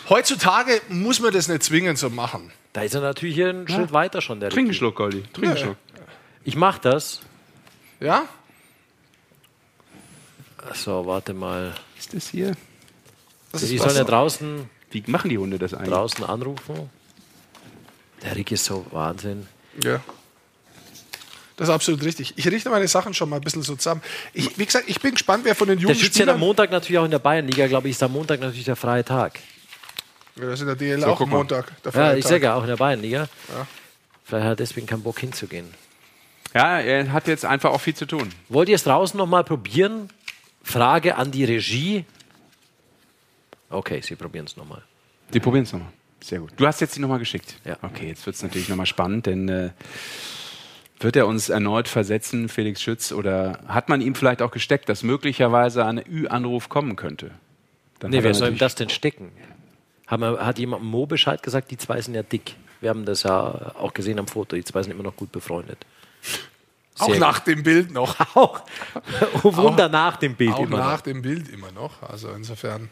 heutzutage 0.09 0.81
muss 0.89 1.19
man 1.21 1.33
das 1.33 1.49
nicht 1.49 1.65
zwingend 1.65 1.99
so 1.99 2.11
machen. 2.11 2.53
Da 2.73 2.83
ist 2.83 2.95
er 2.95 3.01
natürlich 3.01 3.35
hier 3.35 3.49
einen 3.51 3.67
Schritt 3.69 3.93
weiter 3.93 4.21
schon. 4.21 4.39
Der 4.41 4.51
Trink 4.51 4.59
einen 4.61 4.69
Ricky. 4.69 4.79
Schluck, 4.79 4.97
Goldi. 4.97 5.23
Trink 5.33 5.47
einen 5.49 5.57
Ja. 5.57 5.63
Schluck. 5.65 5.77
Ich 6.45 6.57
mach 6.57 6.79
das. 6.79 7.21
Ja? 8.01 8.25
So, 10.73 11.07
warte 11.07 11.35
mal. 11.35 11.73
Was 11.97 12.05
ist 12.07 12.15
das 12.15 12.29
hier? 12.29 12.55
Das 13.53 13.63
die 13.67 13.77
ist 13.77 13.83
sollen 13.83 13.97
ja 13.97 14.05
draußen, 14.05 14.69
Wie 14.91 15.05
machen 15.07 15.29
die 15.31 15.39
Hunde 15.39 15.59
das 15.59 15.75
eigentlich? 15.75 15.91
draußen 15.91 16.25
anrufen. 16.25 16.91
Der 18.23 18.35
Rick 18.37 18.53
ist 18.53 18.65
so 18.65 18.87
Wahnsinn. 18.91 19.47
Ja. 19.83 20.01
Das 21.57 21.69
ist 21.69 21.75
absolut 21.75 22.03
richtig. 22.03 22.33
Ich 22.37 22.49
richte 22.49 22.69
meine 22.71 22.89
Sachen 22.89 23.15
schon 23.15 23.29
mal 23.29 23.37
ein 23.37 23.43
bisschen 23.43 23.63
so 23.63 23.77
zusammen. 23.77 24.03
Ich, 24.33 24.59
wie 24.59 24.67
gesagt, 24.67 24.87
ich 24.89 25.01
bin 25.01 25.13
gespannt, 25.13 25.45
wer 25.45 25.55
von 25.55 25.69
den 25.69 25.79
Der 25.79 25.83
jungen 25.89 25.95
schützt 25.95 26.19
ja 26.19 26.27
am. 26.27 26.41
Montag 26.41 26.71
natürlich 26.73 26.99
auch 26.99 27.05
in 27.05 27.13
der 27.13 27.21
Bayernliga, 27.21 27.67
glaube 27.69 27.89
ich, 27.89 27.95
ist 27.95 28.03
am 28.03 28.13
Montag 28.13 28.41
natürlich 28.41 28.65
der 28.65 28.75
freie 28.77 29.05
Tag. 29.05 29.39
Ja, 30.37 30.47
das 30.47 30.55
ist 30.55 30.61
in 30.63 30.67
der 30.67 30.77
DL 30.77 31.01
So, 31.01 31.07
auch. 31.09 31.21
Montag. 31.27 31.71
Der 31.85 31.93
Ja, 31.93 32.15
ich 32.15 32.25
sage 32.27 32.45
ja 32.47 32.55
auch 32.57 32.63
in 32.63 32.69
der 32.69 32.77
Bayernliga. 32.77 33.29
Ja. 33.49 33.67
Vielleicht 34.25 34.45
hat 34.45 34.53
er 34.53 34.57
deswegen 34.57 34.87
keinen 34.89 35.03
Bock 35.05 35.21
hinzugehen. 35.21 35.73
Ja, 36.55 36.81
er 36.81 37.13
hat 37.13 37.29
jetzt 37.29 37.45
einfach 37.45 37.71
auch 37.71 37.81
viel 37.81 37.95
zu 37.95 38.07
tun. 38.07 38.31
Wollt 38.49 38.69
ihr 38.69 38.75
es 38.75 38.83
draußen 38.85 39.17
noch 39.17 39.27
mal 39.27 39.45
probieren? 39.45 40.09
Frage 40.65 41.17
an 41.17 41.31
die 41.31 41.45
Regie. 41.45 42.05
Okay, 43.71 44.01
Sie 44.03 44.17
probieren 44.17 44.47
es 44.47 44.57
nochmal. 44.57 44.83
Die 45.33 45.39
probieren 45.39 45.65
es 45.65 45.73
nochmal. 45.73 45.93
Sehr 46.21 46.41
gut. 46.41 46.53
Du 46.57 46.67
hast 46.67 46.81
jetzt 46.81 46.97
die 46.97 47.01
nochmal 47.01 47.19
geschickt. 47.19 47.57
Ja. 47.65 47.77
Okay, 47.83 48.09
jetzt 48.09 48.25
wird 48.27 48.35
es 48.35 48.43
natürlich 48.43 48.69
nochmal 48.69 48.87
spannend, 48.87 49.27
denn 49.27 49.49
äh, 49.49 49.71
wird 50.99 51.17
er 51.17 51.27
uns 51.27 51.51
erneut 51.51 51.87
versetzen, 51.87 52.49
Felix 52.49 52.81
Schütz, 52.81 53.13
oder 53.13 53.61
hat 53.69 53.89
man 53.89 54.01
ihm 54.01 54.15
vielleicht 54.15 54.41
auch 54.41 54.51
gesteckt, 54.51 54.89
dass 54.89 55.03
möglicherweise 55.03 55.85
ein 55.85 55.99
Ü-Anruf 55.99 56.71
kommen 56.71 56.97
könnte? 56.97 57.31
Dann 57.99 58.11
Nee, 58.11 58.19
er 58.19 58.25
wer 58.25 58.35
soll 58.35 58.49
ihm 58.49 58.59
das 58.59 58.75
denn 58.75 58.89
stecken? 58.89 59.33
Wir, 60.09 60.19
hat 60.19 60.59
jemand 60.59 60.83
Mo 60.83 61.07
Bescheid 61.07 61.43
gesagt, 61.43 61.71
die 61.71 61.77
zwei 61.77 62.01
sind 62.01 62.15
ja 62.15 62.23
dick. 62.23 62.57
Wir 62.81 62.91
haben 62.91 63.05
das 63.05 63.23
ja 63.23 63.75
auch 63.79 63.93
gesehen 63.93 64.19
am 64.19 64.29
Foto. 64.29 64.57
Die 64.57 64.65
zwei 64.65 64.83
sind 64.83 64.93
immer 64.93 65.03
noch 65.03 65.17
gut 65.17 65.31
befreundet. 65.33 65.79
Auch 66.99 67.09
Sehr 67.09 67.19
nach 67.19 67.41
dem 67.41 67.63
Bild 67.63 67.91
noch. 67.91 68.19
Auch. 68.37 68.63
Wunder 69.43 69.89
nach 69.89 70.17
dem 70.17 70.37
Bild 70.37 70.53
Auch 70.53 70.61
immer 70.61 70.79
nach 70.79 70.93
noch. 70.93 71.01
dem 71.01 71.23
Bild 71.23 71.49
immer 71.49 71.73
noch. 71.73 72.03
Also 72.03 72.31
insofern. 72.33 72.89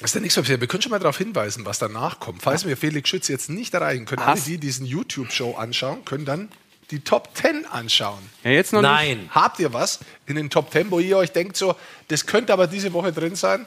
Ist 0.00 0.14
ja 0.14 0.20
nichts 0.20 0.36
passiert. 0.36 0.60
Wir 0.60 0.68
können 0.68 0.82
schon 0.82 0.90
mal 0.90 0.98
darauf 0.98 1.18
hinweisen, 1.18 1.64
was 1.64 1.78
danach 1.78 2.18
kommt. 2.18 2.42
Falls 2.42 2.66
wir 2.66 2.76
Felix 2.76 3.08
Schütz 3.08 3.28
jetzt 3.28 3.50
nicht 3.50 3.74
erreichen 3.74 4.04
können, 4.04 4.22
alle, 4.22 4.40
die 4.40 4.58
diesen 4.58 4.84
YouTube-Show 4.86 5.54
anschauen, 5.54 6.04
können 6.04 6.24
dann 6.24 6.48
die 6.90 7.00
Top 7.00 7.30
10 7.34 7.66
anschauen. 7.66 8.18
Ja, 8.42 8.50
jetzt 8.50 8.72
noch 8.72 8.80
nicht. 8.80 8.90
Nein. 8.90 9.30
Habt 9.30 9.58
ihr 9.60 9.72
was 9.72 10.00
in 10.26 10.36
den 10.36 10.50
Top 10.50 10.72
10, 10.72 10.90
wo 10.90 10.98
ihr 10.98 11.16
euch 11.16 11.32
denkt, 11.32 11.56
so, 11.56 11.76
das 12.08 12.26
könnte 12.26 12.52
aber 12.52 12.66
diese 12.66 12.92
Woche 12.92 13.12
drin 13.12 13.36
sein? 13.36 13.66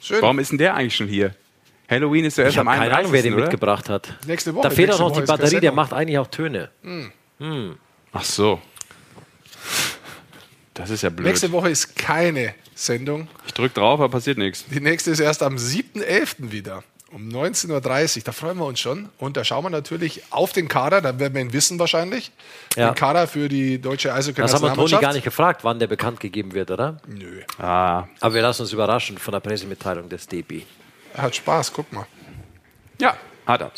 Schön. 0.00 0.20
Warum 0.20 0.38
ist 0.38 0.50
denn 0.50 0.58
der 0.58 0.74
eigentlich 0.74 0.96
schon 0.96 1.08
hier? 1.08 1.34
Halloween 1.92 2.24
ist 2.24 2.38
ja 2.38 2.44
erst 2.44 2.54
Ich 2.54 2.60
am 2.60 2.68
habe 2.68 2.78
keine 2.80 2.96
Ahnung, 2.96 3.12
wer 3.12 3.22
den 3.22 3.32
31., 3.32 3.34
oder? 3.34 3.42
mitgebracht 3.42 3.88
hat. 3.88 4.14
Nächste 4.26 4.54
Woche. 4.54 4.68
Da 4.68 4.70
fehlt 4.74 4.92
auch 4.92 4.98
noch 4.98 5.10
Woche 5.10 5.20
die 5.20 5.26
Batterie, 5.26 5.60
der 5.60 5.72
macht 5.72 5.92
eigentlich 5.92 6.18
auch 6.18 6.26
Töne. 6.26 6.70
Ach 8.12 8.24
so. 8.24 8.60
Das 10.74 10.90
ist 10.90 11.02
ja 11.02 11.10
blöd. 11.10 11.26
Nächste 11.26 11.52
Woche 11.52 11.70
ist 11.70 11.96
keine 11.96 12.54
Sendung. 12.74 13.28
Ich 13.46 13.52
drück 13.52 13.74
drauf, 13.74 14.00
aber 14.00 14.08
passiert 14.08 14.38
nichts. 14.38 14.64
Die 14.70 14.80
nächste 14.80 15.10
ist 15.10 15.20
erst 15.20 15.42
am 15.42 15.56
7.11. 15.56 16.50
wieder. 16.50 16.82
Um 17.12 17.28
19.30 17.28 18.16
Uhr. 18.16 18.22
Da 18.24 18.32
freuen 18.32 18.56
wir 18.56 18.64
uns 18.64 18.80
schon. 18.80 19.10
Und 19.18 19.36
da 19.36 19.44
schauen 19.44 19.64
wir 19.64 19.68
natürlich 19.70 20.22
auf 20.30 20.52
den 20.52 20.68
Kader. 20.68 21.02
Da 21.02 21.18
werden 21.18 21.34
wir 21.34 21.42
ihn 21.42 21.52
wissen 21.52 21.78
wahrscheinlich. 21.78 22.32
Ja. 22.74 22.88
Den 22.90 22.94
Kader 22.94 23.26
für 23.26 23.50
die 23.50 23.78
deutsche 23.78 24.08
Das 24.08 24.54
haben 24.54 24.62
wir 24.62 24.72
Toni 24.72 24.92
gar 24.92 25.12
nicht 25.12 25.24
gefragt, 25.24 25.62
wann 25.62 25.78
der 25.78 25.88
bekannt 25.88 26.20
gegeben 26.20 26.54
wird, 26.54 26.70
oder? 26.70 27.02
Nö. 27.06 27.42
Ah, 27.58 28.04
Aber 28.20 28.34
wir 28.34 28.40
lassen 28.40 28.62
uns 28.62 28.72
überraschen 28.72 29.18
von 29.18 29.32
der 29.32 29.40
Pressemitteilung 29.40 30.08
des 30.08 30.26
DB. 30.26 30.62
Er 31.14 31.22
hat 31.22 31.36
Spaß, 31.36 31.72
guck 31.72 31.92
mal. 31.92 32.06
ja, 33.00 33.16
hat 33.46 33.60
er. 33.60 33.70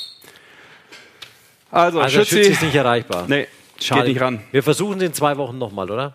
Also, 1.71 2.01
Also 2.01 2.19
Schützi, 2.19 2.37
Schütze 2.37 2.51
ist 2.51 2.63
nicht 2.63 2.75
erreichbar. 2.75 3.25
Nee, 3.27 3.49
geht 3.79 4.05
nicht 4.05 4.21
ran. 4.21 4.41
Wir 4.53 4.63
versuchen 4.63 4.99
es 4.99 5.03
in 5.05 5.13
zwei 5.13 5.37
Wochen 5.37 5.59
nochmal, 5.59 5.91
oder? 5.91 6.15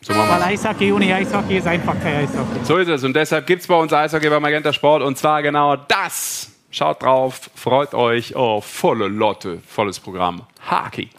So 0.00 0.14
machen. 0.14 0.30
Weil 0.30 0.42
Eishockey 0.54 0.92
ohne 0.92 1.12
Eishockey 1.14 1.58
ist 1.58 1.66
einfach 1.66 1.94
kein 2.00 2.24
Eishockey. 2.24 2.64
So 2.64 2.76
ist 2.78 2.88
es. 2.88 3.04
Und 3.04 3.14
deshalb 3.14 3.46
gibt 3.46 3.62
es 3.62 3.68
bei 3.68 3.74
uns 3.74 3.92
Eishockey 3.92 4.30
bei 4.30 4.40
Magenta 4.40 4.72
Sport. 4.72 5.02
Und 5.02 5.18
zwar 5.18 5.42
genau 5.42 5.76
das. 5.76 6.52
Schaut 6.70 7.02
drauf, 7.02 7.50
freut 7.54 7.94
euch. 7.94 8.36
Oh, 8.36 8.60
volle 8.60 9.08
Lotte, 9.08 9.60
volles 9.66 9.98
Programm. 9.98 10.42
Hockey. 10.70 11.10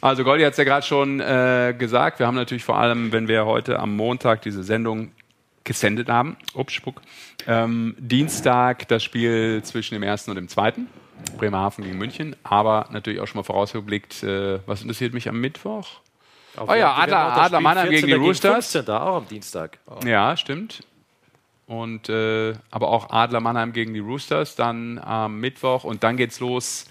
Also 0.00 0.24
Goldi 0.24 0.44
hat 0.44 0.52
es 0.52 0.56
ja 0.58 0.64
gerade 0.64 0.86
schon 0.86 1.20
äh, 1.20 1.74
gesagt. 1.76 2.20
Wir 2.20 2.26
haben 2.26 2.36
natürlich 2.36 2.64
vor 2.64 2.78
allem, 2.78 3.12
wenn 3.12 3.28
wir 3.28 3.44
heute 3.44 3.78
am 3.78 3.96
Montag 3.96 4.40
diese 4.42 4.62
Sendung 4.62 5.10
gesendet 5.70 6.08
haben, 6.08 6.36
ups, 6.54 6.72
Spuck, 6.72 7.00
ähm, 7.46 7.94
Dienstag 7.96 8.88
das 8.88 9.04
Spiel 9.04 9.62
zwischen 9.62 9.94
dem 9.94 10.02
ersten 10.02 10.32
und 10.32 10.36
dem 10.36 10.48
zweiten. 10.48 10.88
Bremerhaven 11.38 11.84
gegen 11.84 11.96
München. 11.96 12.34
Aber 12.42 12.88
natürlich 12.90 13.20
auch 13.20 13.28
schon 13.28 13.38
mal 13.38 13.44
vorausgeblickt, 13.44 14.24
äh, 14.24 14.58
was 14.66 14.82
interessiert 14.82 15.14
mich 15.14 15.28
am 15.28 15.40
Mittwoch? 15.40 15.86
Oh 16.56 16.74
ja, 16.74 16.94
Adler, 16.94 17.36
Adler 17.36 17.60
Mannheim 17.60 17.90
gegen 17.90 18.08
die 18.08 18.14
Roosters. 18.14 18.72
15. 18.72 18.92
auch 18.92 19.16
am 19.18 19.28
Dienstag. 19.28 19.78
Ja, 20.04 20.36
stimmt. 20.36 20.82
Und 21.68 22.08
äh, 22.08 22.54
aber 22.72 22.88
auch 22.88 23.10
Adler 23.10 23.38
Mannheim 23.38 23.72
gegen 23.72 23.94
die 23.94 24.00
Roosters 24.00 24.56
dann 24.56 24.98
am 24.98 25.38
Mittwoch 25.38 25.84
und 25.84 26.02
dann 26.02 26.16
geht's 26.16 26.40
los 26.40 26.86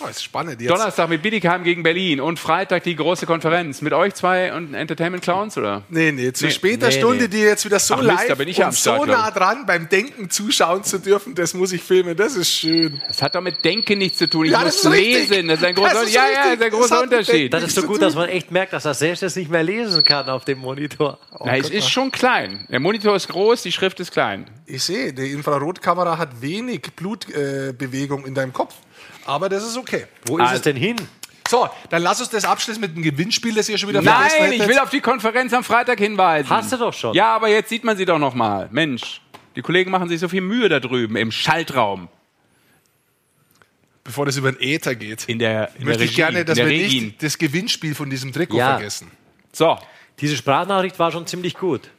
Oh, 0.00 0.08
ist 0.08 0.22
spannend 0.22 0.60
jetzt. 0.60 0.70
Donnerstag 0.70 1.08
mit 1.08 1.22
Bietigheim 1.22 1.64
gegen 1.64 1.82
Berlin 1.82 2.20
und 2.20 2.38
Freitag 2.38 2.82
die 2.82 2.94
große 2.96 3.24
Konferenz. 3.26 3.80
Mit 3.80 3.92
euch 3.92 4.14
zwei 4.14 4.52
und 4.52 4.74
Entertainment 4.74 5.22
Clowns, 5.22 5.56
oder? 5.56 5.82
Nee, 5.88 6.12
nee, 6.12 6.32
zu 6.32 6.46
Nee. 6.46 6.50
später 6.50 6.86
Nee, 6.88 6.92
Stunde, 6.92 7.24
nee. 7.24 7.28
die 7.28 7.38
jetzt 7.38 7.64
wieder 7.64 7.78
so 7.78 7.94
Ach 7.94 8.02
Mist, 8.02 8.08
live 8.08 8.28
da 8.28 8.34
bin 8.34 8.48
ich 8.48 8.62
und 8.62 8.74
Start, 8.74 9.00
so 9.00 9.06
nah 9.06 9.30
dran 9.30 9.64
beim 9.66 9.88
Denken 9.88 10.28
zuschauen 10.28 10.84
zu 10.84 10.98
dürfen, 10.98 11.34
das 11.34 11.54
muss 11.54 11.72
ich 11.72 11.82
filmen. 11.82 12.16
Das 12.16 12.36
ist 12.36 12.50
schön. 12.50 13.00
Das 13.06 13.22
hat 13.22 13.34
doch 13.34 13.40
mit 13.40 13.64
Denken 13.64 13.98
nichts 13.98 14.18
zu 14.18 14.28
tun. 14.28 14.46
Ich 14.46 14.52
Ja, 14.52 14.60
muss 14.60 14.82
das 14.82 14.92
lesen. 14.92 15.48
Das 15.48 15.58
ist 15.60 15.64
ein 15.64 15.74
großer, 15.74 15.94
Das 15.94 16.02
ist 16.04 16.14
ja, 16.14 16.22
ja, 16.26 16.30
das 16.30 16.46
ist 16.46 16.52
ein 16.52 16.58
Das 16.58 16.70
großer 16.70 16.94
mit 16.96 17.04
Unterschied. 17.12 17.52
Das 17.52 17.62
ist 17.64 17.74
so 17.74 17.82
gut, 17.82 18.02
dass 18.02 18.14
man 18.14 18.28
echt 18.28 18.50
merkt, 18.50 18.72
dass 18.72 18.84
er 18.84 18.94
selbst 18.94 19.22
das 19.22 19.36
nicht 19.36 19.50
mehr 19.50 19.62
lesen 19.62 20.04
kann 20.04 20.28
auf 20.28 20.44
dem 20.44 20.58
Monitor. 20.58 21.18
Na, 21.44 21.56
es 21.56 21.70
ist 21.70 21.88
schon 21.88 22.10
klein. 22.10 22.66
Der 22.70 22.80
Monitor 22.80 23.16
ist 23.16 23.28
groß, 23.28 23.62
die 23.62 23.72
Schrift 23.72 23.98
ist 24.00 24.12
klein. 24.12 24.46
Ich 24.66 24.82
sehe, 24.82 25.12
die 25.12 25.30
Infrarotkamera 25.32 26.18
hat 26.18 26.42
wenig 26.42 26.82
Blutbewegung 26.96 28.24
äh, 28.24 28.28
in 28.28 28.34
deinem 28.34 28.52
Kopf. 28.52 28.74
Aber 29.26 29.48
das 29.48 29.64
ist 29.64 29.76
okay. 29.76 30.06
Wo 30.26 30.38
ist 30.38 30.52
es 30.52 30.62
denn 30.62 30.76
hin? 30.76 30.96
So, 31.48 31.68
dann 31.90 32.02
lass 32.02 32.20
uns 32.20 32.30
das 32.30 32.44
abschließen 32.44 32.80
mit 32.80 32.96
dem 32.96 33.02
Gewinnspiel, 33.02 33.54
das 33.54 33.68
ihr 33.68 33.78
schon 33.78 33.88
wieder 33.88 34.02
vergessen 34.02 34.36
Nein, 34.40 34.52
ich 34.54 34.66
will 34.66 34.78
auf 34.80 34.90
die 34.90 35.00
Konferenz 35.00 35.52
am 35.52 35.62
Freitag 35.62 35.98
hinweisen. 35.98 36.50
Hast 36.50 36.72
du 36.72 36.76
doch 36.76 36.92
schon. 36.92 37.14
Ja, 37.14 37.36
aber 37.36 37.48
jetzt 37.48 37.68
sieht 37.68 37.84
man 37.84 37.96
sie 37.96 38.04
doch 38.04 38.18
noch 38.18 38.34
mal. 38.34 38.68
Mensch, 38.72 39.20
die 39.54 39.62
Kollegen 39.62 39.90
machen 39.92 40.08
sich 40.08 40.18
so 40.18 40.28
viel 40.28 40.40
Mühe 40.40 40.68
da 40.68 40.80
drüben 40.80 41.14
im 41.16 41.30
Schaltraum. 41.30 42.08
Bevor 44.02 44.26
das 44.26 44.36
über 44.36 44.52
den 44.52 44.60
Äther 44.60 44.94
geht, 44.94 45.24
In 45.28 45.38
der, 45.38 45.70
in 45.78 45.84
möchte 45.84 45.98
der 46.00 46.06
ich 46.08 46.16
gerne, 46.16 46.44
dass 46.44 46.56
wir 46.58 46.66
Regin. 46.66 47.04
nicht 47.06 47.22
das 47.22 47.38
Gewinnspiel 47.38 47.94
von 47.94 48.08
diesem 48.10 48.32
Trikot 48.32 48.56
Ja. 48.56 48.74
vergessen. 48.76 49.10
So, 49.52 49.78
Diese 50.20 50.36
Sprachnachricht 50.36 50.98
war 50.98 51.12
schon 51.12 51.26
ziemlich 51.26 51.54
gut. 51.54 51.90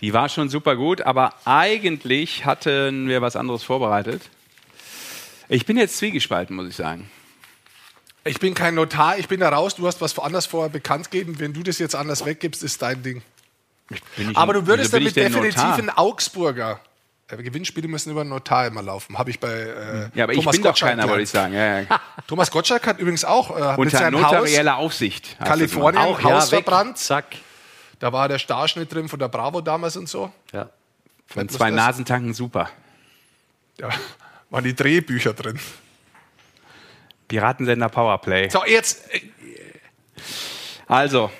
die 0.00 0.12
war 0.12 0.28
schon 0.28 0.48
super 0.50 0.76
gut, 0.76 1.02
aber 1.02 1.32
eigentlich 1.46 2.44
hatten 2.44 3.08
wir 3.08 3.22
was 3.22 3.36
anderes 3.36 3.62
vorbereitet. 3.62 4.22
Ich 5.48 5.66
bin 5.66 5.76
jetzt 5.76 5.96
zwiegespalten, 5.98 6.56
muss 6.56 6.68
ich 6.68 6.76
sagen. 6.76 7.10
Ich 8.24 8.40
bin 8.40 8.54
kein 8.54 8.74
Notar, 8.74 9.18
ich 9.18 9.28
bin 9.28 9.40
da 9.40 9.48
raus. 9.48 9.76
Du 9.76 9.86
hast 9.86 10.00
was 10.00 10.18
anders 10.18 10.46
vorher 10.46 10.68
bekannt 10.70 11.10
gegeben. 11.10 11.38
Wenn 11.38 11.52
du 11.52 11.62
das 11.62 11.78
jetzt 11.78 11.94
anders 11.94 12.24
weggibst, 12.24 12.62
ist 12.64 12.82
dein 12.82 13.02
Ding. 13.02 13.22
Bin 14.16 14.30
ich 14.30 14.36
Aber 14.36 14.52
du 14.54 14.66
würdest 14.66 14.90
bin 14.90 15.06
ich 15.06 15.14
damit 15.14 15.34
definitiv 15.34 15.62
Notar? 15.62 15.78
einen 15.78 15.90
Augsburger. 15.90 16.80
Äh, 17.28 17.36
Gewinnspiele 17.36 17.86
müssen 17.86 18.10
über 18.10 18.22
einen 18.22 18.30
Notar 18.30 18.66
immer 18.66 18.82
laufen. 18.82 19.16
Habe 19.16 19.30
ich 19.30 19.38
bei 19.38 19.52
äh, 19.52 20.10
Ja, 20.14 20.24
aber 20.24 20.32
ich 20.32 20.40
Thomas 20.40 20.56
bin 20.56 20.62
doch 20.62 20.70
Gottschalk 20.70 20.90
keiner, 20.96 21.08
wollte 21.08 21.22
ich 21.22 21.30
sagen. 21.30 21.54
Ja, 21.54 21.80
ja. 21.80 22.00
Thomas 22.26 22.50
Gottschalk 22.50 22.84
hat 22.86 22.98
übrigens 22.98 23.24
auch 23.24 23.56
äh, 23.56 23.70
mit 23.70 23.78
Unter 23.78 23.98
seinem 23.98 24.24
Haus 24.24 24.32
notarieller 24.32 24.76
Aufsicht. 24.76 25.36
Kalifornien. 25.38 26.02
Auch, 26.02 26.22
Haus 26.24 26.50
ja, 26.50 26.56
verbrannt. 26.56 26.98
Zack. 26.98 27.26
Da 28.00 28.12
war 28.12 28.28
der 28.28 28.40
Starschnitt 28.40 28.92
drin 28.92 29.08
von 29.08 29.20
der 29.20 29.28
Bravo 29.28 29.60
damals 29.60 29.96
und 29.96 30.08
so. 30.08 30.32
Ja. 30.52 30.68
Von 31.28 31.48
zwei. 31.48 31.70
Nasentanken 31.70 32.34
super. 32.34 32.70
Ja, 33.78 33.90
waren 34.50 34.64
die 34.64 34.74
Drehbücher 34.74 35.32
drin. 35.34 35.58
Piratensender 37.28 37.88
Powerplay. 37.88 38.48
So, 38.50 38.64
jetzt. 38.64 39.12
äh, 39.12 39.20
Also, 40.86 41.30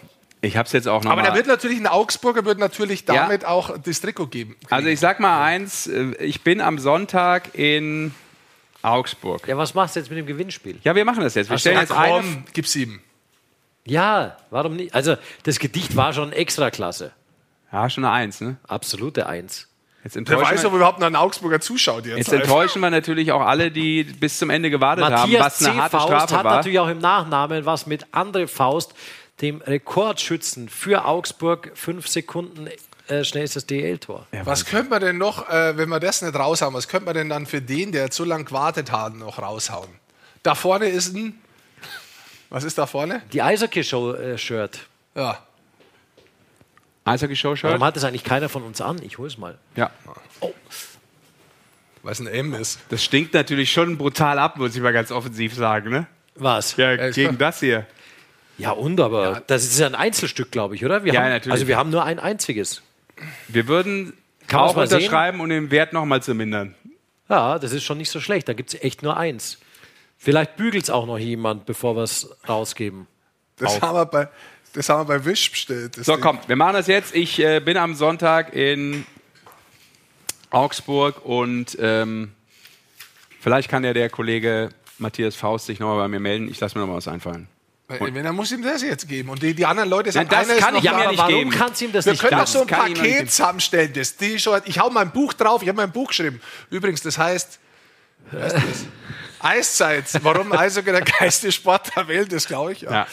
ich 0.40 0.56
habe 0.56 0.66
es 0.66 0.72
jetzt 0.72 0.88
auch 0.88 1.02
noch 1.04 1.10
Aber 1.12 1.22
mal. 1.22 1.28
da 1.28 1.34
wird 1.34 1.46
natürlich 1.46 1.78
ein 1.78 1.86
Augsburger 1.86 2.44
wird 2.44 2.58
natürlich 2.58 3.02
Ja. 3.06 3.14
damit 3.14 3.44
auch 3.44 3.78
das 3.78 4.00
Trikot 4.00 4.26
geben. 4.26 4.56
Also 4.70 4.88
ich 4.88 4.98
sag 5.00 5.20
mal 5.20 5.44
eins, 5.44 5.86
äh, 5.86 6.14
ich 6.18 6.42
bin 6.42 6.60
am 6.60 6.78
Sonntag 6.78 7.54
in 7.54 8.12
Augsburg. 8.82 9.46
Ja, 9.46 9.56
was 9.56 9.74
machst 9.74 9.94
du 9.96 10.00
jetzt 10.00 10.08
mit 10.10 10.18
dem 10.18 10.26
Gewinnspiel? 10.26 10.78
Ja, 10.82 10.94
wir 10.94 11.04
machen 11.04 11.22
das 11.22 11.34
jetzt. 11.34 11.48
Wir 11.48 11.54
Ach 11.54 11.58
so, 11.58 11.68
stellen 11.70 11.78
jetzt 11.80 11.92
eine. 11.92 12.12
Komm, 12.12 12.44
gib's 12.52 12.74
ihm. 12.74 13.00
Ja, 13.84 14.36
warum 14.50 14.74
nicht? 14.76 14.92
Also, 14.94 15.16
das 15.44 15.60
Gedicht 15.60 15.94
war 15.94 16.12
schon 16.12 16.32
extra 16.32 16.70
klasse. 16.72 17.12
Ja, 17.72 17.88
schon 17.88 18.04
eine 18.04 18.12
Eins, 18.12 18.40
ne? 18.40 18.56
Absolute 18.66 19.26
Eins. 19.26 19.68
Jetzt 20.14 20.30
Wer 20.30 20.40
weiß, 20.40 20.64
ob 20.66 20.74
überhaupt 20.74 21.00
noch 21.00 21.08
ein 21.08 21.16
Augsburger 21.16 21.60
zuschaut 21.60 22.06
jetzt. 22.06 22.16
jetzt 22.16 22.32
enttäuschen 22.32 22.80
wir 22.80 22.90
natürlich 22.90 23.32
auch 23.32 23.40
alle, 23.40 23.72
die 23.72 24.04
bis 24.04 24.38
zum 24.38 24.50
Ende 24.50 24.70
gewartet 24.70 25.04
haben, 25.04 25.12
Matthias 25.32 25.44
was 25.44 25.64
eine 25.64 25.74
C. 25.74 25.80
harte 25.80 25.96
Faust 25.96 26.08
Strafe 26.08 26.36
hat 26.36 26.44
war. 26.44 26.56
natürlich 26.56 26.78
auch 26.78 26.88
im 26.88 26.98
Nachnamen 26.98 27.66
was 27.66 27.86
mit 27.86 28.06
André 28.14 28.46
Faust, 28.46 28.94
dem 29.40 29.60
Rekordschützen 29.62 30.68
für 30.68 31.06
Augsburg, 31.06 31.72
fünf 31.74 32.06
Sekunden 32.06 32.68
äh, 33.08 33.24
schnellstes 33.24 33.66
DL-Tor. 33.66 34.26
Was 34.44 34.64
könnte 34.64 34.90
man 34.90 35.00
denn 35.00 35.18
noch, 35.18 35.48
äh, 35.48 35.76
wenn 35.76 35.88
wir 35.88 35.98
das 35.98 36.22
nicht 36.22 36.34
raushauen, 36.36 36.72
was 36.72 36.86
könnte 36.86 37.06
man 37.06 37.14
denn 37.14 37.28
dann 37.28 37.46
für 37.46 37.60
den, 37.60 37.90
der 37.90 38.12
so 38.12 38.24
lange 38.24 38.44
gewartet 38.44 38.92
hat, 38.92 39.14
noch 39.14 39.40
raushauen? 39.40 39.90
Da 40.44 40.54
vorne 40.54 40.88
ist 40.88 41.16
ein. 41.16 41.40
Was 42.48 42.62
ist 42.62 42.78
da 42.78 42.86
vorne? 42.86 43.22
Die 43.32 43.42
Eishockey-Show-Shirt. 43.42 44.78
Ja. 45.16 45.38
Eishockey-Show-Shirt? 47.06 47.70
Warum 47.70 47.84
hat 47.84 47.96
das 47.96 48.04
eigentlich 48.04 48.24
keiner 48.24 48.48
von 48.48 48.62
uns 48.62 48.80
an? 48.80 49.00
Ich 49.02 49.18
hol's 49.18 49.38
mal. 49.38 49.56
Ja. 49.76 49.90
Weil 52.02 52.12
es 52.12 52.20
ein 52.20 52.26
M 52.26 52.54
ist. 52.54 52.80
Das 52.88 53.02
stinkt 53.02 53.34
natürlich 53.34 53.72
schon 53.72 53.96
brutal 53.96 54.38
ab, 54.38 54.58
muss 54.58 54.76
ich 54.76 54.82
mal 54.82 54.92
ganz 54.92 55.10
offensiv 55.10 55.54
sagen, 55.54 55.90
ne? 55.90 56.06
Was? 56.34 56.76
Ja, 56.76 57.10
gegen 57.10 57.38
das 57.38 57.60
hier. 57.60 57.86
Ja, 58.58 58.70
und 58.70 59.00
aber 59.00 59.42
das 59.46 59.64
ist 59.64 59.78
ja 59.78 59.86
ein 59.86 59.94
Einzelstück, 59.94 60.50
glaube 60.50 60.74
ich, 60.74 60.84
oder? 60.84 61.04
Wir 61.04 61.12
Ja, 61.12 61.22
haben, 61.22 61.30
natürlich. 61.30 61.52
Also 61.52 61.68
wir 61.68 61.76
haben 61.76 61.90
nur 61.90 62.04
ein 62.04 62.18
einziges. 62.18 62.82
Wir 63.48 63.68
würden 63.68 64.12
Kann 64.46 64.60
auch 64.60 64.76
mal 64.76 64.86
sehen? 64.86 64.98
unterschreiben, 64.98 65.40
um 65.40 65.48
den 65.48 65.70
Wert 65.70 65.92
nochmal 65.92 66.22
zu 66.22 66.34
mindern. 66.34 66.74
Ja, 67.28 67.58
das 67.58 67.72
ist 67.72 67.84
schon 67.84 67.98
nicht 67.98 68.10
so 68.10 68.20
schlecht. 68.20 68.48
Da 68.48 68.52
gibt 68.52 68.72
es 68.72 68.82
echt 68.82 69.02
nur 69.02 69.16
eins. 69.16 69.58
Vielleicht 70.16 70.56
bügelt 70.56 70.84
es 70.84 70.90
auch 70.90 71.06
noch 71.06 71.18
jemand, 71.18 71.66
bevor 71.66 71.96
wir 71.96 72.02
es 72.02 72.30
rausgeben. 72.48 73.06
Das 73.58 73.76
Auf. 73.76 73.82
haben, 73.82 73.96
wir 73.96 74.06
bei, 74.06 74.28
das 74.76 74.88
haben 74.90 75.08
wir 75.08 75.18
bei 75.18 75.24
Wish 75.24 75.50
bestellt. 75.50 75.96
So, 75.96 76.12
Ding. 76.12 76.20
komm, 76.20 76.38
wir 76.46 76.56
machen 76.56 76.74
das 76.74 76.86
jetzt. 76.86 77.14
Ich 77.14 77.38
äh, 77.38 77.60
bin 77.60 77.76
am 77.78 77.94
Sonntag 77.94 78.52
in 78.54 79.06
Augsburg 80.50 81.24
und 81.24 81.76
ähm, 81.80 82.32
vielleicht 83.40 83.70
kann 83.70 83.84
ja 83.84 83.94
der 83.94 84.10
Kollege 84.10 84.68
Matthias 84.98 85.34
Faust 85.34 85.66
sich 85.66 85.80
nochmal 85.80 85.96
bei 85.96 86.08
mir 86.08 86.20
melden. 86.20 86.48
Ich 86.50 86.60
lasse 86.60 86.76
mir 86.76 86.82
nochmal 86.82 86.98
was 86.98 87.08
einfallen. 87.08 87.48
Weil, 87.88 88.14
Wenn 88.14 88.24
er 88.24 88.32
muss 88.32 88.52
ihm 88.52 88.62
das 88.62 88.82
jetzt 88.82 89.08
geben. 89.08 89.30
Und 89.30 89.42
die, 89.42 89.54
die 89.54 89.64
anderen 89.64 89.88
Leute 89.88 90.12
sagen, 90.12 90.28
Nein, 90.30 90.46
das 90.48 90.58
kann 90.58 90.74
ich 90.74 90.82
ja 90.82 91.08
nicht 91.08 91.18
Warum 91.18 91.32
geben. 91.32 91.50
kannst 91.50 91.80
ihm 91.80 91.92
das 91.92 92.04
Wir 92.04 92.12
nicht 92.12 92.22
können 92.22 92.38
doch 92.38 92.46
so 92.46 92.62
ein 92.62 92.66
Paket 92.66 93.30
zusammenstellen. 93.30 93.92
Das, 93.94 94.14
schon, 94.42 94.60
ich 94.64 94.78
hau 94.78 94.90
mein 94.90 95.10
Buch 95.10 95.32
drauf, 95.32 95.62
ich 95.62 95.68
habe 95.68 95.76
mein 95.76 95.92
Buch 95.92 96.08
geschrieben. 96.08 96.40
Übrigens, 96.68 97.00
das 97.02 97.16
heißt, 97.16 97.60
heißt 98.32 98.54
das? 98.56 98.86
Eiszeit. 99.38 100.04
Warum 100.22 100.52
Eishockey 100.58 100.90
der 100.90 101.02
geilste 101.02 101.52
Sport 101.52 101.94
der 101.96 102.08
Welt 102.08 102.32
ist, 102.32 102.48
glaube 102.48 102.72
ich. 102.72 102.82
Ja. 102.82 102.90
Ja. 102.90 103.06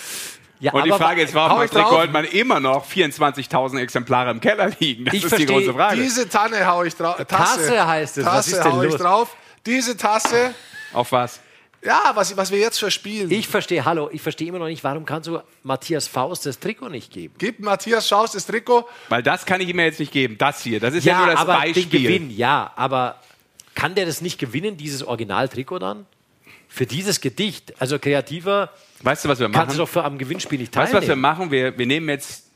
Ja, 0.63 0.71
Und 0.71 0.85
die 0.85 0.91
Frage 0.91 1.21
ist, 1.21 1.33
warum 1.33 1.57
hat 1.57 1.63
Rick 1.65 1.71
drauf. 1.71 1.89
Goldmann 1.89 2.23
immer 2.23 2.59
noch 2.61 2.89
24.000 2.89 3.79
Exemplare 3.79 4.31
im 4.31 4.39
Keller 4.39 4.71
liegen? 4.79 5.03
Das 5.05 5.13
Ich 5.13 5.23
ist 5.23 5.29
verstehe, 5.29 5.45
die 5.47 5.53
große 5.53 5.73
Frage. 5.73 6.01
Diese 6.01 6.29
Tanne 6.29 6.65
hau 6.65 6.83
ich 6.83 6.95
drauf. 6.95 7.17
Tasse. 7.17 7.27
Tasse 7.27 7.85
heißt 7.87 8.17
es. 8.19 8.25
Was 8.25 8.33
Tasse 8.45 8.51
ist 8.55 8.63
denn 8.63 8.71
hau 8.73 8.83
ich 8.83 8.91
los? 8.91 9.01
drauf. 9.01 9.35
Diese 9.65 9.97
Tasse. 9.97 10.55
Auf 10.93 11.11
was? 11.11 11.41
Ja, 11.83 12.11
was, 12.13 12.37
was 12.37 12.49
wir 12.49 12.59
jetzt 12.59 12.79
verspielen. 12.79 13.29
Ich 13.29 13.45
verstehe, 13.49 13.83
hallo, 13.83 14.09
ich 14.13 14.21
verstehe 14.21 14.47
immer 14.47 14.59
noch 14.59 14.67
nicht, 14.67 14.85
warum 14.85 15.05
kannst 15.05 15.27
du 15.27 15.39
Matthias 15.63 16.07
Faust 16.07 16.45
das 16.45 16.57
Trikot 16.59 16.87
nicht 16.87 17.11
geben? 17.11 17.35
Gib 17.37 17.59
Matthias 17.59 18.07
Schaus 18.07 18.31
das 18.31 18.45
Trikot. 18.45 18.87
Weil 19.09 19.21
das 19.21 19.45
kann 19.45 19.59
ich 19.59 19.67
ihm 19.67 19.77
ja 19.79 19.85
jetzt 19.85 19.99
nicht 19.99 20.13
geben. 20.13 20.37
Das 20.37 20.61
hier, 20.63 20.79
das 20.79 20.93
ist 20.93 21.03
ja, 21.03 21.11
Ja, 21.13 21.17
nur 21.25 21.27
das 21.33 21.41
aber 21.41 21.55
Beispiel. 21.57 21.83
den 21.83 21.89
Gewinn, 22.03 22.29
ja, 22.29 22.71
aber 22.77 23.17
kann 23.75 23.95
der 23.95 24.05
das 24.05 24.21
nicht 24.21 24.39
gewinnen, 24.39 24.77
dieses 24.77 25.03
Originaltrikot 25.03 25.79
dann? 25.79 26.05
Für 26.69 26.85
dieses 26.85 27.19
Gedicht, 27.19 27.73
also 27.79 27.99
kreativer, 27.99 28.69
Weißt 29.03 29.25
du, 29.25 29.29
was 29.29 29.39
wir 29.39 29.45
kannst 29.47 29.57
machen? 29.57 29.71
du 29.73 29.77
doch 29.83 29.89
für 29.89 30.03
am 30.03 30.17
Gewinnspiel 30.17 30.59
nicht 30.59 30.75
Weißt 30.75 30.91
teilnehmen. 30.93 31.01
du, 31.01 31.01
was 31.01 31.07
wir 31.07 31.15
machen? 31.21 31.51
Wir, 31.51 31.77
wir 31.77 31.85
nehmen 31.85 32.09
jetzt 32.09 32.49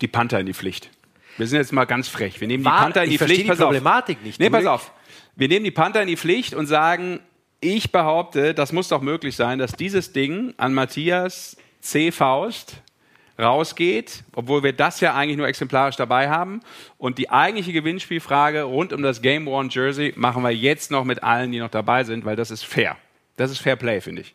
die 0.00 0.08
Panther 0.08 0.40
in 0.40 0.46
die 0.46 0.54
Pflicht. 0.54 0.90
Wir 1.38 1.46
sind 1.46 1.58
jetzt 1.58 1.72
mal 1.72 1.84
ganz 1.84 2.08
frech. 2.08 2.40
Wir 2.40 2.46
nehmen 2.48 2.62
die 2.62 2.68
War- 2.70 2.80
Panther 2.82 3.02
in 3.04 3.08
die 3.08 3.14
ich 3.14 3.18
verstehe 3.18 3.38
Pflicht. 3.38 3.46
die 3.46 3.50
Pass 3.50 3.60
auf. 3.60 3.66
Problematik 3.66 4.22
nicht. 4.24 4.38
Nee, 4.38 4.50
pass 4.50 4.66
auf. 4.66 4.92
Wir 5.36 5.48
nehmen 5.48 5.64
die 5.64 5.70
Panther 5.70 6.00
in 6.02 6.08
die 6.08 6.16
Pflicht 6.16 6.54
und 6.54 6.66
sagen, 6.66 7.20
ich 7.60 7.90
behaupte, 7.90 8.54
das 8.54 8.72
muss 8.72 8.88
doch 8.88 9.00
möglich 9.00 9.34
sein, 9.34 9.58
dass 9.58 9.72
dieses 9.72 10.12
Ding 10.12 10.54
an 10.58 10.74
Matthias 10.74 11.56
C. 11.80 12.12
Faust 12.12 12.76
rausgeht, 13.38 14.22
obwohl 14.34 14.62
wir 14.62 14.72
das 14.72 15.00
ja 15.00 15.14
eigentlich 15.14 15.36
nur 15.36 15.48
exemplarisch 15.48 15.96
dabei 15.96 16.28
haben. 16.30 16.60
Und 16.98 17.18
die 17.18 17.30
eigentliche 17.30 17.72
Gewinnspielfrage 17.72 18.62
rund 18.62 18.92
um 18.92 19.02
das 19.02 19.22
Game 19.22 19.46
Worn 19.46 19.70
Jersey 19.70 20.12
machen 20.16 20.42
wir 20.44 20.50
jetzt 20.54 20.90
noch 20.92 21.04
mit 21.04 21.22
allen, 21.24 21.50
die 21.50 21.58
noch 21.58 21.70
dabei 21.70 22.04
sind, 22.04 22.24
weil 22.24 22.36
das 22.36 22.50
ist 22.52 22.64
fair. 22.64 22.96
Das 23.36 23.50
ist 23.50 23.58
Fair 23.58 23.74
Play, 23.74 24.00
finde 24.00 24.22
ich. 24.22 24.34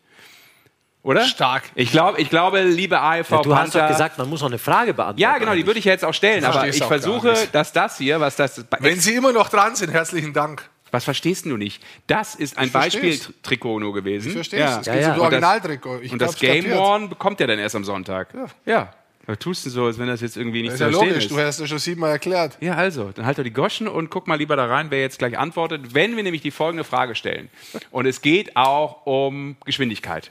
Oder? 1.02 1.24
Stark. 1.24 1.62
Ich, 1.74 1.90
glaub, 1.92 2.18
ich 2.18 2.28
glaube, 2.28 2.60
liebe 2.62 3.00
AEV 3.00 3.30
Ja, 3.30 3.42
du 3.42 3.54
hast 3.54 3.60
Panther, 3.72 3.80
doch 3.82 3.88
gesagt, 3.88 4.18
man 4.18 4.28
muss 4.28 4.40
noch 4.42 4.48
eine 4.50 4.58
Frage 4.58 4.92
beantworten. 4.92 5.20
ja, 5.20 5.38
genau, 5.38 5.54
die 5.54 5.66
würde 5.66 5.78
ich 5.78 5.86
ja 5.86 5.92
jetzt 5.92 6.04
auch 6.04 6.12
stellen, 6.12 6.44
aber 6.44 6.68
ich 6.68 6.82
versuche, 6.84 7.34
dass 7.52 7.72
das 7.72 7.96
hier, 7.98 8.20
was 8.20 8.36
das, 8.36 8.64
Wenn 8.80 9.00
Sie 9.00 9.14
immer 9.14 9.32
noch 9.32 9.48
dran 9.48 9.74
sind, 9.76 9.90
herzlichen 9.90 10.34
Dank. 10.34 10.68
was 10.90 11.04
verstehst 11.04 11.46
du 11.46 11.56
nicht? 11.56 11.82
Das 12.06 12.34
ist 12.34 12.58
ein. 12.58 12.70
Beispieltrikot 12.70 13.80
nur 13.80 13.94
gewesen. 13.94 14.28
Ich 14.28 14.34
verstehe 14.34 14.60
ja. 14.60 14.72
es. 14.74 14.78
Es 14.80 14.86
Ja, 14.86 14.92
geht 14.94 15.02
ja. 15.02 15.08
um 15.12 15.14
das 15.14 15.14
Und 15.14 15.32
das- 15.32 15.32
Originaltrikot. 15.32 16.00
Ich 16.02 16.12
Und 16.12 16.20
das 16.20 16.36
Game. 16.38 16.70
Worn 16.72 17.08
bekommt 17.08 17.40
er 17.40 17.46
dann 17.46 17.58
erst 17.58 17.76
am 17.76 17.84
Sonntag. 17.84 18.28
Ja. 18.34 18.46
ja. 18.66 18.92
Aber 19.26 19.38
tust 19.38 19.64
du 19.64 19.70
so, 19.70 19.84
als 19.86 19.98
wenn 19.98 20.08
das 20.08 20.20
jetzt 20.22 20.36
irgendwie 20.36 20.62
nicht 20.62 20.72
Das 20.72 20.80
ist 20.80 20.80
zu 20.80 20.84
ja 20.86 20.90
verstehen 20.90 21.08
logisch, 21.10 21.24
ist. 21.26 21.30
du 21.30 21.38
hast 21.40 21.60
ja 21.60 21.66
schon 21.66 21.78
siebenmal 21.78 22.10
erklärt. 22.10 22.56
Ja, 22.60 22.74
also, 22.74 23.10
dann 23.14 23.24
halt 23.26 23.38
doch 23.38 23.44
die 23.44 23.52
Goschen 23.52 23.86
und 23.86 24.10
guck 24.10 24.26
mal 24.26 24.34
lieber 24.36 24.56
da 24.56 24.66
rein, 24.66 24.86
wer 24.90 25.00
jetzt 25.00 25.18
gleich 25.20 25.38
antwortet, 25.38 25.94
wenn 25.94 26.16
wir 26.16 26.22
nämlich 26.24 26.42
die 26.42 26.50
folgende 26.50 26.82
Frage 26.84 27.14
stellen. 27.14 27.48
Und 27.92 28.06
es 28.06 28.20
geht 28.22 28.56
auch 28.56 29.06
um 29.06 29.56
Geschwindigkeit. 29.64 30.30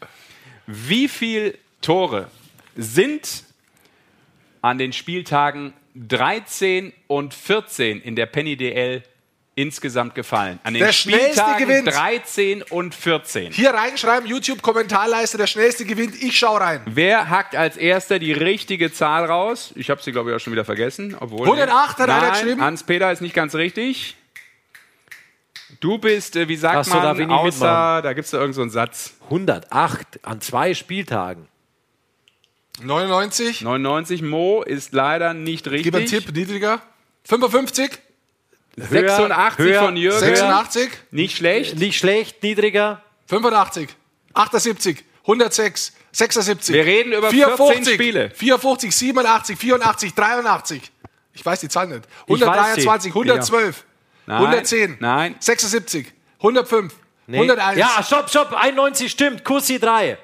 Wie 0.71 1.07
viel 1.07 1.57
Tore 1.81 2.27
sind 2.77 3.43
an 4.61 4.77
den 4.77 4.93
Spieltagen 4.93 5.73
13 5.95 6.93
und 7.07 7.33
14 7.33 7.99
in 7.99 8.15
der 8.15 8.27
Penny 8.27 8.55
DL 8.55 9.01
insgesamt 9.55 10.13
gefallen? 10.13 10.59
An 10.63 10.75
den 10.75 10.83
Der 10.83 10.91
Spieltagen 10.91 11.67
gewinnt. 11.67 11.87
13 11.87 12.61
und 12.61 12.93
14. 12.93 13.51
Hier 13.51 13.71
reinschreiben, 13.71 14.29
YouTube-Kommentarleiste, 14.29 15.39
der 15.39 15.47
Schnellste 15.47 15.85
gewinnt. 15.85 16.21
Ich 16.21 16.37
schau 16.37 16.57
rein. 16.57 16.81
Wer 16.85 17.31
hackt 17.31 17.55
als 17.55 17.75
erster 17.75 18.19
die 18.19 18.31
richtige 18.31 18.93
Zahl 18.93 19.25
raus? 19.25 19.73
Ich 19.75 19.89
habe 19.89 20.03
sie, 20.03 20.11
glaube 20.11 20.29
ich, 20.29 20.35
auch 20.35 20.39
schon 20.39 20.53
wieder 20.53 20.65
vergessen. 20.65 21.17
Obwohl, 21.19 21.47
108 21.47 21.97
hat 21.97 22.07
Nein, 22.09 22.19
einer 22.19 22.29
geschrieben. 22.29 22.61
Hans-Peter 22.61 23.11
ist 23.11 23.21
nicht 23.21 23.33
ganz 23.33 23.55
richtig. 23.55 24.17
Du 25.79 25.97
bist, 25.97 26.35
äh, 26.35 26.47
wie 26.47 26.55
sagt 26.55 26.75
Hast 26.75 26.89
du 26.91 26.95
man, 26.95 27.03
da 27.03 27.17
wenig 27.17 27.35
außer, 27.35 27.45
mitmachen? 27.65 28.03
da 28.03 28.13
gibt 28.13 28.25
es 28.25 28.31
da 28.31 28.37
irgendeinen 28.37 28.69
so 28.71 28.79
einen 28.79 28.87
Satz. 28.87 29.13
108 29.25 30.19
an 30.23 30.41
zwei 30.41 30.73
Spieltagen. 30.73 31.47
99. 32.81 33.61
99, 33.61 34.21
Mo 34.21 34.61
ist 34.63 34.93
leider 34.93 35.33
nicht 35.33 35.67
richtig. 35.67 35.83
Gib 35.83 35.95
einen 35.95 36.05
Tipp, 36.05 36.33
niedriger. 36.33 36.81
55. 37.23 37.91
86 38.77 39.65
höher, 39.65 39.83
von 39.83 39.97
Jürgen. 39.97 40.19
86. 40.19 40.89
Nicht 41.11 41.37
schlecht. 41.37 41.77
Nicht 41.77 41.97
schlecht, 41.97 42.41
niedriger. 42.43 43.03
85. 43.27 43.89
78. 44.33 45.03
106. 45.21 45.93
76. 46.11 46.73
Wir 46.73 46.85
reden 46.85 47.13
über 47.13 47.29
14 47.29 47.85
Spiele. 47.85 48.31
54, 48.31 48.95
87, 48.95 49.57
84, 49.57 50.13
83. 50.13 50.81
Ich 51.33 51.45
weiß 51.45 51.59
die 51.59 51.69
Zahl 51.69 51.87
nicht. 51.87 52.01
Ich 52.25 52.33
weiß 52.33 52.47
123, 52.47 53.13
sie. 53.13 53.19
112, 53.19 53.85
Nein. 54.29 54.41
110, 54.41 54.97
Nein. 54.99 55.35
76, 55.39 56.13
105, 56.37 56.93
Nee. 57.25 57.37
101. 57.37 57.77
Ja, 57.79 58.03
stopp, 58.03 58.29
stopp. 58.29 58.53
91 58.53 59.11
stimmt. 59.11 59.43
Kussi 59.43 59.79
3. 59.79 60.17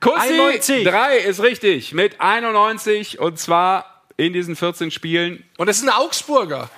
Kussi 0.00 0.16
91. 0.16 0.84
3 0.84 1.16
ist 1.18 1.42
richtig. 1.42 1.92
Mit 1.92 2.20
91 2.20 3.18
und 3.18 3.38
zwar 3.38 4.04
in 4.16 4.32
diesen 4.32 4.54
14 4.54 4.90
Spielen. 4.92 5.44
Und 5.58 5.68
es 5.68 5.78
ist 5.78 5.84
ein 5.84 5.90
Augsburger. 5.90 6.70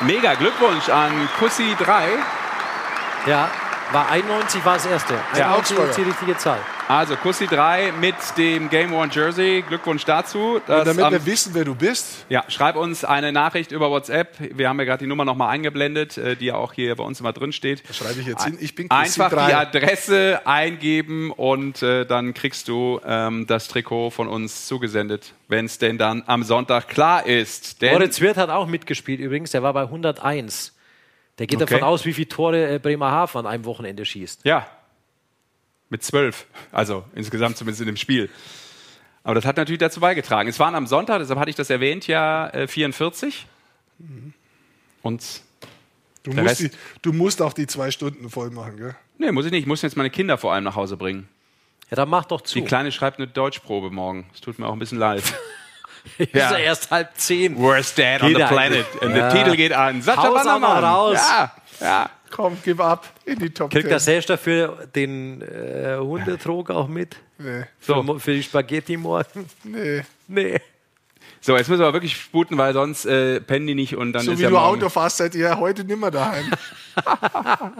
Mega 0.00 0.34
Glückwunsch 0.34 0.88
an 0.88 1.28
Kussi 1.38 1.76
3. 1.78 2.08
Ja, 3.26 3.50
war 3.92 4.10
91 4.10 4.64
war 4.64 4.74
das 4.74 4.86
erste. 4.86 5.14
Ja, 5.36 5.54
91 5.54 5.78
ist 5.78 5.96
die 5.98 6.02
richtige 6.02 6.36
Zahl. 6.38 6.58
Also 6.88 7.16
Kussi 7.16 7.46
3 7.46 7.92
mit 8.00 8.14
dem 8.36 8.68
Game 8.68 8.92
One 8.92 9.10
Jersey. 9.12 9.62
Glückwunsch 9.66 10.04
dazu. 10.04 10.54
Und 10.56 10.62
Das 10.66 10.84
damit 10.84 11.04
am- 11.04 11.12
wir 11.12 11.24
wissen, 11.26 11.54
wer 11.54 11.64
du 11.64 11.74
bist. 11.74 12.26
Ja, 12.28 12.44
schreib 12.48 12.76
uns 12.76 13.04
eine 13.04 13.32
Nachricht 13.32 13.72
über 13.72 13.90
WhatsApp. 13.90 14.36
Wir 14.56 14.68
haben 14.68 14.78
ja 14.78 14.84
gerade 14.84 15.04
die 15.04 15.06
Nummer 15.08 15.24
nochmal 15.24 15.50
eingeblendet, 15.50 16.18
äh, 16.18 16.36
die 16.36 16.46
ja 16.46 16.54
auch 16.56 16.72
hier 16.72 16.94
bei 16.96 17.04
uns 17.04 17.20
immer 17.20 17.32
drin 17.32 17.52
steht. 17.52 17.82
Schreibe 17.94 18.20
ich 18.20 18.26
jetzt 18.26 18.44
hin. 18.44 18.58
Ich 18.60 18.74
bin 18.74 18.88
Kussi 18.88 19.02
Einfach 19.22 19.30
3. 19.30 19.46
die 19.46 19.54
Adresse 19.54 20.40
eingeben 20.44 21.30
und 21.30 21.82
äh, 21.82 22.04
dann 22.04 22.34
kriegst 22.34 22.68
du 22.68 23.00
ähm, 23.06 23.46
das 23.46 23.68
Trikot 23.68 24.10
von 24.10 24.28
uns 24.28 24.66
zugesendet, 24.66 25.32
wenn 25.48 25.66
es 25.66 25.78
denn 25.78 25.98
dann 25.98 26.22
am 26.26 26.42
Sonntag 26.42 26.88
klar 26.88 27.26
ist. 27.26 27.80
Denn 27.82 27.92
Moritz 27.92 28.20
Wirth 28.20 28.36
hat 28.36 28.50
auch 28.50 28.66
mitgespielt 28.66 29.20
übrigens. 29.20 29.50
Der 29.52 29.62
war 29.62 29.72
bei 29.72 29.82
101. 29.82 30.74
Der 31.42 31.48
geht 31.48 31.60
Okay. 31.60 31.74
davon 31.74 31.88
aus, 31.88 32.04
wie 32.04 32.12
viele 32.12 32.28
Tore 32.28 32.74
äh, 32.74 32.78
Bremerhaven 32.78 33.40
an 33.40 33.46
einem 33.46 33.64
Wochenende 33.64 34.04
schießt. 34.04 34.44
Ja. 34.44 34.64
Mit 35.90 36.04
zwölf. 36.04 36.46
Also 36.70 37.04
insgesamt 37.16 37.56
zumindest 37.56 37.80
in 37.80 37.86
dem 37.86 37.96
Spiel. 37.96 38.30
Aber 39.24 39.34
das 39.34 39.44
hat 39.44 39.56
natürlich 39.56 39.80
dazu 39.80 39.98
beigetragen. 39.98 40.48
Es 40.48 40.60
waren 40.60 40.76
am 40.76 40.86
Sonntag, 40.86 41.18
deshalb 41.18 41.40
hatte 41.40 41.50
ich 41.50 41.56
das 41.56 41.68
erwähnt, 41.68 42.06
ja 42.06 42.48
äh, 42.50 42.68
44. 42.68 43.46
Und 45.02 45.42
Du 46.22 46.30
der 46.30 46.44
musst, 46.44 46.60
Rest- 46.62 46.74
die, 46.74 46.78
du 47.02 47.12
musst 47.12 47.42
auch 47.42 47.52
die 47.52 47.66
zwei 47.66 47.90
Stunden 47.90 48.30
voll 48.30 48.50
machen, 48.50 48.76
gell? 48.76 48.94
Nee, 49.18 49.32
muss 49.32 49.44
ich 49.44 49.50
nicht. 49.50 49.62
Ich 49.62 49.66
muss 49.66 49.82
jetzt 49.82 49.96
meine 49.96 50.10
Kinder 50.10 50.38
vor 50.38 50.52
allem 50.52 50.62
nach 50.62 50.76
Hause 50.76 50.96
bringen. 50.96 51.28
Ja, 51.90 51.96
dann 51.96 52.08
mach 52.08 52.24
doch 52.26 52.40
zu. 52.42 52.54
Die 52.60 52.64
Kleine 52.64 52.92
schreibt 52.92 53.18
eine 53.18 53.26
Deutschprobe 53.26 53.90
morgen. 53.90 54.26
Es 54.32 54.40
tut 54.40 54.58
mir 54.60 54.66
auch 54.68 54.72
ein 54.72 54.78
bisschen 54.78 54.98
leid. 54.98 55.24
Ist 56.18 56.34
ja 56.34 56.56
erst 56.56 56.90
halb 56.90 57.10
zehn. 57.16 57.56
Worst 57.58 57.98
Dad 57.98 58.22
on 58.22 58.28
Geht 58.28 58.36
the 58.38 58.42
eigentlich. 58.44 58.58
Planet. 58.58 59.02
Und 59.02 59.16
Ja. 59.16 59.28
der 59.30 59.44
Titel 59.44 59.56
geht 59.56 59.72
an. 59.72 60.02
Sascha 60.02 60.22
Haus 60.24 60.34
Bannermann. 60.44 60.84
raus. 60.84 61.18
Ja, 61.20 61.52
ja. 61.80 62.10
Komm, 62.30 62.56
gib 62.64 62.80
ab 62.80 63.06
in 63.26 63.38
die 63.38 63.50
Top 63.50 63.70
Kriegt 63.70 63.84
10. 63.84 63.90
der 63.90 64.00
Selch 64.00 64.26
dafür 64.26 64.88
den 64.94 65.42
äh, 65.42 65.96
Hundetrog 65.98 66.70
auch 66.70 66.88
mit? 66.88 67.16
Nee. 67.38 67.64
Für, 67.78 68.02
mo- 68.02 68.18
für 68.18 68.32
die 68.32 68.42
Spaghetti 68.42 68.96
morgen? 68.96 69.46
Nee. 69.64 70.02
Nee. 70.28 70.60
So, 71.42 71.56
jetzt 71.56 71.68
müssen 71.68 71.80
wir 71.80 71.86
aber 71.88 71.94
wirklich 71.96 72.16
sputen, 72.16 72.56
weil 72.56 72.72
sonst 72.72 73.04
äh, 73.04 73.40
pennen 73.40 73.66
die 73.66 73.74
nicht 73.74 73.96
und 73.96 74.12
dann 74.12 74.22
So 74.24 74.32
ist 74.32 74.38
wie 74.38 74.44
ja 74.44 74.50
du. 74.50 74.56
Auto 74.58 74.88
fährst, 74.88 75.16
seid 75.18 75.34
ihr 75.34 75.58
heute 75.58 75.84
nimmer 75.84 76.10
daheim. 76.10 76.50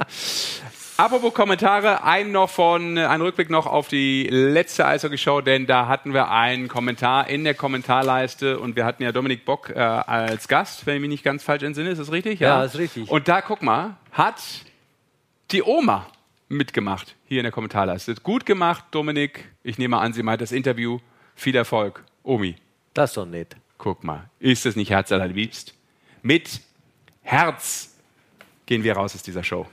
Apropos 0.98 1.32
Kommentare, 1.32 2.04
ein 2.04 2.32
noch 2.32 2.50
von, 2.50 2.98
ein 2.98 3.20
Rückblick 3.22 3.48
noch 3.50 3.66
auf 3.66 3.88
die 3.88 4.28
letzte 4.30 4.86
Eishockey-Show, 4.86 5.40
denn 5.40 5.66
da 5.66 5.88
hatten 5.88 6.12
wir 6.12 6.30
einen 6.30 6.68
Kommentar 6.68 7.28
in 7.28 7.44
der 7.44 7.54
Kommentarleiste 7.54 8.58
und 8.60 8.76
wir 8.76 8.84
hatten 8.84 9.02
ja 9.02 9.10
Dominik 9.10 9.44
Bock 9.44 9.70
äh, 9.70 9.78
als 9.78 10.48
Gast, 10.48 10.86
wenn 10.86 10.96
ich 10.96 11.00
mich 11.00 11.08
nicht 11.10 11.24
ganz 11.24 11.42
falsch 11.42 11.62
entsinne, 11.62 11.90
ist 11.90 11.98
das 11.98 12.12
richtig? 12.12 12.40
Ja, 12.40 12.62
ist 12.62 12.76
richtig. 12.78 13.10
Und 13.10 13.26
da, 13.26 13.40
guck 13.40 13.62
mal, 13.62 13.96
hat 14.12 14.36
die 15.50 15.62
Oma 15.62 16.06
mitgemacht 16.48 17.16
hier 17.26 17.40
in 17.40 17.44
der 17.44 17.52
Kommentarleiste. 17.52 18.14
Gut 18.16 18.44
gemacht, 18.44 18.84
Dominik. 18.90 19.48
Ich 19.62 19.78
nehme 19.78 19.98
an, 19.98 20.12
sie 20.12 20.22
meint 20.22 20.42
das 20.42 20.52
Interview. 20.52 20.98
Viel 21.34 21.56
Erfolg. 21.56 22.04
Omi, 22.22 22.56
Das 22.94 23.10
ist 23.10 23.16
doch 23.16 23.26
nett. 23.26 23.56
guck 23.78 24.04
mal, 24.04 24.28
ist 24.38 24.66
es 24.66 24.76
nicht 24.76 24.90
Herz 24.90 25.10
allerliebst? 25.10 25.74
Mit 26.20 26.60
Herz 27.22 27.96
gehen 28.66 28.84
wir 28.84 28.92
raus 28.94 29.14
aus 29.14 29.22
dieser 29.22 29.42
Show. 29.42 29.66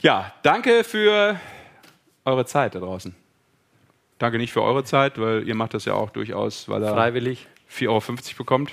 Ja, 0.00 0.32
danke 0.42 0.84
für 0.84 1.40
eure 2.24 2.46
Zeit 2.46 2.74
da 2.74 2.80
draußen. 2.80 3.14
Danke 4.18 4.38
nicht 4.38 4.52
für 4.52 4.62
eure 4.62 4.84
Zeit, 4.84 5.20
weil 5.20 5.46
ihr 5.46 5.54
macht 5.54 5.74
das 5.74 5.84
ja 5.84 5.94
auch 5.94 6.10
durchaus, 6.10 6.68
weil 6.68 6.82
er 6.82 6.92
Freiwillig. 6.92 7.46
4,50 7.70 7.88
Euro 7.88 8.02
bekommt. 8.36 8.72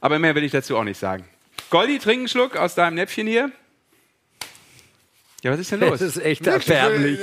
Aber 0.00 0.18
mehr 0.18 0.34
will 0.34 0.44
ich 0.44 0.52
dazu 0.52 0.76
auch 0.76 0.84
nicht 0.84 0.98
sagen. 0.98 1.24
Goldi, 1.70 1.98
trink 1.98 2.20
einen 2.20 2.28
Schluck 2.28 2.56
aus 2.56 2.74
deinem 2.74 2.94
Näpfchen 2.94 3.26
hier. 3.26 3.50
Ja, 5.42 5.52
was 5.52 5.60
ist 5.60 5.72
denn 5.72 5.80
los? 5.80 6.00
Das 6.00 6.02
ist 6.02 6.18
echt 6.18 6.46
erbärmlich. 6.46 7.18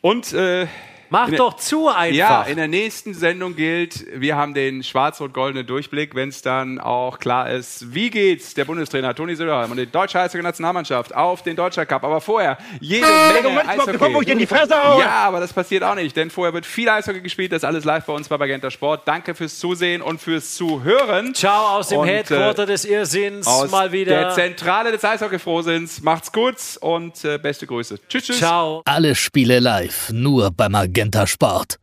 Und 0.00 0.32
äh, 0.32 0.66
Mach 1.10 1.26
in 1.26 1.30
der- 1.32 1.38
doch 1.38 1.54
zu 1.56 1.88
einfach. 1.88 2.14
Ja, 2.16 2.42
in 2.42 2.56
der 2.56 2.68
nächsten 2.68 3.14
Sendung 3.14 3.56
gilt, 3.56 4.04
wir 4.14 4.36
haben 4.36 4.54
den 4.54 4.82
schwarz-rot-goldenen 4.82 5.66
Durchblick, 5.66 6.14
wenn 6.14 6.28
es 6.30 6.42
dann 6.42 6.78
auch 6.80 7.18
klar 7.18 7.50
ist, 7.50 7.94
wie 7.94 8.10
geht's 8.10 8.54
der 8.54 8.64
Bundestrainer 8.64 9.14
Toni 9.14 9.34
Söderholm 9.36 9.70
und 9.70 9.76
die 9.76 9.86
deutsche 9.86 10.18
Eishockey-Nationalmannschaft 10.20 11.14
auf 11.14 11.42
den 11.42 11.56
Deutscher 11.56 11.86
Cup. 11.86 12.02
Aber 12.04 12.20
vorher 12.20 12.58
jede 12.80 13.06
Menge 13.32 13.48
Moment, 13.48 13.68
Eishockey. 13.68 13.92
ich 14.20 14.26
dir 14.26 14.32
in 14.32 14.38
die 14.38 14.46
Fresse 14.46 14.74
haue. 14.82 15.00
Ja, 15.02 15.10
aber 15.26 15.40
das 15.40 15.52
passiert 15.52 15.82
auch 15.84 15.94
nicht, 15.94 16.16
denn 16.16 16.30
vorher 16.30 16.52
wird 16.52 16.66
viel 16.66 16.88
Eishockey 16.88 17.20
gespielt. 17.20 17.52
Das 17.52 17.58
ist 17.58 17.64
alles 17.64 17.84
live 17.84 18.04
bei 18.04 18.12
uns 18.12 18.28
bei 18.28 18.36
Magenta 18.38 18.70
Sport. 18.70 19.02
Danke 19.06 19.34
fürs 19.34 19.58
Zusehen 19.58 20.02
und 20.02 20.20
fürs 20.20 20.54
Zuhören. 20.56 21.34
Ciao 21.34 21.76
aus 21.78 21.88
dem 21.88 21.98
Und, 22.00 22.08
äh, 22.08 22.16
Headquarter 22.18 22.66
des 22.66 22.84
Irrsinns 22.84 23.46
Aus 23.46 23.70
mal 23.70 23.92
wieder. 23.92 24.10
der 24.18 24.30
Zentrale 24.30 24.92
des 24.92 25.04
Eishockey-Frohsinns. 25.04 26.02
Macht's 26.02 26.32
gut 26.32 26.56
und 26.80 27.24
äh, 27.24 27.38
beste 27.38 27.66
Grüße. 27.66 27.98
Tschüss, 28.08 28.24
tschüss. 28.24 28.38
Ciao. 28.38 28.82
Alle 28.84 29.14
Spiele 29.14 29.60
live, 29.60 30.10
nur 30.12 30.50
bei 30.50 30.68
Magenta 30.68 30.95
Sport. 31.26 31.74